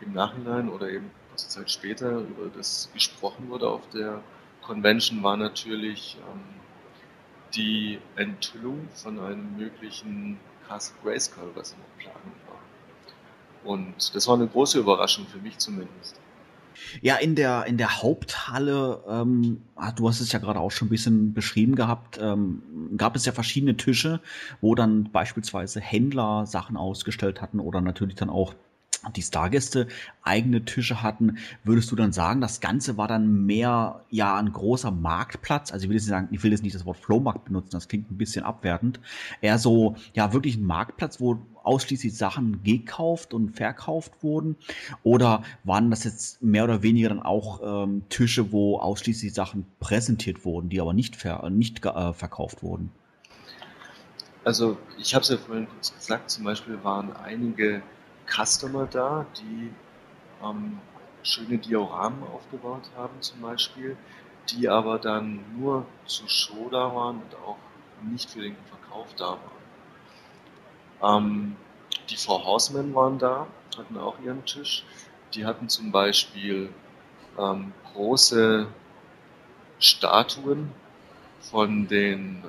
im 0.00 0.12
Nachhinein 0.12 0.68
oder 0.68 0.88
eben 0.90 1.10
kurze 1.30 1.48
Zeit 1.48 1.70
später 1.70 2.18
über 2.18 2.48
das 2.54 2.90
gesprochen 2.92 3.48
wurde 3.48 3.68
auf 3.68 3.88
der 3.90 4.20
Convention, 4.62 5.22
war 5.22 5.36
natürlich 5.36 6.16
ähm, 6.32 6.40
die 7.54 7.98
Enthüllung 8.16 8.88
von 8.94 9.18
einem 9.18 9.56
möglichen 9.56 10.38
Castle 10.66 10.96
Grayskull, 11.02 11.50
was 11.54 11.72
in 11.72 11.78
der 11.78 12.02
Planung 12.02 12.32
war. 12.46 13.72
Und 13.72 14.14
das 14.14 14.26
war 14.28 14.34
eine 14.34 14.46
große 14.46 14.78
Überraschung 14.78 15.26
für 15.26 15.38
mich 15.38 15.58
zumindest. 15.58 16.20
Ja, 17.00 17.16
in 17.16 17.34
der, 17.34 17.66
in 17.66 17.76
der 17.76 18.02
Haupthalle, 18.02 19.02
ähm, 19.08 19.62
ah, 19.76 19.92
du 19.92 20.08
hast 20.08 20.20
es 20.20 20.32
ja 20.32 20.38
gerade 20.38 20.60
auch 20.60 20.70
schon 20.70 20.88
ein 20.88 20.90
bisschen 20.90 21.34
beschrieben 21.34 21.74
gehabt, 21.74 22.18
ähm, 22.20 22.62
gab 22.96 23.16
es 23.16 23.24
ja 23.24 23.32
verschiedene 23.32 23.76
Tische, 23.76 24.20
wo 24.60 24.74
dann 24.74 25.10
beispielsweise 25.10 25.80
Händler 25.80 26.46
Sachen 26.46 26.76
ausgestellt 26.76 27.40
hatten 27.40 27.60
oder 27.60 27.80
natürlich 27.80 28.16
dann 28.16 28.30
auch 28.30 28.54
die 29.14 29.22
Stargäste 29.22 29.88
eigene 30.22 30.64
Tische 30.64 31.02
hatten, 31.02 31.38
würdest 31.64 31.90
du 31.90 31.96
dann 31.96 32.12
sagen, 32.12 32.40
das 32.40 32.60
Ganze 32.60 32.96
war 32.96 33.08
dann 33.08 33.46
mehr 33.46 34.04
ja 34.10 34.36
ein 34.36 34.52
großer 34.52 34.90
Marktplatz? 34.90 35.72
Also 35.72 35.84
ich 35.84 35.88
will 35.88 35.96
jetzt 35.96 36.04
nicht 36.04 36.10
sagen, 36.10 36.28
ich 36.30 36.42
will 36.42 36.50
jetzt 36.50 36.62
nicht 36.62 36.74
das 36.74 36.84
Wort 36.84 36.98
Flohmarkt 36.98 37.44
benutzen, 37.44 37.70
das 37.72 37.88
klingt 37.88 38.10
ein 38.10 38.18
bisschen 38.18 38.44
abwertend. 38.44 39.00
Eher 39.40 39.58
so, 39.58 39.96
ja, 40.14 40.32
wirklich 40.32 40.56
ein 40.56 40.64
Marktplatz, 40.64 41.20
wo 41.20 41.38
ausschließlich 41.68 42.16
Sachen 42.16 42.62
gekauft 42.64 43.34
und 43.34 43.50
verkauft 43.50 44.22
wurden? 44.22 44.56
Oder 45.02 45.42
waren 45.64 45.90
das 45.90 46.04
jetzt 46.04 46.42
mehr 46.42 46.64
oder 46.64 46.82
weniger 46.82 47.10
dann 47.10 47.20
auch 47.22 47.84
ähm, 47.84 48.02
Tische, 48.08 48.52
wo 48.52 48.78
ausschließlich 48.78 49.34
Sachen 49.34 49.66
präsentiert 49.78 50.44
wurden, 50.46 50.70
die 50.70 50.80
aber 50.80 50.94
nicht, 50.94 51.16
ver 51.16 51.48
nicht 51.50 51.84
äh, 51.84 52.12
verkauft 52.14 52.62
wurden? 52.62 52.90
Also 54.44 54.78
ich 54.98 55.14
habe 55.14 55.22
es 55.22 55.28
ja 55.28 55.36
vorhin 55.36 55.68
kurz 55.68 55.94
gesagt, 55.94 56.30
zum 56.30 56.44
Beispiel 56.44 56.82
waren 56.82 57.14
einige 57.14 57.82
Customer 58.30 58.86
da, 58.86 59.26
die 59.36 59.72
ähm, 60.42 60.80
schöne 61.22 61.58
Dioramen 61.58 62.22
aufgebaut 62.24 62.90
haben 62.96 63.20
zum 63.20 63.40
Beispiel, 63.40 63.96
die 64.50 64.68
aber 64.68 64.98
dann 64.98 65.44
nur 65.58 65.84
zur 66.06 66.28
Show 66.28 66.68
da 66.70 66.94
waren 66.94 67.16
und 67.22 67.34
auch 67.46 67.58
nicht 68.02 68.30
für 68.30 68.40
den 68.40 68.56
Verkauf 68.66 69.14
da 69.16 69.38
waren. 71.00 71.26
Ähm, 71.26 71.56
die 72.10 72.16
Four 72.16 72.44
Horsemen 72.44 72.94
waren 72.94 73.18
da, 73.18 73.46
hatten 73.76 73.98
auch 73.98 74.18
ihren 74.20 74.44
Tisch. 74.44 74.84
Die 75.34 75.44
hatten 75.44 75.68
zum 75.68 75.92
Beispiel 75.92 76.72
ähm, 77.38 77.72
große 77.92 78.66
Statuen 79.78 80.72
von 81.40 81.86
den 81.86 82.42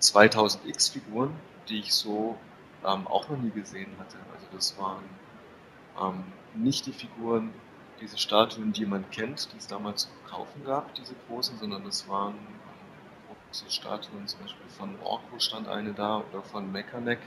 2000X-Figuren, 0.00 1.34
die 1.68 1.80
ich 1.80 1.92
so 1.92 2.38
ähm, 2.84 3.06
auch 3.06 3.28
noch 3.28 3.38
nie 3.38 3.50
gesehen 3.50 3.90
hatte. 3.98 4.16
Also 4.32 4.46
das 4.52 4.78
waren 4.78 5.02
ähm, 6.00 6.24
nicht 6.54 6.86
die 6.86 6.92
Figuren, 6.92 7.52
diese 8.00 8.18
Statuen, 8.18 8.72
die 8.72 8.86
man 8.86 9.08
kennt, 9.10 9.52
die 9.52 9.58
es 9.58 9.66
damals 9.66 10.02
zu 10.02 10.08
kaufen 10.28 10.64
gab, 10.64 10.94
diese 10.94 11.14
großen, 11.28 11.58
sondern 11.58 11.84
das 11.84 12.08
waren 12.08 12.34
ähm, 12.34 13.36
große 13.48 13.70
Statuen, 13.70 14.26
zum 14.26 14.40
Beispiel 14.40 14.68
von 14.68 14.94
Orko 15.02 15.38
stand 15.38 15.68
eine 15.68 15.92
da 15.92 16.22
oder 16.30 16.42
von 16.42 16.70
Mechanic. 16.72 17.18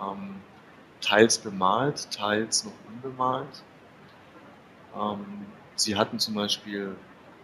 Ähm, 0.00 0.36
teils 1.00 1.38
bemalt, 1.38 2.10
teils 2.10 2.64
noch 2.64 2.72
unbemalt. 2.88 3.62
Ähm, 4.94 5.46
sie 5.76 5.96
hatten 5.96 6.18
zum 6.18 6.34
Beispiel 6.34 6.96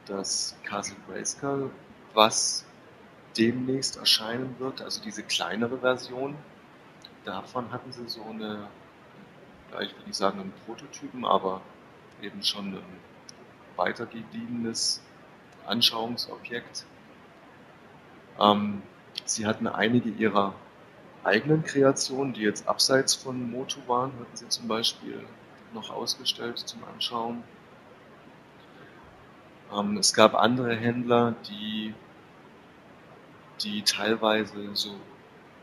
das 0.07 0.57
Castle 0.65 0.97
Grayskull, 1.09 1.71
was 2.15 2.65
demnächst 3.37 3.97
erscheinen 3.97 4.57
wird, 4.59 4.81
also 4.81 5.03
diese 5.03 5.23
kleinere 5.23 5.79
Version. 5.79 6.37
Davon 7.25 7.73
hatten 7.73 7.93
sie 7.93 8.09
so 8.09 8.23
eine 8.25 8.69
ja, 9.73 9.81
ich 9.81 9.95
will 9.97 10.07
nicht 10.07 10.17
sagen 10.17 10.41
einen 10.41 10.53
Prototypen, 10.65 11.25
aber 11.25 11.61
eben 12.23 12.43
schon 12.43 12.75
ein 12.75 12.83
weitergediegenes 13.77 15.03
Anschauungsobjekt. 15.67 16.87
Ähm, 18.41 18.83
sie 19.25 19.47
hatten 19.47 19.67
einige 19.67 20.11
ihrer 20.11 20.55
eigenen 21.25 21.65
Kreationen, 21.65 22.33
die 22.35 22.43
jetzt 22.43 22.69
abseits 22.69 23.15
von 23.15 23.51
Motu 23.51 23.81
waren, 23.87 24.13
hatten 24.21 24.37
sie 24.37 24.49
zum 24.49 24.69
Beispiel 24.69 25.25
noch 25.75 25.91
ausgestellt 25.91 26.59
zum 26.59 26.85
Anschauen. 26.85 27.43
Ähm, 29.73 29.97
es 29.97 30.15
gab 30.15 30.35
andere 30.35 30.75
Händler, 30.77 31.35
die, 31.49 31.95
die 33.63 33.83
teilweise 33.83 34.75
so 34.75 34.95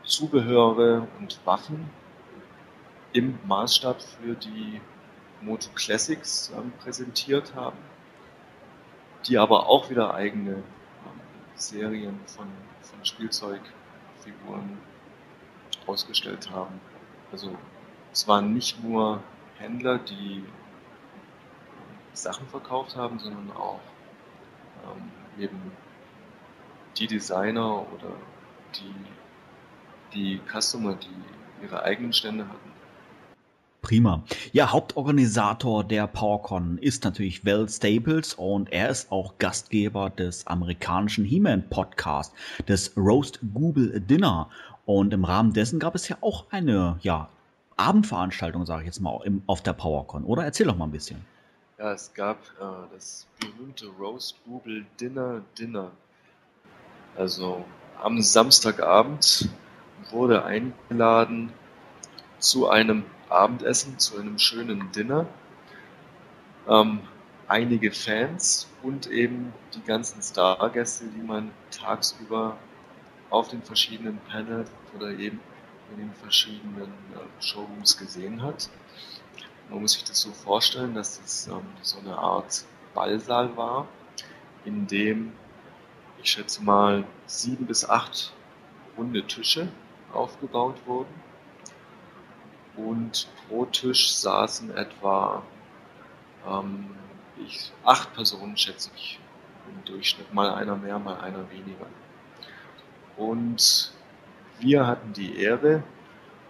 Zubehöre 0.04 1.08
und 1.18 1.40
Waffen 1.46 1.88
im 3.14 3.38
Maßstab 3.46 4.02
für 4.02 4.34
die 4.34 4.80
Moto 5.40 5.70
Classics 5.74 6.52
ähm, 6.54 6.72
präsentiert 6.80 7.54
haben, 7.54 7.78
die 9.26 9.38
aber 9.38 9.68
auch 9.68 9.88
wieder 9.88 10.14
eigene 10.14 10.54
ähm, 10.54 10.62
Serien 11.54 12.18
von, 12.26 12.48
von 12.82 13.04
Spielzeugfiguren 13.04 14.78
ausgestellt 15.86 16.50
haben. 16.50 16.80
Also 17.30 17.56
es 18.12 18.26
waren 18.26 18.52
nicht 18.52 18.82
nur 18.82 19.22
Händler, 19.58 19.98
die 19.98 20.38
ähm, 20.38 20.44
Sachen 22.14 22.48
verkauft 22.48 22.96
haben, 22.96 23.20
sondern 23.20 23.52
auch 23.56 23.80
ähm, 24.84 25.42
eben 25.42 25.72
die 26.96 27.06
Designer 27.06 27.86
oder 27.92 28.10
die, 28.74 28.94
die 30.14 30.40
Customer, 30.50 30.94
die 30.94 31.64
ihre 31.64 31.82
eigenen 31.84 32.12
Stände 32.12 32.48
hatten, 32.48 32.73
Prima. 33.84 34.24
Ja, 34.52 34.72
Hauptorganisator 34.72 35.84
der 35.84 36.06
PowerCon 36.06 36.78
ist 36.78 37.04
natürlich 37.04 37.44
Val 37.44 37.68
Staples 37.68 38.32
und 38.32 38.72
er 38.72 38.88
ist 38.88 39.12
auch 39.12 39.36
Gastgeber 39.38 40.08
des 40.08 40.46
amerikanischen 40.46 41.26
He-Man 41.26 41.68
Podcast, 41.68 42.32
des 42.66 42.96
Roast 42.96 43.40
Google 43.52 44.00
Dinner. 44.00 44.48
Und 44.86 45.12
im 45.12 45.24
Rahmen 45.24 45.52
dessen 45.52 45.78
gab 45.80 45.94
es 45.94 46.08
ja 46.08 46.16
auch 46.22 46.46
eine, 46.50 46.98
ja, 47.02 47.28
Abendveranstaltung, 47.76 48.64
sage 48.64 48.84
ich 48.84 48.86
jetzt 48.86 49.00
mal, 49.00 49.20
im, 49.22 49.42
auf 49.46 49.62
der 49.62 49.74
PowerCon, 49.74 50.24
oder? 50.24 50.44
Erzähl 50.44 50.66
doch 50.66 50.78
mal 50.78 50.86
ein 50.86 50.90
bisschen. 50.90 51.22
Ja, 51.78 51.92
es 51.92 52.14
gab 52.14 52.38
äh, 52.38 52.64
das 52.94 53.26
berühmte 53.38 53.88
Roast 54.00 54.36
Google 54.46 54.86
Dinner 54.98 55.42
Dinner. 55.58 55.90
Also 57.18 57.66
am 58.02 58.22
Samstagabend 58.22 59.50
wurde 60.10 60.42
eingeladen 60.42 61.52
zu 62.38 62.68
einem 62.68 63.04
Abendessen, 63.34 63.98
zu 63.98 64.16
einem 64.16 64.38
schönen 64.38 64.92
Dinner. 64.92 65.26
Ähm, 66.68 67.00
einige 67.48 67.92
Fans 67.92 68.68
und 68.82 69.06
eben 69.08 69.52
die 69.74 69.82
ganzen 69.82 70.22
Stargäste, 70.22 71.06
die 71.06 71.22
man 71.22 71.50
tagsüber 71.70 72.56
auf 73.30 73.48
den 73.48 73.62
verschiedenen 73.62 74.18
Panels 74.30 74.70
oder 74.94 75.10
eben 75.10 75.40
in 75.90 75.98
den 75.98 76.12
verschiedenen 76.14 76.92
äh, 77.14 77.42
Showrooms 77.42 77.98
gesehen 77.98 78.42
hat. 78.42 78.70
Man 79.68 79.80
muss 79.80 79.92
sich 79.92 80.04
das 80.04 80.20
so 80.20 80.30
vorstellen, 80.30 80.94
dass 80.94 81.20
das 81.20 81.48
ähm, 81.48 81.66
so 81.82 81.98
eine 81.98 82.16
Art 82.16 82.64
Ballsaal 82.94 83.56
war, 83.56 83.88
in 84.64 84.86
dem 84.86 85.32
ich 86.22 86.30
schätze 86.30 86.62
mal 86.62 87.04
sieben 87.26 87.66
bis 87.66 87.86
acht 87.88 88.32
runde 88.96 89.26
Tische 89.26 89.68
aufgebaut 90.12 90.76
wurden 90.86 91.12
und 92.76 93.28
pro 93.48 93.64
Tisch 93.66 94.12
saßen 94.12 94.76
etwa 94.76 95.42
ähm, 96.48 96.90
ich, 97.46 97.72
acht 97.84 98.14
Personen, 98.14 98.56
schätze 98.56 98.90
ich, 98.96 99.18
im 99.68 99.84
Durchschnitt. 99.84 100.32
Mal 100.32 100.52
einer 100.54 100.76
mehr, 100.76 100.98
mal 100.98 101.20
einer 101.20 101.50
weniger. 101.50 101.86
Und 103.16 103.92
wir 104.60 104.86
hatten 104.86 105.12
die 105.12 105.38
Ehre, 105.38 105.82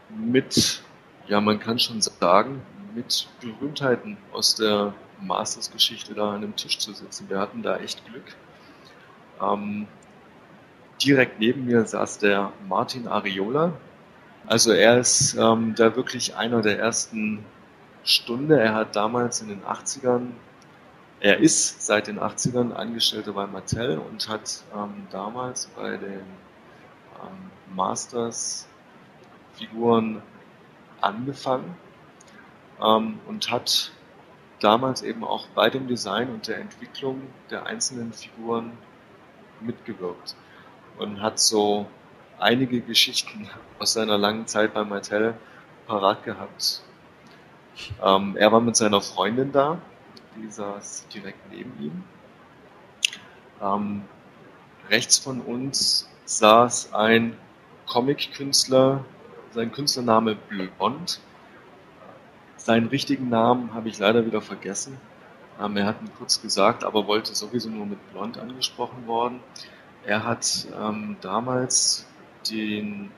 mit, 0.08 0.82
ja, 1.26 1.40
man 1.40 1.58
kann 1.58 1.78
schon 1.78 2.00
sagen, 2.00 2.62
mit 2.94 3.28
Berühmtheiten 3.40 4.16
aus 4.32 4.54
der 4.54 4.94
Masters-Geschichte 5.20 6.14
da 6.14 6.30
an 6.30 6.36
einem 6.36 6.56
Tisch 6.56 6.78
zu 6.78 6.92
sitzen. 6.92 7.28
Wir 7.28 7.38
hatten 7.38 7.62
da 7.62 7.76
echt 7.78 8.04
Glück. 8.06 8.36
Ähm, 9.40 9.86
direkt 11.02 11.40
neben 11.40 11.64
mir 11.64 11.84
saß 11.84 12.18
der 12.18 12.52
Martin 12.68 13.08
Ariola, 13.08 13.72
also 14.46 14.72
er 14.72 14.98
ist 14.98 15.34
ähm, 15.34 15.74
da 15.74 15.96
wirklich 15.96 16.36
einer 16.36 16.60
der 16.60 16.78
ersten 16.78 17.44
Stunde. 18.04 18.60
Er 18.60 18.74
hat 18.74 18.96
damals 18.96 19.40
in 19.40 19.48
den 19.48 19.62
80ern, 19.62 20.28
er 21.20 21.38
ist 21.38 21.84
seit 21.86 22.06
den 22.06 22.20
80ern 22.20 22.72
Angestellter 22.72 23.32
bei 23.32 23.46
Mattel 23.46 23.98
und 23.98 24.28
hat 24.28 24.62
ähm, 24.74 25.06
damals 25.10 25.66
bei 25.68 25.96
den 25.96 26.20
ähm, 27.22 27.50
Masters 27.74 28.68
Figuren 29.54 30.20
angefangen 31.00 31.76
ähm, 32.82 33.18
und 33.26 33.50
hat 33.50 33.92
damals 34.60 35.02
eben 35.02 35.24
auch 35.24 35.46
bei 35.48 35.70
dem 35.70 35.88
Design 35.88 36.30
und 36.30 36.48
der 36.48 36.58
Entwicklung 36.58 37.22
der 37.50 37.66
einzelnen 37.66 38.12
Figuren 38.12 38.72
mitgewirkt 39.60 40.36
und 40.98 41.20
hat 41.20 41.38
so 41.38 41.86
einige 42.44 42.82
Geschichten 42.82 43.48
aus 43.78 43.94
seiner 43.94 44.18
langen 44.18 44.46
Zeit 44.46 44.74
bei 44.74 44.84
Mattel 44.84 45.34
parat 45.86 46.24
gehabt. 46.24 46.82
Ähm, 48.02 48.36
er 48.36 48.52
war 48.52 48.60
mit 48.60 48.76
seiner 48.76 49.00
Freundin 49.00 49.50
da, 49.50 49.78
die 50.36 50.50
saß 50.50 51.08
direkt 51.08 51.50
neben 51.50 51.72
ihm. 51.80 52.04
Ähm, 53.62 54.02
rechts 54.90 55.18
von 55.18 55.40
uns 55.40 56.06
saß 56.26 56.92
ein 56.92 57.34
Comic-Künstler, 57.86 59.04
sein 59.52 59.72
Künstlername 59.72 60.36
Blond. 60.36 61.20
Seinen 62.58 62.88
richtigen 62.88 63.30
Namen 63.30 63.72
habe 63.72 63.88
ich 63.88 63.98
leider 63.98 64.26
wieder 64.26 64.42
vergessen. 64.42 64.98
Ähm, 65.58 65.78
er 65.78 65.86
hat 65.86 66.02
ihn 66.02 66.10
kurz 66.18 66.42
gesagt, 66.42 66.84
aber 66.84 67.06
wollte 67.06 67.34
sowieso 67.34 67.70
nur 67.70 67.86
mit 67.86 68.12
Blond 68.12 68.36
angesprochen 68.36 69.06
worden. 69.06 69.40
Er 70.04 70.24
hat 70.24 70.66
ähm, 70.78 71.16
damals 71.22 72.06
den 72.50 73.10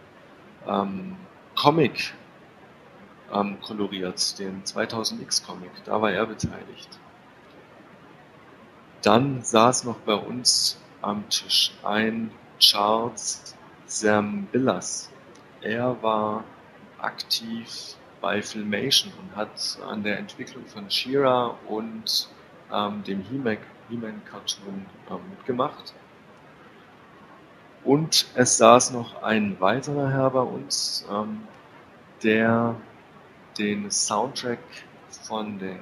ähm, 0.67 1.17
Comic 1.55 2.15
ähm, 3.33 3.61
koloriert, 3.61 4.39
den 4.39 4.63
2000X 4.65 5.45
Comic. 5.45 5.71
Da 5.85 6.01
war 6.01 6.13
er 6.13 6.27
beteiligt. 6.27 6.99
Dann 9.03 9.43
saß 9.43 9.85
noch 9.85 9.99
bei 9.99 10.15
uns 10.15 10.81
am 11.03 11.29
Tisch 11.29 11.73
ein 11.85 12.31
Charles 12.59 13.55
Zermbillas. 13.87 15.11
Er 15.61 16.03
war 16.03 16.45
aktiv 16.99 17.97
bei 18.21 18.43
Filmation 18.43 19.13
und 19.21 19.37
hat 19.37 19.79
an 19.87 20.03
der 20.03 20.19
Entwicklung 20.19 20.67
von 20.67 20.91
She-Ra 20.91 21.57
und 21.69 22.29
ähm, 22.73 23.05
dem 23.05 23.23
He-Man-Cartoon 23.23 24.87
ähm, 25.11 25.21
mitgemacht. 25.31 25.95
Und 27.87 28.27
es 28.35 28.57
saß 28.57 28.91
noch 28.91 29.23
ein 29.23 29.61
weiterer 29.61 30.11
Herr 30.11 30.31
bei 30.31 30.41
uns, 30.41 31.07
ähm, 31.09 31.43
der 32.25 32.75
den 33.59 33.93
Soundtrack 33.93 34.59
von 35.23 35.61
den 35.61 35.79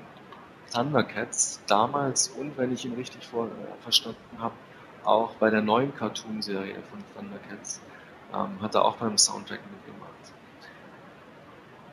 Thundercats 0.70 1.60
damals 1.66 2.28
und, 2.28 2.58
wenn 2.58 2.72
ich 2.74 2.84
ihn 2.84 2.92
richtig 2.92 3.26
vor, 3.26 3.46
äh, 3.46 3.82
verstanden 3.82 4.18
habe, 4.38 4.52
auch 5.04 5.34
bei 5.36 5.48
der 5.48 5.62
neuen 5.62 5.94
Cartoon-Serie 5.94 6.76
von 6.90 7.02
Thundercats 7.14 7.80
ähm, 8.34 8.60
hat 8.60 8.74
er 8.74 8.84
auch 8.84 8.96
beim 8.96 9.16
Soundtrack 9.16 9.60
mitgemacht. 9.70 10.10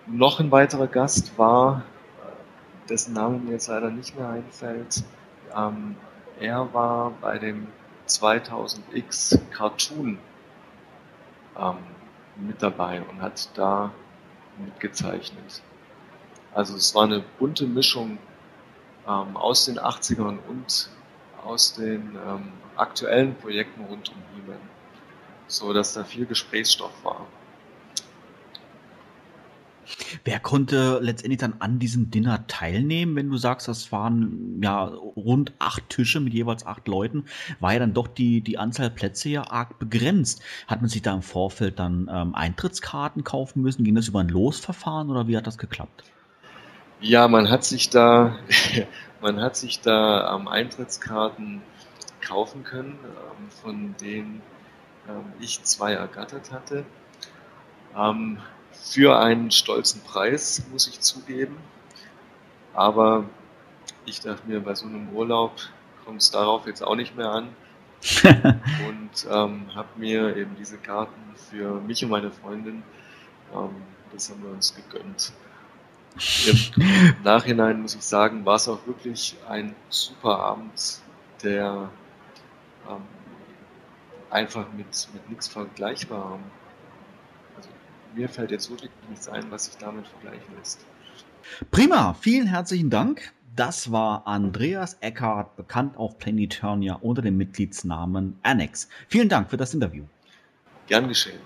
Noch 0.08 0.42
ein 0.42 0.52
weiterer 0.52 0.88
Gast 0.88 1.38
war, 1.38 1.84
äh, 2.22 2.90
dessen 2.90 3.14
Name 3.14 3.38
mir 3.38 3.54
jetzt 3.54 3.68
leider 3.68 3.90
nicht 3.90 4.18
mehr 4.18 4.28
einfällt, 4.28 5.06
ähm, 5.56 5.96
er 6.38 6.74
war 6.74 7.12
bei 7.22 7.38
dem 7.38 7.68
2000X 8.20 9.40
Cartoon 9.52 10.20
ähm, 11.58 11.78
mit 12.36 12.62
dabei 12.62 13.02
und 13.02 13.22
hat 13.22 13.50
da 13.56 13.92
mitgezeichnet. 14.58 15.62
Also 16.54 16.76
es 16.76 16.94
war 16.94 17.04
eine 17.04 17.24
bunte 17.40 17.66
Mischung 17.66 18.18
ähm, 19.08 19.38
aus 19.38 19.66
den 19.66 19.80
80ern 19.80 20.40
und 20.48 20.90
aus 21.44 21.74
den 21.74 22.18
ähm, 22.28 22.52
aktuellen 22.76 23.36
Projekten 23.36 23.86
rund 23.86 24.10
um 24.10 24.16
He-Man, 24.36 24.60
so 25.48 25.74
dass 25.74 25.94
da 25.94 26.04
viel 26.04 26.26
Gesprächsstoff 26.26 27.04
war. 27.04 27.26
Wer 30.24 30.40
konnte 30.40 31.00
letztendlich 31.02 31.40
dann 31.40 31.56
an 31.60 31.80
diesem 31.80 32.12
Dinner 32.12 32.46
teilnehmen, 32.48 33.16
wenn 33.16 33.30
du 33.30 33.38
sagst, 33.38 33.68
das 33.68 33.92
waren 33.92 34.60
ja 34.62 34.86
rund 34.86 35.54
acht 35.60 35.90
Tische 35.90 36.20
mit 36.20 36.34
jeweils 36.34 36.66
acht 36.66 36.88
Leuten, 36.88 37.26
war 37.60 37.74
ja 37.74 37.80
dann 37.80 37.94
doch 37.94 38.08
die, 38.08 38.42
die 38.42 38.58
Anzahl 38.58 38.90
Plätze 38.90 39.30
ja 39.30 39.50
arg 39.50 39.80
begrenzt. 39.80 40.42
Hat 40.68 40.82
man 40.82 40.90
sich 40.90 41.02
da 41.02 41.14
im 41.14 41.22
Vorfeld 41.22 41.80
dann 41.80 42.10
ähm, 42.12 42.36
Eintrittskarten 42.36 43.24
kaufen 43.24 43.62
müssen? 43.62 43.84
Ging 43.84 43.96
das 43.96 44.08
über 44.08 44.20
ein 44.20 44.30
Losverfahren 44.30 45.10
oder 45.10 45.28
wie 45.28 45.38
hat 45.38 45.48
das 45.48 45.58
geklappt? 45.58 46.04
Ja, 47.00 47.28
man 47.28 47.50
hat 47.50 47.64
sich 47.64 47.90
da, 47.90 48.38
man 49.22 49.42
hat 49.42 49.56
sich 49.56 49.82
da 49.82 50.36
ähm, 50.36 50.48
Eintrittskarten 50.48 51.62
kaufen 52.22 52.64
können, 52.64 53.00
ähm, 53.04 53.50
von 53.50 53.96
denen 54.00 54.42
ähm, 55.10 55.34
ich 55.40 55.64
zwei 55.64 55.94
ergattert 55.94 56.52
hatte. 56.52 56.86
Für 58.84 59.20
einen 59.20 59.52
stolzen 59.52 60.02
Preis, 60.02 60.64
muss 60.72 60.88
ich 60.88 61.00
zugeben. 61.02 61.58
Aber 62.74 63.26
ich 64.06 64.22
dachte 64.22 64.48
mir, 64.48 64.60
bei 64.60 64.76
so 64.76 64.86
einem 64.86 65.10
Urlaub 65.10 65.54
kommt 66.04 66.22
es 66.22 66.32
darauf 66.32 66.66
jetzt 66.66 66.84
auch 66.84 66.96
nicht 66.96 67.16
mehr 67.16 67.30
an. 67.30 67.50
und 68.24 69.28
ähm, 69.30 69.76
habe 69.76 69.88
mir 69.98 70.36
eben 70.36 70.56
diese 70.58 70.78
Karten 70.78 71.36
für 71.36 71.80
mich 71.82 72.04
und 72.04 72.10
meine 72.10 72.32
Freundin, 72.32 72.82
ähm, 73.54 73.70
das 74.12 74.32
haben 74.32 74.42
wir 74.44 74.50
uns 74.52 74.74
gegönnt. 74.74 75.32
Im 76.76 77.16
Nachhinein 77.24 77.82
muss 77.82 77.96
ich 77.96 78.02
sagen, 78.02 78.44
war 78.46 78.56
es 78.56 78.68
auch 78.68 78.86
wirklich 78.88 79.36
ein 79.48 79.76
super 79.90 80.40
Abend, 80.40 81.00
der 81.44 81.90
ähm, 82.90 83.02
einfach 84.32 84.66
mit, 84.74 85.08
mit 85.14 85.30
nichts 85.30 85.48
vergleichbar 85.48 86.40
mir 88.16 88.30
fällt 88.30 88.52
jetzt 88.52 88.70
wirklich 88.70 88.92
nichts 89.10 89.28
ein, 89.28 89.50
was 89.50 89.66
sich 89.66 89.78
damit 89.78 90.08
vergleichen 90.08 90.56
lässt. 90.58 90.86
Prima, 91.72 92.14
vielen 92.14 92.48
herzlichen 92.48 92.90
Dank. 92.90 93.34
Das 93.56 93.92
war 93.92 94.28
Andreas 94.28 94.98
Eckhardt, 95.02 95.58
bekannt 95.58 95.98
auf 95.98 96.18
Planetonia 96.18 96.96
unter 96.96 97.22
dem 97.22 97.36
Mitgliedsnamen 97.36 98.40
Annex. 98.44 98.88
Vielen 99.10 99.28
Dank 99.28 99.50
für 99.50 99.58
das 99.58 99.74
Interview. 99.74 100.06
Gern 100.88 101.08
geschehen. 101.08 101.40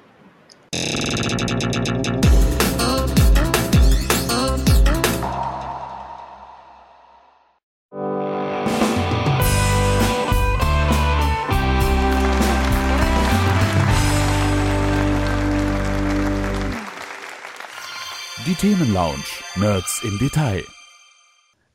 Die 18.55 18.67
Themenlounge. 18.67 19.23
Nerds 19.55 20.01
im 20.03 20.17
Detail. 20.17 20.63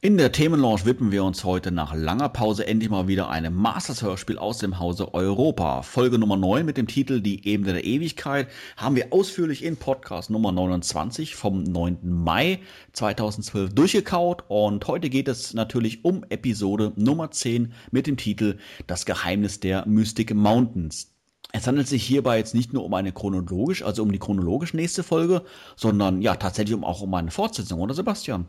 In 0.00 0.16
der 0.16 0.32
Themenlounge 0.32 0.86
widmen 0.86 1.12
wir 1.12 1.24
uns 1.24 1.44
heute 1.44 1.72
nach 1.72 1.94
langer 1.94 2.28
Pause 2.28 2.66
endlich 2.66 2.88
mal 2.88 3.08
wieder 3.08 3.28
einem 3.28 3.54
Masters-Hörspiel 3.54 4.38
aus 4.38 4.58
dem 4.58 4.78
Hause 4.78 5.12
Europa. 5.12 5.82
Folge 5.82 6.18
Nummer 6.18 6.36
9 6.36 6.64
mit 6.64 6.76
dem 6.76 6.86
Titel 6.86 7.20
Die 7.20 7.46
Ebene 7.46 7.74
der 7.74 7.84
Ewigkeit 7.84 8.48
haben 8.76 8.96
wir 8.96 9.12
ausführlich 9.12 9.62
in 9.62 9.76
Podcast 9.76 10.30
Nummer 10.30 10.52
29 10.52 11.34
vom 11.34 11.64
9. 11.64 11.98
Mai 12.02 12.60
2012 12.92 13.74
durchgekaut 13.74 14.44
und 14.48 14.86
heute 14.86 15.10
geht 15.10 15.28
es 15.28 15.52
natürlich 15.52 16.04
um 16.04 16.24
Episode 16.30 16.92
Nummer 16.96 17.30
10 17.30 17.74
mit 17.90 18.06
dem 18.06 18.16
Titel 18.16 18.58
Das 18.86 19.04
Geheimnis 19.04 19.60
der 19.60 19.86
Mystic 19.86 20.34
Mountains. 20.34 21.12
Es 21.52 21.66
handelt 21.66 21.88
sich 21.88 22.04
hierbei 22.04 22.38
jetzt 22.38 22.54
nicht 22.54 22.72
nur 22.72 22.84
um 22.84 22.94
eine 22.94 23.12
chronologisch, 23.12 23.82
also 23.82 24.02
um 24.02 24.12
die 24.12 24.18
chronologisch 24.18 24.74
nächste 24.74 25.02
Folge, 25.02 25.42
sondern 25.76 26.22
ja 26.22 26.36
tatsächlich 26.36 26.74
um, 26.74 26.84
auch 26.84 27.00
um 27.00 27.12
eine 27.14 27.30
Fortsetzung, 27.30 27.80
oder 27.80 27.94
Sebastian? 27.94 28.46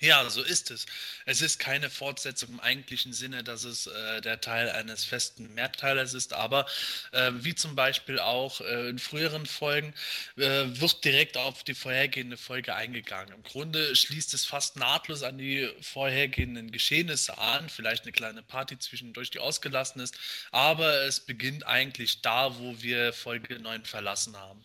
Ja, 0.00 0.28
so 0.28 0.42
ist 0.42 0.70
es. 0.70 0.86
Es 1.24 1.40
ist 1.40 1.58
keine 1.58 1.88
Fortsetzung 1.88 2.50
im 2.50 2.60
eigentlichen 2.60 3.12
Sinne, 3.12 3.44
dass 3.44 3.64
es 3.64 3.86
äh, 3.86 4.20
der 4.20 4.40
Teil 4.40 4.70
eines 4.70 5.04
festen 5.04 5.54
Mehrteilers 5.54 6.14
ist, 6.14 6.32
aber 6.32 6.66
äh, 7.12 7.30
wie 7.34 7.54
zum 7.54 7.74
Beispiel 7.74 8.18
auch 8.18 8.60
äh, 8.60 8.88
in 8.88 8.98
früheren 8.98 9.46
Folgen 9.46 9.94
äh, 10.36 10.64
wird 10.66 11.04
direkt 11.04 11.36
auf 11.36 11.62
die 11.64 11.74
vorhergehende 11.74 12.36
Folge 12.36 12.74
eingegangen. 12.74 13.34
Im 13.34 13.42
Grunde 13.42 13.94
schließt 13.96 14.34
es 14.34 14.44
fast 14.44 14.76
nahtlos 14.76 15.22
an 15.22 15.38
die 15.38 15.70
vorhergehenden 15.80 16.70
Geschehnisse 16.70 17.38
an, 17.38 17.68
vielleicht 17.68 18.02
eine 18.04 18.12
kleine 18.12 18.42
Party 18.42 18.78
zwischendurch, 18.78 19.30
die 19.30 19.38
ausgelassen 19.38 20.00
ist, 20.00 20.16
aber 20.50 21.02
es 21.04 21.20
beginnt 21.20 21.66
eigentlich 21.66 22.20
da, 22.20 22.58
wo 22.58 22.82
wir 22.82 23.12
Folge 23.12 23.58
9 23.58 23.84
verlassen 23.84 24.36
haben. 24.36 24.64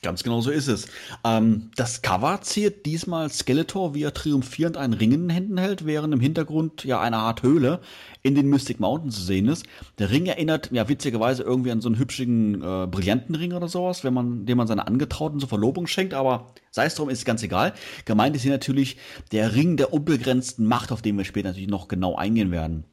Ganz 0.00 0.22
genau 0.22 0.40
so 0.40 0.52
ist 0.52 0.68
es. 0.68 0.86
Ähm, 1.24 1.72
das 1.74 2.02
Cover 2.02 2.40
ziert 2.42 2.86
diesmal 2.86 3.30
Skeletor, 3.30 3.94
wie 3.94 4.04
er 4.04 4.14
triumphierend 4.14 4.76
einen 4.76 4.92
Ring 4.92 5.10
in 5.10 5.22
den 5.22 5.30
Händen 5.30 5.58
hält, 5.58 5.86
während 5.86 6.14
im 6.14 6.20
Hintergrund 6.20 6.84
ja 6.84 7.00
eine 7.00 7.16
Art 7.16 7.42
Höhle 7.42 7.80
in 8.22 8.36
den 8.36 8.48
Mystic 8.48 8.78
Mountains 8.78 9.16
zu 9.16 9.22
sehen 9.22 9.48
ist. 9.48 9.66
Der 9.98 10.10
Ring 10.10 10.26
erinnert 10.26 10.70
ja 10.70 10.88
witzigerweise 10.88 11.42
irgendwie 11.42 11.72
an 11.72 11.80
so 11.80 11.88
einen 11.88 11.98
hübschigen 11.98 12.62
äh, 12.62 12.86
Brillantenring 12.86 13.54
oder 13.54 13.66
sowas, 13.66 14.04
wenn 14.04 14.14
man, 14.14 14.46
dem 14.46 14.58
man 14.58 14.68
seine 14.68 14.86
Angetrauten 14.86 15.40
zur 15.40 15.48
Verlobung 15.48 15.88
schenkt, 15.88 16.14
aber 16.14 16.54
sei 16.70 16.84
es 16.84 16.94
drum, 16.94 17.08
ist 17.08 17.24
ganz 17.24 17.42
egal. 17.42 17.74
Gemeint 18.04 18.36
ist 18.36 18.42
hier 18.42 18.52
natürlich 18.52 18.98
der 19.32 19.56
Ring 19.56 19.76
der 19.76 19.92
unbegrenzten 19.92 20.64
Macht, 20.64 20.92
auf 20.92 21.02
den 21.02 21.18
wir 21.18 21.24
später 21.24 21.48
natürlich 21.48 21.68
noch 21.68 21.88
genau 21.88 22.14
eingehen 22.14 22.52
werden. 22.52 22.84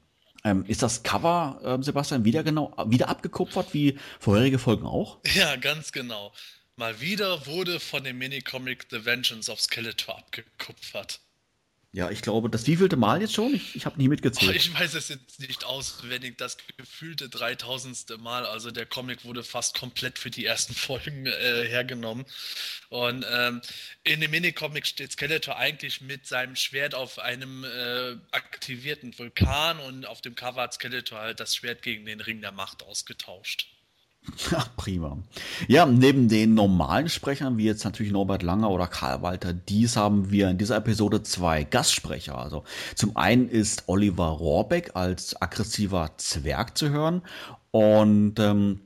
Ähm, 0.43 0.65
ist 0.67 0.81
das 0.81 1.03
Cover, 1.03 1.59
äh, 1.63 1.83
Sebastian, 1.83 2.25
wieder 2.25 2.43
genau, 2.43 2.73
wieder 2.87 3.09
abgekupfert 3.09 3.75
wie 3.75 3.99
vorherige 4.19 4.57
Folgen 4.57 4.87
auch? 4.87 5.19
Ja, 5.35 5.55
ganz 5.55 5.91
genau. 5.91 6.31
Mal 6.77 6.99
wieder 6.99 7.45
wurde 7.45 7.79
von 7.79 8.03
dem 8.03 8.17
Minicomic 8.17 8.87
The 8.89 9.05
Vengeance 9.05 9.49
of 9.49 9.61
Skeletor 9.61 10.17
abgekupfert. 10.17 11.21
Ja, 11.95 12.11
ich 12.11 12.21
glaube, 12.21 12.49
das 12.49 12.67
wievielte 12.67 12.97
Mal 12.97 13.21
jetzt 13.21 13.33
schon? 13.33 13.53
Ich, 13.53 13.73
ich 13.73 13.85
habe 13.85 13.97
nie 13.97 14.09
mitgezählt. 14.09 14.51
Oh, 14.51 14.53
ich 14.53 14.77
weiß 14.77 14.95
es 14.95 15.07
jetzt 15.07 15.39
nicht 15.39 15.63
auswendig, 15.63 16.37
das 16.37 16.57
gefühlte 16.75 17.29
3000. 17.29 18.19
Mal. 18.19 18.45
Also 18.45 18.69
der 18.71 18.85
Comic 18.85 19.23
wurde 19.23 19.45
fast 19.45 19.79
komplett 19.79 20.19
für 20.19 20.29
die 20.29 20.43
ersten 20.43 20.73
Folgen 20.75 21.25
äh, 21.25 21.65
hergenommen. 21.69 22.25
Und 22.89 23.25
ähm, 23.31 23.61
in 24.03 24.19
dem 24.19 24.31
Minicomic 24.31 24.85
steht 24.85 25.13
Skeletor 25.13 25.55
eigentlich 25.55 26.01
mit 26.01 26.27
seinem 26.27 26.57
Schwert 26.57 26.95
auf 26.95 27.17
einem 27.17 27.63
äh, 27.63 28.17
aktivierten 28.31 29.17
Vulkan 29.17 29.79
und 29.79 30.05
auf 30.05 30.19
dem 30.19 30.35
Cover 30.35 30.63
hat 30.63 30.73
Skeletor 30.73 31.19
halt 31.19 31.39
das 31.39 31.55
Schwert 31.55 31.81
gegen 31.81 32.05
den 32.05 32.19
Ring 32.19 32.41
der 32.41 32.51
Macht 32.51 32.83
ausgetauscht. 32.83 33.69
Ja, 34.51 34.65
prima. 34.75 35.17
Ja, 35.67 35.85
neben 35.85 36.27
den 36.29 36.53
normalen 36.53 37.09
Sprechern, 37.09 37.57
wie 37.57 37.65
jetzt 37.65 37.83
natürlich 37.83 38.11
Norbert 38.11 38.43
Langer 38.43 38.69
oder 38.69 38.87
Karl 38.87 39.21
Walter 39.21 39.53
Dies, 39.53 39.95
haben 39.95 40.31
wir 40.31 40.49
in 40.49 40.57
dieser 40.57 40.77
Episode 40.77 41.23
zwei 41.23 41.63
Gastsprecher. 41.63 42.37
Also 42.37 42.63
zum 42.95 43.15
einen 43.15 43.49
ist 43.49 43.83
Oliver 43.87 44.27
Rohrbeck 44.27 44.91
als 44.95 45.41
aggressiver 45.41 46.11
Zwerg 46.17 46.77
zu 46.77 46.89
hören 46.89 47.21
und 47.71 48.39
ähm, 48.39 48.81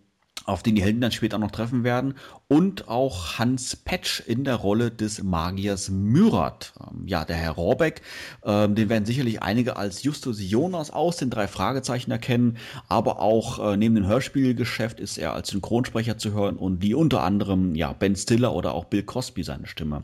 auf 0.49 0.63
den 0.63 0.75
die 0.75 0.83
Helden 0.83 1.01
dann 1.01 1.11
später 1.11 1.37
noch 1.37 1.51
treffen 1.51 1.83
werden, 1.83 2.15
und 2.47 2.87
auch 2.87 3.37
Hans 3.37 3.75
Petsch 3.75 4.21
in 4.25 4.43
der 4.43 4.55
Rolle 4.55 4.91
des 4.91 5.23
Magiers 5.23 5.89
Myrat. 5.89 6.73
Ähm, 6.79 7.07
ja, 7.07 7.25
der 7.25 7.35
Herr 7.35 7.51
Rohrbeck, 7.51 8.01
äh, 8.41 8.67
den 8.67 8.89
werden 8.89 9.05
sicherlich 9.05 9.41
einige 9.41 9.77
als 9.77 10.03
Justus 10.03 10.37
Jonas 10.41 10.91
aus 10.91 11.17
den 11.17 11.29
drei 11.29 11.47
Fragezeichen 11.47 12.11
erkennen, 12.11 12.57
aber 12.87 13.19
auch 13.19 13.73
äh, 13.73 13.77
neben 13.77 13.95
dem 13.95 14.07
Hörspielgeschäft 14.07 14.99
ist 14.99 15.17
er 15.17 15.33
als 15.33 15.49
Synchronsprecher 15.49 16.17
zu 16.17 16.33
hören 16.33 16.57
und 16.57 16.81
wie 16.81 16.93
unter 16.93 17.23
anderem 17.23 17.75
ja 17.75 17.93
Ben 17.93 18.15
Stiller 18.15 18.53
oder 18.53 18.73
auch 18.73 18.85
Bill 18.85 19.03
Cosby 19.03 19.43
seine 19.43 19.67
Stimme. 19.67 20.03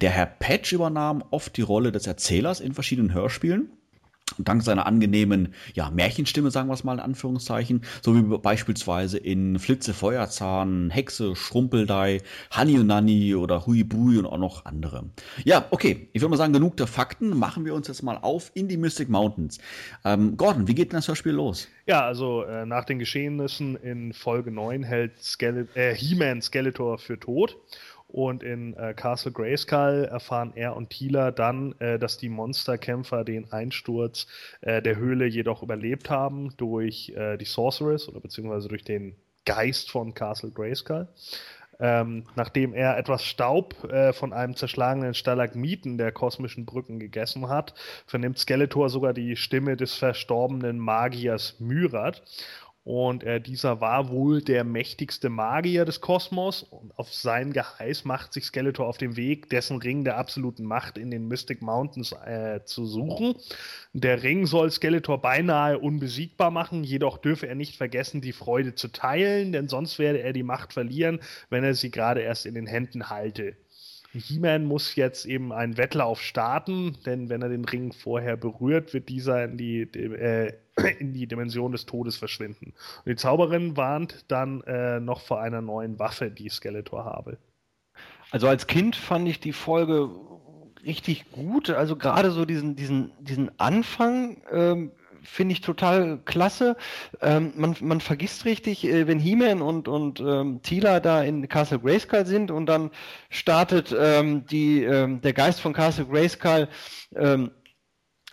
Der 0.00 0.10
Herr 0.10 0.26
Petsch 0.26 0.72
übernahm 0.72 1.24
oft 1.30 1.56
die 1.56 1.62
Rolle 1.62 1.92
des 1.92 2.06
Erzählers 2.06 2.60
in 2.60 2.74
verschiedenen 2.74 3.14
Hörspielen 3.14 3.70
dank 4.38 4.62
seiner 4.62 4.86
angenehmen 4.86 5.54
ja, 5.74 5.90
Märchenstimme, 5.90 6.50
sagen 6.50 6.68
wir 6.68 6.74
es 6.74 6.84
mal 6.84 6.94
in 6.94 7.00
Anführungszeichen, 7.00 7.82
so 8.02 8.14
wie 8.14 8.38
beispielsweise 8.38 9.18
in 9.18 9.58
Flitze 9.58 9.94
Feuerzahn, 9.94 10.90
Hexe, 10.90 11.34
Schrumpeldei, 11.34 12.20
Honey 12.56 12.78
und 12.78 12.86
Nanny 12.86 13.34
oder 13.34 13.66
Hui 13.66 13.84
Bui 13.84 14.18
und 14.18 14.26
auch 14.26 14.38
noch 14.38 14.64
andere. 14.64 15.04
Ja, 15.44 15.66
okay, 15.70 16.08
ich 16.12 16.20
würde 16.20 16.30
mal 16.30 16.36
sagen, 16.36 16.52
genug 16.52 16.76
der 16.76 16.86
Fakten, 16.86 17.36
machen 17.36 17.64
wir 17.64 17.74
uns 17.74 17.88
jetzt 17.88 18.02
mal 18.02 18.18
auf 18.18 18.50
in 18.54 18.68
die 18.68 18.76
Mystic 18.76 19.08
Mountains. 19.08 19.58
Ähm, 20.04 20.36
Gordon, 20.36 20.68
wie 20.68 20.74
geht 20.74 20.92
denn 20.92 20.98
das 20.98 21.08
Hörspiel 21.08 21.32
los? 21.32 21.68
Ja, 21.86 22.04
also 22.04 22.42
äh, 22.44 22.66
nach 22.66 22.84
den 22.84 22.98
Geschehnissen 22.98 23.76
in 23.76 24.12
Folge 24.12 24.50
9 24.50 24.82
hält 24.82 25.12
äh, 25.74 25.94
He-Man 25.94 26.42
Skeletor 26.42 26.98
für 26.98 27.18
tot 27.18 27.56
und 28.08 28.42
in 28.42 28.74
äh, 28.74 28.94
Castle 28.94 29.32
Grayskull 29.32 30.08
erfahren 30.10 30.52
er 30.54 30.74
und 30.74 30.90
Tila 30.90 31.30
dann, 31.30 31.74
äh, 31.78 31.98
dass 31.98 32.16
die 32.16 32.30
Monsterkämpfer 32.30 33.22
den 33.22 33.52
Einsturz 33.52 34.26
äh, 34.62 34.80
der 34.82 34.96
Höhle 34.96 35.26
jedoch 35.26 35.62
überlebt 35.62 36.08
haben 36.08 36.54
durch 36.56 37.10
äh, 37.10 37.36
die 37.36 37.44
Sorceress 37.44 38.08
oder 38.08 38.20
beziehungsweise 38.20 38.68
durch 38.68 38.82
den 38.82 39.14
Geist 39.44 39.90
von 39.90 40.14
Castle 40.14 40.50
Grayskull. 40.50 41.08
Ähm, 41.80 42.24
nachdem 42.34 42.74
er 42.74 42.98
etwas 42.98 43.22
Staub 43.22 43.84
äh, 43.84 44.12
von 44.12 44.32
einem 44.32 44.56
zerschlagenen 44.56 45.14
Stalagmiten 45.14 45.96
der 45.96 46.10
kosmischen 46.10 46.66
Brücken 46.66 46.98
gegessen 46.98 47.48
hat, 47.48 47.72
vernimmt 48.06 48.38
Skeletor 48.38 48.90
sogar 48.90 49.12
die 49.12 49.36
Stimme 49.36 49.76
des 49.76 49.94
verstorbenen 49.94 50.78
Magiers 50.78 51.60
Myrat 51.60 52.22
und 52.88 53.22
äh, 53.22 53.38
dieser 53.38 53.82
war 53.82 54.08
wohl 54.08 54.40
der 54.40 54.64
mächtigste 54.64 55.28
Magier 55.28 55.84
des 55.84 56.00
Kosmos. 56.00 56.62
Und 56.62 56.98
auf 56.98 57.12
sein 57.12 57.52
Geheiß 57.52 58.06
macht 58.06 58.32
sich 58.32 58.46
Skeletor 58.46 58.86
auf 58.86 58.96
den 58.96 59.14
Weg, 59.14 59.50
dessen 59.50 59.76
Ring 59.76 60.04
der 60.04 60.16
absoluten 60.16 60.64
Macht 60.64 60.96
in 60.96 61.10
den 61.10 61.28
Mystic 61.28 61.60
Mountains 61.60 62.12
äh, 62.12 62.64
zu 62.64 62.86
suchen. 62.86 63.34
Der 63.92 64.22
Ring 64.22 64.46
soll 64.46 64.70
Skeletor 64.70 65.20
beinahe 65.20 65.78
unbesiegbar 65.78 66.50
machen, 66.50 66.82
jedoch 66.82 67.18
dürfe 67.18 67.46
er 67.46 67.56
nicht 67.56 67.76
vergessen, 67.76 68.22
die 68.22 68.32
Freude 68.32 68.74
zu 68.74 68.88
teilen, 68.88 69.52
denn 69.52 69.68
sonst 69.68 69.98
werde 69.98 70.22
er 70.22 70.32
die 70.32 70.42
Macht 70.42 70.72
verlieren, 70.72 71.20
wenn 71.50 71.64
er 71.64 71.74
sie 71.74 71.90
gerade 71.90 72.22
erst 72.22 72.46
in 72.46 72.54
den 72.54 72.66
Händen 72.66 73.10
halte. 73.10 73.54
He-Man 74.12 74.64
muss 74.64 74.94
jetzt 74.94 75.26
eben 75.26 75.52
einen 75.52 75.76
Wettlauf 75.76 76.22
starten, 76.22 76.96
denn 77.04 77.28
wenn 77.28 77.42
er 77.42 77.50
den 77.50 77.66
Ring 77.66 77.92
vorher 77.92 78.38
berührt, 78.38 78.94
wird 78.94 79.10
dieser 79.10 79.44
in 79.44 79.58
die, 79.58 79.82
äh, 79.82 80.54
in 80.98 81.12
die 81.12 81.26
Dimension 81.26 81.72
des 81.72 81.86
Todes 81.86 82.16
verschwinden. 82.16 82.72
Und 83.04 83.06
die 83.06 83.16
Zauberin 83.16 83.76
warnt 83.76 84.24
dann 84.28 84.62
äh, 84.62 85.00
noch 85.00 85.20
vor 85.20 85.40
einer 85.40 85.60
neuen 85.60 85.98
Waffe, 85.98 86.30
die 86.30 86.48
Skeletor 86.48 87.04
habe. 87.04 87.38
Also 88.30 88.48
als 88.48 88.66
Kind 88.66 88.96
fand 88.96 89.28
ich 89.28 89.40
die 89.40 89.52
Folge 89.52 90.10
richtig 90.84 91.30
gut. 91.32 91.70
Also 91.70 91.96
gerade 91.96 92.30
so 92.30 92.44
diesen, 92.44 92.76
diesen, 92.76 93.12
diesen 93.20 93.50
Anfang 93.58 94.42
ähm, 94.52 94.92
finde 95.22 95.52
ich 95.52 95.60
total 95.60 96.18
klasse. 96.24 96.76
Ähm, 97.20 97.52
man, 97.56 97.76
man 97.80 98.00
vergisst 98.00 98.44
richtig, 98.44 98.84
äh, 98.84 99.06
wenn 99.06 99.18
He-Man 99.18 99.62
und, 99.62 99.88
und 99.88 100.20
ähm, 100.20 100.60
Tila 100.62 101.00
da 101.00 101.22
in 101.22 101.48
Castle 101.48 101.80
Grayskull 101.80 102.26
sind 102.26 102.50
und 102.50 102.66
dann 102.66 102.90
startet 103.30 103.94
ähm, 103.98 104.46
die, 104.46 104.84
ähm, 104.84 105.20
der 105.20 105.32
Geist 105.32 105.60
von 105.60 105.72
Castle 105.72 106.06
Grayskull 106.06 106.68
ähm, 107.16 107.50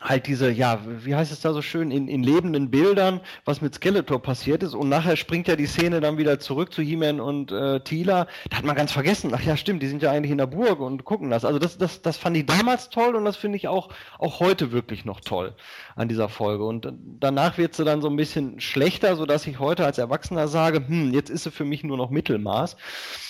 halt 0.01 0.27
diese, 0.27 0.51
ja, 0.51 0.79
wie 0.85 1.15
heißt 1.15 1.31
es 1.31 1.39
da 1.41 1.53
so 1.53 1.61
schön, 1.61 1.89
in, 1.89 2.07
in 2.07 2.21
lebenden 2.21 2.69
Bildern, 2.69 3.21
was 3.45 3.61
mit 3.61 3.75
Skeletor 3.75 4.21
passiert 4.21 4.61
ist. 4.63 4.73
Und 4.73 4.89
nachher 4.89 5.15
springt 5.15 5.47
ja 5.47 5.55
die 5.55 5.65
Szene 5.65 6.01
dann 6.01 6.17
wieder 6.17 6.39
zurück 6.39 6.73
zu 6.73 6.81
He-Man 6.81 7.19
und 7.19 7.51
äh, 7.51 7.79
Tila. 7.79 8.27
Da 8.49 8.57
hat 8.57 8.65
man 8.65 8.75
ganz 8.75 8.91
vergessen, 8.91 9.31
ach 9.33 9.41
ja, 9.41 9.57
stimmt, 9.57 9.81
die 9.81 9.87
sind 9.87 10.01
ja 10.01 10.11
eigentlich 10.11 10.31
in 10.31 10.37
der 10.37 10.47
Burg 10.47 10.79
und 10.79 11.05
gucken 11.05 11.29
das. 11.29 11.45
Also 11.45 11.59
das, 11.59 11.77
das, 11.77 12.01
das 12.01 12.17
fand 12.17 12.37
ich 12.37 12.45
damals 12.45 12.89
toll 12.89 13.15
und 13.15 13.25
das 13.25 13.37
finde 13.37 13.57
ich 13.57 13.67
auch, 13.67 13.89
auch 14.19 14.39
heute 14.39 14.71
wirklich 14.71 15.05
noch 15.05 15.21
toll 15.21 15.55
an 15.95 16.09
dieser 16.09 16.29
Folge. 16.29 16.65
Und 16.65 16.91
danach 17.19 17.57
wird 17.57 17.73
sie 17.73 17.85
dann 17.85 18.01
so 18.01 18.09
ein 18.09 18.15
bisschen 18.15 18.59
schlechter, 18.59 19.15
sodass 19.15 19.47
ich 19.47 19.59
heute 19.59 19.85
als 19.85 19.97
Erwachsener 19.97 20.47
sage, 20.47 20.85
hm, 20.85 21.13
jetzt 21.13 21.29
ist 21.29 21.43
sie 21.43 21.51
für 21.51 21.65
mich 21.65 21.83
nur 21.83 21.97
noch 21.97 22.09
Mittelmaß. 22.09 22.75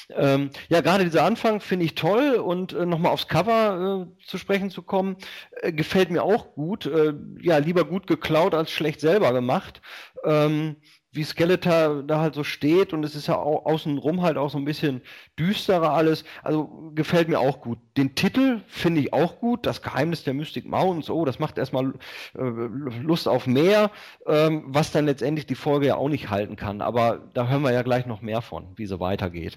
Ähm, 0.10 0.50
ja, 0.70 0.82
gerade 0.82 1.04
dieser 1.04 1.24
Anfang 1.24 1.60
finde 1.62 1.86
ich 1.86 1.96
toll 1.96 2.36
und 2.36 2.74
äh, 2.74 2.86
nochmal 2.86 3.12
aufs 3.12 3.28
Cover 3.28 4.08
äh, 4.08 4.26
zu 4.26 4.38
sprechen 4.38 4.70
zu 4.70 4.82
kommen, 4.84 5.18
äh, 5.62 5.72
gefällt 5.72 6.12
mir 6.12 6.24
auch 6.24 6.54
gut. 6.54 6.86
Äh, 6.86 7.14
ja, 7.42 7.58
lieber 7.58 7.86
gut 7.86 8.08
geklaut 8.08 8.54
als 8.54 8.72
schlecht 8.72 9.00
selber 9.02 9.34
gemacht. 9.34 9.82
Ähm, 10.24 10.78
wie 11.16 11.24
Skeletor 11.24 12.04
da 12.04 12.20
halt 12.20 12.36
so 12.36 12.44
steht 12.44 12.92
und 12.92 13.04
es 13.04 13.16
ist 13.16 13.28
ja 13.28 13.38
au 13.38 13.60
außenrum 13.66 14.22
halt 14.22 14.38
auch 14.38 14.50
so 14.50 14.58
ein 14.58 14.66
bisschen 14.66 15.02
düsterer 15.40 15.92
alles. 15.92 16.26
Also 16.44 16.92
gefällt 16.94 17.30
mir 17.30 17.40
auch 17.40 17.62
gut. 17.62 17.80
Den 17.96 18.16
Titel 18.16 18.62
finde 18.68 19.02
ich 19.02 19.14
auch 19.14 19.40
gut. 19.40 19.66
Das 19.66 19.82
Geheimnis 19.82 20.24
der 20.26 20.34
Mystic 20.34 20.66
Mountains. 20.66 21.10
Oh, 21.10 21.24
das 21.24 21.40
macht 21.40 21.58
erstmal 21.58 21.94
äh, 22.38 22.42
Lust 22.42 23.28
auf 23.28 23.48
mehr, 23.48 23.92
ähm, 24.28 24.66
was 24.68 24.92
dann 24.92 25.06
letztendlich 25.06 25.46
die 25.46 25.56
Folge 25.56 25.88
ja 25.88 25.96
auch 25.96 26.10
nicht 26.10 26.30
halten 26.30 26.58
kann. 26.58 26.82
Aber 26.82 27.30
da 27.34 27.48
hören 27.48 27.62
wir 27.62 27.72
ja 27.72 27.82
gleich 27.82 28.06
noch 28.06 28.22
mehr 28.22 28.42
von, 28.42 28.68
wie 28.76 28.86
sie 28.86 29.00
weitergeht. 29.00 29.56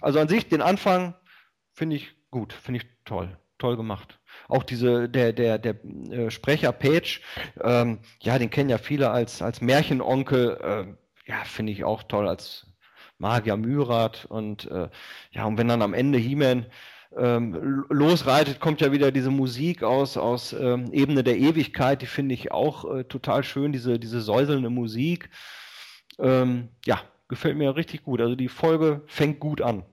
Also 0.00 0.18
an 0.18 0.28
sich, 0.28 0.48
den 0.48 0.62
Anfang 0.62 1.14
finde 1.72 1.96
ich 1.96 2.14
gut, 2.30 2.52
finde 2.52 2.80
ich 2.80 2.86
toll, 3.04 3.36
toll 3.58 3.76
gemacht. 3.76 4.18
Auch 4.48 4.62
diese, 4.62 5.08
der, 5.08 5.32
der, 5.32 5.58
der 5.58 5.84
äh, 6.10 6.30
Sprecher 6.30 6.72
Page, 6.72 7.20
ähm, 7.62 8.00
ja, 8.20 8.38
den 8.38 8.50
kennen 8.50 8.70
ja 8.70 8.78
viele 8.78 9.10
als, 9.10 9.42
als 9.42 9.60
Märchenonkel, 9.60 10.58
äh, 10.62 11.30
ja, 11.30 11.44
finde 11.44 11.72
ich 11.72 11.84
auch 11.84 12.02
toll 12.04 12.28
als 12.28 12.66
Magier 13.18 13.56
Myrat 13.56 14.24
und 14.24 14.70
äh, 14.70 14.88
ja, 15.30 15.44
und 15.44 15.58
wenn 15.58 15.68
dann 15.68 15.82
am 15.82 15.94
Ende 15.94 16.18
He-Man 16.18 16.66
ähm, 17.16 17.84
losreitet, 17.88 18.60
kommt 18.60 18.80
ja 18.80 18.92
wieder 18.92 19.10
diese 19.10 19.30
Musik 19.30 19.82
aus, 19.82 20.16
aus 20.16 20.52
ähm, 20.52 20.92
Ebene 20.92 21.22
der 21.22 21.36
Ewigkeit, 21.36 22.02
die 22.02 22.06
finde 22.06 22.34
ich 22.34 22.52
auch 22.52 22.90
äh, 22.90 23.04
total 23.04 23.44
schön, 23.44 23.72
diese, 23.72 23.98
diese 23.98 24.20
säuselnde 24.20 24.70
Musik. 24.70 25.28
Ähm, 26.18 26.68
ja, 26.86 27.00
gefällt 27.30 27.56
mir 27.56 27.74
richtig 27.74 28.04
gut. 28.04 28.20
Also 28.20 28.34
die 28.34 28.48
Folge 28.48 29.00
fängt 29.06 29.40
gut 29.40 29.62
an. 29.62 29.84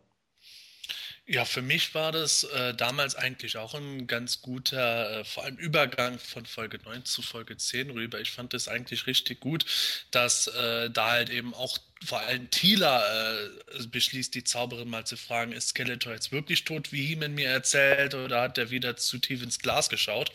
Ja, 1.30 1.44
für 1.44 1.62
mich 1.62 1.94
war 1.94 2.14
das 2.14 2.44
äh, 2.46 2.74
damals 2.74 3.16
eigentlich 3.16 3.58
auch 3.58 3.74
ein 3.74 4.08
ganz 4.08 4.42
guter, 4.42 5.20
äh, 5.20 5.26
vor 5.26 5.44
allem 5.44 5.58
Übergang 5.58 6.20
von 6.20 6.46
Folge 6.46 6.80
9 6.86 7.04
zu 7.04 7.22
Folge 7.22 7.58
10 7.58 7.90
rüber. 7.92 8.22
Ich 8.22 8.32
fand 8.32 8.54
das 8.54 8.70
eigentlich 8.70 9.08
richtig 9.08 9.42
gut, 9.42 9.66
dass 10.12 10.48
äh, 10.48 10.90
da 10.90 11.12
halt 11.12 11.30
eben 11.30 11.54
auch 11.54 11.80
vor 12.06 12.22
allem 12.22 12.50
Tila 12.50 13.04
äh, 13.44 13.50
beschließt, 13.88 14.36
die 14.36 14.46
Zauberin 14.46 14.90
mal 14.90 15.06
zu 15.06 15.18
fragen, 15.18 15.52
ist 15.52 15.70
Skeletor 15.70 16.14
jetzt 16.14 16.32
wirklich 16.32 16.64
tot, 16.64 16.94
wie 16.94 17.06
Heeman 17.06 17.34
mir 17.36 17.50
erzählt, 17.50 18.14
oder 18.16 18.42
hat 18.42 18.58
er 18.58 18.70
wieder 18.70 18.96
zu 18.96 19.18
tief 19.18 19.44
ins 19.44 19.60
Glas 19.60 19.90
geschaut? 19.90 20.32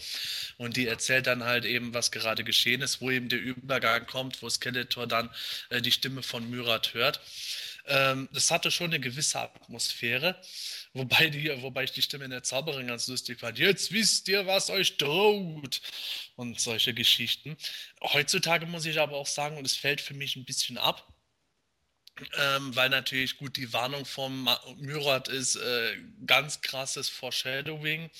Und 0.58 0.76
die 0.76 0.86
erzählt 0.86 1.26
dann 1.26 1.44
halt 1.44 1.64
eben, 1.64 1.94
was 1.94 2.10
gerade 2.10 2.44
geschehen 2.44 2.82
ist, 2.82 3.00
wo 3.00 3.10
eben 3.10 3.28
der 3.30 3.40
Übergang 3.40 4.06
kommt, 4.06 4.42
wo 4.42 4.50
Skeletor 4.50 5.06
dann 5.06 5.30
äh, 5.70 5.80
die 5.80 5.92
Stimme 5.92 6.22
von 6.22 6.50
Myrat 6.50 6.92
hört. 6.92 7.20
Ähm, 7.86 8.28
das 8.32 8.50
hatte 8.50 8.70
schon 8.70 8.86
eine 8.86 9.00
gewisse 9.00 9.40
Atmosphäre. 9.40 10.40
Wobei, 10.92 11.28
die, 11.28 11.50
wobei 11.62 11.84
ich 11.84 11.92
die 11.92 12.02
Stimme 12.02 12.24
in 12.24 12.30
der 12.30 12.42
Zauberin 12.42 12.86
ganz 12.86 13.08
lustig 13.08 13.40
fand. 13.40 13.58
Jetzt 13.58 13.92
wisst 13.92 14.28
ihr, 14.28 14.46
was 14.46 14.70
euch 14.70 14.98
droht. 14.98 15.80
Und 16.36 16.60
solche 16.60 16.94
Geschichten. 16.94 17.56
Heutzutage 18.02 18.66
muss 18.66 18.86
ich 18.86 18.98
aber 19.00 19.16
auch 19.16 19.26
sagen, 19.26 19.56
und 19.56 19.64
es 19.64 19.76
fällt 19.76 20.00
für 20.00 20.14
mich 20.14 20.36
ein 20.36 20.44
bisschen 20.44 20.78
ab, 20.78 21.12
ähm, 22.38 22.74
weil 22.74 22.88
natürlich 22.88 23.36
gut 23.38 23.56
die 23.56 23.72
Warnung 23.72 24.04
vom 24.04 24.48
Myrat 24.78 25.28
ist 25.28 25.56
äh, 25.56 25.96
ganz 26.26 26.60
krasses 26.60 27.08
Foreshadowing. 27.08 28.10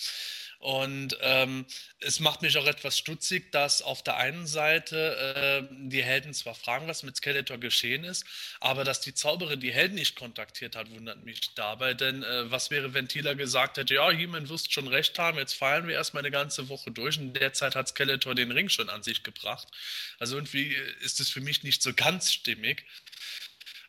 Und 0.63 1.19
ähm, 1.23 1.67
es 1.99 2.21
macht 2.21 2.41
mich 2.41 2.57
auch 2.57 2.67
etwas 2.67 2.97
stutzig, 2.97 3.51
dass 3.51 3.83
auf 3.83 4.05
der 4.05 4.17
einen 4.19 4.47
Seite 4.47 5.67
äh, 5.69 5.75
die 5.89 6.05
Helden 6.05 6.33
zwar 6.35 6.55
fragen, 6.55 6.87
was 6.87 7.03
mit 7.03 7.17
Skeletor 7.17 7.59
geschehen 7.59 8.05
ist, 8.05 8.25
aber 8.61 8.85
dass 8.85 9.01
die 9.01 9.13
Zauberin 9.13 9.59
die 9.59 9.73
Helden 9.73 9.97
nicht 9.97 10.15
kontaktiert 10.15 10.77
hat, 10.77 10.89
wundert 10.93 11.25
mich 11.25 11.53
dabei. 11.57 11.95
Denn 11.95 12.23
äh, 12.23 12.49
was 12.49 12.71
wäre, 12.71 12.95
wenn 12.95 13.09
Tila 13.09 13.35
gesagt 13.35 13.77
hätte, 13.77 13.95
ja, 13.95 14.09
He-Man 14.13 14.49
wirst 14.49 14.73
schon 14.73 14.87
recht 14.87 15.19
haben, 15.19 15.37
jetzt 15.37 15.55
feiern 15.55 15.89
wir 15.89 15.97
erstmal 15.97 16.23
eine 16.23 16.31
ganze 16.31 16.69
Woche 16.69 16.93
durch 16.93 17.19
und 17.19 17.33
derzeit 17.33 17.75
hat 17.75 17.89
Skeletor 17.89 18.37
den 18.37 18.53
Ring 18.53 18.69
schon 18.69 18.89
an 18.89 19.03
sich 19.03 19.25
gebracht. 19.25 19.67
Also 20.21 20.37
irgendwie 20.37 20.77
ist 21.01 21.19
es 21.19 21.29
für 21.29 21.41
mich 21.41 21.65
nicht 21.65 21.83
so 21.83 21.93
ganz 21.93 22.33
stimmig. 22.33 22.85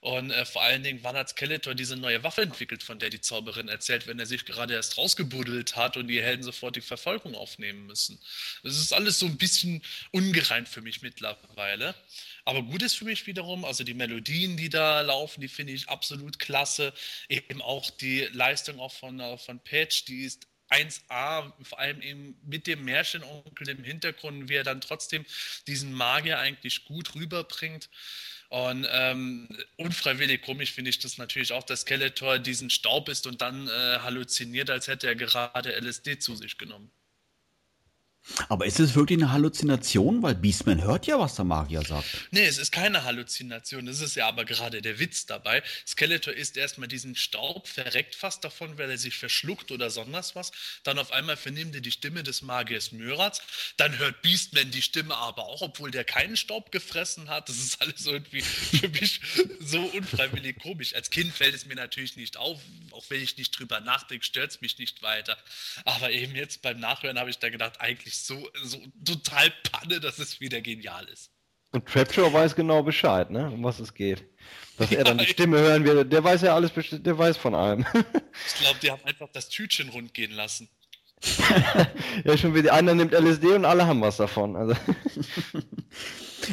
Und 0.04 0.32
äh, 0.32 0.44
vor 0.44 0.62
allen 0.62 0.84
Dingen, 0.84 1.00
wann 1.04 1.16
hat 1.16 1.30
Skeletor 1.30 1.76
diese 1.76 1.96
neue 1.96 2.24
Waffe 2.24 2.42
entwickelt, 2.42 2.84
von 2.84 3.00
der 3.00 3.10
die 3.10 3.22
Zauberin 3.22 3.70
erzählt, 3.70 4.06
wenn 4.06 4.20
er 4.20 4.26
sich 4.26 4.44
gerade 4.44 4.74
erst 4.74 4.98
rausgebuddelt 4.98 5.78
hat 5.78 5.96
und 5.96 6.10
die 6.10 6.22
Helden 6.22 6.44
sofort 6.44 6.76
die 6.76 6.82
Verfolgung 6.82 7.36
aufnehmen 7.36 7.86
müssen. 7.86 8.20
Das 8.64 8.76
ist 8.76 8.92
alles 8.92 9.18
so 9.18 9.28
ein 9.28 9.38
bisschen 9.38 9.82
ungereimt 10.12 10.68
für 10.68 10.82
mich 10.82 11.04
mittlerweile. 11.04 11.96
Aber 12.44 12.64
gut 12.64 12.82
ist 12.82 12.96
für 12.96 13.06
mich 13.06 13.26
wiederum, 13.28 13.64
also 13.64 13.86
die 13.86 13.94
Melodien, 13.94 14.58
die 14.58 14.68
da 14.68 15.00
laufen, 15.00 15.40
die 15.40 15.48
finde 15.48 15.72
ich 15.72 15.88
absolut 15.88 16.38
klasse. 16.38 16.92
Eben 17.30 17.62
auch 17.62 17.90
die 17.90 18.28
Leistung 18.34 18.82
auch 18.82 18.92
von, 18.92 19.22
äh, 19.22 19.38
von 19.38 19.62
Patch, 19.62 20.04
die 20.04 20.26
ist 20.26 20.48
1A, 20.70 21.54
vor 21.64 21.80
allem 21.80 22.02
eben 22.02 22.36
mit 22.44 22.68
dem 22.68 22.84
Märchenonkel 22.84 23.70
im 23.70 23.86
Hintergrund, 23.86 24.50
wie 24.50 24.56
er 24.56 24.64
dann 24.66 24.82
trotzdem 24.82 25.26
diesen 25.66 25.94
Magier 25.94 26.40
eigentlich 26.40 26.84
gut 26.84 27.16
rüberbringt. 27.16 27.90
Und 28.54 28.86
ähm, 28.92 29.48
unfreiwillig 29.78 30.44
komisch 30.44 30.74
finde 30.74 30.92
ich 30.92 31.00
das 31.00 31.18
natürlich 31.18 31.54
auch, 31.54 31.64
dass 31.64 31.82
Skeletor 31.82 32.38
diesen 32.38 32.70
Staub 32.70 33.10
ist 33.10 33.26
und 33.26 33.42
dann 33.42 33.68
äh, 33.68 33.98
halluziniert, 33.98 34.70
als 34.70 34.88
hätte 34.88 35.08
er 35.08 35.16
gerade 35.16 35.72
LSD 35.72 36.20
zu 36.20 36.36
sich 36.36 36.60
genommen. 36.60 36.92
Aber 38.50 38.66
ist 38.66 38.80
es 38.80 38.96
wirklich 38.96 39.20
eine 39.20 39.32
Halluzination? 39.32 40.24
Weil 40.24 40.36
Beastman 40.36 40.82
hört 40.82 41.08
ja, 41.08 41.20
was 41.20 41.36
der 41.36 41.46
Magier 41.46 41.82
sagt. 41.82 42.06
Nee, 42.32 42.46
es 42.46 42.58
ist 42.58 42.72
keine 42.72 43.04
Halluzination. 43.04 43.86
Das 43.86 44.00
ist 44.00 44.16
ja 44.16 44.28
aber 44.28 44.46
gerade 44.46 44.82
der 44.82 45.00
Witz 45.00 45.26
dabei. 45.26 45.62
Skeletor 45.86 46.34
isst 46.34 46.56
erstmal 46.56 46.88
diesen 46.88 47.16
Staub, 47.16 47.68
verreckt 47.68 48.16
fast 48.16 48.44
davon, 48.44 48.78
weil 48.78 48.90
er 48.90 48.98
sich 48.98 49.18
verschluckt 49.18 49.72
oder 49.72 49.90
sonst 49.90 50.36
was. 50.36 50.52
Dann 50.84 51.00
auf 51.00 51.12
einmal 51.12 51.38
vernimmt 51.38 51.76
er 51.76 51.82
die 51.82 51.92
Stimme 51.92 52.24
des 52.24 52.42
Magiers 52.42 52.92
Myrats. 52.92 53.42
Dann 53.78 53.98
hört 53.98 54.22
Beastman 54.22 54.72
die 54.72 54.82
Stimme 54.82 55.16
aber 55.16 55.44
auch, 55.44 55.62
obwohl 55.62 55.92
der 55.92 56.04
keinen 56.04 56.38
Staub 56.38 56.72
gefressen 56.72 57.30
hat. 57.30 57.50
Das 57.50 57.58
ist 57.58 57.82
alles 57.82 58.06
irgendwie 58.06 58.42
für 58.42 58.90
mich 58.90 59.20
so 59.60 59.82
unfreiwillig 59.82 60.60
komisch. 60.60 60.96
Als 60.96 61.10
Kind 61.10 61.34
fällt 61.34 61.56
es 61.56 61.66
mir 61.66 61.76
natürlich 61.76 62.16
nicht 62.16 62.38
auf. 62.38 62.62
Auch 62.92 63.06
wenn 63.10 63.22
ich 63.22 63.38
nicht 63.38 63.58
drüber 63.58 63.82
nachdenke, 63.82 64.26
stört 64.26 64.52
es 64.52 64.62
mich 64.62 64.78
nicht 64.78 65.02
weiter. 65.02 65.38
Aber 65.84 66.12
eben 66.12 66.36
jetzt 66.36 66.62
beim 66.62 66.80
Nachhören 66.80 67.20
habe 67.20 67.30
ich 67.30 67.40
da 67.40 67.50
gedacht, 67.50 67.82
eigentlich 67.82 68.13
wirklich 68.14 68.24
so, 68.24 68.50
so 68.64 68.78
total 69.04 69.52
Panne, 69.72 70.00
dass 70.00 70.20
es 70.20 70.40
wieder 70.40 70.62
genial 70.62 71.06
ist. 71.06 71.32
Und 71.72 71.88
Trapjaw 71.88 72.32
weiß 72.32 72.56
genau 72.56 72.84
Bescheid, 72.84 73.32
ne, 73.32 73.50
um 73.50 73.64
was 73.64 73.80
es 73.80 73.94
geht. 73.94 74.24
Dass 74.78 74.92
ja, 74.92 75.00
er 75.00 75.04
dann 75.06 75.18
die 75.18 75.26
Stimme 75.26 75.58
hören 75.58 75.84
wird, 75.86 76.14
der 76.14 76.24
weiß 76.24 76.44
ja 76.44 76.54
alles, 76.54 76.72
der 76.76 77.18
weiß 77.18 77.38
von 77.38 77.56
allem. 77.56 77.86
Ich 78.48 78.62
glaube, 78.62 78.80
die 78.82 78.92
haben 78.92 79.04
einfach 79.06 79.30
das 79.34 79.50
Tütchen 79.50 79.90
rund 79.90 80.14
gehen 80.14 80.32
lassen. 80.32 80.70
ja, 82.26 82.38
schon 82.38 82.54
wie 82.54 82.62
die 82.62 82.70
einer 82.70 82.94
nimmt 82.94 83.14
LSD 83.14 83.54
und 83.54 83.66
alle 83.66 83.88
haben 83.88 84.02
was 84.02 84.18
davon. 84.18 84.56
Also. 84.56 84.76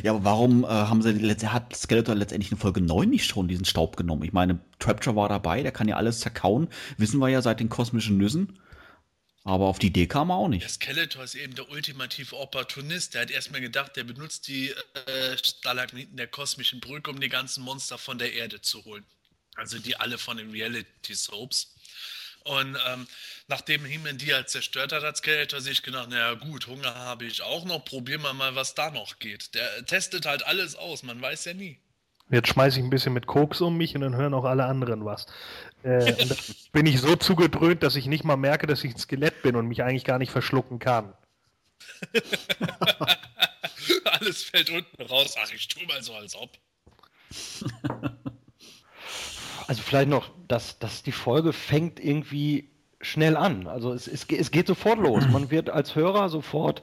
Ja, 0.05 0.13
aber 0.13 0.23
warum 0.23 0.63
äh, 0.63 0.69
haben 0.69 1.03
sie 1.03 1.37
hat 1.49 1.75
Skeletor 1.75 2.15
letztendlich 2.15 2.53
in 2.53 2.59
Folge 2.59 2.81
9 2.81 3.11
nicht 3.11 3.27
schon 3.27 3.49
diesen 3.49 3.65
Staub 3.65 3.97
genommen? 3.97 4.23
Ich 4.23 4.33
meine, 4.33 4.61
Trapjaw 4.79 5.17
war 5.17 5.29
dabei, 5.29 5.65
der 5.65 5.73
kann 5.73 5.89
ja 5.89 5.97
alles 5.97 6.21
zerkauen, 6.21 6.69
wissen 6.97 7.19
wir 7.19 7.29
ja 7.29 7.43
seit 7.43 7.59
den 7.59 7.69
kosmischen 7.69 8.17
Nüssen. 8.17 8.61
Aber 9.45 9.67
auf 9.67 9.79
die 9.79 9.87
Idee 9.87 10.07
kam 10.07 10.31
er 10.31 10.37
auch 10.37 10.49
nicht. 10.49 10.69
Skeletor 10.69 11.25
ist 11.25 11.35
eben 11.35 11.55
der 11.55 11.71
ultimative 11.71 12.37
Opportunist. 12.37 13.15
Der 13.15 13.23
hat 13.23 13.31
erstmal 13.31 13.61
gedacht, 13.61 13.97
der 13.97 14.05
benutzt 14.05 14.49
die 14.49 14.71
äh, 15.07 15.39
Stalagmiten 15.39 16.17
der 16.17 16.27
kosmischen 16.27 16.81
Brücke, 16.81 17.11
um 17.11 17.21
die 17.21 17.31
ganzen 17.31 17.65
Monster 17.65 17.97
von 17.97 18.19
der 18.19 18.35
Erde 18.35 18.61
zu 18.61 18.85
holen. 18.85 19.05
Also 19.55 19.79
die 19.79 19.97
alle 19.97 20.19
von 20.19 20.37
den 20.37 20.51
Reality 20.51 21.15
Soaps. 21.15 21.75
Und 22.45 22.77
ähm, 22.89 23.07
nachdem 23.49 23.85
He-Man 23.85 24.19
die 24.19 24.33
halt 24.33 24.49
zerstört 24.49 24.93
hat, 24.93 25.03
hat 25.03 25.17
Skeletor 25.17 25.61
sich 25.61 25.83
gedacht, 25.83 26.09
naja 26.09 26.35
gut, 26.35 26.67
Hunger 26.67 26.95
habe 26.95 27.25
ich 27.25 27.43
auch 27.43 27.65
noch, 27.65 27.85
probieren 27.85 28.23
wir 28.23 28.33
mal, 28.33 28.55
was 28.55 28.75
da 28.75 28.91
noch 28.91 29.19
geht. 29.19 29.55
Der 29.55 29.85
testet 29.87 30.27
halt 30.27 30.47
alles 30.47 30.75
aus, 30.75 31.03
man 31.03 31.21
weiß 31.21 31.47
ja 31.47 31.55
nie. 31.55 31.79
Jetzt 32.31 32.49
schmeiße 32.49 32.79
ich 32.79 32.85
ein 32.85 32.91
bisschen 32.91 33.13
mit 33.13 33.27
Koks 33.27 33.61
um 33.61 33.77
mich 33.77 33.95
und 33.95 34.03
dann 34.03 34.17
hören 34.17 34.35
auch 34.35 34.45
alle 34.45 34.65
anderen 34.65 35.05
was. 35.05 35.27
Äh, 35.83 36.15
bin 36.73 36.87
ich 36.87 37.01
so 37.01 37.17
zugedröhnt, 37.17 37.83
dass 37.83 37.97
ich 37.97 38.07
nicht 38.07 38.25
mal 38.25 38.37
merke, 38.37 38.67
dass 38.67 38.85
ich 38.85 38.95
ein 38.95 38.99
Skelett 38.99 39.43
bin 39.43 39.57
und 39.57 39.67
mich 39.67 39.83
eigentlich 39.83 40.05
gar 40.05 40.19
nicht 40.19 40.31
verschlucken 40.31 40.79
kann. 40.79 41.13
Alles 44.05 44.45
fällt 44.45 44.71
unten 44.71 45.03
raus. 45.03 45.35
Ach, 45.43 45.53
ich 45.53 45.67
tue 45.69 45.87
mal 45.87 46.03
so, 46.03 46.15
als 46.15 46.37
ob. 46.37 46.51
Also 49.67 49.83
vielleicht 49.83 50.09
noch, 50.09 50.33
dass, 50.49 50.81
dass 50.81 51.05
die 51.05 51.13
Folge 51.13 51.53
fängt 51.53 52.01
irgendwie 52.01 52.71
schnell 53.01 53.37
an. 53.37 53.69
Also 53.69 53.93
es, 53.93 54.09
es, 54.09 54.27
es 54.29 54.51
geht 54.51 54.67
sofort 54.67 54.99
los. 54.99 55.29
Man 55.29 55.53
wird 55.53 55.71
als 55.71 55.95
Hörer 55.95 56.29
sofort 56.29 56.83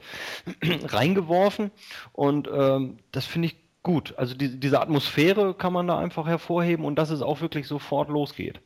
reingeworfen 0.62 1.70
und 2.12 2.48
ähm, 2.50 2.96
das 3.12 3.26
finde 3.26 3.48
ich 3.48 3.56
gut. 3.82 4.14
Also 4.16 4.34
die, 4.34 4.58
diese 4.58 4.80
Atmosphäre 4.80 5.54
kann 5.54 5.72
man 5.72 5.86
da 5.86 5.98
einfach 5.98 6.26
hervorheben 6.26 6.84
und 6.84 6.96
dass 6.96 7.10
es 7.10 7.22
auch 7.22 7.40
wirklich 7.40 7.66
sofort 7.66 8.08
losgeht. 8.08 8.60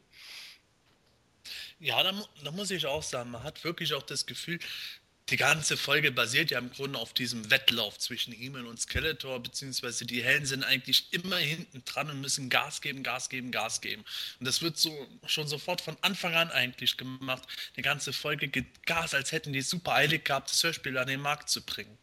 Ja, 1.79 2.03
da, 2.03 2.13
da 2.45 2.51
muss 2.53 2.71
ich 2.71 2.87
auch 2.87 3.03
sagen, 3.03 3.33
man 3.33 3.43
hat 3.43 3.65
wirklich 3.65 3.93
auch 3.95 4.03
das 4.03 4.27
Gefühl, 4.27 4.59
die 5.31 5.37
ganze 5.37 5.77
Folge 5.77 6.13
basiert 6.13 6.51
ja 6.51 6.59
im 6.59 6.71
Grunde 6.71 6.99
auf 6.99 7.15
diesem 7.15 7.51
Wettlauf 7.51 7.99
zwischen 7.99 8.33
ihm 8.33 8.55
und 8.55 8.81
Skeletor, 8.81 9.41
beziehungsweise 9.41 10.05
die 10.05 10.23
Helden 10.23 10.47
sind 10.47 10.65
eigentlich 10.65 11.13
immer 11.13 11.37
hinten 11.37 11.85
dran 11.85 12.11
und 12.11 12.21
müssen 12.21 12.51
Gas 12.51 12.81
geben, 12.81 13.03
Gas 13.03 13.29
geben, 13.29 13.51
Gas 13.51 13.81
geben. 13.81 14.05
Und 14.41 14.47
das 14.47 14.63
wird 14.63 14.77
so 14.77 15.09
schon 15.27 15.47
sofort 15.47 15.81
von 15.81 15.97
Anfang 16.03 16.35
an 16.35 16.51
eigentlich 16.51 16.97
gemacht. 16.97 17.45
Die 17.77 17.83
ganze 17.83 18.13
Folge 18.13 18.49
geht 18.49 18.85
Gas, 18.85 19.15
als 19.15 19.33
hätten 19.33 19.53
die 19.53 19.63
super 19.63 19.93
eilig 19.95 20.25
gehabt, 20.25 20.51
das 20.51 20.63
Hörspiel 20.63 20.99
an 20.99 21.07
den 21.07 21.21
Markt 21.21 21.49
zu 21.49 21.63
bringen. 21.63 21.97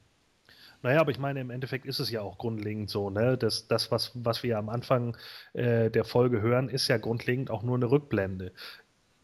Naja, 0.82 1.02
aber 1.02 1.12
ich 1.12 1.20
meine, 1.20 1.42
im 1.42 1.50
Endeffekt 1.50 1.86
ist 1.86 2.00
es 2.00 2.10
ja 2.10 2.22
auch 2.22 2.38
grundlegend 2.38 2.90
so, 2.90 3.10
ne? 3.10 3.38
Das, 3.38 3.68
das 3.68 3.92
was, 3.92 4.12
was 4.16 4.44
wir 4.44 4.58
am 4.58 4.70
Anfang 4.70 5.18
äh, 5.54 5.90
der 5.92 6.06
Folge 6.06 6.42
hören, 6.42 6.70
ist 6.70 6.88
ja 6.88 6.98
grundlegend 6.98 7.52
auch 7.52 7.64
nur 7.64 7.76
eine 7.76 7.92
Rückblende 7.92 8.54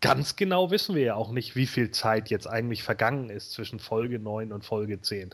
ganz 0.01 0.35
genau 0.35 0.71
wissen 0.71 0.95
wir 0.95 1.03
ja 1.03 1.15
auch 1.15 1.31
nicht, 1.31 1.55
wie 1.55 1.65
viel 1.65 1.89
Zeit 1.89 2.29
jetzt 2.29 2.47
eigentlich 2.47 2.83
vergangen 2.83 3.29
ist 3.29 3.51
zwischen 3.53 3.79
Folge 3.79 4.19
9 4.19 4.51
und 4.51 4.63
Folge 4.63 5.01
10. 5.01 5.31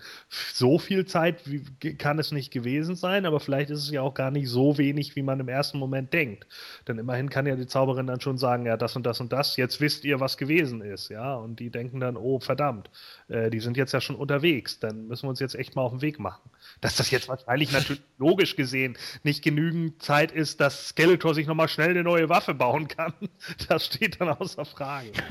So 0.54 0.80
viel 0.80 1.06
Zeit 1.06 1.42
wie, 1.50 1.64
kann 1.98 2.20
es 2.20 2.32
nicht 2.32 2.52
gewesen 2.52 2.96
sein, 2.96 3.26
aber 3.26 3.40
vielleicht 3.40 3.70
ist 3.70 3.80
es 3.80 3.92
ja 3.92 4.02
auch 4.02 4.14
gar 4.14 4.32
nicht 4.32 4.48
so 4.48 4.78
wenig, 4.78 5.16
wie 5.16 5.24
man 5.24 5.40
im 5.40 5.50
ersten 5.50 5.78
Moment 5.78 6.14
denkt. 6.14 6.48
Denn 6.88 7.00
immerhin 7.00 7.30
kann 7.30 7.48
ja 7.48 7.56
die 7.56 7.68
Zauberin 7.68 8.08
dann 8.08 8.22
schon 8.22 8.38
sagen, 8.38 8.66
ja, 8.66 8.78
das 8.78 8.96
und 8.96 9.06
das 9.06 9.20
und 9.20 9.34
das, 9.34 9.58
jetzt 9.58 9.82
wisst 9.82 10.06
ihr, 10.06 10.20
was 10.20 10.38
gewesen 10.38 10.82
ist, 10.82 11.10
ja. 11.10 11.36
Und 11.36 11.60
die 11.60 11.70
denken 11.70 12.00
dann, 12.00 12.16
oh, 12.16 12.40
verdammt, 12.40 12.90
äh, 13.28 13.50
die 13.50 13.60
sind 13.60 13.78
jetzt 13.78 13.92
ja 13.92 14.00
schon 14.00 14.16
unterwegs, 14.16 14.80
dann 14.80 15.08
müssen 15.08 15.26
wir 15.26 15.32
uns 15.32 15.40
jetzt 15.40 15.56
echt 15.56 15.76
mal 15.76 15.82
auf 15.82 15.92
den 15.92 16.02
Weg 16.02 16.20
machen. 16.20 16.50
Dass 16.80 16.96
das 16.96 17.12
jetzt 17.12 17.28
wahrscheinlich 17.28 17.72
natürlich 17.72 18.02
logisch 18.18 18.56
gesehen 18.56 18.98
nicht 19.24 19.44
genügend 19.44 20.02
Zeit 20.02 20.32
ist, 20.32 20.62
dass 20.62 20.90
Skeletor 20.90 21.34
sich 21.34 21.48
nochmal 21.48 21.68
schnell 21.68 21.90
eine 21.90 22.04
neue 22.04 22.30
Waffe 22.30 22.54
bauen 22.54 22.88
kann, 22.88 23.14
das 23.68 23.88
steht 23.88 24.22
dann 24.22 24.30
außer 24.30 24.51
außer 24.60 24.66
Frage. 24.66 25.12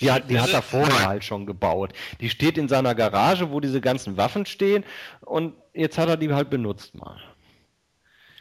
Die 0.00 0.12
hat, 0.12 0.28
die 0.28 0.38
hat 0.38 0.52
er 0.52 0.60
vorher 0.60 1.08
halt 1.08 1.24
schon 1.24 1.46
gebaut. 1.46 1.94
Die 2.20 2.28
steht 2.28 2.58
in 2.58 2.68
seiner 2.68 2.94
Garage, 2.94 3.50
wo 3.50 3.60
diese 3.60 3.80
ganzen 3.80 4.18
Waffen 4.18 4.44
stehen 4.44 4.84
und 5.22 5.54
jetzt 5.72 5.96
hat 5.96 6.10
er 6.10 6.18
die 6.18 6.30
halt 6.34 6.50
benutzt 6.50 6.94
mal. 6.94 7.18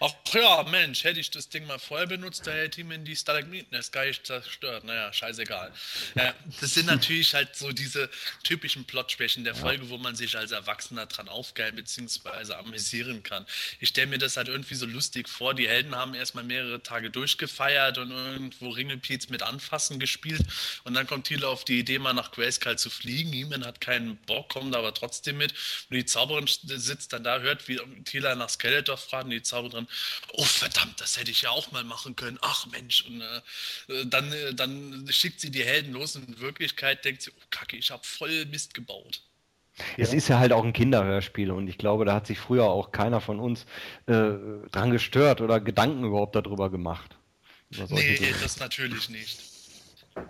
Ach 0.05 0.13
ja, 0.33 0.61
Mensch, 0.63 1.03
hätte 1.03 1.19
ich 1.19 1.31
das 1.31 1.49
Ding 1.49 1.65
mal 1.65 1.79
vorher 1.79 2.05
benutzt, 2.05 2.45
da 2.45 2.51
hätte 2.51 2.81
ich 2.81 2.85
mir 2.85 2.99
die 2.99 3.15
Stalagmiten 3.15 3.73
erst 3.73 3.91
gar 3.91 4.05
nicht 4.05 4.23
zerstört. 4.23 4.83
Naja, 4.83 5.11
scheißegal. 5.11 5.71
Ja, 6.13 6.33
das 6.61 6.75
sind 6.75 6.85
natürlich 6.85 7.33
halt 7.33 7.55
so 7.55 7.71
diese 7.71 8.09
typischen 8.43 8.85
Plotschwächen 8.85 9.43
der 9.43 9.55
Folge, 9.55 9.89
wo 9.89 9.97
man 9.97 10.15
sich 10.15 10.37
als 10.37 10.51
Erwachsener 10.51 11.07
dran 11.07 11.27
aufgeilen 11.27 11.75
bzw. 11.75 12.53
amüsieren 12.53 13.23
kann. 13.23 13.47
Ich 13.79 13.89
stelle 13.89 14.07
mir 14.07 14.19
das 14.19 14.37
halt 14.37 14.47
irgendwie 14.47 14.75
so 14.75 14.85
lustig 14.85 15.27
vor. 15.27 15.55
Die 15.55 15.67
Helden 15.67 15.95
haben 15.95 16.13
erstmal 16.13 16.43
mehrere 16.43 16.83
Tage 16.83 17.09
durchgefeiert 17.09 17.97
und 17.97 18.11
irgendwo 18.11 18.69
Ringelpiez 18.69 19.29
mit 19.29 19.41
Anfassen 19.41 19.99
gespielt 19.99 20.43
und 20.83 20.93
dann 20.93 21.07
kommt 21.07 21.27
Thiele 21.27 21.47
auf 21.47 21.65
die 21.65 21.79
Idee, 21.79 21.97
mal 21.97 22.13
nach 22.13 22.31
Grayskull 22.31 22.77
zu 22.77 22.91
fliegen. 22.91 23.33
Heeman 23.33 23.65
hat 23.65 23.81
keinen 23.81 24.17
Bock, 24.17 24.49
kommt 24.49 24.75
aber 24.75 24.93
trotzdem 24.93 25.37
mit. 25.37 25.53
Und 25.89 25.95
die 25.95 26.05
Zauberin 26.05 26.47
sitzt 26.47 27.13
dann 27.13 27.23
da, 27.23 27.39
hört, 27.39 27.67
wie 27.67 27.79
Thiele 28.03 28.35
nach 28.35 28.49
Skeletor 28.49 28.97
fragt 28.97 29.25
und 29.25 29.31
die 29.31 29.41
Zauberin 29.41 29.87
oh 30.33 30.43
verdammt, 30.43 30.99
das 30.99 31.17
hätte 31.17 31.31
ich 31.31 31.43
ja 31.43 31.49
auch 31.49 31.71
mal 31.71 31.83
machen 31.83 32.15
können. 32.15 32.37
Ach 32.41 32.65
Mensch, 32.67 33.05
und 33.05 33.21
äh, 33.21 34.05
dann, 34.05 34.31
äh, 34.31 34.53
dann 34.53 35.07
schickt 35.09 35.39
sie 35.39 35.51
die 35.51 35.63
Helden 35.63 35.93
los 35.93 36.15
und 36.15 36.27
in 36.27 36.39
Wirklichkeit 36.39 37.05
denkt 37.05 37.21
sie, 37.21 37.31
oh 37.31 37.43
Kacke, 37.49 37.77
ich 37.77 37.91
habe 37.91 38.03
voll 38.03 38.45
Mist 38.45 38.73
gebaut. 38.73 39.21
Es 39.97 40.13
ist 40.13 40.29
ja 40.29 40.39
halt 40.39 40.53
auch 40.53 40.63
ein 40.63 40.71
Kinderhörspiel 40.71 41.51
und 41.51 41.67
ich 41.67 41.77
glaube, 41.77 42.05
da 42.05 42.13
hat 42.13 42.27
sich 42.27 42.39
früher 42.39 42.63
auch 42.63 42.91
keiner 42.91 43.19
von 43.19 43.39
uns 43.39 43.65
äh, 44.05 44.31
dran 44.71 44.91
gestört 44.91 45.41
oder 45.41 45.59
Gedanken 45.59 46.05
überhaupt 46.05 46.35
darüber 46.35 46.69
gemacht. 46.69 47.17
Nee, 47.89 48.33
das 48.41 48.59
natürlich 48.59 49.09
nicht. 49.09 49.54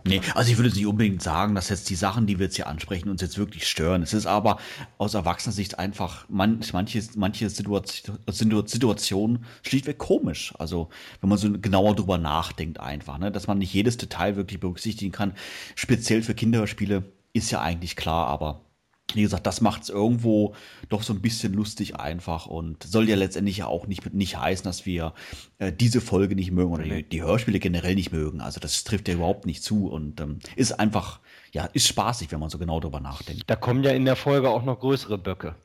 Nee, 0.08 0.22
also 0.34 0.52
ich 0.52 0.58
würde 0.58 0.70
nicht 0.70 0.86
unbedingt 0.86 1.22
sagen, 1.22 1.56
dass 1.56 1.70
jetzt 1.70 1.90
die 1.90 1.96
Sachen, 1.96 2.26
die 2.26 2.40
wir 2.40 2.46
jetzt 2.46 2.56
hier 2.56 2.68
ansprechen, 2.68 3.10
uns 3.10 3.22
jetzt 3.22 3.38
wirklich 3.38 3.68
stören. 3.68 4.02
Es 4.02 4.14
ist 4.14 4.26
aber 4.26 4.58
aus 4.98 5.14
Erwachsener-Sicht 5.14 5.78
einfach 5.78 6.26
manch, 6.28 6.74
manche, 6.74 7.04
manche 7.16 7.50
Situation, 7.50 8.18
Situationen 8.68 9.46
schlichtweg 9.64 9.98
komisch. 9.98 10.54
Also 10.58 10.90
wenn 11.22 11.30
man 11.30 11.38
so 11.38 11.52
genauer 11.52 11.96
drüber 11.96 12.18
nachdenkt 12.18 12.80
einfach, 12.80 13.20
ne? 13.20 13.32
dass 13.32 13.48
man 13.48 13.60
nicht 13.60 13.74
jedes 13.74 13.98
Detail 13.98 14.36
wirklich 14.36 14.60
berücksichtigen 14.60 15.12
kann. 15.12 15.34
Speziell 15.76 16.24
für 16.24 16.34
Kinderspiele 16.34 17.04
ist 17.34 17.52
ja 17.52 17.62
eigentlich 17.62 17.96
klar, 17.96 18.28
aber 18.28 18.65
wie 19.14 19.22
gesagt, 19.22 19.46
das 19.46 19.62
macht 19.62 19.84
es 19.84 19.90
irgendwo 19.90 20.56
doch 20.90 21.04
so 21.04 21.14
ein 21.14 21.22
bisschen 21.22 21.54
lustig 21.54 21.96
einfach 21.96 22.48
und 22.48 22.84
soll 22.84 23.08
ja 23.08 23.16
letztendlich 23.16 23.58
ja 23.58 23.68
auch 23.68 23.88
nicht, 23.88 24.14
nicht 24.14 24.38
heißen, 24.38 24.64
dass 24.64 24.86
wir 24.86 25.14
äh, 25.60 25.72
diese 25.72 26.02
Folge 26.02 26.36
nicht 26.36 26.52
mögen 26.52 26.74
oder 26.74 26.84
die, 26.84 27.04
die, 27.04 27.22
Hörspiele 27.22 27.60
generell 27.60 27.96
nicht 27.96 28.12
mögen. 28.12 28.42
Also 28.42 28.60
das 28.60 28.84
trifft 28.84 29.08
ja 29.08 29.14
überhaupt 29.14 29.46
nicht 29.46 29.64
zu 29.64 29.88
und 29.88 30.20
ähm, 30.22 30.40
ist 30.56 30.74
einfach, 30.80 31.20
ja, 31.52 31.66
ist 31.66 31.88
spaßig, 31.88 32.32
wenn 32.32 32.40
man 32.40 32.50
so 32.50 32.58
genau 32.58 32.80
drüber 32.80 33.00
nachdenkt. 33.00 33.44
Da 33.48 33.56
kommen 33.56 33.84
ja 33.84 33.92
in 33.92 34.06
der 34.06 34.16
Folge 34.16 34.50
auch 34.50 34.64
noch 34.64 34.80
größere 34.80 35.18
Böcke. 35.18 35.56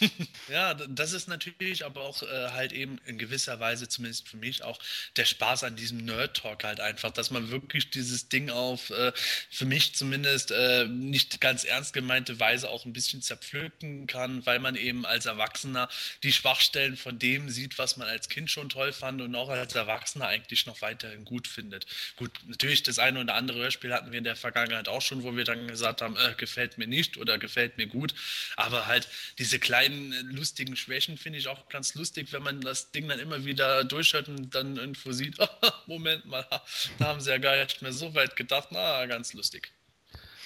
ja, 0.48 0.74
das 0.74 1.12
ist 1.12 1.28
natürlich 1.28 1.84
aber 1.84 2.02
auch 2.02 2.22
äh, 2.22 2.50
halt 2.50 2.72
eben 2.72 2.98
in 3.06 3.18
gewisser 3.18 3.60
Weise, 3.60 3.88
zumindest 3.88 4.28
für 4.28 4.36
mich, 4.36 4.62
auch 4.64 4.78
der 5.16 5.24
Spaß 5.24 5.64
an 5.64 5.76
diesem 5.76 5.98
Nerd-Talk 5.98 6.64
halt 6.64 6.80
einfach, 6.80 7.10
dass 7.10 7.30
man 7.30 7.50
wirklich 7.50 7.90
dieses 7.90 8.28
Ding 8.28 8.50
auf, 8.50 8.90
äh, 8.90 9.12
für 9.50 9.66
mich 9.66 9.94
zumindest, 9.94 10.50
äh, 10.50 10.86
nicht 10.86 11.40
ganz 11.40 11.64
ernst 11.64 11.92
gemeinte 11.92 12.40
Weise 12.40 12.70
auch 12.70 12.84
ein 12.84 12.92
bisschen 12.92 13.22
zerpflücken 13.22 14.06
kann, 14.06 14.44
weil 14.46 14.58
man 14.58 14.76
eben 14.76 15.06
als 15.06 15.26
Erwachsener 15.26 15.88
die 16.22 16.32
Schwachstellen 16.32 16.96
von 16.96 17.18
dem 17.18 17.48
sieht, 17.50 17.78
was 17.78 17.96
man 17.96 18.08
als 18.08 18.28
Kind 18.28 18.50
schon 18.50 18.68
toll 18.68 18.92
fand 18.92 19.20
und 19.20 19.34
auch 19.34 19.48
als 19.48 19.74
Erwachsener 19.74 20.26
eigentlich 20.26 20.66
noch 20.66 20.82
weiterhin 20.82 21.24
gut 21.24 21.46
findet. 21.46 21.86
Gut, 22.16 22.32
natürlich 22.46 22.82
das 22.82 22.98
eine 22.98 23.20
oder 23.20 23.34
andere 23.34 23.58
Hörspiel 23.58 23.92
hatten 23.92 24.10
wir 24.10 24.18
in 24.18 24.24
der 24.24 24.36
Vergangenheit 24.36 24.88
auch 24.88 25.02
schon, 25.02 25.22
wo 25.22 25.36
wir 25.36 25.44
dann 25.44 25.68
gesagt 25.68 26.02
haben, 26.02 26.16
äh, 26.16 26.34
gefällt 26.36 26.78
mir 26.78 26.86
nicht 26.86 27.16
oder 27.16 27.38
gefällt 27.38 27.76
mir 27.78 27.86
gut, 27.86 28.14
aber 28.56 28.86
halt 28.86 29.08
diese 29.38 29.53
kleinen 29.58 30.12
äh, 30.12 30.20
lustigen 30.22 30.76
Schwächen 30.76 31.16
finde 31.16 31.38
ich 31.38 31.48
auch 31.48 31.68
ganz 31.68 31.94
lustig, 31.94 32.32
wenn 32.32 32.42
man 32.42 32.60
das 32.60 32.90
Ding 32.92 33.08
dann 33.08 33.18
immer 33.18 33.44
wieder 33.44 33.84
durchhört 33.84 34.28
und 34.28 34.54
dann 34.54 34.76
irgendwo 34.76 35.12
sieht, 35.12 35.36
Moment 35.86 36.24
mal, 36.26 36.46
da 36.98 37.06
haben 37.06 37.20
sie 37.20 37.30
ja 37.30 37.38
gar 37.38 37.56
nicht 37.56 37.82
mehr 37.82 37.92
so 37.92 38.14
weit 38.14 38.36
gedacht, 38.36 38.68
na, 38.70 39.06
ganz 39.06 39.32
lustig. 39.34 39.72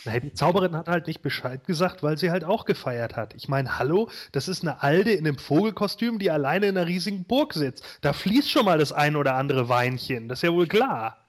Nein, 0.04 0.22
die 0.22 0.32
Zauberin 0.32 0.76
hat 0.76 0.88
halt 0.88 1.06
nicht 1.06 1.22
Bescheid 1.22 1.64
gesagt, 1.66 2.02
weil 2.02 2.16
sie 2.16 2.30
halt 2.30 2.44
auch 2.44 2.64
gefeiert 2.64 3.16
hat. 3.16 3.34
Ich 3.34 3.48
meine, 3.48 3.78
hallo, 3.78 4.10
das 4.32 4.48
ist 4.48 4.62
eine 4.62 4.82
Alde 4.82 5.12
in 5.12 5.26
einem 5.26 5.38
Vogelkostüm, 5.38 6.18
die 6.18 6.30
alleine 6.30 6.66
in 6.66 6.76
einer 6.76 6.86
riesigen 6.86 7.24
Burg 7.24 7.52
sitzt. 7.52 7.84
Da 8.00 8.12
fließt 8.12 8.50
schon 8.50 8.64
mal 8.64 8.78
das 8.78 8.92
ein 8.92 9.16
oder 9.16 9.34
andere 9.34 9.68
Weinchen, 9.68 10.28
das 10.28 10.38
ist 10.38 10.42
ja 10.44 10.52
wohl 10.52 10.68
klar. 10.68 11.27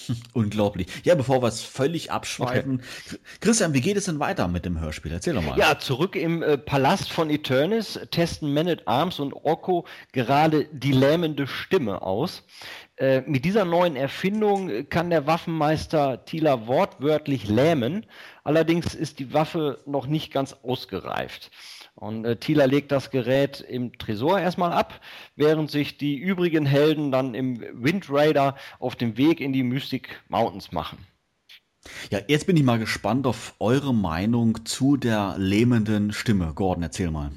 Unglaublich. 0.32 0.86
Ja, 1.04 1.14
bevor 1.14 1.42
wir 1.42 1.48
es 1.48 1.62
völlig 1.62 2.10
abschweifen. 2.10 2.82
Okay. 3.06 3.18
Christian, 3.40 3.74
wie 3.74 3.80
geht 3.80 3.96
es 3.96 4.06
denn 4.06 4.20
weiter 4.20 4.48
mit 4.48 4.64
dem 4.64 4.80
Hörspiel? 4.80 5.12
Erzähl 5.12 5.34
doch 5.34 5.42
mal. 5.42 5.58
Ja, 5.58 5.78
zurück 5.78 6.16
im 6.16 6.42
äh, 6.42 6.58
Palast 6.58 7.12
von 7.12 7.30
Eternis 7.30 8.00
testen 8.10 8.52
Man 8.54 8.68
at 8.68 8.86
Arms 8.88 9.20
und 9.20 9.32
Orko 9.32 9.86
gerade 10.12 10.66
die 10.72 10.92
lähmende 10.92 11.46
Stimme 11.46 12.02
aus. 12.02 12.44
Äh, 12.96 13.22
mit 13.22 13.44
dieser 13.44 13.64
neuen 13.64 13.96
Erfindung 13.96 14.88
kann 14.88 15.10
der 15.10 15.26
Waffenmeister 15.26 16.24
Tila 16.24 16.66
wortwörtlich 16.66 17.48
lähmen. 17.48 18.06
Allerdings 18.44 18.94
ist 18.94 19.18
die 19.18 19.32
Waffe 19.32 19.80
noch 19.86 20.06
nicht 20.06 20.32
ganz 20.32 20.54
ausgereift. 20.62 21.50
Und 21.94 22.24
äh, 22.24 22.36
Thieler 22.36 22.66
legt 22.66 22.90
das 22.90 23.10
Gerät 23.10 23.60
im 23.60 23.96
Tresor 23.98 24.40
erstmal 24.40 24.72
ab, 24.72 25.00
während 25.36 25.70
sich 25.70 25.98
die 25.98 26.16
übrigen 26.16 26.66
Helden 26.66 27.12
dann 27.12 27.34
im 27.34 27.60
Wind 27.72 28.06
Raider 28.10 28.56
auf 28.78 28.96
dem 28.96 29.16
Weg 29.16 29.40
in 29.40 29.52
die 29.52 29.62
Mystic 29.62 30.22
Mountains 30.28 30.72
machen. 30.72 30.98
Ja, 32.10 32.20
jetzt 32.28 32.46
bin 32.46 32.56
ich 32.56 32.62
mal 32.62 32.78
gespannt 32.78 33.26
auf 33.26 33.54
eure 33.58 33.92
Meinung 33.92 34.64
zu 34.64 34.96
der 34.96 35.34
lähmenden 35.36 36.12
Stimme. 36.12 36.52
Gordon, 36.54 36.84
erzähl 36.84 37.10
mal. 37.10 37.32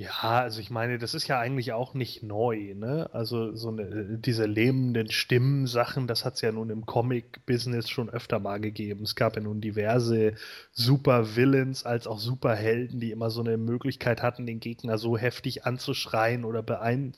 Ja, 0.00 0.40
also 0.40 0.62
ich 0.62 0.70
meine, 0.70 0.96
das 0.96 1.12
ist 1.12 1.28
ja 1.28 1.38
eigentlich 1.38 1.74
auch 1.74 1.92
nicht 1.92 2.22
neu, 2.22 2.72
ne? 2.74 3.10
Also 3.12 3.54
so 3.54 3.68
eine, 3.68 4.16
diese 4.18 4.46
lähmenden 4.46 5.10
Stimmen-Sachen, 5.10 6.06
das 6.06 6.24
hat 6.24 6.36
es 6.36 6.40
ja 6.40 6.52
nun 6.52 6.70
im 6.70 6.86
Comic-Business 6.86 7.90
schon 7.90 8.08
öfter 8.08 8.38
mal 8.38 8.60
gegeben. 8.60 9.02
Es 9.02 9.14
gab 9.14 9.36
ja 9.36 9.42
nun 9.42 9.60
diverse 9.60 10.32
Super-Villains 10.72 11.84
als 11.84 12.06
auch 12.06 12.18
Superhelden, 12.18 12.98
die 12.98 13.10
immer 13.10 13.28
so 13.28 13.42
eine 13.42 13.58
Möglichkeit 13.58 14.22
hatten, 14.22 14.46
den 14.46 14.58
Gegner 14.58 14.96
so 14.96 15.18
heftig 15.18 15.66
anzuschreien 15.66 16.46
oder 16.46 16.62
beein 16.62 17.12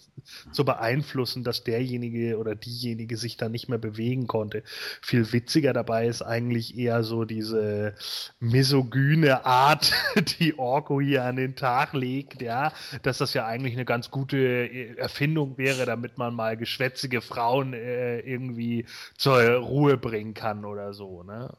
zu 0.50 0.64
beeinflussen, 0.64 1.44
dass 1.44 1.62
derjenige 1.62 2.36
oder 2.36 2.56
diejenige 2.56 3.16
sich 3.16 3.36
dann 3.36 3.52
nicht 3.52 3.68
mehr 3.68 3.78
bewegen 3.78 4.26
konnte. 4.26 4.64
Viel 5.00 5.32
witziger 5.32 5.72
dabei 5.72 6.08
ist 6.08 6.22
eigentlich 6.22 6.76
eher 6.76 7.04
so 7.04 7.24
diese 7.24 7.94
misogyne 8.40 9.46
Art, 9.46 9.92
die 10.40 10.58
Orko 10.58 11.00
hier 11.00 11.22
an 11.24 11.36
den 11.36 11.54
Tag 11.54 11.92
legt, 11.92 12.42
ja 12.42 12.71
dass 13.02 13.18
das 13.18 13.34
ja 13.34 13.46
eigentlich 13.46 13.74
eine 13.74 13.84
ganz 13.84 14.10
gute 14.10 14.36
äh, 14.36 14.96
Erfindung 14.96 15.58
wäre, 15.58 15.86
damit 15.86 16.18
man 16.18 16.34
mal 16.34 16.56
geschwätzige 16.56 17.20
Frauen 17.20 17.72
äh, 17.72 18.20
irgendwie 18.20 18.86
zur 19.16 19.40
Ruhe 19.56 19.96
bringen 19.96 20.34
kann 20.34 20.64
oder 20.64 20.94
so. 20.94 21.22
Ne? 21.22 21.52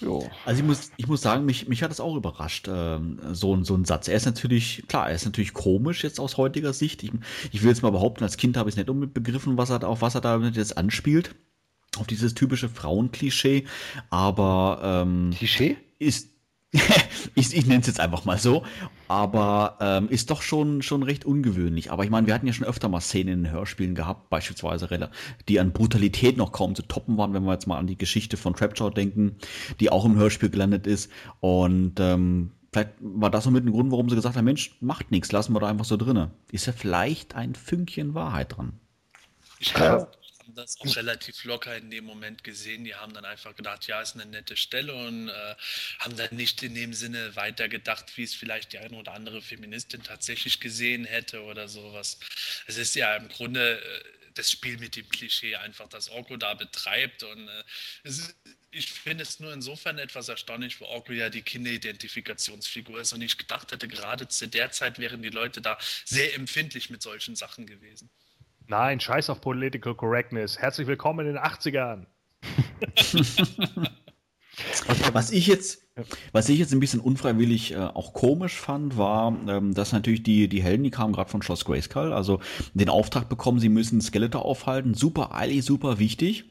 Jo. 0.00 0.28
Also 0.44 0.60
ich 0.60 0.66
muss, 0.66 0.90
ich 0.96 1.08
muss 1.08 1.22
sagen, 1.22 1.44
mich, 1.44 1.68
mich 1.68 1.82
hat 1.82 1.90
das 1.90 2.00
auch 2.00 2.16
überrascht, 2.16 2.68
ähm, 2.68 3.20
so, 3.32 3.62
so 3.62 3.74
ein 3.74 3.84
Satz. 3.84 4.08
Er 4.08 4.16
ist 4.16 4.26
natürlich, 4.26 4.84
klar, 4.88 5.08
er 5.08 5.14
ist 5.14 5.24
natürlich 5.24 5.52
komisch 5.52 6.04
jetzt 6.04 6.20
aus 6.20 6.36
heutiger 6.36 6.72
Sicht. 6.72 7.02
Ich, 7.02 7.12
ich 7.52 7.62
will 7.62 7.70
jetzt 7.70 7.82
mal 7.82 7.90
behaupten, 7.90 8.24
als 8.24 8.36
Kind 8.36 8.56
habe 8.56 8.68
ich 8.68 8.74
es 8.74 8.76
nicht 8.76 8.90
unbedingt 8.90 9.14
begriffen, 9.14 9.58
was 9.58 9.70
er, 9.70 9.86
auf 9.86 10.02
was 10.02 10.14
er 10.14 10.20
damit 10.20 10.56
jetzt 10.56 10.76
anspielt. 10.76 11.34
Auf 11.98 12.06
dieses 12.06 12.34
typische 12.34 12.70
Frauenklischee. 12.70 13.66
Aber 14.08 14.80
ähm, 14.82 15.30
Klischee? 15.36 15.76
Ist, 15.98 16.31
ich, 17.34 17.54
ich 17.54 17.66
nenne 17.66 17.80
es 17.80 17.86
jetzt 17.86 18.00
einfach 18.00 18.24
mal 18.24 18.38
so, 18.38 18.64
aber 19.06 19.76
ähm, 19.80 20.08
ist 20.08 20.30
doch 20.30 20.40
schon, 20.40 20.80
schon 20.80 21.02
recht 21.02 21.24
ungewöhnlich. 21.26 21.92
Aber 21.92 22.04
ich 22.04 22.10
meine, 22.10 22.26
wir 22.26 22.34
hatten 22.34 22.46
ja 22.46 22.52
schon 22.52 22.66
öfter 22.66 22.88
mal 22.88 23.00
Szenen 23.00 23.44
in 23.44 23.50
Hörspielen 23.50 23.94
gehabt, 23.94 24.30
beispielsweise 24.30 25.10
die 25.48 25.60
an 25.60 25.72
Brutalität 25.72 26.38
noch 26.38 26.52
kaum 26.52 26.74
zu 26.74 26.82
toppen 26.82 27.18
waren, 27.18 27.34
wenn 27.34 27.44
wir 27.44 27.52
jetzt 27.52 27.66
mal 27.66 27.78
an 27.78 27.86
die 27.86 27.98
Geschichte 27.98 28.38
von 28.38 28.54
Trapjaw 28.54 28.90
denken, 28.90 29.36
die 29.80 29.90
auch 29.90 30.06
im 30.06 30.16
Hörspiel 30.16 30.48
gelandet 30.48 30.86
ist. 30.86 31.10
Und 31.40 32.00
ähm, 32.00 32.52
vielleicht 32.72 32.92
war 33.00 33.30
das 33.30 33.44
so 33.44 33.50
mit 33.50 33.64
dem 33.64 33.72
Grund, 33.72 33.90
warum 33.90 34.08
sie 34.08 34.16
gesagt 34.16 34.36
haben, 34.36 34.44
Mensch, 34.44 34.76
macht 34.80 35.10
nichts, 35.10 35.30
lassen 35.30 35.52
wir 35.52 35.60
da 35.60 35.66
einfach 35.66 35.84
so 35.84 35.98
drinne. 35.98 36.30
Ist 36.50 36.66
ja 36.66 36.72
vielleicht 36.72 37.34
ein 37.34 37.54
Fünkchen 37.54 38.14
Wahrheit 38.14 38.56
dran. 38.56 38.72
Ich 39.58 39.74
glaube, 39.74 40.08
haben 40.42 40.54
das 40.54 40.80
auch 40.80 40.96
relativ 40.96 41.44
locker 41.44 41.76
in 41.76 41.90
dem 41.90 42.04
Moment 42.04 42.42
gesehen. 42.44 42.84
Die 42.84 42.94
haben 42.94 43.14
dann 43.14 43.24
einfach 43.24 43.54
gedacht, 43.54 43.86
ja, 43.86 44.00
ist 44.00 44.14
eine 44.14 44.26
nette 44.26 44.56
Stelle 44.56 44.94
und 44.94 45.28
äh, 45.28 45.54
haben 45.98 46.16
dann 46.16 46.34
nicht 46.34 46.62
in 46.62 46.74
dem 46.74 46.92
Sinne 46.94 47.34
weitergedacht, 47.36 48.16
wie 48.16 48.24
es 48.24 48.34
vielleicht 48.34 48.72
die 48.72 48.78
eine 48.78 48.96
oder 48.96 49.12
andere 49.12 49.40
Feministin 49.40 50.02
tatsächlich 50.02 50.60
gesehen 50.60 51.04
hätte 51.04 51.42
oder 51.42 51.68
sowas. 51.68 52.18
Es 52.66 52.76
ist 52.76 52.94
ja 52.94 53.14
im 53.16 53.28
Grunde 53.28 53.80
äh, 53.80 54.04
das 54.34 54.50
Spiel 54.50 54.78
mit 54.78 54.96
dem 54.96 55.08
Klischee 55.08 55.56
einfach, 55.56 55.88
das 55.88 56.08
Orko 56.08 56.36
da 56.36 56.54
betreibt 56.54 57.22
und 57.22 57.48
äh, 57.48 57.64
ist, 58.02 58.34
ich 58.70 58.90
finde 58.90 59.22
es 59.22 59.38
nur 59.38 59.52
insofern 59.52 59.98
etwas 59.98 60.28
erstaunlich, 60.28 60.80
wo 60.80 60.86
Orko 60.86 61.12
ja 61.12 61.28
die 61.28 61.42
Kinderidentifikationsfigur 61.42 63.00
ist 63.00 63.12
und 63.12 63.20
ich 63.20 63.36
gedacht 63.36 63.70
hätte, 63.70 63.86
gerade 63.86 64.28
zu 64.28 64.48
der 64.48 64.72
Zeit 64.72 64.98
wären 64.98 65.22
die 65.22 65.28
Leute 65.28 65.60
da 65.60 65.78
sehr 66.04 66.34
empfindlich 66.34 66.88
mit 66.88 67.02
solchen 67.02 67.36
Sachen 67.36 67.66
gewesen. 67.66 68.10
Nein, 68.72 69.00
scheiß 69.00 69.28
auf 69.28 69.42
Political 69.42 69.94
Correctness. 69.94 70.58
Herzlich 70.58 70.86
willkommen 70.86 71.26
in 71.26 71.34
den 71.34 71.42
80ern. 71.42 72.06
was 75.12 75.30
ich 75.30 75.46
jetzt, 75.46 75.82
was 76.32 76.48
ich 76.48 76.58
jetzt 76.58 76.72
ein 76.72 76.80
bisschen 76.80 77.00
unfreiwillig 77.00 77.72
äh, 77.72 77.76
auch 77.76 78.14
komisch 78.14 78.54
fand, 78.54 78.96
war, 78.96 79.36
ähm, 79.46 79.74
dass 79.74 79.92
natürlich 79.92 80.22
die, 80.22 80.48
die 80.48 80.62
Helden, 80.62 80.84
die 80.84 80.90
kamen 80.90 81.12
gerade 81.12 81.28
von 81.28 81.42
Schloss 81.42 81.66
Grayskull, 81.66 82.14
also 82.14 82.40
den 82.72 82.88
Auftrag 82.88 83.28
bekommen, 83.28 83.58
sie 83.58 83.68
müssen 83.68 84.00
Skeletor 84.00 84.42
aufhalten. 84.42 84.94
Super 84.94 85.34
eilig, 85.34 85.66
super 85.66 85.98
wichtig. 85.98 86.46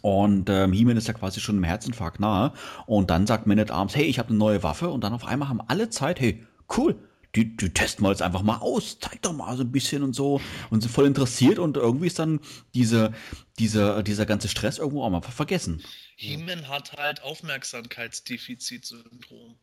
Und 0.00 0.48
ähm, 0.48 0.72
He-Man 0.72 0.96
ist 0.96 1.08
ja 1.08 1.12
quasi 1.12 1.40
schon 1.40 1.58
im 1.58 1.64
Herzinfarkt 1.64 2.18
nahe. 2.18 2.54
Und 2.86 3.10
dann 3.10 3.26
sagt 3.26 3.46
Man 3.46 3.58
at 3.58 3.70
Arms, 3.70 3.94
hey, 3.94 4.04
ich 4.04 4.18
habe 4.18 4.30
eine 4.30 4.38
neue 4.38 4.62
Waffe. 4.62 4.88
Und 4.88 5.04
dann 5.04 5.12
auf 5.12 5.26
einmal 5.26 5.50
haben 5.50 5.60
alle 5.60 5.90
Zeit, 5.90 6.18
hey, 6.18 6.46
cool, 6.78 6.96
die, 7.34 7.56
die 7.56 7.72
testen 7.72 8.04
wir 8.04 8.10
jetzt 8.10 8.20
einfach 8.22 8.42
mal 8.42 8.58
aus, 8.58 8.98
zeig 9.00 9.22
doch 9.22 9.32
mal 9.32 9.56
so 9.56 9.62
ein 9.62 9.72
bisschen 9.72 10.02
und 10.02 10.12
so 10.12 10.42
und 10.70 10.82
sind 10.82 10.90
voll 10.90 11.06
interessiert 11.06 11.58
und 11.58 11.78
irgendwie 11.78 12.06
ist 12.06 12.18
dann 12.18 12.40
diese, 12.74 13.14
diese, 13.58 14.04
dieser 14.04 14.26
ganze 14.26 14.48
Stress 14.48 14.76
irgendwo 14.78 15.02
auch 15.02 15.08
mal 15.10 15.22
vergessen. 15.22 15.82
He-Man 16.16 16.68
hat 16.68 16.92
halt 16.92 17.22
Aufmerksamkeitsdefizitsyndrom. 17.22 19.56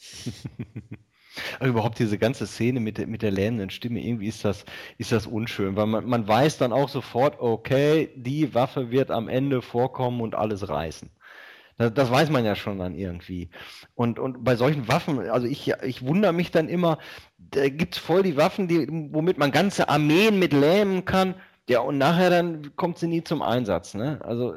Aber 1.58 1.68
überhaupt 1.68 1.98
diese 1.98 2.18
ganze 2.18 2.46
Szene 2.46 2.80
mit 2.80 2.98
der, 2.98 3.06
mit 3.06 3.22
der 3.22 3.30
lähmenden 3.30 3.70
Stimme, 3.70 4.02
irgendwie 4.02 4.28
ist 4.28 4.44
das, 4.44 4.66
ist 4.98 5.12
das 5.12 5.26
unschön, 5.26 5.76
weil 5.76 5.86
man, 5.86 6.04
man 6.04 6.28
weiß 6.28 6.58
dann 6.58 6.74
auch 6.74 6.90
sofort, 6.90 7.40
okay, 7.40 8.10
die 8.16 8.52
Waffe 8.54 8.90
wird 8.90 9.10
am 9.10 9.28
Ende 9.28 9.62
vorkommen 9.62 10.20
und 10.20 10.34
alles 10.34 10.68
reißen. 10.68 11.08
Das, 11.82 11.94
das, 11.94 12.10
weiß 12.10 12.30
man 12.30 12.44
ja 12.44 12.54
schon 12.54 12.78
dann 12.78 12.94
irgendwie. 12.94 13.50
Und, 13.94 14.18
und 14.18 14.44
bei 14.44 14.56
solchen 14.56 14.86
Waffen, 14.88 15.18
also 15.28 15.46
ich, 15.46 15.72
ich 15.82 16.02
wundere 16.02 16.32
mich 16.32 16.50
dann 16.50 16.68
immer, 16.68 16.98
da 17.38 17.68
gibt 17.68 17.96
es 17.96 18.00
voll 18.00 18.22
die 18.22 18.36
Waffen, 18.36 18.68
die, 18.68 18.86
womit 18.88 19.38
man 19.38 19.50
ganze 19.50 19.88
Armeen 19.88 20.38
mit 20.38 20.52
lähmen 20.52 21.04
kann. 21.04 21.34
Ja, 21.68 21.80
und 21.80 21.98
nachher 21.98 22.30
dann 22.30 22.76
kommt 22.76 22.98
sie 22.98 23.08
nie 23.08 23.24
zum 23.24 23.42
Einsatz. 23.42 23.94
Ne? 23.94 24.20
Also 24.22 24.54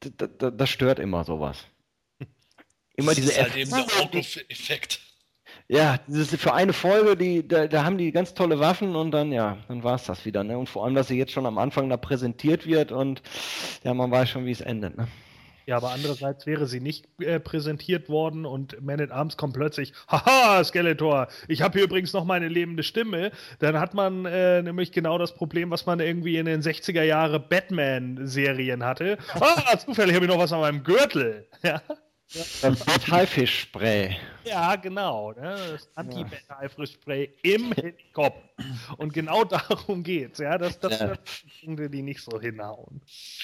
das, 0.00 0.68
stört 0.68 0.98
immer 0.98 1.24
sowas. 1.24 1.64
Immer 2.96 3.08
das 3.08 3.16
diese 3.16 3.32
ist 3.32 3.42
halt 3.42 3.56
eben 3.56 3.70
der 3.70 4.02
Auto-Effekt. 4.02 5.00
Ja, 5.68 5.98
das 6.06 6.32
ist 6.32 6.36
für 6.36 6.52
eine 6.52 6.74
Folge, 6.74 7.16
die, 7.16 7.46
da, 7.46 7.66
da, 7.66 7.84
haben 7.84 7.96
die 7.96 8.12
ganz 8.12 8.34
tolle 8.34 8.60
Waffen 8.60 8.94
und 8.96 9.12
dann, 9.12 9.32
ja, 9.32 9.56
dann 9.68 9.82
war 9.82 9.94
es 9.94 10.04
das 10.04 10.26
wieder. 10.26 10.44
Ne? 10.44 10.58
Und 10.58 10.68
vor 10.68 10.84
allem, 10.84 10.94
dass 10.94 11.08
sie 11.08 11.16
jetzt 11.16 11.32
schon 11.32 11.46
am 11.46 11.56
Anfang 11.56 11.88
da 11.88 11.96
präsentiert 11.96 12.66
wird 12.66 12.92
und 12.92 13.22
ja, 13.82 13.94
man 13.94 14.10
weiß 14.10 14.28
schon, 14.28 14.44
wie 14.44 14.50
es 14.50 14.60
endet. 14.60 14.96
Ne? 14.98 15.08
Ja, 15.66 15.76
aber 15.76 15.90
andererseits 15.90 16.46
wäre 16.46 16.66
sie 16.66 16.80
nicht 16.80 17.06
äh, 17.20 17.40
präsentiert 17.40 18.08
worden 18.08 18.44
und 18.44 18.80
Man 18.82 19.00
at 19.00 19.10
Arms 19.10 19.36
kommt 19.36 19.54
plötzlich, 19.54 19.92
haha, 20.08 20.62
Skeletor, 20.62 21.28
ich 21.48 21.62
habe 21.62 21.78
hier 21.78 21.84
übrigens 21.84 22.12
noch 22.12 22.24
meine 22.24 22.48
lebende 22.48 22.82
Stimme. 22.82 23.30
Dann 23.60 23.78
hat 23.78 23.94
man 23.94 24.26
äh, 24.26 24.62
nämlich 24.62 24.92
genau 24.92 25.18
das 25.18 25.34
Problem, 25.34 25.70
was 25.70 25.86
man 25.86 26.00
irgendwie 26.00 26.36
in 26.36 26.46
den 26.46 26.62
60er 26.62 27.02
Jahre 27.02 27.40
Batman-Serien 27.40 28.84
hatte. 28.84 29.18
Ah, 29.44 29.76
zufällig 29.78 30.14
habe 30.14 30.24
ich 30.24 30.30
noch 30.30 30.38
was 30.38 30.52
an 30.52 30.60
meinem 30.60 30.82
Gürtel. 30.84 31.46
Ja. 31.62 31.80
Das 32.62 32.86
Haifisch-Spray. 33.10 34.16
Ja, 34.44 34.76
genau. 34.76 35.32
Ne? 35.32 35.56
Das 35.72 35.88
Anti-Haifisch-Spray 35.94 37.30
im 37.42 37.72
Kopf. 38.12 38.36
Und 38.98 39.12
genau 39.12 39.44
darum 39.44 40.02
geht's. 40.02 40.38
Ja? 40.38 40.58
Das, 40.58 40.78
das 40.78 40.98
Ja. 41.00 41.08
sind 41.08 41.20
Punkte, 41.64 41.90
die 41.90 42.02
nicht 42.02 42.20
so 42.20 42.40
hinhauen. 42.40 43.00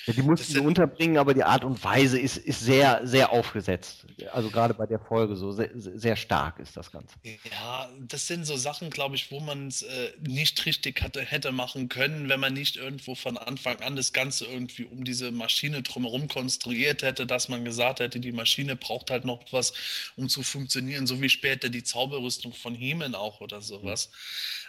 Ja, 0.07 0.13
die 0.13 0.23
mussten 0.23 0.53
sie 0.53 0.61
unterbringen, 0.61 1.17
aber 1.19 1.33
die 1.35 1.43
Art 1.43 1.65
und 1.65 1.83
Weise 1.83 2.19
ist, 2.19 2.37
ist 2.37 2.61
sehr, 2.61 3.01
sehr 3.07 3.33
aufgesetzt. 3.33 4.07
Also 4.33 4.51
gerade 4.51 4.75
bei 4.75 4.87
der 4.87 4.99
Folge 4.99 5.37
so 5.37 5.53
sehr, 5.53 5.71
sehr 5.75 6.17
stark 6.17 6.59
ist 6.59 6.77
das 6.77 6.91
Ganze. 6.93 7.15
Ja, 7.51 7.89
das 8.01 8.27
sind 8.27 8.45
so 8.45 8.57
Sachen, 8.57 8.91
glaube 8.91 9.15
ich, 9.17 9.31
wo 9.31 9.41
man 9.41 9.69
es 9.69 9.83
äh, 9.83 10.13
nicht 10.21 10.65
richtig 10.67 11.03
hatte, 11.03 11.23
hätte 11.23 11.53
machen 11.53 11.89
können, 11.89 12.29
wenn 12.29 12.41
man 12.41 12.53
nicht 12.53 12.77
irgendwo 12.77 13.15
von 13.15 13.39
Anfang 13.39 13.81
an 13.81 13.97
das 13.97 14.13
Ganze 14.13 14.45
irgendwie 14.47 14.85
um 14.85 15.05
diese 15.05 15.31
Maschine 15.31 15.83
drumherum 15.83 16.29
konstruiert 16.29 17.03
hätte, 17.03 17.27
dass 17.27 17.49
man 17.49 17.65
gesagt 17.65 18.01
hätte, 18.01 18.21
die 18.21 18.33
Maschine 18.33 18.77
braucht 18.81 19.11
halt 19.11 19.25
noch 19.25 19.41
was, 19.53 19.73
um 20.17 20.29
zu 20.29 20.43
funktionieren, 20.43 21.07
so 21.07 21.21
wie 21.21 21.29
später 21.29 21.69
die 21.69 21.85
Zauberrüstung 21.85 22.53
von 22.53 22.75
Heeman 22.75 23.15
auch 23.15 23.41
oder 23.41 23.61
sowas. 23.61 24.11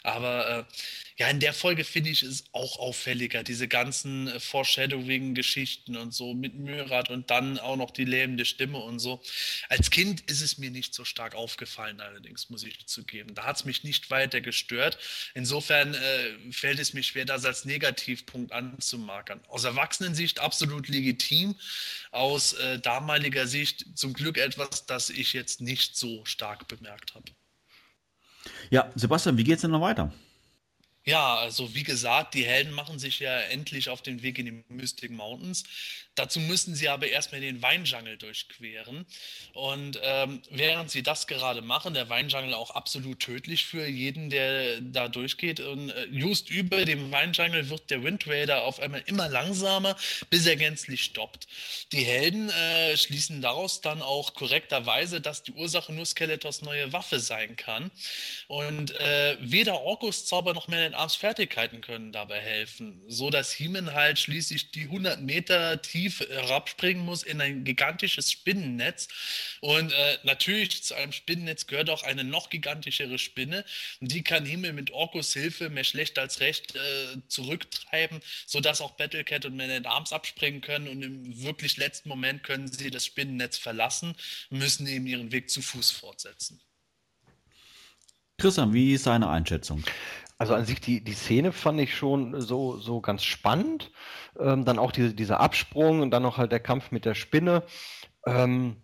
Aber 0.04 0.68
äh, 0.68 0.74
ja, 1.18 1.28
in 1.28 1.40
der 1.40 1.54
Folge 1.54 1.84
finde 1.84 2.10
ich 2.10 2.24
es 2.24 2.46
auch 2.52 2.80
auffälliger, 2.80 3.44
diese 3.44 3.68
ganzen 3.68 4.28
äh, 4.28 4.40
Foreshadowing-Geschichten 4.40 5.96
und 5.96 6.14
so 6.14 6.34
mit 6.34 6.56
Myrat 6.56 7.12
und 7.12 7.30
dann 7.30 7.60
auch 7.60 7.76
noch 7.76 7.92
die 7.92 8.06
lähmende 8.06 8.46
Stimme 8.46 8.80
und 8.80 8.98
so. 8.98 9.22
Als 9.70 9.92
Kind 9.92 10.22
ist 10.32 10.42
es 10.42 10.58
mir 10.58 10.72
nicht 10.72 10.96
so 10.96 11.06
stark 11.06 11.36
aufgefallen, 11.36 12.02
allerdings, 12.02 12.50
muss 12.50 12.64
ich 12.64 12.88
zugeben. 12.88 13.36
Da 13.36 13.44
hat 13.44 13.58
es 13.58 13.66
mich 13.66 13.84
nicht 13.84 14.10
weiter 14.10 14.42
gestört. 14.42 14.98
Insofern 15.36 15.94
äh, 15.94 16.52
fällt 16.52 16.80
es 16.80 16.94
mir 16.94 17.04
schwer, 17.04 17.26
das 17.26 17.46
als 17.46 17.66
Negativpunkt 17.66 18.52
anzumarkern. 18.52 19.42
Aus 19.48 19.64
Erwachsenensicht 19.64 20.40
absolut 20.40 20.88
legitim, 20.88 21.56
aus 22.10 22.54
äh, 22.54 22.80
damaliger 22.80 23.46
Sicht 23.46 23.86
zum 23.96 24.14
Glück 24.14 24.40
etwas, 24.40 24.88
das 24.88 25.12
ich 25.12 25.34
jetzt 25.34 25.62
nicht 25.62 25.96
so 25.96 26.26
stark 26.26 26.68
bemerkt 26.68 27.14
habe. 27.14 27.32
Ja, 28.70 28.90
Sebastian, 28.96 29.38
wie 29.38 29.44
geht's 29.44 29.62
denn 29.62 29.72
noch 29.72 29.82
weiter? 29.82 30.12
Ja, 31.04 31.36
also 31.38 31.74
wie 31.74 31.82
gesagt, 31.84 32.36
die 32.36 32.46
Helden 32.46 32.74
machen 32.74 33.00
sich 33.00 33.20
ja 33.20 33.40
endlich 33.40 33.90
auf 33.90 34.04
den 34.04 34.22
Weg 34.22 34.38
in 34.38 34.46
die 34.46 34.64
Mystic 34.70 35.10
Mountains. 35.10 35.64
Dazu 36.14 36.40
müssen 36.42 36.76
sie 36.76 36.90
aber 36.90 37.08
erstmal 37.08 37.42
den 37.42 37.62
Weinjungle 37.62 38.18
durchqueren. 38.18 39.06
Und 39.54 40.00
ähm, 40.04 40.42
während 40.52 40.92
sie 40.92 41.02
das 41.02 41.26
gerade 41.26 41.62
machen, 41.62 41.94
der 41.94 42.10
Weinjungle 42.10 42.56
auch 42.56 42.72
absolut 42.72 43.20
tödlich 43.20 43.66
für 43.66 43.88
jeden, 43.88 44.30
der 44.30 44.82
da 44.82 45.08
durchgeht. 45.08 45.62
Und 45.62 45.90
äh, 45.90 46.06
just 46.12 46.50
über 46.50 46.86
dem 46.86 47.12
Weinjungle 47.12 47.70
wird 47.70 47.90
der 47.90 48.04
Wind 48.04 48.28
Raider 48.28 48.64
auf 48.64 48.80
einmal 48.80 49.02
immer 49.06 49.30
langsamer, 49.30 49.96
bis 50.30 50.46
er 50.46 50.58
gänzlich 50.58 51.02
stoppt. 51.04 51.48
Die 51.94 52.04
Helden 52.04 52.50
äh, 52.50 52.98
schließen 52.98 53.42
daraus 53.42 53.82
dann 53.82 54.02
auch 54.02 54.34
korrekterweise, 54.34 55.22
dass 55.22 55.44
die 55.44 55.54
Ursache 55.54 55.94
nur 55.94 56.06
Skeletors 56.06 56.62
neue 56.62 56.92
Waffe 56.94 57.20
sein 57.20 57.56
kann. 57.56 57.90
Und 58.48 58.92
äh, 59.00 59.38
weder 59.40 59.82
Orkus 59.82 60.26
Zauber 60.26 60.54
noch 60.54 60.68
Man 60.68 60.91
Arms 60.94 61.16
Fertigkeiten 61.16 61.82
können 61.82 62.12
dabei 62.12 62.40
helfen, 62.40 63.02
so 63.08 63.30
dass 63.30 63.52
Heeman 63.52 63.94
halt 63.94 64.20
schließlich 64.20 64.72
die 64.72 64.84
100 64.84 65.22
Meter 65.22 65.82
tief 65.82 66.22
herabspringen 66.22 67.04
muss 67.04 67.24
in 67.24 67.42
ein 67.42 67.64
gigantisches 67.64 68.32
Spinnennetz. 68.32 69.08
Und 69.62 69.92
äh, 69.92 70.18
natürlich 70.24 70.84
zu 70.84 70.96
einem 70.96 71.12
Spinnennetz 71.12 71.68
gehört 71.68 71.90
auch 71.90 72.04
eine 72.04 72.24
noch 72.24 72.50
gigantischere 72.50 73.18
Spinne. 73.18 73.66
Die 74.00 74.24
kann 74.24 74.46
Heeman 74.46 74.76
mit 74.76 74.92
Orkus 74.92 75.34
Hilfe 75.34 75.70
mehr 75.70 75.84
schlecht 75.84 76.18
als 76.20 76.40
recht 76.40 76.76
äh, 76.76 77.18
zurücktreiben, 77.28 78.20
sodass 78.46 78.82
auch 78.82 78.92
Battlecat 78.92 79.46
und 79.46 79.56
Man 79.56 79.70
at 79.70 79.86
Arms 79.86 80.14
abspringen 80.14 80.62
können. 80.62 80.88
Und 80.88 81.02
im 81.02 81.44
wirklich 81.44 81.78
letzten 81.78 82.10
Moment 82.10 82.44
können 82.44 82.68
sie 82.68 82.90
das 82.90 83.06
Spinnennetz 83.06 83.58
verlassen, 83.58 84.16
müssen 84.50 84.88
eben 84.88 85.06
ihren 85.06 85.32
Weg 85.32 85.50
zu 85.50 85.62
Fuß 85.62 85.92
fortsetzen. 85.92 86.62
Christian, 88.42 88.74
wie 88.74 88.94
ist 88.94 89.04
seine 89.04 89.30
Einschätzung? 89.30 89.84
Also 90.42 90.56
an 90.56 90.66
sich 90.66 90.82
die, 90.82 91.04
die 91.04 91.14
Szene 91.14 91.52
fand 91.52 91.80
ich 91.80 91.96
schon 91.96 92.42
so, 92.42 92.76
so 92.78 93.00
ganz 93.00 93.24
spannend. 93.24 93.92
Ähm, 94.40 94.66
dann 94.66 94.80
auch 94.80 94.92
diese, 94.92 95.14
dieser 95.14 95.40
Absprung 95.40 96.02
und 96.02 96.10
dann 96.10 96.24
noch 96.24 96.40
halt 96.40 96.52
der 96.52 96.60
Kampf 96.60 96.90
mit 96.90 97.06
der 97.06 97.14
Spinne. 97.14 97.62
Ähm, 98.26 98.78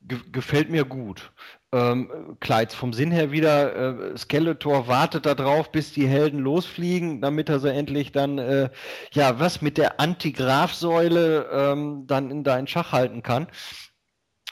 ge 0.00 0.20
gefällt 0.30 0.70
mir 0.70 0.84
gut. 0.84 1.32
Ähm, 1.72 2.36
jetzt 2.40 2.76
vom 2.76 2.92
Sinn 2.92 3.10
her 3.10 3.32
wieder, 3.32 4.12
äh, 4.12 4.16
Skeletor 4.16 4.86
wartet 4.86 5.26
da 5.26 5.34
drauf, 5.34 5.72
bis 5.72 5.92
die 5.92 6.06
Helden 6.06 6.38
losfliegen, 6.38 7.20
damit 7.20 7.48
er 7.48 7.58
sie 7.58 7.72
endlich 7.72 8.12
dann, 8.12 8.38
äh, 8.38 8.70
ja, 9.10 9.40
was 9.40 9.60
mit 9.60 9.76
der 9.76 9.98
Antigrafsäule 9.98 11.48
ähm, 11.50 12.06
dann 12.06 12.30
in, 12.30 12.44
da 12.44 12.56
in 12.56 12.68
Schach 12.68 12.92
halten 12.92 13.24
kann. 13.24 13.48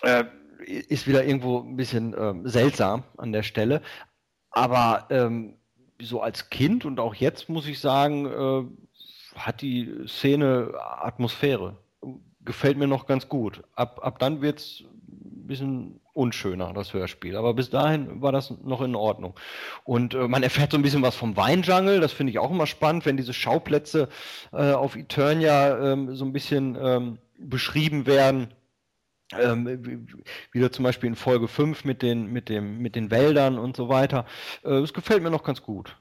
Äh, 0.03 0.25
ist 0.67 1.07
wieder 1.07 1.25
irgendwo 1.25 1.61
ein 1.61 1.77
bisschen 1.77 2.13
ähm, 2.19 2.49
seltsam 2.49 3.05
an 3.19 3.31
der 3.31 3.45
Stelle. 3.45 3.83
Aber 4.51 5.07
ähm, 5.11 5.56
so 6.01 6.21
als 6.21 6.51
Kind 6.51 6.85
und 6.85 7.01
auch 7.01 7.15
jetzt 7.15 7.49
muss 7.49 7.67
ich 7.67 7.81
sagen, 7.81 8.27
äh, 8.27 9.39
hat 9.39 9.61
die 9.61 9.93
Szene 10.07 10.73
Atmosphäre. 10.79 11.77
Gefällt 12.45 12.79
mir 12.79 12.87
noch 12.87 13.07
ganz 13.07 13.29
gut. 13.29 13.63
Ab, 13.75 14.01
ab 14.03 14.19
dann 14.19 14.41
wird 14.41 14.61
es 14.61 14.85
ein 15.09 15.47
bisschen 15.47 16.01
unschöner, 16.13 16.73
das 16.73 16.95
Hörspiel. 16.95 17.37
Aber 17.37 17.55
bis 17.55 17.71
dahin 17.71 18.23
war 18.23 18.33
das 18.33 18.51
noch 18.63 18.81
in 18.81 18.95
Ordnung. 18.95 19.35
Und 19.85 20.15
äh, 20.15 20.29
man 20.29 20.43
erfährt 20.43 20.73
so 20.73 20.79
ein 20.79 20.83
bisschen 20.83 21.03
was 21.03 21.15
vom 21.15 21.37
Weinjungle. 21.37 22.01
Das 22.01 22.13
finde 22.13 22.31
ich 22.31 22.39
auch 22.39 22.51
immer 22.51 22.67
spannend, 22.67 23.05
wenn 23.05 23.17
diese 23.17 23.35
Schauplätze 23.35 24.09
äh, 24.53 24.73
auf 24.73 24.97
Eternia 24.97 25.93
ähm, 25.93 26.15
so 26.15 26.25
ein 26.25 26.33
bisschen 26.33 26.79
ähm, 26.81 27.19
beschrieben 27.39 28.07
werden. 28.07 28.49
Ähm, 29.33 30.07
wieder 30.53 30.71
zum 30.73 30.85
Beispiel 30.85 31.09
in 31.09 31.17
Folge 31.17 31.49
5 31.49 31.85
mit 31.85 32.03
den, 32.03 32.27
mit 32.33 32.49
dem, 32.49 32.79
mit 32.79 32.95
den 32.95 33.11
Wäldern 33.11 33.59
und 33.59 33.77
so 33.77 33.89
weiter. 33.89 34.25
Äh, 34.63 34.81
das 34.81 34.93
gefällt 34.93 35.23
mir 35.23 35.31
noch 35.31 35.43
ganz 35.45 35.63
gut. 35.63 35.97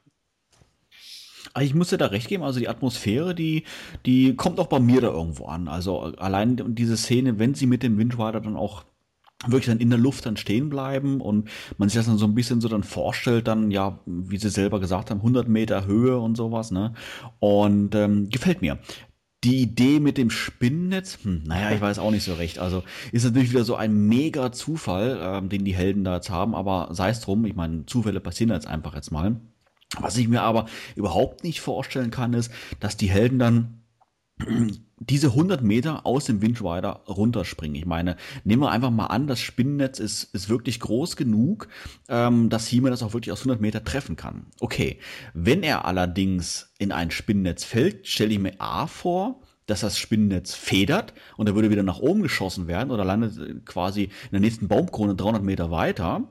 Ah, 1.53 1.61
Ich 1.61 1.73
muss 1.73 1.89
dir 1.89 1.97
da 1.97 2.07
recht 2.07 2.27
geben, 2.27 2.43
also 2.43 2.59
die 2.59 2.67
Atmosphäre, 2.69 3.35
die, 3.35 3.63
die 4.05 4.35
kommt 4.35 4.59
auch 4.59 4.67
bei 4.67 4.79
mir 4.79 5.01
da 5.01 5.07
irgendwo 5.09 5.45
an. 5.45 5.67
Also 5.67 5.99
allein 6.01 6.75
diese 6.75 6.97
Szene, 6.97 7.39
wenn 7.39 7.53
sie 7.53 7.67
mit 7.67 7.83
dem 7.83 7.97
Windrider 7.97 8.41
dann 8.41 8.55
auch 8.55 8.83
wirklich 9.47 9.67
dann 9.67 9.79
in 9.79 9.89
der 9.89 9.99
Luft 9.99 10.25
dann 10.25 10.37
stehen 10.37 10.69
bleiben 10.69 11.21
und 11.21 11.49
man 11.77 11.89
sich 11.89 11.97
das 11.97 12.07
dann 12.07 12.17
so 12.17 12.25
ein 12.25 12.35
bisschen 12.35 12.61
so 12.61 12.69
dann 12.69 12.83
vorstellt, 12.83 13.47
dann 13.47 13.69
ja, 13.71 13.99
wie 14.05 14.37
sie 14.37 14.49
selber 14.49 14.79
gesagt 14.79 15.11
haben, 15.11 15.19
100 15.19 15.47
Meter 15.47 15.85
Höhe 15.85 16.17
und 16.19 16.35
sowas, 16.35 16.71
ne? 16.71 16.93
Und 17.39 17.95
ähm, 17.95 18.29
gefällt 18.29 18.61
mir. 18.61 18.79
Die 19.45 19.61
Idee 19.61 19.99
mit 19.99 20.17
dem 20.17 20.31
Spinnennetz, 20.31 21.19
hm, 21.21 21.43
naja, 21.45 21.71
ich 21.71 21.79
weiß 21.79 21.99
auch 21.99 22.11
nicht 22.11 22.23
so 22.23 22.33
recht. 22.33 22.57
Also 22.57 22.83
ist 23.11 23.23
natürlich 23.23 23.51
wieder 23.51 23.63
so 23.63 23.75
ein 23.75 24.07
mega 24.07 24.51
Zufall, 24.51 25.19
ähm, 25.21 25.49
den 25.49 25.63
die 25.63 25.75
Helden 25.75 26.03
da 26.03 26.15
jetzt 26.15 26.31
haben, 26.31 26.55
aber 26.55 26.89
sei 26.91 27.09
es 27.09 27.21
drum, 27.21 27.45
ich 27.45 27.55
meine, 27.55 27.85
Zufälle 27.85 28.19
passieren 28.19 28.51
jetzt 28.51 28.67
einfach 28.67 28.95
jetzt 28.95 29.11
mal. 29.11 29.39
Was 29.99 30.17
ich 30.17 30.27
mir 30.27 30.41
aber 30.41 30.65
überhaupt 30.95 31.43
nicht 31.43 31.61
vorstellen 31.61 32.09
kann, 32.09 32.33
ist, 32.33 32.51
dass 32.79 32.97
die 32.97 33.09
Helden 33.09 33.39
dann 33.39 33.84
diese 34.99 35.27
100 35.27 35.61
Meter 35.61 36.05
aus 36.05 36.25
dem 36.25 36.41
Windrider 36.41 37.03
runterspringen. 37.07 37.75
Ich 37.75 37.85
meine, 37.85 38.17
nehmen 38.43 38.61
wir 38.61 38.71
einfach 38.71 38.91
mal 38.91 39.07
an, 39.07 39.27
das 39.27 39.39
Spinnennetz 39.39 39.99
ist, 39.99 40.23
ist 40.33 40.49
wirklich 40.49 40.79
groß 40.79 41.15
genug, 41.15 41.67
ähm, 42.09 42.49
dass 42.49 42.67
He-Man 42.67 42.91
das 42.91 43.03
auch 43.03 43.13
wirklich 43.13 43.31
aus 43.31 43.41
100 43.41 43.61
Meter 43.61 43.83
treffen 43.83 44.15
kann. 44.15 44.47
Okay, 44.59 44.99
wenn 45.33 45.63
er 45.63 45.85
allerdings 45.85 46.73
in 46.79 46.91
ein 46.91 47.11
Spinnennetz 47.11 47.63
fällt, 47.63 48.07
stelle 48.07 48.33
ich 48.33 48.39
mir 48.39 48.53
A 48.59 48.87
vor, 48.87 49.41
dass 49.67 49.81
das 49.81 49.97
Spinnennetz 49.97 50.53
federt 50.53 51.13
und 51.37 51.47
er 51.47 51.55
würde 51.55 51.69
wieder 51.69 51.83
nach 51.83 51.99
oben 51.99 52.21
geschossen 52.21 52.67
werden 52.67 52.91
oder 52.91 53.05
landet 53.05 53.37
äh, 53.37 53.53
quasi 53.65 54.03
in 54.03 54.31
der 54.31 54.41
nächsten 54.41 54.67
Baumkrone 54.67 55.15
300 55.15 55.43
Meter 55.43 55.71
weiter. 55.71 56.23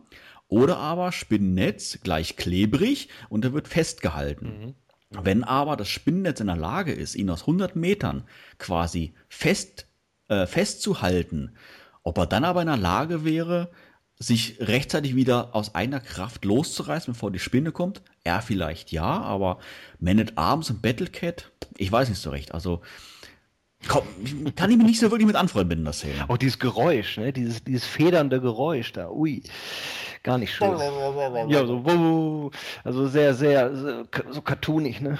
Oder 0.46 0.76
aber 0.76 1.10
Spinnennetz 1.10 2.00
gleich 2.02 2.36
klebrig 2.36 3.08
und 3.30 3.44
er 3.44 3.54
wird 3.54 3.66
festgehalten. 3.66 4.74
Wenn 5.22 5.44
aber 5.44 5.76
das 5.76 5.88
Spinnennetz 5.88 6.40
in 6.40 6.46
der 6.46 6.56
Lage 6.56 6.92
ist, 6.92 7.14
ihn 7.14 7.30
aus 7.30 7.42
100 7.42 7.76
Metern 7.76 8.24
quasi 8.58 9.14
fest, 9.28 9.86
äh, 10.28 10.46
festzuhalten, 10.46 11.56
ob 12.02 12.18
er 12.18 12.26
dann 12.26 12.44
aber 12.44 12.62
in 12.62 12.68
der 12.68 12.76
Lage 12.76 13.24
wäre, 13.24 13.70
sich 14.18 14.58
rechtzeitig 14.60 15.16
wieder 15.16 15.54
aus 15.54 15.74
einer 15.74 16.00
Kraft 16.00 16.44
loszureißen, 16.44 17.14
bevor 17.14 17.30
die 17.30 17.38
Spinne 17.38 17.72
kommt, 17.72 18.02
er 18.22 18.42
vielleicht 18.42 18.92
ja, 18.92 19.04
aber 19.04 19.58
Man 19.98 20.20
at 20.20 20.38
Arms 20.38 20.70
und 20.70 20.82
Battlecat, 20.82 21.50
ich 21.76 21.90
weiß 21.90 22.08
nicht 22.08 22.20
so 22.20 22.30
recht. 22.30 22.52
Also 22.52 22.80
komm, 23.88 24.04
kann 24.56 24.70
ich 24.70 24.76
mich 24.76 24.86
nicht 24.86 25.00
so 25.00 25.10
wirklich 25.10 25.26
mit 25.26 25.36
anfreunden 25.36 25.78
in 25.78 25.84
der 25.84 25.92
Szene. 25.92 26.24
Auch 26.28 26.36
dieses 26.36 26.58
Geräusch, 26.58 27.18
ne? 27.18 27.32
dieses, 27.32 27.62
dieses 27.64 27.84
federnde 27.86 28.40
Geräusch 28.40 28.92
da, 28.92 29.10
ui, 29.10 29.42
gar 30.22 30.38
nicht 30.38 30.54
schön. 30.54 30.76
Ja, 31.48 31.66
so, 31.66 32.50
also 32.84 33.08
sehr, 33.08 33.34
sehr, 33.34 33.76
so, 33.76 34.04
so 34.30 34.42
cartoonig, 34.42 35.00
ne? 35.00 35.18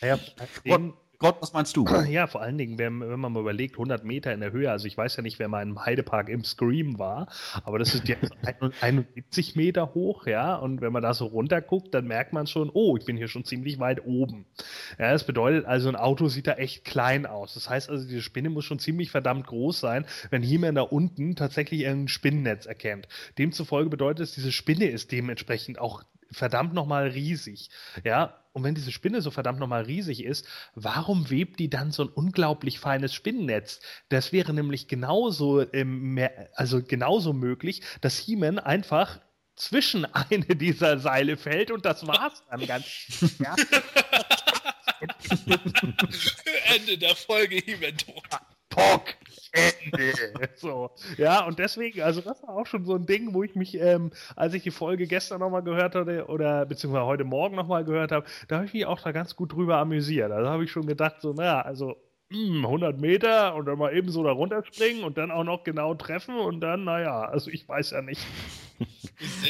Naja, 0.00 0.18
den 0.64 0.92
Gott, 1.18 1.36
was 1.40 1.52
meinst 1.52 1.76
du? 1.76 1.86
Ja, 2.08 2.26
vor 2.26 2.42
allen 2.42 2.58
Dingen, 2.58 2.78
wenn, 2.78 3.00
wenn, 3.00 3.18
man 3.18 3.32
mal 3.32 3.40
überlegt, 3.40 3.74
100 3.74 4.04
Meter 4.04 4.32
in 4.32 4.40
der 4.40 4.52
Höhe, 4.52 4.70
also 4.70 4.86
ich 4.86 4.96
weiß 4.96 5.16
ja 5.16 5.22
nicht, 5.22 5.38
wer 5.38 5.48
mal 5.48 5.62
im 5.62 5.84
Heidepark 5.84 6.28
im 6.28 6.44
Scream 6.44 6.98
war, 6.98 7.28
aber 7.64 7.78
das 7.78 7.94
ist 7.94 8.06
jetzt 8.08 8.32
71 8.80 9.56
Meter 9.56 9.94
hoch, 9.94 10.26
ja, 10.26 10.56
und 10.56 10.80
wenn 10.80 10.92
man 10.92 11.02
da 11.02 11.14
so 11.14 11.26
runter 11.26 11.60
guckt, 11.62 11.94
dann 11.94 12.06
merkt 12.06 12.32
man 12.32 12.46
schon, 12.46 12.70
oh, 12.72 12.96
ich 12.96 13.04
bin 13.04 13.16
hier 13.16 13.28
schon 13.28 13.44
ziemlich 13.44 13.78
weit 13.78 14.04
oben. 14.04 14.46
Ja, 14.98 15.12
das 15.12 15.24
bedeutet 15.24 15.64
also, 15.64 15.88
ein 15.88 15.96
Auto 15.96 16.28
sieht 16.28 16.46
da 16.46 16.54
echt 16.54 16.84
klein 16.84 17.26
aus. 17.26 17.54
Das 17.54 17.70
heißt 17.70 17.90
also, 17.90 18.06
diese 18.06 18.22
Spinne 18.22 18.50
muss 18.50 18.64
schon 18.64 18.78
ziemlich 18.78 19.10
verdammt 19.10 19.46
groß 19.46 19.80
sein, 19.80 20.06
wenn 20.30 20.42
jemand 20.42 20.76
da 20.76 20.82
unten 20.82 21.34
tatsächlich 21.34 21.86
ein 21.86 22.08
Spinnennetz 22.08 22.66
erkennt. 22.66 23.08
Demzufolge 23.38 23.90
bedeutet 23.90 24.24
es, 24.24 24.34
diese 24.34 24.52
Spinne 24.52 24.86
ist 24.86 25.12
dementsprechend 25.12 25.78
auch 25.78 26.02
verdammt 26.30 26.74
nochmal 26.74 27.08
riesig. 27.08 27.70
Ja, 28.04 28.42
und 28.52 28.64
wenn 28.64 28.74
diese 28.74 28.90
Spinne 28.90 29.20
so 29.20 29.30
verdammt 29.30 29.58
nochmal 29.58 29.82
riesig 29.82 30.24
ist, 30.24 30.46
warum 30.74 31.28
webt 31.28 31.60
die 31.60 31.68
dann 31.68 31.92
so 31.92 32.04
ein 32.04 32.08
unglaublich 32.08 32.78
feines 32.78 33.12
Spinnennetz? 33.12 33.80
Das 34.08 34.32
wäre 34.32 34.54
nämlich 34.54 34.88
genauso, 34.88 35.70
ähm, 35.74 36.18
also 36.54 36.82
genauso 36.82 37.34
möglich, 37.34 37.82
dass 38.00 38.18
He-Man 38.18 38.58
einfach 38.58 39.20
zwischen 39.56 40.04
eine 40.14 40.56
dieser 40.56 40.98
Seile 40.98 41.36
fällt 41.36 41.70
und 41.70 41.84
das 41.84 42.06
war's 42.06 42.42
dann 42.50 42.66
ganz. 42.66 42.86
Ja. 43.38 43.54
Ende 46.74 46.96
der 46.96 47.14
Folge 47.14 47.56
He-Man 47.56 47.98
tot. 47.98 48.24
Pock! 48.70 49.14
Ende. 49.92 50.50
so. 50.56 50.90
Ja, 51.16 51.44
und 51.44 51.58
deswegen, 51.58 52.02
also 52.02 52.20
das 52.20 52.42
war 52.42 52.50
auch 52.50 52.66
schon 52.66 52.84
so 52.84 52.94
ein 52.94 53.06
Ding, 53.06 53.34
wo 53.34 53.42
ich 53.42 53.54
mich, 53.54 53.74
ähm, 53.80 54.10
als 54.34 54.54
ich 54.54 54.62
die 54.62 54.70
Folge 54.70 55.06
gestern 55.06 55.40
nochmal 55.40 55.62
gehört 55.62 55.94
hatte, 55.94 56.26
oder 56.26 56.66
beziehungsweise 56.66 57.06
heute 57.06 57.24
Morgen 57.24 57.56
nochmal 57.56 57.84
gehört 57.84 58.12
habe, 58.12 58.26
da 58.48 58.56
habe 58.56 58.66
ich 58.66 58.72
mich 58.72 58.86
auch 58.86 59.00
da 59.00 59.12
ganz 59.12 59.36
gut 59.36 59.52
drüber 59.52 59.78
amüsiert. 59.78 60.30
Also 60.30 60.48
habe 60.48 60.64
ich 60.64 60.70
schon 60.70 60.86
gedacht, 60.86 61.16
so, 61.20 61.32
naja, 61.32 61.60
also 61.60 61.96
100 62.30 62.94
hm, 62.94 63.00
Meter 63.00 63.54
und 63.54 63.66
dann 63.66 63.78
mal 63.78 63.96
eben 63.96 64.10
so 64.10 64.24
da 64.24 64.32
runterspringen 64.32 65.04
und 65.04 65.16
dann 65.16 65.30
auch 65.30 65.44
noch 65.44 65.62
genau 65.62 65.94
treffen 65.94 66.36
und 66.36 66.60
dann, 66.60 66.84
naja, 66.84 67.22
also 67.22 67.50
ich 67.50 67.68
weiß 67.68 67.92
ja 67.92 68.02
nicht. 68.02 68.20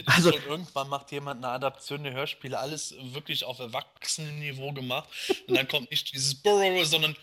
Also 0.06 0.30
schon 0.30 0.42
irgendwann 0.48 0.88
macht 0.88 1.10
jemand 1.10 1.44
eine 1.44 1.52
Adaption 1.52 2.04
der 2.04 2.12
Hörspiele, 2.12 2.56
alles 2.56 2.94
wirklich 3.12 3.44
auf 3.44 3.58
Erwachsenenniveau 3.58 4.72
gemacht 4.72 5.08
und 5.48 5.56
dann 5.56 5.66
kommt 5.66 5.90
nicht 5.90 6.14
dieses 6.14 6.36
Burrow, 6.36 6.84
sondern 6.84 7.16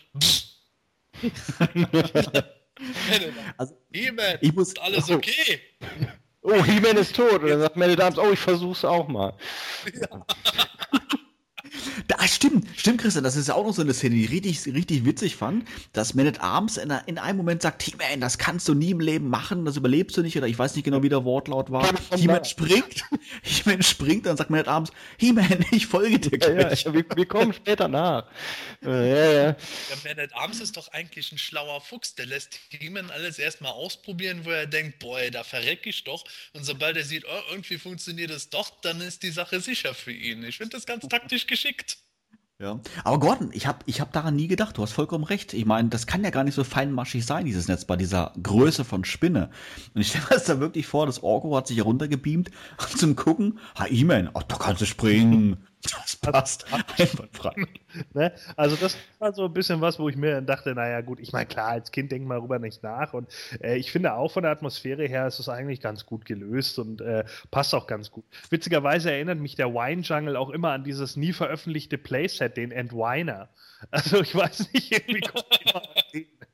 also, 3.56 3.76
He-Man, 3.92 4.38
ich 4.40 4.52
muss, 4.52 4.68
ist 4.68 4.80
alles 4.80 5.10
oh. 5.10 5.14
okay. 5.14 5.60
Oh, 6.42 6.62
He-Man 6.62 6.96
ist 6.96 7.16
tot. 7.16 7.42
Und 7.42 7.48
dann 7.48 7.60
sagt 7.60 7.76
Melody 7.76 8.02
Arms, 8.02 8.18
oh, 8.18 8.30
ich 8.32 8.38
versuch's 8.38 8.84
auch 8.84 9.08
mal. 9.08 9.34
Ja. 9.92 10.26
Da, 12.08 12.26
stimmt, 12.28 12.66
stimmt, 12.76 13.00
Christian, 13.00 13.24
das 13.24 13.36
ist 13.36 13.48
ja 13.48 13.54
auch 13.54 13.64
noch 13.64 13.72
so 13.72 13.82
eine 13.82 13.94
Szene, 13.94 14.14
die 14.16 14.24
ich 14.24 14.30
richtig, 14.30 14.74
richtig 14.74 15.04
witzig 15.04 15.36
fand, 15.36 15.66
dass 15.92 16.14
Man 16.14 16.26
at 16.26 16.40
Arms 16.40 16.76
in, 16.76 16.92
in 17.06 17.18
einem 17.18 17.38
Moment 17.38 17.62
sagt, 17.62 17.82
He-Man, 17.82 18.20
das 18.20 18.38
kannst 18.38 18.68
du 18.68 18.74
nie 18.74 18.90
im 18.90 19.00
Leben 19.00 19.28
machen, 19.28 19.64
das 19.64 19.76
überlebst 19.76 20.16
du 20.16 20.22
nicht, 20.22 20.36
oder 20.36 20.46
ich 20.46 20.58
weiß 20.58 20.74
nicht 20.74 20.84
genau, 20.84 21.02
wie 21.02 21.08
der 21.08 21.24
Wortlaut 21.24 21.70
war. 21.70 21.90
He-Man 22.14 22.44
springt, 22.44 23.04
He-Man 23.42 23.82
springt, 23.82 24.26
dann 24.26 24.36
sagt 24.36 24.50
Man 24.50 24.60
at 24.60 24.68
Arms, 24.68 24.90
He-Man, 25.18 25.64
ich 25.70 25.86
folge 25.86 26.18
dir 26.18 26.38
gleich. 26.38 26.84
Ja, 26.84 26.90
ja, 26.90 26.94
wir, 26.94 27.04
wir, 27.14 27.26
kommen 27.26 27.52
später 27.54 27.88
nach. 27.88 28.26
Ja, 28.82 29.02
ja. 29.02 29.46
ja, 29.48 29.56
Man 30.04 30.18
at 30.18 30.34
Arms 30.34 30.60
ist 30.60 30.76
doch 30.76 30.88
eigentlich 30.88 31.32
ein 31.32 31.38
schlauer 31.38 31.80
Fuchs, 31.80 32.14
der 32.14 32.26
lässt 32.26 32.58
He-Man 32.68 33.10
alles 33.10 33.38
erstmal 33.38 33.72
ausprobieren, 33.72 34.40
wo 34.44 34.50
er 34.50 34.66
denkt, 34.66 34.98
boah, 34.98 35.18
da 35.30 35.44
verreck 35.44 35.86
ich 35.86 36.04
doch, 36.04 36.24
und 36.52 36.64
sobald 36.64 36.96
er 36.96 37.04
sieht, 37.04 37.24
oh, 37.24 37.42
irgendwie 37.50 37.78
funktioniert 37.78 38.30
es 38.30 38.50
doch, 38.50 38.70
dann 38.82 39.00
ist 39.00 39.22
die 39.22 39.30
Sache 39.30 39.60
sicher 39.60 39.94
für 39.94 40.12
ihn. 40.12 40.44
Ich 40.44 40.58
finde 40.58 40.76
das 40.76 40.86
ganz 40.86 41.08
taktisch 41.08 41.46
geschickt. 41.54 41.98
Ja. 42.60 42.80
Aber 43.02 43.18
Gordon, 43.18 43.50
ich 43.52 43.66
habe 43.66 43.80
ich 43.86 44.00
hab 44.00 44.12
daran 44.12 44.36
nie 44.36 44.46
gedacht, 44.46 44.78
du 44.78 44.82
hast 44.82 44.92
vollkommen 44.92 45.24
recht. 45.24 45.54
Ich 45.54 45.66
meine, 45.66 45.88
das 45.88 46.06
kann 46.06 46.22
ja 46.22 46.30
gar 46.30 46.44
nicht 46.44 46.54
so 46.54 46.62
feinmaschig 46.62 47.26
sein, 47.26 47.44
dieses 47.44 47.66
Netz 47.66 47.84
bei 47.84 47.96
dieser 47.96 48.32
Größe 48.40 48.84
von 48.84 49.04
Spinne. 49.04 49.50
Und 49.92 50.00
ich 50.00 50.08
stelle 50.08 50.24
mir 50.24 50.30
das 50.30 50.44
da 50.44 50.60
wirklich 50.60 50.86
vor, 50.86 51.06
das 51.06 51.22
Orko 51.22 51.56
hat 51.56 51.66
sich 51.66 51.78
heruntergebeamt 51.78 52.50
zum 52.96 53.16
Gucken, 53.16 53.58
ha, 53.76 53.86
E-Man, 53.88 54.30
ach, 54.34 54.44
da 54.44 54.56
kannst 54.56 54.82
du 54.82 54.86
springen. 54.86 55.58
Das 55.84 56.16
passt 56.16 56.66
einwandfrei. 56.72 57.54
ne? 58.14 58.32
Also 58.56 58.76
das 58.76 58.96
war 59.18 59.32
so 59.34 59.44
ein 59.44 59.52
bisschen 59.52 59.80
was, 59.80 59.98
wo 59.98 60.08
ich 60.08 60.16
mir 60.16 60.40
dachte, 60.40 60.74
naja 60.74 61.00
gut, 61.02 61.20
ich 61.20 61.32
meine 61.32 61.46
klar, 61.46 61.68
als 61.68 61.92
Kind 61.92 62.10
denkt 62.10 62.26
man 62.26 62.38
darüber 62.38 62.58
nicht 62.58 62.82
nach 62.82 63.12
und 63.12 63.28
äh, 63.62 63.76
ich 63.76 63.92
finde 63.92 64.14
auch 64.14 64.30
von 64.30 64.42
der 64.42 64.52
Atmosphäre 64.52 65.06
her 65.06 65.26
ist 65.26 65.38
es 65.38 65.48
eigentlich 65.48 65.80
ganz 65.80 66.06
gut 66.06 66.24
gelöst 66.24 66.78
und 66.78 67.00
äh, 67.00 67.24
passt 67.50 67.74
auch 67.74 67.86
ganz 67.86 68.10
gut. 68.10 68.24
Witzigerweise 68.50 69.12
erinnert 69.12 69.38
mich 69.38 69.56
der 69.56 69.72
Wine 69.74 70.02
Jungle 70.02 70.36
auch 70.36 70.50
immer 70.50 70.70
an 70.70 70.84
dieses 70.84 71.16
nie 71.16 71.32
veröffentlichte 71.32 71.98
Playset, 71.98 72.56
den 72.56 72.72
Entwiner. 72.72 73.50
Also 73.90 74.22
ich 74.22 74.34
weiß 74.34 74.72
nicht, 74.72 74.92
irgendwie 74.92 75.20
kommt 75.28 75.60
immer 75.64 75.82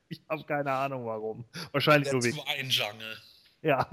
Ich 0.09 0.21
habe 0.29 0.43
keine 0.43 0.71
Ahnung 0.71 1.05
warum. 1.05 1.45
Wahrscheinlich 1.71 2.09
der 2.09 2.21
so 2.21 2.27
wie. 2.27 2.33
Wine 2.33 2.69
Jungle. 2.69 3.17
Ja. 3.61 3.87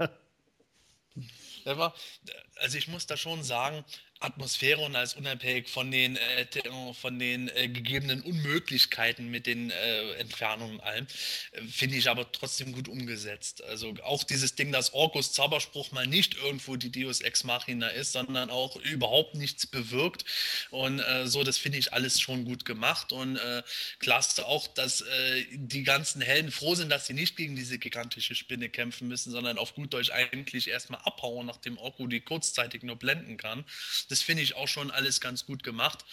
Also 2.61 2.77
ich 2.77 2.87
muss 2.87 3.05
da 3.05 3.15
schon 3.15 3.43
sagen, 3.43 3.83
Atmosphäre 4.19 4.81
und 4.81 4.95
als 4.95 5.13
unabhängig 5.13 5.69
von 5.69 5.91
den, 5.91 6.17
äh, 6.17 6.45
von 6.93 7.19
den 7.19 7.47
äh, 7.55 7.69
gegebenen 7.69 8.21
Unmöglichkeiten 8.21 9.29
mit 9.29 9.47
den 9.47 9.71
äh, 9.71 10.13
Entfernungen 10.13 10.75
und 10.75 10.81
allem, 10.81 11.07
äh, 11.51 11.61
finde 11.61 11.95
ich 11.95 12.09
aber 12.09 12.29
trotzdem 12.31 12.73
gut 12.73 12.89
umgesetzt. 12.89 13.63
Also 13.63 13.93
auch 14.03 14.25
dieses 14.25 14.55
Ding, 14.55 14.73
dass 14.73 14.93
Orkus 14.93 15.31
Zauberspruch 15.31 15.91
mal 15.91 16.05
nicht 16.05 16.35
irgendwo 16.35 16.75
die 16.75 16.91
Deus 16.91 17.21
Ex 17.21 17.45
Machina 17.45 17.87
ist, 17.87 18.11
sondern 18.11 18.49
auch 18.49 18.75
überhaupt 18.77 19.35
nichts 19.35 19.65
bewirkt. 19.65 20.25
Und 20.69 20.99
äh, 20.99 21.27
so, 21.27 21.43
das 21.43 21.57
finde 21.57 21.77
ich 21.77 21.93
alles 21.93 22.19
schon 22.19 22.43
gut 22.43 22.65
gemacht. 22.65 23.13
Und 23.13 23.37
äh, 23.37 23.63
klasse 23.99 24.45
auch, 24.45 24.67
dass 24.67 25.03
die 25.51 25.83
ganzen 25.83 26.21
Helden 26.21 26.51
froh 26.51 26.75
sind, 26.75 26.89
dass 26.89 27.07
sie 27.07 27.13
nicht 27.13 27.35
gegen 27.35 27.55
diese 27.55 27.79
gigantische 27.79 28.35
Spinne 28.35 28.69
kämpfen 28.69 29.07
müssen, 29.07 29.31
sondern 29.31 29.57
auf 29.57 29.73
gut 29.75 29.93
Deutsch 29.93 30.11
eigentlich 30.11 30.67
erstmal 30.67 31.01
abhauen, 31.01 31.45
nachdem 31.45 31.77
Orko 31.77 32.07
die 32.07 32.21
kurzzeitig 32.21 32.83
nur 32.83 32.95
blenden 32.97 33.37
kann 33.37 33.65
das 34.09 34.21
finde 34.21 34.43
ich 34.43 34.55
auch 34.55 34.67
schon 34.67 34.91
alles 34.91 35.21
ganz 35.21 35.45
gut 35.45 35.63
gemacht. 35.63 36.03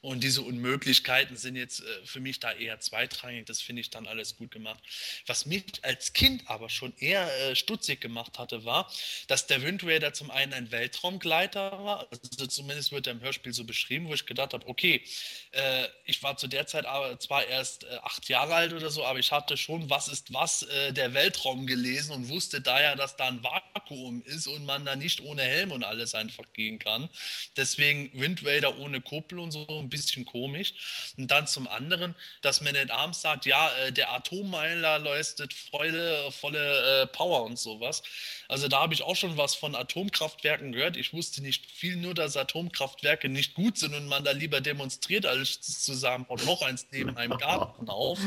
Und 0.00 0.22
diese 0.22 0.42
Unmöglichkeiten 0.42 1.36
sind 1.36 1.56
jetzt 1.56 1.80
äh, 1.80 1.84
für 2.04 2.20
mich 2.20 2.38
da 2.38 2.52
eher 2.52 2.78
zweitrangig. 2.78 3.46
Das 3.46 3.60
finde 3.60 3.80
ich 3.80 3.90
dann 3.90 4.06
alles 4.06 4.36
gut 4.36 4.52
gemacht. 4.52 4.80
Was 5.26 5.44
mich 5.44 5.64
als 5.82 6.12
Kind 6.12 6.42
aber 6.46 6.70
schon 6.70 6.96
eher 6.98 7.26
äh, 7.40 7.56
stutzig 7.56 8.00
gemacht 8.00 8.38
hatte, 8.38 8.64
war, 8.64 8.92
dass 9.26 9.48
der 9.48 9.62
Wind 9.62 9.82
Raider 9.82 10.12
zum 10.12 10.30
einen 10.30 10.52
ein 10.52 10.70
Weltraumgleiter 10.70 11.84
war. 11.84 12.06
Also 12.10 12.46
zumindest 12.46 12.92
wird 12.92 13.06
er 13.08 13.14
im 13.14 13.20
Hörspiel 13.20 13.52
so 13.52 13.64
beschrieben, 13.64 14.08
wo 14.08 14.14
ich 14.14 14.24
gedacht 14.24 14.52
habe, 14.52 14.68
okay, 14.68 15.02
äh, 15.50 15.88
ich 16.04 16.22
war 16.22 16.36
zu 16.36 16.46
der 16.46 16.66
Zeit 16.66 16.86
aber 16.86 17.18
zwar 17.18 17.46
erst 17.46 17.84
äh, 17.84 17.98
acht 18.02 18.28
Jahre 18.28 18.54
alt 18.54 18.72
oder 18.72 18.90
so, 18.90 19.04
aber 19.04 19.18
ich 19.18 19.32
hatte 19.32 19.56
schon, 19.56 19.90
was 19.90 20.08
ist 20.08 20.32
was, 20.32 20.62
äh, 20.62 20.92
der 20.92 21.14
Weltraum 21.14 21.66
gelesen 21.66 22.12
und 22.12 22.28
wusste 22.28 22.60
daher, 22.60 22.96
dass 22.96 23.16
da 23.16 23.26
ein 23.26 23.42
Vakuum 23.42 24.22
ist 24.22 24.46
und 24.46 24.64
man 24.64 24.84
da 24.84 24.96
nicht 24.96 25.20
ohne 25.22 25.42
Helm 25.42 25.72
und 25.72 25.84
alles 25.84 26.14
einfach 26.14 26.44
gehen 26.52 26.78
kann. 26.78 27.08
Deswegen 27.56 28.10
Wind 28.18 28.44
Raider 28.44 28.78
ohne 28.78 29.00
Kuppel 29.00 29.38
und 29.38 29.50
so 29.50 29.66
ein 29.68 29.88
bisschen 29.88 30.24
komisch. 30.24 31.14
Und 31.16 31.30
dann 31.30 31.46
zum 31.46 31.68
anderen, 31.68 32.14
dass 32.42 32.60
Man 32.60 32.76
at 32.76 32.90
Arms 32.90 33.20
sagt, 33.20 33.46
ja, 33.46 33.70
äh, 33.78 33.92
der 33.92 34.12
Atommeiler 34.12 34.98
leistet 34.98 35.52
volle, 35.54 36.30
volle 36.32 37.02
äh, 37.02 37.06
Power 37.06 37.44
und 37.44 37.58
sowas. 37.58 38.02
Also 38.48 38.68
da 38.68 38.80
habe 38.80 38.94
ich 38.94 39.02
auch 39.02 39.16
schon 39.16 39.36
was 39.36 39.54
von 39.54 39.74
Atomkraftwerken 39.74 40.72
gehört. 40.72 40.96
Ich 40.96 41.12
wusste 41.12 41.42
nicht 41.42 41.70
viel, 41.70 41.96
nur 41.96 42.14
dass 42.14 42.36
Atomkraftwerke 42.36 43.28
nicht 43.28 43.54
gut 43.54 43.78
sind 43.78 43.94
und 43.94 44.06
man 44.06 44.24
da 44.24 44.32
lieber 44.32 44.60
demonstriert, 44.60 45.26
als 45.26 45.60
zusammen 45.60 46.24
und 46.28 46.44
noch 46.46 46.62
eins 46.62 46.86
neben 46.90 47.16
einem 47.16 47.36
Garten 47.38 47.88
auf. 47.88 48.18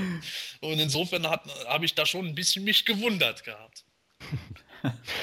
Und 0.59 0.80
insofern 0.80 1.27
habe 1.27 1.85
ich 1.85 1.95
da 1.95 2.06
schon 2.06 2.27
ein 2.27 2.35
bisschen 2.35 2.64
mich 2.64 2.85
gewundert 2.85 3.43
gehabt. 3.43 3.83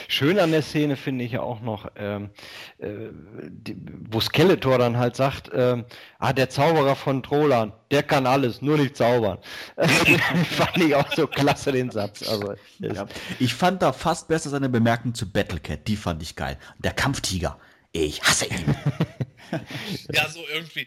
Schön 0.08 0.38
an 0.38 0.50
der 0.50 0.62
Szene 0.62 0.96
finde 0.96 1.24
ich 1.24 1.32
ja 1.32 1.40
auch 1.40 1.60
noch, 1.60 1.90
ähm, 1.96 2.30
äh, 2.78 3.08
die, 3.48 3.76
wo 4.10 4.20
Skeletor 4.20 4.78
dann 4.78 4.96
halt 4.96 5.16
sagt, 5.16 5.50
ähm, 5.52 5.84
ah, 6.18 6.32
der 6.32 6.50
Zauberer 6.50 6.96
von 6.96 7.22
Trolan, 7.22 7.72
der 7.90 8.02
kann 8.02 8.26
alles, 8.26 8.62
nur 8.62 8.78
nicht 8.78 8.96
zaubern. 8.96 9.38
fand 9.76 10.76
ich 10.78 10.94
auch 10.94 11.12
so 11.14 11.26
klasse, 11.26 11.72
den 11.72 11.90
Satz. 11.90 12.28
Also, 12.28 12.54
ja. 12.78 13.06
Ich 13.38 13.54
fand 13.54 13.82
da 13.82 13.92
fast 13.92 14.28
besser 14.28 14.50
seine 14.50 14.68
Bemerkung 14.68 15.14
zu 15.14 15.30
Battlecat, 15.30 15.86
die 15.88 15.96
fand 15.96 16.22
ich 16.22 16.36
geil. 16.36 16.58
Der 16.78 16.92
Kampftiger, 16.92 17.58
ich 17.92 18.22
hasse 18.22 18.46
ihn. 18.46 18.76
ja, 20.12 20.28
so 20.28 20.40
irgendwie, 20.52 20.86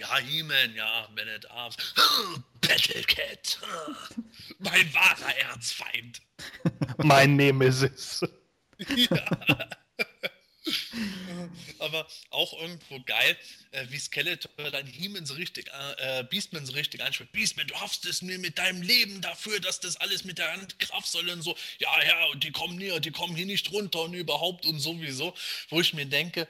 ja, 0.00 0.16
He-Man, 0.18 0.74
ja, 0.74 1.08
Man 1.14 1.28
at 1.34 1.50
Arms. 1.50 1.76
Battlecat. 2.66 3.58
mein 4.58 4.94
wahrer 4.94 5.36
Erzfeind. 5.36 6.20
mein 6.98 7.36
Nemesis. 7.36 8.22
ja. 8.78 9.68
Aber 11.78 12.08
auch 12.30 12.60
irgendwo 12.60 13.00
geil, 13.00 13.36
äh, 13.70 13.86
wie 13.90 13.98
Skeletor 13.98 14.50
dann 14.70 14.86
He-Man 14.86 15.24
so 15.24 15.34
richtig, 15.34 15.70
äh, 15.98 16.24
Beastman 16.24 16.66
so 16.66 16.72
richtig 16.72 17.02
anspricht. 17.02 17.32
Beastman, 17.32 17.68
du 17.68 17.74
hoffst 17.80 18.04
es 18.06 18.22
mir 18.22 18.38
mit 18.38 18.58
deinem 18.58 18.82
Leben 18.82 19.20
dafür, 19.20 19.60
dass 19.60 19.78
das 19.78 19.96
alles 19.96 20.24
mit 20.24 20.38
der 20.38 20.58
Kraft 20.78 21.06
soll 21.06 21.28
und 21.28 21.42
so. 21.42 21.56
Ja, 21.78 21.88
ja, 22.04 22.26
und 22.26 22.42
die 22.42 22.50
kommen 22.50 22.78
hier, 22.80 22.98
die 22.98 23.12
kommen 23.12 23.36
hier 23.36 23.46
nicht 23.46 23.70
runter 23.70 24.02
und 24.02 24.14
überhaupt 24.14 24.66
und 24.66 24.80
sowieso. 24.80 25.34
Wo 25.68 25.80
ich 25.80 25.94
mir 25.94 26.06
denke, 26.06 26.48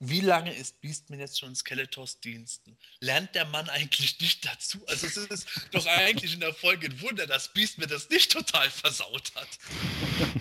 wie 0.00 0.20
lange 0.20 0.52
ist 0.54 0.80
Beastman 0.80 1.20
jetzt 1.20 1.38
schon 1.38 1.50
in 1.50 1.54
Skeletors 1.54 2.20
Diensten? 2.20 2.76
Lernt 3.00 3.34
der 3.34 3.44
Mann 3.44 3.68
eigentlich 3.68 4.18
nicht 4.20 4.46
dazu? 4.46 4.78
Also 4.86 5.06
es 5.06 5.16
ist 5.16 5.46
doch 5.72 5.86
eigentlich 5.86 6.32
in 6.34 6.40
der 6.40 6.54
Folge 6.54 6.86
ein 6.86 7.00
Wunder, 7.02 7.26
dass 7.26 7.52
Beastman 7.52 7.88
das 7.88 8.08
nicht 8.08 8.32
total 8.32 8.68
versaut 8.70 9.32
hat. 9.34 9.48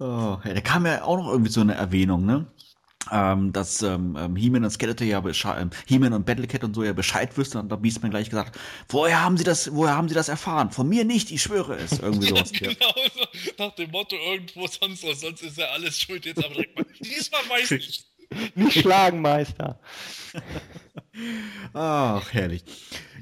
Oh, 0.00 0.38
ja, 0.44 0.52
da 0.52 0.60
kam 0.60 0.84
ja 0.86 1.02
auch 1.02 1.16
noch 1.16 1.28
irgendwie 1.28 1.50
so 1.50 1.60
eine 1.60 1.74
Erwähnung, 1.74 2.26
ne? 2.26 2.46
Ähm, 3.12 3.52
dass 3.52 3.82
ähm, 3.82 4.16
ähm 4.18 4.36
He-Man 4.36 4.64
und 4.64 4.70
Skeletor 4.70 5.06
ja 5.06 5.20
Bescheid, 5.20 5.60
ähm, 5.60 5.70
He-Man 5.86 6.12
und 6.12 6.24
Battlecat 6.24 6.64
und 6.64 6.74
so 6.74 6.82
ja 6.82 6.92
Bescheid 6.92 7.36
wüssten 7.36 7.58
und 7.58 7.68
da 7.68 7.76
Beastman 7.76 8.10
gleich 8.10 8.30
gesagt, 8.30 8.58
woher 8.88 9.22
haben 9.22 9.36
sie 9.36 9.44
das, 9.44 9.74
woher 9.74 9.96
haben 9.96 10.08
sie 10.08 10.14
das 10.14 10.28
erfahren? 10.28 10.70
Von 10.70 10.88
mir 10.88 11.04
nicht, 11.04 11.30
ich 11.30 11.42
schwöre 11.42 11.76
es. 11.76 11.98
Irgendwie 11.98 12.28
sowas. 12.28 12.50
ja, 12.60 12.68
genau, 12.68 12.94
so, 13.14 13.50
nach 13.58 13.74
dem 13.74 13.90
Motto 13.90 14.16
irgendwo 14.16 14.66
sonst 14.66 15.04
was, 15.06 15.20
sonst 15.20 15.42
ist 15.42 15.58
ja 15.58 15.66
alles 15.66 15.98
schuld. 15.98 16.24
Jetzt 16.24 16.42
aber 16.44 16.54
direkt 16.54 16.76
mal, 16.76 16.86
diesmal 17.00 17.42
weiß 17.48 17.72
ich. 17.72 18.06
Nicht 18.54 18.80
schlagen, 18.80 19.20
Meister. 19.20 19.78
Ach, 21.72 22.32
herrlich. 22.32 22.64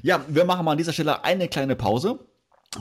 Ja, 0.01 0.25
wir 0.27 0.45
machen 0.45 0.65
mal 0.65 0.71
an 0.71 0.77
dieser 0.77 0.93
Stelle 0.93 1.23
eine 1.23 1.47
kleine 1.47 1.75
Pause. 1.75 2.19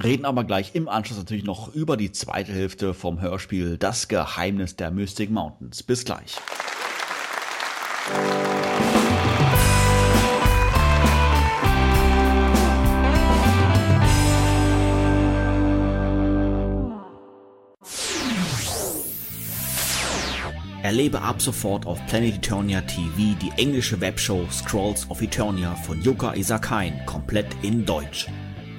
Reden 0.02 0.24
aber 0.24 0.44
gleich 0.44 0.74
im 0.74 0.88
Anschluss 0.88 1.18
natürlich 1.18 1.44
noch 1.44 1.74
über 1.74 1.98
die 1.98 2.12
zweite 2.12 2.52
Hälfte 2.52 2.94
vom 2.94 3.20
Hörspiel 3.20 3.76
Das 3.76 4.08
Geheimnis 4.08 4.76
der 4.76 4.90
Mystic 4.90 5.30
Mountains. 5.30 5.82
Bis 5.82 6.04
gleich. 6.04 6.36
Erlebe 20.92 21.22
ab 21.22 21.40
sofort 21.40 21.86
auf 21.86 22.04
Planet 22.06 22.34
Eternia 22.34 22.82
TV 22.82 23.34
die 23.40 23.50
englische 23.56 23.98
Webshow 24.02 24.46
Scrolls 24.50 25.08
of 25.08 25.22
Eternia 25.22 25.74
von 25.74 26.02
Yuka 26.02 26.34
Isakain 26.34 26.92
komplett 27.06 27.46
in 27.62 27.86
Deutsch. 27.86 28.26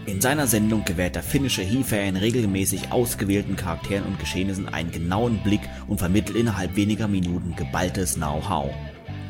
In 0.05 0.21
seiner 0.21 0.45
Sendung 0.45 0.85
gewährt 0.85 1.15
der 1.15 1.23
finnische 1.23 1.63
He-Fan 1.63 2.15
regelmäßig 2.15 2.91
ausgewählten 2.91 3.55
Charakteren 3.55 4.05
und 4.05 4.19
Geschehnissen 4.19 4.69
einen 4.69 4.91
genauen 4.91 5.39
Blick 5.39 5.61
und 5.87 5.97
vermittelt 5.97 6.37
innerhalb 6.37 6.75
weniger 6.75 7.07
Minuten 7.07 7.55
geballtes 7.55 8.13
Know-how. 8.13 8.69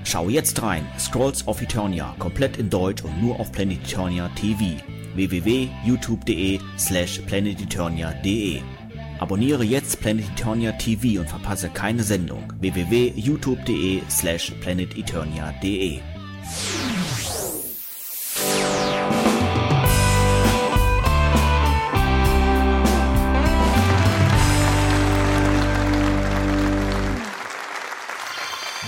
Schau 0.04 0.28
jetzt 0.28 0.62
rein, 0.62 0.86
Scrolls 1.00 1.48
of 1.48 1.62
Eternia, 1.62 2.14
komplett 2.20 2.58
in 2.58 2.70
Deutsch 2.70 3.02
und 3.02 3.24
nur 3.24 3.40
auf 3.40 3.54
Planet 3.54 3.80
Eternia 3.82 4.28
TV. 4.36 4.60
www.youtube.de 5.16 6.60
slash 6.78 7.20
planeteternia.de 7.28 8.62
Abonniere 9.24 9.64
jetzt 9.64 10.02
Planet 10.02 10.26
Eternia 10.32 10.74
TV 10.74 11.22
und 11.22 11.30
verpasse 11.30 11.70
keine 11.70 12.04
Sendung. 12.04 12.52
www.youtube.de 12.60 14.02
slash 14.10 14.52
planeteternia.de 14.60 16.02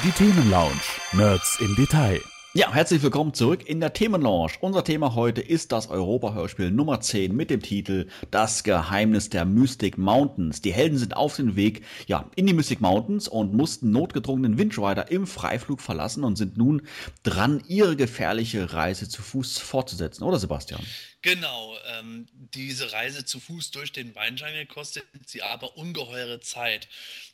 Die 0.03 0.11
Themenlounge. 0.11 0.81
Nerds 1.14 1.59
im 1.61 1.77
Detail. 1.77 2.19
Ja, 2.58 2.74
herzlich 2.74 3.03
willkommen 3.03 3.34
zurück 3.34 3.67
in 3.67 3.82
der 3.82 3.92
Themenlounge. 3.92 4.53
Unser 4.61 4.85
Thema 4.85 5.14
heute 5.14 5.42
ist 5.42 5.74
das 5.74 5.90
Europa-Hörspiel 5.90 6.72
Nummer 6.72 7.01
10 7.01 7.35
mit 7.35 7.50
dem 7.50 7.61
Titel 7.61 8.08
Das 8.32 8.64
Geheimnis 8.64 9.30
der 9.30 9.43
Mystic 9.43 9.98
Mountains. 9.98 10.61
Die 10.61 10.72
Helden 10.72 10.98
sind 10.98 11.17
auf 11.17 11.35
dem 11.35 11.58
Weg, 11.58 11.84
ja, 12.08 12.32
in 12.38 12.48
die 12.48 12.53
Mystic 12.53 12.80
Mountains 12.80 13.27
und 13.27 13.53
mussten 13.53 13.92
notgedrungenen 13.92 14.58
Windrider 14.58 15.11
im 15.11 15.27
Freiflug 15.27 15.82
verlassen 15.82 16.24
und 16.24 16.38
sind 16.38 16.56
nun 16.56 16.84
dran, 17.24 17.61
ihre 17.67 17.98
gefährliche 17.98 18.72
Reise 18.72 19.09
zu 19.09 19.22
Fuß 19.22 19.58
fortzusetzen, 19.58 20.24
oder 20.24 20.40
Sebastian? 20.40 20.80
Genau, 21.25 21.75
ähm, 21.87 22.27
diese 22.53 22.91
Reise 22.91 23.25
zu 23.25 23.39
Fuß 23.39 23.71
durch 23.71 23.91
den 23.91 24.13
Weinjungle 24.13 24.67
kostet 24.67 25.05
sie 25.25 25.41
aber 25.41 25.75
ungeheure 25.75 26.39
Zeit. 26.39 26.87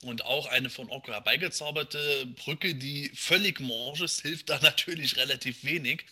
Und 0.03 0.23
auch 0.23 0.45
eine 0.45 0.69
von 0.69 0.89
Orko 0.89 1.11
herbeigezauberte 1.11 2.25
Brücke, 2.27 2.73
die 2.73 3.11
völlig 3.13 3.59
morsch 3.59 3.99
ist, 3.99 4.21
hilft 4.21 4.49
da 4.49 4.59
natürlich 4.61 5.17
relativ 5.17 5.65
wenig. 5.65 6.05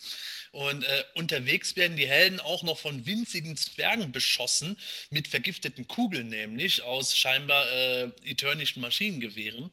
Und 0.52 0.84
äh, 0.84 1.04
unterwegs 1.14 1.74
werden 1.74 1.96
die 1.96 2.06
Helden 2.06 2.38
auch 2.38 2.62
noch 2.64 2.76
von 2.76 3.06
winzigen 3.06 3.56
Zwergen 3.56 4.12
beschossen, 4.12 4.76
mit 5.08 5.26
vergifteten 5.26 5.88
Kugeln 5.88 6.28
nämlich, 6.28 6.82
aus 6.82 7.16
scheinbar 7.16 7.66
äh, 7.72 8.10
eternischen 8.24 8.82
Maschinengewehren. 8.82 9.70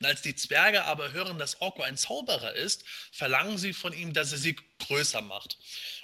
Und 0.00 0.06
als 0.06 0.20
die 0.20 0.34
Zwerge 0.34 0.82
aber 0.82 1.12
hören, 1.12 1.38
dass 1.38 1.60
Orko 1.60 1.82
ein 1.82 1.96
Zauberer 1.96 2.54
ist, 2.54 2.82
verlangen 3.12 3.56
sie 3.56 3.72
von 3.72 3.92
ihm, 3.92 4.14
dass 4.14 4.32
er 4.32 4.38
sie 4.38 4.56
größer 4.80 5.22
macht. 5.22 5.58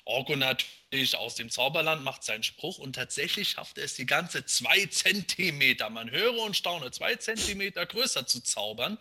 Orko 0.04 0.36
natürlich 0.36 0.81
aus 1.14 1.34
dem 1.36 1.48
Zauberland 1.48 2.04
macht 2.04 2.22
seinen 2.22 2.42
Spruch 2.42 2.78
und 2.78 2.94
tatsächlich 2.94 3.48
schafft 3.48 3.78
er 3.78 3.84
es 3.84 3.94
die 3.94 4.04
ganze 4.04 4.44
zwei 4.44 4.84
Zentimeter, 4.86 5.88
man 5.88 6.10
höre 6.10 6.38
und 6.40 6.54
staune, 6.54 6.90
zwei 6.90 7.16
Zentimeter 7.16 7.86
größer 7.86 8.26
zu 8.26 8.42
zaubern. 8.42 8.98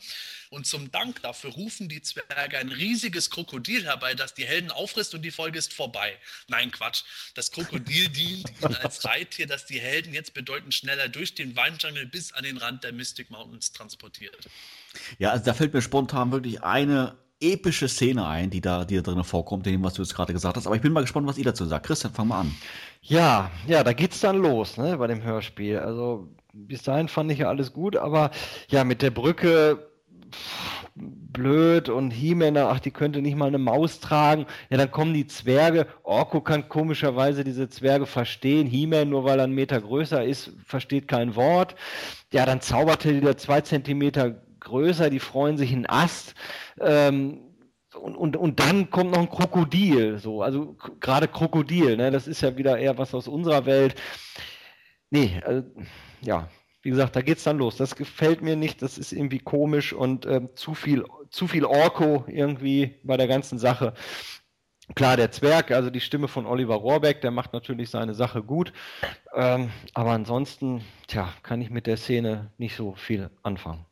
Und 0.50 0.68
zum 0.68 0.92
Dank 0.92 1.22
dafür 1.22 1.52
rufen 1.52 1.90
die 1.90 2.02
Zwerge 2.02 2.58
ein 2.58 2.70
riesiges 2.70 3.30
Krokodil 3.30 3.84
herbei, 3.84 4.16
das 4.16 4.34
die 4.34 4.46
Helden 4.46 4.72
auffrisst 4.72 5.14
und 5.16 5.22
die 5.22 5.32
Folge 5.32 5.60
ist 5.60 5.74
vorbei. 5.74 6.18
Nein, 6.48 6.72
Quatsch. 6.72 7.04
Das 7.36 7.52
Krokodil 7.52 8.08
dient 8.10 8.50
ihnen 8.62 8.76
als 8.78 9.04
Reittier, 9.04 9.48
das 9.48 9.66
die 9.66 9.80
Helden 9.80 10.14
jetzt 10.14 10.34
bedeutend 10.34 10.74
schneller 10.74 11.10
durch 11.10 11.36
den 11.36 11.56
Weinjungle 11.58 12.06
bis 12.06 12.32
an 12.32 12.44
den 12.44 12.58
Rand 12.58 12.86
der 12.86 12.94
Mystic 12.94 13.30
Mountains 13.30 13.74
transportiert. 13.74 14.48
Ja, 15.20 15.32
also 15.32 15.44
da 15.44 15.54
fällt 15.54 15.74
mir 15.74 15.82
spontan 15.82 16.32
wirklich 16.32 16.64
eine 16.64 17.18
epische 17.42 17.88
Szene 17.88 18.26
ein, 18.26 18.50
die 18.50 18.62
da, 18.62 18.86
die 18.86 18.96
da 18.96 19.02
drin 19.02 19.24
vorkommt, 19.24 19.66
dem, 19.66 19.84
was 19.84 19.96
du 19.96 20.02
jetzt 20.02 20.16
gerade 20.16 20.34
gesagt 20.34 20.58
hast. 20.58 20.68
Aber 20.68 20.76
ich 20.76 20.82
bin 20.82 20.94
mal 20.94 21.02
gespannt, 21.02 21.28
was 21.28 21.38
ihr 21.38 21.46
dazu 21.46 21.66
sagt. 21.66 21.86
Christian, 21.86 22.14
fang 22.14 22.28
mal 22.28 22.42
an. 22.42 22.56
Ja, 23.02 23.52
ja, 23.68 23.84
da 23.84 23.94
geht's 23.94 24.20
dann 24.20 24.38
los, 24.38 24.78
ne, 24.78 24.98
bei 24.98 25.08
dem 25.08 25.24
Hörspiel. 25.24 25.80
Also, 25.80 26.28
bis 26.54 26.84
dahin 26.84 27.08
fand 27.08 27.32
ich 27.32 27.40
ja 27.40 27.50
alles 27.50 27.74
gut, 27.74 27.96
aber 27.96 28.32
ja, 28.70 28.84
mit 28.84 29.02
der 29.02 29.12
Brücke 29.12 29.88
blöd 30.96 31.90
und 31.90 32.12
He-Männer, 32.12 32.70
ach, 32.70 32.80
die 32.80 32.92
könnte 32.92 33.22
nicht 33.22 33.36
mal 33.36 33.48
eine 33.48 33.58
Maus 33.58 34.00
tragen. 34.00 34.46
Ja, 34.70 34.78
dann 34.78 34.92
kommen 34.92 35.14
die 35.14 35.28
Zwerge. 35.28 35.88
Orko 36.04 36.42
kann 36.42 36.68
komischerweise 36.70 37.44
diese 37.44 37.70
Zwerge 37.70 38.06
verstehen. 38.06 38.68
He-Man, 38.68 39.10
nur 39.10 39.24
weil 39.24 39.40
er 39.40 39.46
einen 39.46 39.56
Meter 39.56 39.80
größer 39.80 40.24
ist, 40.24 40.52
versteht 40.66 41.08
kein 41.08 41.36
Wort. 41.36 41.76
Ja, 42.32 42.46
dann 42.46 42.62
zaubert 42.62 43.06
er 43.06 43.16
wieder 43.16 43.38
zwei 43.38 43.62
Zentimeter 43.62 44.42
größer, 44.62 45.10
die 45.10 45.20
freuen 45.20 45.58
sich 45.58 45.74
einen 45.74 45.86
Ast. 45.86 46.36
Ähm, 46.80 47.42
und, 48.00 48.16
und, 48.16 48.38
und 48.38 48.60
dann 48.60 48.90
kommt 48.90 49.12
noch 49.12 49.20
ein 49.20 49.30
Krokodil, 49.30 50.18
so, 50.18 50.42
also 50.42 50.78
gerade 51.02 51.28
Krokodil, 51.28 51.98
ne, 51.98 52.10
das 52.10 52.26
ist 52.26 52.42
ja 52.42 52.56
wieder 52.58 52.78
eher 52.78 52.98
was 52.98 53.14
aus 53.14 53.28
unserer 53.28 53.66
Welt. 53.66 53.96
Nee, 55.10 55.42
also, 55.46 55.64
ja, 56.22 56.48
wie 56.82 56.90
gesagt, 56.90 57.16
da 57.16 57.22
geht's 57.22 57.44
dann 57.44 57.58
los. 57.58 57.78
Das 57.78 57.96
gefällt 57.96 58.42
mir 58.42 58.56
nicht, 58.56 58.82
das 58.82 58.98
ist 58.98 59.12
irgendwie 59.12 59.40
komisch 59.40 59.94
und 59.94 60.26
ähm, 60.26 60.50
zu 60.56 60.74
viel, 60.74 61.06
zu 61.30 61.48
viel 61.48 61.66
Orko 61.66 62.24
irgendwie 62.28 62.96
bei 63.04 63.18
der 63.18 63.28
ganzen 63.28 63.60
Sache. 63.60 63.94
Klar, 64.96 65.16
der 65.16 65.32
Zwerg, 65.32 65.72
also 65.72 65.90
die 65.90 66.02
Stimme 66.02 66.28
von 66.28 66.46
Oliver 66.46 66.76
Rohrbeck, 66.76 67.22
der 67.22 67.32
macht 67.32 67.54
natürlich 67.54 67.90
seine 67.90 68.14
Sache 68.14 68.42
gut. 68.42 68.74
Ähm, 69.34 69.70
aber 69.94 70.12
ansonsten, 70.12 70.84
tja, 71.08 71.30
kann 71.44 71.62
ich 71.62 71.70
mit 71.70 71.88
der 71.88 71.98
Szene 71.98 72.52
nicht 72.58 72.76
so 72.76 72.96
viel 72.96 73.30
anfangen. 73.44 73.86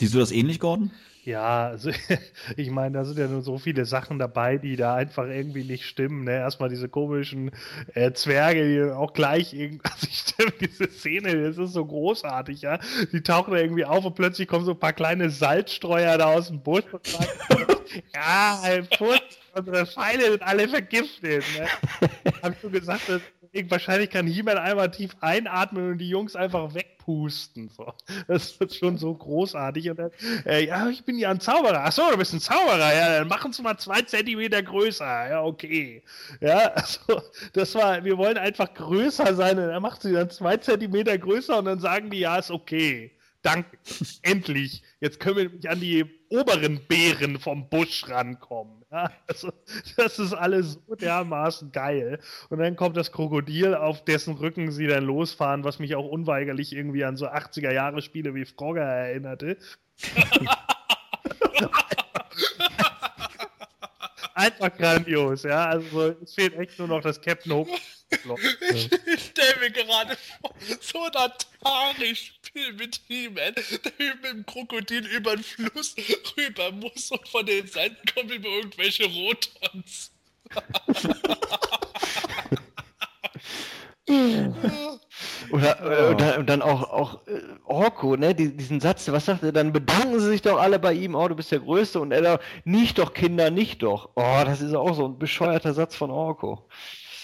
Siehst 0.00 0.14
du 0.14 0.18
das 0.18 0.32
ähnlich, 0.32 0.60
Gordon? 0.60 0.90
Ja, 1.24 1.66
also 1.66 1.90
ich 2.56 2.70
meine, 2.70 2.96
da 2.96 3.04
sind 3.04 3.18
ja 3.18 3.26
nur 3.26 3.42
so 3.42 3.58
viele 3.58 3.84
Sachen 3.84 4.18
dabei, 4.18 4.56
die 4.56 4.76
da 4.76 4.94
einfach 4.94 5.26
irgendwie 5.26 5.62
nicht 5.62 5.84
stimmen. 5.84 6.24
Ne? 6.24 6.36
Erstmal 6.36 6.70
diese 6.70 6.88
komischen 6.88 7.50
äh, 7.92 8.10
Zwerge, 8.12 8.66
die 8.66 8.92
auch 8.92 9.12
gleich 9.12 9.52
irgendwie, 9.52 9.84
also 9.92 10.06
ich 10.08 10.16
stelle 10.16 10.52
diese 10.58 10.90
Szene, 10.90 11.42
das 11.42 11.58
ist 11.58 11.74
so 11.74 11.84
großartig, 11.84 12.62
ja. 12.62 12.78
Die 13.12 13.20
tauchen 13.20 13.52
da 13.52 13.60
irgendwie 13.60 13.84
auf 13.84 14.02
und 14.06 14.14
plötzlich 14.14 14.48
kommen 14.48 14.64
so 14.64 14.70
ein 14.70 14.80
paar 14.80 14.94
kleine 14.94 15.28
Salzstreuer 15.28 16.16
da 16.16 16.32
aus 16.32 16.48
dem 16.48 16.62
Busch 16.62 16.84
und 16.90 17.06
sagen, 17.06 17.28
ja, 18.14 18.58
ein 18.62 18.88
Putz, 18.96 19.20
unsere 19.54 19.84
Pfeile 19.84 20.30
sind 20.30 20.42
alle 20.42 20.66
vergiftet. 20.66 21.44
Ne? 21.58 21.66
Hab 22.42 22.54
ich 22.54 22.58
so 22.62 22.70
gesagt, 22.70 23.02
dass 23.52 23.70
wahrscheinlich 23.70 24.10
kann 24.10 24.26
He-Man 24.26 24.58
einmal 24.58 24.90
tief 24.90 25.16
einatmen 25.20 25.92
und 25.92 25.98
die 25.98 26.08
Jungs 26.08 26.36
einfach 26.36 26.74
wegpusten. 26.74 27.68
So. 27.68 27.92
Das 28.28 28.52
ist 28.52 28.76
schon 28.76 28.96
so 28.96 29.14
großartig. 29.14 29.90
Und 29.90 29.98
dann, 29.98 30.10
äh, 30.46 30.66
ja, 30.66 30.88
ich 30.88 31.04
bin 31.04 31.18
ja 31.18 31.30
ein 31.30 31.40
Zauberer. 31.40 31.84
Achso, 31.84 32.10
du 32.10 32.16
bist 32.16 32.32
ein 32.32 32.40
Zauberer. 32.40 32.94
Ja, 32.94 33.18
dann 33.18 33.28
machen 33.28 33.52
sie 33.52 33.62
mal 33.62 33.76
zwei 33.78 34.02
Zentimeter 34.02 34.62
größer. 34.62 35.30
Ja, 35.30 35.42
okay. 35.42 36.02
Ja, 36.40 36.68
also, 36.74 37.22
das 37.52 37.74
war, 37.74 38.04
wir 38.04 38.16
wollen 38.18 38.38
einfach 38.38 38.72
größer 38.72 39.34
sein. 39.34 39.58
Und 39.58 39.68
dann 39.68 39.82
macht 39.82 40.02
sie 40.02 40.12
dann 40.12 40.30
zwei 40.30 40.56
Zentimeter 40.56 41.18
größer 41.18 41.58
und 41.58 41.64
dann 41.64 41.80
sagen 41.80 42.10
die, 42.10 42.20
ja, 42.20 42.38
ist 42.38 42.50
okay. 42.50 43.12
Danke. 43.42 43.78
Endlich. 44.22 44.82
Jetzt 45.00 45.18
können 45.18 45.36
wir 45.36 45.44
nämlich 45.44 45.68
an 45.68 45.80
die 45.80 46.19
oberen 46.30 46.80
Beeren 46.86 47.38
vom 47.38 47.68
Busch 47.68 48.08
rankommen. 48.08 48.84
Ja, 48.90 49.12
also, 49.26 49.52
das 49.96 50.18
ist 50.18 50.32
alles 50.32 50.78
so 50.86 50.94
dermaßen 50.94 51.70
geil. 51.72 52.18
Und 52.48 52.58
dann 52.58 52.76
kommt 52.76 52.96
das 52.96 53.12
Krokodil, 53.12 53.74
auf 53.74 54.04
dessen 54.04 54.34
Rücken 54.34 54.72
sie 54.72 54.86
dann 54.86 55.04
losfahren, 55.04 55.64
was 55.64 55.78
mich 55.78 55.94
auch 55.94 56.06
unweigerlich 56.06 56.72
irgendwie 56.72 57.04
an 57.04 57.16
so 57.16 57.28
80er 57.28 57.72
Jahre 57.72 58.00
Spiele 58.00 58.34
wie 58.34 58.44
Frogger 58.46 58.82
erinnerte. 58.82 59.58
Einfach 64.34 64.74
grandios, 64.76 65.42
ja. 65.42 65.66
Also 65.66 66.14
es 66.22 66.34
fehlt 66.34 66.54
echt 66.54 66.78
nur 66.78 66.88
noch 66.88 67.02
das 67.02 67.20
Captain 67.20 67.52
Hook. 67.52 67.68
Ich, 68.72 68.90
ich 68.90 69.24
stelle 69.26 69.60
mir 69.60 69.70
gerade 69.70 70.16
vor, 70.40 70.54
so 70.80 71.04
ein 71.04 71.12
Atari-Spiel 71.14 72.39
mit 72.76 73.00
He-Man, 73.06 73.54
der 73.54 74.14
mit 74.16 74.24
dem 74.24 74.46
Krokodil 74.46 75.06
über 75.06 75.36
den 75.36 75.44
Fluss 75.44 75.94
rüber 76.36 76.72
muss 76.72 77.10
und 77.10 77.28
von 77.28 77.46
den 77.46 77.66
Seiten 77.66 77.96
kommen 78.14 78.30
immer 78.30 78.48
irgendwelche 78.48 79.04
Rotons. 79.04 80.12
Oder, 85.52 86.10
und, 86.10 86.20
dann, 86.20 86.38
und 86.40 86.46
dann 86.48 86.62
auch, 86.62 86.90
auch 86.90 87.26
äh, 87.26 87.40
Orko, 87.64 88.16
ne, 88.16 88.34
die, 88.34 88.56
diesen 88.56 88.80
Satz, 88.80 89.10
was 89.10 89.26
sagt 89.26 89.42
er, 89.42 89.52
dann 89.52 89.72
bedanken 89.72 90.18
sie 90.20 90.26
sich 90.26 90.42
doch 90.42 90.60
alle 90.60 90.78
bei 90.78 90.92
ihm, 90.92 91.14
oh, 91.14 91.28
du 91.28 91.34
bist 91.34 91.50
der 91.52 91.60
Größte 91.60 92.00
und 92.00 92.12
er 92.12 92.40
nicht 92.64 92.98
doch, 92.98 93.12
Kinder, 93.12 93.50
nicht 93.50 93.82
doch. 93.82 94.10
Oh, 94.14 94.42
das 94.44 94.60
ist 94.60 94.74
auch 94.74 94.94
so 94.94 95.06
ein 95.06 95.18
bescheuerter 95.18 95.74
Satz 95.74 95.96
von 95.96 96.10
Orko. 96.10 96.68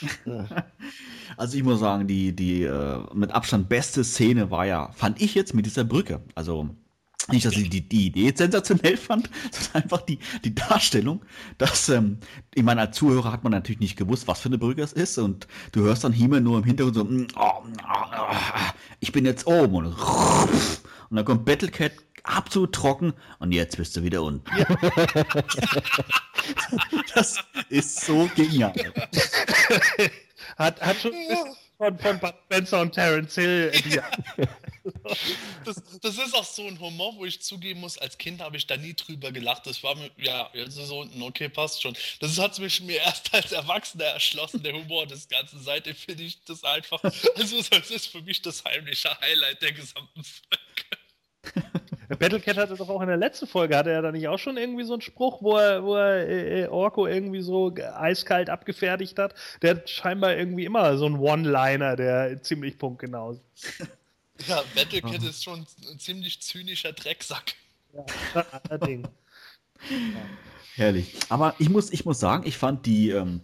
Also 1.36 1.58
ich 1.58 1.64
muss 1.64 1.80
sagen, 1.80 2.06
die, 2.06 2.34
die 2.34 2.62
äh, 2.62 2.98
mit 3.12 3.32
Abstand 3.32 3.68
beste 3.68 4.04
Szene 4.04 4.50
war 4.50 4.64
ja, 4.64 4.90
fand 4.92 5.20
ich 5.20 5.34
jetzt 5.34 5.54
mit 5.54 5.66
dieser 5.66 5.84
Brücke. 5.84 6.22
Also 6.34 6.70
nicht, 7.30 7.44
dass 7.44 7.56
ich 7.56 7.68
die, 7.68 7.86
die 7.86 8.06
Idee 8.06 8.32
sensationell 8.34 8.96
fand, 8.96 9.28
sondern 9.50 9.82
einfach 9.82 10.02
die, 10.02 10.18
die 10.44 10.54
Darstellung, 10.54 11.24
dass, 11.58 11.88
ähm, 11.88 12.18
ich 12.54 12.62
meine, 12.62 12.82
als 12.82 12.96
Zuhörer 12.96 13.32
hat 13.32 13.42
man 13.42 13.52
natürlich 13.52 13.80
nicht 13.80 13.96
gewusst, 13.96 14.28
was 14.28 14.40
für 14.40 14.48
eine 14.48 14.58
Brücke 14.58 14.82
es 14.82 14.92
ist 14.92 15.18
und 15.18 15.48
du 15.72 15.80
hörst 15.82 16.04
dann 16.04 16.12
Himmel 16.12 16.40
nur 16.40 16.58
im 16.58 16.64
Hintergrund 16.64 17.32
so, 17.32 17.40
oh, 17.40 17.64
oh, 17.64 18.04
oh, 18.16 18.36
ich 19.00 19.10
bin 19.12 19.24
jetzt 19.24 19.46
oben 19.46 19.74
und, 19.74 19.86
und 21.10 21.16
dann 21.16 21.24
kommt 21.24 21.44
Battlecat 21.44 21.92
absolut 22.26 22.74
trocken 22.74 23.14
und 23.38 23.52
jetzt 23.52 23.76
bist 23.76 23.96
du 23.96 24.02
wieder 24.02 24.22
unten. 24.22 24.44
Ja. 24.56 24.66
das 27.14 27.38
ist 27.68 28.00
so 28.00 28.28
genial. 28.34 28.74
hat, 30.56 30.80
hat 30.80 31.00
schon 31.00 31.12
von, 31.78 31.98
von 31.98 32.18
Bud 32.18 32.34
Spencer 32.44 32.80
und 32.80 32.92
Terence 32.92 33.34
Hill. 33.34 33.72
das, 35.64 35.82
das, 36.00 36.18
ist 36.18 36.34
auch 36.34 36.44
so 36.44 36.66
ein 36.66 36.78
Humor, 36.80 37.14
wo 37.16 37.24
ich 37.24 37.42
zugeben 37.42 37.80
muss, 37.80 37.98
als 37.98 38.16
Kind 38.16 38.40
habe 38.40 38.56
ich 38.56 38.66
da 38.66 38.76
nie 38.76 38.94
drüber 38.94 39.30
gelacht. 39.30 39.66
Das 39.66 39.82
war 39.82 39.94
mir, 39.94 40.10
ja, 40.16 40.50
jetzt 40.54 40.78
ist 40.78 40.88
so 40.88 41.00
unten, 41.00 41.20
okay, 41.22 41.48
passt 41.48 41.82
schon. 41.82 41.96
Das 42.20 42.38
hat 42.38 42.58
mich 42.58 42.80
mir 42.80 42.98
erst 42.98 43.32
als 43.34 43.52
Erwachsener 43.52 44.04
erschlossen, 44.04 44.62
der 44.62 44.72
Humor 44.72 45.06
des 45.06 45.28
Ganzen. 45.28 45.62
Seitdem 45.62 45.94
finde 45.94 46.22
ich 46.22 46.42
das 46.44 46.64
einfach, 46.64 47.02
also 47.36 47.62
das 47.70 47.90
ist 47.90 48.06
für 48.06 48.22
mich 48.22 48.40
das 48.42 48.64
heimliche 48.64 49.10
Highlight 49.20 49.60
der 49.60 49.72
gesamten 49.72 50.24
Folge. 50.24 51.76
Battlecat 52.08 52.56
hatte 52.56 52.74
doch 52.74 52.88
auch 52.88 53.00
in 53.00 53.08
der 53.08 53.16
letzten 53.16 53.46
Folge, 53.46 53.76
hatte 53.76 53.90
er 53.90 54.02
da 54.02 54.12
nicht 54.12 54.28
auch 54.28 54.38
schon 54.38 54.56
irgendwie 54.56 54.84
so 54.84 54.94
einen 54.94 55.02
Spruch, 55.02 55.42
wo 55.42 55.56
er, 55.56 55.84
wo 55.84 55.94
er 55.96 56.26
äh, 56.26 56.62
äh 56.62 56.68
Orko 56.68 57.06
irgendwie 57.06 57.42
so 57.42 57.74
eiskalt 57.74 58.50
abgefertigt 58.50 59.18
hat? 59.18 59.34
Der 59.62 59.76
hat 59.76 59.90
scheinbar 59.90 60.36
irgendwie 60.36 60.64
immer 60.64 60.96
so 60.98 61.06
einen 61.06 61.18
One-Liner, 61.18 61.96
der 61.96 62.42
ziemlich 62.42 62.78
punktgenau 62.78 63.32
ist. 63.32 63.42
Ja, 64.46 64.62
Battlecat 64.74 65.22
ist 65.22 65.44
schon 65.44 65.66
ein 65.90 65.98
ziemlich 65.98 66.42
zynischer 66.42 66.92
Drecksack. 66.92 67.54
Ja, 67.94 68.44
allerdings. 68.68 69.08
ja. 69.88 69.96
Herrlich. 70.74 71.16
Aber 71.30 71.54
ich 71.58 71.70
muss, 71.70 71.90
ich 71.90 72.04
muss 72.04 72.20
sagen, 72.20 72.46
ich 72.46 72.58
fand 72.58 72.84
die, 72.84 73.08
ähm, 73.08 73.40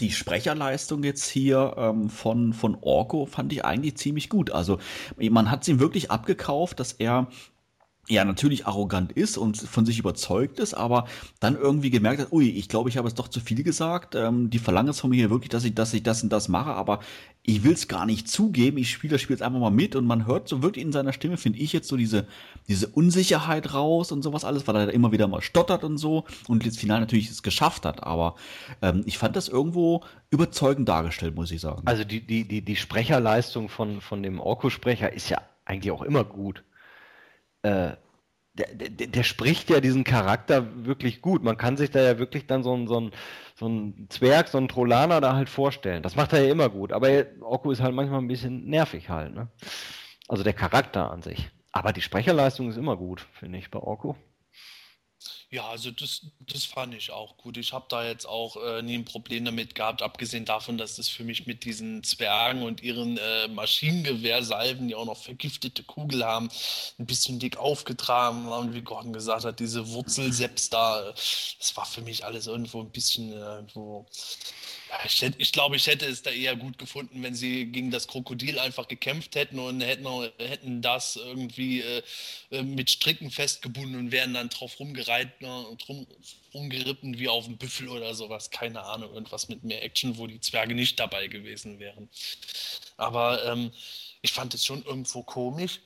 die 0.00 0.10
Sprecherleistung 0.10 1.04
jetzt 1.04 1.28
hier 1.28 1.74
ähm, 1.76 2.10
von, 2.10 2.52
von 2.52 2.76
Orko 2.80 3.26
fand 3.26 3.52
ich 3.52 3.64
eigentlich 3.64 3.96
ziemlich 3.96 4.28
gut. 4.28 4.50
Also 4.50 4.80
man 5.16 5.50
hat 5.50 5.62
es 5.62 5.68
ihm 5.68 5.78
wirklich 5.78 6.10
abgekauft, 6.10 6.80
dass 6.80 6.92
er 6.92 7.28
ja 8.08 8.24
natürlich 8.24 8.66
arrogant 8.66 9.12
ist 9.12 9.38
und 9.38 9.56
von 9.56 9.86
sich 9.86 10.00
überzeugt 10.00 10.58
ist, 10.58 10.74
aber 10.74 11.06
dann 11.38 11.56
irgendwie 11.56 11.90
gemerkt 11.90 12.20
hat, 12.20 12.32
ui, 12.32 12.48
ich 12.48 12.68
glaube, 12.68 12.88
ich 12.88 12.96
habe 12.96 13.06
es 13.06 13.14
doch 13.14 13.28
zu 13.28 13.38
viel 13.38 13.62
gesagt. 13.62 14.16
Ähm, 14.16 14.50
die 14.50 14.58
verlangen 14.58 14.90
es 14.90 14.98
von 14.98 15.10
mir 15.10 15.30
wirklich, 15.30 15.50
dass 15.50 15.62
ich, 15.62 15.74
dass 15.74 15.94
ich 15.94 16.02
das 16.02 16.20
und 16.24 16.32
das 16.32 16.48
mache, 16.48 16.72
aber 16.72 16.98
ich 17.44 17.62
will 17.62 17.72
es 17.72 17.86
gar 17.86 18.04
nicht 18.04 18.28
zugeben. 18.28 18.76
Ich 18.78 18.90
spiele 18.90 19.12
das 19.12 19.20
Spiel 19.20 19.34
jetzt 19.34 19.42
einfach 19.42 19.60
mal 19.60 19.70
mit 19.70 19.94
und 19.94 20.04
man 20.04 20.26
hört 20.26 20.48
so 20.48 20.62
wirklich 20.62 20.84
in 20.84 20.90
seiner 20.90 21.12
Stimme, 21.12 21.36
finde 21.36 21.60
ich 21.60 21.72
jetzt 21.72 21.86
so 21.86 21.96
diese, 21.96 22.26
diese 22.68 22.88
Unsicherheit 22.88 23.72
raus 23.72 24.10
und 24.10 24.22
sowas 24.22 24.44
alles, 24.44 24.66
weil 24.66 24.74
er 24.74 24.92
immer 24.92 25.12
wieder 25.12 25.28
mal 25.28 25.40
stottert 25.40 25.84
und 25.84 25.96
so 25.96 26.24
und 26.48 26.64
jetzt 26.64 26.80
final 26.80 26.98
natürlich 26.98 27.30
es 27.30 27.44
geschafft 27.44 27.86
hat. 27.86 28.02
Aber 28.02 28.34
ähm, 28.82 29.02
ich 29.06 29.16
fand 29.16 29.36
das 29.36 29.46
irgendwo 29.46 30.02
überzeugend 30.28 30.88
dargestellt, 30.88 31.36
muss 31.36 31.52
ich 31.52 31.60
sagen. 31.60 31.82
Also 31.84 32.02
die, 32.02 32.20
die, 32.20 32.48
die, 32.48 32.62
die 32.62 32.76
Sprecherleistung 32.76 33.68
von, 33.68 34.00
von 34.00 34.24
dem 34.24 34.40
Orko-Sprecher 34.40 35.12
ist 35.12 35.28
ja 35.28 35.40
eigentlich 35.64 35.92
auch 35.92 36.02
immer 36.02 36.24
gut 36.24 36.64
äh, 37.62 37.92
der, 38.54 38.66
der, 38.74 39.06
der, 39.06 39.22
spricht 39.22 39.70
ja 39.70 39.80
diesen 39.80 40.04
Charakter 40.04 40.84
wirklich 40.84 41.22
gut. 41.22 41.42
Man 41.42 41.56
kann 41.56 41.78
sich 41.78 41.90
da 41.90 42.02
ja 42.02 42.18
wirklich 42.18 42.46
dann 42.46 42.62
so 42.62 42.74
ein, 42.76 42.86
so 42.86 43.00
ein, 43.00 43.12
so 43.54 43.66
ein 43.66 44.06
Zwerg, 44.10 44.48
so 44.48 44.58
ein 44.58 44.68
Trollaner 44.68 45.22
da 45.22 45.34
halt 45.34 45.48
vorstellen. 45.48 46.02
Das 46.02 46.16
macht 46.16 46.34
er 46.34 46.44
ja 46.44 46.52
immer 46.52 46.68
gut. 46.68 46.92
Aber 46.92 47.08
Oku 47.40 47.70
ist 47.70 47.80
halt 47.80 47.94
manchmal 47.94 48.20
ein 48.20 48.28
bisschen 48.28 48.66
nervig 48.66 49.08
halt. 49.08 49.34
Ne? 49.34 49.48
Also 50.28 50.42
der 50.44 50.52
Charakter 50.52 51.10
an 51.10 51.22
sich. 51.22 51.50
Aber 51.72 51.94
die 51.94 52.02
Sprecherleistung 52.02 52.68
ist 52.68 52.76
immer 52.76 52.98
gut, 52.98 53.26
finde 53.32 53.58
ich, 53.58 53.70
bei 53.70 53.78
Orko. 53.78 54.16
Ja, 55.52 55.68
also 55.68 55.90
das, 55.90 56.22
das 56.40 56.64
fand 56.64 56.94
ich 56.94 57.10
auch 57.10 57.36
gut. 57.36 57.58
Ich 57.58 57.74
habe 57.74 57.84
da 57.90 58.06
jetzt 58.06 58.24
auch 58.24 58.56
äh, 58.56 58.80
nie 58.80 58.94
ein 58.94 59.04
Problem 59.04 59.44
damit 59.44 59.74
gehabt, 59.74 60.00
abgesehen 60.00 60.46
davon, 60.46 60.78
dass 60.78 60.96
das 60.96 61.08
für 61.08 61.24
mich 61.24 61.46
mit 61.46 61.64
diesen 61.64 62.02
Zwergen 62.02 62.62
und 62.62 62.82
ihren 62.82 63.18
äh, 63.18 63.48
Maschinengewehrsalven, 63.48 64.88
die 64.88 64.94
auch 64.94 65.04
noch 65.04 65.18
vergiftete 65.18 65.82
Kugel 65.82 66.24
haben, 66.24 66.48
ein 66.98 67.04
bisschen 67.04 67.38
dick 67.38 67.58
aufgetragen 67.58 68.48
war. 68.48 68.72
Wie 68.72 68.80
Gordon 68.80 69.12
gesagt 69.12 69.44
hat, 69.44 69.60
diese 69.60 69.88
Wurzelseps 69.90 70.70
da, 70.70 71.12
das 71.12 71.76
war 71.76 71.84
für 71.84 72.00
mich 72.00 72.24
alles 72.24 72.46
irgendwo 72.46 72.80
ein 72.80 72.90
bisschen 72.90 73.34
äh, 73.34 73.36
irgendwo 73.36 74.06
ich, 75.04 75.22
hätte, 75.22 75.40
ich 75.40 75.52
glaube, 75.52 75.76
ich 75.76 75.86
hätte 75.86 76.06
es 76.06 76.22
da 76.22 76.30
eher 76.30 76.56
gut 76.56 76.78
gefunden, 76.78 77.22
wenn 77.22 77.34
sie 77.34 77.66
gegen 77.66 77.90
das 77.90 78.08
Krokodil 78.08 78.58
einfach 78.58 78.88
gekämpft 78.88 79.34
hätten 79.34 79.58
und 79.58 79.80
hätten, 79.80 80.06
hätten 80.38 80.82
das 80.82 81.16
irgendwie 81.16 81.80
äh, 81.80 82.02
äh, 82.50 82.62
mit 82.62 82.90
Stricken 82.90 83.30
festgebunden 83.30 83.98
und 83.98 84.12
wären 84.12 84.34
dann 84.34 84.48
drauf 84.48 84.78
rumgereiten 84.78 85.46
und 85.46 85.88
rum, 85.88 86.06
rumgeritten 86.52 87.18
wie 87.18 87.28
auf 87.28 87.46
dem 87.46 87.56
Büffel 87.56 87.88
oder 87.88 88.14
sowas. 88.14 88.50
Keine 88.50 88.82
Ahnung, 88.84 89.12
irgendwas 89.14 89.48
mit 89.48 89.64
mehr 89.64 89.82
Action, 89.82 90.18
wo 90.18 90.26
die 90.26 90.40
Zwerge 90.40 90.74
nicht 90.74 91.00
dabei 91.00 91.26
gewesen 91.26 91.78
wären. 91.78 92.08
Aber 92.96 93.44
ähm, 93.46 93.72
ich 94.20 94.32
fand 94.32 94.54
es 94.54 94.64
schon 94.64 94.84
irgendwo 94.84 95.22
komisch 95.22 95.80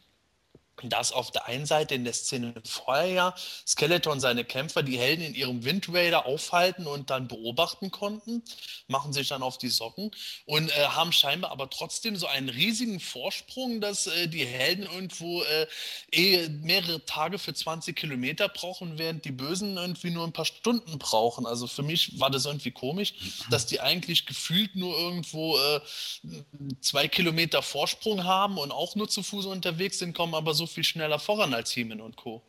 dass 0.82 1.12
auf 1.12 1.30
der 1.30 1.46
einen 1.46 1.66
Seite 1.66 1.94
in 1.94 2.04
der 2.04 2.12
Szene 2.12 2.54
vorher 2.64 3.06
ja 3.06 3.34
Skeletor 3.66 4.12
und 4.12 4.20
seine 4.20 4.44
Kämpfer 4.44 4.82
die 4.82 4.98
Helden 4.98 5.22
in 5.24 5.34
ihrem 5.34 5.64
Wind 5.64 5.88
Raider 5.92 6.26
aufhalten 6.26 6.86
und 6.86 7.10
dann 7.10 7.28
beobachten 7.28 7.90
konnten, 7.90 8.42
machen 8.88 9.12
sich 9.12 9.28
dann 9.28 9.42
auf 9.42 9.58
die 9.58 9.68
Socken 9.68 10.10
und 10.44 10.70
äh, 10.70 10.86
haben 10.88 11.12
scheinbar 11.12 11.50
aber 11.50 11.70
trotzdem 11.70 12.16
so 12.16 12.26
einen 12.26 12.48
riesigen 12.48 13.00
Vorsprung, 13.00 13.80
dass 13.80 14.06
äh, 14.06 14.28
die 14.28 14.44
Helden 14.44 14.84
irgendwo 14.84 15.42
äh, 15.42 15.66
eh 16.12 16.48
mehrere 16.48 17.04
Tage 17.04 17.38
für 17.38 17.54
20 17.54 17.96
Kilometer 17.96 18.48
brauchen, 18.48 18.98
während 18.98 19.24
die 19.24 19.32
Bösen 19.32 19.76
irgendwie 19.76 20.10
nur 20.10 20.24
ein 20.24 20.32
paar 20.32 20.44
Stunden 20.44 20.98
brauchen. 20.98 21.46
Also 21.46 21.66
für 21.66 21.82
mich 21.82 22.18
war 22.20 22.30
das 22.30 22.44
irgendwie 22.44 22.70
komisch, 22.70 23.14
dass 23.50 23.66
die 23.66 23.80
eigentlich 23.80 24.26
gefühlt 24.26 24.76
nur 24.76 24.96
irgendwo 24.98 25.58
äh, 25.58 25.80
zwei 26.80 27.08
Kilometer 27.08 27.62
Vorsprung 27.62 28.24
haben 28.24 28.58
und 28.58 28.70
auch 28.70 28.94
nur 28.94 29.08
zu 29.08 29.22
Fuß 29.22 29.46
unterwegs 29.46 29.98
sind, 29.98 30.14
kommen 30.14 30.34
aber 30.34 30.54
so 30.54 30.65
viel 30.66 30.84
schneller 30.84 31.18
voran 31.18 31.54
als 31.54 31.74
Heeman 31.74 32.00
und 32.00 32.16
Co. 32.16 32.42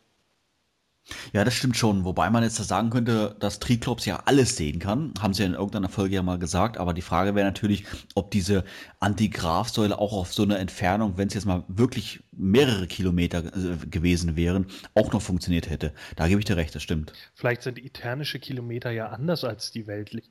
Ja, 1.32 1.44
das 1.44 1.54
stimmt 1.54 1.76
schon. 1.76 2.04
Wobei 2.04 2.30
man 2.30 2.42
jetzt 2.42 2.56
sagen 2.56 2.90
könnte, 2.90 3.36
dass 3.40 3.58
Triklops 3.58 4.04
ja 4.04 4.22
alles 4.26 4.56
sehen 4.56 4.78
kann. 4.78 5.14
Haben 5.20 5.34
sie 5.34 5.42
ja 5.42 5.48
in 5.48 5.54
irgendeiner 5.54 5.88
Folge 5.88 6.16
ja 6.16 6.22
mal 6.22 6.38
gesagt. 6.38 6.78
Aber 6.78 6.92
die 6.92 7.02
Frage 7.02 7.34
wäre 7.34 7.46
natürlich, 7.46 7.84
ob 8.14 8.30
diese 8.30 8.64
Antigrafsäule 9.00 9.98
auch 9.98 10.12
auf 10.12 10.32
so 10.32 10.42
einer 10.42 10.58
Entfernung, 10.58 11.16
wenn 11.16 11.28
es 11.28 11.34
jetzt 11.34 11.46
mal 11.46 11.64
wirklich 11.68 12.20
mehrere 12.32 12.86
Kilometer 12.86 13.38
äh, 13.38 13.86
gewesen 13.86 14.36
wären, 14.36 14.66
auch 14.94 15.12
noch 15.12 15.22
funktioniert 15.22 15.70
hätte. 15.70 15.92
Da 16.16 16.28
gebe 16.28 16.40
ich 16.40 16.44
dir 16.44 16.56
recht, 16.56 16.74
das 16.74 16.82
stimmt. 16.82 17.12
Vielleicht 17.34 17.62
sind 17.62 17.78
eternische 17.78 18.38
Kilometer 18.38 18.90
ja 18.90 19.08
anders 19.08 19.44
als 19.44 19.70
die 19.70 19.86
weltlichen. 19.86 20.30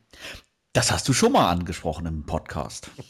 Das 0.74 0.92
hast 0.92 1.08
du 1.08 1.14
schon 1.14 1.32
mal 1.32 1.50
angesprochen 1.50 2.06
im 2.06 2.26
Podcast. 2.26 2.92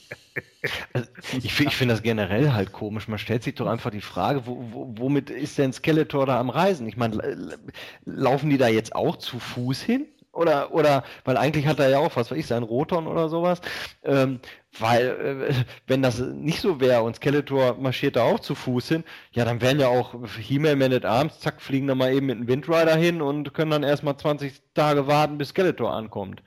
Also 0.94 1.08
ich, 1.38 1.60
ich 1.60 1.76
finde 1.76 1.94
das 1.94 2.03
generell 2.03 2.53
halt 2.53 2.72
komisch. 2.72 3.08
Man 3.08 3.18
stellt 3.18 3.42
sich 3.42 3.56
doch 3.56 3.68
einfach 3.68 3.90
die 3.90 4.02
Frage, 4.02 4.45
wo, 4.45 4.58
wo, 4.72 4.94
womit 4.98 5.30
ist 5.30 5.58
denn 5.58 5.74
Skeletor 5.74 6.26
da 6.26 6.40
am 6.40 6.50
Reisen? 6.50 6.88
Ich 6.88 6.98
meine, 6.98 7.58
laufen 8.06 8.50
die 8.50 8.58
da 8.58 8.68
jetzt 8.68 8.94
auch 8.94 9.16
zu 9.16 9.40
Fuß 9.40 9.82
hin? 9.82 10.08
Oder, 10.38 10.72
oder, 10.72 11.03
weil 11.26 11.36
eigentlich 11.36 11.66
hat 11.66 11.80
er 11.80 11.90
ja 11.90 11.98
auch, 11.98 12.16
was 12.16 12.30
weiß 12.30 12.38
ich, 12.38 12.45
sein 12.45 12.61
Roton 12.61 13.08
oder 13.08 13.27
sowas. 13.27 13.60
Ähm, 14.03 14.40
weil, 14.77 15.08
äh, 15.50 15.66
wenn 15.88 16.03
das 16.03 16.19
nicht 16.19 16.61
so 16.61 16.80
wäre 16.80 17.02
und 17.02 17.16
Skeletor 17.16 17.76
marschiert 17.80 18.18
da 18.18 18.24
auch 18.24 18.40
zu 18.40 18.53
Fuß 18.53 18.88
hin, 18.88 19.03
ja, 19.32 19.45
dann 19.45 19.61
wären 19.61 19.80
ja 19.80 19.88
auch 19.88 20.14
He-Man, 20.38 20.77
Man 20.77 20.94
at 20.94 21.06
Arms, 21.06 21.40
zack, 21.40 21.60
fliegen 21.60 21.88
da 21.88 21.95
mal 21.95 22.14
eben 22.14 22.27
mit 22.27 22.38
einem 22.38 22.48
Windrider 22.48 22.95
hin 22.95 23.24
und 23.24 23.56
können 23.56 23.72
dann 23.72 23.82
erstmal 23.82 24.16
20 24.16 24.61
Tage 24.76 25.08
warten, 25.08 25.40
bis 25.40 25.50
Skeletor 25.50 25.92
ankommt. 25.92 26.44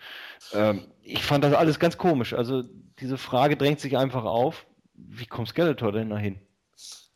Ähm, 0.54 0.86
ich 1.10 1.24
fand 1.24 1.44
das 1.44 1.54
alles 1.54 1.78
ganz 1.78 1.98
komisch. 1.98 2.32
Also 2.34 2.62
diese 2.98 3.18
Frage 3.18 3.56
drängt 3.56 3.80
sich 3.80 3.96
einfach 3.96 4.24
auf, 4.24 4.66
wie 4.94 5.26
kommt 5.26 5.48
Skeletor 5.48 5.92
denn 5.92 6.10
dahin? 6.10 6.38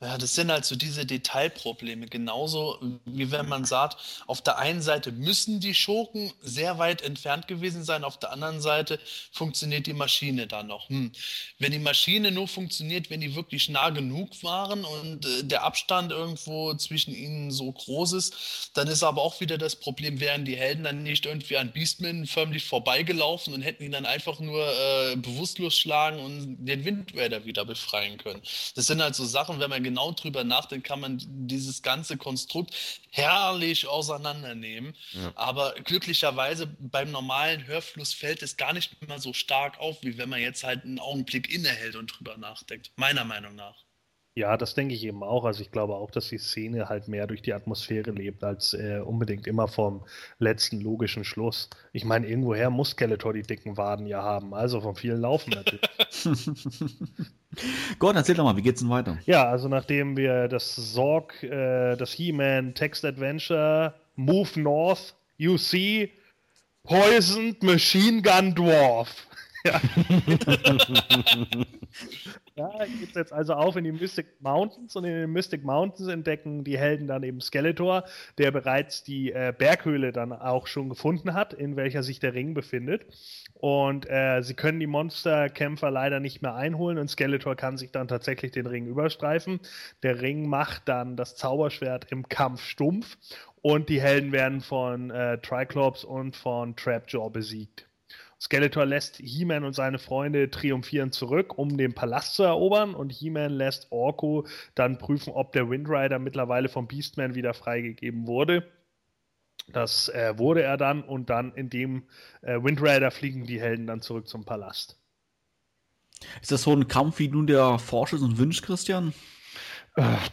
Ja, 0.00 0.18
das 0.18 0.34
sind 0.34 0.50
halt 0.50 0.64
so 0.64 0.74
diese 0.74 1.06
Detailprobleme. 1.06 2.06
Genauso 2.06 2.78
wie 3.04 3.30
wenn 3.30 3.48
man 3.48 3.64
sagt, 3.64 3.96
auf 4.26 4.42
der 4.42 4.58
einen 4.58 4.82
Seite 4.82 5.12
müssen 5.12 5.60
die 5.60 5.72
Schurken 5.72 6.32
sehr 6.42 6.78
weit 6.78 7.00
entfernt 7.00 7.46
gewesen 7.46 7.84
sein, 7.84 8.04
auf 8.04 8.18
der 8.18 8.32
anderen 8.32 8.60
Seite 8.60 8.98
funktioniert 9.32 9.86
die 9.86 9.92
Maschine 9.92 10.46
da 10.46 10.62
noch. 10.62 10.88
Hm. 10.88 11.12
Wenn 11.58 11.72
die 11.72 11.78
Maschine 11.78 12.32
nur 12.32 12.48
funktioniert, 12.48 13.08
wenn 13.08 13.20
die 13.20 13.36
wirklich 13.36 13.68
nah 13.68 13.90
genug 13.90 14.42
waren 14.42 14.84
und 14.84 15.24
äh, 15.24 15.44
der 15.44 15.62
Abstand 15.62 16.10
irgendwo 16.10 16.74
zwischen 16.74 17.14
ihnen 17.14 17.50
so 17.50 17.70
groß 17.70 18.14
ist, 18.14 18.72
dann 18.74 18.88
ist 18.88 19.04
aber 19.04 19.22
auch 19.22 19.40
wieder 19.40 19.58
das 19.58 19.76
Problem, 19.76 20.20
wären 20.20 20.44
die 20.44 20.56
Helden 20.56 20.84
dann 20.84 21.04
nicht 21.04 21.24
irgendwie 21.24 21.56
an 21.56 21.72
Beastman 21.72 22.26
förmlich 22.26 22.64
vorbeigelaufen 22.66 23.54
und 23.54 23.62
hätten 23.62 23.84
ihn 23.84 23.92
dann 23.92 24.06
einfach 24.06 24.40
nur 24.40 24.66
äh, 24.66 25.16
bewusstlos 25.16 25.78
schlagen 25.78 26.18
und 26.18 26.66
den 26.66 26.84
Wind 26.84 27.14
wieder 27.14 27.64
befreien 27.64 28.18
können. 28.18 28.42
Das 28.74 28.86
sind 28.86 29.00
halt 29.00 29.14
so 29.14 29.24
Sachen, 29.24 29.60
wenn 29.60 29.70
man 29.70 29.83
genau 29.84 30.12
drüber 30.12 30.44
nachdenkt, 30.44 30.86
kann 30.86 31.00
man 31.00 31.22
dieses 31.22 31.82
ganze 31.82 32.16
Konstrukt 32.16 32.74
herrlich 33.10 33.86
auseinandernehmen. 33.86 34.96
Ja. 35.12 35.32
Aber 35.36 35.74
glücklicherweise 35.84 36.66
beim 36.78 37.10
normalen 37.10 37.66
Hörfluss 37.66 38.12
fällt 38.12 38.42
es 38.42 38.56
gar 38.56 38.72
nicht 38.72 39.06
mehr 39.06 39.20
so 39.20 39.32
stark 39.32 39.78
auf, 39.78 40.02
wie 40.02 40.18
wenn 40.18 40.28
man 40.28 40.40
jetzt 40.40 40.64
halt 40.64 40.84
einen 40.84 40.98
Augenblick 40.98 41.52
innehält 41.52 41.96
und 41.96 42.08
drüber 42.08 42.36
nachdenkt. 42.36 42.90
Meiner 42.96 43.24
Meinung 43.24 43.54
nach. 43.54 43.83
Ja, 44.36 44.56
das 44.56 44.74
denke 44.74 44.94
ich 44.94 45.04
eben 45.04 45.22
auch. 45.22 45.44
Also 45.44 45.62
ich 45.62 45.70
glaube 45.70 45.94
auch, 45.94 46.10
dass 46.10 46.28
die 46.28 46.38
Szene 46.38 46.88
halt 46.88 47.06
mehr 47.06 47.28
durch 47.28 47.40
die 47.40 47.54
Atmosphäre 47.54 48.10
lebt, 48.10 48.42
als 48.42 48.74
äh, 48.74 48.98
unbedingt 48.98 49.46
immer 49.46 49.68
vom 49.68 50.02
letzten 50.40 50.80
logischen 50.80 51.22
Schluss. 51.22 51.70
Ich 51.92 52.04
meine, 52.04 52.26
irgendwoher 52.26 52.68
muss 52.70 52.90
Skeletor 52.90 53.32
die 53.32 53.42
dicken 53.42 53.76
Waden 53.76 54.06
ja 54.06 54.22
haben, 54.22 54.52
also 54.52 54.80
von 54.80 54.96
vielen 54.96 55.20
Laufen 55.20 55.50
natürlich. 55.50 55.88
Gott, 58.00 58.16
erzähl 58.16 58.34
doch 58.34 58.42
mal, 58.42 58.56
wie 58.56 58.62
geht's 58.62 58.80
denn 58.80 58.90
weiter? 58.90 59.18
Ja, 59.24 59.48
also 59.48 59.68
nachdem 59.68 60.16
wir 60.16 60.48
das 60.48 60.74
Sorg, 60.74 61.40
äh, 61.44 61.94
das 61.94 62.10
He-Man 62.10 62.74
Text 62.74 63.04
Adventure, 63.04 63.94
Move 64.16 64.60
North, 64.60 65.14
You 65.36 65.56
See, 65.56 66.10
Poisoned 66.82 67.62
Machine 67.62 68.20
Gun 68.20 68.54
Dwarf. 68.54 69.28
Ja. 69.66 69.80
Ja, 72.56 72.70
geht 72.86 73.16
jetzt 73.16 73.32
also 73.32 73.54
auf 73.54 73.74
in 73.74 73.82
die 73.82 73.90
Mystic 73.90 74.40
Mountains 74.40 74.94
und 74.94 75.02
in 75.04 75.12
den 75.12 75.32
Mystic 75.32 75.64
Mountains 75.64 76.08
entdecken 76.08 76.62
die 76.62 76.78
Helden 76.78 77.08
dann 77.08 77.24
eben 77.24 77.40
Skeletor, 77.40 78.04
der 78.38 78.52
bereits 78.52 79.02
die 79.02 79.32
äh, 79.32 79.52
Berghöhle 79.56 80.12
dann 80.12 80.32
auch 80.32 80.68
schon 80.68 80.88
gefunden 80.88 81.34
hat, 81.34 81.52
in 81.52 81.74
welcher 81.74 82.04
sich 82.04 82.20
der 82.20 82.34
Ring 82.34 82.54
befindet. 82.54 83.06
Und 83.54 84.08
äh, 84.08 84.40
sie 84.42 84.54
können 84.54 84.78
die 84.78 84.86
Monsterkämpfer 84.86 85.90
leider 85.90 86.20
nicht 86.20 86.42
mehr 86.42 86.54
einholen 86.54 86.98
und 86.98 87.08
Skeletor 87.08 87.56
kann 87.56 87.76
sich 87.76 87.90
dann 87.90 88.06
tatsächlich 88.06 88.52
den 88.52 88.66
Ring 88.66 88.86
überstreifen. 88.86 89.58
Der 90.04 90.20
Ring 90.20 90.48
macht 90.48 90.88
dann 90.88 91.16
das 91.16 91.34
Zauberschwert 91.34 92.12
im 92.12 92.28
Kampf 92.28 92.62
stumpf 92.62 93.18
und 93.62 93.88
die 93.88 94.00
Helden 94.00 94.30
werden 94.30 94.60
von 94.60 95.10
äh, 95.10 95.38
Triclops 95.38 96.04
und 96.04 96.36
von 96.36 96.76
Trapjaw 96.76 97.30
besiegt. 97.30 97.88
Skeletor 98.40 98.84
lässt 98.86 99.16
He-Man 99.16 99.64
und 99.64 99.74
seine 99.74 99.98
Freunde 99.98 100.50
triumphieren 100.50 101.12
zurück, 101.12 101.58
um 101.58 101.76
den 101.76 101.94
Palast 101.94 102.34
zu 102.34 102.42
erobern 102.42 102.94
und 102.94 103.10
He-Man 103.10 103.52
lässt 103.52 103.90
Orko 103.90 104.46
dann 104.74 104.98
prüfen, 104.98 105.32
ob 105.32 105.52
der 105.52 105.70
Windrider 105.70 106.18
mittlerweile 106.18 106.68
vom 106.68 106.86
Beastman 106.86 107.34
wieder 107.34 107.54
freigegeben 107.54 108.26
wurde. 108.26 108.66
Das 109.72 110.08
äh, 110.10 110.34
wurde 110.36 110.62
er 110.62 110.76
dann 110.76 111.02
und 111.02 111.30
dann 111.30 111.54
in 111.54 111.70
dem 111.70 112.04
äh, 112.42 112.62
Windrider 112.62 113.10
fliegen 113.10 113.46
die 113.46 113.60
Helden 113.60 113.86
dann 113.86 114.02
zurück 114.02 114.28
zum 114.28 114.44
Palast. 114.44 114.98
Ist 116.40 116.52
das 116.52 116.62
so 116.62 116.74
ein 116.74 116.88
Kampf, 116.88 117.18
wie 117.18 117.28
nun 117.28 117.46
der 117.46 117.78
forscht 117.78 118.14
und 118.14 118.38
wünscht, 118.38 118.64
Christian? 118.64 119.14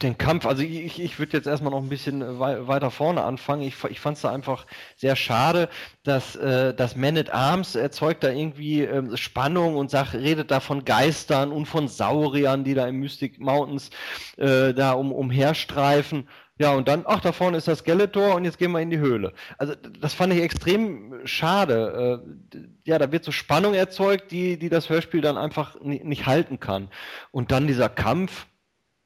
Den 0.01 0.17
Kampf, 0.17 0.47
also 0.47 0.63
ich, 0.63 0.99
ich 0.99 1.19
würde 1.19 1.37
jetzt 1.37 1.45
erstmal 1.45 1.69
noch 1.71 1.83
ein 1.83 1.89
bisschen 1.89 2.23
äh, 2.23 2.39
weiter 2.39 2.89
vorne 2.89 3.23
anfangen. 3.23 3.61
Ich, 3.61 3.75
ich 3.83 3.99
fand 3.99 4.15
es 4.17 4.23
da 4.23 4.31
einfach 4.31 4.65
sehr 4.95 5.15
schade, 5.15 5.69
dass 6.01 6.35
äh, 6.35 6.73
das 6.73 6.95
Man 6.95 7.15
at 7.15 7.31
Arms 7.31 7.75
erzeugt 7.75 8.23
da 8.23 8.31
irgendwie 8.31 8.81
äh, 8.81 9.15
Spannung 9.17 9.75
und 9.75 9.91
sagt, 9.91 10.15
redet 10.15 10.49
da 10.49 10.61
von 10.61 10.83
Geistern 10.83 11.51
und 11.51 11.67
von 11.67 11.87
Sauriern, 11.87 12.63
die 12.63 12.73
da 12.73 12.87
im 12.87 13.01
Mystic 13.01 13.39
Mountains 13.39 13.91
äh, 14.37 14.73
da 14.73 14.93
um, 14.93 15.11
umherstreifen. 15.11 16.27
Ja, 16.57 16.73
und 16.73 16.87
dann, 16.87 17.05
ach, 17.05 17.21
da 17.21 17.31
vorne 17.31 17.57
ist 17.57 17.67
das 17.67 17.79
Skeletor 17.79 18.35
und 18.35 18.45
jetzt 18.45 18.57
gehen 18.57 18.71
wir 18.71 18.81
in 18.81 18.89
die 18.89 18.99
Höhle. 18.99 19.33
Also 19.59 19.75
das 19.75 20.15
fand 20.15 20.33
ich 20.33 20.41
extrem 20.41 21.19
schade. 21.25 22.23
Äh, 22.53 22.57
ja, 22.83 22.97
da 22.97 23.11
wird 23.11 23.23
so 23.23 23.31
Spannung 23.31 23.75
erzeugt, 23.75 24.31
die, 24.31 24.57
die 24.57 24.69
das 24.69 24.89
Hörspiel 24.89 25.21
dann 25.21 25.37
einfach 25.37 25.79
nicht 25.81 26.25
halten 26.25 26.59
kann. 26.59 26.89
Und 27.29 27.51
dann 27.51 27.67
dieser 27.67 27.89
Kampf, 27.89 28.47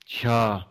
Tja, 0.06 0.67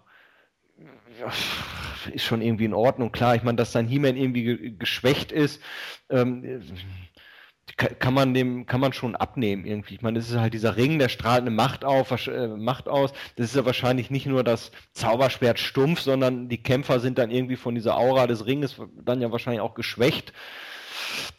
ist 2.13 2.25
schon 2.25 2.43
irgendwie 2.43 2.65
in 2.65 2.75
Ordnung. 2.75 3.13
Klar, 3.13 3.35
ich 3.35 3.43
meine, 3.43 3.57
dass 3.57 3.73
sein 3.73 3.87
He-Man 3.87 4.17
irgendwie 4.17 4.77
geschwächt 4.79 5.33
ist, 5.33 5.63
ähm, 6.11 6.63
kann 7.77 8.15
man 8.15 8.35
dem, 8.35 8.67
kann 8.67 8.81
man 8.81 8.93
schon 8.93 9.17
abnehmen 9.17 9.65
irgendwie. 9.65 9.95
Ich 9.95 10.03
meine, 10.03 10.19
das 10.19 10.31
ist 10.31 10.37
halt 10.37 10.55
dieser 10.55 10.77
Ring, 10.77 10.99
der 10.99 11.09
strahlt 11.09 11.41
eine 11.41 11.51
Macht 11.51 11.85
auf, 11.85 12.11
äh, 12.29 12.49
Macht 12.49 12.89
aus. 12.89 13.13
Das 13.37 13.47
ist 13.47 13.57
ja 13.57 13.65
wahrscheinlich 13.65 14.11
nicht 14.11 14.27
nur 14.27 14.45
das 14.45 14.71
Zauberschwert 14.93 15.59
stumpf, 15.59 16.01
sondern 16.01 16.49
die 16.49 16.63
Kämpfer 16.63 17.01
sind 17.01 17.19
dann 17.19 17.31
irgendwie 17.31 17.57
von 17.57 17.75
dieser 17.75 17.97
Aura 17.97 18.27
des 18.27 18.47
Ringes 18.47 18.81
dann 19.03 19.21
ja 19.21 19.33
wahrscheinlich 19.33 19.63
auch 19.63 19.75
geschwächt. 19.75 20.33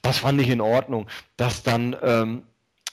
Das 0.02 0.20
fand 0.20 0.42
ich 0.42 0.50
in 0.50 0.62
Ordnung. 0.62 1.08
Dass 1.38 1.64
dann 1.64 1.96
ähm, 2.02 2.44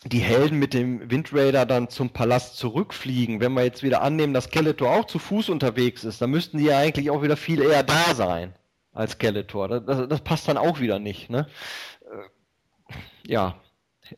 die 0.05 0.19
Helden 0.19 0.59
mit 0.59 0.75
dem 0.75 1.11
Windraider 1.11 1.65
dann 1.65 1.89
zum 1.89 2.11
Palast 2.11 2.57
zurückfliegen, 2.57 3.41
wenn 3.41 3.53
wir 3.53 3.65
jetzt 3.65 3.83
wieder 3.83 4.03
annehmen, 4.03 4.35
dass 4.35 4.45
Skeletor 4.45 4.91
auch 4.91 5.05
zu 5.05 5.19
Fuß 5.19 5.49
unterwegs 5.49 6.05
ist, 6.05 6.21
dann 6.21 6.31
müssten 6.31 6.59
die 6.59 6.65
ja 6.65 6.79
eigentlich 6.79 7.11
auch 7.11 7.23
wieder 7.23 7.37
viel 7.37 7.63
eher 7.63 7.83
da 7.83 8.15
sein 8.15 8.55
als 8.93 9.13
Skeletor. 9.13 9.69
Das, 9.69 9.85
das, 9.85 10.09
das 10.09 10.21
passt 10.21 10.49
dann 10.49 10.59
auch 10.59 10.81
wieder 10.81 10.99
nicht. 10.99 11.31
Ne? 11.31 11.47
Äh, 12.11 12.95
ja, 13.27 13.57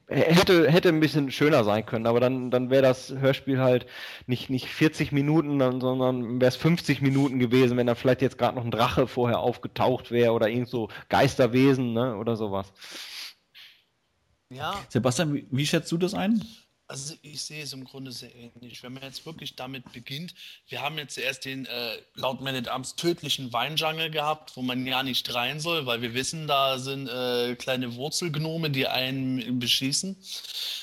hätte, 0.09 0.71
hätte 0.71 0.89
ein 0.89 1.01
bisschen 1.01 1.31
schöner 1.31 1.65
sein 1.65 1.85
können, 1.87 2.07
aber 2.07 2.21
dann, 2.21 2.51
dann 2.51 2.71
wäre 2.71 2.83
das 2.83 3.11
Hörspiel 3.11 3.61
halt 3.61 3.87
nicht, 4.27 4.51
nicht 4.51 4.69
40 4.69 5.13
Minuten, 5.13 5.59
sondern 5.81 6.41
wäre 6.41 6.49
es 6.49 6.57
50 6.57 7.03
Minuten 7.03 7.39
gewesen, 7.39 7.77
wenn 7.77 7.87
da 7.87 7.95
vielleicht 7.95 8.23
jetzt 8.23 8.39
gerade 8.39 8.57
noch 8.57 8.65
ein 8.65 8.71
Drache 8.71 9.07
vorher 9.07 9.41
aufgetaucht 9.41 10.11
wäre 10.11 10.33
oder 10.33 10.49
irgend 10.49 10.69
so 10.69 10.89
Geisterwesen 11.09 11.93
ne, 11.93 12.17
oder 12.17 12.37
sowas. 12.37 12.73
Ja. 14.55 14.85
Sebastian, 14.89 15.35
wie, 15.35 15.47
wie 15.51 15.67
schätzt 15.67 15.91
du 15.93 15.99
das 15.99 16.15
ein? 16.15 16.45
Also 16.87 17.15
ich 17.23 17.41
sehe 17.41 17.63
es 17.63 17.73
im 17.73 17.85
Grunde 17.85 18.13
sehr 18.13 18.35
ähnlich. 18.35 18.83
Wenn 18.83 18.93
man 18.93 19.03
jetzt 19.03 19.25
wirklich 19.25 19.57
damit 19.57 19.91
beginnt, 19.95 20.35
wir 20.69 20.83
haben 20.83 20.99
jetzt 20.99 21.17
erst 21.17 21.47
den 21.47 21.65
äh, 21.65 21.97
laut 22.15 22.43
Man 22.43 22.55
at 22.55 22.69
Arms 22.69 22.95
tödlichen 22.95 23.55
Weinjungle 23.55 24.11
gehabt, 24.11 24.55
wo 24.55 24.61
man 24.61 24.87
ja 24.87 25.03
nicht 25.03 25.33
rein 25.35 25.61
soll, 25.61 25.87
weil 25.87 26.03
wir 26.03 26.13
wissen, 26.13 26.47
da 26.47 26.79
sind 26.79 27.09
äh, 27.09 27.57
kleine 27.57 27.95
Wurzelgnome, 27.97 28.69
die 28.69 28.87
einen 28.87 29.59
beschießen 29.59 30.17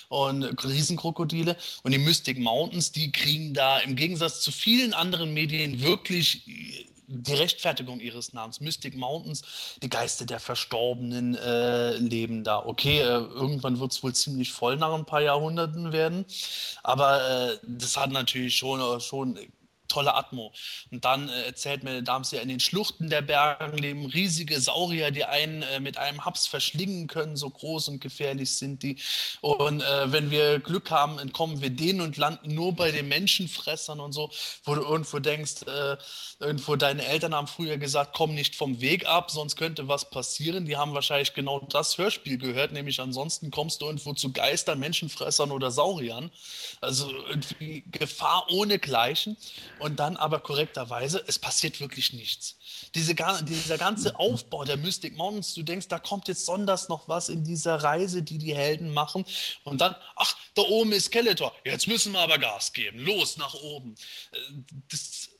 und 0.10 0.44
Riesenkrokodile. 0.64 1.56
Und 1.84 1.92
die 1.92 2.00
Mystic 2.00 2.40
Mountains, 2.40 2.92
die 2.92 3.12
kriegen 3.12 3.54
da 3.54 3.78
im 3.78 3.96
Gegensatz 3.96 4.42
zu 4.42 4.52
vielen 4.52 4.94
anderen 4.96 5.36
Medien 5.36 5.82
wirklich 5.82 6.90
die 7.12 7.34
Rechtfertigung 7.34 8.00
ihres 8.00 8.34
Namens, 8.34 8.62
Mystic 8.62 8.96
Mountains, 8.96 9.42
die 9.84 9.90
Geister 9.90 10.26
der 10.26 10.40
Verstorbenen 10.40 11.36
äh, 11.36 11.98
leben 11.98 12.44
da. 12.44 12.66
Okay, 12.66 13.00
äh, 13.00 13.04
irgendwann 13.04 13.80
wird 13.80 13.92
es 13.92 14.04
wohl 14.04 14.14
ziemlich 14.14 14.52
voll 14.52 14.78
nach 14.78 14.94
ein 14.94 15.06
paar 15.06 15.22
Jahrhunderten 15.22 15.92
werden, 15.92 16.26
aber 16.84 17.52
äh, 17.52 17.58
das 17.64 17.98
hat 17.98 18.12
natürlich 18.12 18.56
schon, 18.58 18.80
äh, 18.80 19.00
schon 19.00 19.38
tolle 19.92 20.16
Atmo. 20.16 20.54
Und 20.92 21.06
dann 21.06 21.30
äh, 21.30 21.44
erzählt 21.44 21.84
mir 21.84 22.02
Dams 22.02 22.32
ja, 22.32 22.42
in 22.42 22.50
den 22.50 22.60
Schluchten 22.60 23.10
der 23.10 23.22
Bergen 23.22 23.78
leben 23.78 24.06
riesige 24.06 24.60
Saurier, 24.60 25.12
die 25.12 25.26
einen 25.26 25.62
äh, 25.64 25.80
mit 25.80 25.98
einem 25.98 26.26
Haps 26.26 26.48
verschlingen 26.48 27.08
können, 27.08 27.36
so 27.36 27.50
groß 27.50 27.90
und 27.90 28.00
gefährlich 28.02 28.58
sind 28.58 28.84
die. 28.84 28.98
Und 29.42 29.82
äh, 29.82 30.12
wenn 30.12 30.32
wir 30.32 30.60
Glück 30.60 30.90
haben, 30.92 31.20
entkommen 31.20 31.62
wir 31.62 31.70
denen 31.70 32.02
und 32.02 32.18
landen 32.18 32.54
nur 32.56 32.74
bei 32.74 32.92
den 32.92 33.08
Menschenfressern 33.08 34.00
und 34.00 34.14
so, 34.14 34.32
wo 34.64 34.76
du 34.76 34.82
irgendwo 34.82 35.20
denkst, 35.20 35.64
äh, 35.68 35.98
irgendwo 36.40 36.76
deine 36.76 37.06
Eltern 37.06 37.36
haben 37.36 37.48
früher 37.48 37.78
gesagt, 37.78 38.14
komm 38.16 38.34
nicht 38.34 38.56
vom 38.56 38.82
Weg 38.82 39.06
ab, 39.06 39.30
sonst 39.32 39.56
könnte 39.56 39.88
was 39.88 40.10
passieren. 40.10 40.66
Die 40.66 40.78
haben 40.78 40.94
wahrscheinlich 40.94 41.34
genau 41.34 41.60
das 41.60 41.98
Hörspiel 41.98 42.38
gehört, 42.38 42.72
nämlich 42.72 43.00
ansonsten 43.00 43.52
kommst 43.52 43.82
du 43.82 43.86
irgendwo 43.86 44.14
zu 44.14 44.32
Geistern, 44.32 44.80
Menschenfressern 44.80 45.52
oder 45.52 45.72
Sauriern. 45.72 46.32
Also 46.80 47.12
irgendwie 47.28 47.84
Gefahr 47.92 48.46
ohne 48.50 48.80
Gleichen. 48.80 49.38
Und 49.82 50.00
dann 50.00 50.16
aber 50.16 50.40
korrekterweise, 50.40 51.24
es 51.26 51.40
passiert 51.40 51.80
wirklich 51.80 52.14
nichts. 52.14 52.56
Diese, 52.94 53.16
dieser 53.16 53.80
ganze 53.80 54.20
Aufbau 54.20 54.64
der 54.64 54.78
Mystic 54.78 55.18
Mountains, 55.18 55.56
du 55.56 55.64
denkst, 55.64 55.88
da 55.88 55.98
kommt 55.98 56.28
jetzt 56.28 56.46
sonders 56.46 56.88
noch 56.88 57.10
was 57.10 57.30
in 57.30 57.44
dieser 57.44 57.78
Reise, 57.78 58.22
die 58.22 58.38
die 58.38 58.56
Helden 58.56 58.94
machen. 58.94 59.26
Und 59.64 59.82
dann, 59.82 59.96
ach, 60.16 60.36
da 60.54 60.62
oben 60.62 60.92
ist 60.92 61.06
Skeletor. 61.06 61.52
Jetzt 61.66 61.88
müssen 61.88 62.12
wir 62.12 62.20
aber 62.20 62.38
Gas 62.38 62.74
geben. 62.74 63.00
Los 63.00 63.38
nach 63.38 63.56
oben. 63.56 63.96
Äh, 64.32 64.38
das 64.92 65.31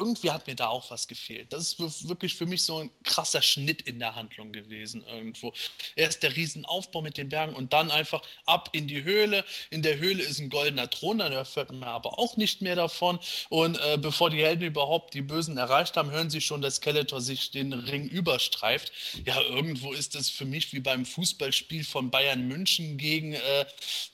irgendwie 0.00 0.30
hat 0.30 0.46
mir 0.46 0.56
da 0.56 0.68
auch 0.68 0.90
was 0.90 1.06
gefehlt. 1.06 1.52
Das 1.52 1.74
ist 1.74 2.08
wirklich 2.08 2.34
für 2.34 2.46
mich 2.46 2.62
so 2.62 2.78
ein 2.78 2.90
krasser 3.04 3.42
Schnitt 3.42 3.82
in 3.82 3.98
der 3.98 4.16
Handlung 4.16 4.50
gewesen 4.52 5.04
irgendwo. 5.06 5.52
Erst 5.94 6.22
der 6.22 6.34
Riesenaufbau 6.34 7.02
mit 7.02 7.18
den 7.18 7.28
Bergen 7.28 7.54
und 7.54 7.72
dann 7.72 7.90
einfach 7.90 8.22
ab 8.46 8.70
in 8.72 8.88
die 8.88 9.04
Höhle. 9.04 9.44
In 9.70 9.82
der 9.82 9.98
Höhle 9.98 10.22
ist 10.22 10.40
ein 10.40 10.48
goldener 10.48 10.88
Thron, 10.88 11.18
dann 11.18 11.32
erfährt 11.32 11.70
man 11.70 11.84
aber 11.84 12.18
auch 12.18 12.36
nicht 12.36 12.62
mehr 12.62 12.76
davon. 12.76 13.18
Und 13.50 13.78
äh, 13.78 13.98
bevor 13.98 14.30
die 14.30 14.42
Helden 14.42 14.64
überhaupt 14.64 15.14
die 15.14 15.22
Bösen 15.22 15.58
erreicht 15.58 15.96
haben, 15.96 16.10
hören 16.10 16.30
sie 16.30 16.40
schon, 16.40 16.62
dass 16.62 16.76
Skeletor 16.76 17.20
sich 17.20 17.50
den 17.50 17.72
Ring 17.72 18.08
überstreift. 18.08 18.92
Ja, 19.26 19.40
irgendwo 19.42 19.92
ist 19.92 20.14
das 20.14 20.30
für 20.30 20.46
mich 20.46 20.72
wie 20.72 20.80
beim 20.80 21.04
Fußballspiel 21.04 21.84
von 21.84 22.10
Bayern 22.10 22.48
München 22.48 22.96
gegen, 22.96 23.34
äh, 23.34 23.66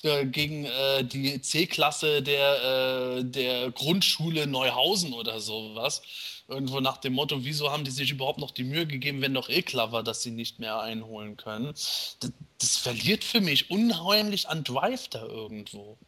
äh 0.03 0.27
gegen 0.27 0.65
äh, 0.65 1.05
die 1.05 1.41
C-Klasse 1.41 2.23
der, 2.23 3.19
äh, 3.19 3.25
der 3.25 3.71
Grundschule 3.71 4.47
Neuhausen 4.47 5.13
oder 5.13 5.41
sowas. 5.77 6.03
Irgendwo 6.49 6.81
nach 6.81 6.99
dem 6.99 7.15
Motto, 7.15 7.45
wieso 7.45 7.71
haben 7.71 7.85
die 7.85 7.91
sich 7.91 8.11
überhaupt 8.11 8.39
noch 8.39 8.51
die 8.51 8.65
Mühe 8.65 8.87
gegeben, 8.87 9.21
wenn 9.21 9.35
doch 9.35 9.49
eh 9.49 9.63
klar 9.63 9.93
war, 9.93 10.03
dass 10.03 10.23
sie 10.23 10.31
nicht 10.31 10.59
mehr 10.59 10.81
einholen 10.81 11.37
können. 11.37 11.67
Das, 11.67 12.19
das 12.59 12.77
verliert 12.77 13.25
für 13.25 13.41
mich 13.41 13.71
unheimlich 13.71 14.49
an 14.49 14.65
Drive 14.65 15.09
da 15.09 15.25
irgendwo. 15.25 15.99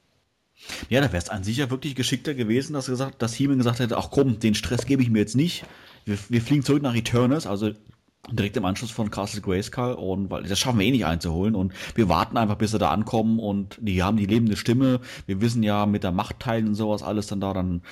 Ja, 0.89 1.01
da 1.01 1.13
wäre 1.13 1.23
es 1.23 1.29
an 1.29 1.45
sich 1.45 1.59
ja 1.59 1.71
wirklich 1.71 1.95
geschickter 1.95 2.35
gewesen, 2.35 2.73
dass, 2.73 2.87
gesagt, 2.87 3.23
dass 3.23 3.39
Heeman 3.39 3.59
gesagt 3.59 3.79
hätte, 3.79 3.97
ach 3.97 4.11
komm, 4.11 4.41
den 4.41 4.55
Stress 4.55 4.87
gebe 4.87 5.03
ich 5.03 5.11
mir 5.11 5.21
jetzt 5.21 5.37
nicht. 5.37 5.65
Wir, 6.05 6.19
wir 6.29 6.43
fliegen 6.43 6.65
zurück 6.65 6.83
nach 6.83 6.95
Eternus, 6.95 7.47
also 7.47 7.73
direkt 8.31 8.57
im 8.57 8.65
Anschluss 8.65 8.91
von 8.91 9.11
Castle 9.11 9.41
Grayskull 9.41 9.93
und 9.93 10.31
weil 10.31 10.43
das 10.43 10.59
schaffen 10.59 10.79
wir 10.79 10.87
eh 10.87 10.91
nicht 10.91 11.07
einzuholen 11.07 11.55
und 11.55 11.73
wir 11.95 12.09
warten 12.09 12.37
einfach, 12.37 12.57
bis 12.57 12.73
sie 12.73 12.79
da 12.79 12.91
ankommen 12.91 13.39
und 13.39 13.79
die 13.81 14.03
haben 14.03 14.17
die 14.17 14.27
lebende 14.27 14.57
Stimme. 14.57 15.01
Wir 15.27 15.41
wissen 15.41 15.63
ja 15.63 15.87
mit 15.87 16.03
der 16.03 16.13
Machtteilen 16.13 16.69
und 16.69 16.75
sowas 16.75 17.03
alles 17.03 17.29
dann 17.29 17.41
da, 17.41 17.53
dann 17.53 17.83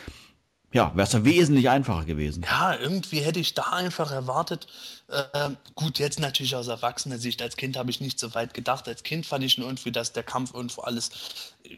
ja, 0.72 0.92
wäre 0.94 1.06
es 1.06 1.12
ja 1.12 1.24
wesentlich 1.24 1.70
einfacher 1.70 2.04
gewesen. 2.04 2.44
Ja, 2.48 2.74
irgendwie 2.74 3.20
hätte 3.20 3.40
ich 3.40 3.54
da 3.54 3.62
einfach 3.72 4.10
erwartet. 4.10 4.66
Äh, 5.08 5.50
gut, 5.76 6.00
jetzt 6.00 6.18
natürlich 6.18 6.56
aus 6.56 6.66
erwachsener 6.66 7.18
Sicht. 7.18 7.40
Als 7.40 7.56
Kind 7.56 7.76
habe 7.76 7.90
ich 7.90 8.00
nicht 8.00 8.18
so 8.18 8.34
weit 8.34 8.54
gedacht. 8.54 8.88
Als 8.88 9.04
Kind 9.04 9.24
fand 9.24 9.44
ich 9.44 9.56
irgendwie, 9.56 9.92
dass 9.92 10.12
der 10.12 10.24
Kampf 10.24 10.52
irgendwo 10.52 10.82
alles. 10.82 11.10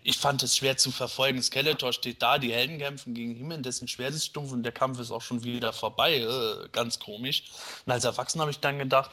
Ich 0.02 0.16
fand 0.16 0.42
es 0.42 0.56
schwer 0.56 0.78
zu 0.78 0.90
verfolgen. 0.90 1.42
Skeletor 1.42 1.92
steht 1.92 2.22
da, 2.22 2.38
die 2.38 2.52
Helden 2.52 2.78
kämpfen 2.78 3.12
gegen 3.12 3.34
Himmel, 3.34 3.60
dessen 3.60 3.86
Schwert 3.86 4.14
ist 4.14 4.26
stumpf 4.26 4.52
und 4.52 4.62
der 4.62 4.72
Kampf 4.72 4.98
ist 4.98 5.10
auch 5.10 5.22
schon 5.22 5.44
wieder 5.44 5.74
vorbei. 5.74 6.20
Äh, 6.20 6.68
ganz 6.72 6.98
komisch. 6.98 7.44
Und 7.84 7.92
als 7.92 8.04
Erwachsener 8.04 8.42
habe 8.42 8.50
ich 8.50 8.60
dann 8.60 8.78
gedacht, 8.78 9.10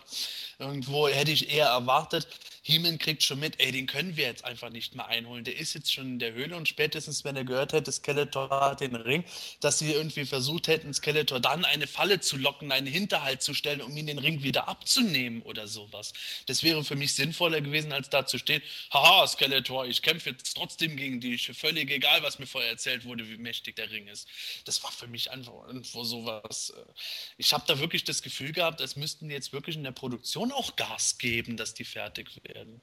irgendwo 0.59 1.09
hätte 1.09 1.31
ich 1.31 1.51
eher 1.51 1.67
erwartet, 1.67 2.27
Heeman 2.67 2.97
kriegt 2.97 3.21
schon 3.21 3.39
mit, 3.39 3.59
ey, 3.59 3.71
den 3.71 3.85
können 3.85 4.17
wir 4.17 4.25
jetzt 4.25 4.43
einfach 4.43 4.71
nicht 4.71 4.95
mehr 4.95 5.07
einholen. 5.07 5.43
Der 5.43 5.55
ist 5.55 5.75
jetzt 5.75 5.93
schon 5.93 6.13
in 6.13 6.19
der 6.19 6.33
Höhle 6.33 6.55
und 6.55 6.67
spätestens, 6.67 7.23
wenn 7.23 7.35
er 7.35 7.43
gehört 7.43 7.73
hätte, 7.73 7.91
Skeletor 7.91 8.49
hat 8.49 8.81
den 8.81 8.95
Ring, 8.95 9.23
dass 9.59 9.77
sie 9.77 9.91
irgendwie 9.91 10.25
versucht 10.25 10.67
hätten, 10.67 10.91
Skeletor 10.91 11.39
dann 11.39 11.63
eine 11.63 11.85
Falle 11.85 12.21
zu 12.21 12.37
locken, 12.37 12.71
einen 12.71 12.87
Hinterhalt 12.87 13.43
zu 13.43 13.53
stellen, 13.53 13.83
um 13.83 13.95
ihn 13.95 14.04
den 14.07 14.19
Ring 14.19 14.43
wieder 14.43 14.67
abzunehmen 14.67 15.41
oder 15.41 15.67
sowas. 15.67 16.13
Das 16.47 16.63
wäre 16.63 16.83
für 16.83 16.95
mich 16.95 17.13
sinnvoller 17.15 17.61
gewesen, 17.61 17.91
als 17.91 18.09
da 18.09 18.25
zu 18.25 18.37
stehen, 18.37 18.61
haha, 18.91 19.27
Skeletor, 19.27 19.85
ich 19.85 20.01
kämpfe 20.01 20.31
jetzt 20.31 20.55
trotzdem 20.55 20.95
gegen 20.97 21.21
dich, 21.21 21.47
völlig 21.53 21.91
egal, 21.91 22.23
was 22.23 22.39
mir 22.39 22.47
vorher 22.47 22.71
erzählt 22.71 23.05
wurde, 23.05 23.29
wie 23.29 23.37
mächtig 23.37 23.75
der 23.75 23.91
Ring 23.91 24.07
ist. 24.07 24.27
Das 24.65 24.83
war 24.83 24.91
für 24.91 25.07
mich 25.07 25.31
einfach 25.31 25.53
irgendwo 25.67 26.03
sowas. 26.03 26.73
Äh, 26.75 26.91
ich 27.37 27.53
habe 27.53 27.63
da 27.67 27.79
wirklich 27.79 28.03
das 28.03 28.21
Gefühl 28.21 28.51
gehabt, 28.51 28.81
es 28.81 28.95
müssten 28.95 29.29
jetzt 29.29 29.53
wirklich 29.53 29.75
in 29.75 29.83
der 29.83 29.91
Produktion 29.91 30.51
auch 30.51 30.75
Gas 30.75 31.17
geben, 31.17 31.57
dass 31.57 31.73
die 31.73 31.85
fertig 31.85 32.41
werden. 32.43 32.81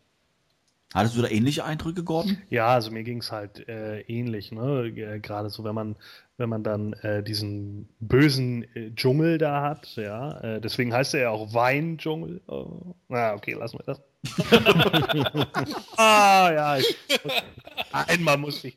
Hattest 0.94 1.16
du 1.16 1.22
da 1.22 1.28
ähnliche 1.28 1.64
Eindrücke, 1.64 2.04
Gordon? 2.04 2.38
Ja, 2.50 2.68
also 2.68 2.90
mir 2.90 3.02
ging 3.02 3.18
es 3.18 3.32
halt 3.32 3.66
äh, 3.68 4.00
ähnlich, 4.02 4.52
ne? 4.52 4.92
Gerade 4.92 5.48
so, 5.48 5.64
wenn 5.64 5.74
man, 5.74 5.96
wenn 6.36 6.48
man 6.48 6.62
dann 6.62 6.92
äh, 6.94 7.22
diesen 7.22 7.88
bösen 8.00 8.64
äh, 8.74 8.90
Dschungel 8.94 9.38
da 9.38 9.62
hat, 9.62 9.96
ja. 9.96 10.38
Äh, 10.40 10.60
deswegen 10.60 10.92
heißt 10.92 11.14
er 11.14 11.20
ja 11.22 11.30
auch 11.30 11.54
Weindschungel. 11.54 12.42
Oh. 12.46 12.94
Na, 13.08 13.34
okay, 13.34 13.54
lassen 13.54 13.78
wir 13.78 13.84
das. 13.86 14.02
ah, 15.96 16.50
ja. 16.52 16.76
Ich, 16.76 16.96
einmal 17.92 18.36
muss 18.36 18.62
ich. 18.64 18.76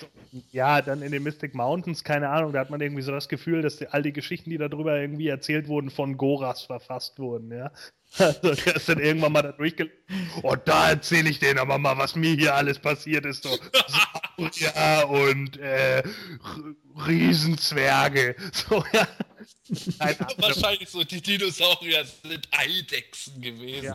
So, 0.00 0.06
ja, 0.52 0.80
dann 0.82 1.02
in 1.02 1.12
den 1.12 1.22
Mystic 1.22 1.54
Mountains, 1.54 2.04
keine 2.04 2.28
Ahnung, 2.28 2.52
da 2.52 2.60
hat 2.60 2.70
man 2.70 2.80
irgendwie 2.80 3.02
so 3.02 3.12
das 3.12 3.28
Gefühl, 3.28 3.62
dass 3.62 3.76
die, 3.76 3.88
all 3.88 4.02
die 4.02 4.12
Geschichten, 4.12 4.50
die 4.50 4.58
darüber 4.58 4.96
irgendwie 4.98 5.28
erzählt 5.28 5.68
wurden, 5.68 5.90
von 5.90 6.16
Goras 6.16 6.62
verfasst 6.62 7.18
wurden, 7.18 7.50
ja. 7.52 7.70
Also, 8.18 8.54
der 8.54 8.76
ist 8.76 8.88
dann 8.88 8.98
irgendwann 8.98 9.32
mal 9.32 9.42
da 9.42 9.52
durchgelesen. 9.52 9.96
Und 10.42 10.66
da 10.66 10.90
erzähle 10.90 11.30
ich 11.30 11.38
denen 11.38 11.60
aber 11.60 11.78
mal, 11.78 11.96
was 11.96 12.16
mir 12.16 12.34
hier 12.34 12.56
alles 12.56 12.78
passiert 12.78 13.24
ist. 13.24 13.44
So, 13.44 13.56
ja, 14.56 15.04
und 15.04 15.58
äh, 15.58 16.02
Riesenzwerge. 17.06 18.34
So, 18.52 18.84
ja. 18.92 19.06
Wahrscheinlich 20.38 20.88
so, 20.88 21.04
die 21.04 21.20
Dinosaurier 21.20 22.04
sind 22.04 22.48
Eidechsen 22.50 23.40
gewesen. 23.40 23.84
Ja. 23.84 23.94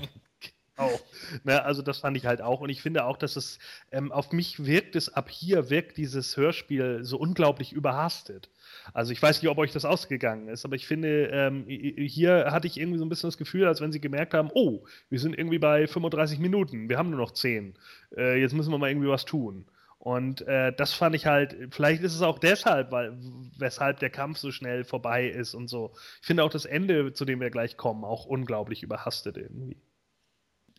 Auch. 0.77 0.99
Ne, 1.45 1.63
also 1.63 1.81
das 1.81 1.99
fand 1.99 2.17
ich 2.17 2.25
halt 2.25 2.41
auch. 2.41 2.59
Und 2.59 2.69
ich 2.69 2.81
finde 2.81 3.05
auch, 3.05 3.15
dass 3.17 3.37
es 3.37 3.59
ähm, 3.91 4.11
auf 4.11 4.33
mich 4.33 4.65
wirkt 4.65 4.95
es 4.95 5.13
ab 5.13 5.29
hier, 5.29 5.69
wirkt 5.69 5.95
dieses 5.95 6.35
Hörspiel 6.35 6.99
so 7.03 7.17
unglaublich 7.17 7.71
überhastet. 7.71 8.49
Also 8.93 9.13
ich 9.13 9.21
weiß 9.21 9.41
nicht, 9.41 9.49
ob 9.49 9.57
euch 9.57 9.71
das 9.71 9.85
ausgegangen 9.85 10.49
ist, 10.49 10.65
aber 10.65 10.75
ich 10.75 10.85
finde, 10.85 11.27
ähm, 11.27 11.65
hier 11.67 12.51
hatte 12.51 12.67
ich 12.67 12.77
irgendwie 12.77 12.97
so 12.97 13.05
ein 13.05 13.09
bisschen 13.09 13.29
das 13.29 13.37
Gefühl, 13.37 13.65
als 13.65 13.79
wenn 13.79 13.93
sie 13.93 14.01
gemerkt 14.01 14.33
haben, 14.33 14.49
oh, 14.53 14.85
wir 15.09 15.19
sind 15.19 15.37
irgendwie 15.37 15.59
bei 15.59 15.87
35 15.87 16.39
Minuten, 16.39 16.89
wir 16.89 16.97
haben 16.97 17.09
nur 17.09 17.19
noch 17.19 17.31
10. 17.31 17.77
Äh, 18.17 18.41
jetzt 18.41 18.53
müssen 18.53 18.71
wir 18.71 18.77
mal 18.77 18.89
irgendwie 18.89 19.09
was 19.09 19.23
tun. 19.23 19.65
Und 19.97 20.41
äh, 20.41 20.73
das 20.75 20.93
fand 20.93 21.15
ich 21.15 21.25
halt, 21.25 21.55
vielleicht 21.71 22.03
ist 22.03 22.13
es 22.13 22.21
auch 22.21 22.37
deshalb, 22.37 22.91
weil, 22.91 23.17
weshalb 23.57 23.99
der 23.99 24.09
Kampf 24.09 24.37
so 24.39 24.51
schnell 24.51 24.83
vorbei 24.83 25.27
ist 25.27 25.55
und 25.55 25.69
so. 25.69 25.93
Ich 26.21 26.27
finde 26.27 26.43
auch 26.43 26.51
das 26.51 26.65
Ende, 26.65 27.13
zu 27.13 27.23
dem 27.23 27.39
wir 27.39 27.49
gleich 27.49 27.77
kommen, 27.77 28.03
auch 28.03 28.25
unglaublich 28.25 28.83
überhastet 28.83 29.37
irgendwie 29.37 29.77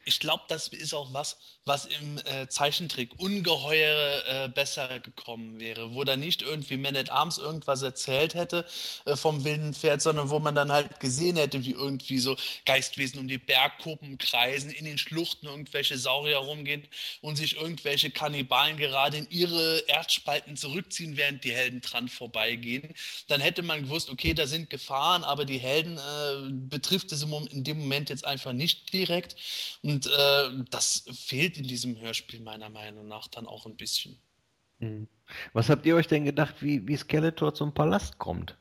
ich 0.06 0.20
glaube, 0.20 0.44
das 0.48 0.68
ist 0.68 0.94
auch 0.94 1.12
was, 1.12 1.36
was 1.64 1.86
im 1.86 2.18
äh, 2.18 2.46
Zeichentrick 2.48 3.10
ungeheuer 3.18 4.22
äh, 4.28 4.48
besser 4.48 5.00
gekommen 5.00 5.58
wäre, 5.58 5.94
wo 5.94 6.04
da 6.04 6.16
nicht 6.16 6.42
irgendwie 6.42 6.76
Man 6.76 6.96
at 6.96 7.10
Arms 7.10 7.38
irgendwas 7.38 7.82
erzählt 7.82 8.34
hätte 8.34 8.64
äh, 9.04 9.16
vom 9.16 9.44
wilden 9.44 9.74
Pferd, 9.74 10.00
sondern 10.00 10.30
wo 10.30 10.38
man 10.38 10.54
dann 10.54 10.70
halt 10.70 11.00
gesehen 11.00 11.36
hätte, 11.36 11.64
wie 11.64 11.72
irgendwie 11.72 12.18
so 12.18 12.36
Geistwesen 12.66 13.18
um 13.18 13.26
die 13.26 13.38
Bergkuppen 13.38 14.16
kreisen, 14.18 14.70
in 14.70 14.84
den 14.84 14.96
Schluchten 14.96 15.46
irgendwelche 15.46 15.98
Saurier 15.98 16.38
rumgehen 16.38 16.86
und 17.20 17.34
sich 17.34 17.56
irgendwelche 17.56 18.10
Kannibalen 18.10 18.76
gerade 18.76 19.16
in 19.16 19.28
ihre 19.30 19.78
Erdspalten 19.88 20.56
zurückziehen, 20.56 21.16
während 21.16 21.42
die 21.42 21.52
Helden 21.52 21.80
dran 21.80 22.08
vorbeigehen. 22.08 22.94
Dann 23.26 23.40
hätte 23.40 23.62
man 23.62 23.82
gewusst, 23.82 24.08
okay, 24.08 24.34
da 24.34 24.46
sind 24.46 24.70
Gefahren, 24.70 25.24
aber 25.24 25.44
die 25.44 25.58
Helden 25.58 25.98
äh, 25.98 26.52
betrifft 26.68 27.10
es 27.10 27.24
in 27.24 27.64
dem 27.64 27.80
Moment 27.80 28.08
jetzt 28.08 28.24
einfach 28.24 28.52
nicht 28.52 28.92
direkt. 28.92 29.34
Und 29.82 29.95
und 29.96 30.06
äh, 30.08 30.64
das 30.70 31.04
fehlt 31.10 31.56
in 31.56 31.66
diesem 31.66 31.98
Hörspiel 31.98 32.40
meiner 32.40 32.68
Meinung 32.68 33.08
nach 33.08 33.28
dann 33.28 33.46
auch 33.46 33.64
ein 33.64 33.76
bisschen. 33.76 34.18
Mhm. 34.78 35.08
Was 35.54 35.70
habt 35.70 35.86
ihr 35.86 35.96
euch 35.96 36.06
denn 36.06 36.26
gedacht, 36.26 36.56
wie, 36.60 36.86
wie 36.86 36.96
Skeletor 36.96 37.54
zum 37.54 37.72
Palast 37.72 38.18
kommt? 38.18 38.58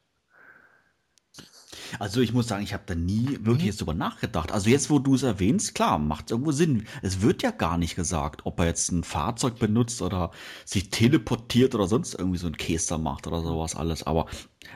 Also 1.99 2.21
ich 2.21 2.31
muss 2.31 2.47
sagen, 2.47 2.63
ich 2.63 2.73
habe 2.73 2.83
da 2.85 2.95
nie 2.95 3.27
wirklich 3.41 3.63
mhm. 3.63 3.65
jetzt 3.65 3.81
drüber 3.81 3.93
nachgedacht. 3.93 4.53
Also 4.53 4.69
jetzt, 4.69 4.89
wo 4.89 4.97
du 4.99 5.15
es 5.15 5.23
erwähnst, 5.23 5.75
klar, 5.75 5.99
macht 5.99 6.31
irgendwo 6.31 6.53
Sinn. 6.53 6.87
Es 7.01 7.21
wird 7.21 7.43
ja 7.43 7.51
gar 7.51 7.77
nicht 7.77 7.97
gesagt, 7.97 8.45
ob 8.45 8.57
er 8.61 8.67
jetzt 8.67 8.93
ein 8.93 9.03
Fahrzeug 9.03 9.59
benutzt 9.59 10.01
oder 10.01 10.31
sich 10.63 10.89
teleportiert 10.89 11.75
oder 11.75 11.87
sonst 11.87 12.13
irgendwie 12.13 12.37
so 12.37 12.47
ein 12.47 12.55
Käse 12.55 12.97
macht 12.97 13.27
oder 13.27 13.41
sowas 13.41 13.75
alles. 13.75 14.03
Aber 14.03 14.27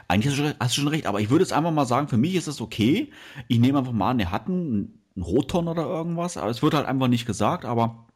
eigentlich 0.09 0.33
hast 0.33 0.39
du, 0.39 0.43
schon, 0.43 0.55
hast 0.59 0.75
du 0.75 0.81
schon 0.81 0.89
recht. 0.89 1.05
Aber 1.05 1.21
ich 1.21 1.29
würde 1.29 1.43
jetzt 1.45 1.53
einfach 1.53 1.71
mal 1.71 1.85
sagen, 1.85 2.09
für 2.09 2.17
mich 2.17 2.35
ist 2.35 2.47
es 2.47 2.59
okay. 2.59 3.13
Ich 3.47 3.59
nehme 3.59 3.79
einfach 3.79 3.93
mal 3.93 4.11
an, 4.11 4.19
er 4.19 4.31
hat 4.31 4.47
einen 4.47 4.98
ein 5.15 5.21
Roton 5.21 5.67
oder 5.67 5.83
irgendwas, 5.83 6.37
aber 6.37 6.49
es 6.49 6.61
wird 6.61 6.73
halt 6.73 6.85
einfach 6.85 7.07
nicht 7.07 7.25
gesagt, 7.25 7.65
aber 7.65 8.07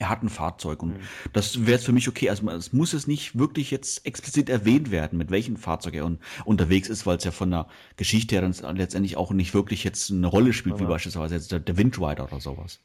er 0.00 0.08
hat 0.08 0.22
ein 0.22 0.30
Fahrzeug 0.30 0.82
und 0.82 0.94
mhm. 0.94 1.02
das 1.34 1.66
wäre 1.66 1.78
für 1.78 1.92
mich 1.92 2.08
okay. 2.08 2.30
Also 2.30 2.48
es 2.50 2.72
muss 2.72 2.94
es 2.94 3.06
nicht 3.06 3.38
wirklich 3.38 3.70
jetzt 3.70 4.06
explizit 4.06 4.48
erwähnt 4.48 4.90
werden, 4.90 5.18
mit 5.18 5.30
welchem 5.30 5.56
Fahrzeug 5.56 5.94
er 5.94 6.06
un 6.06 6.18
unterwegs 6.46 6.88
ist, 6.88 7.04
weil 7.04 7.18
es 7.18 7.24
ja 7.24 7.30
von 7.30 7.50
der 7.50 7.66
Geschichte 7.96 8.34
her 8.34 8.42
dann 8.42 8.76
letztendlich 8.76 9.18
auch 9.18 9.30
nicht 9.30 9.52
wirklich 9.52 9.84
jetzt 9.84 10.10
eine 10.10 10.26
Rolle 10.26 10.54
spielt, 10.54 10.76
ja. 10.76 10.80
wie 10.80 10.88
beispielsweise 10.88 11.34
jetzt 11.34 11.52
der, 11.52 11.60
der 11.60 11.76
Windrider 11.76 12.24
oder 12.24 12.40
sowas. 12.40 12.80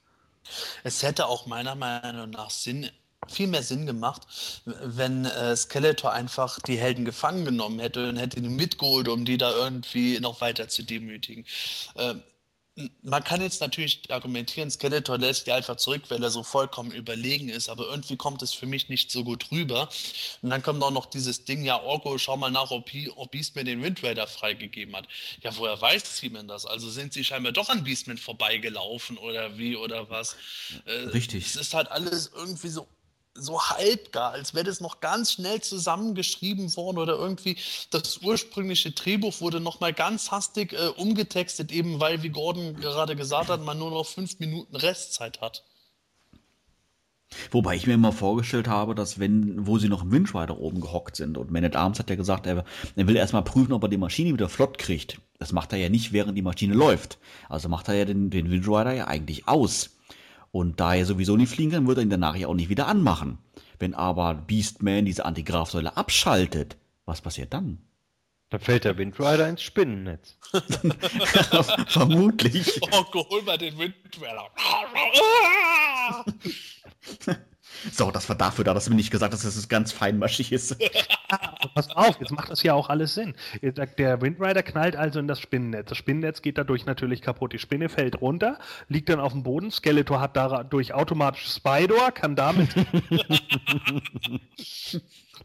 Es 0.83 1.03
hätte 1.03 1.27
auch 1.27 1.47
meiner 1.47 1.75
Meinung 1.75 2.31
nach 2.31 2.49
Sinn 2.49 2.89
viel 3.27 3.47
mehr 3.47 3.63
Sinn 3.63 3.85
gemacht, 3.85 4.27
wenn 4.65 5.25
äh, 5.25 5.55
Skeletor 5.55 6.11
einfach 6.11 6.59
die 6.59 6.77
Helden 6.77 7.05
gefangen 7.05 7.45
genommen 7.45 7.79
hätte 7.79 8.09
und 8.09 8.17
hätte 8.17 8.39
ihn 8.39 8.55
mitgeholt, 8.55 9.07
um 9.07 9.25
die 9.25 9.37
da 9.37 9.51
irgendwie 9.51 10.19
noch 10.19 10.41
weiter 10.41 10.67
zu 10.67 10.83
demütigen. 10.83 11.45
Äh, 11.95 12.15
man 13.03 13.23
kann 13.23 13.41
jetzt 13.41 13.61
natürlich 13.61 14.01
argumentieren, 14.09 14.69
Skeletor 14.69 15.17
lässt 15.17 15.47
die 15.47 15.53
einfach 15.53 15.77
zurück, 15.77 16.03
weil 16.09 16.21
er 16.21 16.29
so 16.29 16.43
vollkommen 16.43 16.91
überlegen 16.91 17.47
ist, 17.47 17.69
aber 17.69 17.85
irgendwie 17.85 18.17
kommt 18.17 18.41
es 18.41 18.53
für 18.53 18.65
mich 18.65 18.89
nicht 18.89 19.11
so 19.11 19.23
gut 19.23 19.49
rüber. 19.51 19.87
Und 20.41 20.49
dann 20.49 20.61
kommt 20.61 20.83
auch 20.83 20.91
noch 20.91 21.05
dieses 21.05 21.45
Ding, 21.45 21.63
ja, 21.63 21.81
Orko, 21.81 22.17
schau 22.17 22.35
mal 22.35 22.51
nach, 22.51 22.71
ob, 22.71 22.89
ob 23.15 23.31
Beastman 23.31 23.65
den 23.65 23.81
Wind 23.81 24.03
Raider 24.03 24.27
freigegeben 24.27 24.95
hat. 24.95 25.07
Ja, 25.41 25.55
woher 25.55 25.79
weiß 25.79 26.17
Seaman 26.17 26.49
das? 26.49 26.65
Also 26.65 26.89
sind 26.89 27.13
sie 27.13 27.23
scheinbar 27.23 27.53
doch 27.53 27.69
an 27.69 27.85
Beastman 27.85 28.17
vorbeigelaufen 28.17 29.17
oder 29.17 29.57
wie 29.57 29.77
oder 29.77 30.09
was? 30.09 30.35
Äh, 30.85 30.91
Richtig. 30.91 31.45
Es 31.45 31.55
ist 31.55 31.73
halt 31.73 31.89
alles 31.89 32.31
irgendwie 32.35 32.67
so 32.67 32.87
so 33.35 33.61
halbgar, 33.61 34.31
als 34.31 34.53
wäre 34.53 34.63
das 34.63 34.79
noch 34.79 35.01
ganz 35.01 35.33
schnell 35.33 35.61
zusammengeschrieben 35.61 36.75
worden 36.75 36.97
oder 36.97 37.15
irgendwie 37.15 37.57
das 37.91 38.19
ursprüngliche 38.19 38.91
Drehbuch 38.91 39.41
wurde 39.41 39.59
nochmal 39.59 39.93
ganz 39.93 40.31
hastig 40.31 40.73
äh, 40.73 40.87
umgetextet, 40.87 41.71
eben 41.71 41.99
weil, 41.99 42.23
wie 42.23 42.29
Gordon 42.29 42.75
gerade 42.75 43.15
gesagt 43.15 43.49
hat, 43.49 43.61
man 43.63 43.77
nur 43.77 43.91
noch 43.91 44.05
fünf 44.05 44.39
Minuten 44.39 44.75
Restzeit 44.75 45.41
hat. 45.41 45.63
Wobei 47.51 47.75
ich 47.75 47.87
mir 47.87 47.93
immer 47.93 48.11
vorgestellt 48.11 48.67
habe, 48.67 48.95
dass 48.95 49.19
wenn, 49.19 49.67
wo 49.67 49.77
sie 49.77 49.89
noch 49.89 50.03
im 50.03 50.11
Windrider 50.11 50.57
oben 50.57 50.79
gehockt 50.79 51.15
sind 51.15 51.37
und 51.37 51.51
Man 51.51 51.65
at 51.65 51.75
Arms 51.75 51.99
hat 51.99 52.09
ja 52.09 52.15
gesagt, 52.15 52.47
er, 52.47 52.63
er 52.95 53.07
will 53.07 53.15
erstmal 53.15 53.43
prüfen, 53.43 53.73
ob 53.73 53.83
er 53.83 53.89
die 53.89 53.97
Maschine 53.97 54.33
wieder 54.33 54.47
flott 54.47 54.77
kriegt. 54.77 55.19
Das 55.39 55.51
macht 55.51 55.73
er 55.73 55.79
ja 55.79 55.89
nicht, 55.89 56.13
während 56.13 56.37
die 56.37 56.41
Maschine 56.41 56.75
läuft. 56.75 57.17
Also 57.49 57.67
macht 57.67 57.87
er 57.89 57.95
ja 57.95 58.05
den, 58.05 58.29
den 58.29 58.49
Windrider 58.49 58.93
ja 58.93 59.07
eigentlich 59.07 59.47
aus. 59.47 59.94
Und 60.55 60.79
da 60.79 60.95
er 60.95 61.05
sowieso 61.05 61.35
nicht 61.35 61.49
fliegen 61.49 61.71
kann, 61.71 61.85
wird 61.85 61.97
er 61.97 62.03
ihn 62.03 62.09
danach 62.09 62.37
ja 62.37 62.47
auch 62.47 62.53
nicht 62.53 62.69
wieder 62.69 62.87
anmachen. 62.87 63.39
Wenn 63.77 63.93
aber 63.93 64.35
Beastman 64.35 65.03
diese 65.03 65.25
Antigrafsäule 65.25 65.97
abschaltet, 65.97 66.77
was 67.03 67.19
passiert 67.19 67.53
dann? 67.53 67.79
Dann 68.51 68.61
fällt 68.61 68.85
der 68.85 68.97
Windrider 68.97 69.49
ins 69.49 69.61
Spinnennetz. 69.61 70.37
Vermutlich. 71.87 72.79
Oh, 72.89 73.25
hol 73.29 73.41
mal 73.41 73.57
den 73.57 73.77
Windrider. 73.77 74.49
So, 77.91 78.11
das 78.11 78.27
war 78.29 78.35
dafür 78.35 78.63
da, 78.63 78.73
dass 78.73 78.85
du 78.85 78.91
mir 78.91 78.97
nicht 78.97 79.11
gesagt 79.11 79.33
hast, 79.33 79.45
dass 79.45 79.55
es 79.55 79.69
ganz 79.69 79.91
feinmaschig 79.91 80.51
ist. 80.51 80.77
Pass 81.75 81.89
auf, 81.89 82.19
jetzt 82.19 82.31
macht 82.31 82.49
das 82.49 82.63
ja 82.63 82.73
auch 82.73 82.89
alles 82.89 83.13
Sinn. 83.15 83.35
Der 83.61 84.21
Windrider 84.21 84.63
knallt 84.63 84.95
also 84.95 85.19
in 85.19 85.27
das 85.27 85.39
Spinnennetz. 85.39 85.89
Das 85.89 85.97
Spinnennetz 85.97 86.41
geht 86.41 86.57
dadurch 86.57 86.85
natürlich 86.85 87.21
kaputt. 87.21 87.53
Die 87.53 87.59
Spinne 87.59 87.89
fällt 87.89 88.21
runter, 88.21 88.59
liegt 88.87 89.09
dann 89.09 89.19
auf 89.19 89.33
dem 89.33 89.43
Boden. 89.43 89.71
Skeletor 89.71 90.21
hat 90.21 90.35
dadurch 90.35 90.93
automatisch 90.93 91.47
Spider, 91.47 92.11
kann 92.11 92.35
damit. 92.35 92.69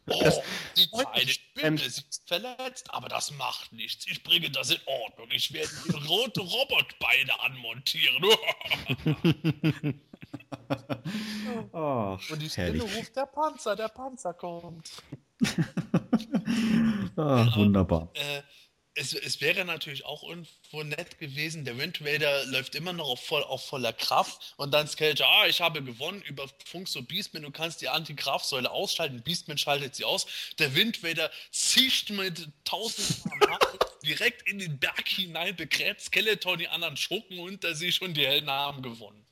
Oh, 0.07 0.43
die 0.77 0.89
kleine 0.89 1.31
Spinne, 1.31 1.79
sie 1.79 2.03
ist 2.09 2.23
verletzt, 2.27 2.93
aber 2.93 3.09
das 3.09 3.31
macht 3.33 3.73
nichts. 3.73 4.07
Ich 4.09 4.23
bringe 4.23 4.51
das 4.51 4.71
in 4.71 4.81
Ordnung. 4.87 5.29
Ich 5.31 5.53
werde 5.53 5.71
die 5.87 6.07
rote 6.07 6.41
Robotbeine 6.41 7.41
anmontieren. 7.41 8.25
oh, 11.73 12.19
Und 12.31 12.43
die 12.43 12.51
Spinne 12.51 12.83
ruft 12.83 13.17
der 13.17 13.27
Panzer, 13.27 13.77
der 13.77 13.89
Panzer 13.89 14.35
kommt. 14.35 14.91
ah, 17.17 17.47
wunderbar. 17.57 18.11
Äh, 18.15 18.43
es, 18.95 19.15
es, 19.15 19.41
wäre 19.41 19.65
natürlich 19.65 20.05
auch 20.05 20.23
irgendwo 20.23 20.83
nett 20.83 21.19
gewesen, 21.19 21.65
der 21.65 21.79
Wind 21.79 22.01
Raider 22.03 22.45
läuft 22.47 22.75
immer 22.75 22.93
noch 22.93 23.09
auf, 23.09 23.25
voll, 23.25 23.43
auf 23.45 23.65
voller 23.65 23.93
Kraft 23.93 24.55
und 24.57 24.75
dann 24.75 24.89
Skeletor, 24.89 25.27
ah, 25.27 25.47
ich 25.47 25.61
habe 25.61 25.83
gewonnen 25.83 26.23
über 26.23 26.47
Funk 26.67 26.89
so 26.89 27.03
Beastman, 27.03 27.45
du 27.45 27.51
kannst 27.51 27.81
die 27.81 27.89
Anti-Kraftsäule 27.89 28.71
ausschalten, 28.71 29.23
Beastman 29.23 29.59
schaltet 29.59 29.95
sie 29.95 30.05
aus, 30.05 30.27
der 30.59 30.75
Wind 30.75 31.03
Raider 31.05 31.31
zischt 31.53 32.11
mit 32.11 32.49
tausend 32.65 33.23
direkt 34.05 34.49
in 34.49 34.59
den 34.59 34.79
Berg 34.79 35.09
hinein, 35.09 35.55
begräbt 35.57 36.01
Skeletor 36.01 36.57
die 36.57 36.69
anderen 36.69 36.97
Schurken 36.97 37.39
unter 37.39 37.75
sich 37.75 38.03
und 38.03 38.15
die 38.15 38.27
Helden 38.27 38.51
haben 38.51 38.83
gewonnen. 38.83 39.25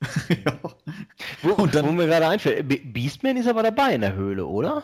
ja. 0.44 0.58
wo, 1.42 1.52
und 1.54 1.74
dann, 1.74 1.86
wo 1.86 1.92
mir 1.92 2.06
gerade 2.06 2.28
einfällt, 2.28 2.68
Beastman 2.92 3.36
ist 3.36 3.48
aber 3.48 3.62
dabei 3.62 3.94
in 3.94 4.02
der 4.02 4.14
Höhle, 4.14 4.46
oder? 4.46 4.82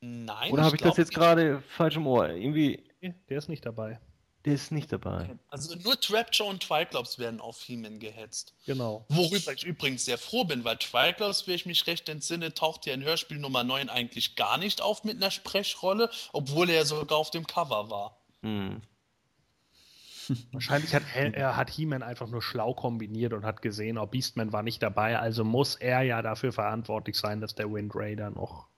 Nein. 0.00 0.52
Oder 0.52 0.64
habe 0.64 0.76
ich, 0.76 0.82
ich 0.82 0.88
das 0.88 0.96
jetzt 0.96 1.14
gerade 1.14 1.62
falsch 1.68 1.96
im 1.96 2.06
Ohr? 2.06 2.28
Irgendwie. 2.28 2.84
Der 3.28 3.38
ist 3.38 3.48
nicht 3.48 3.64
dabei. 3.64 4.00
Der 4.44 4.54
ist 4.54 4.70
nicht 4.70 4.92
dabei. 4.92 5.36
Also 5.48 5.74
nur 5.76 6.00
Trapjaw 6.00 6.48
und 6.48 6.62
Triclops 6.62 7.18
werden 7.18 7.40
auf 7.40 7.60
He-Man 7.60 7.98
gehetzt. 7.98 8.54
Genau. 8.66 9.04
Worüber 9.08 9.52
ich 9.52 9.64
übrigens 9.64 10.04
sehr 10.04 10.16
froh 10.16 10.44
bin, 10.44 10.64
weil 10.64 10.76
Triclops, 10.76 11.46
wie 11.46 11.54
ich 11.54 11.66
mich 11.66 11.86
recht 11.86 12.08
entsinne, 12.08 12.54
taucht 12.54 12.86
ja 12.86 12.94
in 12.94 13.02
Hörspiel 13.02 13.38
Nummer 13.38 13.64
9 13.64 13.88
eigentlich 13.88 14.36
gar 14.36 14.56
nicht 14.56 14.80
auf 14.80 15.04
mit 15.04 15.16
einer 15.16 15.30
Sprechrolle, 15.30 16.08
obwohl 16.32 16.70
er 16.70 16.84
sogar 16.84 17.18
auf 17.18 17.30
dem 17.30 17.46
Cover 17.46 17.90
war. 17.90 18.22
Hm. 18.42 18.80
Wahrscheinlich 20.52 20.94
hat, 20.94 21.02
er, 21.14 21.56
hat 21.56 21.70
He-Man 21.70 22.02
einfach 22.02 22.28
nur 22.28 22.42
schlau 22.42 22.74
kombiniert 22.74 23.32
und 23.32 23.44
hat 23.44 23.62
gesehen, 23.62 23.98
oh, 23.98 24.06
Beastman 24.06 24.52
war 24.52 24.62
nicht 24.62 24.82
dabei, 24.82 25.18
also 25.18 25.44
muss 25.44 25.74
er 25.76 26.02
ja 26.02 26.22
dafür 26.22 26.52
verantwortlich 26.52 27.16
sein, 27.16 27.40
dass 27.40 27.54
der 27.54 27.72
Wind 27.72 27.92
Raider 27.94 28.30
noch 28.30 28.68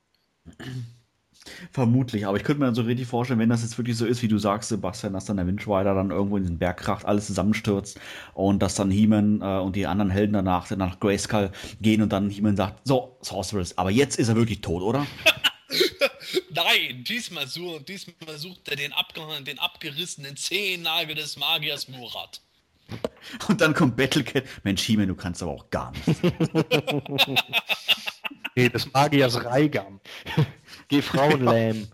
Vermutlich, 1.73 2.27
aber 2.27 2.37
ich 2.37 2.45
könnte 2.45 2.61
mir 2.61 2.67
dann 2.67 2.75
so 2.75 2.83
richtig 2.83 3.07
vorstellen, 3.07 3.41
wenn 3.41 3.49
das 3.49 3.62
jetzt 3.62 3.79
wirklich 3.79 3.97
so 3.97 4.05
ist, 4.05 4.23
wie 4.23 4.29
du 4.29 4.37
sagst, 4.37 4.69
Sebastian, 4.69 5.15
dass 5.15 5.25
dann 5.25 5.39
der 5.39 5.47
Windrider 5.47 5.95
dann 5.95 6.11
irgendwo 6.11 6.37
in 6.37 6.45
den 6.45 6.59
Berg 6.59 6.77
kracht, 6.79 7.07
alles 7.07 7.27
zusammenstürzt 7.27 7.99
und 8.35 8.61
dass 8.61 8.75
dann 8.75 8.91
He-Man 8.91 9.41
äh, 9.41 9.59
und 9.61 9.75
die 9.75 9.87
anderen 9.87 10.11
Helden 10.11 10.35
danach 10.35 10.70
nach 10.77 11.01
Grayskull 11.01 11.51
gehen 11.81 12.03
und 12.03 12.12
dann 12.12 12.29
He-Man 12.29 12.57
sagt, 12.57 12.87
so, 12.87 13.17
Sorceress, 13.23 13.79
aber 13.79 13.91
jetzt 13.91 14.19
ist 14.19 14.29
er 14.29 14.37
wirklich 14.37 14.61
tot, 14.61 14.83
oder? 14.83 15.07
Nein, 16.53 17.05
diesmal, 17.05 17.47
such, 17.47 17.83
diesmal 17.85 18.39
sucht 18.39 18.69
er 18.69 18.77
den, 18.77 18.93
abge 18.93 19.20
den 19.43 19.59
abgerissenen 19.59 20.37
Zehennagel 20.37 21.15
des 21.15 21.37
Magiers 21.37 21.89
Murat. 21.89 22.41
Und 23.49 23.61
dann 23.61 23.75
kommt 23.75 23.97
Battlecat. 23.97 24.45
Mensch, 24.65 24.83
He-Man, 24.83 25.09
du 25.09 25.15
kannst 25.15 25.43
aber 25.43 25.53
auch 25.53 25.70
gar 25.70 25.93
nichts. 25.93 26.20
nee, 28.57 28.69
des 28.69 28.93
Magiers 28.93 29.45
Reigam. 29.45 30.01
Geh 30.89 31.03
Frauenlähm. 31.03 31.87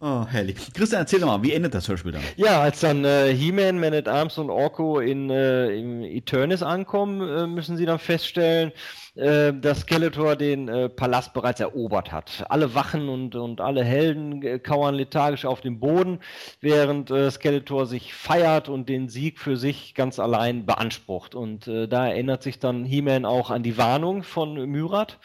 oh, 0.00 0.26
herrlich. 0.26 0.56
Christian, 0.72 1.02
erzähl 1.02 1.20
doch 1.20 1.26
mal, 1.26 1.42
wie 1.42 1.52
endet 1.52 1.74
das 1.74 1.88
Hörspiel 1.88 2.12
dann? 2.12 2.22
Ja, 2.36 2.60
als 2.60 2.80
dann 2.80 3.04
äh, 3.04 3.34
He-Man, 3.34 3.78
Man 3.78 3.94
at 3.94 4.08
Arms 4.08 4.38
und 4.38 4.50
Orko 4.50 5.00
in, 5.00 5.30
äh, 5.30 5.70
im 5.76 6.02
Eternis 6.02 6.62
ankommen, 6.62 7.20
äh, 7.20 7.46
müssen 7.46 7.76
sie 7.76 7.86
dann 7.86 7.98
feststellen, 7.98 8.72
äh, 9.16 9.52
dass 9.52 9.80
Skeletor 9.80 10.36
den 10.36 10.68
äh, 10.68 10.88
Palast 10.88 11.32
bereits 11.32 11.60
erobert 11.60 12.12
hat. 12.12 12.44
Alle 12.48 12.74
Wachen 12.74 13.08
und, 13.08 13.34
und 13.34 13.60
alle 13.60 13.82
Helden 13.82 14.42
äh, 14.42 14.58
kauern 14.58 14.94
lethargisch 14.94 15.44
auf 15.44 15.60
dem 15.60 15.80
Boden, 15.80 16.20
während 16.60 17.10
äh, 17.10 17.30
Skeletor 17.30 17.86
sich 17.86 18.14
feiert 18.14 18.68
und 18.68 18.88
den 18.88 19.08
Sieg 19.08 19.38
für 19.38 19.56
sich 19.56 19.94
ganz 19.94 20.18
allein 20.18 20.66
beansprucht. 20.66 21.34
Und 21.34 21.66
äh, 21.66 21.88
da 21.88 22.08
erinnert 22.08 22.42
sich 22.42 22.58
dann 22.58 22.84
He-Man 22.84 23.24
auch 23.24 23.50
an 23.50 23.62
die 23.62 23.78
Warnung 23.78 24.22
von 24.22 24.54
Myrat 24.70 25.18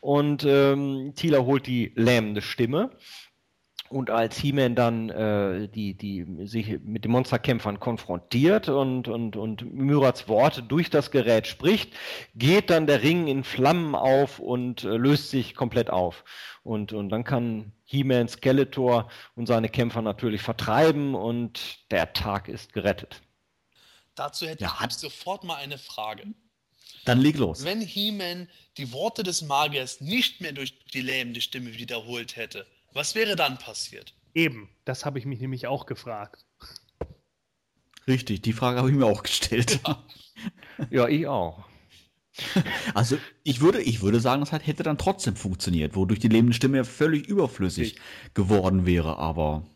und 0.00 0.44
ähm, 0.44 1.12
Tila 1.16 1.38
holt 1.38 1.66
die 1.66 1.92
lähmende 1.96 2.42
Stimme. 2.42 2.90
Und 3.90 4.08
als 4.08 4.38
He-Man 4.38 4.76
dann 4.76 5.10
äh, 5.10 5.66
die, 5.66 5.94
die 5.94 6.24
sich 6.46 6.78
mit 6.84 7.04
den 7.04 7.10
Monsterkämpfern 7.10 7.80
konfrontiert 7.80 8.68
und, 8.68 9.08
und, 9.08 9.34
und 9.34 9.74
Myrats 9.74 10.28
Worte 10.28 10.62
durch 10.62 10.90
das 10.90 11.10
Gerät 11.10 11.48
spricht, 11.48 11.92
geht 12.36 12.70
dann 12.70 12.86
der 12.86 13.02
Ring 13.02 13.26
in 13.26 13.42
Flammen 13.42 13.96
auf 13.96 14.38
und 14.38 14.84
äh, 14.84 14.96
löst 14.96 15.30
sich 15.30 15.56
komplett 15.56 15.90
auf. 15.90 16.24
Und, 16.62 16.92
und 16.92 17.08
dann 17.08 17.24
kann 17.24 17.72
He-Man 17.84 18.28
Skeletor 18.28 19.10
und 19.34 19.46
seine 19.46 19.68
Kämpfer 19.68 20.02
natürlich 20.02 20.42
vertreiben 20.42 21.16
und 21.16 21.90
der 21.90 22.12
Tag 22.12 22.46
ist 22.46 22.72
gerettet. 22.72 23.20
Dazu 24.14 24.46
hätte 24.46 24.62
ja. 24.62 24.78
ich 24.88 24.94
sofort 24.94 25.42
mal 25.42 25.56
eine 25.56 25.78
Frage. 25.78 26.28
Dann 27.06 27.20
leg 27.20 27.36
los. 27.38 27.64
Wenn 27.64 27.80
He-Man 27.80 28.48
die 28.76 28.92
Worte 28.92 29.24
des 29.24 29.42
Magiers 29.42 30.00
nicht 30.00 30.40
mehr 30.40 30.52
durch 30.52 30.78
die 30.90 31.00
lähmende 31.00 31.40
Stimme 31.40 31.76
wiederholt 31.76 32.36
hätte, 32.36 32.68
was 32.92 33.14
wäre 33.14 33.36
dann 33.36 33.58
passiert? 33.58 34.14
Eben, 34.34 34.68
das 34.84 35.04
habe 35.04 35.18
ich 35.18 35.26
mich 35.26 35.40
nämlich 35.40 35.66
auch 35.66 35.86
gefragt. 35.86 36.44
Richtig, 38.06 38.42
die 38.42 38.52
Frage 38.52 38.78
habe 38.78 38.90
ich 38.90 38.96
mir 38.96 39.06
auch 39.06 39.22
gestellt. 39.22 39.80
Ja, 39.86 40.04
ja 40.90 41.08
ich 41.08 41.26
auch. 41.26 41.64
Also 42.94 43.18
ich 43.42 43.60
würde, 43.60 43.82
ich 43.82 44.02
würde 44.02 44.20
sagen, 44.20 44.40
das 44.40 44.52
hätte 44.52 44.82
dann 44.82 44.98
trotzdem 44.98 45.36
funktioniert, 45.36 45.96
wodurch 45.96 46.20
die 46.20 46.28
lebende 46.28 46.54
Stimme 46.54 46.84
völlig 46.84 47.26
überflüssig 47.26 47.96
geworden 48.34 48.86
wäre, 48.86 49.18
aber 49.18 49.66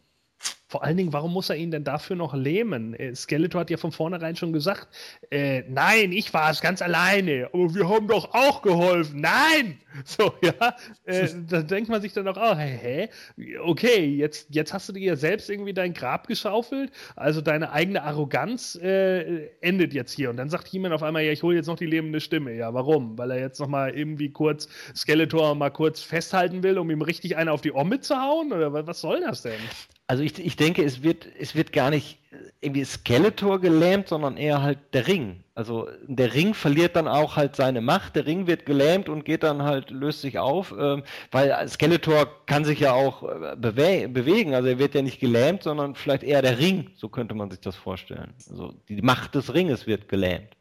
vor 0.74 0.82
allen 0.82 0.96
Dingen, 0.96 1.12
warum 1.12 1.32
muss 1.32 1.50
er 1.50 1.56
ihn 1.56 1.70
denn 1.70 1.84
dafür 1.84 2.16
noch 2.16 2.34
lähmen? 2.34 2.94
Äh, 2.94 3.14
Skeletor 3.14 3.60
hat 3.60 3.70
ja 3.70 3.76
von 3.76 3.92
vornherein 3.92 4.34
schon 4.34 4.52
gesagt, 4.52 4.88
äh, 5.30 5.62
nein, 5.68 6.10
ich 6.10 6.34
war 6.34 6.50
es 6.50 6.60
ganz 6.60 6.82
alleine, 6.82 7.48
aber 7.52 7.72
wir 7.76 7.88
haben 7.88 8.08
doch 8.08 8.34
auch 8.34 8.60
geholfen. 8.60 9.20
Nein! 9.20 9.78
So, 10.04 10.32
ja, 10.42 10.74
äh, 11.04 11.28
da 11.48 11.62
denkt 11.62 11.88
man 11.88 12.02
sich 12.02 12.12
dann 12.12 12.26
auch, 12.26 12.58
hä, 12.58 13.08
hä? 13.36 13.58
Okay, 13.60 14.04
jetzt, 14.06 14.48
jetzt 14.50 14.72
hast 14.72 14.88
du 14.88 14.92
dir 14.92 15.04
ja 15.04 15.16
selbst 15.16 15.48
irgendwie 15.48 15.72
dein 15.72 15.94
Grab 15.94 16.26
geschaufelt, 16.26 16.90
also 17.14 17.40
deine 17.40 17.70
eigene 17.70 18.02
Arroganz 18.02 18.74
äh, 18.74 19.50
endet 19.60 19.94
jetzt 19.94 20.10
hier. 20.10 20.30
Und 20.30 20.36
dann 20.36 20.50
sagt 20.50 20.66
He-Man 20.66 20.92
auf 20.92 21.04
einmal, 21.04 21.22
ja, 21.22 21.30
ich 21.30 21.44
hole 21.44 21.54
jetzt 21.54 21.68
noch 21.68 21.76
die 21.76 21.86
lebende 21.86 22.20
Stimme. 22.20 22.54
Ja, 22.54 22.74
warum? 22.74 23.16
Weil 23.16 23.30
er 23.30 23.38
jetzt 23.38 23.60
noch 23.60 23.68
mal 23.68 23.96
irgendwie 23.96 24.30
kurz 24.30 24.68
Skeletor 24.96 25.54
mal 25.54 25.70
kurz 25.70 26.00
festhalten 26.00 26.64
will, 26.64 26.76
um 26.76 26.90
ihm 26.90 27.02
richtig 27.02 27.36
eine 27.36 27.52
auf 27.52 27.60
die 27.60 27.72
Omme 27.72 28.00
zu 28.00 28.16
hauen? 28.16 28.52
Oder 28.52 28.72
was 28.88 29.00
soll 29.00 29.20
das 29.20 29.42
denn? 29.42 29.60
Also 30.06 30.22
ich, 30.22 30.38
ich 30.38 30.56
denke, 30.56 30.63
es 30.72 31.02
wird, 31.02 31.26
es 31.38 31.54
wird 31.54 31.72
gar 31.72 31.90
nicht 31.90 32.18
irgendwie 32.60 32.84
Skeletor 32.84 33.60
gelähmt, 33.60 34.08
sondern 34.08 34.36
eher 34.36 34.62
halt 34.62 34.78
der 34.92 35.06
Ring. 35.06 35.44
Also 35.54 35.88
der 36.06 36.34
Ring 36.34 36.54
verliert 36.54 36.96
dann 36.96 37.06
auch 37.06 37.36
halt 37.36 37.54
seine 37.54 37.80
Macht, 37.80 38.16
der 38.16 38.26
Ring 38.26 38.46
wird 38.46 38.66
gelähmt 38.66 39.08
und 39.08 39.24
geht 39.24 39.42
dann 39.42 39.62
halt, 39.62 39.90
löst 39.90 40.22
sich 40.22 40.38
auf, 40.38 40.74
ähm, 40.76 41.04
weil 41.30 41.68
Skeletor 41.68 42.26
kann 42.46 42.64
sich 42.64 42.80
ja 42.80 42.92
auch 42.92 43.22
äh, 43.22 43.54
bewe 43.56 44.08
bewegen, 44.08 44.54
also 44.54 44.68
er 44.68 44.78
wird 44.78 44.94
ja 44.94 45.02
nicht 45.02 45.20
gelähmt, 45.20 45.62
sondern 45.62 45.94
vielleicht 45.94 46.24
eher 46.24 46.42
der 46.42 46.58
Ring, 46.58 46.90
so 46.96 47.08
könnte 47.08 47.34
man 47.34 47.50
sich 47.50 47.60
das 47.60 47.76
vorstellen. 47.76 48.32
Also 48.50 48.74
die 48.88 49.02
Macht 49.02 49.34
des 49.34 49.54
Ringes 49.54 49.86
wird 49.86 50.08
gelähmt. 50.08 50.56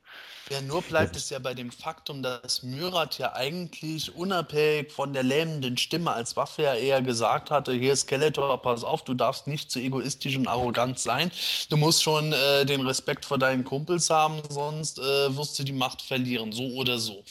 Ja, 0.50 0.60
nur 0.62 0.82
bleibt 0.82 1.16
es 1.16 1.30
ja 1.30 1.40
bei 1.40 1.54
dem 1.54 1.72
Faktum, 1.72 2.22
dass 2.22 2.64
Myrat 2.64 3.18
ja 3.18 3.34
eigentlich 3.34 4.14
unabhängig 4.14 4.92
von 4.92 5.14
der 5.14 5.24
lähmenden 5.24 5.78
Stimme 5.78 6.12
als 6.12 6.36
Waffe 6.36 6.64
ja 6.64 6.76
eher 6.76 7.02
gesagt 7.02 7.50
hatte, 7.50 7.72
hier 7.72 7.96
Skeletor, 7.96 8.62
pass 8.62 8.84
auf, 8.84 9.06
du 9.06 9.14
darfst 9.14 9.48
nicht 9.48 9.72
zu 9.72 9.80
egoistisch 9.80 10.36
und 10.36 10.48
arrogant 10.48 11.00
sein. 11.00 11.32
Du 11.70 11.78
musst 11.78 12.04
schon 12.04 12.34
äh, 12.34 12.66
den 12.66 12.86
Respekt 12.86 13.24
vor 13.26 13.38
deinen 13.38 13.64
Kumpels 13.64 14.10
haben, 14.10 14.42
sonst 14.50 15.00
äh, 15.00 15.36
wirst 15.36 15.58
du 15.60 15.64
die 15.64 15.72
Macht 15.72 16.02
verlieren, 16.02 16.52
so 16.52 16.74
oder 16.74 17.00
so. 17.00 17.24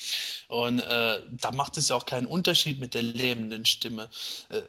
Und 0.49 0.81
äh, 0.81 1.21
da 1.31 1.51
macht 1.51 1.79
es 1.79 1.89
ja 1.89 1.97
auch 1.97 2.05
keinen 2.05 2.27
Unterschied 2.27 2.79
mit 2.79 2.93
der 2.93 3.03
lähmenden 3.03 3.65
Stimme. 3.65 4.09
Äh, 4.51 4.61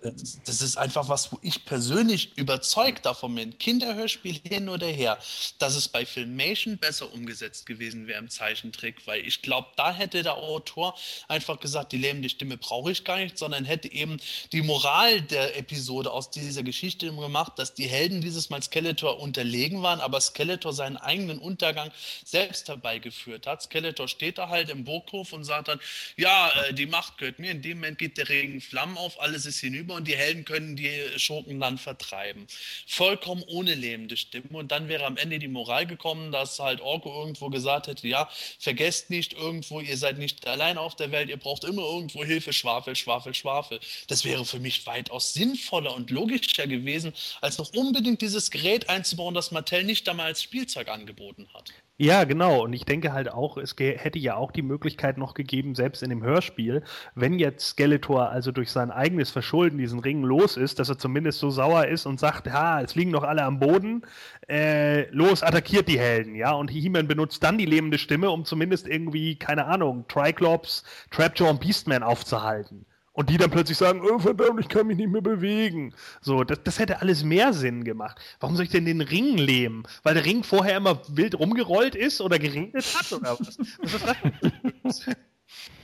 das 0.45 0.61
ist 0.61 0.77
einfach 0.77 1.09
was, 1.09 1.31
wo 1.31 1.39
ich 1.41 1.65
persönlich 1.65 2.37
überzeugt 2.37 3.05
davon 3.05 3.35
bin. 3.35 3.57
Kinderhörspiel 3.57 4.39
hin 4.47 4.69
oder 4.69 4.87
her, 4.87 5.17
dass 5.59 5.75
es 5.75 5.87
bei 5.87 6.05
Filmation 6.05 6.77
besser 6.77 7.11
umgesetzt 7.13 7.65
gewesen 7.65 8.07
wäre 8.07 8.19
im 8.19 8.29
Zeichentrick, 8.33 9.05
weil 9.07 9.25
ich 9.25 9.41
glaube, 9.41 9.67
da 9.75 9.93
hätte 9.93 10.23
der 10.23 10.35
Autor 10.37 10.95
einfach 11.27 11.59
gesagt, 11.59 11.91
die 11.91 11.97
lähmende 11.97 12.29
Stimme 12.29 12.57
brauche 12.57 12.91
ich 12.91 13.03
gar 13.03 13.17
nicht, 13.17 13.37
sondern 13.37 13.65
hätte 13.65 13.91
eben 13.91 14.17
die 14.51 14.61
Moral 14.61 15.21
der 15.21 15.57
Episode 15.57 16.11
aus 16.11 16.31
dieser 16.31 16.63
Geschichte 16.63 17.13
gemacht, 17.13 17.53
dass 17.57 17.73
die 17.73 17.87
Helden 17.87 18.21
dieses 18.21 18.49
Mal 18.49 18.61
Skeletor 18.61 19.19
unterlegen 19.19 19.81
waren, 19.81 19.99
aber 19.99 20.19
Skeletor 20.21 20.73
seinen 20.73 20.97
eigenen 20.97 21.39
Untergang 21.39 21.91
selbst 22.23 22.67
herbeigeführt 22.67 23.47
hat. 23.47 23.63
Skeletor 23.63 24.07
steht 24.07 24.37
da 24.37 24.49
halt 24.49 24.69
im 24.69 24.83
Burghof 24.83 25.33
und 25.33 25.43
sagt, 25.43 25.67
dann, 25.67 25.79
ja, 26.17 26.51
äh, 26.67 26.73
die 26.73 26.85
Macht 26.85 27.17
gehört 27.17 27.39
mir. 27.39 27.51
In 27.51 27.61
dem 27.61 27.77
Moment 27.79 27.97
geht 27.97 28.17
der 28.17 28.29
Regen 28.29 28.61
Flammen 28.61 28.97
auf, 28.97 29.21
alles 29.21 29.45
ist 29.45 29.59
hinüber 29.59 29.95
und 29.95 30.07
die 30.07 30.15
Helden 30.15 30.45
können 30.45 30.75
die 30.75 30.91
Schurken 31.17 31.59
dann 31.59 31.77
vertreiben. 31.77 32.47
Vollkommen 32.87 33.43
ohne 33.47 33.75
lähmende 33.75 34.17
Stimme. 34.17 34.57
Und 34.57 34.71
dann 34.71 34.87
wäre 34.87 35.05
am 35.05 35.17
Ende 35.17 35.39
die 35.39 35.47
Moral 35.47 35.85
gekommen, 35.85 36.31
dass 36.31 36.59
halt 36.59 36.81
Orko 36.81 37.13
irgendwo 37.21 37.49
gesagt 37.49 37.87
hätte, 37.87 38.07
ja, 38.07 38.22
vergesst 38.59 39.09
nicht 39.09 39.33
irgendwo, 39.33 39.79
ihr 39.79 39.97
seid 39.97 40.17
nicht 40.17 40.47
allein 40.47 40.77
auf 40.77 40.95
der 40.95 41.11
Welt, 41.11 41.29
ihr 41.29 41.37
braucht 41.37 41.63
immer 41.63 41.83
irgendwo 41.83 42.23
Hilfe, 42.23 42.53
Schwafel, 42.53 42.95
Schwafel, 42.95 43.33
Schwafel. 43.33 43.79
Das 44.07 44.25
wäre 44.25 44.45
für 44.45 44.59
mich 44.59 44.85
weitaus 44.85 45.33
sinnvoller 45.33 45.93
und 45.93 46.09
logischer 46.09 46.67
gewesen, 46.67 47.13
als 47.41 47.57
noch 47.57 47.73
unbedingt 47.73 48.21
dieses 48.21 48.51
Gerät 48.51 48.89
einzubauen, 48.89 49.33
das 49.33 49.51
Mattel 49.51 49.83
nicht 49.83 50.07
einmal 50.09 50.27
als 50.27 50.43
Spielzeug 50.43 50.89
angeboten 50.89 51.47
hat. 51.53 51.71
Ja, 51.97 52.23
genau. 52.23 52.63
Und 52.63 52.73
ich 52.73 52.85
denke 52.85 53.13
halt 53.13 53.31
auch, 53.31 53.57
es 53.57 53.75
hätte 53.77 54.17
ja 54.19 54.35
auch 54.35 54.51
die 54.51 54.63
Möglichkeit 54.63 55.17
noch 55.17 55.35
gegeben, 55.35 55.75
selbst 55.75 56.01
in 56.01 56.09
dem 56.09 56.23
Hörspiel, 56.23 56.83
wenn 57.13 57.37
jetzt 57.37 57.67
Skeletor 57.69 58.29
also 58.29 58.51
durch 58.51 58.71
sein 58.71 58.89
eigenes 58.91 59.29
Verschulden 59.29 59.77
diesen 59.77 59.99
Ring 59.99 60.23
los 60.23 60.57
ist, 60.57 60.79
dass 60.79 60.89
er 60.89 60.97
zumindest 60.97 61.39
so 61.39 61.51
sauer 61.51 61.85
ist 61.87 62.05
und 62.07 62.19
sagt, 62.19 62.51
ha, 62.51 62.81
es 62.81 62.95
liegen 62.95 63.11
noch 63.11 63.23
alle 63.23 63.43
am 63.43 63.59
Boden, 63.59 64.05
äh, 64.49 65.07
los, 65.11 65.43
attackiert 65.43 65.87
die 65.87 65.99
Helden, 65.99 66.33
ja. 66.35 66.51
Und 66.53 66.71
He-Man 66.71 67.07
benutzt 67.07 67.43
dann 67.43 67.57
die 67.59 67.65
lebende 67.65 67.99
Stimme, 67.99 68.31
um 68.31 68.43
zumindest 68.43 68.87
irgendwie, 68.87 69.35
keine 69.37 69.65
Ahnung, 69.65 70.05
Triclops, 70.07 70.83
Trapjaw 71.11 71.51
und 71.51 71.61
Beastman 71.61 72.01
aufzuhalten. 72.03 72.85
Und 73.13 73.29
die 73.29 73.37
dann 73.37 73.51
plötzlich 73.51 73.77
sagen, 73.77 74.01
oh 74.01 74.17
verdammt, 74.17 74.59
ich 74.59 74.67
kann 74.67 74.87
mich 74.87 74.97
nicht 74.97 75.09
mehr 75.09 75.21
bewegen. 75.21 75.93
So, 76.21 76.43
das, 76.43 76.59
das 76.63 76.79
hätte 76.79 76.99
alles 76.99 77.23
mehr 77.23 77.53
Sinn 77.53 77.83
gemacht. 77.83 78.19
Warum 78.39 78.55
soll 78.55 78.65
ich 78.65 78.71
denn 78.71 78.85
den 78.85 79.01
Ring 79.01 79.37
lähmen? 79.37 79.83
Weil 80.01 80.15
der 80.15 80.25
Ring 80.25 80.43
vorher 80.43 80.77
immer 80.77 80.99
wild 81.09 81.37
rumgerollt 81.37 81.95
ist 81.95 82.21
oder 82.21 82.39
geregnet 82.39 82.85
hat 82.95 83.11
oder 83.13 83.39
was? 83.39 83.57
was 83.81 83.93
ist 83.93 85.07
das? 85.07 85.15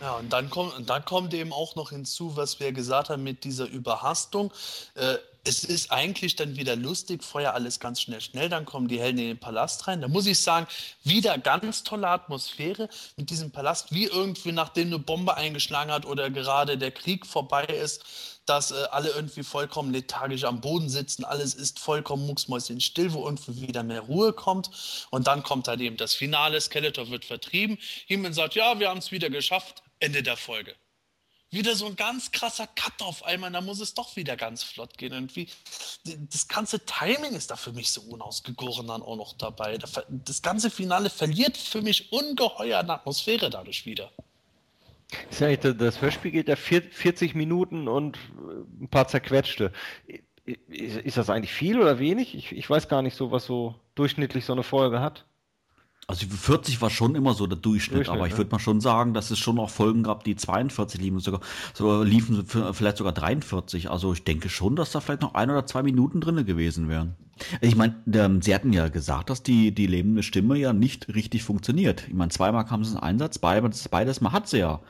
Ja, 0.02 0.14
und 0.14 0.32
dann 0.32 0.50
kommt, 0.50 0.76
und 0.76 0.90
dann 0.90 1.06
kommt 1.06 1.34
eben 1.34 1.54
auch 1.54 1.76
noch 1.76 1.92
hinzu, 1.92 2.36
was 2.36 2.60
wir 2.60 2.72
gesagt 2.72 3.10
haben 3.10 3.24
mit 3.24 3.44
dieser 3.44 3.68
Überhastung. 3.68 4.52
Äh, 4.96 5.16
es 5.44 5.64
ist 5.64 5.92
eigentlich 5.92 6.36
dann 6.36 6.58
wieder 6.58 6.76
lustig, 6.76 7.24
vorher 7.24 7.54
alles 7.54 7.80
ganz 7.80 8.02
schnell, 8.02 8.22
schnell, 8.22 8.50
dann 8.50 8.66
kommen 8.66 8.88
die 8.88 9.00
Helden 9.00 9.20
in 9.20 9.28
den 9.28 9.40
Palast 9.40 9.88
rein. 9.88 10.02
Da 10.02 10.08
muss 10.08 10.26
ich 10.26 10.40
sagen, 10.40 10.68
wieder 11.04 11.38
ganz 11.38 11.84
tolle 11.84 12.08
Atmosphäre 12.08 12.90
mit 13.16 13.30
diesem 13.30 13.52
Palast, 13.52 13.94
wie 13.94 14.06
irgendwie 14.06 14.52
nachdem 14.52 14.88
eine 14.88 15.00
Bombe 15.00 15.36
eingeschlagen 15.36 15.92
hat 15.92 16.06
oder 16.06 16.30
gerade 16.30 16.78
der 16.78 16.92
Krieg 16.92 17.26
vorbei 17.26 17.64
ist, 17.66 18.04
dass 18.46 18.72
äh, 18.72 18.76
alle 18.92 19.10
irgendwie 19.10 19.44
vollkommen 19.44 19.94
lethargisch 19.94 20.44
am 20.44 20.62
Boden 20.62 20.90
sitzen, 20.90 21.24
alles 21.24 21.54
ist 21.54 21.80
vollkommen 21.80 22.26
mucksmäuschenstill, 22.26 23.14
wo 23.14 23.26
irgendwie 23.26 23.68
wieder 23.68 23.84
mehr 23.84 24.02
Ruhe 24.02 24.34
kommt. 24.34 24.70
Und 25.12 25.28
dann 25.28 25.44
kommt 25.44 25.68
halt 25.68 25.82
eben 25.82 25.98
das 25.98 26.14
Finale, 26.14 26.60
Skeletor 26.60 27.10
wird 27.10 27.26
vertrieben, 27.26 27.78
Himmel 28.08 28.34
sagt, 28.34 28.56
ja, 28.56 28.80
wir 28.80 28.90
haben 28.90 29.00
es 29.00 29.12
wieder 29.12 29.30
geschafft, 29.30 29.84
Ende 30.00 30.24
der 30.24 30.38
Folge 30.38 30.76
wieder 31.52 31.76
so 31.76 31.88
ein 31.88 31.96
ganz 31.96 32.32
krasser 32.32 32.68
Cut 32.68 33.02
auf 33.02 33.26
einmal, 33.26 33.52
da 33.52 33.62
muss 33.62 33.80
es 33.80 33.94
doch 33.94 34.16
wieder 34.16 34.38
ganz 34.38 34.64
flott 34.64 34.98
gehen. 34.98 35.14
Irgendwie, 35.14 35.48
das 36.06 36.48
ganze 36.48 36.86
Timing 36.86 37.34
ist 37.34 37.52
da 37.52 37.56
für 37.56 37.72
mich 37.72 37.92
so 37.92 38.02
unausgegoren 38.02 38.88
dann 38.88 39.02
auch 39.02 39.16
noch 39.16 39.34
dabei. 39.34 39.78
Das 39.78 40.42
ganze 40.42 40.70
Finale 40.70 41.10
verliert 41.10 41.58
für 41.58 41.82
mich 41.82 42.12
ungeheuer 42.12 42.80
an 42.80 42.90
Atmosphäre 42.90 43.50
dadurch 43.50 43.86
wieder. 43.86 44.12
Das 45.40 46.02
Hörspiel 46.02 46.32
geht 46.32 46.50
ja 46.50 46.56
40 46.56 47.34
Minuten 47.34 47.88
und 47.88 48.18
äh, 48.18 48.84
ein 48.84 48.90
paar 48.90 49.08
zerquetschte. 49.08 49.72
Ist 50.68 51.18
das 51.18 51.30
eigentlich 51.30 51.54
viel 51.54 51.80
oder 51.80 52.00
wenig? 52.00 52.36
Ich, 52.36 52.52
ich 52.52 52.70
weiß 52.70 52.88
gar 52.88 53.02
nicht 53.02 53.16
so, 53.16 53.32
was 53.32 53.46
so 53.46 53.76
durchschnittlich 53.96 54.46
so 54.46 54.54
eine 54.54 54.64
Folge 54.64 55.00
hat. 55.00 55.26
Also 56.10 56.26
40 56.26 56.82
war 56.82 56.90
schon 56.90 57.14
immer 57.14 57.36
so 57.36 57.46
der 57.46 57.60
Durchschnitt, 57.60 57.98
Durchschnitt 57.98 58.18
aber 58.18 58.26
ich 58.26 58.36
würde 58.36 58.50
mal 58.50 58.58
schon 58.58 58.82
sagen, 58.82 59.14
dass 59.14 59.30
es 59.30 59.38
schon 59.38 59.60
auch 59.60 59.70
Folgen 59.70 60.02
gab, 60.02 60.24
die 60.24 60.36
42 60.36 61.00
liefen, 61.00 61.20
sogar, 61.20 61.40
sogar 61.76 62.04
liefen 62.04 62.48
vielleicht 62.48 62.98
sogar 62.98 63.14
43. 63.14 63.92
Also 63.92 64.12
ich 64.14 64.24
denke 64.24 64.50
schon, 64.50 64.76
dass 64.76 64.92
da 64.92 65.02
vielleicht 65.02 65.22
noch 65.22 65.36
ein 65.36 65.52
oder 65.52 65.68
zwei 65.68 65.84
Minuten 65.84 66.20
drinne 66.20 66.46
gewesen 66.46 66.90
wären. 66.90 67.16
Ich 67.62 67.76
meine, 67.76 67.94
sie 68.42 68.56
hatten 68.56 68.74
ja 68.74 68.88
gesagt, 68.88 69.30
dass 69.30 69.44
die, 69.44 69.72
die 69.72 69.86
lebende 69.86 70.24
Stimme 70.24 70.58
ja 70.58 70.74
nicht 70.74 71.14
richtig 71.14 71.44
funktioniert. 71.44 72.06
Ich 72.08 72.16
meine, 72.16 72.32
zweimal 72.32 72.66
kam 72.66 72.82
es 72.82 72.92
in 72.92 72.98
Einsatz, 72.98 73.38
beides, 73.38 73.88
beides 73.88 74.20
Mal 74.20 74.32
hat 74.32 74.50
sie 74.50 74.58
ja 74.58 74.82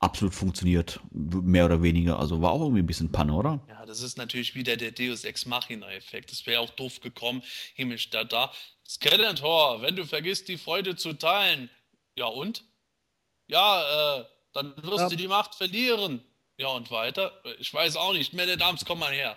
absolut 0.00 0.34
funktioniert, 0.34 1.00
mehr 1.10 1.66
oder 1.66 1.82
weniger. 1.82 2.18
Also 2.18 2.42
war 2.42 2.52
auch 2.52 2.60
irgendwie 2.60 2.82
ein 2.82 2.86
bisschen 2.86 3.12
Panne, 3.12 3.32
oder? 3.32 3.60
Ja, 3.68 3.86
das 3.86 4.00
ist 4.00 4.18
natürlich 4.18 4.54
wieder 4.54 4.76
der 4.76 4.92
Deus 4.92 5.24
Ex 5.24 5.46
Machina-Effekt. 5.46 6.30
Das 6.30 6.46
wäre 6.46 6.60
auch 6.60 6.70
doof 6.70 7.00
gekommen. 7.00 7.42
Himmlisch 7.74 8.10
da, 8.10 8.24
da. 8.24 8.52
Skeletor, 8.86 9.82
wenn 9.82 9.96
du 9.96 10.06
vergisst, 10.06 10.48
die 10.48 10.58
Freude 10.58 10.96
zu 10.96 11.12
teilen. 11.14 11.70
Ja 12.16 12.26
und? 12.26 12.64
Ja, 13.48 14.20
äh, 14.20 14.24
dann 14.52 14.74
wirst 14.82 14.98
ja. 14.98 15.08
du 15.08 15.16
die 15.16 15.28
Macht 15.28 15.54
verlieren. 15.54 16.22
Ja 16.58 16.68
und 16.68 16.90
weiter? 16.90 17.32
Ich 17.58 17.72
weiß 17.72 17.96
auch 17.96 18.12
nicht. 18.12 18.32
Meine 18.32 18.56
Damen, 18.56 18.78
komm 18.86 19.00
mal 19.00 19.12
her 19.12 19.36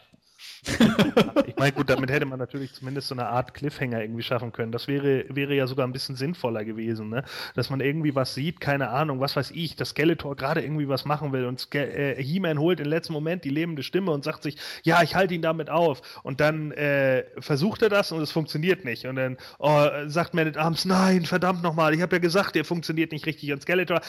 ich 1.48 1.56
meine, 1.56 1.72
gut, 1.72 1.90
damit 1.90 2.12
hätte 2.12 2.26
man 2.26 2.38
natürlich 2.38 2.74
zumindest 2.74 3.08
so 3.08 3.16
eine 3.16 3.28
Art 3.28 3.54
Cliffhanger 3.54 4.02
irgendwie 4.02 4.24
schaffen 4.24 4.52
können. 4.52 4.72
Das 4.72 4.88
wäre, 4.88 5.24
wäre 5.30 5.54
ja 5.56 5.68
sogar 5.68 5.88
ein 5.88 5.94
bisschen 5.94 6.16
sinnvoller 6.16 6.66
gewesen, 6.66 7.10
ne? 7.10 7.24
Dass 7.56 7.70
man 7.70 7.80
irgendwie 7.80 8.14
was 8.14 8.34
sieht, 8.34 8.60
keine 8.60 8.90
Ahnung, 8.90 9.22
was 9.22 9.36
weiß 9.36 9.52
ich, 9.52 9.78
dass 9.78 9.90
Skeletor 9.90 10.36
gerade 10.36 10.62
irgendwie 10.62 10.90
was 10.90 11.06
machen 11.06 11.32
will 11.32 11.46
und 11.46 11.74
äh, 11.76 12.22
He-Man 12.22 12.60
holt 12.60 12.80
im 12.82 12.88
letzten 12.88 13.14
Moment 13.14 13.46
die 13.46 13.50
lebende 13.50 13.84
Stimme 13.84 14.12
und 14.12 14.24
sagt 14.24 14.44
sich, 14.44 14.58
ja, 14.84 15.02
ich 15.02 15.16
halte 15.16 15.34
ihn 15.34 15.42
damit 15.42 15.70
auf. 15.70 16.02
Und 16.24 16.42
dann 16.42 16.72
äh, 16.72 17.24
versucht 17.40 17.82
er 17.82 17.90
das 17.90 18.12
und 18.12 18.22
es 18.22 18.32
funktioniert 18.32 18.84
nicht. 18.84 19.06
Und 19.06 19.16
dann 19.16 19.38
oh, 19.60 19.88
sagt 20.08 20.34
Man 20.34 20.48
at 20.48 20.58
Arms, 20.58 20.84
nein, 20.84 21.26
verdammt 21.26 21.64
nochmal, 21.64 21.94
ich 21.94 22.02
habe 22.02 22.18
ja 22.18 22.20
gesagt, 22.20 22.56
der 22.56 22.66
funktioniert 22.66 23.14
nicht 23.14 23.26
richtig. 23.26 23.52
Und 23.54 23.62
Skeletor, 23.62 24.02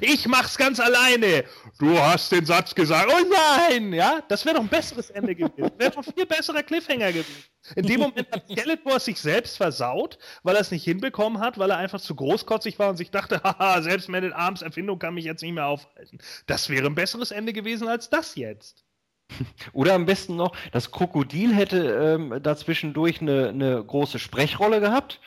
ich 0.00 0.26
mach's 0.26 0.56
ganz 0.56 0.80
alleine. 0.80 1.44
Du 1.78 1.98
hast 1.98 2.32
den 2.32 2.46
Satz 2.46 2.74
gesagt, 2.74 3.10
oh 3.10 3.26
nein, 3.68 3.92
ja, 3.92 4.20
das 4.28 4.44
wäre 4.46 4.56
doch 4.56 4.62
ein 4.62 4.68
besseres 4.68 5.10
Ende 5.10 5.34
gewesen 5.34 5.49
gewesen. 5.56 5.78
Wäre 5.78 5.96
ein 5.96 6.02
viel 6.02 6.26
besserer 6.26 6.62
Cliffhanger 6.62 7.12
gewesen. 7.12 7.44
In 7.76 7.86
dem 7.86 8.00
Moment 8.00 8.30
hat 8.32 8.48
Skeletor 8.50 9.00
sich 9.00 9.20
selbst 9.20 9.56
versaut, 9.56 10.18
weil 10.42 10.54
er 10.54 10.60
es 10.60 10.70
nicht 10.70 10.84
hinbekommen 10.84 11.40
hat, 11.40 11.58
weil 11.58 11.70
er 11.70 11.78
einfach 11.78 12.00
zu 12.00 12.14
großkotzig 12.14 12.78
war 12.78 12.90
und 12.90 12.96
sich 12.96 13.10
dachte, 13.10 13.40
haha, 13.44 13.82
selbst 13.82 14.08
Man 14.08 14.32
Arms 14.32 14.62
Erfindung 14.62 14.98
kann 14.98 15.14
mich 15.14 15.24
jetzt 15.24 15.42
nicht 15.42 15.54
mehr 15.54 15.66
aufhalten. 15.66 16.18
Das 16.46 16.68
wäre 16.68 16.86
ein 16.86 16.94
besseres 16.94 17.30
Ende 17.30 17.52
gewesen 17.52 17.88
als 17.88 18.10
das 18.10 18.36
jetzt. 18.36 18.84
Oder 19.72 19.94
am 19.94 20.06
besten 20.06 20.36
noch, 20.36 20.54
das 20.72 20.90
Krokodil 20.90 21.54
hätte 21.54 22.18
ähm, 22.18 22.42
dazwischendurch 22.42 23.20
eine, 23.20 23.48
eine 23.48 23.84
große 23.84 24.18
Sprechrolle 24.18 24.80
gehabt. 24.80 25.20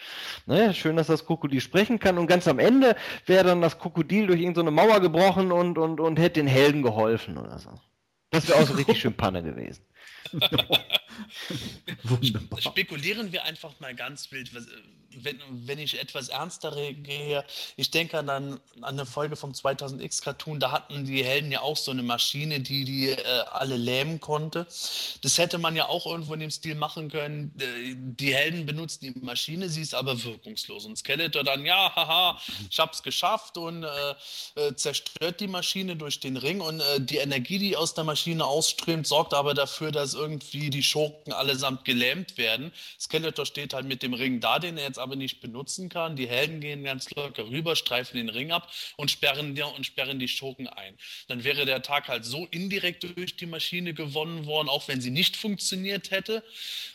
Ne, 0.45 0.73
schön, 0.73 0.95
dass 0.95 1.07
das 1.07 1.25
Krokodil 1.25 1.61
sprechen 1.61 1.99
kann. 1.99 2.17
Und 2.17 2.27
ganz 2.27 2.47
am 2.47 2.59
Ende 2.59 2.95
wäre 3.25 3.45
dann 3.45 3.61
das 3.61 3.79
Krokodil 3.79 4.27
durch 4.27 4.39
irgendeine 4.39 4.69
so 4.69 4.75
Mauer 4.75 4.99
gebrochen 4.99 5.51
und, 5.51 5.77
und, 5.77 5.99
und 5.99 6.19
hätte 6.19 6.39
den 6.39 6.47
Helden 6.47 6.83
geholfen 6.83 7.37
oder 7.37 7.59
so. 7.59 7.71
Das 8.29 8.47
wäre 8.47 8.59
auch 8.59 8.67
so 8.67 8.73
richtig 8.73 8.99
schön 9.01 9.13
Panne 9.13 9.43
gewesen. 9.43 9.85
no. 10.33 10.77
Spekulieren 12.59 13.31
wir 13.31 13.43
einfach 13.43 13.79
mal 13.79 13.95
ganz 13.95 14.31
wild. 14.31 14.51
Wenn, 15.15 15.39
wenn 15.51 15.77
ich 15.77 15.99
etwas 15.99 16.29
ernster 16.29 16.71
gehe, 16.93 17.45
ich 17.77 17.91
denke 17.91 18.23
dann 18.23 18.29
an 18.29 18.59
eine 18.81 19.05
Folge 19.05 19.35
vom 19.35 19.51
2000X 19.51 20.23
Cartoon, 20.23 20.59
da 20.59 20.71
hatten 20.71 21.05
die 21.05 21.23
Helden 21.23 21.51
ja 21.51 21.61
auch 21.61 21.77
so 21.77 21.91
eine 21.91 22.01
Maschine, 22.01 22.61
die 22.61 22.83
die 22.83 23.09
äh, 23.09 23.23
alle 23.51 23.77
lähmen 23.77 24.19
konnte. 24.19 24.65
Das 25.21 25.37
hätte 25.37 25.59
man 25.59 25.75
ja 25.75 25.87
auch 25.87 26.07
irgendwo 26.07 26.33
in 26.33 26.39
dem 26.39 26.49
Stil 26.49 26.73
machen 26.73 27.09
können. 27.09 27.53
Äh, 27.59 27.93
die 27.95 28.33
Helden 28.33 28.65
benutzen 28.65 29.01
die 29.01 29.19
Maschine, 29.19 29.69
sie 29.69 29.81
ist 29.81 29.93
aber 29.93 30.23
wirkungslos. 30.23 30.85
Und 30.85 30.97
Skeletor 30.97 31.43
dann, 31.43 31.63
ja, 31.63 31.95
haha, 31.95 32.39
ich 32.69 32.79
hab's 32.79 33.03
geschafft 33.03 33.57
und 33.57 33.83
äh, 33.83 33.89
äh, 34.55 34.75
zerstört 34.75 35.39
die 35.39 35.47
Maschine 35.47 35.95
durch 35.95 36.19
den 36.19 36.37
Ring 36.37 36.59
und 36.59 36.79
äh, 36.79 36.99
die 36.99 37.17
Energie, 37.17 37.59
die 37.59 37.77
aus 37.77 37.93
der 37.93 38.03
Maschine 38.03 38.45
ausströmt, 38.45 39.05
sorgt 39.05 39.33
aber 39.33 39.53
dafür, 39.53 39.91
dass 39.91 40.15
irgendwie 40.15 40.69
die 40.69 40.83
Show 40.83 41.02
Schurken 41.03 41.33
allesamt 41.33 41.85
gelähmt 41.85 42.37
werden. 42.37 42.71
Skeletor 42.99 43.45
steht 43.45 43.73
halt 43.73 43.85
mit 43.85 44.03
dem 44.03 44.13
Ring 44.13 44.39
da, 44.39 44.59
den 44.59 44.77
er 44.77 44.85
jetzt 44.85 44.99
aber 44.99 45.15
nicht 45.15 45.41
benutzen 45.41 45.89
kann. 45.89 46.15
Die 46.15 46.27
Helden 46.27 46.61
gehen 46.61 46.83
ganz 46.83 47.09
locker 47.11 47.45
rüber, 47.49 47.75
streifen 47.75 48.17
den 48.17 48.29
Ring 48.29 48.51
ab 48.51 48.71
und 48.95 49.11
sperren, 49.11 49.55
die, 49.55 49.61
und 49.61 49.85
sperren 49.85 50.19
die 50.19 50.27
Schurken 50.27 50.67
ein. 50.67 50.97
Dann 51.27 51.43
wäre 51.43 51.65
der 51.65 51.81
Tag 51.81 52.07
halt 52.07 52.25
so 52.25 52.47
indirekt 52.51 53.03
durch 53.03 53.35
die 53.35 53.45
Maschine 53.45 53.93
gewonnen 53.93 54.45
worden, 54.45 54.69
auch 54.69 54.87
wenn 54.87 55.01
sie 55.01 55.11
nicht 55.11 55.35
funktioniert 55.35 56.11
hätte. 56.11 56.43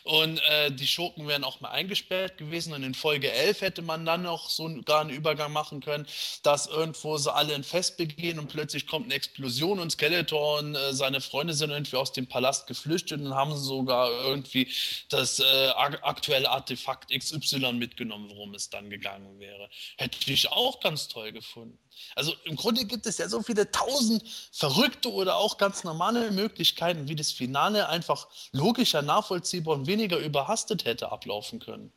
Und 0.03 0.41
äh, 0.49 0.71
die 0.71 0.87
Schurken 0.87 1.27
wären 1.27 1.43
auch 1.43 1.61
mal 1.61 1.69
eingesperrt 1.69 2.37
gewesen. 2.37 2.73
Und 2.73 2.83
in 2.83 2.95
Folge 2.95 3.31
11 3.31 3.61
hätte 3.61 3.81
man 3.81 4.05
dann 4.05 4.23
noch 4.23 4.49
so 4.49 4.81
gar 4.85 5.01
einen 5.01 5.11
Übergang 5.11 5.53
machen 5.53 5.81
können, 5.81 6.07
dass 6.43 6.67
irgendwo 6.67 7.17
sie 7.17 7.33
alle 7.33 7.53
ein 7.53 7.63
Fest 7.63 7.97
begehen 7.97 8.39
und 8.39 8.47
plötzlich 8.47 8.87
kommt 8.87 9.05
eine 9.05 9.13
Explosion 9.13 9.79
und 9.79 9.91
Skeletor 9.91 10.59
und 10.59 10.75
äh, 10.75 10.93
seine 10.93 11.21
Freunde 11.21 11.53
sind 11.53 11.69
irgendwie 11.69 11.97
aus 11.97 12.11
dem 12.11 12.27
Palast 12.27 12.67
geflüchtet 12.67 13.21
und 13.21 13.35
haben 13.35 13.55
sogar 13.55 13.98
irgendwie 14.07 14.71
das 15.09 15.39
äh, 15.39 15.67
aktuelle 16.01 16.49
Artefakt 16.49 17.11
XY 17.11 17.73
mitgenommen, 17.73 18.29
worum 18.29 18.53
es 18.53 18.69
dann 18.69 18.89
gegangen 18.89 19.39
wäre. 19.39 19.69
Hätte 19.97 20.31
ich 20.31 20.51
auch 20.51 20.79
ganz 20.79 21.07
toll 21.07 21.31
gefunden. 21.31 21.77
Also 22.15 22.33
im 22.45 22.55
Grunde 22.55 22.85
gibt 22.85 23.05
es 23.05 23.17
ja 23.17 23.27
so 23.27 23.41
viele 23.41 23.71
tausend 23.71 24.23
verrückte 24.51 25.11
oder 25.11 25.35
auch 25.37 25.57
ganz 25.57 25.83
normale 25.83 26.31
Möglichkeiten, 26.31 27.07
wie 27.07 27.15
das 27.15 27.31
Finale 27.31 27.89
einfach 27.89 28.27
logischer, 28.51 29.01
nachvollziehbar 29.01 29.75
und 29.75 29.87
weniger 29.87 30.17
überhastet 30.17 30.85
hätte 30.85 31.11
ablaufen 31.11 31.59
können. 31.59 31.91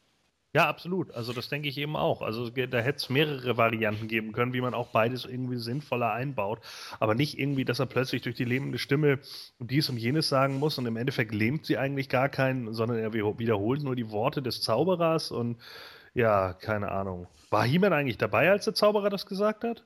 Ja, 0.55 0.69
absolut. 0.69 1.11
Also 1.13 1.33
das 1.33 1.49
denke 1.49 1.69
ich 1.69 1.79
eben 1.79 1.97
auch. 1.97 2.21
Also 2.21 2.51
da 2.51 2.79
hätte 2.79 2.97
es 2.99 3.09
mehrere 3.09 3.57
Varianten 3.57 4.07
geben 4.07 4.33
können, 4.33 4.53
wie 4.53 4.61
man 4.61 4.75
auch 4.75 4.89
beides 4.89 5.25
irgendwie 5.25 5.57
sinnvoller 5.57 6.13
einbaut. 6.13 6.61
Aber 7.01 7.15
nicht 7.15 7.39
irgendwie, 7.39 7.65
dass 7.65 7.79
er 7.79 7.87
plötzlich 7.87 8.21
durch 8.21 8.37
die 8.37 8.45
lebende 8.45 8.77
Stimme 8.79 9.21
dies 9.59 9.89
und 9.89 9.97
jenes 9.97 10.29
sagen 10.29 10.59
muss 10.59 10.77
und 10.77 10.85
im 10.85 10.99
Endeffekt 10.99 11.33
lähmt 11.33 11.65
sie 11.65 11.79
eigentlich 11.79 12.11
gar 12.11 12.29
keinen, 12.29 12.75
sondern 12.75 12.99
er 12.99 13.15
wiederholt 13.15 13.83
nur 13.83 13.97
die 13.97 14.11
Worte 14.11 14.43
des 14.43 14.61
Zauberers 14.61 15.31
und 15.31 15.57
ja, 16.13 16.53
keine 16.53 16.91
Ahnung. 16.91 17.29
War 17.49 17.65
He-Man 17.65 17.95
eigentlich 17.95 18.19
dabei, 18.19 18.51
als 18.51 18.67
der 18.67 18.75
Zauberer 18.75 19.09
das 19.09 19.25
gesagt 19.25 19.65
hat? 19.65 19.85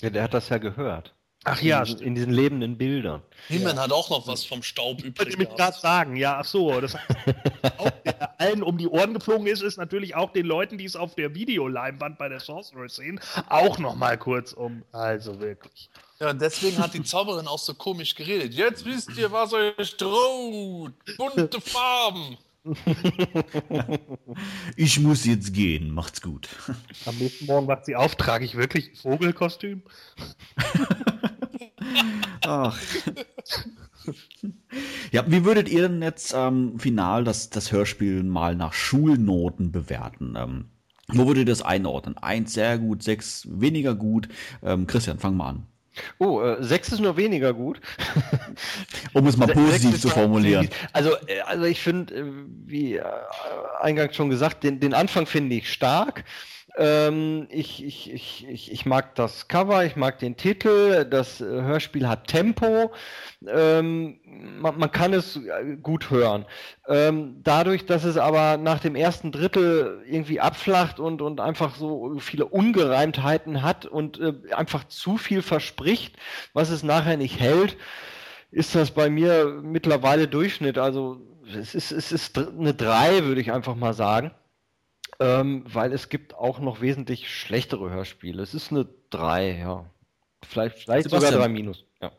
Ja, 0.00 0.10
der 0.10 0.24
hat 0.24 0.34
das 0.34 0.48
ja 0.48 0.58
gehört. 0.58 1.14
Ach 1.44 1.60
ja, 1.62 1.82
in, 1.84 1.98
in 1.98 2.14
diesen 2.14 2.32
lebenden 2.32 2.76
Bildern. 2.76 3.22
He-Man 3.48 3.76
ja. 3.76 3.82
hat 3.82 3.92
auch 3.92 4.10
noch 4.10 4.26
was 4.26 4.44
vom 4.44 4.62
Staub 4.62 4.98
übrig. 4.98 5.18
Wollte 5.18 5.30
ich 5.30 5.38
mir 5.38 5.46
gerade 5.46 5.76
sagen, 5.78 6.16
ja, 6.16 6.38
ach 6.38 6.44
so. 6.44 6.80
Das 6.80 6.94
auch, 7.78 7.90
allen 8.36 8.62
um 8.62 8.76
die 8.76 8.88
Ohren 8.88 9.14
geflogen 9.14 9.46
ist, 9.46 9.62
ist 9.62 9.78
natürlich 9.78 10.14
auch 10.14 10.32
den 10.32 10.44
Leuten, 10.44 10.76
die 10.76 10.84
es 10.84 10.96
auf 10.96 11.14
der 11.14 11.34
Videoleinwand 11.34 12.18
bei 12.18 12.28
der 12.28 12.40
Sorcerer 12.40 12.88
sehen, 12.90 13.20
auch 13.48 13.78
noch 13.78 13.94
mal 13.94 14.18
kurz 14.18 14.52
um. 14.52 14.82
Also 14.92 15.40
wirklich. 15.40 15.88
Ja, 16.18 16.34
deswegen 16.34 16.76
hat 16.76 16.92
die 16.92 17.02
Zauberin 17.02 17.46
auch 17.46 17.58
so 17.58 17.72
komisch 17.72 18.14
geredet. 18.14 18.52
Jetzt 18.52 18.84
wisst 18.84 19.16
ihr, 19.16 19.32
was 19.32 19.54
euch 19.54 19.96
droht. 19.96 20.92
Bunte 21.16 21.60
Farben. 21.62 22.36
ich 24.76 25.00
muss 25.00 25.24
jetzt 25.24 25.54
gehen. 25.54 25.90
Macht's 25.92 26.20
gut. 26.20 26.48
Am 27.06 27.16
nächsten 27.16 27.46
Morgen 27.46 27.66
wacht 27.66 27.86
sie 27.86 27.96
auf. 27.96 28.14
Trage 28.16 28.44
ich 28.44 28.56
wirklich 28.56 28.90
ein 28.90 28.96
Vogelkostüm? 28.96 29.82
Ach. 32.42 32.78
Ja, 35.12 35.24
wie 35.26 35.44
würdet 35.44 35.68
ihr 35.68 35.88
denn 35.88 36.02
jetzt 36.02 36.34
ähm, 36.36 36.78
final 36.78 37.24
das, 37.24 37.50
das 37.50 37.72
Hörspiel 37.72 38.22
mal 38.22 38.54
nach 38.56 38.72
Schulnoten 38.72 39.72
bewerten? 39.72 40.34
Ähm, 40.36 40.66
wo 41.08 41.26
würdet 41.26 41.42
ihr 41.42 41.52
das 41.52 41.62
einordnen? 41.62 42.16
Eins 42.18 42.52
sehr 42.52 42.78
gut, 42.78 43.02
sechs 43.02 43.48
weniger 43.50 43.94
gut. 43.94 44.28
Ähm, 44.62 44.86
Christian, 44.86 45.18
fang 45.18 45.36
mal 45.36 45.50
an. 45.50 45.66
Oh, 46.18 46.40
äh, 46.40 46.62
sechs 46.62 46.92
ist 46.92 47.00
nur 47.00 47.16
weniger 47.16 47.52
gut. 47.52 47.80
um 49.12 49.26
es 49.26 49.36
mal 49.36 49.48
positiv 49.48 50.00
zu 50.00 50.08
formulieren. 50.08 50.68
Also, 50.92 51.16
äh, 51.26 51.40
also 51.40 51.64
ich 51.64 51.80
finde, 51.80 52.14
äh, 52.14 52.24
wie 52.66 52.96
äh, 52.96 53.04
eingangs 53.80 54.14
schon 54.14 54.30
gesagt, 54.30 54.62
den, 54.62 54.80
den 54.80 54.94
Anfang 54.94 55.26
finde 55.26 55.56
ich 55.56 55.72
stark. 55.72 56.24
Ähm, 56.80 57.46
ich, 57.50 57.84
ich, 57.84 58.10
ich, 58.10 58.72
ich, 58.72 58.86
mag 58.86 59.14
das 59.14 59.48
Cover, 59.48 59.84
ich 59.84 59.96
mag 59.96 60.18
den 60.18 60.38
Titel, 60.38 61.04
das 61.04 61.38
Hörspiel 61.38 62.08
hat 62.08 62.26
Tempo, 62.26 62.90
ähm, 63.46 64.18
man, 64.58 64.78
man, 64.78 64.90
kann 64.90 65.12
es 65.12 65.36
äh, 65.36 65.76
gut 65.82 66.10
hören. 66.10 66.46
Ähm, 66.88 67.40
dadurch, 67.42 67.84
dass 67.84 68.04
es 68.04 68.16
aber 68.16 68.56
nach 68.56 68.78
dem 68.78 68.96
ersten 68.96 69.30
Drittel 69.30 70.02
irgendwie 70.06 70.40
abflacht 70.40 71.00
und, 71.00 71.20
und 71.20 71.38
einfach 71.38 71.74
so 71.74 72.18
viele 72.18 72.46
Ungereimtheiten 72.46 73.62
hat 73.62 73.84
und 73.84 74.18
äh, 74.18 74.32
einfach 74.54 74.84
zu 74.84 75.18
viel 75.18 75.42
verspricht, 75.42 76.16
was 76.54 76.70
es 76.70 76.82
nachher 76.82 77.18
nicht 77.18 77.38
hält, 77.38 77.76
ist 78.52 78.74
das 78.74 78.90
bei 78.90 79.10
mir 79.10 79.60
mittlerweile 79.62 80.28
Durchschnitt. 80.28 80.78
Also 80.78 81.20
es 81.54 81.74
ist, 81.74 81.92
es 81.92 82.10
ist 82.10 82.38
eine 82.38 82.72
3, 82.72 83.24
würde 83.24 83.42
ich 83.42 83.52
einfach 83.52 83.74
mal 83.76 83.92
sagen 83.92 84.30
ähm, 85.20 85.64
weil 85.66 85.92
es 85.92 86.08
gibt 86.08 86.34
auch 86.34 86.58
noch 86.58 86.80
wesentlich 86.80 87.30
schlechtere 87.30 87.90
Hörspiele. 87.90 88.42
Es 88.42 88.54
ist 88.54 88.72
eine 88.72 88.88
3, 89.10 89.58
ja. 89.58 89.90
Vielleicht, 90.42 90.78
vielleicht 90.78 91.10
sogar 91.10 91.30
3 91.30 91.48
minus. 91.48 91.84
Ja. 92.00 92.10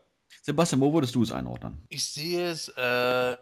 Sebastian, 0.42 0.80
wo 0.80 0.94
würdest 0.94 1.14
du 1.14 1.22
es 1.22 1.32
einordnen? 1.32 1.84
Ich 1.88 2.04
sehe 2.04 2.48
es 2.48 2.68
äh, 2.68 3.36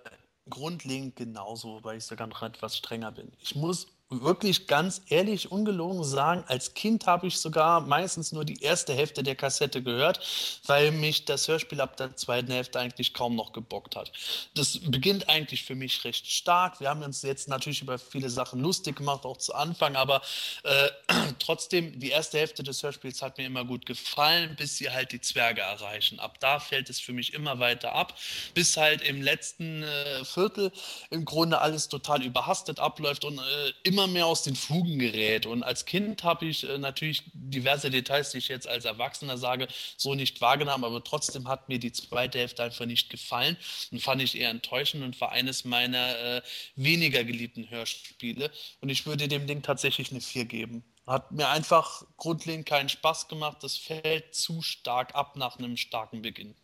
grundlegend 0.49 1.17
genauso, 1.17 1.75
wobei 1.75 1.97
ich 1.97 2.05
sogar 2.05 2.27
noch 2.27 2.43
etwas 2.43 2.77
strenger 2.77 3.13
bin. 3.13 3.31
Ich 3.39 3.55
muss 3.55 3.87
wirklich 4.11 4.67
ganz 4.67 5.03
ehrlich, 5.09 5.53
ungelogen 5.53 6.03
sagen, 6.03 6.45
als 6.49 6.75
Kind 6.75 7.07
habe 7.07 7.29
ich 7.29 7.39
sogar 7.39 7.81
meistens 7.81 8.33
nur 8.33 8.45
die 8.45 8.61
erste 8.61 8.93
Hälfte 8.93 9.23
der 9.23 9.37
Kassette 9.37 9.83
gehört, 9.83 10.21
weil 10.67 10.91
mich 10.91 11.25
das 11.25 11.47
Hörspiel 11.47 11.81
ab 11.81 11.97
der 11.97 12.17
zweiten 12.17 12.51
Hälfte 12.51 12.81
eigentlich 12.81 13.15
kaum 13.15 13.37
noch 13.37 13.53
gebockt 13.53 13.95
hat. 13.95 14.11
Das 14.55 14.79
beginnt 14.81 15.29
eigentlich 15.29 15.63
für 15.65 15.77
mich 15.77 16.05
recht 16.05 16.27
stark. 16.27 16.81
Wir 16.81 16.89
haben 16.89 17.03
uns 17.05 17.23
jetzt 17.23 17.49
natürlich 17.49 17.83
über 17.83 17.99
viele 17.99 18.31
Sachen 18.31 18.61
lustig 18.61 18.97
gemacht, 18.97 19.25
auch 19.25 19.37
zu 19.37 19.55
Anfang, 19.55 19.95
aber 19.95 20.23
äh, 20.65 20.89
trotzdem, 21.39 22.01
die 22.01 22.11
erste 22.11 22.39
Hälfte 22.39 22.65
des 22.65 22.83
Hörspiels 22.83 23.23
hat 23.23 23.39
mir 23.39 23.47
immer 23.47 23.65
gut 23.65 23.87
gefallen, 23.87 24.57
bis 24.57 24.77
sie 24.77 24.91
halt 24.91 25.13
die 25.13 25.21
Zwerge 25.21 25.61
erreichen. 25.61 26.19
Ab 26.19 26.41
da 26.41 26.59
fällt 26.59 26.91
es 26.91 26.99
für 26.99 27.13
mich 27.13 27.33
immer 27.33 27.61
weiter 27.61 27.93
ab, 27.93 28.19
bis 28.55 28.77
halt 28.77 29.03
im 29.03 29.23
letzten 29.23 29.85
äh, 29.85 30.25
Viertel 30.25 30.73
im 31.11 31.25
Grunde 31.25 31.61
alles 31.61 31.89
total 31.89 32.25
überhastet 32.25 32.81
abläuft 32.81 33.25
und 33.25 33.39
äh, 33.39 33.73
immer 33.85 34.00
immer 34.01 34.13
mehr 34.13 34.27
aus 34.27 34.43
den 34.43 34.57
Fugen 34.57 34.99
gerät. 34.99 35.45
Und 35.47 35.63
als 35.63 35.85
Kind 35.85 36.25
habe 36.25 36.47
ich 36.47 36.69
äh, 36.69 36.79
natürlich 36.79 37.23
diverse 37.35 37.91
Details, 37.91 38.31
die 38.31 38.39
ich 38.39 38.49
jetzt 38.49 38.67
als 38.67 38.85
Erwachsener 38.87 39.37
sage, 39.37 39.69
so 39.97 40.15
nicht 40.15 40.41
wahrgenommen, 40.41 40.85
aber 40.85 41.05
trotzdem 41.05 41.49
hat 41.49 41.69
mir 41.69 41.79
die 41.79 41.93
zweite 41.93 42.39
Hälfte 42.39 42.63
einfach 42.63 42.87
nicht 42.87 43.11
gefallen 43.11 43.57
und 43.91 44.03
fand 44.03 44.23
ich 44.23 44.39
eher 44.39 44.51
enttäuschend 44.51 45.05
und 45.05 45.21
war 45.21 45.33
eines 45.33 45.65
meiner 45.65 46.19
äh, 46.19 46.43
weniger 46.77 47.25
geliebten 47.25 47.69
Hörspiele. 47.69 48.51
Und 48.81 48.89
ich 48.89 49.05
würde 49.05 49.29
dem 49.29 49.47
Ding 49.47 49.63
tatsächlich 49.63 50.11
eine 50.11 50.21
4 50.21 50.47
geben. 50.47 50.85
Hat 51.07 51.33
mir 51.33 51.49
einfach 51.49 52.05
grundlegend 52.17 52.67
keinen 52.67 52.89
Spaß 52.89 53.29
gemacht. 53.29 53.59
Das 53.63 53.77
fällt 53.77 54.35
zu 54.35 54.63
stark 54.63 55.15
ab 55.15 55.37
nach 55.37 55.59
einem 55.59 55.77
starken 55.77 56.23
Beginn. 56.23 56.55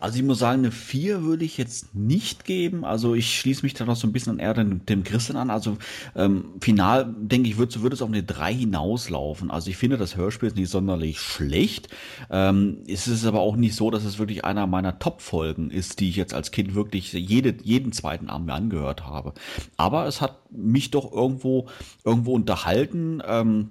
Also 0.00 0.18
ich 0.18 0.24
muss 0.24 0.38
sagen, 0.38 0.60
eine 0.60 0.70
4 0.70 1.22
würde 1.22 1.44
ich 1.44 1.58
jetzt 1.58 1.94
nicht 1.94 2.44
geben. 2.44 2.84
Also 2.84 3.14
ich 3.14 3.38
schließe 3.38 3.62
mich 3.62 3.74
da 3.74 3.84
noch 3.84 3.96
so 3.96 4.06
ein 4.06 4.12
bisschen 4.12 4.38
eher 4.38 4.54
dem, 4.54 5.04
Christian 5.04 5.36
an. 5.36 5.50
Also 5.50 5.76
ähm, 6.16 6.52
final, 6.60 7.14
denke 7.18 7.48
ich, 7.48 7.58
würde, 7.58 7.82
würde 7.82 7.94
es 7.94 8.02
auf 8.02 8.08
eine 8.08 8.22
3 8.22 8.54
hinauslaufen. 8.54 9.50
Also 9.50 9.70
ich 9.70 9.76
finde, 9.76 9.96
das 9.96 10.16
Hörspiel 10.16 10.48
ist 10.48 10.56
nicht 10.56 10.70
sonderlich 10.70 11.20
schlecht. 11.20 11.88
Ähm, 12.30 12.78
es 12.86 13.08
ist 13.08 13.24
aber 13.24 13.40
auch 13.40 13.56
nicht 13.56 13.74
so, 13.74 13.90
dass 13.90 14.04
es 14.04 14.18
wirklich 14.18 14.44
einer 14.44 14.66
meiner 14.66 14.98
Top-Folgen 14.98 15.70
ist, 15.70 16.00
die 16.00 16.08
ich 16.08 16.16
jetzt 16.16 16.34
als 16.34 16.50
Kind 16.50 16.74
wirklich 16.74 17.12
jede, 17.12 17.54
jeden 17.62 17.92
zweiten 17.92 18.28
Abend 18.28 18.46
mir 18.46 18.54
angehört 18.54 19.06
habe. 19.06 19.34
Aber 19.76 20.06
es 20.06 20.20
hat 20.20 20.50
mich 20.50 20.90
doch 20.90 21.12
irgendwo, 21.12 21.68
irgendwo 22.04 22.34
unterhalten. 22.34 23.22
Ähm, 23.26 23.70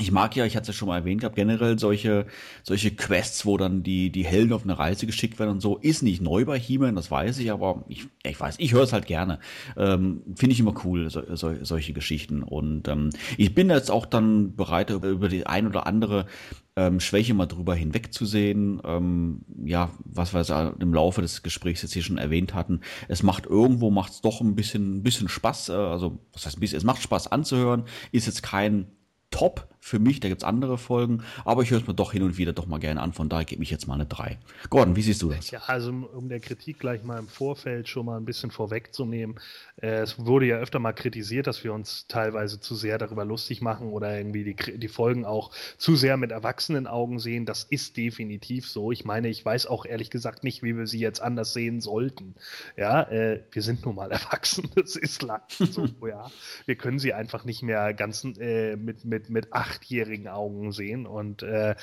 ich 0.00 0.10
mag 0.10 0.34
ja, 0.34 0.44
ich 0.44 0.56
hatte 0.56 0.62
es 0.62 0.68
ja 0.68 0.72
schon 0.74 0.88
mal 0.88 0.98
erwähnt 0.98 1.20
gehabt, 1.20 1.36
generell 1.36 1.78
solche, 1.78 2.26
solche 2.64 2.90
Quests, 2.90 3.46
wo 3.46 3.56
dann 3.56 3.84
die, 3.84 4.10
die 4.10 4.24
Helden 4.24 4.52
auf 4.52 4.64
eine 4.64 4.76
Reise 4.76 5.06
geschickt 5.06 5.38
werden 5.38 5.50
und 5.50 5.60
so, 5.60 5.76
ist 5.76 6.02
nicht 6.02 6.20
neu 6.20 6.44
bei 6.44 6.58
he 6.58 6.78
das 6.78 7.12
weiß 7.12 7.38
ich, 7.38 7.52
aber 7.52 7.84
ich, 7.86 8.06
ich 8.24 8.38
weiß, 8.38 8.56
ich 8.58 8.72
höre 8.72 8.82
es 8.82 8.92
halt 8.92 9.06
gerne. 9.06 9.38
Ähm, 9.76 10.22
Finde 10.34 10.52
ich 10.52 10.58
immer 10.58 10.74
cool, 10.84 11.08
so, 11.10 11.22
so, 11.36 11.54
solche 11.62 11.92
Geschichten. 11.92 12.42
Und 12.42 12.88
ähm, 12.88 13.10
ich 13.38 13.54
bin 13.54 13.70
jetzt 13.70 13.92
auch 13.92 14.04
dann 14.04 14.56
bereit, 14.56 14.90
über, 14.90 15.06
über 15.06 15.28
die 15.28 15.46
ein 15.46 15.68
oder 15.68 15.86
andere 15.86 16.26
ähm, 16.74 16.98
Schwäche 16.98 17.34
mal 17.34 17.46
drüber 17.46 17.76
hinwegzusehen. 17.76 18.82
Ähm, 18.84 19.42
ja, 19.64 19.90
was 20.04 20.34
wir 20.34 20.74
im 20.80 20.92
Laufe 20.92 21.22
des 21.22 21.44
Gesprächs 21.44 21.82
jetzt 21.82 21.92
hier 21.92 22.02
schon 22.02 22.18
erwähnt 22.18 22.52
hatten. 22.52 22.80
Es 23.06 23.22
macht 23.22 23.46
irgendwo, 23.46 23.92
macht 23.92 24.10
es 24.10 24.20
doch 24.22 24.40
ein 24.40 24.56
bisschen, 24.56 24.96
ein 24.96 25.02
bisschen 25.04 25.28
Spaß. 25.28 25.68
Äh, 25.68 25.74
also, 25.74 26.18
was 26.32 26.46
heißt 26.46 26.56
ein 26.56 26.60
bisschen? 26.60 26.78
Es 26.78 26.84
macht 26.84 27.00
Spaß 27.00 27.30
anzuhören. 27.30 27.84
Ist 28.10 28.26
jetzt 28.26 28.42
kein 28.42 28.88
Top 29.34 29.66
für 29.80 29.98
mich. 29.98 30.20
Da 30.20 30.28
gibt 30.28 30.42
es 30.42 30.48
andere 30.48 30.78
Folgen, 30.78 31.24
aber 31.44 31.62
ich 31.62 31.70
höre 31.70 31.80
es 31.80 31.86
mir 31.86 31.92
doch 31.92 32.12
hin 32.12 32.22
und 32.22 32.38
wieder 32.38 32.52
doch 32.52 32.66
mal 32.66 32.78
gerne 32.78 33.02
an. 33.02 33.12
Von 33.12 33.28
daher 33.28 33.44
gebe 33.44 33.64
ich 33.64 33.70
jetzt 33.70 33.86
mal 33.86 33.94
eine 33.94 34.06
3. 34.06 34.38
Gordon, 34.70 34.94
wie 34.94 35.02
siehst 35.02 35.20
du 35.22 35.28
das? 35.28 35.50
Ja, 35.50 35.60
also 35.66 35.90
um 35.90 36.28
der 36.28 36.40
Kritik 36.40 36.78
gleich 36.78 37.02
mal 37.02 37.18
im 37.18 37.26
Vorfeld 37.26 37.88
schon 37.88 38.06
mal 38.06 38.16
ein 38.16 38.24
bisschen 38.24 38.52
vorwegzunehmen. 38.52 39.40
Äh, 39.76 40.02
es 40.02 40.24
wurde 40.24 40.46
ja 40.46 40.56
öfter 40.56 40.78
mal 40.78 40.92
kritisiert, 40.92 41.48
dass 41.48 41.64
wir 41.64 41.74
uns 41.74 42.06
teilweise 42.06 42.60
zu 42.60 42.76
sehr 42.76 42.96
darüber 42.96 43.24
lustig 43.24 43.60
machen 43.60 43.88
oder 43.88 44.16
irgendwie 44.16 44.44
die, 44.44 44.78
die 44.78 44.88
Folgen 44.88 45.24
auch 45.24 45.50
zu 45.76 45.96
sehr 45.96 46.16
mit 46.16 46.30
erwachsenen 46.30 46.86
Augen 46.86 47.18
sehen. 47.18 47.44
Das 47.44 47.64
ist 47.64 47.96
definitiv 47.96 48.68
so. 48.68 48.92
Ich 48.92 49.04
meine, 49.04 49.28
ich 49.28 49.44
weiß 49.44 49.66
auch 49.66 49.84
ehrlich 49.84 50.10
gesagt 50.10 50.44
nicht, 50.44 50.62
wie 50.62 50.76
wir 50.76 50.86
sie 50.86 51.00
jetzt 51.00 51.20
anders 51.20 51.52
sehen 51.52 51.80
sollten. 51.80 52.36
Ja, 52.76 53.02
äh, 53.02 53.42
wir 53.50 53.62
sind 53.62 53.84
nun 53.84 53.96
mal 53.96 54.10
erwachsen. 54.12 54.70
Das 54.76 54.96
ist 54.96 55.22
leider 55.22 55.42
so, 55.58 55.86
ja. 56.06 56.30
Wir 56.64 56.76
können 56.76 56.98
sie 56.98 57.12
einfach 57.12 57.44
nicht 57.44 57.62
mehr 57.62 57.92
ganz 57.92 58.24
äh, 58.38 58.76
mit, 58.76 59.04
mit, 59.04 59.23
mit 59.30 59.52
achtjährigen 59.52 60.28
Augen 60.28 60.72
sehen. 60.72 61.06
Und 61.06 61.42
äh, 61.42 61.74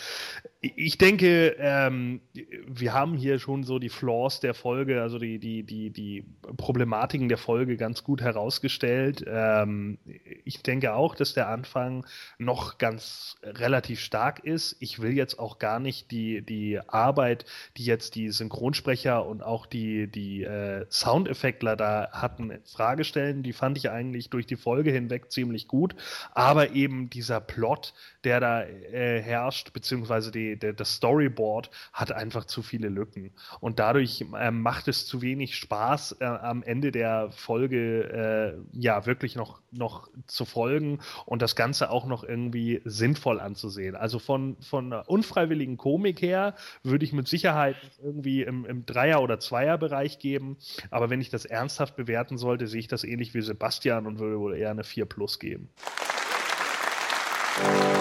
ich 0.62 0.98
denke, 0.98 1.56
ähm, 1.60 2.22
wir 2.68 2.94
haben 2.94 3.16
hier 3.16 3.40
schon 3.40 3.64
so 3.64 3.80
die 3.80 3.90
Flaws 3.90 4.40
der 4.40 4.54
Folge, 4.54 5.02
also 5.02 5.18
die, 5.18 5.40
die, 5.40 5.64
die, 5.64 5.90
die 5.90 6.24
Problematiken 6.58 7.30
der 7.30 7.38
Folge 7.38 7.78
ganz 7.78 8.04
gut 8.04 8.22
herausgestellt. 8.22 9.24
Ähm, 9.28 9.98
ich 10.46 10.62
denke 10.62 10.94
auch, 10.94 11.16
dass 11.16 11.34
der 11.34 11.50
Anfang 11.50 12.06
noch 12.38 12.78
ganz 12.78 13.38
relativ 13.44 14.00
stark 14.00 14.40
ist. 14.44 14.76
Ich 14.80 15.02
will 15.02 15.14
jetzt 15.14 15.40
auch 15.40 15.60
gar 15.60 15.80
nicht 15.80 16.12
die, 16.12 16.42
die 16.42 16.80
Arbeit, 16.88 17.46
die 17.78 17.86
jetzt 17.86 18.16
die 18.16 18.30
Synchronsprecher 18.30 19.26
und 19.26 19.42
auch 19.42 19.66
die, 19.66 20.08
die 20.08 20.44
äh, 20.44 20.86
Soundeffektler 20.90 21.76
da 21.76 22.10
hatten, 22.12 22.52
in 22.52 22.64
Frage 22.66 23.04
stellen. 23.04 23.44
Die 23.44 23.54
fand 23.54 23.78
ich 23.78 23.90
eigentlich 23.90 24.30
durch 24.30 24.46
die 24.46 24.56
Folge 24.56 24.92
hinweg 24.92 25.32
ziemlich 25.32 25.68
gut. 25.68 25.96
Aber 26.34 26.72
eben 26.72 27.10
dieser 27.22 27.40
Plot, 27.40 27.94
der 28.24 28.40
da 28.40 28.64
äh, 28.64 29.22
herrscht, 29.22 29.74
beziehungsweise 29.74 30.32
die, 30.32 30.58
der, 30.58 30.74
das 30.74 30.96
Storyboard, 30.96 31.70
hat 31.94 32.12
einfach 32.12 32.46
zu 32.46 32.64
viele 32.64 32.90
Lücken. 32.90 33.32
Und 33.60 33.78
dadurch 33.78 34.26
äh, 34.36 34.50
macht 34.50 34.88
es 34.88 35.06
zu 35.06 35.22
wenig 35.22 35.56
Spaß, 35.56 36.18
äh, 36.20 36.26
am 36.26 36.64
Ende 36.64 36.92
der 36.92 37.30
Folge 37.32 38.58
äh, 38.74 38.80
ja 38.80 39.06
wirklich 39.06 39.36
noch, 39.36 39.62
noch 39.72 40.10
zu 40.26 40.46
folgen 40.46 41.00
und 41.26 41.44
das 41.44 41.56
Ganze 41.56 41.92
auch 41.92 42.08
noch 42.08 42.24
irgendwie 42.24 42.82
sinnvoll 42.86 43.40
anzusehen. 43.40 43.96
Also 43.96 44.18
von, 44.18 44.58
von 44.62 44.92
unfreiwilligen 44.92 45.78
Komik 45.78 46.24
her 46.24 46.56
würde 46.82 47.06
ich 47.06 47.14
mit 47.14 47.28
Sicherheit 47.28 47.76
irgendwie 48.04 48.42
im, 48.42 48.66
im 48.66 48.86
Dreier- 48.88 49.22
oder 49.22 49.40
Zweierbereich 49.40 50.18
geben. 50.18 50.58
Aber 50.90 51.12
wenn 51.12 51.22
ich 51.22 51.30
das 51.30 51.46
ernsthaft 51.46 51.96
bewerten 51.96 52.40
sollte, 52.40 52.66
sehe 52.68 52.80
ich 52.80 52.88
das 52.88 53.04
ähnlich 53.04 53.36
wie 53.36 53.42
Sebastian 53.42 54.08
und 54.08 54.18
würde 54.18 54.40
wohl 54.40 54.56
eher 54.56 54.72
eine 54.72 54.84
4 54.84 55.06
Plus 55.06 55.38
geben. 55.38 55.70
Thank 57.64 57.96
you. 57.96 58.01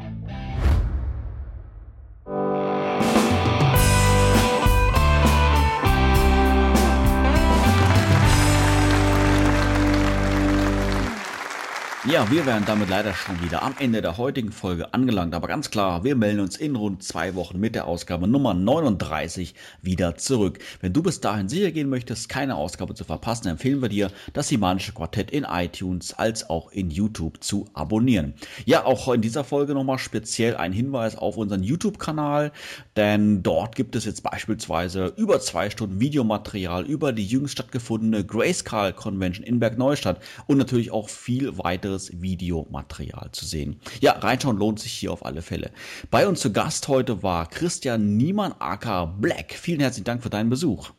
Ja, 12.09 12.31
wir 12.31 12.47
wären 12.47 12.65
damit 12.65 12.89
leider 12.89 13.13
schon 13.13 13.43
wieder 13.43 13.61
am 13.61 13.75
Ende 13.77 14.01
der 14.01 14.17
heutigen 14.17 14.51
Folge 14.51 14.91
angelangt. 14.91 15.35
Aber 15.35 15.47
ganz 15.47 15.69
klar, 15.69 16.03
wir 16.03 16.15
melden 16.15 16.39
uns 16.39 16.57
in 16.57 16.75
rund 16.75 17.03
zwei 17.03 17.35
Wochen 17.35 17.59
mit 17.59 17.75
der 17.75 17.85
Ausgabe 17.85 18.27
Nummer 18.27 18.55
39 18.55 19.53
wieder 19.83 20.15
zurück. 20.15 20.57
Wenn 20.79 20.93
du 20.93 21.03
bis 21.03 21.21
dahin 21.21 21.47
sicher 21.47 21.69
gehen 21.69 21.89
möchtest, 21.89 22.27
keine 22.27 22.55
Ausgabe 22.55 22.95
zu 22.95 23.03
verpassen, 23.03 23.49
empfehlen 23.49 23.83
wir 23.83 23.89
dir, 23.89 24.09
das 24.33 24.49
Himanische 24.49 24.93
Quartett 24.93 25.29
in 25.29 25.43
iTunes 25.43 26.15
als 26.15 26.49
auch 26.49 26.71
in 26.71 26.89
YouTube 26.89 27.43
zu 27.43 27.69
abonnieren. 27.75 28.33
Ja, 28.65 28.83
auch 28.83 29.13
in 29.13 29.21
dieser 29.21 29.43
Folge 29.43 29.75
nochmal 29.75 29.99
speziell 29.99 30.55
ein 30.57 30.73
Hinweis 30.73 31.15
auf 31.15 31.37
unseren 31.37 31.61
YouTube-Kanal, 31.61 32.51
denn 32.95 33.43
dort 33.43 33.75
gibt 33.75 33.95
es 33.95 34.05
jetzt 34.05 34.23
beispielsweise 34.23 35.13
über 35.17 35.39
zwei 35.39 35.69
Stunden 35.69 35.99
Videomaterial 35.99 36.83
über 36.83 37.13
die 37.13 37.27
jüngst 37.27 37.53
stattgefundene 37.53 38.25
Grayscale 38.25 38.93
Convention 38.93 39.45
in 39.45 39.59
Bergneustadt 39.59 40.19
und 40.47 40.57
natürlich 40.57 40.89
auch 40.89 41.07
viel 41.07 41.59
weiteres 41.91 42.21
Videomaterial 42.21 43.29
zu 43.31 43.45
sehen. 43.45 43.79
Ja, 43.99 44.13
reinschauen 44.13 44.57
lohnt 44.57 44.79
sich 44.79 44.93
hier 44.93 45.11
auf 45.11 45.25
alle 45.25 45.41
Fälle. 45.41 45.71
Bei 46.09 46.27
uns 46.27 46.39
zu 46.39 46.51
Gast 46.51 46.87
heute 46.87 47.23
war 47.23 47.47
Christian 47.47 48.17
Niemann 48.17 48.53
aka 48.59 49.05
Black. 49.05 49.53
Vielen 49.53 49.81
herzlichen 49.81 50.05
Dank 50.05 50.23
für 50.23 50.29
deinen 50.29 50.49
Besuch. 50.49 50.91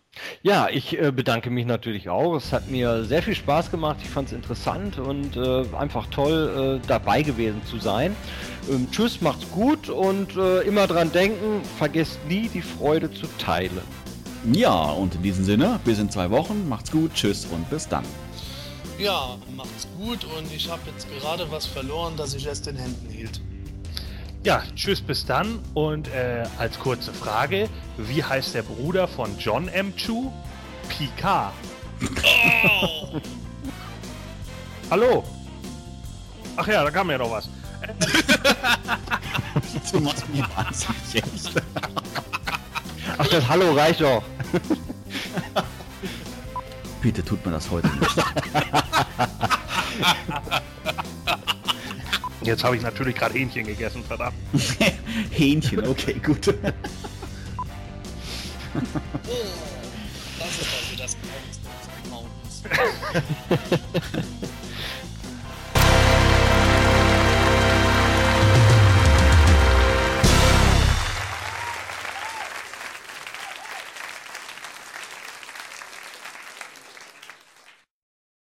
Ja, 0.42 0.68
ich 0.68 0.98
äh, 1.00 1.10
bedanke 1.10 1.48
mich 1.48 1.64
natürlich 1.64 2.10
auch. 2.10 2.36
Es 2.36 2.52
hat 2.52 2.70
mir 2.70 3.04
sehr 3.04 3.22
viel 3.22 3.34
Spaß 3.34 3.70
gemacht. 3.70 3.96
Ich 4.02 4.10
fand 4.10 4.28
es 4.28 4.34
interessant 4.34 4.98
und 4.98 5.36
äh, 5.36 5.64
einfach 5.74 6.06
toll, 6.08 6.80
äh, 6.82 6.86
dabei 6.86 7.22
gewesen 7.22 7.62
zu 7.64 7.78
sein. 7.78 8.14
Ähm, 8.70 8.88
tschüss, 8.90 9.22
macht's 9.22 9.50
gut 9.50 9.88
und 9.88 10.36
äh, 10.36 10.60
immer 10.62 10.86
dran 10.86 11.10
denken, 11.12 11.62
vergesst 11.78 12.18
nie 12.28 12.50
die 12.52 12.60
Freude 12.60 13.10
zu 13.10 13.26
teilen. 13.38 13.80
Ja, 14.52 14.90
und 14.90 15.14
in 15.14 15.22
diesem 15.22 15.44
Sinne, 15.44 15.80
bis 15.82 15.98
in 15.98 16.10
zwei 16.10 16.28
Wochen. 16.30 16.68
Macht's 16.68 16.90
gut, 16.90 17.14
tschüss 17.14 17.46
und 17.46 17.70
bis 17.70 17.88
dann. 17.88 18.04
Ja, 19.02 19.36
macht's 19.56 19.89
gut 19.98 20.24
und 20.24 20.52
ich 20.52 20.70
habe 20.70 20.82
jetzt 20.86 21.08
gerade 21.10 21.50
was 21.50 21.66
verloren, 21.66 22.14
das 22.16 22.34
ich 22.34 22.47
erst 22.47 22.68
in 22.68 22.76
Händen 22.76 23.10
hielt. 23.10 23.40
Ja, 24.44 24.62
tschüss 24.76 25.00
bis 25.00 25.26
dann 25.26 25.58
und 25.74 26.06
äh, 26.06 26.44
als 26.56 26.78
kurze 26.78 27.12
Frage, 27.12 27.68
wie 27.97 28.22
heißt 28.22 28.55
der 28.55 28.62
Bruder 28.62 29.08
von 29.08 29.36
John 29.40 29.66
M. 29.66 29.92
Chu? 29.97 30.32
Picard. 30.89 31.52
Oh! 32.00 33.20
Hallo? 34.90 35.24
Ach 36.55 36.68
ja, 36.68 36.84
da 36.84 36.90
kam 36.92 37.10
ja 37.10 37.18
noch 37.18 37.32
was. 37.32 37.48
du 39.90 39.98
machst 39.98 40.28
mich 40.28 40.44
wahnsinnig. 40.55 41.60
Ach, 43.18 43.26
das 43.26 43.48
Hallo 43.48 43.72
reicht 43.72 44.00
doch. 44.00 44.22
Bitte 47.02 47.24
tut 47.24 47.44
mir 47.44 47.50
das 47.52 47.68
heute 47.68 47.89
nicht. 47.89 48.16
Jetzt 52.42 52.62
habe 52.62 52.76
ich 52.76 52.82
natürlich 52.82 53.16
gerade 53.16 53.34
Hähnchen 53.34 53.66
gegessen, 53.66 54.05
verdammt. 54.05 54.36
Hähnchen, 55.31 55.84
okay, 55.86 56.14
gut. 56.24 56.47
Oh, 56.48 56.52
das 60.39 60.60
ist 60.60 60.68
also 60.72 60.97
das 60.97 61.16
Mountains. 62.08 62.62